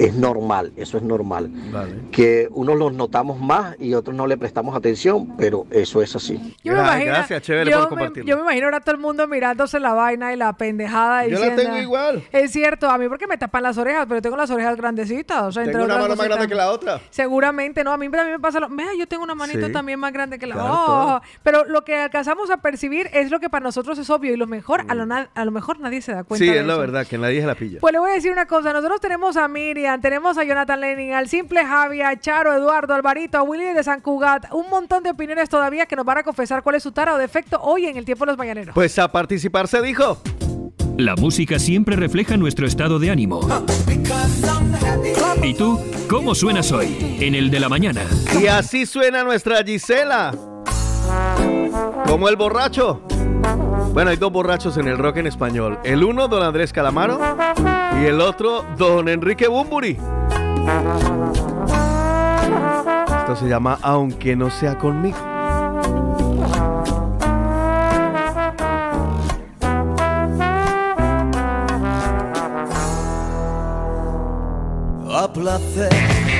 Es 0.00 0.14
normal, 0.14 0.72
eso 0.76 0.96
es 0.96 1.02
normal. 1.02 1.50
Vale. 1.70 1.92
Que 2.10 2.48
unos 2.52 2.78
los 2.78 2.92
notamos 2.94 3.38
más 3.38 3.76
y 3.78 3.92
otros 3.92 4.16
no 4.16 4.26
le 4.26 4.38
prestamos 4.38 4.74
atención, 4.74 5.36
pero 5.36 5.66
eso 5.70 6.00
es 6.00 6.16
así. 6.16 6.56
Yo 6.64 6.72
me 6.72 6.78
imagino, 6.80 7.10
Gracias, 7.12 7.42
chévere 7.42 7.70
yo 7.70 7.76
por 7.80 7.84
me- 7.84 7.88
compartirlo. 7.90 8.28
yo 8.28 8.36
me 8.36 8.42
imagino 8.42 8.66
ahora 8.66 8.80
todo 8.80 8.94
el 8.94 9.00
mundo 9.00 9.28
mirándose 9.28 9.78
la 9.78 9.92
vaina 9.92 10.32
y 10.32 10.36
la 10.36 10.54
pendejada. 10.54 11.24
Yo 11.26 11.32
la 11.32 11.36
diciendo, 11.50 11.62
tengo 11.62 11.76
igual. 11.78 12.22
Es 12.32 12.50
cierto, 12.52 12.88
a 12.88 12.96
mí 12.96 13.08
porque 13.08 13.26
me 13.26 13.36
tapan 13.36 13.62
las 13.62 13.76
orejas, 13.76 14.06
pero 14.08 14.22
tengo 14.22 14.36
las 14.38 14.50
orejas 14.50 14.76
grandecitas. 14.76 15.42
O 15.42 15.52
sea, 15.52 15.64
entre 15.64 15.74
Tengo 15.80 15.84
una 15.84 15.98
mano 16.02 16.16
más 16.16 16.26
grande 16.26 16.48
que 16.48 16.54
la 16.54 16.70
otra. 16.70 17.00
Seguramente, 17.10 17.84
no, 17.84 17.92
a 17.92 17.98
mí 17.98 18.08
también 18.08 18.36
me 18.36 18.40
pasa 18.40 18.58
lo. 18.58 18.68
Vea, 18.70 18.94
yo 18.98 19.06
tengo 19.06 19.22
una 19.24 19.34
manito 19.34 19.66
Sí. 19.66 19.72
también 19.72 20.00
más 20.00 20.12
grande 20.12 20.38
que 20.38 20.46
la 20.46 20.54
Claro, 20.54 20.72
otra. 21.16 21.22
Pero 21.42 21.64
lo 21.66 21.84
que 21.84 21.96
alcanzamos 21.96 22.50
a 22.50 22.56
percibir 22.58 23.10
es 23.12 23.30
lo 23.30 23.38
que 23.40 23.50
para 23.50 23.64
nosotros 23.64 23.98
es 23.98 24.08
obvio 24.08 24.32
y 24.32 24.36
lo 24.38 24.46
mejor, 24.46 24.84
a, 24.88 24.94
lo 24.94 25.04
na- 25.04 25.28
a 25.34 25.44
lo 25.44 25.50
mejor 25.50 25.78
nadie 25.80 26.00
se 26.00 26.12
da 26.12 26.24
cuenta. 26.24 26.44
Sí, 26.44 26.50
de 26.50 26.60
es 26.60 26.66
la 26.66 26.76
verdad, 26.78 27.06
que 27.06 27.18
nadie 27.18 27.40
se 27.42 27.46
la 27.46 27.54
pilla. 27.54 27.80
Pues 27.80 27.92
le 27.92 27.98
voy 27.98 28.10
a 28.10 28.14
decir 28.14 28.32
una 28.32 28.46
cosa, 28.46 28.72
nosotros 28.72 29.00
tenemos 29.00 29.36
a 29.36 29.46
Miriam, 29.48 29.89
tenemos 29.98 30.38
a 30.38 30.44
Jonathan 30.44 30.80
Lenin, 30.80 31.12
al 31.12 31.28
simple 31.28 31.64
Javi, 31.64 32.02
a 32.02 32.18
Charo, 32.18 32.54
Eduardo, 32.54 32.94
Alvarito, 32.94 33.38
a 33.38 33.42
Willy 33.42 33.72
de 33.72 33.82
San 33.82 34.00
Cugat, 34.00 34.52
un 34.52 34.68
montón 34.70 35.02
de 35.02 35.10
opiniones 35.10 35.48
todavía 35.48 35.86
que 35.86 35.96
nos 35.96 36.04
van 36.04 36.18
a 36.18 36.22
confesar 36.22 36.62
cuál 36.62 36.76
es 36.76 36.82
su 36.82 36.92
tara 36.92 37.14
o 37.14 37.18
defecto 37.18 37.60
hoy 37.60 37.86
en 37.86 37.96
el 37.96 38.04
tiempo 38.04 38.24
de 38.24 38.32
los 38.32 38.38
mañaneros. 38.38 38.74
Pues 38.74 38.98
a 38.98 39.10
participar 39.10 39.66
se 39.66 39.82
dijo. 39.82 40.18
La 40.96 41.16
música 41.16 41.58
siempre 41.58 41.96
refleja 41.96 42.36
nuestro 42.36 42.66
estado 42.66 42.98
de 42.98 43.10
ánimo. 43.10 43.40
¿Y 45.42 45.54
tú? 45.54 45.80
¿Cómo 46.08 46.34
suenas 46.34 46.70
hoy? 46.72 47.16
En 47.20 47.34
el 47.34 47.50
de 47.50 47.58
la 47.58 47.68
mañana. 47.68 48.02
Y 48.38 48.46
así 48.46 48.84
suena 48.84 49.24
nuestra 49.24 49.64
Gisela. 49.64 50.32
Como 52.06 52.28
el 52.28 52.36
borracho. 52.36 53.02
Bueno, 53.92 54.10
hay 54.10 54.16
dos 54.16 54.32
borrachos 54.32 54.76
en 54.76 54.88
el 54.88 54.98
rock 54.98 55.18
en 55.18 55.26
español. 55.26 55.78
El 55.84 56.04
uno, 56.04 56.28
don 56.28 56.42
Andrés 56.42 56.72
Calamaro, 56.72 57.18
y 58.00 58.04
el 58.04 58.20
otro, 58.20 58.64
don 58.76 59.08
Enrique 59.08 59.48
Bumburi. 59.48 59.98
Esto 63.20 63.36
se 63.36 63.48
llama 63.48 63.78
Aunque 63.82 64.36
no 64.36 64.50
sea 64.50 64.78
conmigo. 64.78 65.18
a 75.20 75.32
placer. 75.32 76.39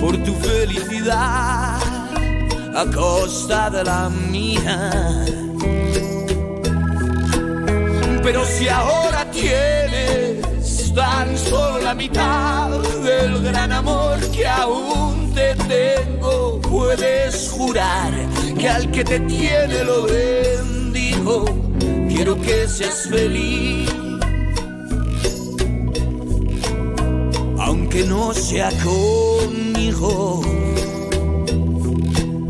por 0.00 0.16
tu 0.18 0.34
felicidad 0.34 1.78
a 2.74 2.84
costa 2.94 3.70
de 3.70 3.84
la 3.84 4.08
mía. 4.08 5.24
Pero 8.22 8.44
si 8.44 8.68
ahora 8.68 9.30
tienes 9.30 10.92
tan 10.94 11.36
solo 11.36 11.80
la 11.80 11.94
mitad 11.94 12.70
del 13.02 13.42
gran 13.42 13.72
amor 13.72 14.18
que 14.30 14.46
aún 14.46 15.32
te 15.34 15.54
tengo, 15.68 16.60
puedes 16.60 17.50
jurar 17.50 18.12
que 18.58 18.68
al 18.68 18.90
que 18.90 19.04
te 19.04 19.20
tiene 19.20 19.84
lo 19.84 20.04
bendigo. 20.04 21.44
Quiero 22.08 22.40
que 22.40 22.68
seas 22.68 23.08
feliz. 23.10 24.03
Aunque 27.94 28.10
no 28.10 28.34
sea 28.34 28.70
conmigo. 28.82 30.42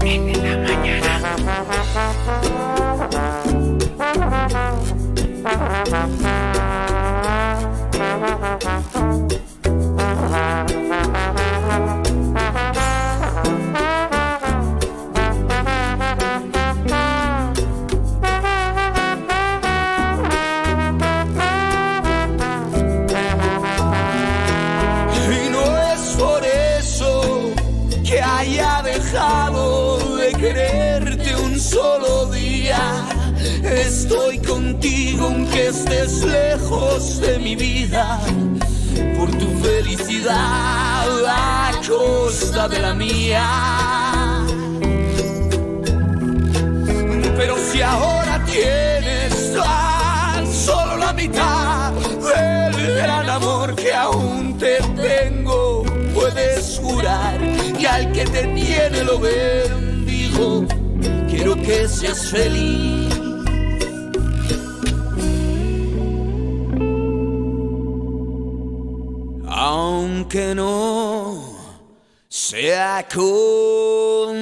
En 0.00 0.32
la 0.42 0.56
mañana. 0.56 1.34
De 36.74 37.38
mi 37.38 37.54
vida. 37.54 38.20
Por 39.16 39.30
tu 39.30 39.48
felicidad 39.62 41.06
a 41.26 41.70
costa 41.86 42.68
de 42.68 42.78
la 42.80 42.94
mía. 42.94 43.46
Pero 47.36 47.56
si 47.70 47.80
ahora 47.80 48.44
tienes 48.44 49.52
tan 49.54 50.52
solo 50.52 50.96
la 50.96 51.12
mitad 51.12 51.92
del 51.92 52.96
gran 52.96 53.30
amor 53.30 53.74
que 53.76 53.92
aún 53.92 54.58
te 54.58 54.78
tengo, 54.96 55.84
puedes 56.12 56.80
jurar 56.82 57.38
que 57.78 57.86
al 57.86 58.12
que 58.12 58.24
te 58.24 58.42
tiene 58.48 59.04
lo 59.04 59.18
bendigo. 59.20 60.66
Quiero 61.28 61.54
que 61.54 61.88
seas 61.88 62.30
feliz. 62.30 63.03
Aunque 69.84 70.54
no 70.54 71.44
sea 72.26 73.06
conmigo. 73.14 74.34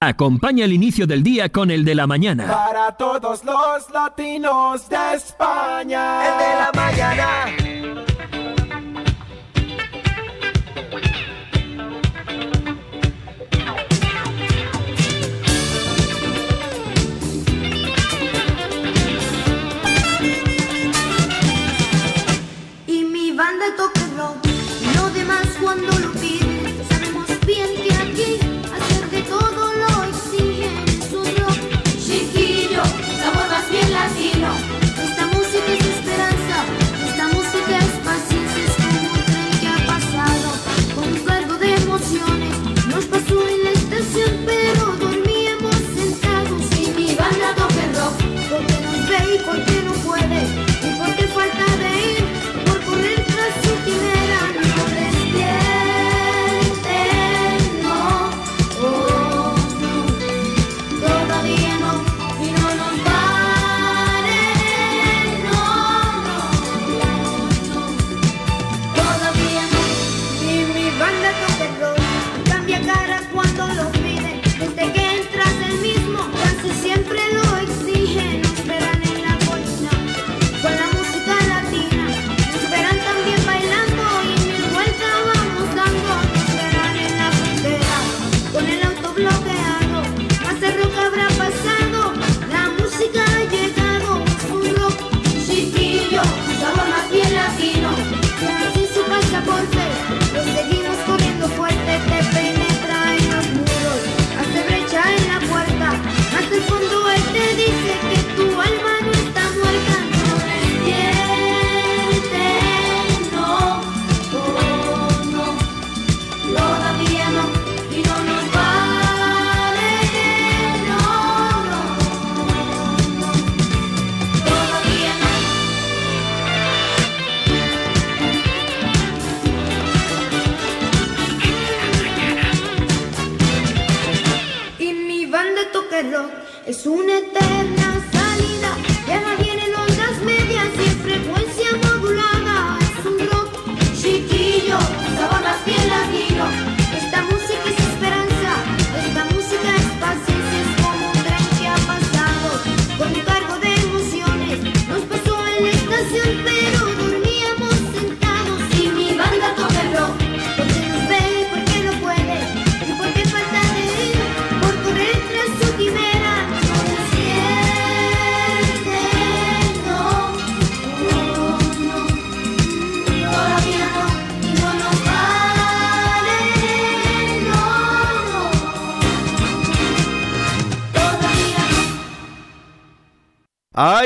Acompaña 0.00 0.64
el 0.64 0.72
inicio 0.72 1.06
del 1.06 1.22
día 1.22 1.50
con 1.50 1.70
el 1.70 1.84
de 1.84 1.94
la 1.94 2.06
mañana. 2.06 2.46
Para 2.46 2.96
todos 2.96 3.44
los 3.44 3.90
latinos 3.90 4.88
de 4.88 5.14
España. 5.14 6.26
El 6.26 6.38
de 6.38 6.54
la 6.54 6.70
mañana. 6.74 7.63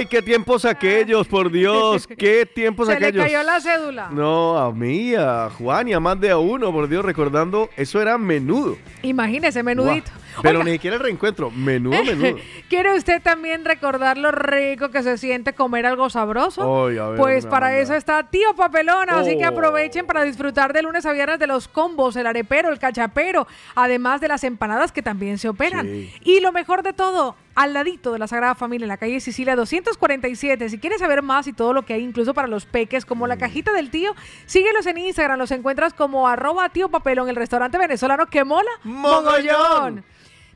Qué 0.08 0.22
tiempos 0.22 0.64
aquellos, 0.64 1.26
por 1.28 1.50
Dios, 1.50 2.06
qué 2.06 2.46
tiempos 2.46 2.88
Se 2.88 2.98
le 2.98 3.06
aquellos. 3.06 3.24
cayó 3.24 3.42
la 3.42 3.60
cédula. 3.60 4.08
No, 4.10 4.58
a 4.58 4.72
mí, 4.72 5.14
a 5.14 5.50
Juan 5.56 5.88
y 5.88 5.92
a 5.92 6.00
más 6.00 6.20
de 6.20 6.30
a 6.30 6.38
uno, 6.38 6.72
por 6.72 6.88
Dios, 6.88 7.04
recordando, 7.04 7.68
eso 7.76 8.00
era 8.02 8.18
menudo. 8.18 8.76
Imagínese, 9.02 9.62
menudito. 9.62 10.10
Pero 10.40 10.58
Oiga, 10.60 10.66
ni 10.66 10.72
siquiera 10.76 10.96
el 10.96 11.02
reencuentro, 11.02 11.50
menudo, 11.50 12.02
menudo. 12.04 12.36
¿Quiere 12.68 12.94
usted 12.96 13.20
también 13.20 13.64
recordar 13.64 14.16
lo 14.18 14.30
rico 14.30 14.90
que 14.90 15.02
se 15.02 15.18
siente 15.18 15.52
comer 15.52 15.84
algo 15.84 16.10
sabroso? 16.10 16.86
Ay, 16.86 16.96
a 16.98 17.08
ver, 17.08 17.18
pues 17.18 17.44
para 17.46 17.76
eso 17.80 17.94
está 17.94 18.22
Tío 18.30 18.54
Papelona, 18.54 19.18
así 19.18 19.36
que 19.36 19.44
Oh. 19.44 19.48
aprovechen 19.48 20.06
para 20.06 20.22
disfrutar 20.22 20.72
de 20.72 20.82
lunes 20.82 21.04
a 21.06 21.12
viernes 21.12 21.38
de 21.40 21.48
los 21.48 21.66
combos, 21.66 22.14
el 22.14 22.26
arepero, 22.28 22.70
el 22.70 22.78
cachapero, 22.78 23.48
además 23.74 24.20
de 24.20 24.28
las 24.28 24.44
empanadas 24.44 24.92
que 24.92 25.02
también 25.02 25.38
se 25.38 25.48
operan. 25.48 25.86
Sí. 25.86 26.12
Y 26.22 26.40
lo 26.40 26.52
mejor 26.52 26.82
de 26.84 26.92
todo, 26.92 27.34
al 27.60 27.74
ladito 27.74 28.12
de 28.12 28.20
la 28.20 28.28
Sagrada 28.28 28.54
Familia, 28.54 28.84
en 28.84 28.88
la 28.88 28.98
calle 28.98 29.18
Sicilia 29.18 29.56
247. 29.56 30.68
Si 30.68 30.78
quieres 30.78 31.00
saber 31.00 31.22
más 31.22 31.48
y 31.48 31.52
todo 31.52 31.72
lo 31.72 31.82
que 31.84 31.94
hay, 31.94 32.04
incluso 32.04 32.32
para 32.32 32.46
los 32.46 32.66
peques, 32.66 33.04
como 33.04 33.24
Mm. 33.24 33.28
la 33.28 33.36
cajita 33.36 33.72
del 33.72 33.90
tío, 33.90 34.14
síguelos 34.46 34.86
en 34.86 34.98
Instagram, 34.98 35.38
los 35.38 35.50
encuentras 35.50 35.92
como 35.92 36.28
arroba 36.28 36.68
tío 36.68 36.88
papelón, 36.88 37.28
el 37.28 37.34
restaurante 37.34 37.76
venezolano 37.76 38.26
que 38.26 38.44
mola 38.44 38.70
Mogollón. 38.84 40.04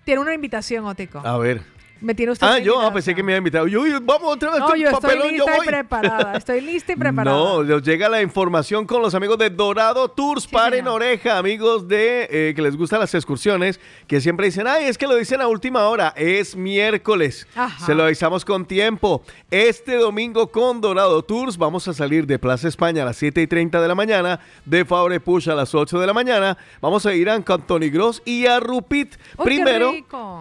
Tiene 0.04 0.20
una 0.20 0.32
invitación, 0.32 0.84
Otico. 0.86 1.18
A 1.24 1.36
ver. 1.38 1.62
Me 2.02 2.14
tiene 2.14 2.32
usted 2.32 2.46
Ah, 2.46 2.58
yo 2.58 2.80
ah, 2.80 2.92
pensé 2.92 3.14
que 3.14 3.22
me 3.22 3.32
había 3.32 3.38
invitado. 3.38 3.66
Yo, 3.68 3.86
yo, 3.86 4.00
vamos 4.02 4.34
otra 4.34 4.50
vez, 4.50 4.60
No, 4.60 4.74
yo 4.74 4.90
estoy 4.90 5.18
yo 5.18 5.28
lista 5.28 5.56
y 5.62 5.66
preparada. 5.66 6.36
Estoy 6.36 6.60
lista 6.60 6.92
y 6.92 6.96
preparada. 6.96 7.36
No, 7.36 7.62
nos 7.62 7.82
llega 7.82 8.08
la 8.08 8.20
información 8.20 8.86
con 8.86 9.00
los 9.00 9.14
amigos 9.14 9.38
de 9.38 9.50
Dorado 9.50 10.08
Tours. 10.08 10.46
Paren 10.46 10.88
oreja, 10.88 11.38
amigos 11.38 11.86
de 11.86 12.28
eh, 12.30 12.52
que 12.54 12.62
les 12.62 12.76
gustan 12.76 13.00
las 13.00 13.14
excursiones, 13.14 13.80
que 14.06 14.20
siempre 14.20 14.46
dicen, 14.46 14.66
ay, 14.66 14.84
es 14.86 14.98
que 14.98 15.06
lo 15.06 15.14
dicen 15.14 15.40
a 15.40 15.48
última 15.48 15.86
hora. 15.88 16.12
Es 16.16 16.56
miércoles. 16.56 17.46
Ajá. 17.54 17.86
Se 17.86 17.94
lo 17.94 18.04
avisamos 18.04 18.44
con 18.44 18.66
tiempo. 18.66 19.22
Este 19.50 19.96
domingo 19.96 20.50
con 20.50 20.80
Dorado 20.80 21.22
Tours 21.22 21.56
vamos 21.56 21.86
a 21.86 21.94
salir 21.94 22.26
de 22.26 22.38
Plaza 22.38 22.68
España 22.68 23.02
a 23.02 23.06
las 23.06 23.16
7 23.16 23.42
y 23.42 23.46
30 23.46 23.80
de 23.80 23.88
la 23.88 23.94
mañana, 23.94 24.40
de 24.64 24.84
Fabre 24.84 25.20
Push 25.20 25.48
a 25.50 25.54
las 25.54 25.74
8 25.74 26.00
de 26.00 26.06
la 26.06 26.12
mañana. 26.12 26.58
Vamos 26.80 27.06
a 27.06 27.14
ir 27.14 27.30
a 27.30 27.40
Cantoni 27.42 27.90
Gross 27.90 28.22
y 28.24 28.46
a 28.46 28.58
Rupit. 28.60 29.14
¡Uy, 29.14 29.18
qué 29.36 29.44
Primero, 29.44 29.92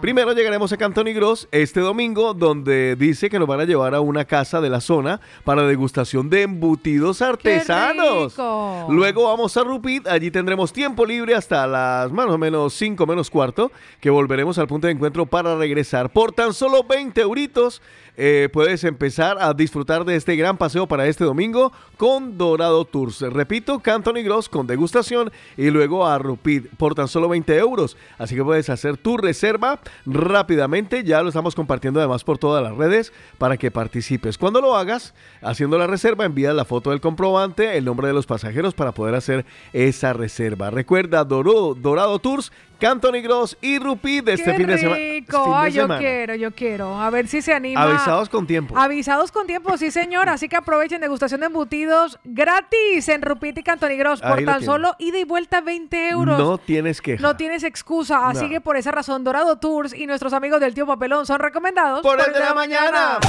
primero 0.01 0.33
llegaremos 0.33 0.71
a 0.71 0.77
Cantoni 0.77 1.13
Gross 1.13 1.47
este 1.51 1.81
domingo, 1.81 2.33
donde 2.33 2.95
dice 2.95 3.29
que 3.29 3.37
nos 3.37 3.47
van 3.47 3.59
a 3.59 3.65
llevar 3.65 3.93
a 3.93 3.99
una 3.99 4.25
casa 4.25 4.61
de 4.61 4.69
la 4.69 4.79
zona 4.79 5.19
para 5.43 5.63
degustación 5.63 6.29
de 6.29 6.43
embutidos 6.43 7.21
artesanos. 7.21 8.33
rico! 8.33 8.87
Luego 8.89 9.25
vamos 9.25 9.57
a 9.57 9.63
Rupit, 9.63 10.07
allí 10.07 10.31
tendremos 10.31 10.71
tiempo 10.71 11.05
libre 11.05 11.35
hasta 11.35 11.67
las 11.67 12.11
más 12.11 12.27
o 12.27 12.37
menos 12.37 12.73
5 12.73 13.05
menos 13.05 13.29
cuarto, 13.29 13.71
que 13.99 14.09
volveremos 14.09 14.57
al 14.57 14.67
punto 14.67 14.87
de 14.87 14.93
encuentro 14.93 15.25
para 15.25 15.57
regresar. 15.57 16.09
Por 16.11 16.31
tan 16.31 16.53
solo 16.53 16.83
20 16.83 17.19
euritos 17.19 17.81
eh, 18.17 18.49
puedes 18.51 18.83
empezar 18.83 19.37
a 19.39 19.53
disfrutar 19.53 20.05
de 20.05 20.15
este 20.15 20.35
gran 20.35 20.57
paseo 20.57 20.87
para 20.87 21.07
este 21.07 21.23
domingo 21.23 21.71
con 21.97 22.37
Dorado 22.37 22.85
Tours. 22.85 23.21
Repito, 23.21 23.79
Cantony 23.79 24.21
Gross 24.23 24.47
con 24.47 24.67
degustación 24.67 25.31
y 25.57 25.69
luego 25.69 26.05
a 26.05 26.17
Rupit 26.17 26.67
por 26.77 26.95
tan 26.95 27.07
solo 27.07 27.27
20 27.27 27.57
euros. 27.57 27.97
Así 28.17 28.35
que 28.35 28.43
puedes 28.43 28.69
hacer 28.69 28.97
tu 28.97 29.17
reserva 29.17 29.79
rápidamente. 30.05 31.03
Ya 31.03 31.21
lo 31.21 31.29
estamos 31.29 31.40
compartiendo 31.55 31.99
además 31.99 32.23
por 32.23 32.37
todas 32.37 32.63
las 32.63 32.75
redes 32.77 33.11
para 33.37 33.57
que 33.57 33.71
participes. 33.71 34.37
Cuando 34.37 34.61
lo 34.61 34.75
hagas, 34.75 35.13
haciendo 35.41 35.77
la 35.77 35.87
reserva, 35.87 36.25
envía 36.25 36.53
la 36.53 36.65
foto 36.65 36.91
del 36.91 37.01
comprobante, 37.01 37.77
el 37.77 37.85
nombre 37.85 38.07
de 38.07 38.13
los 38.13 38.25
pasajeros 38.25 38.73
para 38.73 38.91
poder 38.91 39.15
hacer 39.15 39.45
esa 39.73 40.13
reserva. 40.13 40.69
Recuerda 40.69 41.23
Doro- 41.25 41.75
Dorado 41.75 42.19
Tours, 42.19 42.51
Cantony 42.81 43.21
Gross 43.21 43.55
y 43.61 43.77
Rupit 43.79 44.25
de 44.25 44.33
este 44.33 44.55
fin 44.55 44.65
de 44.67 44.77
semana. 44.79 44.97
rico. 44.97 45.43
fin 45.43 45.51
de 45.53 45.57
Ay, 45.59 45.71
yo 45.71 45.81
semana. 45.83 45.99
quiero, 45.99 46.35
yo 46.35 46.51
quiero. 46.51 46.99
A 46.99 47.09
ver 47.11 47.27
si 47.27 47.41
se 47.43 47.53
anima. 47.53 47.81
Avisados 47.83 48.27
con 48.27 48.47
tiempo. 48.47 48.77
Avisados 48.77 49.31
con 49.31 49.45
tiempo, 49.45 49.77
sí, 49.77 49.91
señor. 49.91 50.27
Así 50.29 50.49
que 50.49 50.55
aprovechen 50.55 50.99
degustación 50.99 51.41
de 51.41 51.45
embutidos 51.45 52.19
gratis 52.23 53.07
en 53.09 53.21
Rupit 53.21 53.57
y 53.59 53.63
Cantoni 53.63 53.95
Gross 53.97 54.19
por 54.21 54.39
Ahí 54.39 54.45
tan 54.45 54.63
solo 54.63 54.95
ida 54.97 55.19
y 55.19 55.23
vuelta 55.25 55.61
20 55.61 56.09
euros. 56.09 56.39
No 56.39 56.57
tienes 56.57 57.01
que. 57.01 57.17
No 57.17 57.37
tienes 57.37 57.63
excusa, 57.63 58.27
así 58.27 58.45
No. 58.45 58.49
que 58.49 58.61
por 58.61 58.75
esa 58.77 58.91
razón 58.91 59.23
Dorado 59.23 59.57
Tours 59.59 59.93
y 59.93 60.07
nuestros 60.07 60.33
amigos 60.33 60.59
del 60.59 60.73
Tío 60.73 60.87
Papelón 60.87 61.25
son 61.27 61.39
recomendados 61.39 62.01
Por 62.01 62.19
el 62.19 62.33
de 62.33 62.39
la 62.39 62.53
mañana. 62.55 63.19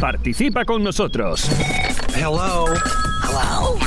Participa 0.00 0.64
con 0.64 0.82
nosotros. 0.82 1.48
Hello. 2.16 2.64
Hello. 3.24 3.78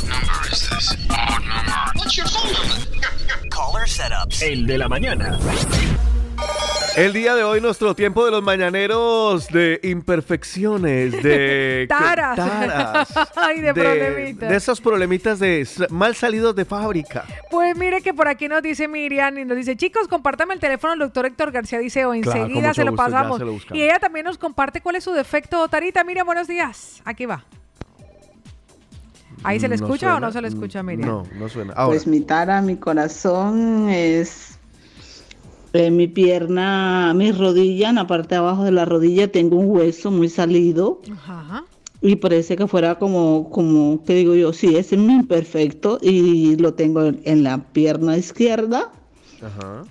Caller 3.71 3.87
setups. 3.89 4.41
El 4.41 4.67
de 4.67 4.77
la 4.77 4.87
mañana. 4.87 5.37
El 6.95 7.11
día 7.13 7.35
de 7.35 7.43
hoy, 7.43 7.59
nuestro 7.59 7.93
tiempo 7.95 8.23
de 8.23 8.31
los 8.31 8.41
mañaneros 8.43 9.47
de 9.49 9.79
imperfecciones, 9.83 11.11
de 11.23 11.85
Taras. 11.89 12.35
taras, 12.37 13.13
Ay, 13.35 13.59
de 13.61 13.73
problemitas. 13.73 14.49
de 14.49 14.55
esos 14.55 14.79
problemitas 14.79 15.39
de 15.39 15.67
mal 15.89 16.15
salidos 16.15 16.55
de 16.55 16.63
fábrica. 16.63 17.25
Pues 17.51 17.75
mire 17.75 18.01
que 18.01 18.13
por 18.13 18.27
aquí 18.29 18.47
nos 18.47 18.61
dice 18.61 18.87
Miriam 18.87 19.37
y 19.37 19.45
nos 19.45 19.57
dice, 19.57 19.75
chicos, 19.75 20.07
compártame 20.07 20.53
el 20.53 20.59
teléfono 20.61 20.91
del 20.93 20.99
doctor 20.99 21.25
Héctor 21.25 21.51
García 21.51 21.79
Dice, 21.79 22.05
o 22.05 22.11
Claro, 22.11 22.43
enseguida 22.45 22.73
se 22.73 22.85
lo 22.85 22.91
gusto, 22.91 23.03
pasamos. 23.03 23.37
se 23.39 23.45
lo 23.45 23.51
buscamos. 23.53 23.77
y 23.77 23.83
ella 23.83 23.99
también 23.99 24.25
nos 24.25 24.37
comparte 24.37 24.79
cuál 24.79 24.95
es 24.95 25.03
su 25.03 25.11
defecto. 25.11 25.67
Tarita, 25.67 26.03
Miriam, 26.05 26.25
buenos 26.25 26.47
días. 26.47 27.01
Aquí 27.03 27.25
va. 27.25 27.43
¿Ahí 29.45 29.59
se 29.59 29.67
le 29.67 29.77
No 29.77 29.85
escucha 29.85 30.15
o 30.15 30.19
no 30.19 30.31
se 30.31 30.41
le 30.41 30.47
escucha, 30.47 30.83
Miriam? 30.83 31.07
No, 31.07 31.23
no 31.37 31.49
suena. 31.49 31.73
Ahora, 31.73 31.91
Pues 31.91 32.07
mi 32.07 32.21
tara, 32.21 32.61
mi 32.61 32.75
corazón 32.75 33.89
es 33.89 34.57
en 35.73 35.97
mi 35.97 36.07
pierna, 36.07 37.13
mi 37.15 37.31
rodilla, 37.31 37.89
en 37.89 37.95
la 37.95 38.07
parte 38.07 38.29
de 38.35 38.39
abajo 38.39 38.63
de 38.63 38.71
la 38.71 38.85
rodilla 38.85 39.29
tengo 39.31 39.57
un 39.57 39.69
hueso 39.69 40.09
muy 40.09 40.29
salido 40.29 41.01
Ajá. 41.11 41.65
y 42.01 42.15
parece 42.15 42.55
que 42.55 42.65
fuera 42.65 42.95
como, 42.97 43.49
como, 43.49 44.01
¿qué 44.05 44.15
digo 44.15 44.35
yo? 44.35 44.53
Sí, 44.53 44.77
es 44.77 44.97
muy 44.97 45.15
imperfecto 45.15 45.99
y 46.01 46.55
lo 46.55 46.73
tengo 46.75 47.03
en, 47.03 47.21
en 47.25 47.43
la 47.43 47.57
pierna 47.57 48.15
izquierda 48.17 48.89
Ajá. 49.41 49.83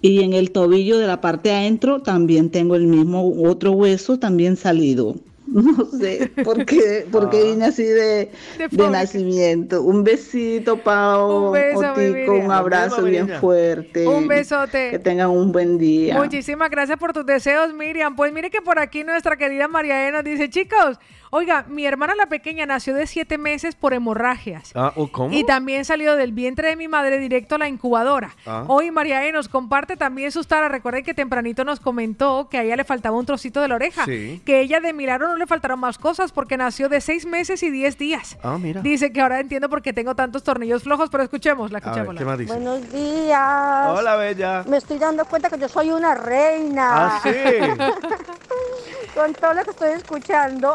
y 0.00 0.22
en 0.22 0.32
el 0.32 0.50
tobillo 0.50 0.96
de 0.96 1.08
la 1.08 1.20
parte 1.20 1.52
adentro 1.52 2.00
también 2.00 2.48
tengo 2.48 2.74
el 2.74 2.86
mismo 2.86 3.34
otro 3.44 3.72
hueso 3.72 4.18
también 4.18 4.56
salido. 4.56 5.14
No 5.54 5.84
sé 5.86 6.30
por 6.42 6.64
qué, 6.64 7.06
por 7.10 7.30
qué 7.30 7.44
vine 7.44 7.66
así 7.66 7.84
de, 7.84 8.30
De 8.70 8.90
nacimiento. 8.90 9.82
Un 9.82 10.02
besito, 10.02 10.78
Pao, 10.78 11.48
Un 11.48 11.52
beso, 11.52 11.92
Otico, 11.92 12.32
un 12.32 12.50
abrazo 12.50 13.02
bien 13.02 13.28
fuerte. 13.28 14.06
Un 14.06 14.26
besote. 14.26 14.90
Que 14.90 14.98
tengan 14.98 15.30
un 15.30 15.52
buen 15.52 15.78
día. 15.78 16.16
Muchísimas 16.16 16.70
gracias 16.70 16.98
por 16.98 17.12
tus 17.12 17.26
deseos, 17.26 17.72
Miriam. 17.74 18.16
Pues 18.16 18.32
mire 18.32 18.50
que 18.50 18.62
por 18.62 18.78
aquí 18.78 19.04
nuestra 19.04 19.36
querida 19.36 19.68
María 19.68 20.08
E 20.08 20.12
nos 20.12 20.24
dice, 20.24 20.48
chicos, 20.48 20.98
oiga, 21.34 21.64
mi 21.68 21.84
hermana 21.84 22.14
la 22.14 22.26
pequeña 22.26 22.64
nació 22.64 22.94
de 22.94 23.08
siete 23.08 23.38
meses 23.38 23.74
por 23.74 23.92
hemorragias. 23.92 24.70
Ah, 24.76 24.92
¿o 24.94 25.08
¿Cómo? 25.08 25.34
Y 25.34 25.44
también 25.44 25.84
salió 25.84 26.14
del 26.14 26.32
vientre 26.32 26.68
de 26.68 26.76
mi 26.76 26.86
madre 26.86 27.18
directo 27.18 27.56
a 27.56 27.58
la 27.58 27.68
incubadora. 27.68 28.36
Ah. 28.46 28.64
Hoy 28.68 28.92
María 28.92 29.26
E 29.26 29.32
nos 29.32 29.48
comparte 29.48 29.96
también 29.96 30.30
sus 30.30 30.46
taras. 30.46 30.70
Recuerden 30.70 31.02
que 31.02 31.12
tempranito 31.12 31.64
nos 31.64 31.80
comentó 31.80 32.48
que 32.48 32.58
a 32.58 32.62
ella 32.62 32.76
le 32.76 32.84
faltaba 32.84 33.18
un 33.18 33.26
trocito 33.26 33.60
de 33.60 33.66
la 33.66 33.74
oreja. 33.74 34.04
Sí. 34.04 34.40
Que 34.44 34.60
ella 34.60 34.78
de 34.78 34.92
milagro 34.92 35.26
no 35.26 35.36
le 35.36 35.46
faltaron 35.46 35.80
más 35.80 35.98
cosas 35.98 36.30
porque 36.30 36.56
nació 36.56 36.88
de 36.88 37.00
seis 37.00 37.26
meses 37.26 37.64
y 37.64 37.70
diez 37.70 37.98
días. 37.98 38.38
Ah, 38.42 38.56
mira. 38.56 38.80
Dice 38.80 39.12
que 39.12 39.20
ahora 39.20 39.40
entiendo 39.40 39.68
por 39.68 39.82
qué 39.82 39.92
tengo 39.92 40.14
tantos 40.14 40.44
tornillos 40.44 40.84
flojos, 40.84 41.10
pero 41.10 41.24
escuchemos, 41.24 41.72
la 41.72 41.78
escuchemos. 41.78 42.14
¿qué 42.14 42.24
más 42.24 42.38
dice? 42.38 42.52
Buenos 42.52 42.92
días. 42.92 43.88
Hola, 43.88 44.14
bella. 44.14 44.64
Me 44.68 44.76
estoy 44.76 44.98
dando 44.98 45.24
cuenta 45.24 45.50
que 45.50 45.58
yo 45.58 45.68
soy 45.68 45.90
una 45.90 46.14
reina. 46.14 47.16
Ah, 47.16 47.20
sí. 47.24 47.30
Con 49.14 49.32
todo 49.32 49.54
lo 49.54 49.62
que 49.62 49.70
estoy 49.70 49.90
escuchando. 49.92 50.74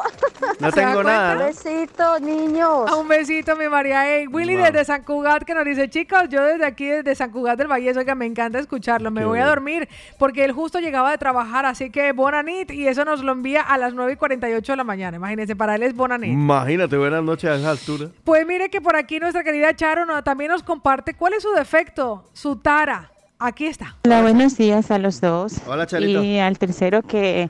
No 0.61 0.71
¿Se 0.71 0.79
da 0.81 0.87
tengo 0.87 1.03
nada. 1.03 1.35
¿no? 1.35 1.45
Besitos, 1.45 2.21
niños. 2.21 2.89
Un 2.93 3.07
besito, 3.07 3.55
mi 3.57 3.67
María 3.67 4.15
E. 4.17 4.27
Willy 4.27 4.55
Wow. 4.55 4.65
desde 4.65 4.85
San 4.85 5.03
Cugat 5.03 5.43
que 5.43 5.53
nos 5.53 5.65
dice, 5.65 5.89
chicos, 5.89 6.23
yo 6.29 6.41
desde 6.43 6.65
aquí, 6.65 6.85
desde 6.85 7.15
San 7.15 7.31
Cugat 7.31 7.57
del 7.57 7.67
Valle, 7.67 7.91
oiga, 7.97 8.15
me 8.15 8.25
encanta 8.25 8.57
escucharlo. 8.59 9.11
Me 9.11 9.21
Qué 9.21 9.25
voy 9.27 9.39
a 9.39 9.45
dormir 9.45 9.89
porque 10.17 10.45
él 10.45 10.53
justo 10.53 10.79
llegaba 10.79 11.11
de 11.11 11.17
trabajar, 11.17 11.65
así 11.65 11.89
que 11.89 12.13
bonanit 12.13 12.71
y 12.71 12.87
eso 12.87 13.03
nos 13.03 13.21
lo 13.23 13.33
envía 13.33 13.61
a 13.61 13.77
las 13.77 13.93
9 13.93 14.13
y 14.13 14.15
48 14.15 14.71
de 14.71 14.77
la 14.77 14.83
mañana. 14.85 15.17
Imagínense, 15.17 15.55
para 15.57 15.75
él 15.75 15.83
es 15.83 15.93
bonanit. 15.93 16.31
Imagínate, 16.31 16.95
buenas 16.97 17.21
noches 17.23 17.49
a 17.49 17.55
esa 17.55 17.71
altura. 17.71 18.07
Pues 18.23 18.47
mire 18.47 18.69
que 18.69 18.79
por 18.79 18.95
aquí 18.95 19.19
nuestra 19.19 19.43
querida 19.43 19.75
Charo 19.75 20.05
no- 20.05 20.23
también 20.23 20.49
nos 20.51 20.63
comparte 20.63 21.13
cuál 21.13 21.33
es 21.33 21.43
su 21.43 21.51
defecto, 21.51 22.23
su 22.31 22.55
tara. 22.55 23.11
Aquí 23.37 23.65
está. 23.65 23.95
Hola, 24.05 24.21
buenos 24.21 24.57
días 24.57 24.91
a 24.91 24.97
los 24.97 25.19
dos. 25.21 25.55
Hola, 25.67 25.85
Charito. 25.87 26.23
Y 26.23 26.39
al 26.39 26.57
tercero 26.59 27.01
que, 27.03 27.49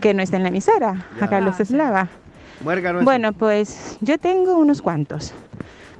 que 0.00 0.14
no 0.14 0.22
está 0.22 0.36
en 0.36 0.42
la 0.42 0.48
emisora, 0.50 1.06
Ya. 1.18 1.24
a 1.26 1.28
Carlos 1.28 1.54
Ah, 1.54 1.56
sí. 1.58 1.62
Eslava. 1.74 2.08
Bueno, 3.02 3.32
pues 3.32 3.96
yo 4.00 4.18
tengo 4.18 4.56
unos 4.56 4.80
cuantos, 4.80 5.32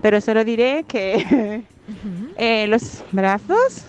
pero 0.01 0.21
solo 0.21 0.45
diré 0.45 0.85
que 0.87 1.65
eh, 2.37 2.67
los 2.69 3.03
brazos, 3.13 3.85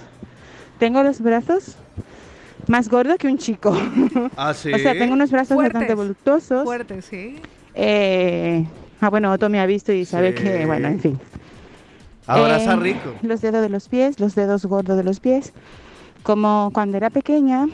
tengo 0.79 1.01
los 1.03 1.21
brazos 1.21 1.77
más 2.67 2.89
gordos 2.89 3.17
que 3.17 3.27
un 3.27 3.37
chico. 3.37 3.75
Ah, 4.37 4.53
sí. 4.53 4.73
O 4.73 4.77
sea, 4.79 4.93
tengo 4.93 5.13
unos 5.13 5.31
brazos 5.31 5.55
bastante 5.55 5.77
Fuertes. 5.79 5.95
voluptuosos. 5.95 6.63
Fuerte, 6.63 7.01
sí. 7.01 7.39
Eh, 7.73 8.65
ah, 9.01 9.09
bueno, 9.09 9.31
Otto 9.31 9.49
me 9.49 9.59
ha 9.59 9.65
visto 9.65 9.93
y 9.93 10.03
sabe 10.05 10.35
Sí. 10.35 10.43
que, 10.43 10.65
bueno, 10.65 10.87
en 10.87 10.99
fin. 10.99 11.19
Abraza 12.27 12.73
Eh, 12.73 12.77
rico. 12.77 13.13
Los 13.21 13.41
dedos 13.41 13.61
de 13.61 13.69
los 13.69 13.87
pies, 13.87 14.19
los 14.19 14.33
dedos 14.35 14.65
gordos 14.65 14.97
de 14.97 15.03
los 15.03 15.19
pies. 15.19 15.53
Como 16.23 16.71
cuando 16.73 16.97
era 16.97 17.09
pequeña, 17.11 17.67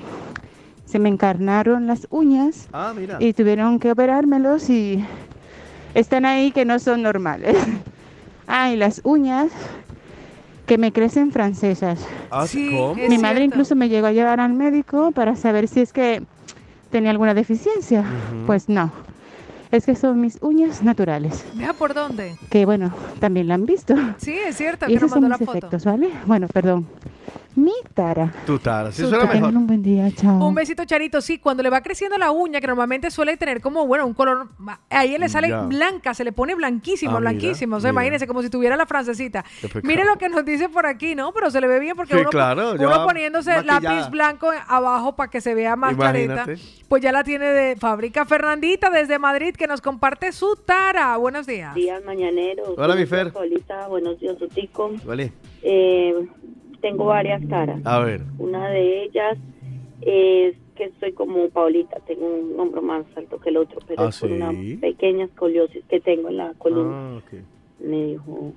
se 0.92 1.00
me 1.00 1.08
encarnaron 1.08 1.88
las 1.88 2.06
uñas 2.10 2.68
Ah, 2.74 2.94
mira. 2.96 3.16
y 3.20 3.32
tuvieron 3.32 3.80
que 3.80 3.92
operármelos 3.92 4.70
y 4.70 5.04
están 5.94 6.26
ahí 6.26 6.52
que 6.52 6.66
no 6.66 6.80
son 6.80 7.02
normales. 7.02 7.56
ah, 8.48 8.72
y 8.72 8.76
las 8.76 9.00
uñas 9.06 9.52
que 10.66 10.78
me 10.78 10.92
crecen 10.92 11.32
francesas. 11.32 12.06
Ah, 12.30 12.46
Sí, 12.46 12.70
Mi 13.10 13.18
madre 13.18 13.46
incluso 13.46 13.76
me 13.76 13.88
llegó 13.88 14.08
a 14.08 14.12
llevar 14.12 14.42
al 14.42 14.54
médico 14.54 15.12
para 15.12 15.36
saber 15.38 15.70
si 15.70 15.80
es 15.80 15.94
que 15.94 16.24
tenía 16.90 17.12
alguna 17.12 17.34
deficiencia. 17.34 18.04
Pues 18.46 18.68
no. 18.68 18.92
Es 19.72 19.86
que 19.86 19.96
son 19.96 20.20
mis 20.20 20.38
uñas 20.42 20.84
naturales. 20.84 21.46
Vea 21.54 21.74
por 21.74 21.94
dónde. 21.94 22.36
Que 22.50 22.66
bueno, 22.66 22.94
también 23.20 23.48
la 23.48 23.54
han 23.56 23.66
visto. 23.66 23.96
Sí, 24.18 24.34
es 24.38 24.58
cierto, 24.58 24.86
Y 24.86 24.90
que 24.90 24.94
nos 24.96 25.04
esos 25.04 25.12
son 25.12 25.22
mandó 25.22 25.30
la 25.30 25.38
mis 25.38 25.46
foto. 25.46 25.58
efectos, 25.60 25.86
¿vale? 25.86 26.10
Bueno, 26.26 26.48
perdón. 26.48 26.88
mi 27.54 27.74
tara. 27.94 28.32
Tu 28.46 28.58
tara, 28.60 28.94
sí 28.94 29.02
Su 29.02 29.10
suena 29.10 29.26
tara. 29.26 29.34
mejor. 29.34 29.50
Tengan 29.50 29.58
un 29.62 29.68
buen 29.68 29.84
día, 29.84 30.10
chao. 30.16 30.46
Un 30.48 30.56
besito, 30.56 30.86
Charito. 30.86 31.20
Sí, 31.20 31.38
cuando 31.38 31.62
le 31.62 31.70
va 31.70 31.82
creciendo 31.82 32.18
la 32.18 32.32
uña, 32.32 32.62
que 32.62 32.68
normalmente 32.68 33.12
suele 33.12 33.36
tener 33.36 33.60
como, 33.60 33.86
bueno, 33.86 34.06
un 34.08 34.14
color. 34.14 34.48
ma- 34.58 34.80
A 34.90 35.04
ella 35.04 35.18
le 35.18 35.28
sale 35.28 35.50
Ya. 35.50 35.62
blanca, 35.64 36.14
se 36.14 36.24
le 36.24 36.32
pone 36.32 36.56
blanquísimo, 36.56 37.18
Ah, 37.18 37.20
mira, 37.20 37.32
blanquísimo. 37.32 37.76
O 37.76 37.80
sea, 37.82 37.92
mira. 37.92 38.02
imagínense, 38.04 38.26
como 38.28 38.42
si 38.42 38.50
tuviera 38.50 38.78
la 38.78 38.86
francesita. 38.86 39.44
Qué 39.60 39.68
pecado. 39.68 39.82
Mire 39.86 40.06
lo 40.06 40.18
que 40.18 40.30
nos 40.30 40.46
dice 40.46 40.70
por 40.70 40.86
aquí, 40.86 41.14
¿no? 41.14 41.34
Pero 41.34 41.52
se 41.52 41.60
le 41.60 41.68
ve 41.68 41.80
bien 41.80 41.96
porque 41.98 42.14
Sí, 42.14 42.22
uno, 42.22 42.30
claro, 42.30 42.78
ya 42.78 42.88
uno 42.88 43.06
poniéndose 43.06 43.52
maquillada. 43.54 43.80
lápiz 43.82 44.10
blanco 44.12 44.50
abajo 44.68 45.16
para 45.18 45.30
que 45.30 45.42
se 45.42 45.54
vea 45.54 45.76
más 45.76 45.94
clarita. 45.96 46.34
Imagínate. 46.34 46.62
Pues 46.88 47.02
ya 47.04 47.12
la 47.12 47.24
tiene 47.26 47.46
de 47.48 47.76
fábrica 47.76 48.26
Fernandita 48.26 48.90
desde 48.90 49.20
Madrid, 49.20 49.54
que 49.62 49.68
nos 49.68 49.80
comparte 49.80 50.32
su 50.32 50.56
tara. 50.66 51.18
Buenos 51.18 51.46
días. 51.46 51.76
días 51.76 52.04
mañaneros. 52.04 52.70
Hola, 52.70 52.96
mi 52.96 53.06
Buenos 53.06 53.10
días, 53.10 53.10
Fer. 53.10 53.32
Paulita, 53.32 53.88
buenos 53.90 54.20
días, 54.20 54.42
Otico. 54.42 54.90
Vale. 55.06 55.32
Eh, 55.62 56.16
tengo 56.82 57.06
varias 57.06 57.48
taras. 57.48 57.80
A 57.86 58.00
ver. 58.00 58.22
Una 58.40 58.70
de 58.70 59.04
ellas 59.04 59.38
es 60.02 60.56
que 60.74 60.92
soy 61.00 61.12
como 61.14 61.48
Paulita, 61.50 62.00
tengo 62.08 62.26
un 62.26 62.60
hombro 62.60 62.82
más 62.82 63.06
alto 63.16 63.40
que 63.40 63.50
el 63.50 63.58
otro, 63.58 63.78
pero 63.88 64.02
Ah, 64.02 64.10
es 64.10 64.20
por 64.20 64.30
¿sí? 64.30 64.36
una 64.36 64.52
pequeña 64.82 65.26
escoliosis 65.26 65.84
que 65.88 66.00
tengo 66.00 66.30
en 66.30 66.38
la 66.38 66.54
columna. 66.58 66.96
Ah, 66.96 67.18
ok. 67.20 67.40
Me 67.82 68.04
dijo 68.08 68.32
un 68.32 68.56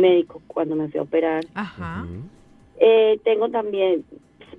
médico 0.00 0.40
cuando 0.46 0.76
me 0.76 0.88
fui 0.88 0.98
a 0.98 1.02
operar. 1.02 1.44
Ajá. 1.52 2.06
Eh, 2.80 3.20
tengo 3.22 3.50
también 3.50 4.02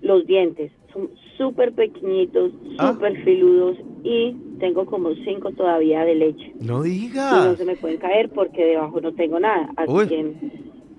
los 0.03 0.27
dientes, 0.27 0.71
son 0.93 1.09
súper 1.39 1.71
pequeñitos, 1.73 2.51
Ah. 2.77 2.91
súper 2.93 3.23
filudos 3.23 3.77
y 4.03 4.35
tengo 4.59 4.85
como 4.85 5.15
cinco 5.25 5.51
todavía 5.53 6.05
de 6.05 6.13
leche. 6.13 6.53
No 6.61 6.85
y 6.85 7.09
no 7.15 7.55
se 7.55 7.65
me 7.65 7.75
pueden 7.75 7.97
caer 7.97 8.29
porque 8.29 8.63
debajo 8.63 9.01
no 9.01 9.11
tengo 9.13 9.39
nada. 9.39 9.71
Así 9.75 9.91
Uy. 9.91 10.07
que 10.07 10.33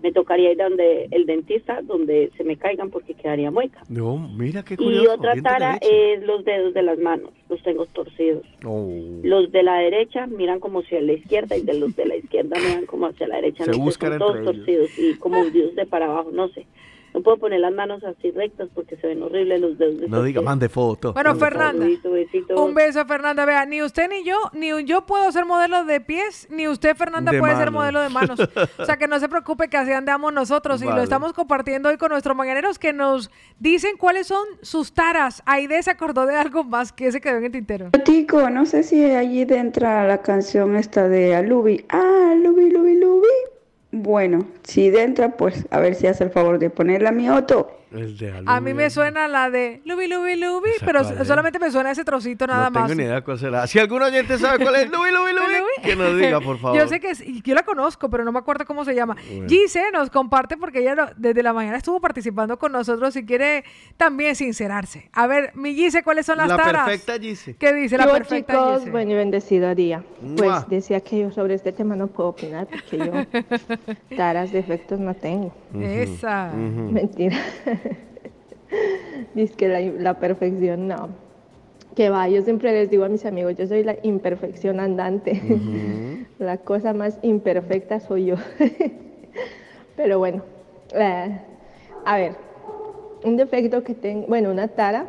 me 0.02 0.12
tocaría 0.12 0.50
ir 0.52 0.56
donde 0.56 1.08
el 1.10 1.26
dentista 1.26 1.82
donde 1.82 2.30
se 2.38 2.42
me 2.42 2.56
caigan 2.56 2.88
porque 2.88 3.12
quedaría 3.12 3.50
mueca. 3.50 3.82
No, 3.90 4.16
mira 4.34 4.62
qué 4.64 4.74
Y 4.74 4.76
curioso. 4.78 5.12
otra 5.12 5.34
dientes 5.34 5.52
de 5.52 5.58
tara 5.58 5.78
es 5.82 6.22
los 6.24 6.42
dedos 6.46 6.72
de 6.72 6.82
las 6.82 6.98
manos, 6.98 7.30
los 7.50 7.62
tengo 7.62 7.84
torcidos. 7.84 8.42
Oh. 8.64 8.88
Los 9.22 9.52
de 9.52 9.62
la 9.62 9.74
derecha 9.74 10.26
miran 10.26 10.58
como 10.58 10.80
hacia 10.80 11.02
la 11.02 11.12
izquierda 11.12 11.54
y 11.56 11.60
de 11.62 11.74
los 11.78 11.94
de 11.96 12.06
la 12.06 12.16
izquierda 12.16 12.56
miran 12.58 12.86
como 12.86 13.06
hacia 13.08 13.28
la 13.28 13.36
derecha. 13.36 13.66
Se 13.66 13.72
No 13.72 13.78
buscan 13.78 14.18
todos 14.18 14.36
entre 14.38 14.52
ellos. 14.52 14.56
torcidos 14.56 14.98
y 14.98 15.18
como 15.18 15.38
hundidos 15.42 15.74
de 15.74 15.84
para 15.84 16.06
abajo, 16.06 16.30
no 16.32 16.48
sé. 16.48 16.64
No 17.14 17.22
puedo 17.22 17.38
poner 17.38 17.60
las 17.60 17.72
manos 17.72 18.02
así 18.04 18.30
rectas 18.30 18.68
porque 18.74 18.96
se 18.96 19.08
ven 19.08 19.22
horribles 19.22 19.60
los 19.60 19.78
dedos. 19.78 20.00
de 20.00 20.08
No 20.08 20.22
diga, 20.22 20.40
mande 20.42 20.68
foto. 20.68 21.12
Bueno, 21.12 21.30
Mande 21.30 21.44
Fernanda. 21.44 21.84
Besito, 21.86 22.10
besito. 22.10 22.64
Un 22.64 22.74
beso, 22.74 23.04
Fernanda. 23.04 23.44
Vea, 23.44 23.66
ni 23.66 23.82
usted 23.82 24.08
ni 24.08 24.24
yo, 24.24 24.36
ni 24.52 24.84
yo 24.84 25.06
puedo 25.06 25.30
ser 25.32 25.44
modelo 25.44 25.84
de 25.84 26.00
pies, 26.00 26.46
ni 26.50 26.68
usted, 26.68 26.96
Fernanda, 26.96 27.32
De 27.32 27.38
puede 27.38 27.56
ser 27.56 27.70
modelo 27.70 28.00
de 28.00 28.08
manos. 28.08 28.38
O 28.78 28.84
sea, 28.84 28.96
que 28.96 29.08
no 29.08 29.18
se 29.18 29.28
preocupe 29.28 29.68
que 29.68 29.76
así 29.76 29.92
andamos 29.92 30.32
nosotros. 30.32 30.82
Y 30.82 30.86
lo 30.86 31.02
estamos 31.02 31.32
compartiendo 31.32 31.88
hoy 31.88 31.96
con 31.96 32.10
nuestros 32.10 32.36
mañaneros 32.36 32.78
que 32.78 32.92
nos 32.92 33.30
dicen 33.58 33.96
cuáles 33.96 34.26
son 34.26 34.46
sus 34.62 34.92
taras. 34.92 35.42
Aide 35.46 35.82
se 35.82 35.90
acordó 35.90 36.26
de 36.26 36.36
algo 36.36 36.64
más 36.64 36.92
que 36.92 37.10
se 37.12 37.20
quedó 37.20 37.38
en 37.38 37.44
el 37.44 37.52
tintero. 37.52 37.90
Tico, 38.04 38.48
no 38.50 38.66
sé 38.66 38.82
si 38.82 39.02
allí 39.04 39.46
entra 39.48 40.06
la 40.06 40.22
canción 40.22 40.76
esta 40.76 41.08
de 41.08 41.34
Alubi. 41.34 41.84
Ah, 41.88 42.30
Alubi, 42.32 42.70
Lubi, 42.70 42.98
Lubi. 42.98 43.28
Bueno, 43.92 44.46
si 44.62 44.88
entra, 44.88 45.36
pues 45.36 45.66
a 45.70 45.80
ver 45.80 45.94
si 45.94 46.06
hace 46.06 46.24
el 46.24 46.30
favor 46.30 46.58
de 46.58 46.70
ponerla 46.70 47.12
mi 47.12 47.26
auto. 47.26 47.79
El 47.92 48.16
de 48.16 48.42
A 48.46 48.60
mí 48.60 48.72
me 48.72 48.88
suena 48.90 49.26
la 49.26 49.50
de 49.50 49.82
Lubi, 49.84 50.06
Lubi, 50.06 50.36
Lubi, 50.36 50.70
¿Esa 50.76 50.86
pero 50.86 51.00
es? 51.00 51.26
solamente 51.26 51.58
me 51.58 51.70
suena 51.72 51.90
ese 51.90 52.04
trocito 52.04 52.46
nada 52.46 52.70
no 52.70 52.72
tengo 52.72 52.86
más. 52.88 52.96
ni 52.96 53.02
idea 53.02 53.20
cuál 53.22 53.38
será. 53.38 53.66
Si 53.66 53.78
algún 53.80 54.00
oyente 54.02 54.38
sabe 54.38 54.62
cuál 54.62 54.76
es, 54.76 54.90
Lubi, 54.90 55.10
Lubi, 55.10 55.32
Lubi, 55.32 55.50
que 55.82 55.96
nos 55.96 56.16
diga, 56.16 56.40
por 56.40 56.58
favor. 56.60 56.78
Yo 56.78 56.86
sé 56.86 57.00
que 57.00 57.10
es- 57.10 57.24
yo 57.26 57.54
la 57.54 57.64
conozco, 57.64 58.08
pero 58.08 58.24
no 58.24 58.30
me 58.30 58.38
acuerdo 58.38 58.64
cómo 58.64 58.84
se 58.84 58.94
llama. 58.94 59.16
Bueno. 59.28 59.48
Gise 59.48 59.82
nos 59.92 60.08
comparte 60.10 60.56
porque 60.56 60.80
ella 60.80 60.94
lo- 60.94 61.10
desde 61.16 61.42
la 61.42 61.52
mañana 61.52 61.76
estuvo 61.78 62.00
participando 62.00 62.58
con 62.58 62.70
nosotros 62.72 63.16
y 63.16 63.24
quiere 63.26 63.64
también 63.96 64.36
sincerarse. 64.36 65.08
A 65.12 65.26
ver, 65.26 65.50
mi 65.54 65.74
Gise, 65.74 66.02
¿cuáles 66.04 66.26
son 66.26 66.38
las 66.38 66.48
La 66.48 66.56
taras? 66.56 66.86
perfecta 66.88 67.18
Gise. 67.18 67.56
¿Qué 67.56 67.72
dice 67.74 67.98
la 67.98 68.06
Yo, 68.06 68.12
perfecta 68.12 68.52
chicos, 68.52 68.78
Gise? 68.80 68.90
buen 68.92 69.10
y 69.10 69.14
bendecido 69.14 69.74
día. 69.74 70.04
Mua. 70.22 70.36
Pues 70.36 70.68
decía 70.68 71.00
que 71.00 71.18
yo 71.18 71.32
sobre 71.32 71.54
este 71.54 71.72
tema 71.72 71.96
no 71.96 72.06
puedo 72.06 72.28
opinar 72.30 72.68
porque 72.68 72.98
yo 72.98 74.16
taras, 74.16 74.52
defectos 74.52 75.00
no 75.00 75.14
tengo. 75.14 75.52
Esa. 75.74 76.52
Mentira. 76.54 77.36
Dice 79.34 79.54
que 79.54 79.68
la, 79.68 79.80
la 79.80 80.18
perfección 80.18 80.88
no. 80.88 81.08
Que 81.94 82.08
va, 82.08 82.28
yo 82.28 82.42
siempre 82.42 82.72
les 82.72 82.90
digo 82.90 83.04
a 83.04 83.08
mis 83.08 83.26
amigos, 83.26 83.56
yo 83.56 83.66
soy 83.66 83.82
la 83.82 83.96
imperfección 84.02 84.80
andante. 84.80 85.40
la 86.38 86.56
cosa 86.58 86.92
más 86.92 87.18
imperfecta 87.22 88.00
soy 88.00 88.26
yo. 88.26 88.36
Pero 89.96 90.18
bueno, 90.18 90.42
eh, 90.94 91.38
a 92.04 92.16
ver, 92.16 92.32
un 93.24 93.36
defecto 93.36 93.82
que 93.82 93.94
tengo, 93.94 94.26
bueno, 94.28 94.50
una 94.50 94.68
tara 94.68 95.06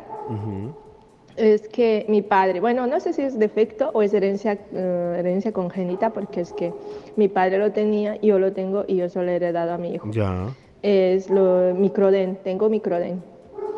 es 1.36 1.68
que 1.68 2.04
mi 2.08 2.20
padre, 2.20 2.60
bueno, 2.60 2.86
no 2.86 3.00
sé 3.00 3.12
si 3.12 3.22
es 3.22 3.38
defecto 3.38 3.90
o 3.94 4.02
es 4.02 4.12
herencia, 4.12 4.58
eh, 4.72 5.16
herencia 5.18 5.52
congénita, 5.52 6.10
porque 6.10 6.42
es 6.42 6.52
que 6.52 6.72
mi 7.16 7.28
padre 7.28 7.58
lo 7.58 7.72
tenía, 7.72 8.20
yo 8.20 8.38
lo 8.38 8.52
tengo 8.52 8.84
y 8.86 8.96
yo 8.96 9.08
solo 9.08 9.30
he 9.30 9.36
heredado 9.36 9.72
a 9.72 9.78
mi 9.78 9.94
hijo. 9.94 10.10
Ya. 10.10 10.48
Es 10.82 11.30
lo 11.30 11.74
microden, 11.74 12.36
tengo 12.42 12.68
microden. 12.68 13.22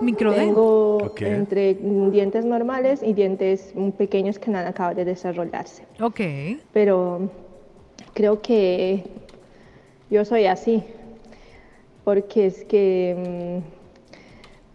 ¿Microden? 0.00 0.46
Tengo 0.48 1.12
entre 1.20 1.74
dientes 1.74 2.44
normales 2.44 3.02
y 3.02 3.12
dientes 3.12 3.74
pequeños 3.96 4.38
que 4.38 4.50
no 4.50 4.58
han 4.58 4.66
acabado 4.66 4.96
de 4.96 5.04
desarrollarse. 5.04 5.84
Ok. 6.00 6.20
Pero 6.72 7.28
creo 8.14 8.40
que 8.40 9.04
yo 10.10 10.24
soy 10.24 10.46
así, 10.46 10.82
porque 12.04 12.46
es 12.46 12.64
que 12.64 13.62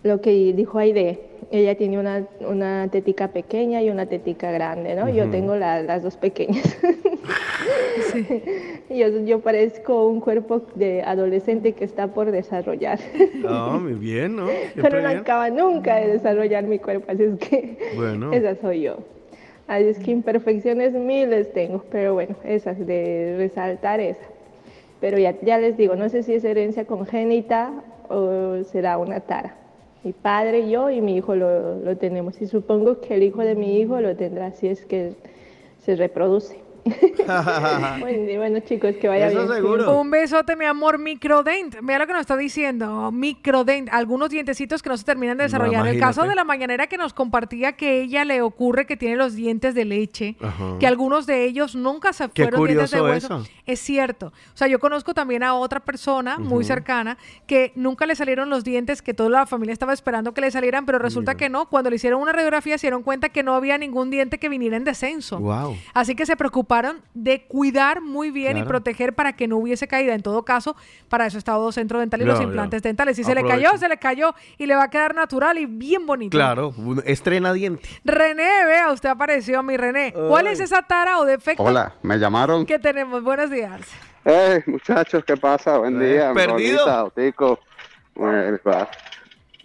mm, 0.04 0.08
lo 0.08 0.22
que 0.22 0.54
dijo 0.54 0.80
Aide, 0.80 1.29
ella 1.52 1.76
tiene 1.76 1.98
una, 2.00 2.26
una 2.42 2.88
tetica 2.92 3.30
pequeña 3.30 3.82
y 3.82 3.90
una 3.90 4.06
tetica 4.06 4.52
grande, 4.52 4.96
¿no? 4.96 5.10
Yo 5.10 5.30
tengo 5.30 5.56
la- 5.56 5.82
las 5.82 6.04
dos 6.04 6.16
pequeñas. 6.18 6.78
yo, 8.90 9.08
yo 9.26 9.40
parezco 9.40 10.08
un 10.08 10.20
cuerpo 10.20 10.62
de 10.76 11.02
adolescente 11.02 11.74
que 11.74 11.86
está 11.86 12.08
por 12.08 12.32
desarrollar. 12.32 13.00
Ah, 13.48 13.78
muy 13.82 13.94
bien, 13.94 14.36
¿no? 14.36 14.48
Siempre 14.74 14.82
Pero 14.82 15.02
no 15.02 15.10
bien. 15.10 15.20
acaba 15.22 15.50
nunca 15.50 15.98
de 15.98 16.08
desarrollar 16.14 16.64
mi 16.66 16.80
cuerpo, 16.80 17.12
así 17.12 17.24
es 17.24 17.40
que 17.40 17.78
Bueno. 17.96 18.34
esa 18.40 18.56
soy 18.56 18.82
yo. 18.82 18.98
Así 19.68 19.86
es 19.86 20.00
que 20.00 20.12
imperfecciones 20.12 20.94
miles 20.94 21.54
tengo, 21.54 21.84
pero 21.92 22.16
bueno, 22.16 22.36
esas 22.44 22.84
de 22.86 23.36
resaltar 23.38 24.00
esa. 24.00 24.24
Pero 25.00 25.18
ya, 25.20 25.36
ya 25.42 25.60
les 25.60 25.78
digo, 25.78 25.96
no 25.96 26.10
sé 26.10 26.24
si 26.24 26.34
es 26.34 26.44
herencia 26.44 26.86
congénita 26.86 27.72
o 28.10 28.64
será 28.64 28.98
una 28.98 29.20
tara. 29.20 29.56
Mi 30.04 30.14
padre, 30.14 30.70
yo 30.70 30.90
y 30.90 31.02
mi 31.02 31.18
hijo 31.18 31.36
lo, 31.36 31.80
lo 31.80 31.98
tenemos. 31.98 32.42
Y 32.42 32.48
supongo 32.48 33.02
que 33.02 33.16
el 33.16 33.24
hijo 33.24 33.42
de 33.42 33.56
mi 33.56 33.80
hijo 33.80 34.00
lo 34.00 34.16
tendrá 34.16 34.52
si 34.52 34.68
es 34.68 34.86
que 34.86 35.14
se 35.80 35.96
reproduce. 35.96 36.69
bueno, 38.00 38.32
y 38.32 38.38
bueno, 38.38 38.60
chicos, 38.62 38.96
que 39.00 39.08
vaya 39.08 39.28
Eso 39.28 39.44
bien. 39.44 39.54
seguro. 39.54 40.00
Un 40.00 40.12
besote, 40.12 40.56
mi 40.56 40.66
amor, 40.66 40.98
microdent. 41.00 41.82
Mira 41.82 42.00
lo 42.00 42.08
que 42.08 42.14
nos 42.14 42.22
está 42.22 42.38
diciendo. 42.38 43.12
Microdent. 43.12 43.90
Algunos 43.92 44.30
dientecitos 44.30 44.82
que 44.82 44.90
no 44.90 44.98
se 44.98 45.04
terminan 45.04 45.38
de 45.38 45.44
desarrollar. 45.44 45.88
el 45.88 46.00
caso 46.00 46.24
de 46.24 46.36
la 46.36 46.44
mañanera 46.44 46.88
que 46.88 46.98
nos 46.98 47.14
compartía 47.14 47.74
que 47.74 48.02
ella 48.02 48.26
le 48.26 48.42
ocurre 48.42 48.86
que 48.86 48.98
tiene 48.98 49.16
los 49.16 49.36
dientes 49.36 49.76
de 49.76 49.86
leche. 49.86 50.36
Ajá. 50.42 50.78
Que 50.80 50.88
algunos 50.88 51.26
de 51.26 51.46
ellos 51.46 51.76
nunca 51.76 52.14
se 52.14 52.30
Qué 52.30 52.44
fueron 52.44 52.66
dientes 52.66 52.92
de 52.92 53.02
hueso. 53.02 53.40
eso. 53.42 53.50
Es 53.66 53.80
cierto. 53.80 54.28
O 54.28 54.58
sea, 54.58 54.68
yo 54.68 54.80
conozco 54.80 55.14
también 55.14 55.44
a 55.44 55.54
otra 55.56 55.80
persona 55.80 56.38
muy 56.40 56.64
cercana 56.64 57.18
que 57.48 57.72
nunca 57.76 58.06
le 58.06 58.16
salieron 58.16 58.50
los 58.50 58.64
dientes 58.64 59.02
que 59.02 59.14
toda 59.14 59.30
la 59.30 59.46
familia 59.46 59.74
estaba 59.74 59.94
esperando 59.94 60.34
que 60.34 60.42
le 60.42 60.52
salieran, 60.52 60.86
pero 60.86 61.00
resulta 61.00 61.36
que 61.36 61.50
no. 61.50 61.68
Cuando 61.70 61.90
le 61.90 61.98
hicieron 61.98 62.22
una 62.22 62.32
radiografía 62.32 62.78
se 62.78 62.88
dieron 62.88 63.04
cuenta 63.04 63.30
que 63.30 63.44
no 63.44 63.56
había 63.56 63.78
ningún 63.78 64.10
diente 64.10 64.38
que 64.40 64.50
viniera 64.50 64.78
en 64.78 64.84
descenso. 64.84 65.40
Wow. 65.40 65.78
Así 65.94 66.16
que 66.16 66.26
se 66.26 66.36
preocuparon 66.36 66.79
de 67.14 67.44
cuidar 67.46 68.02
muy 68.02 68.32
bien 68.32 68.58
y 68.58 68.64
proteger 68.64 69.14
para 69.14 69.34
que 69.34 69.48
no 69.48 69.58
hubiese 69.58 69.88
caída. 69.88 70.14
En 70.16 70.22
todo 70.22 70.44
caso, 70.44 70.76
para 71.10 71.26
eso 71.26 71.38
está 71.38 71.54
todo 71.54 71.72
centro 71.72 72.00
dental 72.00 72.22
y 72.22 72.26
los 72.26 72.40
implantes 72.42 72.82
dentales. 72.82 73.16
Si 73.18 73.24
se 73.24 73.36
le 73.36 73.44
cayó, 73.46 73.78
se 73.78 73.88
le 73.90 73.98
cayó 73.98 74.34
y 74.58 74.66
le 74.66 74.76
va 74.76 74.84
a 74.84 74.90
quedar 74.90 75.16
natural 75.16 75.58
y 75.58 75.66
bien 75.66 76.06
bonito. 76.06 76.38
Claro, 76.38 76.74
estrena 77.06 77.54
diente. 77.54 77.88
René, 78.06 78.66
vea, 78.66 78.92
usted 78.92 79.10
apareció, 79.10 79.62
mi 79.64 79.78
René. 79.78 80.14
¿Cuál 80.14 80.48
es 80.48 80.60
esa 80.60 80.82
tara 80.84 81.20
o 81.20 81.26
defecto 81.26 81.64
Hola, 81.64 81.94
me 82.02 82.18
llamaron. 82.18 82.66
que 82.66 82.80
tenemos? 82.80 83.24
Buenos 83.24 83.50
días. 83.50 83.82
Hey, 84.26 84.60
muchachos, 84.66 85.24
¿qué 85.26 85.38
pasa? 85.38 85.78
Buen 85.78 86.02
Eh, 86.02 86.14
día. 86.14 86.34
perdido. 86.34 86.86
Bonita. 87.16 87.60
Bueno, 88.16 88.58
va. 88.68 88.90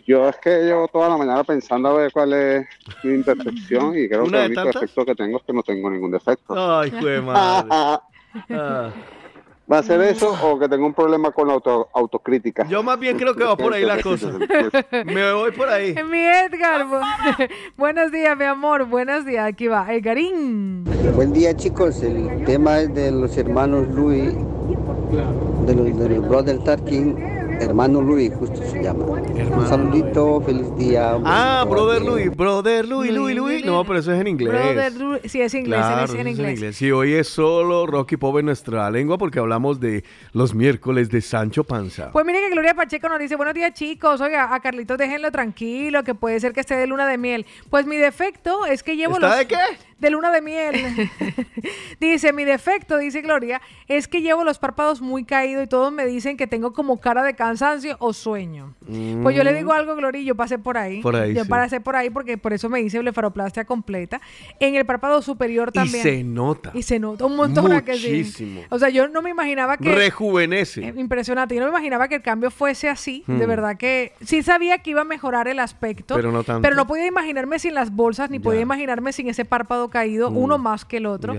Yo 0.07 0.29
es 0.29 0.37
que 0.37 0.51
llevo 0.65 0.87
toda 0.89 1.09
la 1.09 1.17
mañana 1.17 1.45
pensando 1.45 1.89
a 1.89 1.93
ver 1.95 2.13
cuál 2.13 2.33
es 2.35 2.67
mi 3.03 3.15
imperfección 3.15 3.97
y 3.99 4.07
creo 4.09 4.25
que 4.25 4.29
¿Una 4.29 4.39
de 4.41 4.45
el 4.45 4.51
único 4.51 4.63
tantas? 4.65 4.81
defecto 4.83 5.05
que 5.07 5.15
tengo 5.15 5.39
es 5.39 5.43
que 5.45 5.53
no 5.55 5.63
tengo 5.63 5.91
ningún 5.91 6.11
defecto. 6.11 6.79
Ay, 6.79 6.91
jue 7.01 7.21
madre. 7.23 7.69
Ah. 7.71 8.03
¿Va 9.73 9.79
a 9.79 9.83
ser 9.83 9.99
eso 10.03 10.37
o 10.43 10.59
que 10.59 10.69
tengo 10.69 10.85
un 10.85 10.93
problema 10.93 11.31
con 11.31 11.49
la 11.49 11.55
auto- 11.55 11.89
autocrítica? 11.95 12.67
Yo 12.69 12.83
más 12.83 12.99
bien 12.99 13.17
creo 13.17 13.35
que 13.35 13.45
va 13.45 13.57
por 13.57 13.73
ahí 13.73 13.83
la 13.87 14.03
cosa. 14.03 14.31
Me 15.07 15.33
voy 15.33 15.53
por 15.53 15.71
ahí. 15.71 15.95
Mi 16.05 16.19
Edgar. 16.19 16.85
bu- 16.87 17.49
Buenos 17.79 18.13
días, 18.13 18.37
mi 18.37 18.45
amor. 18.45 18.85
Buenos 18.85 19.25
días. 19.25 19.47
Aquí 19.47 19.67
va. 19.69 19.91
Edgarín. 19.91 20.85
Buen 21.15 21.33
día 21.33 21.57
chicos, 21.57 22.03
el 22.03 22.45
tema 22.45 22.81
es 22.81 22.95
de 22.95 23.11
los 23.11 23.39
hermanos 23.39 23.89
Louis, 23.89 24.35
de 25.67 25.75
los, 25.75 25.99
de 25.99 26.09
los 26.11 26.29
Brother 26.29 26.59
Tarkin. 26.65 27.17
Hermano 27.61 28.01
Luis, 28.01 28.33
justo 28.39 28.57
se 28.65 28.83
llama. 28.83 29.05
Un 29.05 29.67
saludito, 29.69 30.41
feliz 30.43 30.77
día. 30.77 31.17
Ah, 31.25 31.65
brother. 31.69 32.03
Luis, 32.03 32.35
brother 32.35 32.87
Luis, 32.87 33.13
Luis, 33.13 33.37
Luis. 33.37 33.65
No, 33.65 33.85
pero 33.85 33.99
eso 34.01 34.13
es 34.13 34.21
en 34.21 34.27
inglés. 34.27 34.49
Brother 34.53 34.93
Lu- 34.95 35.19
sí, 35.25 35.41
es 35.41 35.55
inglés, 35.55 35.79
Claro, 35.81 36.05
es 36.05 36.15
en 36.21 36.27
es 36.27 36.39
inglés. 36.39 36.77
Sí, 36.77 36.91
hoy 36.91 37.15
es 37.15 37.29
solo 37.29 37.87
Rocky 37.87 38.17
Pop 38.17 38.37
en 38.39 38.47
nuestra 38.47 38.91
lengua 38.91 39.17
porque 39.19 39.39
hablamos 39.39 39.81
de 39.81 40.05
los 40.33 40.55
miércoles 40.55 41.11
de 41.11 41.21
Sancho 41.21 41.65
Panza. 41.65 42.11
Pues 42.13 42.25
mire 42.27 42.41
que 42.41 42.51
Gloria 42.51 42.75
Pacheco 42.75 43.09
nos 43.09 43.19
dice, 43.19 43.37
buenos 43.37 43.55
días 43.55 43.73
chicos, 43.75 44.21
oiga, 44.21 44.55
a 44.55 44.61
Carlitos 44.61 44.99
déjenlo 44.99 45.31
tranquilo, 45.31 46.03
que 46.05 46.15
puede 46.15 46.41
ser 46.41 46.53
que 46.53 46.61
esté 46.61 46.77
de 46.77 46.87
luna 46.87 47.07
de 47.07 47.19
miel. 47.19 47.47
Pues 47.71 47.87
mi 47.87 47.97
defecto 47.97 48.67
es 48.67 48.83
que 48.83 48.97
llevo 48.97 49.15
¿Está 49.15 49.29
los... 49.29 49.39
de 49.39 49.47
qué? 49.47 49.57
De 49.99 50.11
luna 50.11 50.31
de 50.31 50.43
miel. 50.43 50.75
dice, 52.01 52.33
mi 52.33 52.45
defecto, 52.45 52.99
dice 52.99 53.23
Gloria, 53.23 53.61
es 53.89 54.09
que 54.09 54.21
llevo 54.23 54.45
los 54.45 54.59
párpados 54.59 55.01
muy 55.01 55.25
caídos 55.25 55.65
y 55.65 55.67
todos 55.67 55.93
me 55.93 56.05
dicen 56.07 56.37
que 56.37 56.47
tengo 56.47 56.73
como 56.73 57.01
cara 57.01 57.23
de 57.23 57.35
cansancio 57.35 57.97
o 58.01 58.13
sueño. 58.13 58.75
Pues 59.23 59.37
yo 59.37 59.45
le 59.45 59.55
digo 59.55 59.73
algo, 59.73 59.95
Gloria, 59.97 60.21
y 60.21 60.25
yo 60.25 60.35
pasé 60.35 60.59
por 60.59 60.77
ahí. 60.77 60.99
Mm. 60.99 61.03
Por 61.03 61.17
ahí, 61.17 61.35
Yo 61.35 61.45
sí. 61.45 61.49
pasé 61.49 61.81
por 61.81 61.97
ahí 61.97 62.11
porque 62.11 62.37
por 62.39 62.53
eso 62.53 62.69
me 62.69 62.81
hice 62.81 62.99
blefaroplastia 62.99 63.65
completa. 63.65 64.21
En 64.61 64.75
el 64.75 64.85
párpado 64.85 65.23
superior 65.23 65.71
Y 65.73 65.79
también. 65.79 66.03
se 66.03 66.25
nota. 66.25 66.71
Y 66.75 66.83
se 66.83 66.99
nota 66.99 67.25
un 67.25 67.37
montón 67.37 67.73
¿a 67.73 67.83
que 67.85 67.95
sí? 67.97 68.09
Muchísimo. 68.09 68.63
O 68.71 68.79
sea, 68.79 68.89
yo 68.91 69.09
no 69.09 69.23
me 69.23 69.31
imaginaba 69.31 69.77
que... 69.77 69.95
Rejuvenece. 69.95 70.87
Eh, 70.89 70.95
Impresionante. 70.97 71.55
Yo 71.55 71.61
no 71.61 71.67
me 71.69 71.73
imaginaba 71.73 72.09
que 72.09 72.17
el 72.17 72.23
cambio 72.23 72.51
fuese 72.51 72.89
así. 72.89 73.25
De 73.27 73.45
Hmm. 73.45 73.49
verdad 73.49 73.77
que 73.77 74.13
sí 74.23 74.43
sabía 74.43 74.79
que 74.79 74.91
iba 74.91 75.03
a 75.03 75.05
mejorar 75.05 75.49
el 75.49 75.59
aspecto. 75.61 76.15
Pero 76.15 76.31
no 76.33 76.43
tanto. 76.45 76.63
Pero 76.63 76.77
no 76.77 76.87
podía 76.87 77.07
imaginarme 77.07 77.59
sin 77.59 77.75
las 77.75 77.91
bolsas, 77.91 78.31
ni 78.31 78.39
podía 78.39 78.61
imaginarme 78.61 79.13
sin 79.13 79.29
ese 79.29 79.45
párpado 79.45 79.84
caído, 79.89 80.31
Hmm. 80.31 80.37
uno 80.39 80.59
más 80.59 80.85
que 80.85 80.99
el 80.99 81.07
otro. 81.07 81.35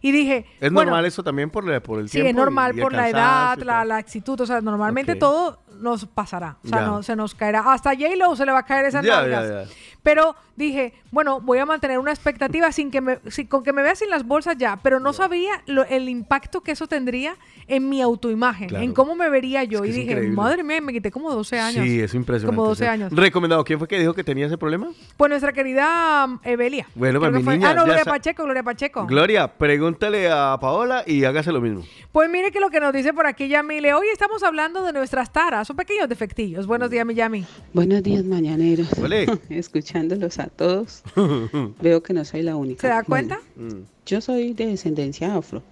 Y 0.00 0.12
dije. 0.12 0.46
Es 0.60 0.72
bueno, 0.72 0.90
normal 0.90 1.06
eso 1.06 1.22
también 1.24 1.50
por, 1.50 1.64
la- 1.66 1.80
por 1.82 1.98
el 2.00 2.08
Sí, 2.08 2.12
tiempo. 2.18 2.28
es 2.30 2.34
normal 2.36 2.78
y 2.78 2.80
por 2.80 2.92
la 2.92 3.08
edad, 3.08 3.58
la, 3.58 3.96
actitud. 3.96 4.40
O 4.40 4.46
sea, 4.46 4.60
normalmente 4.60 5.14
todo 5.16 5.58
nos 5.80 6.06
pasará. 6.06 6.56
O 6.64 6.68
sea, 6.68 6.82
no, 6.82 7.02
se 7.02 7.14
nos 7.16 7.34
caerá. 7.34 7.72
Hasta 7.72 7.90
J-Lo 7.94 8.34
se 8.36 8.44
le 8.46 8.52
va 8.52 8.60
a 8.60 8.64
caer 8.64 8.90
ya, 8.92 9.02
ya. 9.02 9.64
Pero 10.02 10.34
dije, 10.56 10.94
bueno, 11.10 11.40
voy 11.40 11.58
a 11.58 11.66
mantener 11.66 11.98
una 11.98 12.10
expectativa 12.12 12.70
sin 12.72 12.90
que 12.90 13.00
me, 13.00 13.18
sin- 13.30 13.46
con 13.46 13.62
que 13.62 13.72
me 13.72 13.82
vea 13.82 13.94
sin 13.94 14.10
las 14.10 14.26
bolsas 14.26 14.56
ya. 14.58 14.78
Pero 14.82 15.00
no 15.00 15.12
sabía 15.12 15.62
lo- 15.66 15.84
el 15.84 16.08
impacto 16.08 16.60
que 16.62 16.72
eso 16.72 16.86
tendría 16.86 17.34
en 17.66 17.88
mi 17.88 18.00
autoimagen, 18.02 18.68
Claro. 18.68 18.84
en 18.84 18.92
cómo 18.92 19.14
me 19.14 19.28
vería 19.28 19.64
yo. 19.64 19.82
que 19.82 19.88
y 19.88 19.92
dije, 19.92 20.12
increíble. 20.12 20.34
madre 20.36 20.62
mía, 20.64 20.80
me 20.80 20.92
quité 20.92 21.10
como 21.10 21.30
12 21.32 21.58
años. 21.58 21.84
Sí, 21.84 22.00
es 22.00 22.14
impresionante. 22.14 22.56
Como 22.56 22.68
12 22.68 22.84
sí. 22.84 22.88
años. 22.90 23.12
Recomendado. 23.12 23.62
¿Quién 23.64 23.78
fue 23.78 23.86
que 23.88 23.98
dijo 23.98 24.14
que 24.14 24.24
tenía 24.24 24.46
ese 24.46 24.56
problema? 24.58 24.88
Pues 25.16 25.28
nuestra 25.28 25.52
querida 25.52 26.38
Evelia. 26.44 26.86
Bueno, 26.94 27.20
Creo 27.20 27.32
pues 27.32 27.40
mi 27.40 27.44
fue- 27.44 27.56
niña, 27.58 27.70
Ah, 27.70 27.74
no, 27.74 27.84
Gloria 27.84 28.04
Pacheco, 28.04 28.44
Gloria 28.44 28.62
Pacheco. 28.62 29.06
Gloria, 29.06 29.48
pregúntale 29.48 30.30
a 30.30 30.56
Paola 30.60 31.04
y 31.06 31.24
hágase 31.24 31.52
lo 31.52 31.60
mismo. 31.60 31.84
Pues 32.12 32.30
mire 32.30 32.50
que 32.50 32.60
lo 32.60 32.70
que 32.70 32.80
nos 32.80 32.92
dice 32.92 33.12
por 33.12 33.26
aquí 33.26 33.48
Yamile, 33.48 33.92
hoy 33.94 34.06
estamos 34.12 34.42
hablando 34.42 34.82
de 34.82 34.92
nuestras 34.92 35.32
taras, 35.32 35.66
son 35.68 35.76
pequeños 35.76 36.08
defectillos. 36.08 36.66
Buenos 36.66 36.90
días, 36.90 37.04
mi 37.06 37.14
Yami. 37.14 37.44
Buenos 37.74 38.02
días, 38.02 38.24
mañaneros. 38.24 38.88
Escuchándolos 39.50 40.38
a 40.38 40.46
todos, 40.48 40.97
veo 41.82 42.02
que 42.02 42.12
no 42.12 42.24
soy 42.24 42.42
la 42.42 42.56
única. 42.56 42.80
¿Se 42.82 42.88
da 42.88 43.04
Bueno, 43.06 43.36
cuenta? 43.56 43.80
yo 44.06 44.20
soy 44.20 44.52
de 44.54 44.66
descendencia 44.66 45.34
afro 45.34 45.62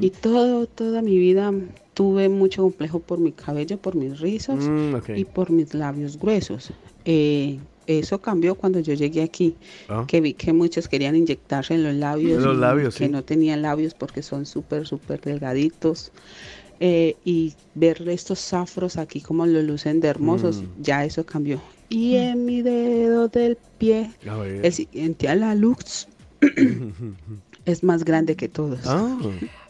y 0.00 0.10
todo, 0.10 0.66
toda 0.66 1.02
mi 1.02 1.18
vida 1.18 1.52
tuve 1.94 2.28
mucho 2.28 2.62
complejo 2.62 3.00
por 3.00 3.18
mi 3.18 3.32
cabello, 3.32 3.76
por 3.78 3.96
mis 3.96 4.20
rizos 4.20 4.64
Mm, 4.64 4.94
y 5.16 5.24
por 5.24 5.50
mis 5.50 5.74
labios 5.74 6.16
gruesos. 6.18 6.70
Eh, 7.04 7.58
eso 7.88 8.20
cambió 8.20 8.54
cuando 8.54 8.78
yo 8.80 8.92
llegué 8.94 9.22
aquí, 9.22 9.56
Ah. 9.88 10.04
que 10.06 10.20
vi 10.20 10.34
que 10.34 10.52
muchos 10.52 10.88
querían 10.88 11.16
inyectarse 11.16 11.74
en 11.74 11.82
los 11.82 11.94
labios, 11.94 12.38
En 12.38 12.44
los 12.44 12.56
labios, 12.58 12.94
que 12.96 13.06
sí. 13.06 13.10
no 13.10 13.24
tenían 13.24 13.62
labios 13.62 13.94
porque 13.94 14.22
son 14.22 14.44
súper, 14.46 14.86
súper 14.86 15.20
delgaditos. 15.22 16.12
Eh, 16.80 17.16
y 17.24 17.54
ver 17.74 18.08
estos 18.08 18.52
afros 18.54 18.96
aquí 18.98 19.20
como 19.20 19.46
lo 19.46 19.60
lucen 19.62 20.00
de 20.00 20.08
hermosos, 20.08 20.62
Mm. 20.62 20.66
ya 20.82 21.04
eso 21.04 21.26
cambió. 21.26 21.60
Y 21.88 22.16
en 22.16 22.44
mi 22.44 22.62
dedo 22.62 23.28
del 23.28 23.56
pie, 23.78 24.10
A 24.28 24.36
ver. 24.36 24.64
el 24.64 24.72
siguiente 24.72 25.28
a 25.28 25.34
la 25.34 25.54
lux 25.54 26.06
es 27.64 27.82
más 27.82 28.04
grande 28.04 28.36
que 28.36 28.48
todos. 28.48 28.80
Ah. 28.86 29.16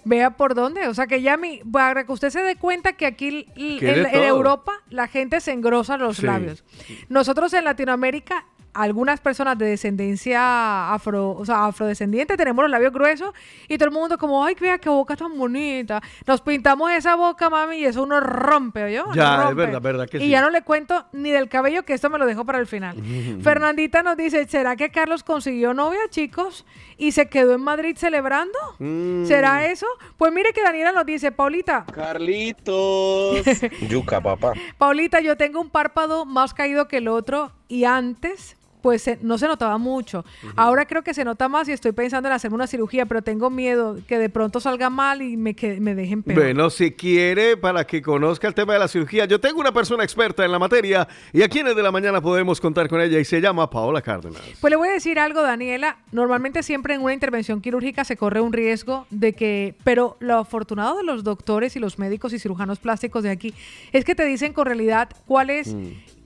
Vea 0.04 0.36
por 0.36 0.54
dónde. 0.54 0.86
O 0.88 0.94
sea 0.94 1.06
que 1.06 1.20
Yami, 1.22 1.60
para 1.70 2.04
que 2.04 2.12
usted 2.12 2.30
se 2.30 2.40
dé 2.42 2.56
cuenta 2.56 2.92
que 2.94 3.06
aquí 3.06 3.46
en, 3.56 3.86
en. 3.86 4.22
Europa 4.24 4.72
la 4.90 5.06
gente 5.08 5.40
se 5.40 5.52
engrosa 5.52 5.96
los 5.98 6.18
Sí. 6.18 6.26
labios. 6.26 6.64
Nosotros 7.08 7.52
en 7.52 7.64
Latinoamérica, 7.64 8.46
algunas 8.74 9.20
personas 9.20 9.58
de 9.58 9.66
descendencia 9.66 10.92
afro, 10.92 11.30
o 11.30 11.44
sea, 11.44 11.66
afrodescendiente, 11.66 12.36
tenemos 12.36 12.62
los 12.62 12.70
labios 12.70 12.92
gruesos 12.92 13.32
y 13.68 13.76
todo 13.76 13.88
el 13.88 13.94
mundo 13.94 14.18
como, 14.18 14.44
ay, 14.44 14.54
vea 14.60 14.78
qué 14.78 14.88
boca 14.88 15.16
tan 15.16 15.36
bonita. 15.36 16.00
Nos 16.26 16.40
pintamos 16.40 16.90
esa 16.92 17.16
boca, 17.16 17.50
mami, 17.50 17.78
y 17.78 17.84
eso 17.84 18.02
uno 18.02 18.20
rompe, 18.20 18.92
¿yo? 18.92 19.12
Ya, 19.14 19.48
es 19.50 19.54
verdad, 19.54 19.80
verdad 19.80 20.08
que 20.08 20.18
y 20.18 20.20
sí. 20.20 20.28
ya 20.28 20.40
no 20.40 20.50
le 20.50 20.62
cuento 20.62 21.06
ni 21.12 21.30
del 21.30 21.48
cabello, 21.48 21.84
que 21.84 21.94
esto 21.94 22.10
me 22.10 22.18
lo 22.18 22.26
dejo 22.26 22.44
para 22.44 22.58
el 22.58 22.66
final. 22.66 22.96
Fernandita 23.42 24.02
nos 24.02 24.16
dice, 24.16 24.46
¿será 24.46 24.76
que 24.76 24.90
Carlos 24.90 25.22
consiguió 25.22 25.74
novia, 25.74 26.00
chicos? 26.10 26.64
¿Y 26.96 27.12
se 27.12 27.28
quedó 27.28 27.54
en 27.54 27.62
Madrid 27.62 27.96
celebrando? 27.96 28.58
Mm. 28.78 29.24
¿Será 29.24 29.66
eso? 29.66 29.86
Pues 30.16 30.32
mire 30.32 30.52
que 30.52 30.62
Daniela 30.62 30.92
nos 30.92 31.06
dice, 31.06 31.32
Paulita, 31.32 31.84
Carlitos. 31.92 33.42
Yuca, 33.88 34.20
papá. 34.20 34.52
Paulita, 34.76 35.20
yo 35.20 35.36
tengo 35.36 35.60
un 35.60 35.70
párpado 35.70 36.24
más 36.24 36.54
caído 36.54 36.88
que 36.88 36.98
el 36.98 37.08
otro 37.08 37.52
y 37.68 37.84
antes 37.84 38.54
pues 38.80 39.02
se- 39.02 39.18
no 39.22 39.38
se 39.38 39.48
notaba 39.48 39.76
mucho. 39.76 40.24
Ahora 40.54 40.86
creo 40.86 41.02
que 41.02 41.12
se 41.12 41.24
nota 41.24 41.48
más 41.48 41.68
y 41.68 41.72
estoy 41.72 41.90
pensando 41.90 42.28
en 42.28 42.32
hacerme 42.32 42.54
una 42.54 42.68
cirugía, 42.68 43.06
pero 43.06 43.22
tengo 43.22 43.50
miedo 43.50 43.98
que 44.06 44.18
de 44.18 44.28
pronto 44.30 44.60
salga 44.60 44.88
mal 44.88 45.20
y 45.20 45.36
me, 45.36 45.54
que, 45.54 45.80
me 45.80 45.96
dejen 45.96 46.22
peor. 46.22 46.38
Bueno, 46.38 46.70
si 46.70 46.92
quiere, 46.92 47.56
para 47.56 47.84
que 47.84 48.00
conozca 48.00 48.46
el 48.46 48.54
tema 48.54 48.74
de 48.74 48.78
la 48.78 48.86
cirugía, 48.86 49.24
yo 49.24 49.40
tengo 49.40 49.58
una 49.60 49.72
persona 49.72 50.04
experta 50.04 50.44
en 50.44 50.52
la 50.52 50.60
materia 50.60 51.08
y 51.32 51.42
aquí 51.42 51.58
en 51.58 51.66
el 51.66 51.74
de 51.74 51.82
la 51.82 51.90
mañana 51.90 52.20
podemos 52.20 52.60
contar 52.60 52.88
con 52.88 53.00
ella 53.00 53.18
y 53.18 53.24
se 53.24 53.40
llama 53.40 53.68
Paola 53.68 54.00
Cárdenas. 54.00 54.40
Pues 54.60 54.70
le 54.70 54.76
voy 54.76 54.88
a 54.88 54.92
decir 54.92 55.18
algo, 55.18 55.42
Daniela. 55.42 55.98
Normalmente 56.12 56.62
siempre 56.62 56.94
en 56.94 57.02
una 57.02 57.12
intervención 57.12 57.60
quirúrgica 57.60 58.04
se 58.04 58.16
corre 58.16 58.40
un 58.40 58.52
riesgo 58.52 59.06
de 59.10 59.32
que, 59.32 59.74
pero 59.82 60.16
lo 60.20 60.36
afortunado 60.38 60.98
de 60.98 61.02
los 61.02 61.24
doctores 61.24 61.74
y 61.74 61.80
los 61.80 61.98
médicos 61.98 62.32
y 62.32 62.38
cirujanos 62.38 62.78
plásticos 62.78 63.24
de 63.24 63.30
aquí 63.30 63.54
es 63.92 64.04
que 64.04 64.14
te 64.14 64.24
dicen 64.24 64.52
con 64.52 64.66
realidad 64.66 65.10
cuál 65.26 65.50
es, 65.50 65.74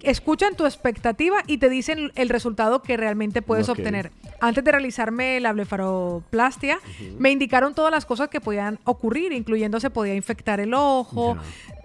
escuchan 0.02 0.56
tu 0.56 0.64
expectativa 0.64 1.38
y 1.46 1.58
te 1.58 1.68
dicen 1.68 2.12
el 2.14 2.28
resultado 2.28 2.82
que 2.82 2.96
realmente 2.96 3.42
puedes 3.42 3.68
obtener. 3.68 4.10
Antes 4.40 4.64
de 4.64 4.72
realizarme 4.72 5.40
la 5.40 5.52
blefaroplastia, 5.52 6.80
me 7.18 7.30
indicaron 7.30 7.74
todas 7.74 7.90
las 7.90 8.06
cosas 8.06 8.28
que 8.28 8.40
podían 8.40 8.78
ocurrir, 8.84 9.32
incluyendo 9.32 9.80
se 9.80 9.90
podía 9.90 10.14
infectar 10.14 10.60
el 10.60 10.74
ojo, 10.74 11.36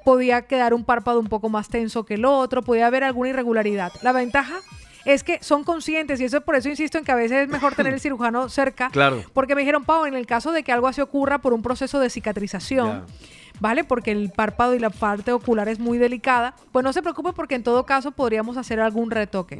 podía 0.03 0.43
quedar 0.43 0.73
un 0.73 0.83
párpado 0.83 1.19
un 1.19 1.27
poco 1.27 1.49
más 1.49 1.69
tenso 1.69 2.05
que 2.05 2.15
el 2.15 2.25
otro, 2.25 2.61
podía 2.61 2.87
haber 2.87 3.03
alguna 3.03 3.29
irregularidad. 3.29 3.91
La 4.01 4.11
ventaja 4.11 4.59
es 5.05 5.23
que 5.23 5.39
son 5.41 5.63
conscientes 5.63 6.19
y 6.19 6.25
eso 6.25 6.41
por 6.41 6.55
eso 6.55 6.69
insisto 6.69 6.97
en 6.97 7.05
que 7.05 7.11
a 7.11 7.15
veces 7.15 7.43
es 7.43 7.49
mejor 7.49 7.75
tener 7.75 7.93
el 7.93 7.99
cirujano 8.01 8.49
cerca. 8.49 8.89
Claro. 8.89 9.23
Porque 9.33 9.55
me 9.55 9.61
dijeron, 9.61 9.85
Pau, 9.85 10.05
en 10.05 10.15
el 10.15 10.25
caso 10.25 10.51
de 10.51 10.63
que 10.63 10.71
algo 10.71 10.87
así 10.87 11.01
ocurra 11.01 11.39
por 11.39 11.53
un 11.53 11.61
proceso 11.61 11.99
de 11.99 12.09
cicatrización, 12.09 13.05
¿vale? 13.59 13.83
Porque 13.83 14.11
el 14.11 14.31
párpado 14.31 14.75
y 14.75 14.79
la 14.79 14.89
parte 14.89 15.31
ocular 15.31 15.67
es 15.69 15.79
muy 15.79 15.97
delicada, 15.97 16.53
pues 16.71 16.83
no 16.83 16.93
se 16.93 17.01
preocupe 17.01 17.33
porque 17.33 17.55
en 17.55 17.63
todo 17.63 17.85
caso 17.85 18.11
podríamos 18.11 18.57
hacer 18.57 18.79
algún 18.79 19.11
retoque. 19.11 19.59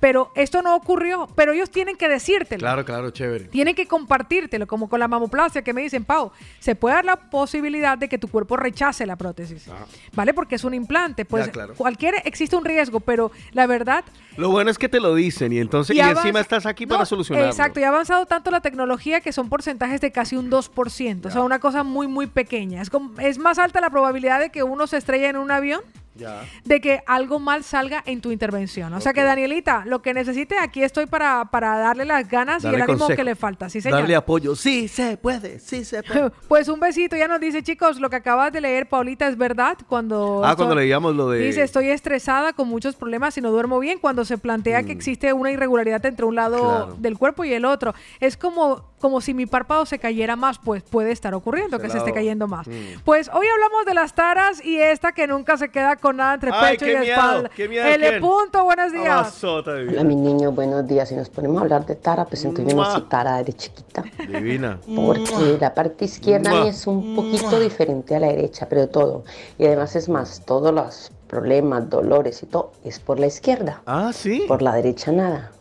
Pero 0.00 0.30
esto 0.34 0.62
no 0.62 0.74
ocurrió, 0.76 1.28
pero 1.34 1.52
ellos 1.52 1.70
tienen 1.70 1.96
que 1.96 2.08
decírtelo. 2.08 2.60
Claro, 2.60 2.84
claro, 2.84 3.10
chévere. 3.10 3.46
Tienen 3.46 3.74
que 3.74 3.86
compartírtelo, 3.86 4.66
como 4.66 4.88
con 4.88 5.00
la 5.00 5.08
mamoplastia 5.08 5.62
que 5.62 5.72
me 5.72 5.82
dicen, 5.82 6.04
Pau, 6.04 6.32
se 6.58 6.74
puede 6.74 6.96
dar 6.96 7.04
la 7.04 7.16
posibilidad 7.16 7.96
de 7.98 8.08
que 8.08 8.18
tu 8.18 8.28
cuerpo 8.28 8.56
rechace 8.56 9.06
la 9.06 9.16
prótesis, 9.16 9.66
¿vale? 10.14 10.34
Porque 10.34 10.54
es 10.56 10.64
un 10.64 10.74
implante, 10.74 11.24
pues 11.24 11.46
Ya, 11.46 11.52
claro. 11.52 11.74
cualquier 11.74 12.14
existe 12.24 12.56
un 12.56 12.64
riesgo, 12.64 13.00
pero 13.00 13.30
la 13.52 13.66
verdad 13.66 14.04
Lo 14.36 14.50
bueno 14.50 14.70
es 14.70 14.78
que 14.78 14.88
te 14.88 15.00
lo 15.00 15.14
dicen 15.14 15.52
y 15.52 15.58
entonces 15.58 15.96
y, 15.96 16.00
encima 16.00 16.40
estás 16.40 16.66
aquí 16.66 16.86
para 16.86 17.04
solucionarlo. 17.04 17.50
Exacto, 17.50 17.80
y 17.80 17.84
ha 17.84 17.88
avanzado 17.88 18.26
tanto 18.26 18.50
la 18.50 18.60
tecnología 18.60 19.20
que 19.20 19.32
son 19.32 19.48
porcentajes 19.48 20.00
de 20.00 20.12
casi 20.12 20.36
un 20.36 20.50
2%, 20.50 21.26
o 21.26 21.30
sea, 21.30 21.42
una 21.42 21.58
cosa 21.58 21.82
muy, 21.82 22.06
muy 22.06 22.26
pequeña. 22.26 22.80
Es, 22.82 22.90
como- 22.90 23.18
es 23.20 23.29
más 23.38 23.58
alta 23.58 23.80
la 23.80 23.90
probabilidad 23.90 24.40
de 24.40 24.50
que 24.50 24.62
uno 24.62 24.86
se 24.86 24.96
estrelle 24.96 25.28
en 25.28 25.36
un 25.36 25.50
avión 25.50 25.80
Ya. 26.20 26.42
de 26.64 26.80
que 26.80 27.02
algo 27.06 27.38
mal 27.40 27.64
salga 27.64 28.02
en 28.06 28.20
tu 28.20 28.30
intervención. 28.30 28.92
O 28.94 29.00
sea 29.00 29.12
que, 29.12 29.22
Danielita, 29.22 29.82
lo 29.86 30.02
que 30.02 30.14
necesite, 30.14 30.56
aquí 30.58 30.82
estoy 30.82 31.06
para, 31.06 31.46
para 31.46 31.76
darle 31.78 32.04
las 32.04 32.28
ganas 32.28 32.62
y 32.62 32.68
el 32.68 32.74
ánimo 32.76 32.98
consejo. 32.98 33.16
que 33.16 33.24
le 33.24 33.34
falta. 33.34 33.68
Sí, 33.68 33.80
señor. 33.80 34.00
Darle 34.00 34.14
apoyo. 34.16 34.54
Sí, 34.54 34.86
se 34.88 35.16
puede, 35.16 35.58
sí 35.58 35.84
se 35.84 36.02
puede. 36.02 36.30
Pues 36.48 36.68
un 36.68 36.78
besito, 36.80 37.16
ya 37.16 37.26
nos 37.28 37.40
dice, 37.40 37.62
chicos, 37.62 37.98
lo 38.00 38.10
que 38.10 38.16
acabas 38.16 38.52
de 38.52 38.60
leer, 38.60 38.88
Paulita, 38.88 39.26
es 39.28 39.36
verdad. 39.36 39.76
Cuando 39.88 40.42
Ah, 40.44 40.50
esto- 40.50 40.56
cuando 40.58 40.74
leíamos 40.74 41.14
lo 41.16 41.30
de... 41.30 41.38
Dice, 41.40 41.62
estoy 41.62 41.88
estresada 41.88 42.52
con 42.52 42.68
muchos 42.68 42.96
problemas 42.96 43.36
y 43.38 43.40
no 43.40 43.50
duermo 43.50 43.78
bien 43.80 43.98
cuando 43.98 44.24
se 44.24 44.36
plantea 44.38 44.82
que 44.82 44.92
existe 44.92 45.32
una 45.32 45.50
irregularidad 45.50 46.04
entre 46.06 46.26
un 46.26 46.34
lado 46.34 46.50
Mm. 46.50 46.60
Claro. 46.60 46.96
del 46.98 47.16
cuerpo 47.18 47.44
y 47.44 47.52
el 47.52 47.64
otro. 47.64 47.94
Es 48.20 48.36
como, 48.36 48.84
como 49.00 49.20
si 49.20 49.32
mi 49.34 49.46
párpado 49.46 49.86
se 49.86 49.98
cayera 49.98 50.36
más, 50.36 50.58
pues 50.58 50.82
puede 50.82 51.12
estar 51.12 51.32
ocurriendo 51.34 51.76
Ese 51.76 51.86
que 51.86 51.90
se 51.92 51.98
esté 51.98 52.12
cayendo 52.12 52.46
más. 52.48 52.66
Mm. 52.66 53.00
Pues 53.04 53.30
hoy 53.32 53.46
hablamos 53.46 53.86
de 53.86 53.94
las 53.94 54.14
taras 54.14 54.64
y 54.64 54.78
esta 54.78 55.12
que 55.12 55.26
nunca 55.26 55.56
se 55.56 55.70
queda 55.70 55.96
con 55.96 56.09
nada 56.14 56.34
entre 56.34 56.50
Ay, 56.52 56.76
pecho 56.76 56.86
qué 56.86 56.92
y 56.92 56.96
miedo, 56.96 57.14
espalda. 57.14 57.50
qué 57.54 57.68
miedo, 57.68 57.86
L 57.86 58.08
¿quién? 58.08 58.20
punto, 58.20 58.64
buenos 58.64 58.92
días. 58.92 59.44
Hola, 59.44 60.04
mis 60.04 60.16
niños, 60.16 60.54
buenos 60.54 60.86
días. 60.86 61.08
Si 61.08 61.14
nos 61.14 61.28
ponemos 61.28 61.58
a 61.58 61.62
hablar 61.62 61.86
de 61.86 61.96
Tara, 61.96 62.24
pues 62.24 62.44
entonces 62.44 62.74
yo 62.74 62.80
no 62.80 62.90
soy 62.90 63.02
Tara 63.02 63.42
de 63.42 63.52
chiquita. 63.52 64.04
Divina. 64.28 64.78
Porque 64.94 65.58
la 65.60 65.74
parte 65.74 66.04
izquierda 66.04 66.66
es 66.66 66.86
un 66.86 67.14
poquito 67.16 67.58
diferente 67.60 68.14
a 68.16 68.20
la 68.20 68.28
derecha, 68.28 68.66
pero 68.68 68.88
todo. 68.88 69.24
Y 69.58 69.66
además 69.66 69.96
es 69.96 70.08
más, 70.08 70.42
todas 70.44 70.74
las 70.74 71.12
problemas, 71.28 71.88
dolores 71.88 72.42
y 72.42 72.46
todo, 72.46 72.72
es 72.84 72.98
por 72.98 73.20
la 73.20 73.26
izquierda. 73.26 73.82
Ah, 73.86 74.10
sí. 74.12 74.44
Por 74.48 74.62
la 74.62 74.74
derecha 74.74 75.12
nada. 75.12 75.52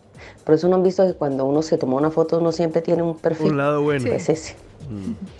Por 0.44 0.56
eso 0.56 0.68
no 0.68 0.76
han 0.78 0.84
visto 0.84 1.06
que 1.06 1.14
cuando 1.14 1.45
uno 1.45 1.61
se 1.61 1.78
toma 1.78 1.95
una 1.95 2.10
foto 2.10 2.40
uno 2.40 2.52
siempre 2.52 2.82
tiene 2.82 3.03
un 3.03 3.16
perfil. 3.18 3.52
Un 3.52 3.58
lado 3.58 3.82
bueno. 3.84 4.11
Es 4.11 4.30
ese. 4.30 4.56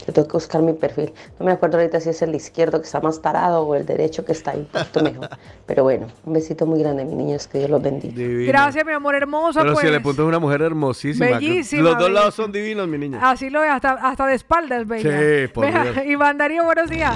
Yo 0.06 0.14
tengo 0.14 0.28
que 0.28 0.34
buscar 0.34 0.62
mi 0.62 0.74
perfil. 0.74 1.12
No 1.40 1.46
me 1.46 1.52
acuerdo 1.52 1.78
ahorita 1.78 2.00
si 2.00 2.10
es 2.10 2.22
el 2.22 2.36
izquierdo 2.36 2.80
que 2.80 2.86
está 2.86 3.02
más 3.02 3.22
tarado 3.22 3.64
o 3.64 3.76
el 3.76 3.86
derecho 3.86 4.26
que 4.26 4.32
está 4.32 4.52
ahí 4.52 4.60
un 4.60 4.66
poquito 4.66 5.04
mejor. 5.04 5.30
Pero 5.66 5.84
bueno, 5.84 6.08
un 6.26 6.34
besito 6.34 6.66
muy 6.66 6.80
grande, 6.80 7.06
mis 7.06 7.16
niños, 7.16 7.48
que 7.48 7.60
Dios 7.60 7.70
los 7.70 7.82
bendiga. 7.82 8.16
Gracias, 8.48 8.86
mi 8.86 8.92
amor 8.92 9.16
hermosa. 9.16 9.62
Pero 9.62 9.74
pues. 9.74 9.86
si 9.86 9.92
le 9.92 10.00
punto 10.02 10.24
es 10.24 10.28
una 10.28 10.40
mujer 10.40 10.62
hermosísima. 10.62 11.26
Bellísima, 11.26 11.82
Los 11.82 12.00
dos 12.00 12.12
lados 12.12 12.36
son 12.36 12.52
divinos, 12.52 12.88
mi 12.88 12.98
niña. 12.98 13.20
Así 13.22 13.50
lo 13.50 13.62
ve, 13.62 13.70
hasta, 13.70 13.94
hasta 13.94 14.28
de 14.28 14.36
espaldas, 14.36 14.88
bella. 14.88 15.20
Sí, 15.20 15.48
por 15.54 15.66
Vea, 15.66 15.84
Dios. 15.84 15.98
Iván 16.06 16.38
Darío, 16.38 16.64
buenos 16.64 16.90
días. 16.90 17.16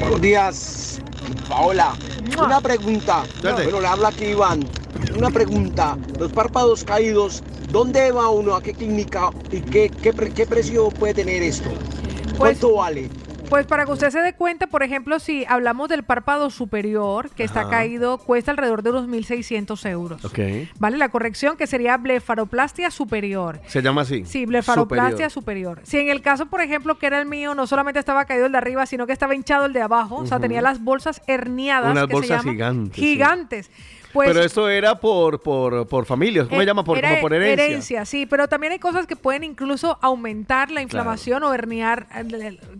Buenos 0.00 0.20
días, 0.20 1.02
Paola. 1.48 1.94
Una 2.38 2.60
pregunta. 2.60 3.24
Bueno, 3.42 3.80
le 3.80 3.86
habla 3.86 4.08
aquí 4.08 4.26
Iván. 4.26 4.64
Una 5.16 5.30
pregunta. 5.30 5.96
Los 6.18 6.32
párpados 6.32 6.84
caídos, 6.84 7.42
¿dónde 7.70 8.10
va 8.12 8.30
uno? 8.30 8.54
¿A 8.54 8.62
qué 8.62 8.72
clínica? 8.74 9.30
¿Y 9.50 9.60
qué, 9.60 9.90
qué, 9.90 10.12
pre- 10.12 10.30
qué 10.32 10.46
precio 10.46 10.88
puede 10.90 11.14
tener 11.14 11.42
esto? 11.42 11.70
¿Cuánto 12.36 12.74
vale? 12.76 13.08
Pues 13.50 13.66
para 13.66 13.84
que 13.84 13.92
usted 13.92 14.10
se 14.10 14.20
dé 14.20 14.32
cuenta, 14.32 14.66
por 14.66 14.82
ejemplo, 14.82 15.18
si 15.20 15.44
hablamos 15.46 15.88
del 15.90 16.02
párpado 16.02 16.48
superior, 16.48 17.30
que 17.30 17.44
está 17.44 17.68
caído, 17.68 18.16
cuesta 18.18 18.50
alrededor 18.50 18.82
de 18.82 18.90
unos 18.90 19.06
1.600 19.06 19.88
euros. 19.90 20.24
Ok. 20.24 20.38
¿Vale? 20.78 20.96
La 20.96 21.10
corrección 21.10 21.56
que 21.58 21.66
sería 21.66 21.96
blefaroplastia 21.98 22.90
superior. 22.90 23.60
Se 23.66 23.82
llama 23.82 24.00
así. 24.00 24.24
Sí, 24.24 24.46
blefaroplastia 24.46 25.28
superior. 25.30 25.80
Si 25.84 25.98
en 25.98 26.08
el 26.08 26.22
caso, 26.22 26.46
por 26.46 26.62
ejemplo, 26.62 26.98
que 26.98 27.06
era 27.06 27.20
el 27.20 27.26
mío, 27.26 27.54
no 27.54 27.66
solamente 27.66 28.00
estaba 28.00 28.24
caído 28.24 28.46
el 28.46 28.52
de 28.52 28.58
arriba, 28.58 28.86
sino 28.86 29.06
que 29.06 29.12
estaba 29.12 29.34
hinchado 29.34 29.66
el 29.66 29.74
de 29.74 29.82
abajo, 29.82 30.16
o 30.16 30.26
sea, 30.26 30.40
tenía 30.40 30.62
las 30.62 30.82
bolsas 30.82 31.20
herniadas. 31.26 31.92
Unas 31.92 32.04
que 32.06 32.10
se 32.10 32.14
bolsas 32.14 32.44
llaman, 32.44 32.90
gigantes, 32.92 33.66
sí. 33.66 33.72
Pues, 34.14 34.28
Pero 34.28 34.42
eso 34.44 34.68
era 34.70 34.98
por, 34.98 35.40
por, 35.42 35.86
por 35.88 36.06
familias. 36.06 36.46
¿Cómo 36.46 36.60
se 36.60 36.62
Eh, 36.62 36.66
llama? 36.66 36.84
Por, 36.84 36.96
era 36.98 37.20
por 37.20 37.34
herencia. 37.34 38.04
sí, 38.06 38.24
pero 38.26 38.48
también 38.48 38.72
hay 38.72 38.78
cosas 38.78 39.06
que 39.08 39.16
pueden 39.16 39.42
incluso 39.44 39.98
aumentar 40.00 40.70
la 40.70 40.80
inflamación 40.82 41.42
o 41.42 41.52
herniar, 41.52 42.06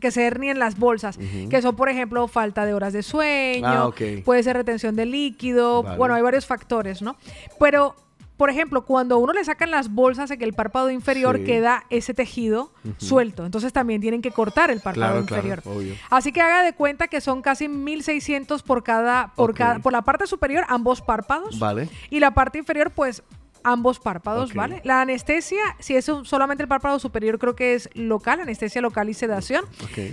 que 0.01 0.11
se 0.13 0.25
hernien 0.27 0.59
las 0.61 0.79
bolsas, 0.79 1.19
que 1.51 1.61
son, 1.61 1.75
por 1.77 1.89
ejemplo, 1.89 2.27
falta 2.29 2.65
de 2.65 2.73
horas 2.73 2.93
de 2.93 3.03
sueño, 3.03 3.67
Ah, 3.67 3.91
puede 4.25 4.43
ser 4.45 4.57
retención 4.57 4.95
de 4.97 5.07
líquido, 5.07 5.83
Vale. 5.83 5.99
bueno, 5.99 6.15
hay 6.15 6.23
varios 6.23 6.47
factores, 6.47 7.03
¿no? 7.03 7.17
Pero, 7.59 7.97
por 8.37 8.51
ejemplo, 8.51 8.85
cuando 8.85 9.19
uno 9.19 9.33
le 9.33 9.45
sacan 9.45 9.71
las 9.71 9.93
bolsas 9.93 10.31
en 10.31 10.43
el 10.43 10.53
párpado 10.55 10.91
inferior 10.91 11.37
Sí. 11.39 11.45
queda 11.45 11.85
ese 11.91 12.15
tejido 12.15 12.73
suelto, 12.99 13.47
entonces 13.47 13.73
también 13.73 14.01
tienen 14.01 14.23
que 14.23 14.31
cortar 14.33 14.71
el 14.71 14.81
párpado 14.81 15.23
Claro, 15.23 15.27
claro, 15.27 15.47
inferior. 15.49 15.77
obvio. 15.77 15.95
Así 16.11 16.33
que 16.33 16.41
haga 16.41 16.63
de 16.63 16.73
cuenta 16.75 17.07
que 17.09 17.21
son 17.21 17.43
casi 17.43 17.69
1600 17.69 18.63
por 18.63 18.83
cada 18.83 19.33
por 19.35 19.55
cada 19.55 19.79
por 19.79 19.93
la 19.93 20.03
parte 20.03 20.27
superior 20.27 20.65
ambos 20.69 21.01
párpados 21.01 21.59
Vale. 21.59 21.89
y 22.11 22.19
la 22.21 22.33
parte 22.33 22.59
inferior, 22.59 22.91
pues 22.91 23.23
ambos 23.65 23.99
párpados. 23.99 24.55
¿vale? 24.55 24.81
La 24.85 25.01
anestesia, 25.01 25.63
si 25.81 25.97
es 25.97 26.09
un- 26.09 26.25
solamente 26.25 26.63
el 26.63 26.69
párpado 26.69 26.99
superior, 26.99 27.39
creo 27.39 27.57
que 27.57 27.75
es 27.75 27.89
local, 27.95 28.41
anestesia 28.41 28.81
local 28.81 29.09
y 29.09 29.15
sedación. 29.15 29.65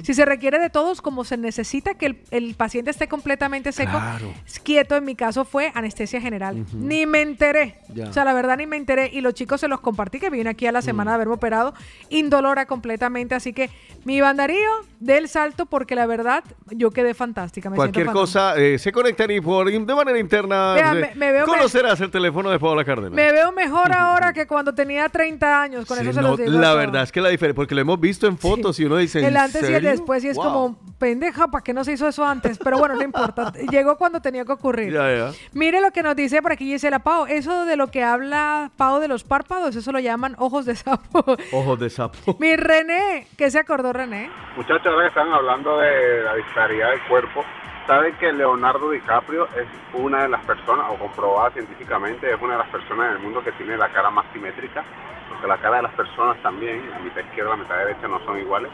Si 0.04 0.14
se 0.14 0.26
requiere 0.26 0.58
de 0.60 0.70
todos, 0.70 1.02
como 1.02 1.24
se 1.24 1.38
necesita 1.38 1.94
que 1.96 2.06
el, 2.08 2.22
el 2.32 2.56
paciente 2.56 2.92
esté 2.92 3.08
completamente 3.08 3.72
seco, 3.72 3.92
Claro. 3.92 4.34
quieto, 4.64 4.96
en 4.96 5.04
mi 5.06 5.16
caso 5.16 5.46
fue 5.46 5.72
anestesia 5.76 6.20
general. 6.22 6.66
Ni 6.74 7.06
me 7.06 7.22
enteré. 7.22 7.76
O 8.08 8.14
sea, 8.14 8.26
la 8.26 8.34
verdad 8.34 8.58
ni 8.58 8.66
me 8.66 8.78
enteré. 8.78 9.10
Y 9.12 9.22
los 9.22 9.34
chicos 9.34 9.60
se 9.62 9.68
los 9.68 9.82
compartí, 9.82 10.20
que 10.20 10.30
vine 10.30 10.50
aquí 10.50 10.66
a 10.68 10.72
la 10.72 10.80
Mm. 10.80 10.84
semana 10.84 11.12
de 11.12 11.16
haberme 11.16 11.34
operado, 11.34 11.74
indolora 12.10 12.66
completamente. 12.66 13.36
Así 13.36 13.54
que 13.54 13.70
mi 14.06 14.22
bandarío 14.22 14.70
del 15.00 15.28
salto, 15.28 15.66
porque 15.66 15.96
la 15.96 16.06
verdad 16.06 16.44
yo 16.70 16.92
quedé 16.92 17.14
fantástica. 17.14 17.70
Me 17.70 17.76
Cualquier 17.76 18.06
fantástica. 18.08 18.52
cosa, 18.52 18.58
eh, 18.58 18.78
se 18.80 18.92
conectan 18.92 19.32
y 19.32 19.42
por, 19.42 19.70
de 19.72 19.96
manera 19.96 20.20
interna 20.20 20.74
Vea, 20.74 20.92
eh, 20.94 20.96
me- 21.02 21.16
me 21.16 21.32
veo- 21.32 21.46
conocerás 21.46 22.00
el 22.02 22.12
teléfono 22.12 22.50
de 22.50 22.60
Paola 22.60 22.86
Cárdenas. 22.86 23.12
Me 23.14 23.32
veo 23.32 23.41
mejor 23.52 23.92
ahora 23.94 24.34
que 24.34 24.46
cuando 24.46 24.74
tenía 24.76 25.10
30 25.10 25.62
años. 25.62 25.86
Con 25.86 25.98
Sí, 25.98 26.04
eso 26.04 26.14
se 26.14 26.22
no, 26.22 26.30
los 26.30 26.38
digo. 26.38 26.52
la 26.52 26.68
todo. 26.70 26.78
verdad 26.78 27.04
es 27.04 27.12
que 27.12 27.22
la 27.22 27.30
diferencia, 27.30 27.56
porque 27.56 27.74
lo 27.76 27.82
hemos 27.82 28.00
visto 28.00 28.28
en 28.28 28.38
fotos 28.38 28.80
y 28.80 28.86
uno 28.86 28.98
dice, 28.98 29.20
¿en 29.20 29.26
El 29.26 29.38
antes 29.38 29.62
y 29.64 29.66
el 29.66 29.72
serio? 29.74 29.90
después, 29.90 30.24
y 30.24 30.28
es 30.28 30.36
Wow. 30.38 30.46
como, 30.46 30.80
pendeja, 31.00 31.48
¿para 31.48 31.64
qué 31.64 31.74
no 31.74 31.84
se 31.84 31.94
hizo 31.94 32.08
eso 32.08 32.26
antes? 32.26 32.58
Pero 32.64 32.78
bueno, 32.78 32.96
no 32.96 33.04
importa. 33.04 33.52
Llegó 33.72 33.98
cuando 33.98 34.22
tenía 34.22 34.46
que 34.46 34.52
ocurrir. 34.52 34.94
Ya, 34.94 35.16
ya. 35.16 35.32
Mire 35.54 35.82
lo 35.82 35.92
que 35.92 36.04
nos 36.04 36.16
dice 36.16 36.42
por 36.42 36.52
aquí 36.52 36.66
Gisela 36.66 37.00
Pau. 37.00 37.26
Eso 37.28 37.66
de 37.66 37.76
lo 37.78 37.88
que 37.88 38.04
habla 38.04 38.72
Pau 38.78 39.00
de 39.00 39.08
los 39.08 39.24
párpados, 39.24 39.76
eso 39.76 39.92
lo 39.92 40.00
llaman 40.00 40.36
ojos 40.38 40.66
de 40.66 40.76
sapo. 40.76 41.24
Ojos 41.52 41.80
de 41.80 41.90
sapo. 41.90 42.36
Mi 42.40 42.56
René, 42.56 43.28
¿qué 43.38 43.50
se 43.50 43.60
acordó 43.60 43.94
René? 43.94 44.30
Muchachos, 44.58 44.86
ahora 44.88 45.04
que 45.04 45.08
están 45.08 45.32
hablando 45.32 45.78
de 45.80 46.24
la 46.24 46.36
disparidad 46.36 46.90
del 46.92 47.02
cuerpo, 47.08 47.44
¿saben 47.92 48.16
que 48.16 48.32
Leonardo 48.32 48.90
DiCaprio 48.92 49.48
es 49.48 49.68
una 49.94 50.24
de 50.24 50.30
las 50.30 50.44
personas, 50.46 50.86
o 50.92 50.96
comprobada 50.96 51.52
científicamente, 51.52 52.32
es 52.34 52.42
una 52.42 52.54
de 52.54 52.60
las 52.60 52.70
personas 52.70 53.10
en 53.12 53.18
el 53.18 53.24
mundo 53.24 53.44
que 53.44 53.52
tiene 53.54 53.76
la 53.76 53.90
cara 53.92 54.10
más 54.10 54.26
simétrica? 54.32 54.82
Porque 55.30 55.46
la 55.48 55.58
cara 55.58 55.78
de 55.78 55.84
las 55.84 55.94
personas 55.94 56.42
también, 56.42 56.90
la 56.90 57.00
mitad 57.00 57.20
izquierda, 57.22 57.50
la 57.52 57.58
mitad 57.58 57.78
derecha, 57.80 58.08
no 58.08 58.24
son 58.24 58.40
iguales. 58.40 58.72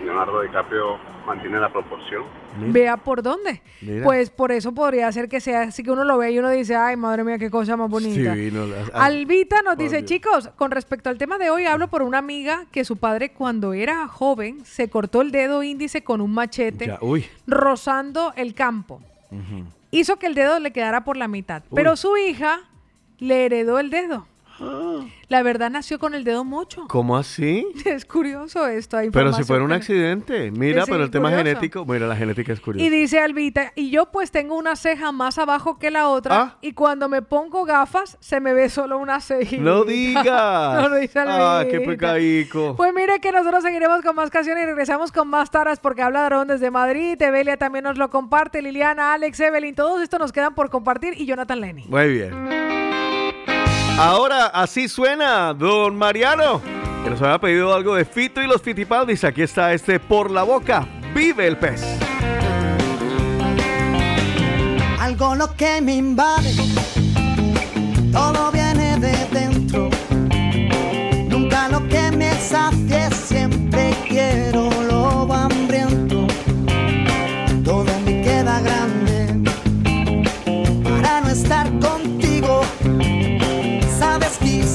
Y 0.00 0.04
Leonardo 0.04 0.40
DiCaprio 0.40 0.96
mantiene 1.26 1.58
la 1.58 1.68
proporción. 1.70 2.22
Vea 2.58 2.96
por 2.96 3.20
dónde. 3.22 3.60
Mira. 3.82 4.04
Pues 4.04 4.30
por 4.30 4.50
eso 4.52 4.72
podría 4.72 5.10
ser 5.12 5.28
que 5.28 5.40
sea 5.40 5.62
así 5.62 5.82
que 5.82 5.90
uno 5.90 6.04
lo 6.04 6.16
ve 6.16 6.30
y 6.30 6.38
uno 6.38 6.48
dice, 6.50 6.74
ay, 6.76 6.96
madre 6.96 7.24
mía, 7.24 7.36
qué 7.38 7.50
cosa 7.50 7.76
más 7.76 7.90
bonita. 7.90 8.34
Sí, 8.34 8.50
no, 8.52 8.62
a- 8.94 9.04
Albita 9.04 9.60
nos 9.62 9.76
dice, 9.76 9.96
Dios. 9.98 10.08
chicos, 10.08 10.50
con 10.56 10.70
respecto 10.70 11.10
al 11.10 11.18
tema 11.18 11.36
de 11.38 11.50
hoy, 11.50 11.66
hablo 11.66 11.88
por 11.88 12.02
una 12.02 12.16
amiga 12.18 12.64
que 12.72 12.84
su 12.84 12.96
padre 12.96 13.32
cuando 13.32 13.72
era 13.74 14.06
joven 14.08 14.64
se 14.64 14.88
cortó 14.88 15.20
el 15.20 15.32
dedo 15.32 15.62
índice 15.62 16.02
con 16.04 16.20
un 16.22 16.32
machete, 16.32 16.86
Ya, 16.86 16.98
uy. 17.02 17.26
rozando 17.46 18.32
el 18.36 18.45
campo. 18.54 19.00
Ujú. 19.30 19.64
Hizo 19.90 20.16
que 20.16 20.26
el 20.26 20.34
dedo 20.34 20.58
le 20.60 20.72
quedara 20.72 21.04
por 21.04 21.16
la 21.16 21.28
mitad, 21.28 21.62
Uy. 21.70 21.76
pero 21.76 21.96
su 21.96 22.16
hija 22.16 22.60
le 23.18 23.46
heredó 23.46 23.78
el 23.78 23.90
dedo. 23.90 24.26
La 25.28 25.42
verdad 25.42 25.70
nació 25.70 25.98
con 25.98 26.14
el 26.14 26.24
dedo 26.24 26.44
mocho. 26.44 26.86
¿Cómo 26.88 27.16
así? 27.16 27.66
Es 27.84 28.04
curioso 28.04 28.66
esto. 28.66 28.96
hay 28.96 29.10
Pero 29.10 29.32
si 29.32 29.44
fuera 29.44 29.64
un 29.64 29.72
accidente. 29.72 30.50
Mira, 30.50 30.84
pero 30.86 31.04
el 31.04 31.10
tema 31.10 31.28
curioso. 31.30 31.44
genético, 31.46 31.84
mira, 31.84 32.06
la 32.06 32.16
genética 32.16 32.52
es 32.52 32.60
curiosa. 32.60 32.86
Y 32.86 32.90
dice 32.90 33.18
Albita, 33.20 33.72
y 33.74 33.90
yo 33.90 34.06
pues 34.12 34.30
tengo 34.30 34.56
una 34.56 34.76
ceja 34.76 35.12
más 35.12 35.38
abajo 35.38 35.78
que 35.78 35.90
la 35.90 36.08
otra, 36.08 36.40
Ah. 36.40 36.58
y 36.60 36.72
cuando 36.72 37.08
me 37.08 37.22
pongo 37.22 37.64
gafas 37.64 38.16
se 38.20 38.40
me 38.40 38.52
ve 38.54 38.68
solo 38.68 38.98
una 38.98 39.20
cejita. 39.20 39.62
¡No 39.62 39.84
digas! 39.84 40.82
no 40.82 40.88
lo 40.88 40.96
dice 40.96 41.18
¡Ah, 41.26 41.64
qué 41.68 41.76
Albita. 41.76 41.90
pecaico! 41.92 42.76
Pues 42.76 42.92
mire 42.94 43.20
que 43.20 43.32
nosotros 43.32 43.62
seguiremos 43.62 44.02
con 44.02 44.14
más 44.16 44.30
canciones 44.30 44.62
y 44.64 44.66
regresamos 44.66 45.12
con 45.12 45.28
más 45.28 45.50
taras 45.50 45.80
porque 45.80 46.02
habla 46.02 46.22
Aarón 46.24 46.48
desde 46.48 46.70
Madrid, 46.70 47.20
Evelia 47.20 47.56
también 47.56 47.84
nos 47.84 47.98
lo 47.98 48.10
comparte, 48.10 48.62
Liliana, 48.62 49.14
Alex, 49.14 49.38
Evelyn, 49.40 49.74
todos 49.74 50.00
estos 50.02 50.20
nos 50.20 50.32
quedan 50.32 50.54
por 50.54 50.70
compartir 50.70 51.14
y 51.20 51.26
Jonathan 51.26 51.60
Lenny. 51.60 51.84
Muy 51.88 52.08
bien. 52.12 52.85
Ahora, 53.98 54.48
así 54.48 54.88
suena, 54.88 55.54
don 55.54 55.96
Mariano, 55.96 56.60
que 57.02 57.08
nos 57.08 57.22
había 57.22 57.38
pedido 57.38 57.74
algo 57.74 57.94
de 57.94 58.04
Fito 58.04 58.42
y 58.42 58.46
los 58.46 58.60
Fitipaldis. 58.60 59.24
Aquí 59.24 59.40
está 59.40 59.72
este 59.72 59.98
Por 59.98 60.30
la 60.30 60.42
Boca. 60.42 60.86
¡Vive 61.14 61.46
el 61.46 61.56
pez! 61.56 61.82
Algo 65.00 65.34
lo 65.34 65.54
que 65.54 65.80
me 65.80 65.94
invade, 65.96 66.54
todo 68.12 68.52
viene 68.52 68.98
de 68.98 69.16
dentro. 69.32 69.88
Nunca 71.30 71.68
lo 71.68 71.88
que 71.88 72.10
me 72.10 72.34
sacie, 72.34 73.08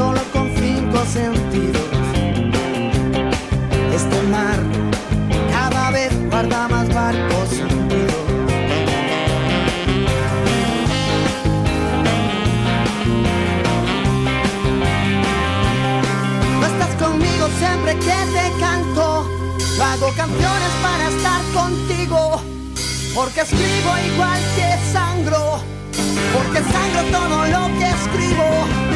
solo 0.00 0.22
con 0.32 0.46
cinco 0.56 0.98
sentidos. 1.04 1.88
Este 3.98 4.18
mar 4.34 4.58
cada 5.52 5.90
vez 5.90 6.10
guarda 6.30 6.68
más 6.68 6.88
barcos 6.94 7.48
hundidos. 7.60 8.24
No 16.60 16.66
estás 16.72 16.94
conmigo 17.04 17.44
siempre 17.58 17.92
que 18.06 18.18
te 18.34 18.46
canto. 18.58 19.28
Hago 19.88 20.08
canciones 20.22 20.72
para 20.86 21.04
estar 21.14 21.42
contigo. 21.60 22.40
Porque 23.14 23.40
escribo 23.42 23.90
igual 24.14 24.40
que 24.56 24.68
sangro. 24.94 25.42
Porque 26.34 26.60
sangro 26.72 27.02
todo 27.18 27.36
lo 27.54 27.62
que 27.78 27.86
escribo. 27.98 28.90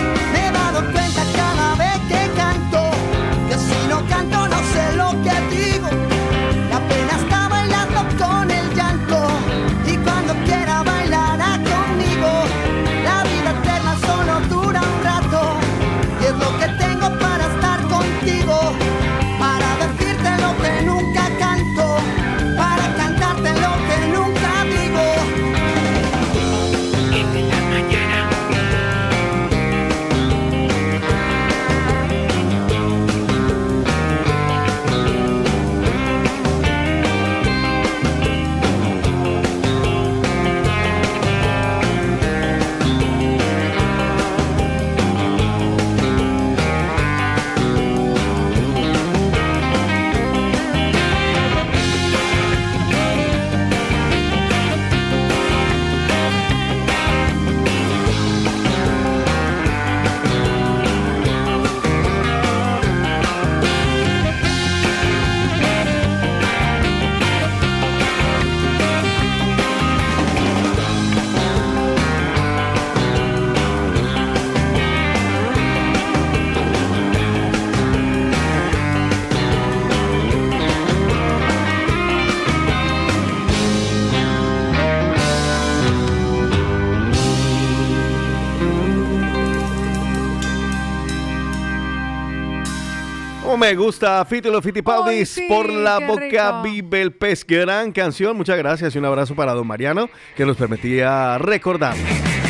Como 93.44 93.58
me 93.58 93.74
gusta 93.74 94.24
Fítilo 94.24 94.62
Fitipaldis 94.62 95.28
sí, 95.28 95.46
por 95.50 95.68
la 95.68 95.98
boca 95.98 96.22
rico. 96.22 96.62
vive 96.62 97.02
el 97.02 97.12
pez. 97.12 97.46
Gran 97.46 97.92
canción. 97.92 98.34
Muchas 98.38 98.56
gracias 98.56 98.94
y 98.94 98.98
un 98.98 99.04
abrazo 99.04 99.34
para 99.34 99.52
don 99.52 99.66
Mariano 99.66 100.08
que 100.34 100.46
nos 100.46 100.56
permitía 100.56 101.36
recordar. 101.36 101.94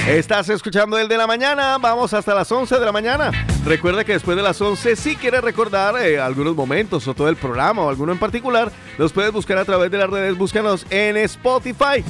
Estás 0.07 0.51
escuchando 0.51 0.97
el 0.97 1.09
de 1.09 1.17
la 1.19 1.27
mañana. 1.27 1.79
Vamos 1.79 2.15
hasta 2.15 2.33
las 2.33 2.51
11 2.53 2.79
de 2.79 2.87
la 2.87 2.93
mañana. 2.93 3.33
Recuerda 3.65 4.05
que 4.05 4.13
después 4.13 4.37
de 4.37 4.45
las 4.45 4.61
11, 4.61 4.95
si 4.95 5.17
quieres 5.17 5.43
recordar 5.43 5.97
eh, 6.01 6.21
algunos 6.21 6.55
momentos 6.55 7.09
o 7.09 7.15
todo 7.15 7.29
el 7.29 7.35
programa 7.35 7.83
o 7.83 7.89
alguno 7.89 8.13
en 8.13 8.19
particular, 8.21 8.71
los 8.97 9.13
puedes 9.13 9.33
buscar 9.33 9.59
a 9.59 9.65
través 9.65 9.91
de 9.91 9.99
las 9.99 10.09
redes. 10.09 10.39
Búscanos 10.39 10.87
en 10.91 11.17
Spotify. 11.17 12.05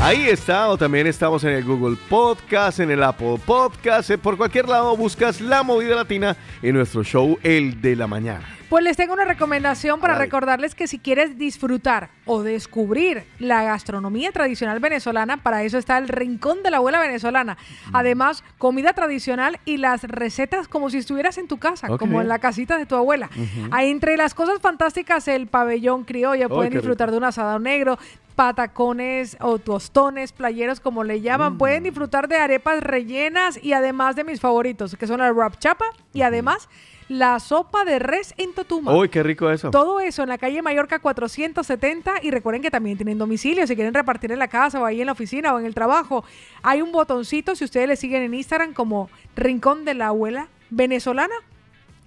Ahí 0.00 0.28
está, 0.28 0.68
o 0.68 0.76
también 0.76 1.06
estamos 1.06 1.44
en 1.44 1.50
el 1.50 1.64
Google 1.64 1.96
Podcast, 2.10 2.80
en 2.80 2.90
el 2.90 3.02
Apple 3.02 3.40
Podcast, 3.46 4.10
eh, 4.10 4.18
por 4.18 4.36
cualquier 4.36 4.68
lado 4.68 4.94
buscas 4.96 5.40
La 5.40 5.62
Movida 5.62 5.94
Latina 5.94 6.36
en 6.60 6.74
nuestro 6.74 7.02
show 7.02 7.38
El 7.42 7.80
de 7.80 7.96
la 7.96 8.06
Mañana. 8.06 8.44
Pues 8.68 8.82
les 8.82 8.96
tengo 8.96 9.12
una 9.12 9.24
recomendación 9.24 10.00
para 10.00 10.16
recordarles 10.18 10.74
que 10.74 10.88
si 10.88 10.98
quieres 10.98 11.38
disfrutar 11.38 12.08
o 12.24 12.42
descubrir 12.42 13.24
la 13.38 13.62
gastronomía 13.62 14.32
tradicional 14.32 14.80
venezolana, 14.80 15.36
para 15.36 15.62
eso 15.62 15.78
está 15.78 15.96
el 15.96 16.08
Rincón 16.08 16.62
de 16.64 16.72
la 16.72 16.78
Abuela 16.78 16.98
Venezolana. 16.98 17.56
Además, 17.92 18.42
comida 18.58 18.92
tradicional 18.92 19.60
y 19.64 19.76
las 19.76 20.02
recetas 20.02 20.66
como 20.66 20.90
si 20.90 20.98
estuvieras 20.98 21.38
en 21.38 21.46
tu 21.46 21.58
casa, 21.58 21.86
como 21.98 22.20
en 22.20 22.26
la 22.26 22.40
casita 22.40 22.76
de 22.76 22.86
tu 22.86 22.96
abuela. 22.96 23.30
Entre 23.78 24.16
las 24.16 24.34
cosas 24.34 24.60
fantásticas 24.60 25.28
el 25.28 25.46
pabellón 25.46 26.02
criollo, 26.04 26.48
pueden 26.48 26.72
disfrutar 26.72 27.12
de 27.12 27.18
un 27.18 27.24
asado 27.24 27.60
negro, 27.60 27.98
patacones 28.34 29.36
o 29.40 29.58
tostones, 29.58 30.32
playeros 30.32 30.80
como 30.80 31.04
le 31.04 31.20
llaman, 31.20 31.58
pueden 31.58 31.84
disfrutar 31.84 32.28
de 32.28 32.36
arepas 32.36 32.82
rellenas 32.82 33.62
y 33.62 33.72
además 33.72 34.16
de 34.16 34.24
mis 34.24 34.40
favoritos, 34.40 34.96
que 34.96 35.06
son 35.06 35.20
la 35.20 35.32
wrap 35.32 35.58
chapa 35.58 35.86
y 36.12 36.22
además 36.22 36.68
la 37.08 37.38
sopa 37.38 37.84
de 37.84 37.98
res 37.98 38.34
en 38.38 38.54
Totuma. 38.54 38.96
Uy, 38.96 39.08
qué 39.08 39.22
rico 39.22 39.50
eso. 39.50 39.70
Todo 39.70 40.00
eso 40.00 40.22
en 40.22 40.28
la 40.28 40.38
calle 40.38 40.62
Mallorca 40.62 40.98
470 40.98 42.14
y 42.22 42.30
recuerden 42.30 42.62
que 42.62 42.70
también 42.70 42.96
tienen 42.96 43.18
domicilio 43.18 43.66
si 43.66 43.74
quieren 43.74 43.94
repartir 43.94 44.32
en 44.32 44.38
la 44.38 44.48
casa 44.48 44.80
o 44.80 44.84
ahí 44.84 45.00
en 45.00 45.06
la 45.06 45.12
oficina 45.12 45.54
o 45.54 45.58
en 45.58 45.66
el 45.66 45.74
trabajo. 45.74 46.24
Hay 46.62 46.82
un 46.82 46.92
botoncito 46.92 47.54
si 47.54 47.64
ustedes 47.64 47.88
le 47.88 47.96
siguen 47.96 48.22
en 48.22 48.34
Instagram 48.34 48.72
como 48.72 49.10
Rincón 49.36 49.84
de 49.84 49.94
la 49.94 50.08
Abuela 50.08 50.48
Venezolana. 50.70 51.34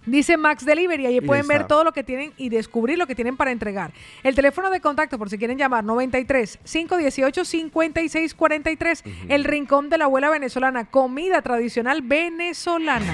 Dice 0.08 0.38
Max 0.38 0.66
Delivery, 0.66 1.06
ahí 1.06 1.18
Y 1.18 1.22
pueden 1.22 1.44
está. 1.44 1.54
ver 1.54 1.68
todo 1.68 1.84
lo 1.84 1.92
que 1.92 2.04
tienen 2.04 2.34
y 2.38 2.50
descubrir 2.50 2.98
lo 2.98 3.06
que 3.06 3.14
tienen 3.14 3.38
para 3.38 3.52
entregar. 3.52 3.92
El 4.24 4.34
teléfono 4.34 4.70
de 4.72 4.82
contacto, 4.82 5.18
por 5.20 5.30
si 5.30 5.38
quieren 5.38 5.58
llamar, 5.58 5.84
93 5.84 6.60
518 6.64 7.46
5643. 7.46 9.04
El 9.30 9.44
Rincón 9.44 9.90
de 9.90 9.98
la 9.98 10.06
Abuela 10.06 10.30
Venezolana, 10.30 10.86
comida 10.86 11.42
tradicional 11.42 12.02
venezolana. 12.02 13.14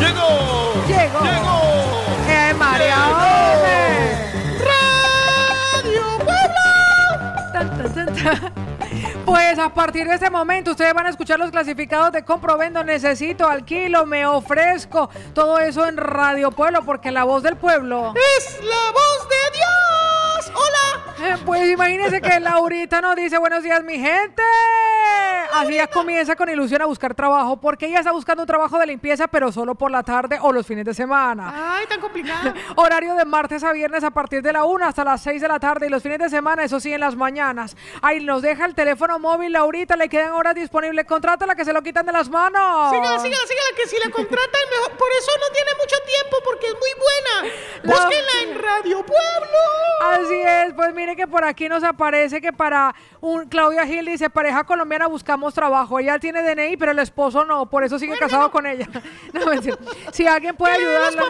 ¡Llegó! 0.00 0.74
¡Llegó! 0.86 1.20
¡Llegó! 1.24 1.60
¡Eh, 2.28 2.52
María! 2.58 2.96
¡Radio 5.82 6.02
Puebla! 6.18 6.66
Pues 9.30 9.60
a 9.60 9.72
partir 9.72 10.08
de 10.08 10.14
este 10.14 10.28
momento 10.28 10.72
ustedes 10.72 10.92
van 10.92 11.06
a 11.06 11.10
escuchar 11.10 11.38
los 11.38 11.52
clasificados 11.52 12.10
de 12.10 12.24
compro, 12.24 12.58
vendo, 12.58 12.82
necesito, 12.82 13.48
alquilo, 13.48 14.04
me 14.04 14.26
ofrezco. 14.26 15.08
Todo 15.32 15.60
eso 15.60 15.86
en 15.86 15.98
Radio 15.98 16.50
Pueblo, 16.50 16.84
porque 16.84 17.12
la 17.12 17.22
voz 17.22 17.44
del 17.44 17.56
pueblo. 17.56 18.12
¡Es 18.36 18.58
la 18.60 18.90
voz 18.90 19.28
de 19.28 19.56
Dios! 19.56 19.79
Eh, 21.22 21.36
Pues 21.44 21.68
imagínense 21.70 22.20
que 22.20 22.40
Laurita 22.40 23.00
nos 23.00 23.16
dice 23.16 23.38
buenos 23.38 23.62
días 23.62 23.82
mi 23.84 23.98
gente. 23.98 24.42
Así 25.52 25.74
ya 25.74 25.88
comienza 25.88 26.36
con 26.36 26.48
ilusión 26.48 26.80
a 26.80 26.86
buscar 26.86 27.12
trabajo 27.14 27.60
porque 27.60 27.86
ella 27.86 27.98
está 27.98 28.12
buscando 28.12 28.44
un 28.44 28.46
trabajo 28.46 28.78
de 28.78 28.86
limpieza 28.86 29.26
pero 29.26 29.50
solo 29.50 29.74
por 29.74 29.90
la 29.90 30.02
tarde 30.04 30.38
o 30.40 30.52
los 30.52 30.64
fines 30.66 30.84
de 30.84 30.94
semana. 30.94 31.52
¡Ay, 31.76 31.86
tan 31.86 32.00
complicado! 32.00 32.54
Horario 32.76 33.14
de 33.16 33.24
martes 33.24 33.64
a 33.64 33.72
viernes 33.72 34.04
a 34.04 34.10
partir 34.12 34.42
de 34.42 34.52
la 34.52 34.64
1 34.64 34.86
hasta 34.86 35.02
las 35.02 35.20
6 35.22 35.42
de 35.42 35.48
la 35.48 35.58
tarde 35.58 35.86
y 35.86 35.90
los 35.90 36.02
fines 36.02 36.18
de 36.20 36.28
semana, 36.30 36.62
eso 36.62 36.78
sí, 36.78 36.92
en 36.92 37.00
las 37.00 37.16
mañanas. 37.16 37.76
Ahí 38.00 38.24
nos 38.24 38.42
deja 38.42 38.64
el 38.64 38.74
teléfono 38.76 39.18
móvil, 39.18 39.52
Laurita, 39.52 39.96
le 39.96 40.08
quedan 40.08 40.32
horas 40.32 40.54
disponibles. 40.54 41.04
Contrátala 41.06 41.54
que 41.56 41.64
se 41.64 41.72
lo 41.72 41.82
quitan 41.82 42.06
de 42.06 42.12
las 42.12 42.28
manos. 42.30 42.90
Sígala, 42.90 43.18
sígala, 43.18 43.42
sígala, 43.46 43.76
que 43.76 43.88
si 43.88 43.96
la 43.98 44.10
contratan 44.10 44.60
mejor. 44.70 44.96
Por 44.96 45.08
eso 45.18 45.32
no 45.40 45.52
tiene 45.52 45.70
mucho 45.78 45.96
tiempo, 46.06 46.36
porque 46.44 46.66
es 46.68 46.74
muy 46.74 46.90
buena. 46.96 47.54
La- 47.82 47.92
Búsquenla 47.94 48.42
en 48.44 48.62
Radio 48.62 49.04
Pueblo. 49.04 49.58
Así 50.12 50.40
es, 50.40 50.74
pues 50.74 50.94
mire 50.94 51.09
que 51.16 51.26
por 51.26 51.44
aquí 51.44 51.68
nos 51.68 51.84
aparece 51.84 52.40
que 52.40 52.52
para 52.52 52.94
un 53.20 53.48
Claudia 53.48 53.86
Gil 53.86 54.06
dice 54.06 54.30
pareja 54.30 54.64
colombiana 54.64 55.06
buscamos 55.06 55.54
trabajo. 55.54 55.98
Ella 55.98 56.18
tiene 56.18 56.42
DNI, 56.42 56.76
pero 56.76 56.92
el 56.92 56.98
esposo 56.98 57.44
no, 57.44 57.66
por 57.66 57.84
eso 57.84 57.98
sigue 57.98 58.16
casado 58.18 58.50
con 58.50 58.66
ella. 58.66 58.88
No. 59.32 59.40
Si 60.12 60.26
alguien 60.26 60.56
puede 60.56 60.74
ayudarla. 60.74 61.24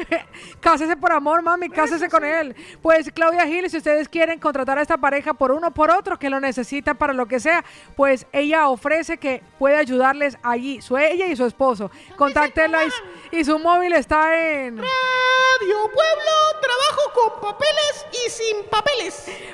cásese 0.60 0.96
por 0.96 1.12
amor, 1.12 1.42
mami, 1.42 1.70
cásese 1.70 2.08
con 2.08 2.24
él. 2.24 2.54
Pues 2.82 3.10
Claudia 3.12 3.46
Gil, 3.46 3.68
si 3.70 3.78
ustedes 3.78 4.08
quieren 4.08 4.38
contratar 4.38 4.78
a 4.78 4.82
esta 4.82 4.98
pareja 4.98 5.34
por 5.34 5.50
uno 5.50 5.68
o 5.68 5.70
por 5.70 5.90
otro 5.90 6.18
que 6.18 6.28
lo 6.28 6.38
necesita 6.38 6.94
para 6.94 7.12
lo 7.12 7.26
que 7.26 7.40
sea, 7.40 7.64
pues 7.96 8.26
ella 8.32 8.68
ofrece 8.68 9.18
que 9.18 9.42
puede 9.58 9.76
ayudarles 9.76 10.36
allí, 10.42 10.80
su 10.82 10.98
ella 10.98 11.26
y 11.26 11.36
su 11.36 11.46
esposo. 11.46 11.90
Contáctenla 12.16 12.84
y, 12.84 13.38
y 13.38 13.44
su 13.44 13.58
móvil 13.58 13.92
está 13.94 14.36
en 14.36 14.78
Radio 14.78 15.90
Pueblo, 15.92 16.60
trabajo 16.60 17.02
con 17.14 17.40
papeles 17.40 18.06
y 18.12 18.30
sin 18.30 18.64
papeles. 18.70 19.09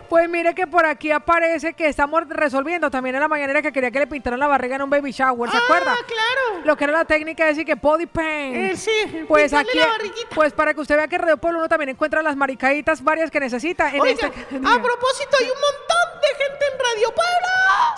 Pues 0.09 0.29
mire 0.29 0.55
que 0.55 0.67
por 0.67 0.87
aquí 0.87 1.11
aparece 1.11 1.75
que 1.75 1.89
estamos 1.89 2.23
resolviendo 2.29 2.91
también 2.91 3.15
en 3.17 3.21
la 3.21 3.29
mañanera 3.29 3.61
que 3.63 3.73
quería 3.73 3.91
que 3.91 3.99
le 4.01 4.07
pintaran 4.07 4.39
la 4.39 4.47
barriga 4.47 4.77
en 4.77 4.83
un 4.83 4.91
baby 4.91 5.11
shower, 5.13 5.51
¿se 5.51 5.57
acuerda? 5.57 5.93
Ah, 5.99 6.05
claro. 6.07 6.65
Lo 6.65 6.77
que 6.77 6.85
era 6.85 6.93
la 6.93 7.05
técnica 7.05 7.45
de 7.45 7.51
decir 7.51 7.65
que 7.67 7.75
body 7.75 8.07
paint. 8.07 8.57
Eh, 8.57 8.77
sí, 8.77 9.25
Pues 9.29 9.53
aquí, 9.53 9.79
la 9.79 9.87
barriguita. 9.89 10.29
pues 10.35 10.53
para 10.53 10.75
que 10.75 10.81
usted 10.81 10.97
vea 10.97 11.09
que 11.09 11.19
Radio 11.19 11.37
Pueblo 11.37 11.59
uno 11.59 11.69
también 11.69 11.89
encuentra 11.91 12.23
las 12.23 12.37
maricaditas 12.37 13.03
varias 13.03 13.31
que 13.31 13.41
necesita. 13.41 13.91
En 13.95 14.01
Oiga, 14.01 14.13
este- 14.15 14.27
a 14.27 14.83
propósito, 14.83 15.37
hay 15.41 15.47
un 15.47 15.61
montón 15.61 16.21
de 16.23 16.45
gente 16.45 16.65
en 16.73 16.79
Radio 16.79 17.15
Pueblo. 17.15 17.47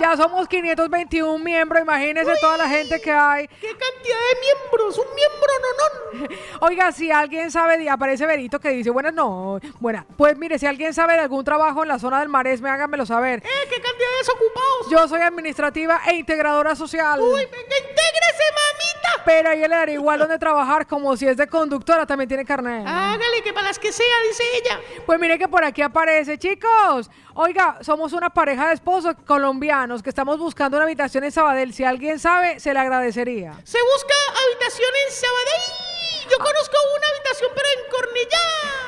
Ya 0.01 0.17
somos 0.17 0.49
521 0.49 1.39
miembros, 1.43 1.83
imagínense 1.83 2.33
toda 2.41 2.57
la 2.57 2.69
gente 2.69 3.01
que 3.01 3.11
hay. 3.11 3.49
¡Qué 3.49 3.67
cantidad 3.69 4.17
de 4.17 4.41
miembros! 4.41 4.99
¡Un 4.99 5.15
miembro 5.15 5.49
no, 5.61 6.29
no! 6.29 6.67
Oiga, 6.67 6.93
si 6.93 7.11
alguien 7.11 7.51
sabe, 7.51 7.89
aparece 7.91 8.25
Berito 8.27 8.61
que 8.61 8.71
dice, 8.71 8.91
buenas 8.91 9.13
no, 9.13 9.59
buena. 9.81 10.07
Pues 10.17 10.37
mire, 10.37 10.59
si 10.59 10.67
alguien 10.67 10.95
sabe 10.95 11.15
de 11.15 11.21
algún 11.21 11.45
trabajo 11.49 11.83
en 11.83 11.89
la 11.89 11.99
zona 11.99 12.21
del 12.21 12.29
Maresme, 12.29 12.69
háganmelo 12.69 13.07
saber. 13.07 13.39
¡Eh, 13.43 13.69
qué 13.71 13.81
cantidad 13.81 14.11
de 14.11 14.19
desocupados! 14.19 14.91
Yo 14.91 15.09
soy 15.09 15.23
administrativa 15.23 15.99
e 16.07 16.17
integradora 16.17 16.77
social. 16.77 17.19
¡Uy, 17.19 17.41
venga, 17.47 17.77
intégrese, 17.79 18.45
mamita! 18.53 19.23
Pero 19.25 19.49
a 19.49 19.55
ella 19.55 19.67
le 19.69 19.75
daría 19.75 19.95
igual 19.95 20.19
donde 20.19 20.39
trabajar, 20.39 20.87
como 20.87 21.17
si 21.17 21.27
es 21.27 21.39
de 21.39 21.47
conductora, 21.47 22.05
también 22.05 22.29
tiene 22.29 22.45
carnet. 22.45 22.87
Hágale, 22.87 23.43
que 23.43 23.55
para 23.55 23.69
las 23.69 23.79
que 23.79 23.93
sea, 23.93 24.21
dice 24.29 24.43
ella. 24.57 24.79
Pues 25.07 25.19
mire 25.19 25.39
que 25.39 25.49
por 25.49 25.65
aquí 25.65 25.81
aparece, 25.81 26.37
chicos. 26.37 27.11
Oiga, 27.33 27.79
somos 27.81 28.13
una 28.13 28.29
pareja 28.29 28.69
de 28.69 28.75
esposos 28.75 29.15
colombianos 29.27 30.03
que 30.03 30.11
estamos 30.11 30.39
buscando 30.39 30.77
una 30.77 30.85
habitación 30.85 31.25
en 31.25 31.33
Sabadell. 31.33 31.73
Si 31.73 31.83
alguien 31.83 32.19
sabe, 32.19 32.61
se 32.61 32.75
le 32.75 32.79
agradecería. 32.79 33.55
Se 33.65 33.79
busca 33.95 34.15
habitación 34.45 34.91
en 35.07 35.15
Sabadell. 35.15 35.88
Yo 36.31 36.39
conozco 36.39 36.77
una 36.97 37.07
habitación, 37.09 37.51
pero 37.55 37.69
en. 37.77 37.89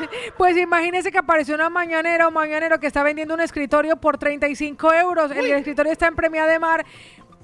Pues 0.36 0.56
imagínese 0.56 1.12
que 1.12 1.18
apareció 1.18 1.54
una 1.54 1.70
mañanera 1.70 2.28
o 2.28 2.30
mañanero 2.30 2.78
que 2.78 2.86
está 2.86 3.02
vendiendo 3.02 3.34
un 3.34 3.40
escritorio 3.40 3.96
por 3.96 4.18
35 4.18 4.92
euros. 4.94 5.30
El 5.30 5.46
escritorio 5.46 5.92
está 5.92 6.06
en 6.06 6.16
Premia 6.16 6.46
de 6.46 6.58
Mar. 6.58 6.84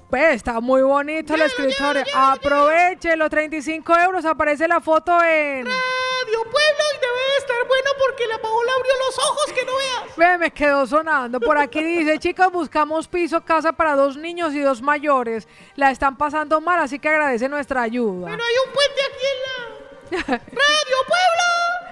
Pues 0.09 0.35
está 0.35 0.61
muy 0.61 0.81
bonito 0.83 1.35
el 1.35 1.41
escritorio. 1.41 2.03
Aproveche 2.15 3.15
los 3.17 3.29
35 3.29 3.97
euros. 3.99 4.25
Aparece 4.25 4.67
la 4.67 4.79
foto 4.79 5.11
en. 5.21 5.65
Radio 5.65 6.43
Pueblo 6.43 6.83
y 6.93 6.99
debe 6.99 7.31
de 7.31 7.37
estar 7.39 7.67
bueno 7.67 7.89
porque 7.99 8.25
la 8.27 8.37
Paola 8.39 8.71
abrió 8.77 8.91
los 9.05 9.19
ojos, 9.19 9.53
que 9.53 9.65
no 9.65 9.71
veas. 9.75 10.15
Ve, 10.15 10.37
me 10.37 10.51
quedó 10.51 10.87
sonando. 10.87 11.39
Por 11.39 11.57
aquí 11.57 11.83
dice, 11.83 12.19
chicos, 12.19 12.51
buscamos 12.51 13.07
piso, 13.07 13.43
casa 13.43 13.73
para 13.73 13.95
dos 13.95 14.17
niños 14.17 14.53
y 14.53 14.61
dos 14.61 14.81
mayores. 14.81 15.47
La 15.75 15.91
están 15.91 16.17
pasando 16.17 16.61
mal, 16.61 16.79
así 16.79 16.99
que 16.99 17.09
agradece 17.09 17.49
nuestra 17.49 17.81
ayuda. 17.81 18.27
Pero 18.31 18.43
hay 18.43 18.55
un 18.65 18.73
puente 18.73 19.01
aquí 19.01 19.25
en 19.25 19.71
la... 19.71 19.76
Radio 20.11 20.97
Pueblo. 21.07 21.47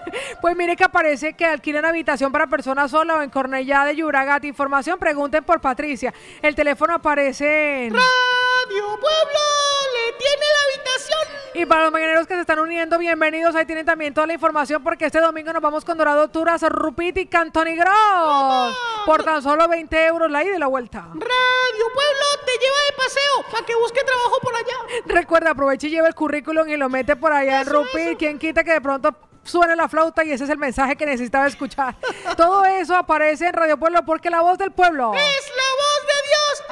Pues 0.41 0.55
mire 0.55 0.75
que 0.75 0.83
aparece 0.83 1.33
que 1.33 1.45
alquilan 1.45 1.85
habitación 1.85 2.31
para 2.31 2.45
personas 2.45 2.91
sola 2.91 3.15
o 3.15 3.21
en 3.21 3.29
Cornellá 3.29 3.85
de 3.85 3.95
Llobregat. 3.95 4.43
Información, 4.45 4.99
pregunten 4.99 5.43
por 5.43 5.59
Patricia. 5.59 6.13
El 6.41 6.53
teléfono 6.53 6.93
aparece 6.93 7.85
en... 7.85 7.93
Radio 7.93 8.99
Pueblo 8.99 9.39
le 9.84 9.84
tiene 10.17 10.45
la 10.53 10.73
habitación. 10.73 11.45
Y 11.53 11.65
para 11.65 11.83
los 11.83 11.91
mañaneros 11.91 12.27
que 12.27 12.35
se 12.35 12.41
están 12.41 12.59
uniendo, 12.59 12.97
bienvenidos. 12.97 13.55
Ahí 13.55 13.65
tienen 13.65 13.85
también 13.85 14.13
toda 14.13 14.27
la 14.27 14.33
información 14.33 14.83
porque 14.83 15.05
este 15.05 15.21
domingo 15.21 15.53
nos 15.53 15.61
vamos 15.61 15.85
con 15.85 15.97
Dorado 15.97 16.27
Turas, 16.27 16.61
Rupit 16.63 17.17
y 17.17 17.27
Cantoni 17.27 17.75
Gross. 17.75 18.75
Por 19.05 19.23
tan 19.23 19.41
solo 19.41 19.67
20 19.67 20.05
euros 20.05 20.29
la 20.29 20.43
ida 20.43 20.55
y 20.55 20.59
la 20.59 20.67
vuelta. 20.67 21.01
Radio 21.13 21.85
Pueblo 21.93 22.25
te 22.45 22.51
lleva 22.51 22.77
de 22.89 22.97
paseo 22.97 23.51
para 23.51 23.65
que 23.65 23.75
busque 23.75 24.03
trabajo 24.03 24.37
por 24.41 24.55
allá. 24.55 25.03
Recuerda, 25.05 25.51
aproveche 25.51 25.87
y 25.87 25.91
lleva 25.91 26.07
el 26.07 26.15
currículum 26.15 26.67
y 26.67 26.77
lo 26.77 26.89
mete 26.89 27.15
por 27.15 27.31
allá 27.31 27.61
en 27.61 27.67
Rupit. 27.67 28.17
Quien 28.17 28.37
quita 28.37 28.63
que 28.63 28.73
de 28.73 28.81
pronto 28.81 29.15
suene 29.45 29.75
la 29.75 29.87
flauta 29.87 30.23
y 30.25 30.31
ese 30.31 30.43
es 30.43 30.49
el 30.49 30.57
mensaje 30.57 30.95
que 30.95 31.05
necesitaba 31.05 31.47
escuchar. 31.47 31.95
Todo 32.37 32.65
eso 32.65 32.95
aparece 32.95 33.47
en 33.47 33.53
Radio 33.53 33.77
Pueblo 33.77 34.03
porque 34.05 34.29
la 34.29 34.41
voz 34.41 34.57
del 34.57 34.71
pueblo. 34.71 35.13
Es 35.13 35.51
la 35.55 35.63
voz 35.79 36.01
de 36.07 36.17
Dios. 36.27 36.63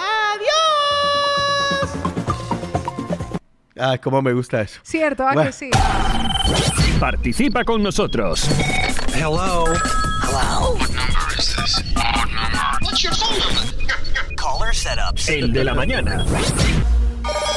Adiós. 2.01 2.12
Ah, 3.79 3.97
cómo 3.97 4.21
me 4.21 4.33
gusta 4.33 4.61
eso. 4.61 4.79
Cierto, 4.83 5.23
¿a 5.27 5.33
Bueno. 5.33 5.49
que 5.49 5.53
sí? 5.53 5.69
Participa 6.99 7.63
con 7.63 7.81
nosotros. 7.81 8.47
Hello. 9.15 9.65
Hello. 10.21 10.75
What 10.75 10.89
number 10.89 11.39
is 11.39 11.55
this? 11.55 11.83
What 11.95 12.05
number? 12.29 12.77
What's 12.81 13.03
your 13.03 13.13
phone 13.15 13.39
number? 13.39 14.35
Caller 14.35 14.73
setups. 14.73 15.27
El 15.29 15.51
de 15.53 15.63
la 15.63 15.73
mañana. 15.73 16.23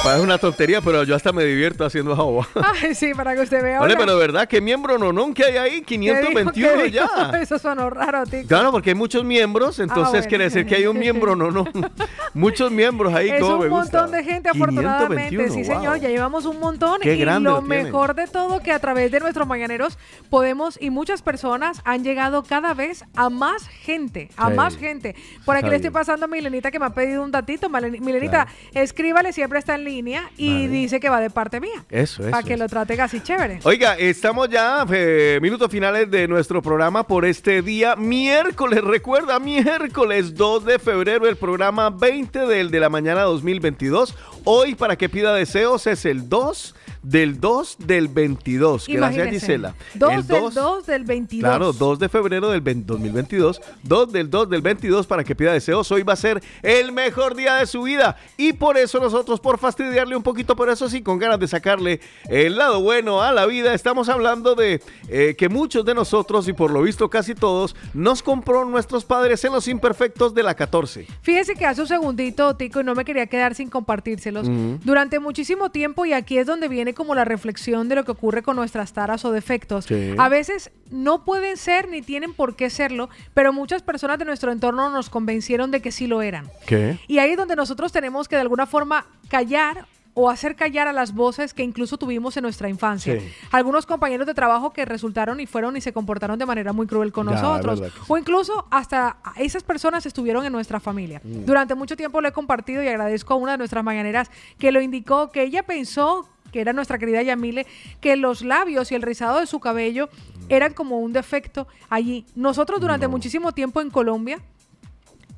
Parece 0.06 0.22
una 0.24 0.38
tontería, 0.38 0.80
pero 0.80 1.02
yo 1.02 1.16
hasta 1.16 1.32
me 1.32 1.42
divierto 1.44 1.84
haciendo 1.84 2.12
agua. 2.12 2.46
Ay, 2.80 2.94
sí, 2.94 3.12
para 3.12 3.34
que 3.34 3.40
usted 3.40 3.60
vea. 3.60 3.80
Vale, 3.80 3.96
pero 3.96 4.16
¿verdad? 4.16 4.46
¿Qué 4.46 4.60
miembro 4.60 4.98
no, 4.98 5.12
no? 5.12 5.34
que 5.34 5.44
hay 5.44 5.56
ahí? 5.56 5.80
¿qué 5.82 5.98
dijo? 5.98 6.14
521 6.14 6.52
¿Qué 6.76 6.82
dijo? 6.90 7.06
ya. 7.16 7.30
Eso 7.42 7.58
sonó 7.58 7.90
raro, 7.90 8.24
Tico. 8.24 8.46
Claro, 8.46 8.70
porque 8.70 8.90
hay 8.90 8.94
muchos 8.94 9.24
miembros, 9.24 9.80
entonces 9.80 10.06
Ah, 10.06 10.10
bueno. 10.12 10.28
quiere 10.28 10.44
decir 10.44 10.64
que 10.64 10.76
hay 10.76 10.86
un 10.86 10.96
miembro, 10.96 11.34
no, 11.34 11.50
no. 11.50 11.64
Muchos 12.34 12.70
miembros 12.70 13.12
ahí, 13.14 13.30
Es 13.30 13.40
como 13.40 13.54
un 13.56 13.60
me 13.62 13.68
gusta. 13.68 14.02
montón 14.02 14.16
de 14.16 14.24
gente, 14.24 14.48
afortunadamente. 14.48 15.30
521, 15.30 15.54
sí, 15.54 15.64
señor, 15.64 15.98
ya 16.00 16.08
llevamos 16.08 16.44
un 16.46 16.60
montón. 16.60 17.00
Qué 17.00 17.14
y 17.16 17.18
grande 17.18 17.50
lo 17.50 17.60
mejor 17.62 18.14
de 18.14 18.28
todo, 18.28 18.60
que 18.60 18.70
a 18.70 18.78
través 18.78 19.10
de 19.10 19.18
nuestros 19.18 19.46
mañaneros 19.48 19.98
podemos, 20.30 20.78
y 20.80 20.90
muchas 20.90 21.22
personas 21.22 21.80
han 21.84 22.04
llegado 22.04 22.44
cada 22.44 22.74
vez 22.74 23.04
a 23.16 23.28
más 23.28 23.66
gente, 23.66 24.28
a 24.36 24.50
Sí. 24.50 24.54
más 24.54 24.76
gente. 24.76 25.16
Por 25.44 25.56
aquí 25.56 25.64
Está 25.64 25.70
le 25.70 25.76
estoy 25.76 25.90
pasando 25.90 26.26
a 26.26 26.28
Milenita 26.28 26.70
que 26.70 26.78
me 26.78 26.86
ha 26.86 26.90
pedido 26.90 27.24
un 27.24 27.32
datito. 27.32 27.68
Milenita, 27.68 28.46
escríbale, 28.72 29.32
siempre 29.32 29.58
está 29.58 29.74
en 29.74 29.82
línea 29.84 29.95
y 30.36 30.66
dice 30.68 31.00
que 31.00 31.08
va 31.08 31.20
de 31.20 31.30
parte 31.30 31.60
mía. 31.60 31.84
Eso, 31.90 32.22
eso. 32.22 32.30
Para 32.30 32.42
que 32.42 32.56
lo 32.56 32.68
trate 32.68 33.00
así 33.00 33.20
chévere. 33.20 33.60
Oiga, 33.64 33.94
estamos 33.94 34.48
ya 34.48 34.84
eh, 34.90 35.38
minutos 35.42 35.70
finales 35.70 36.10
de 36.10 36.28
nuestro 36.28 36.62
programa 36.62 37.06
por 37.06 37.24
este 37.24 37.62
día 37.62 37.96
miércoles. 37.96 38.82
Recuerda, 38.82 39.38
miércoles 39.38 40.34
2 40.34 40.64
de 40.64 40.78
febrero, 40.78 41.26
el 41.26 41.36
programa 41.36 41.90
20 41.90 42.40
del 42.46 42.70
de 42.70 42.80
la 42.80 42.88
mañana 42.88 43.22
2022. 43.22 44.14
Hoy, 44.44 44.74
para 44.74 44.96
que 44.96 45.08
pida 45.08 45.34
deseos, 45.34 45.86
es 45.86 46.04
el 46.04 46.28
2 46.28 46.74
del 47.06 47.40
2 47.40 47.76
del 47.78 48.08
22. 48.08 48.88
Gracias. 48.88 49.28
Gisela. 49.28 49.74
2 49.94 50.12
El 50.12 50.26
del 50.26 50.40
2 50.40 50.54
2 50.54 50.86
del 50.86 51.04
22. 51.04 51.48
Claro, 51.48 51.72
2 51.72 51.98
de 52.00 52.08
febrero 52.08 52.50
del 52.50 52.60
20 52.60 52.84
2022, 52.86 53.60
2 53.84 54.12
del 54.12 54.28
2 54.28 54.50
del 54.50 54.62
22 54.62 55.06
para 55.06 55.22
que 55.22 55.36
pida 55.36 55.52
deseos. 55.52 55.90
Hoy 55.92 56.02
va 56.02 56.14
a 56.14 56.16
ser 56.16 56.42
el 56.62 56.90
mejor 56.90 57.36
día 57.36 57.56
de 57.56 57.66
su 57.66 57.82
vida 57.82 58.16
y 58.36 58.54
por 58.54 58.76
eso 58.76 58.98
nosotros, 58.98 59.38
por 59.38 59.58
fastidiarle 59.58 60.16
un 60.16 60.24
poquito, 60.24 60.56
pero 60.56 60.72
eso 60.72 60.88
sí, 60.88 61.02
con 61.02 61.18
ganas 61.18 61.38
de 61.38 61.46
sacarle 61.46 62.00
el 62.28 62.56
lado 62.56 62.80
bueno 62.80 63.22
a 63.22 63.32
la 63.32 63.46
vida, 63.46 63.72
estamos 63.72 64.08
hablando 64.08 64.56
de 64.56 64.82
eh, 65.08 65.36
que 65.38 65.48
muchos 65.48 65.84
de 65.84 65.94
nosotros 65.94 66.48
y 66.48 66.54
por 66.54 66.72
lo 66.72 66.82
visto 66.82 67.08
casi 67.08 67.36
todos 67.36 67.76
nos 67.94 68.22
compró 68.22 68.64
nuestros 68.64 69.04
padres 69.04 69.44
en 69.44 69.52
los 69.52 69.68
imperfectos 69.68 70.34
de 70.34 70.42
la 70.42 70.54
14. 70.54 71.06
Fíjese 71.22 71.54
que 71.54 71.66
hace 71.66 71.82
un 71.82 71.86
segundito, 71.86 72.56
Tico, 72.56 72.80
y 72.80 72.84
no 72.84 72.96
me 72.96 73.04
quería 73.04 73.26
quedar 73.26 73.54
sin 73.54 73.70
compartírselos. 73.70 74.48
Durante 74.84 75.20
muchísimo 75.20 75.70
tiempo, 75.70 76.04
y 76.04 76.12
aquí 76.12 76.38
es 76.38 76.46
donde 76.46 76.66
viene 76.66 76.95
como 76.96 77.14
la 77.14 77.24
reflexión 77.24 77.88
de 77.88 77.94
lo 77.94 78.04
que 78.04 78.10
ocurre 78.10 78.42
con 78.42 78.56
nuestras 78.56 78.92
taras 78.92 79.24
o 79.24 79.30
defectos. 79.30 79.84
Sí. 79.84 80.14
A 80.18 80.28
veces 80.28 80.72
no 80.90 81.24
pueden 81.24 81.56
ser 81.56 81.88
ni 81.88 82.02
tienen 82.02 82.32
por 82.34 82.56
qué 82.56 82.70
serlo, 82.70 83.08
pero 83.34 83.52
muchas 83.52 83.82
personas 83.82 84.18
de 84.18 84.24
nuestro 84.24 84.50
entorno 84.50 84.90
nos 84.90 85.08
convencieron 85.10 85.70
de 85.70 85.80
que 85.80 85.92
sí 85.92 86.08
lo 86.08 86.22
eran. 86.22 86.50
¿Qué? 86.66 86.98
Y 87.06 87.18
ahí 87.18 87.30
es 87.32 87.36
donde 87.36 87.54
nosotros 87.54 87.92
tenemos 87.92 88.26
que 88.26 88.34
de 88.34 88.42
alguna 88.42 88.66
forma 88.66 89.06
callar 89.28 89.86
o 90.18 90.30
hacer 90.30 90.56
callar 90.56 90.88
a 90.88 90.94
las 90.94 91.12
voces 91.12 91.52
que 91.52 91.62
incluso 91.62 91.98
tuvimos 91.98 92.34
en 92.38 92.42
nuestra 92.44 92.70
infancia. 92.70 93.20
Sí. 93.20 93.28
Algunos 93.52 93.84
compañeros 93.84 94.26
de 94.26 94.32
trabajo 94.32 94.72
que 94.72 94.86
resultaron 94.86 95.40
y 95.40 95.46
fueron 95.46 95.76
y 95.76 95.82
se 95.82 95.92
comportaron 95.92 96.38
de 96.38 96.46
manera 96.46 96.72
muy 96.72 96.86
cruel 96.86 97.12
con 97.12 97.28
Ya, 97.28 97.34
nosotros. 97.34 97.80
sí. 97.80 98.00
O 98.08 98.16
incluso 98.16 98.66
hasta 98.70 99.18
esas 99.36 99.62
personas 99.62 100.06
estuvieron 100.06 100.46
en 100.46 100.52
nuestra 100.52 100.80
familia. 100.80 101.20
Mm. 101.22 101.44
Durante 101.44 101.74
mucho 101.74 101.98
tiempo 101.98 102.22
lo 102.22 102.28
he 102.28 102.32
compartido 102.32 102.82
y 102.82 102.88
agradezco 102.88 103.34
a 103.34 103.36
una 103.36 103.52
de 103.52 103.58
nuestras 103.58 103.84
mañaneras 103.84 104.30
que 104.58 104.72
lo 104.72 104.80
indicó, 104.80 105.30
que 105.30 105.42
ella 105.42 105.64
pensó 105.64 106.26
que 106.56 106.62
era 106.62 106.72
nuestra 106.72 106.96
querida 106.96 107.20
Yamile, 107.20 107.66
que 108.00 108.16
los 108.16 108.40
labios 108.40 108.90
y 108.90 108.94
el 108.94 109.02
rizado 109.02 109.40
de 109.40 109.46
su 109.46 109.60
cabello 109.60 110.08
eran 110.48 110.72
como 110.72 111.00
un 111.00 111.12
defecto 111.12 111.68
allí. 111.90 112.24
Nosotros 112.34 112.80
durante 112.80 113.08
muchísimo 113.08 113.52
tiempo 113.52 113.82
en 113.82 113.90
Colombia, 113.90 114.40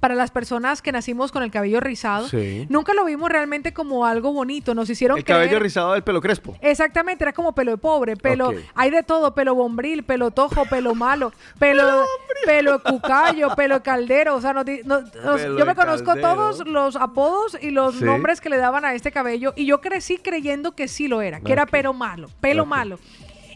para 0.01 0.15
las 0.15 0.31
personas 0.31 0.81
que 0.83 0.93
nacimos 0.93 1.33
con 1.33 1.43
el 1.43 1.51
cabello 1.51 1.81
rizado, 1.81 2.29
Sí. 2.29 2.67
nunca 2.69 2.95
lo 2.95 3.05
vimos 3.05 3.29
realmente 3.31 3.73
como 3.73 4.07
algo 4.07 4.33
bonito. 4.33 4.75
Nos 4.75 4.89
hicieron 4.91 5.19
El 5.19 5.25
cabello 5.25 5.59
rizado 5.59 5.93
del 5.93 6.03
pelo 6.03 6.21
crespo. 6.21 6.57
Exactamente, 6.61 7.25
era 7.25 7.33
como 7.33 7.53
pelo 7.55 7.73
de 7.73 7.79
pobre, 7.79 8.17
pelo, 8.17 8.53
hay 8.75 8.91
de 8.91 9.03
todo, 9.03 9.35
pelo 9.35 9.55
bombril, 9.55 10.05
pelo 10.05 10.31
tojo, 10.31 10.65
pelo 10.67 10.95
malo, 10.95 11.33
pelo, 11.59 12.05
pelo 12.47 12.83
cucayo, 12.83 13.55
pelo 13.57 13.77
de 13.77 13.83
caldero, 13.83 14.37
o 14.37 14.41
sea, 14.41 14.53
nos 14.53 14.65
yo 14.67 15.67
me 15.67 15.75
conozco 15.75 16.07
caldero. 16.13 16.35
todos 16.35 16.67
los 16.67 16.97
apodos 16.97 17.57
y 17.61 17.71
los 17.71 17.97
Sí. 17.97 18.05
nombres 18.05 18.41
que 18.41 18.49
le 18.51 18.57
daban 18.59 18.85
a 18.85 18.95
este 18.95 19.11
cabello 19.13 19.53
y 19.57 19.67
yo 19.67 19.81
crecí 19.81 20.19
creyendo 20.19 20.73
que 20.73 20.89
sí 20.89 21.09
lo 21.09 21.23
era, 21.23 21.41
que 21.41 21.53
era 21.53 21.67
pelo 21.67 21.93
malo, 21.93 22.29
pelo 22.41 22.65
malo. 22.67 22.99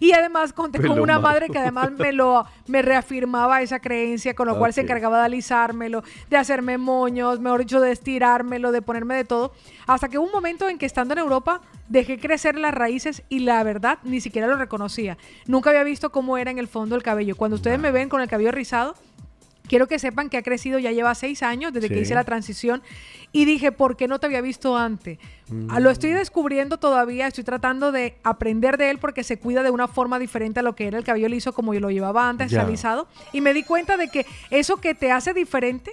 Y 0.03 0.11
además 0.15 0.53
conté 0.53 0.85
con 0.85 0.99
una 0.99 1.21
madre 1.21 1.49
que 1.49 1.59
además 1.59 1.93
me 1.93 2.13
lo 2.13 2.45
me 2.67 2.83
reafirmaba 2.83 3.63
esa 3.63 3.79
creencia, 3.79 4.35
con 4.35 4.49
lo 4.49 4.59
cual 4.59 4.73
se 4.73 4.81
encargaba 4.81 5.21
de 5.21 5.27
alisármelo, 5.27 6.03
de 6.29 6.37
hacerme 6.37 6.77
moños, 6.77 7.39
mejor 7.39 7.61
dicho, 7.61 7.81
de 7.81 7.93
estirármelo, 7.93 8.73
de 8.73 8.83
ponerme 8.83 9.15
de 9.15 9.25
todo. 9.25 9.53
Hasta 9.87 10.09
que 10.09 10.19
hubo 10.19 10.27
un 10.27 10.33
momento 10.33 10.69
en 10.69 10.77
que 10.77 10.87
estando 10.87 11.15
en 11.15 11.21
Europa 11.21 11.61
dejé 11.89 12.19
crecer 12.19 12.59
las 12.59 12.75
raíces 12.75 13.23
y 13.29 13.41
la 13.41 13.63
verdad 13.63 14.01
ni 14.03 14.21
siquiera 14.21 14.49
lo 14.49 14.57
reconocía. 14.57 15.19
Nunca 15.47 15.71
había 15.71 15.85
visto 15.85 16.11
cómo 16.11 16.37
era 16.37 16.51
en 16.51 16.59
el 16.59 16.67
fondo 16.67 16.97
el 16.97 17.05
cabello. 17.05 17.37
Cuando 17.37 17.55
ustedes 17.55 17.79
me 17.79 17.93
ven 17.93 18.09
con 18.09 18.21
el 18.21 18.29
cabello 18.29 18.51
rizado, 18.51 18.97
quiero 19.73 19.89
que 19.89 19.99
sepan 19.99 20.29
que 20.29 20.37
ha 20.37 20.43
crecido, 20.43 20.79
ya 20.79 20.93
lleva 20.93 21.15
seis 21.15 21.43
años 21.43 21.73
desde 21.73 21.89
que 21.89 21.99
hice 21.99 22.15
la 22.15 22.25
transición 22.25 22.83
y 23.33 23.47
dije, 23.47 23.73
¿por 23.73 23.97
qué 23.97 24.07
no 24.07 24.21
te 24.21 24.27
había 24.27 24.43
visto 24.43 24.77
antes? 24.77 25.17
Ah, 25.71 25.81
Lo 25.81 25.89
estoy 25.89 26.11
descubriendo 26.11 26.77
todavía, 26.77 27.27
estoy 27.27 27.43
tratando 27.43 27.91
de 27.91 28.15
aprender 28.23 28.77
de 28.77 28.91
él 28.91 28.99
porque 28.99 29.25
se 29.25 29.39
cuida 29.39 29.63
de 29.63 29.71
una 29.71 29.89
forma 29.89 30.19
diferente 30.19 30.61
a 30.61 30.63
lo 30.63 30.75
que 30.77 30.89
era 30.89 30.99
el 30.99 31.05
cabello 31.05 31.27
liso 31.31 31.55
como 31.55 31.73
yo 31.73 31.81
lo 31.81 31.91
llevaba 31.91 32.29
antes, 32.29 32.51
Ya. 32.51 32.61
alisado. 32.67 33.09
Y 33.33 33.41
me 33.41 33.55
di 33.55 33.63
cuenta 33.63 33.97
de 33.97 34.09
que 34.09 34.27
eso 34.51 34.77
que 34.77 34.95
te 34.95 35.11
hace 35.11 35.33
diferente 35.33 35.93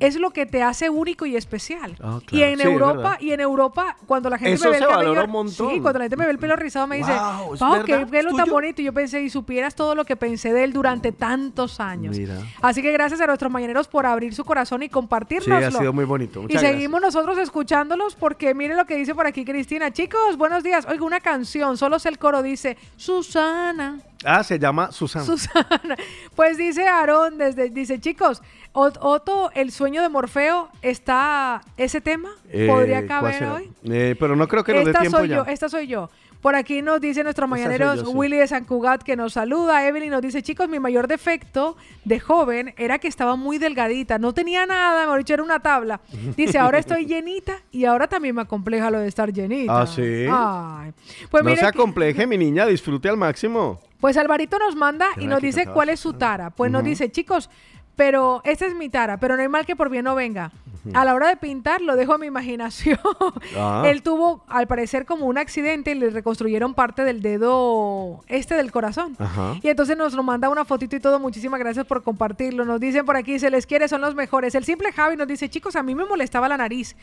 es 0.00 0.16
lo 0.16 0.30
que 0.30 0.46
te 0.46 0.62
hace 0.62 0.90
único 0.90 1.26
y 1.26 1.36
especial. 1.36 1.96
Ah, 2.02 2.18
Y 2.30 2.42
en 2.42 2.56
Sí, 2.58 2.62
es 2.62 2.66
Europa, 2.66 3.16
y 3.20 3.32
en 3.32 3.40
Europa, 3.40 3.96
cuando 4.06 4.28
la 4.30 4.38
gente 4.38 4.54
Eso 4.54 4.64
me 4.64 4.70
ve 4.72 4.76
el 4.78 4.86
cabello, 4.86 5.48
sí, 5.48 5.80
cuando 5.80 5.98
la 5.98 6.04
gente 6.04 6.16
me 6.16 6.24
ve 6.24 6.30
el 6.32 6.38
pelo 6.38 6.56
rizado 6.56 6.86
me 6.86 6.96
dice, 6.96 7.12
Wow, 7.12 7.54
¿es 7.54 7.60
"Pau, 7.60 7.84
qué 7.84 8.06
pelo 8.06 8.30
¿Es 8.30 8.36
tan 8.36 8.44
tuyo?" 8.46 8.52
bonito. 8.54 8.82
Y 8.82 8.84
yo 8.86 8.92
pensé, 8.92 9.22
y 9.22 9.30
supieras 9.30 9.74
todo 9.74 9.94
lo 9.94 10.04
que 10.04 10.16
pensé 10.16 10.52
de 10.52 10.64
él 10.64 10.72
durante 10.72 11.12
tantos 11.12 11.80
años. 11.80 12.16
Mira. 12.18 12.38
Así 12.60 12.82
que 12.82 12.92
gracias 12.92 13.20
a 13.20 13.26
nuestros 13.26 13.50
mañaneros 13.52 13.88
por 13.88 14.06
abrir 14.06 14.34
su 14.34 14.44
corazón 14.44 14.82
y 14.82 14.86
Sí, 14.86 14.90
compartirnoslo. 14.90 15.54
ha 15.66 15.70
sido 15.70 15.92
muy 15.92 16.04
bonito. 16.04 16.44
Y 16.48 16.58
seguimos 16.58 17.00
nosotros 17.00 17.38
escuchándolos 17.38 18.14
porque 18.14 18.54
miren 18.54 18.76
lo 18.76 18.84
que 18.86 18.96
dice 18.96 19.14
por 19.14 19.26
aquí 19.26 19.44
Cristina. 19.44 19.90
Chicos, 19.92 20.36
buenos 20.36 20.62
días. 20.62 20.86
Oiga, 20.88 21.04
una 21.04 21.20
canción, 21.20 21.76
solo 21.76 21.98
sé 21.98 22.08
el 22.08 22.18
coro, 22.18 22.42
dice 22.42 22.76
Susana. 22.96 23.98
Ah, 24.24 24.42
se 24.44 24.58
llama 24.58 24.92
Susana. 24.92 25.24
Susana. 25.24 25.96
Pues 26.34 26.56
dice 26.56 26.86
Aarón, 26.86 27.36
desde, 27.38 27.68
dice, 27.70 28.00
chicos, 28.00 28.42
Ot- 28.72 28.96
Otto, 29.00 29.50
el 29.54 29.70
sueño 29.70 30.00
de 30.02 30.08
Morfeo, 30.08 30.68
¿está 30.80 31.60
ese 31.76 32.00
tema? 32.00 32.30
Eh, 32.50 32.66
¿Podría 32.70 33.06
¿cuál 33.06 33.08
caber 33.08 33.44
hoy? 33.44 33.70
Eh, 33.84 34.16
pero 34.18 34.34
no 34.34 34.48
creo 34.48 34.64
que 34.64 34.72
nos 34.72 34.84
dé 34.86 34.92
tiempo 34.94 35.18
soy 35.18 35.28
ya. 35.28 35.36
yo, 35.36 35.44
esta 35.46 35.68
soy 35.68 35.86
yo. 35.86 36.08
Por 36.42 36.56
aquí 36.56 36.82
nos 36.82 37.00
dice 37.00 37.22
nuestros 37.22 37.48
mañaneros 37.48 38.00
yo, 38.00 38.06
sí. 38.06 38.12
Willy 38.14 38.36
de 38.36 38.48
San 38.48 38.64
Cugat 38.64 39.02
que 39.04 39.14
nos 39.16 39.32
saluda. 39.34 39.86
Evelyn 39.86 40.10
nos 40.10 40.20
dice, 40.20 40.42
chicos, 40.42 40.68
mi 40.68 40.80
mayor 40.80 41.06
defecto 41.06 41.76
de 42.04 42.18
joven 42.18 42.74
era 42.76 42.98
que 42.98 43.06
estaba 43.06 43.36
muy 43.36 43.58
delgadita. 43.58 44.18
No 44.18 44.34
tenía 44.34 44.66
nada, 44.66 45.02
mejor 45.02 45.18
dicho, 45.18 45.34
era 45.34 45.42
una 45.44 45.60
tabla. 45.60 46.00
Dice, 46.36 46.58
ahora 46.58 46.78
estoy 46.78 47.06
llenita 47.06 47.58
y 47.70 47.84
ahora 47.84 48.08
también 48.08 48.34
me 48.34 48.42
acompleja 48.42 48.90
lo 48.90 48.98
de 48.98 49.06
estar 49.06 49.32
llenita. 49.32 49.82
Ah, 49.82 49.86
¿sí? 49.86 50.26
Ay. 50.30 50.92
Pues 51.30 51.44
no 51.44 51.50
se 51.54 51.60
que- 51.60 51.66
acompleje, 51.66 52.26
mi 52.26 52.36
niña, 52.36 52.66
disfrute 52.66 53.08
al 53.08 53.16
máximo. 53.16 53.80
pues 54.00 54.16
Alvarito 54.16 54.58
nos 54.58 54.74
manda 54.74 55.06
y 55.18 55.26
nos 55.28 55.40
dice 55.40 55.66
cuál 55.68 55.90
es 55.90 56.00
su 56.00 56.14
tara. 56.14 56.50
Pues 56.50 56.72
nos 56.72 56.82
dice, 56.82 57.08
chicos, 57.12 57.50
pero 57.94 58.40
esta 58.44 58.66
es 58.66 58.74
mi 58.74 58.88
tara, 58.88 59.16
pero 59.18 59.36
no 59.36 59.42
hay 59.42 59.48
mal 59.48 59.64
que 59.64 59.76
por 59.76 59.90
bien 59.90 60.04
no 60.04 60.16
venga. 60.16 60.50
A 60.94 61.04
la 61.04 61.14
hora 61.14 61.28
de 61.28 61.36
pintar 61.36 61.80
lo 61.80 61.96
dejo 61.96 62.14
a 62.14 62.18
mi 62.18 62.26
imaginación. 62.26 62.98
Ah. 63.56 63.82
Él 63.86 64.02
tuvo, 64.02 64.44
al 64.48 64.66
parecer, 64.66 65.04
como 65.04 65.26
un 65.26 65.36
accidente 65.36 65.90
y 65.90 65.94
le 65.94 66.10
reconstruyeron 66.10 66.74
parte 66.74 67.04
del 67.04 67.22
dedo 67.22 68.20
este 68.28 68.54
del 68.54 68.72
corazón. 68.72 69.14
Ajá. 69.18 69.56
Y 69.62 69.68
entonces 69.68 69.96
nos 69.96 70.14
lo 70.14 70.22
manda 70.22 70.48
una 70.48 70.64
fotito 70.64 70.96
y 70.96 71.00
todo. 71.00 71.18
Muchísimas 71.18 71.60
gracias 71.60 71.84
por 71.84 72.02
compartirlo. 72.02 72.64
Nos 72.64 72.80
dicen 72.80 73.04
por 73.04 73.16
aquí, 73.16 73.38
se 73.38 73.50
les 73.50 73.66
quiere, 73.66 73.88
son 73.88 74.00
los 74.00 74.14
mejores. 74.14 74.54
El 74.54 74.64
simple 74.64 74.92
Javi 74.92 75.16
nos 75.16 75.28
dice, 75.28 75.48
chicos, 75.48 75.76
a 75.76 75.82
mí 75.82 75.94
me 75.94 76.04
molestaba 76.04 76.48
la 76.48 76.56
nariz. 76.56 76.96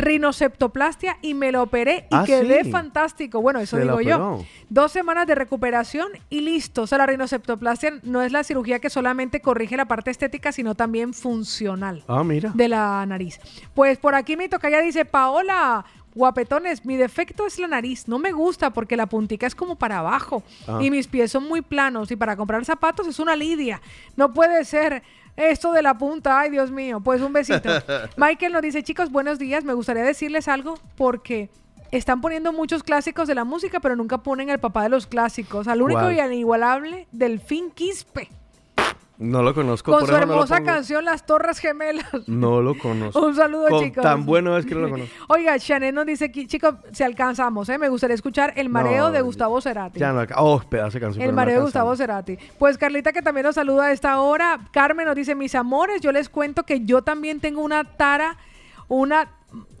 Rinoceptoplastia 0.00 1.18
y 1.22 1.34
me 1.34 1.52
lo 1.52 1.62
operé 1.62 2.06
y 2.10 2.14
Ah, 2.14 2.24
quedé 2.26 2.64
sí. 2.64 2.70
fantástico. 2.70 3.40
Bueno, 3.40 3.60
eso 3.60 3.76
Se 3.76 3.82
digo 3.82 4.00
yo. 4.00 4.42
Dos 4.68 4.92
semanas 4.92 5.26
de 5.26 5.34
recuperación 5.34 6.08
y 6.28 6.40
listo. 6.40 6.82
O 6.82 6.86
sea, 6.86 6.98
la 6.98 7.06
rinoceptoplastia 7.06 8.00
no 8.02 8.22
es 8.22 8.32
la 8.32 8.44
cirugía 8.44 8.78
que 8.78 8.90
solamente 8.90 9.40
corrige 9.40 9.76
la 9.76 9.86
parte 9.86 10.10
estética, 10.10 10.52
sino 10.52 10.74
también 10.74 11.12
funcional 11.14 12.04
Ah, 12.08 12.24
mira. 12.24 12.50
de 12.54 12.68
la 12.68 13.04
nariz. 13.06 13.38
Pues 13.74 13.98
por 13.98 14.14
aquí 14.14 14.36
mi 14.36 14.48
tocaya 14.48 14.80
dice, 14.80 15.04
Paola, 15.04 15.84
guapetones, 16.14 16.84
mi 16.84 16.96
defecto 16.96 17.46
es 17.46 17.58
la 17.58 17.68
nariz. 17.68 18.08
No 18.08 18.18
me 18.18 18.32
gusta 18.32 18.70
porque 18.70 18.96
la 18.96 19.06
puntica 19.06 19.46
es 19.46 19.54
como 19.54 19.76
para 19.76 19.98
abajo 19.98 20.42
Ah. 20.66 20.78
y 20.80 20.90
mis 20.90 21.06
pies 21.06 21.30
son 21.32 21.48
muy 21.48 21.62
planos 21.62 22.10
y 22.10 22.16
para 22.16 22.36
comprar 22.36 22.64
zapatos 22.64 23.06
es 23.06 23.18
una 23.20 23.36
lidia. 23.36 23.80
No 24.16 24.32
puede 24.32 24.64
ser 24.64 25.02
esto 25.40 25.72
de 25.72 25.82
la 25.82 25.96
punta. 25.98 26.40
Ay, 26.40 26.50
Dios 26.50 26.70
mío. 26.70 27.00
Pues 27.00 27.20
un 27.22 27.32
besito. 27.32 27.68
Michael 28.16 28.52
nos 28.52 28.62
dice, 28.62 28.82
chicos, 28.82 29.10
buenos 29.10 29.38
días. 29.38 29.64
Me 29.64 29.74
gustaría 29.74 30.02
decirles 30.02 30.48
algo 30.48 30.74
porque... 30.96 31.50
Están 31.92 32.20
poniendo 32.20 32.52
muchos 32.52 32.84
clásicos 32.84 33.26
de 33.26 33.34
la 33.34 33.42
música, 33.42 33.80
pero 33.80 33.96
nunca 33.96 34.18
ponen 34.18 34.48
el 34.48 34.60
papá 34.60 34.84
de 34.84 34.90
los 34.90 35.08
clásicos, 35.08 35.66
al 35.66 35.82
único 35.82 36.12
y 36.12 36.20
al 36.20 36.32
inigualable 36.32 37.08
Delfín 37.10 37.72
Quispe, 37.72 38.28
No 39.20 39.42
lo 39.42 39.54
conozco. 39.54 39.92
con 39.92 40.00
por 40.00 40.08
su 40.08 40.14
eso 40.14 40.22
hermosa 40.22 40.62
canción 40.64 41.04
Las 41.04 41.26
Torres 41.26 41.58
Gemelas. 41.58 42.06
No 42.26 42.62
lo 42.62 42.76
conozco. 42.76 43.20
Un 43.26 43.36
saludo, 43.36 43.68
Con- 43.68 43.84
chicos. 43.84 44.02
Tan 44.02 44.24
bueno 44.24 44.56
es 44.56 44.64
que 44.64 44.74
no 44.74 44.80
lo 44.80 44.88
conozco. 44.90 45.14
Oiga, 45.28 45.58
Chanel 45.58 45.94
nos 45.94 46.06
dice 46.06 46.24
aquí, 46.24 46.46
chicos, 46.46 46.74
si 46.92 47.02
alcanzamos, 47.02 47.68
¿eh? 47.68 47.76
me 47.76 47.90
gustaría 47.90 48.14
escuchar 48.14 48.54
El 48.56 48.70
mareo 48.70 49.08
No, 49.08 49.12
de 49.12 49.20
Gustavo 49.20 49.60
Cerati. 49.60 50.00
Ya 50.00 50.12
no 50.12 50.24
Oh, 50.36 50.60
pedazo 50.60 50.94
de 50.94 51.00
canción. 51.00 51.22
El 51.24 51.34
mareo 51.34 51.56
de. 51.58 51.62
Gustavo 51.64 51.94
Cerati. 51.94 52.38
Pues 52.58 52.78
Carlita 52.78 53.12
que 53.12 53.20
también 53.20 53.44
nos 53.44 53.56
saluda 53.56 53.84
a 53.86 53.92
esta 53.92 54.18
hora. 54.20 54.58
Carmen 54.72 55.04
nos 55.06 55.14
dice, 55.16 55.34
mis 55.34 55.54
amores, 55.54 56.00
yo 56.00 56.12
les 56.12 56.30
cuento 56.30 56.64
que 56.64 56.80
yo 56.86 57.02
también 57.02 57.40
tengo 57.40 57.60
una 57.60 57.84
tara, 57.84 58.38
una 58.88 59.28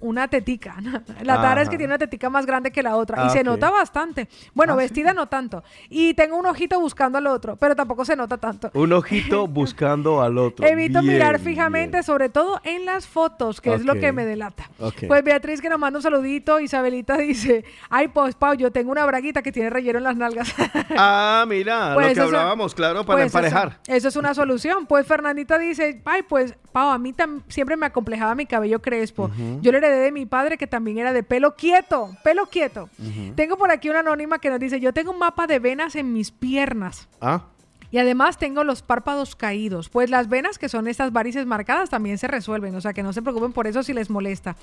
una 0.00 0.28
tetica. 0.28 0.76
La 1.22 1.40
tara 1.40 1.62
es 1.62 1.68
que 1.68 1.74
Ajá. 1.74 1.78
tiene 1.78 1.86
una 1.92 1.98
tetica 1.98 2.30
más 2.30 2.46
grande 2.46 2.70
que 2.72 2.82
la 2.82 2.96
otra. 2.96 3.22
Ah, 3.22 3.26
y 3.26 3.30
se 3.30 3.40
ok. 3.40 3.44
nota 3.46 3.70
bastante. 3.70 4.28
Bueno, 4.54 4.72
Ah, 4.72 4.76
vestida 4.76 5.12
no 5.12 5.26
tanto. 5.28 5.62
Y 5.88 6.14
tengo 6.14 6.36
un 6.36 6.46
ojito 6.46 6.80
buscando 6.80 7.18
al 7.18 7.26
otro, 7.26 7.56
pero 7.56 7.76
tampoco 7.76 8.04
se 8.04 8.16
nota 8.16 8.38
tanto. 8.38 8.70
Un 8.74 8.92
ojito 8.92 9.46
buscando 9.48 10.22
al 10.22 10.38
otro. 10.38 10.66
Evito 10.66 11.00
Bien, 11.02 11.14
mirar 11.14 11.38
fijamente, 11.38 12.02
sobre 12.02 12.28
todo 12.30 12.60
en 12.64 12.84
las 12.86 13.06
fotos, 13.06 13.60
que 13.60 13.74
es 13.74 13.84
lo 13.84 13.94
que 13.94 14.12
me 14.12 14.24
delata. 14.24 14.70
Pues 15.06 15.22
Beatriz 15.22 15.60
que 15.60 15.68
nos 15.68 15.78
manda 15.78 15.98
un 15.98 16.02
saludito, 16.02 16.60
Isabelita 16.60 17.16
dice, 17.18 17.64
ay 17.90 18.08
pues 18.08 18.34
Pau, 18.34 18.54
yo 18.54 18.70
tengo 18.70 18.90
una 18.92 19.04
braguita 19.06 19.42
que 19.42 19.52
tiene 19.52 19.70
relleno 19.70 19.98
en 19.98 20.04
las 20.04 20.16
nalgas. 20.16 20.54
Ah, 20.96 21.44
mira, 21.48 21.92
Pues 21.94 22.08
lo 22.08 22.14
que 22.14 22.20
eso- 22.20 22.22
hablábamos, 22.24 22.74
claro, 22.74 23.04
para 23.04 23.18
Pues 23.20 23.26
emparejar. 23.26 23.78
Eso, 23.86 24.08
es 24.08 24.16
una 24.16 24.34
solución. 24.34 24.86
Pues 24.86 25.06
Fernandita 25.06 25.56
dice, 25.58 26.02
ay, 26.04 26.22
pues, 26.22 26.54
Pau, 26.72 26.90
a 26.90 26.98
mí 26.98 27.14
siempre 27.48 27.76
me 27.76 27.86
acomplejaba 27.86 28.34
mi 28.34 28.46
cabello 28.46 28.80
crespo. 28.82 29.30
Yo 29.60 29.72
lo 29.72 29.78
heredé 29.78 29.98
de 30.00 30.12
mi 30.12 30.26
padre, 30.26 30.58
que 30.58 30.66
también 30.66 30.98
era 30.98 31.12
de 31.12 31.22
pelo 31.22 31.54
quieto, 31.54 32.10
pelo 32.24 32.46
quieto. 32.46 32.88
Tengo 33.34 33.56
por 33.56 33.70
aquí 33.70 33.88
una 33.88 34.00
anónima 34.00 34.38
que 34.38 34.50
nos 34.50 34.60
dice, 34.60 34.80
yo 34.80 34.92
tengo 34.92 35.12
un 35.12 35.18
mapa 35.18 35.46
de 35.46 35.58
venas 35.58 35.96
en 35.96 36.12
mis 36.12 36.30
piernas. 36.30 37.08
Ah, 37.20 37.44
Y 37.90 37.98
además 37.98 38.38
tengo 38.38 38.64
los 38.64 38.82
párpados 38.82 39.34
caídos. 39.36 39.88
Pues 39.88 40.10
las 40.10 40.28
venas, 40.28 40.58
que 40.58 40.68
son 40.68 40.86
estas 40.88 41.12
varices 41.12 41.46
marcadas, 41.46 41.90
también 41.90 42.18
se 42.18 42.28
resuelven. 42.28 42.74
O 42.74 42.80
sea 42.80 42.92
que 42.92 43.02
no 43.02 43.12
se 43.12 43.22
preocupen 43.22 43.52
por 43.52 43.66
eso 43.66 43.82
si 43.82 43.92
les 43.92 44.10
molesta. 44.10 44.56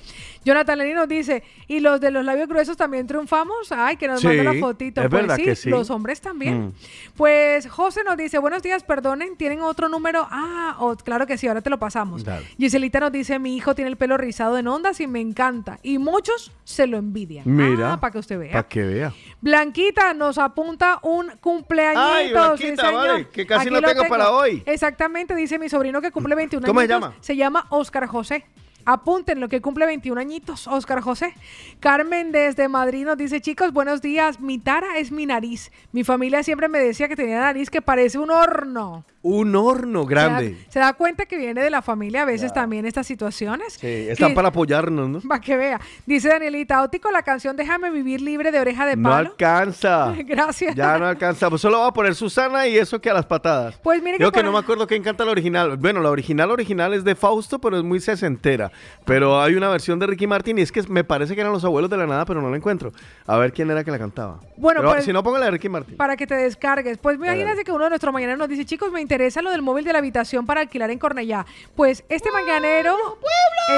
Jonathan 0.44 0.78
Lenny 0.78 0.94
nos 0.94 1.08
dice, 1.08 1.42
¿y 1.66 1.80
los 1.80 2.00
de 2.00 2.10
los 2.10 2.24
labios 2.24 2.48
gruesos 2.48 2.76
también 2.76 3.06
triunfamos? 3.06 3.70
Ay, 3.70 3.96
que 3.96 4.08
nos 4.08 4.20
Sí, 4.20 4.26
manda 4.28 4.50
una 4.50 4.60
fotito. 4.60 5.00
es 5.02 5.08
pues 5.08 5.22
verdad 5.22 5.36
sí, 5.36 5.44
que 5.44 5.56
sí. 5.56 5.68
los 5.70 5.90
hombres 5.90 6.20
también. 6.20 6.68
Mm. 6.68 6.72
Pues 7.16 7.68
José 7.68 8.02
nos 8.04 8.16
dice, 8.16 8.38
buenos 8.38 8.62
días, 8.62 8.82
perdonen, 8.82 9.36
¿tienen 9.36 9.60
otro 9.60 9.88
número? 9.88 10.26
Ah, 10.30 10.76
oh, 10.78 10.96
claro 10.96 11.26
que 11.26 11.36
sí, 11.36 11.46
ahora 11.48 11.60
te 11.60 11.70
lo 11.70 11.78
pasamos. 11.78 12.24
Dale. 12.24 12.46
Giselita 12.56 13.00
nos 13.00 13.12
dice, 13.12 13.38
mi 13.38 13.56
hijo 13.56 13.74
tiene 13.74 13.90
el 13.90 13.96
pelo 13.96 14.16
rizado 14.16 14.58
en 14.58 14.66
ondas 14.68 15.00
y 15.00 15.06
me 15.06 15.20
encanta. 15.20 15.78
Y 15.82 15.98
muchos 15.98 16.52
se 16.64 16.86
lo 16.86 16.96
envidian. 16.96 17.44
Mira. 17.46 17.92
Ah, 17.94 18.00
para 18.00 18.12
que 18.12 18.18
usted 18.18 18.38
vea. 18.38 18.52
Para 18.52 18.68
que 18.68 18.82
vea. 18.82 19.12
Blanquita 19.40 20.14
nos 20.14 20.38
apunta 20.38 20.98
un 21.02 21.28
cumpleañito. 21.40 22.00
Ay, 22.00 22.30
Blanquita, 22.30 22.90
vale, 22.90 23.17
que 23.26 23.46
casi 23.46 23.70
lo 23.70 23.80
tengo 23.82 24.06
para 24.08 24.30
hoy. 24.30 24.62
Exactamente, 24.66 25.34
dice 25.34 25.58
mi 25.58 25.68
sobrino 25.68 26.00
que 26.00 26.10
cumple 26.10 26.34
21 26.34 26.66
¿Cómo 26.66 26.80
se 26.80 26.88
llama? 26.88 27.14
Se 27.20 27.36
llama 27.36 27.66
Oscar 27.70 28.06
José. 28.06 28.44
Apunten 28.92 29.38
lo 29.38 29.50
que 29.50 29.60
cumple 29.60 29.84
21 29.84 30.18
añitos, 30.18 30.66
Oscar 30.66 31.02
José. 31.02 31.34
Carmen 31.78 32.32
desde 32.32 32.68
Madrid 32.68 33.04
nos 33.04 33.18
dice, 33.18 33.42
chicos, 33.42 33.70
buenos 33.74 34.00
días. 34.00 34.40
Mi 34.40 34.58
tara 34.58 34.96
es 34.96 35.12
mi 35.12 35.26
nariz. 35.26 35.70
Mi 35.92 36.04
familia 36.04 36.42
siempre 36.42 36.68
me 36.68 36.78
decía 36.78 37.06
que 37.06 37.14
tenía 37.14 37.38
nariz 37.38 37.68
que 37.68 37.82
parece 37.82 38.18
un 38.18 38.30
horno. 38.30 39.04
Un 39.20 39.54
horno 39.56 40.04
¿Se 40.08 40.14
da, 40.14 40.22
grande. 40.28 40.66
se 40.70 40.78
da 40.78 40.92
cuenta 40.94 41.26
que 41.26 41.36
viene 41.36 41.60
de 41.60 41.68
la 41.68 41.82
familia 41.82 42.22
a 42.22 42.24
veces 42.24 42.50
también 42.54 42.86
estas 42.86 43.06
situaciones? 43.06 43.74
Sí, 43.74 43.86
están 44.08 44.30
Que- 44.30 44.34
para 44.34 44.48
apoyarnos, 44.48 45.08
¿no? 45.10 45.20
Para 45.20 45.40
que 45.40 45.56
vea. 45.56 45.80
Dice 46.06 46.28
Danielita 46.28 46.80
Ótico, 46.82 47.10
la 47.10 47.22
canción 47.22 47.56
Déjame 47.56 47.90
vivir 47.90 48.22
libre 48.22 48.52
de 48.52 48.60
oreja 48.60 48.86
de 48.86 48.96
No 48.96 49.10
palo. 49.10 49.30
alcanza. 49.30 50.14
Gracias. 50.24 50.74
Ya 50.76 50.96
no 50.98 51.06
alcanza. 51.06 51.50
Pues 51.50 51.60
solo 51.60 51.80
va 51.80 51.88
a 51.88 51.92
poner 51.92 52.14
Susana 52.14 52.66
y 52.68 52.78
eso 52.78 53.00
que 53.02 53.10
a 53.10 53.14
las 53.14 53.26
patadas. 53.26 53.76
Pues 53.82 54.02
mire 54.02 54.16
que 54.16 54.22
Yo 54.22 54.32
que 54.32 54.42
no 54.42 54.52
me 54.52 54.58
acuerdo 54.60 54.86
quién 54.86 55.02
canta 55.02 55.26
la 55.26 55.32
original. 55.32 55.76
Bueno, 55.76 56.00
la 56.00 56.10
original 56.10 56.50
original 56.50 56.94
es 56.94 57.04
de 57.04 57.14
Fausto, 57.14 57.58
pero 57.60 57.76
es 57.76 57.84
muy 57.84 58.00
sesentera. 58.00 58.70
Pero 59.04 59.40
hay 59.40 59.54
una 59.54 59.68
versión 59.68 59.98
de 59.98 60.06
Ricky 60.06 60.26
Martin 60.26 60.58
y 60.58 60.62
es 60.62 60.70
que 60.72 60.82
me 60.82 61.02
parece 61.02 61.34
que 61.34 61.40
eran 61.40 61.52
los 61.52 61.64
abuelos 61.64 61.90
de 61.90 61.96
la 61.96 62.06
nada, 62.06 62.24
pero 62.26 62.42
no 62.42 62.50
la 62.50 62.56
encuentro. 62.56 62.92
A 63.26 63.36
ver 63.38 63.52
quién 63.52 63.70
era 63.70 63.82
que 63.82 63.90
la 63.90 63.98
cantaba. 63.98 64.40
Bueno, 64.56 64.80
Pero 64.80 64.92
pues- 64.92 65.04
si 65.04 65.12
no, 65.12 65.22
pongo 65.22 65.38
la 65.38 65.46
de 65.46 65.52
Ricky 65.52 65.68
Martin. 65.68 65.96
Para 65.96 66.16
que 66.16 66.26
te 66.26 66.34
descargues. 66.34 66.98
Pues 66.98 67.16
imagínate 67.16 67.64
que 67.64 67.72
uno 67.72 67.84
de 67.84 67.90
nuestros 67.90 68.12
mañaneros 68.12 68.38
nos 68.38 68.48
dice, 68.48 68.64
chicos, 68.66 68.92
me 68.92 69.00
interesa 69.00 69.40
lo 69.42 69.50
del 69.50 69.62
móvil 69.62 69.84
de 69.84 69.92
la 69.92 69.98
habitación 70.00 70.44
para 70.46 70.60
alquilar 70.60 70.90
en 70.90 70.98
Cornellá. 70.98 71.46
Pues 71.74 72.04
este 72.08 72.30
mañanero, 72.30 72.96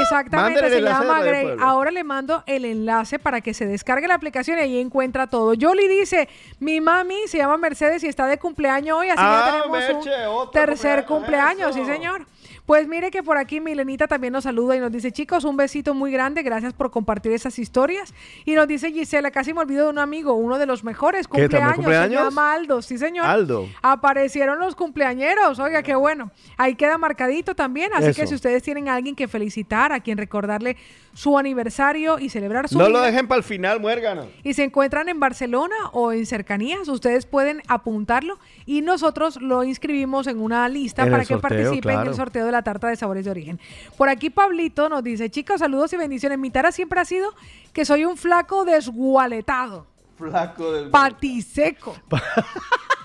exactamente, 0.01 0.69
se 0.69 0.81
llama 0.81 1.21
Grey. 1.23 1.45
Pueblo. 1.45 1.65
Ahora 1.65 1.91
le 1.91 2.05
mando 2.05 2.43
el 2.47 2.65
enlace 2.65 3.19
para 3.19 3.41
que 3.41 3.55
se 3.55 3.67
descargue 3.67 4.09
la 4.09 4.15
aplicación 4.15 4.59
y 4.59 4.63
ahí 4.63 4.79
encuentra 4.81 5.27
todo. 5.29 5.55
Yoli 5.55 5.89
dice, 5.89 6.29
mi 6.59 6.81
mami 6.81 7.27
se 7.27 7.39
llama 7.39 7.57
Mercedes 7.57 8.03
y 8.05 8.09
está 8.09 8.27
de 8.27 8.39
cumpleaños 8.39 8.99
hoy, 8.99 9.09
así 9.09 9.17
que 9.17 9.23
Ah, 9.23 9.43
ya 9.47 9.53
tenemos 9.63 9.71
Merche, 9.79 10.29
un 10.29 10.51
tercer 10.51 11.05
cumpleaños, 11.07 11.71
cumpleaños, 11.71 11.75
sí 11.75 11.85
señor. 11.85 12.27
Pues 12.71 12.87
mire 12.87 13.11
que 13.11 13.25
por 13.25 13.37
aquí 13.37 13.61
Milenita 13.61 14.07
también 14.07 14.33
nos 14.33 14.45
saluda 14.45 14.77
y 14.77 14.79
nos 14.79 14.93
dice, 14.93 15.11
chicos, 15.11 15.43
un 15.43 15.57
besito 15.57 15.93
muy 15.93 16.13
grande, 16.13 16.45
gracias 16.45 16.73
por 16.73 16.93
compartir 16.93 17.33
esas 17.33 17.59
historias. 17.59 18.15
Y 18.45 18.55
nos 18.55 18.69
dice 18.69 18.93
Gisela, 18.93 19.33
casi 19.33 19.53
me 19.53 19.59
olvido 19.59 19.87
de 19.87 19.91
un 19.91 19.99
amigo, 19.99 20.35
uno 20.35 20.57
de 20.57 20.67
los 20.67 20.85
mejores 20.85 21.27
¿Qué, 21.27 21.49
también 21.49 21.49
cumpleaños, 21.49 21.75
se 21.75 21.77
cumpleaños? 21.83 22.23
llama 22.23 22.53
Aldo, 22.53 22.81
sí 22.81 22.97
señor. 22.97 23.27
Aldo. 23.27 23.67
Aparecieron 23.83 24.61
los 24.61 24.77
cumpleañeros, 24.77 25.59
oiga, 25.59 25.83
qué 25.83 25.97
bueno. 25.97 26.31
Ahí 26.59 26.77
queda 26.77 26.97
marcadito 26.97 27.57
también, 27.57 27.91
así 27.93 28.15
que 28.15 28.29
si 28.29 28.37
ustedes 28.37 28.63
tienen 28.63 28.89
a 28.89 28.95
alguien 28.95 29.17
que 29.17 29.27
felicitar, 29.27 29.91
a 29.91 29.99
quien 29.99 30.17
recordarle 30.17 30.77
su 31.13 31.37
aniversario 31.37 32.21
y 32.21 32.29
celebrar 32.29 32.69
su 32.69 32.79
No 32.79 32.89
lo 32.89 33.01
dejen 33.01 33.27
para 33.27 33.39
el 33.39 33.43
final, 33.43 33.81
muérgano. 33.81 34.29
y 34.45 34.55
se 34.55 34.63
encuentran 34.63 35.09
en 35.09 35.19
Barcelona 35.19 35.75
o 35.93 36.13
en 36.13 36.25
cercanías, 36.25 36.87
ustedes 36.87 37.27
pueden 37.27 37.63
apuntarlo 37.67 38.39
y 38.65 38.83
nosotros 38.83 39.43
lo 39.43 39.65
inscribimos 39.65 40.29
en 40.29 40.39
una 40.41 40.69
lista 40.69 41.03
En 41.03 41.11
para 41.11 41.25
que 41.25 41.35
sorteo, 41.35 41.49
participen 41.49 41.91
en 41.91 41.97
claro. 41.97 42.11
el 42.11 42.17
sorteo 42.17 42.47
de 42.47 42.53
la 42.53 42.60
tarta 42.63 42.89
de 42.89 42.97
sabores 42.97 43.25
de 43.25 43.31
origen. 43.31 43.61
Por 43.97 44.09
aquí 44.09 44.31
Pablito 44.31 44.89
nos 44.89 45.03
dice, 45.03 45.31
chicos, 45.31 45.61
saludos 45.61 45.93
y 45.93 45.97
bendiciones. 45.97 46.39
Mi 46.39 46.51
tara 46.51 46.73
siempre 46.73 47.01
ha 47.01 47.05
sido 47.05 47.35
que 47.73 47.85
soy 47.85 48.05
un 48.05 48.17
flaco 48.17 48.65
desgualetado, 48.65 49.87
Flaco 50.17 50.73
del... 50.73 50.91
patiseco. 50.91 51.97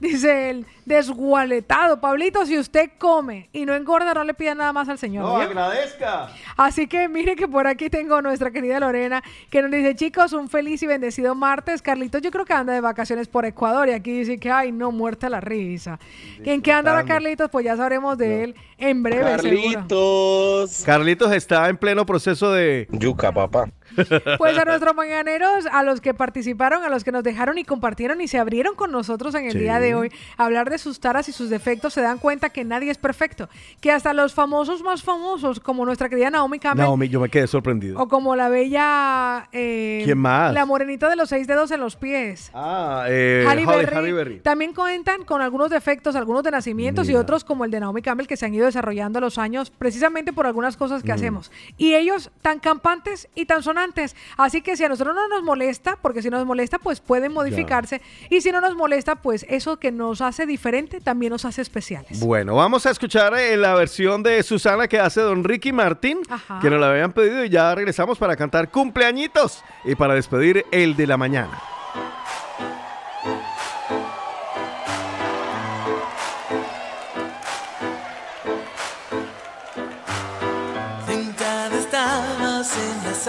Dice 0.00 0.50
él, 0.50 0.66
desgualetado. 0.84 2.00
Pablito, 2.00 2.44
si 2.46 2.58
usted 2.58 2.90
come 2.98 3.48
y 3.52 3.66
no 3.66 3.74
engorda, 3.74 4.14
no 4.14 4.24
le 4.24 4.34
pida 4.34 4.54
nada 4.54 4.72
más 4.72 4.88
al 4.88 4.98
Señor. 4.98 5.24
No, 5.24 5.34
¿oyó? 5.34 5.48
agradezca. 5.48 6.28
Así 6.56 6.86
que 6.86 7.08
mire 7.08 7.36
que 7.36 7.48
por 7.48 7.66
aquí 7.66 7.90
tengo 7.90 8.16
a 8.16 8.22
nuestra 8.22 8.50
querida 8.50 8.80
Lorena 8.80 9.22
que 9.50 9.62
nos 9.62 9.70
dice, 9.70 9.94
chicos, 9.94 10.32
un 10.32 10.48
feliz 10.48 10.82
y 10.82 10.86
bendecido 10.86 11.34
martes. 11.34 11.82
Carlitos 11.82 12.22
yo 12.22 12.30
creo 12.30 12.44
que 12.44 12.52
anda 12.52 12.72
de 12.72 12.80
vacaciones 12.80 13.28
por 13.28 13.44
Ecuador 13.44 13.88
y 13.88 13.92
aquí 13.92 14.18
dice 14.18 14.38
que, 14.38 14.50
ay, 14.50 14.72
no, 14.72 14.92
muerta 14.92 15.28
la 15.28 15.40
risa. 15.40 15.98
¿En 16.44 16.62
qué 16.62 16.72
andará. 16.72 17.04
Carlitos? 17.04 17.48
Pues 17.50 17.64
ya 17.64 17.76
sabremos 17.76 18.18
de 18.18 18.44
él 18.44 18.54
en 18.76 19.02
breve, 19.02 19.38
seguro. 19.38 19.72
Carlitos. 19.72 20.82
Carlitos 20.84 21.32
está 21.32 21.68
en 21.68 21.76
pleno 21.76 22.04
proceso 22.04 22.52
de... 22.52 22.86
Yuca, 22.90 23.32
papá. 23.32 23.68
Pues 24.38 24.58
a 24.58 24.64
nuestros 24.64 24.94
mañaneros, 24.94 25.66
a 25.70 25.82
los 25.82 26.00
que 26.00 26.14
participaron, 26.14 26.84
a 26.84 26.88
los 26.88 27.04
que 27.04 27.12
nos 27.12 27.22
dejaron 27.24 27.58
y 27.58 27.64
compartieron 27.64 28.20
y 28.20 28.28
se 28.28 28.38
abrieron 28.38 28.74
con 28.74 28.92
nosotros 28.92 29.34
en 29.34 29.44
el 29.46 29.52
Sí. 29.52 29.58
día 29.58 29.80
de 29.80 29.94
hoy, 29.94 30.12
a 30.36 30.44
hablar 30.44 30.70
de 30.70 30.78
sus 30.78 31.00
taras 31.00 31.28
y 31.28 31.32
sus 31.32 31.50
defectos, 31.50 31.92
se 31.94 32.00
dan 32.00 32.18
cuenta 32.18 32.50
que 32.50 32.64
nadie 32.64 32.90
es 32.90 32.98
perfecto. 32.98 33.48
Que 33.80 33.90
hasta 33.92 34.12
los 34.12 34.34
famosos 34.34 34.82
más 34.82 35.02
famosos, 35.02 35.60
como 35.60 35.84
nuestra 35.84 36.08
querida 36.08 36.30
Naomi 36.30 36.58
Campbell, 36.58 36.84
Naomi, 36.84 37.08
yo 37.08 37.20
me 37.20 37.28
quedé 37.28 37.46
sorprendido. 37.46 37.98
O 38.00 38.08
como 38.08 38.36
la 38.36 38.48
bella. 38.48 39.48
eh, 39.52 40.02
¿Quién 40.04 40.18
más? 40.18 40.52
La 40.54 40.64
morenita 40.66 41.08
de 41.08 41.16
los 41.16 41.28
seis 41.28 41.46
dedos 41.46 41.70
en 41.70 41.80
los 41.80 41.96
pies. 41.96 42.50
Ah, 42.54 43.04
eh, 43.08 43.44
Halle 43.48 43.66
Holly- 43.66 43.76
Berry. 43.84 43.96
Halle 43.96 44.12
Berry. 44.12 44.40
También 44.40 44.72
cuentan 44.74 45.24
con 45.24 45.40
algunos 45.42 45.70
defectos, 45.70 46.16
algunos 46.16 46.42
de 46.42 46.50
nacimientos 46.50 47.06
y 47.06 47.10
Mira. 47.10 47.20
otros 47.20 47.44
como 47.44 47.64
el 47.64 47.70
de 47.70 47.80
Naomi 47.80 48.02
Campbell 48.02 48.26
que 48.26 48.36
se 48.36 48.46
han 48.46 48.54
ido 48.54 48.66
desarrollando 48.66 49.18
a 49.18 49.20
los 49.20 49.38
años 49.38 49.70
precisamente 49.70 50.32
por 50.32 50.46
algunas 50.46 50.76
cosas 50.76 51.02
que 51.02 51.10
Mm. 51.12 51.14
hacemos. 51.14 51.50
Y 51.76 51.94
ellos 51.94 52.30
tan 52.42 52.58
campantes 52.60 53.28
y 53.34 53.46
tan 53.46 53.62
sonantes. 53.62 53.87
Así 54.36 54.60
que 54.62 54.76
si 54.76 54.84
a 54.84 54.88
nosotros 54.88 55.14
no 55.14 55.28
nos 55.28 55.42
molesta, 55.42 55.96
porque 56.00 56.22
si 56.22 56.30
nos 56.30 56.44
molesta, 56.46 56.78
pues 56.78 57.00
pueden 57.00 57.32
modificarse. 57.32 58.00
Y 58.30 58.40
si 58.40 58.52
no 58.52 58.60
nos 58.60 58.74
molesta, 58.76 59.16
pues 59.16 59.46
eso 59.48 59.78
que 59.78 59.92
nos 59.92 60.20
hace 60.20 60.46
diferente 60.46 61.00
también 61.00 61.30
nos 61.30 61.44
hace 61.44 61.62
especiales. 61.62 62.20
Bueno, 62.20 62.54
vamos 62.54 62.86
a 62.86 62.90
escuchar 62.90 63.34
eh, 63.34 63.56
la 63.56 63.74
versión 63.74 64.22
de 64.22 64.42
Susana 64.42 64.88
que 64.88 64.98
hace 64.98 65.20
don 65.20 65.44
Ricky 65.44 65.72
Martín, 65.72 66.20
Ajá. 66.28 66.58
que 66.60 66.70
nos 66.70 66.80
la 66.80 66.90
habían 66.90 67.12
pedido 67.12 67.44
y 67.44 67.48
ya 67.48 67.74
regresamos 67.74 68.18
para 68.18 68.36
cantar 68.36 68.70
cumpleañitos 68.70 69.64
y 69.84 69.94
para 69.94 70.14
despedir 70.14 70.64
el 70.70 70.96
de 70.96 71.06
la 71.06 71.16
mañana. 71.16 71.58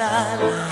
En 0.01 0.68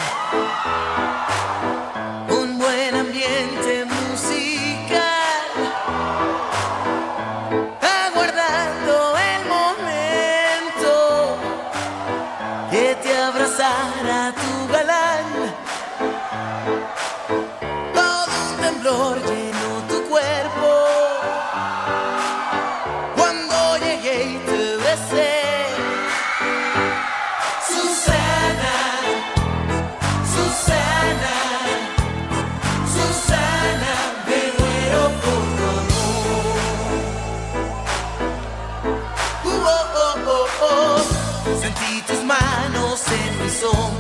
en 43.63 43.96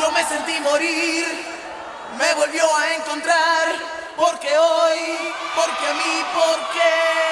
Yo 0.00 0.10
me 0.12 0.24
sentí 0.24 0.58
morir. 0.60 1.26
Me 2.16 2.34
volvió 2.34 2.64
a 2.74 2.94
encontrar. 2.94 3.68
Porque 4.16 4.48
hoy, 4.56 5.34
porque 5.54 5.86
a 5.86 5.94
mí, 5.94 6.24
porque. 6.34 7.29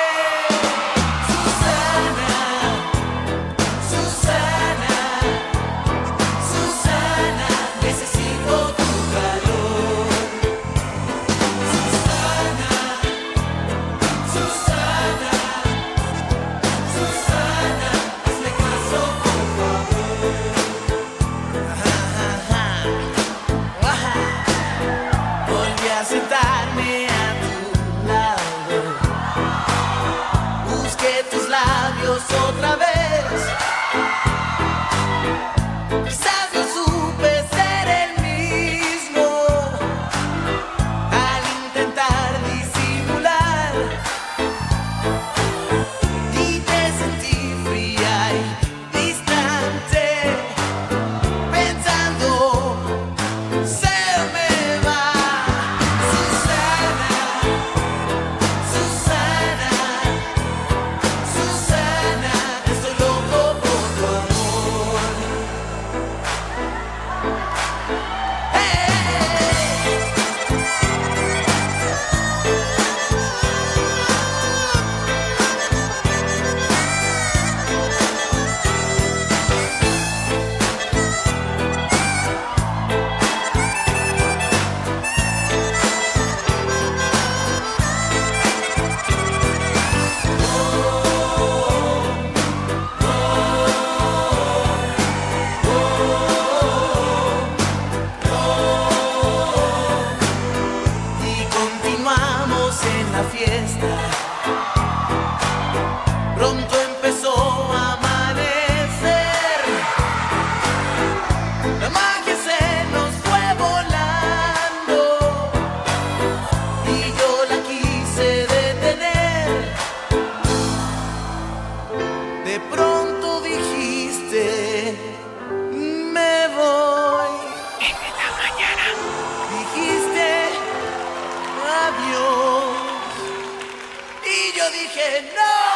Y 134.99 135.01
yo 135.01 135.07
dije, 135.07 135.23
no. 135.33 135.68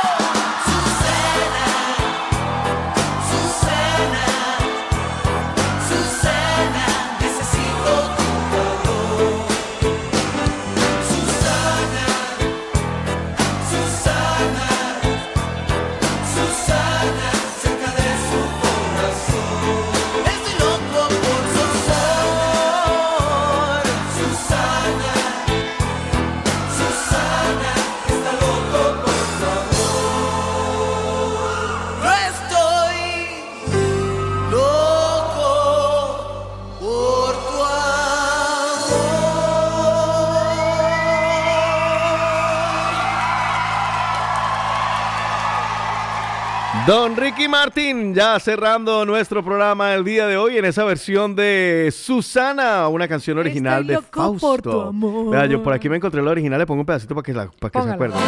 Don 47.14 47.20
Ricky 47.22 47.46
Martin, 47.46 48.14
ya 48.14 48.40
cerrando 48.40 49.04
nuestro 49.04 49.44
programa 49.44 49.92
el 49.92 50.02
día 50.02 50.26
de 50.26 50.38
hoy 50.38 50.56
en 50.56 50.64
esa 50.64 50.82
versión 50.84 51.36
de 51.36 51.92
Susana, 51.94 52.88
una 52.88 53.06
canción 53.06 53.36
original 53.36 53.86
de 53.86 53.94
loco 53.96 54.08
Fausto. 54.38 54.46
por 54.48 54.62
tu 54.62 54.80
amor. 54.80 55.30
Vea, 55.30 55.44
yo 55.44 55.62
por 55.62 55.74
aquí 55.74 55.90
me 55.90 55.96
encontré 55.96 56.22
la 56.22 56.30
original, 56.30 56.58
le 56.58 56.64
pongo 56.64 56.80
un 56.80 56.86
pedacito 56.86 57.14
para 57.14 57.22
que, 57.22 57.34
la- 57.34 57.50
para 57.50 57.70
que 57.70 57.82
se 57.82 57.90
acuerden. 57.90 58.18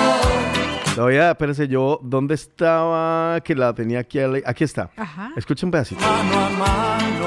La 0.98 1.02
voy 1.02 1.16
a, 1.16 1.30
espérense, 1.30 1.66
yo, 1.66 1.98
¿dónde 2.02 2.34
estaba? 2.34 3.40
Que 3.40 3.54
la 3.54 3.72
tenía 3.74 4.00
aquí, 4.00 4.18
aquí 4.44 4.64
está. 4.64 4.90
Ajá. 4.98 5.32
Escuchen 5.34 5.68
un 5.68 5.70
pedacito. 5.70 6.02
Mano 6.02 6.44
a 6.44 6.50
mano, 6.50 7.26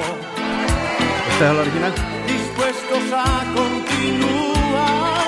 Esta 1.31 1.49
es 1.49 1.55
la 1.55 1.61
original. 1.61 1.93
dispuestos 2.27 3.13
a 3.13 3.43
continuar. 3.55 5.27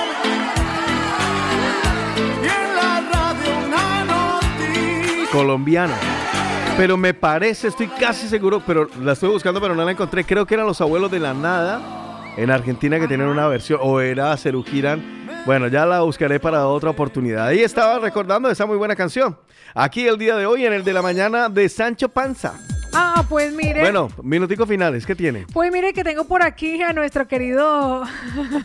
Y 2.16 2.46
en 2.46 2.76
la 2.76 3.00
radio 3.10 3.66
una 3.66 4.04
noticia. 4.04 5.30
colombiana. 5.32 5.94
Pero 6.80 6.96
me 6.96 7.12
parece, 7.12 7.68
estoy 7.68 7.88
casi 7.88 8.26
seguro, 8.26 8.62
pero 8.66 8.88
la 9.02 9.12
estoy 9.12 9.28
buscando, 9.28 9.60
pero 9.60 9.74
no 9.74 9.84
la 9.84 9.90
encontré. 9.90 10.24
Creo 10.24 10.46
que 10.46 10.54
eran 10.54 10.66
los 10.66 10.80
abuelos 10.80 11.10
de 11.10 11.20
la 11.20 11.34
nada 11.34 12.32
en 12.38 12.50
Argentina 12.50 12.98
que 12.98 13.06
tenían 13.06 13.28
una 13.28 13.46
versión, 13.48 13.80
o 13.82 14.00
era 14.00 14.34
Cerú. 14.38 14.64
Bueno, 15.44 15.68
ya 15.68 15.84
la 15.84 16.00
buscaré 16.00 16.40
para 16.40 16.66
otra 16.66 16.88
oportunidad. 16.88 17.48
Ahí 17.48 17.60
estaba 17.60 17.98
recordando 17.98 18.50
esa 18.50 18.64
muy 18.64 18.78
buena 18.78 18.96
canción. 18.96 19.36
Aquí 19.74 20.06
el 20.06 20.16
día 20.16 20.36
de 20.36 20.46
hoy, 20.46 20.64
en 20.64 20.72
el 20.72 20.82
de 20.82 20.94
la 20.94 21.02
mañana 21.02 21.50
de 21.50 21.68
Sancho 21.68 22.08
Panza. 22.08 22.58
Ah, 22.92 23.24
pues 23.28 23.52
mire. 23.52 23.80
Bueno, 23.80 24.10
minuticos 24.22 24.68
finales, 24.68 25.06
¿qué 25.06 25.14
tiene? 25.14 25.46
Pues 25.52 25.70
mire 25.72 25.92
que 25.92 26.02
tengo 26.04 26.24
por 26.24 26.42
aquí 26.42 26.82
a 26.82 26.92
nuestro 26.92 27.26
querido. 27.28 28.02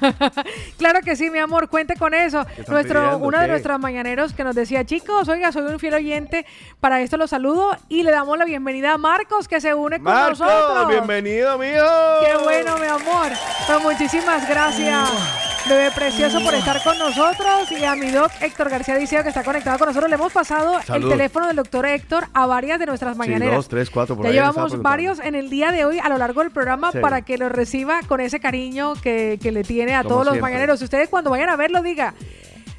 claro 0.78 1.02
que 1.02 1.16
sí, 1.16 1.30
mi 1.30 1.40
amor, 1.40 1.70
cuente 1.70 1.95
con 1.95 2.14
eso. 2.14 2.45
Nuestro, 2.68 3.02
pidiendo? 3.02 3.26
uno 3.26 3.40
de 3.40 3.48
nuestros 3.48 3.80
mañaneros 3.80 4.34
que 4.34 4.44
nos 4.44 4.56
decía, 4.56 4.86
chicos, 4.86 5.28
oiga, 5.30 5.52
soy 5.52 5.64
un 5.64 5.80
fiel 5.80 5.94
oyente. 5.94 6.45
Para 6.80 7.02
esto 7.02 7.18
los 7.18 7.30
saludo 7.30 7.76
y 7.90 8.04
le 8.04 8.12
damos 8.12 8.38
la 8.38 8.45
bienvenida 8.45 8.94
a 8.94 8.98
Marcos 8.98 9.48
que 9.48 9.62
se 9.62 9.74
une 9.74 9.98
con 9.98 10.06
Marcos, 10.06 10.40
nosotros. 10.40 10.90
bienvenido, 10.90 11.58
mijo. 11.58 11.86
Qué 12.26 12.44
bueno, 12.44 12.78
mi 12.78 12.88
amor. 12.88 13.32
Pues 13.68 13.84
muchísimas 13.84 14.48
gracias, 14.48 15.55
bebé 15.68 15.92
precioso, 15.92 16.40
por 16.42 16.53
estar 16.53 16.82
con 16.84 16.98
nosotros. 16.98 17.72
Y 17.72 17.84
a 17.84 17.95
mi 17.95 18.10
doc 18.11 18.32
Héctor 18.42 18.69
García 18.69 18.95
Diceo, 18.98 19.24
que 19.24 19.30
está 19.30 19.44
conectado 19.44 19.77
con 19.77 19.88
nosotros. 19.88 20.10
Le 20.10 20.16
hemos 20.16 20.32
pasado 20.32 20.82
Salud. 20.84 21.11
el 21.11 21.18
teléfono 21.18 21.48
del 21.48 21.56
doctor 21.56 21.85
Héctor 21.85 22.26
a 22.34 22.45
varias 22.45 22.80
de 22.80 22.85
nuestras 22.85 23.14
Sí, 23.14 23.19
mañaneras. 23.19 23.56
dos, 23.56 23.68
tres, 23.68 23.90
cuatro, 23.90 24.16
por 24.16 24.26
ya 24.26 24.30
ahí 24.30 24.35
llevamos 24.35 24.82
varios 24.82 25.19
en 25.19 25.35
el 25.35 25.50
día 25.50 25.72
de 25.72 25.85
hoy 25.85 26.00
a 26.00 26.10
lo 26.10 26.18
largo 26.18 26.42
del 26.42 26.52
programa 26.52 26.92
Sí. 26.92 27.00
para 27.00 27.22
que 27.22 27.38
lo 27.38 27.50
reciba 27.50 28.00
con 28.08 28.19
ese 28.22 28.40
cariño 28.40 28.94
que, 29.02 29.40
que 29.42 29.52
le 29.52 29.64
tiene 29.64 29.95
a 29.95 30.03
Como 30.03 30.16
todos 30.16 30.26
los 30.27 30.40
mañaneros. 30.40 30.82
Ustedes 30.82 31.10
cuando 31.10 31.30
vayan 31.30 31.50
a 31.50 31.56
verlo, 31.56 31.82
diga, 31.82 32.14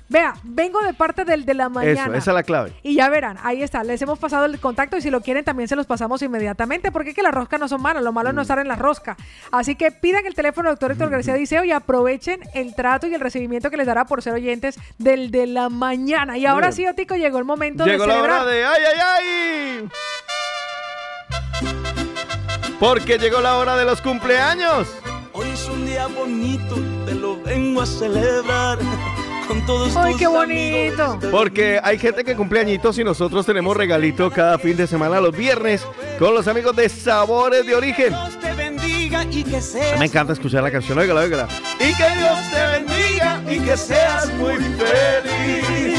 vea, 0.09 0.35
vengo 0.43 0.81
de 0.83 0.95
parte 0.95 1.25
del 1.25 1.45
de 1.45 1.55
la 1.55 1.69
mañana. 1.69 2.03
Eso, 2.03 2.15
esa 2.15 2.31
es 2.31 2.35
la 2.35 2.43
clave. 2.43 2.73
Y 2.83 2.95
ya 2.95 3.09
verán, 3.09 3.39
ahí 3.43 3.63
está, 3.63 3.83
les 3.85 4.01
hemos 4.03 4.19
pasado 4.19 4.45
el 4.45 4.59
contacto 4.61 4.97
y 4.97 5.03
si 5.03 5.11
lo 5.11 5.21
quieren 5.21 5.45
también 5.45 5.69
se 5.69 5.77
los 5.77 5.87
pasamos 5.87 6.23
inmediatamente, 6.23 6.93
porque 6.93 7.11
es 7.11 7.17
que 7.17 7.23
las 7.23 7.35
roscas 7.35 7.59
no 7.61 7.69
son 7.69 7.83
malas, 7.83 8.03
lo 8.03 8.13
malo 8.13 8.29
es 8.31 8.35
no 8.35 8.43
estar 8.43 8.59
en 8.59 8.69
la 8.69 8.77
rosca. 8.77 9.17
Así 9.51 9.75
que 9.75 9.91
pidan 9.91 10.27
el 10.27 10.35
teléfono 10.35 10.69
del 10.69 10.75
doctor 10.75 10.93
Héctor 10.93 11.11
García 11.11 11.35
Diceo 11.35 11.65
y 11.65 11.73
aprovechen 11.73 12.41
el 12.55 12.75
trato 12.75 13.07
y 13.07 13.15
el 13.15 13.21
recibimiento 13.21 13.71
que 13.71 13.77
les 13.77 13.87
dará 13.87 14.05
por 14.05 14.23
ser 14.23 14.35
oyentes 14.35 14.79
del 14.99 15.31
de 15.31 15.47
la 15.47 15.69
mañana. 15.69 16.39
Y 16.39 16.47
ahora 16.47 16.69
Bien. 16.69 16.73
sí, 16.77 16.87
Otico, 16.87 17.15
llegó 17.17 17.39
el 17.39 17.45
momento 17.45 17.85
Llegó 17.85 18.03
de 18.05 18.09
la 18.09 18.15
celebrar. 18.15 18.43
hora 18.43 18.51
de 18.53 18.65
¡ay, 18.65 18.83
ay, 18.95 19.01
ay! 19.83 19.89
Porque 22.79 23.19
llegó 23.19 23.41
la 23.41 23.57
hora 23.57 23.77
de 23.77 23.85
los 23.85 24.01
cumpleaños. 24.03 24.89
Hoy 25.33 25.49
es 25.53 25.67
un 25.69 25.85
día 25.87 26.07
bonito, 26.07 26.77
te 27.07 27.15
lo 27.15 27.41
vengo 27.43 27.83
a 27.83 27.87
celebrar 27.87 28.79
con 29.47 29.65
todos 29.67 29.97
¡Ay, 29.97 30.15
qué 30.17 30.27
amigos. 30.27 30.47
bonito! 30.47 31.19
Porque 31.31 31.81
hay 31.83 31.99
gente 31.99 32.25
que 32.25 32.35
cumple 32.37 32.61
añitos 32.61 32.99
y 32.99 33.05
nosotros 33.05 33.47
tenemos 33.47 33.77
regalito 33.77 34.31
cada 34.31 34.59
fin 34.59 34.77
de 34.77 34.87
semana 34.87 35.21
los 35.21 35.37
viernes 35.37 35.87
con 36.19 36.35
los 36.35 36.47
amigos 36.49 36.75
de 36.77 36.89
Sabores 36.89 37.67
de 37.67 37.75
Origen. 37.75 38.11
Dios 38.11 38.41
te 38.41 38.53
bendiga 38.55 39.25
y 39.31 39.45
que 39.45 39.61
seas 39.61 39.99
Me 39.99 40.07
encanta 40.07 40.33
escuchar 40.33 40.63
la 40.63 40.71
canción, 40.71 40.99
óigala, 40.99 41.21
óigala. 41.23 41.49
Y 41.79 41.95
que 41.95 42.11
Dios 42.19 42.39
te 42.51 42.67
bendiga 42.81 43.43
y 43.49 43.61
que 43.61 43.77
seas 43.77 44.33
muy 44.35 44.55
feliz. 44.57 45.99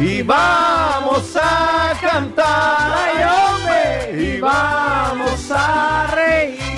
Y 0.00 0.22
vamos 0.22 1.36
a 1.36 1.92
cantar, 2.00 2.92
ay 2.92 3.24
hombre, 3.24 4.22
y 4.36 4.40
vamos 4.40 5.50
a 5.50 6.08
reír. 6.12 6.71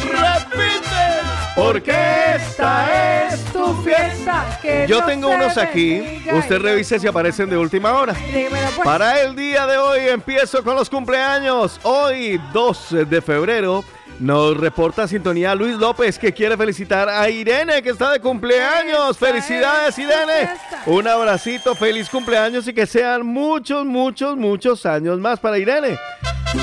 Porque 1.55 1.95
esta 2.35 3.29
es 3.29 3.45
tu 3.53 3.75
fiesta. 3.83 4.59
Que 4.61 4.87
Yo 4.89 5.05
tengo 5.05 5.29
te 5.29 5.37
unos 5.37 5.57
aquí, 5.57 6.23
usted 6.33 6.59
revise 6.59 6.99
si 6.99 7.07
aparecen 7.07 7.49
de 7.49 7.57
última 7.57 7.93
hora. 7.93 8.15
Pues. 8.15 8.85
Para 8.85 9.23
el 9.23 9.37
día 9.37 9.67
de 9.67 9.79
hoy 9.79 10.01
empiezo 10.09 10.65
con 10.65 10.75
los 10.75 10.91
cumpleaños. 10.91 11.79
Hoy, 11.85 12.41
2 12.53 13.09
de 13.09 13.23
febrero, 13.23 13.85
nos 14.19 14.57
reporta 14.57 15.07
sintonía 15.07 15.55
Luis 15.55 15.77
López 15.77 16.19
que 16.19 16.33
quiere 16.33 16.57
felicitar 16.57 17.09
a 17.09 17.29
Irene 17.29 17.83
que 17.83 17.91
está 17.91 18.11
de 18.11 18.21
cumpleaños. 18.21 19.17
Felicidades 19.17 19.97
Irene. 19.99 20.51
Un 20.87 21.07
abracito, 21.07 21.77
feliz 21.77 22.09
cumpleaños 22.09 22.67
y 22.67 22.75
que 22.75 22.87
sean 22.87 23.25
muchos, 23.25 23.85
muchos, 23.87 24.37
muchos 24.37 24.85
años 24.87 25.21
más 25.21 25.39
para 25.39 25.57
Irene. 25.59 25.97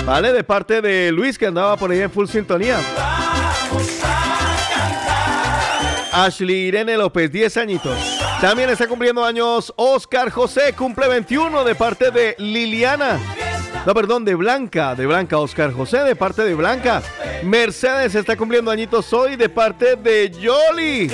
Vale, 0.06 0.34
de 0.34 0.44
parte 0.44 0.82
de 0.82 1.12
Luis 1.12 1.38
que 1.38 1.46
andaba 1.46 1.78
por 1.78 1.92
ahí 1.92 2.02
en 2.02 2.12
full 2.12 2.28
sintonía. 2.28 2.78
Ashley 6.12 6.68
Irene 6.68 6.98
López, 6.98 7.32
10 7.32 7.58
añitos. 7.58 7.98
También 8.40 8.70
está 8.70 8.88
cumpliendo 8.88 9.24
años 9.24 9.74
Oscar 9.76 10.30
José, 10.30 10.74
cumple 10.74 11.08
21 11.08 11.64
de 11.64 11.76
parte 11.76 12.12
de 12.12 12.36
Liliana. 12.38 13.20
No, 13.86 13.94
perdón, 13.96 14.26
de 14.26 14.36
Blanca, 14.36 14.94
de 14.94 15.08
Blanca, 15.08 15.38
Oscar 15.40 15.72
José, 15.72 16.00
de 16.00 16.16
parte 16.16 16.44
de 16.44 16.54
Blanca. 16.54 17.02
Mercedes 17.44 18.14
está 18.14 18.38
cumpliendo 18.38 18.70
añitos 18.70 19.12
hoy 19.12 19.36
de 19.36 19.50
parte 19.50 19.96
de 19.96 20.30
Yoli. 20.30 21.12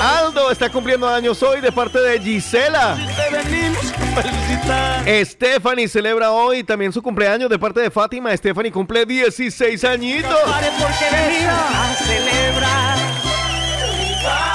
Aldo 0.00 0.50
está 0.50 0.70
cumpliendo 0.70 1.06
años 1.06 1.42
hoy 1.42 1.60
de 1.60 1.70
parte 1.70 2.00
de 2.00 2.18
Gisela. 2.18 2.96
Stephanie 5.24 5.88
celebra 5.88 6.30
hoy 6.30 6.64
también 6.64 6.92
su 6.92 7.02
cumpleaños 7.02 7.50
de 7.50 7.58
parte 7.58 7.80
de 7.80 7.90
Fátima. 7.90 8.34
Stephanie 8.34 8.72
cumple 8.72 9.04
16 9.04 9.84
añitos. 9.84 10.38
Celebrar. 11.98 12.91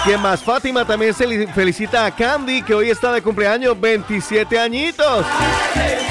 ¿Quién 0.08 0.22
más? 0.22 0.42
Fátima 0.42 0.86
también 0.86 1.14
se 1.14 1.28
li- 1.28 1.48
felicita 1.48 2.06
a 2.06 2.12
Candy, 2.16 2.62
que 2.62 2.74
hoy 2.74 2.90
está 2.90 3.12
de 3.12 3.22
cumpleaños, 3.22 3.78
27 3.80 4.58
añitos. 4.58 5.26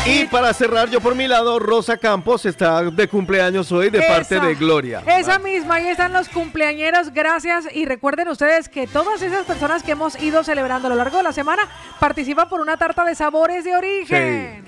Y 0.05 0.25
para 0.27 0.53
cerrar, 0.53 0.91
yo 0.91 1.01
por 1.01 1.15
mi 1.15 1.27
lado, 1.27 1.59
Rosa 1.59 1.97
Campos 1.97 2.45
está 2.45 2.83
de 2.83 3.09
cumpleaños 3.09 3.73
hoy 3.73 3.89
de 3.89 4.03
parte 4.03 4.39
de 4.39 4.55
Gloria. 4.55 5.03
Esa 5.07 5.39
misma, 5.39 5.77
ahí 5.77 5.89
están 5.89 6.13
los 6.13 6.29
cumpleañeros, 6.29 7.11
gracias. 7.15 7.65
Y 7.73 7.87
recuerden 7.87 8.29
ustedes 8.29 8.69
que 8.69 8.87
todas 8.87 9.23
esas 9.23 9.47
personas 9.47 9.83
que 9.83 9.93
hemos 9.93 10.21
ido 10.23 10.45
celebrando 10.45 10.89
a 10.89 10.91
lo 10.91 10.97
largo 10.97 11.17
de 11.17 11.23
la 11.23 11.33
semana 11.33 11.63
participan 11.99 12.51
por 12.51 12.61
una 12.61 12.77
tarta 12.77 13.03
de 13.03 13.15
sabores 13.15 13.65
de 13.65 13.75
origen. 13.77 14.65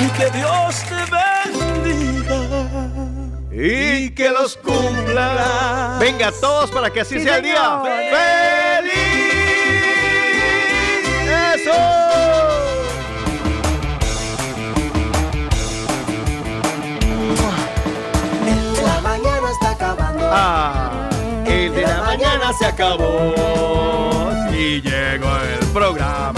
Y 0.00 0.08
que 0.18 0.30
Dios 0.30 0.82
te 0.88 1.84
bendiga. 1.84 2.15
Y 3.58 4.10
que 4.10 4.28
los 4.28 4.54
cumpla. 4.58 5.96
Venga, 5.98 6.30
todos 6.30 6.70
para 6.70 6.90
que 6.90 7.00
así 7.00 7.18
Sí, 7.18 7.24
sea 7.24 7.38
el 7.38 7.42
día. 7.42 7.80
¡Feliz! 8.12 8.92
¡Eso! 11.54 11.72
El 18.46 18.74
de 18.74 18.82
la 18.82 19.00
mañana 19.00 19.50
está 19.50 19.70
acabando. 19.70 20.30
Ah, 20.30 21.08
el 21.46 21.74
de 21.74 21.82
la 21.82 22.02
mañana 22.02 22.52
se 22.58 22.66
acabó. 22.66 23.34
Y 24.52 24.82
llegó 24.82 25.34
el 25.34 25.66
programa. 25.72 26.35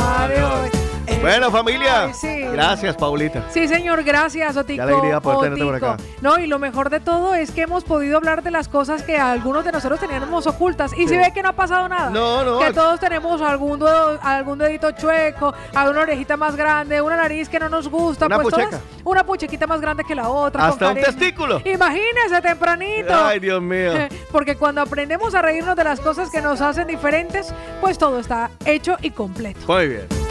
Bueno, 1.20 1.50
familia. 1.50 2.04
Ay, 2.04 2.14
sí. 2.14 2.40
Gracias, 2.52 2.96
Paulita. 2.96 3.44
Sí, 3.50 3.66
señor, 3.68 4.02
gracias, 4.04 4.56
Otico. 4.56 4.76
Qué 4.84 4.90
alegría 4.92 5.20
poder 5.20 5.40
tenerte 5.52 5.64
por 5.64 5.74
acá. 5.74 5.96
No, 6.20 6.38
y 6.38 6.46
lo 6.46 6.58
mejor 6.58 6.90
de 6.90 7.00
todo 7.00 7.34
es 7.34 7.50
que 7.50 7.62
hemos 7.62 7.84
podido 7.84 8.16
hablar 8.16 8.42
de 8.42 8.50
las 8.50 8.68
cosas 8.68 9.02
que 9.02 9.16
algunos 9.18 9.64
de 9.64 9.72
nosotros 9.72 9.98
teníamos 10.00 10.46
ocultas. 10.46 10.92
Y 10.92 11.02
Sí. 11.02 11.08
si 11.08 11.16
ve 11.16 11.32
que 11.34 11.42
no 11.42 11.50
ha 11.50 11.52
pasado 11.54 11.88
nada. 11.88 12.10
No, 12.10 12.44
no. 12.44 12.58
Que 12.60 12.72
todos 12.72 13.00
tenemos 13.00 13.42
algún, 13.42 13.80
dedo- 13.80 14.18
algún 14.22 14.58
dedito 14.58 14.90
chueco, 14.92 15.52
alguna 15.74 16.00
orejita 16.02 16.36
más 16.36 16.54
grande, 16.56 17.00
una 17.02 17.16
nariz 17.16 17.48
que 17.48 17.58
no 17.58 17.68
nos 17.68 17.88
gusta. 17.88 18.26
Una 18.26 18.38
pues 18.38 18.54
todas- 18.54 18.80
una 19.04 19.24
puchequita 19.24 19.66
más 19.66 19.80
grande 19.80 20.04
que 20.04 20.14
la 20.14 20.28
otra. 20.28 20.62
con 20.62 20.70
Hasta 20.70 20.88
un 20.88 20.94
cariño. 20.94 21.06
testículo. 21.18 21.60
Imagínese 21.64 22.40
tempranito. 22.42 23.14
Ay, 23.14 23.40
Dios 23.40 23.60
mío. 23.60 23.92
Porque 24.32 24.56
cuando 24.56 24.80
aprendemos 24.80 25.34
a 25.34 25.42
reírnos 25.42 25.74
de 25.76 25.84
las 25.84 26.00
cosas 26.00 26.30
que 26.30 26.40
nos 26.40 26.60
hacen 26.60 26.86
diferentes, 26.86 27.52
pues 27.80 27.98
todo 27.98 28.18
está 28.20 28.50
hecho 28.64 28.96
y 29.02 29.10
completo. 29.10 29.60
Muy 29.66 29.88
bien. 29.88 30.27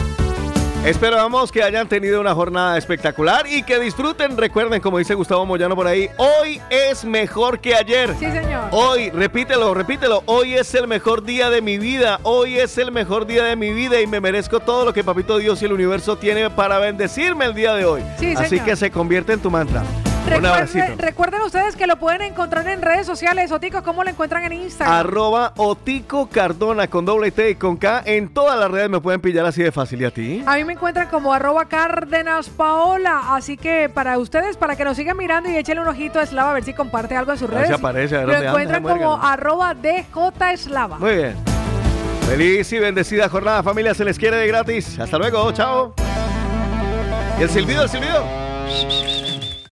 Esperamos 0.84 1.52
que 1.52 1.62
hayan 1.62 1.88
tenido 1.88 2.20
una 2.20 2.34
jornada 2.34 2.78
espectacular 2.78 3.46
y 3.46 3.62
que 3.62 3.78
disfruten. 3.78 4.36
Recuerden, 4.36 4.80
como 4.80 4.98
dice 4.98 5.12
Gustavo 5.14 5.44
Moyano 5.44 5.74
por 5.76 5.86
ahí, 5.86 6.08
hoy 6.16 6.60
es 6.70 7.04
mejor 7.04 7.60
que 7.60 7.74
ayer. 7.74 8.14
Sí, 8.18 8.30
señor. 8.30 8.68
Hoy, 8.70 9.10
repítelo, 9.10 9.74
repítelo, 9.74 10.22
hoy 10.26 10.54
es 10.54 10.74
el 10.74 10.86
mejor 10.86 11.24
día 11.24 11.50
de 11.50 11.60
mi 11.60 11.78
vida, 11.78 12.20
hoy 12.22 12.58
es 12.58 12.78
el 12.78 12.90
mejor 12.92 13.26
día 13.26 13.44
de 13.44 13.56
mi 13.56 13.72
vida 13.72 14.00
y 14.00 14.06
me 14.06 14.20
merezco 14.20 14.60
todo 14.60 14.86
lo 14.86 14.92
que 14.94 15.04
Papito 15.04 15.36
Dios 15.36 15.60
y 15.60 15.66
el 15.66 15.72
universo 15.72 16.16
tiene 16.16 16.48
para 16.48 16.78
bendecirme 16.78 17.44
el 17.44 17.54
día 17.54 17.74
de 17.74 17.84
hoy. 17.84 18.02
Sí, 18.18 18.34
Así 18.36 18.50
señor. 18.50 18.64
que 18.64 18.76
se 18.76 18.90
convierte 18.90 19.32
en 19.34 19.40
tu 19.40 19.50
mantra. 19.50 19.82
Recuerden 20.98 21.42
ustedes 21.42 21.76
que 21.76 21.86
lo 21.86 21.98
pueden 21.98 22.22
encontrar 22.22 22.66
en 22.68 22.82
redes 22.82 23.06
sociales. 23.06 23.50
Otico, 23.52 23.82
¿cómo 23.82 24.04
lo 24.04 24.10
encuentran 24.10 24.44
en 24.44 24.52
Instagram? 24.52 24.94
Arroba 24.96 25.52
Otico 25.56 26.28
Cardona 26.28 26.88
con 26.88 27.04
doble 27.04 27.30
T 27.30 27.50
y 27.50 27.54
con 27.54 27.76
K. 27.76 28.02
En 28.04 28.28
todas 28.28 28.58
las 28.58 28.70
redes 28.70 28.90
me 28.90 29.00
pueden 29.00 29.20
pillar 29.20 29.46
así 29.46 29.62
de 29.62 29.72
fácil. 29.72 30.02
¿Y 30.02 30.04
a 30.04 30.10
ti? 30.10 30.42
A 30.46 30.56
mí 30.56 30.64
me 30.64 30.74
encuentran 30.74 31.08
como 31.08 31.32
arroba 31.32 31.66
Cárdenas 31.66 32.48
Paola. 32.48 33.34
Así 33.34 33.56
que 33.56 33.90
para 33.92 34.18
ustedes, 34.18 34.56
para 34.56 34.76
que 34.76 34.84
nos 34.84 34.96
sigan 34.96 35.16
mirando 35.16 35.50
y 35.50 35.56
échenle 35.56 35.82
un 35.82 35.88
ojito 35.88 36.18
a 36.18 36.22
Eslava 36.22 36.50
a 36.50 36.54
ver 36.54 36.64
si 36.64 36.74
comparte 36.74 37.16
algo 37.16 37.32
en 37.32 37.38
sus 37.38 37.50
redes. 37.50 37.70
aparece, 37.70 38.16
a 38.16 38.18
ver 38.20 38.28
Lo 38.28 38.34
anda, 38.36 38.48
encuentran 38.48 38.82
como 38.82 39.22
arroba 39.22 39.74
DJ. 39.74 40.06
Muy 40.98 41.16
bien. 41.16 41.36
Feliz 42.28 42.72
y 42.72 42.78
bendecida 42.78 43.28
jornada, 43.28 43.62
familia. 43.62 43.94
Se 43.94 44.04
les 44.04 44.18
quiere 44.18 44.36
de 44.36 44.46
gratis. 44.46 44.98
Hasta 44.98 45.18
luego. 45.18 45.50
Chao. 45.52 45.94
¿Y 47.38 47.42
el 47.42 47.50
silbido, 47.50 47.84
el 47.84 47.88
silbido? 47.88 48.24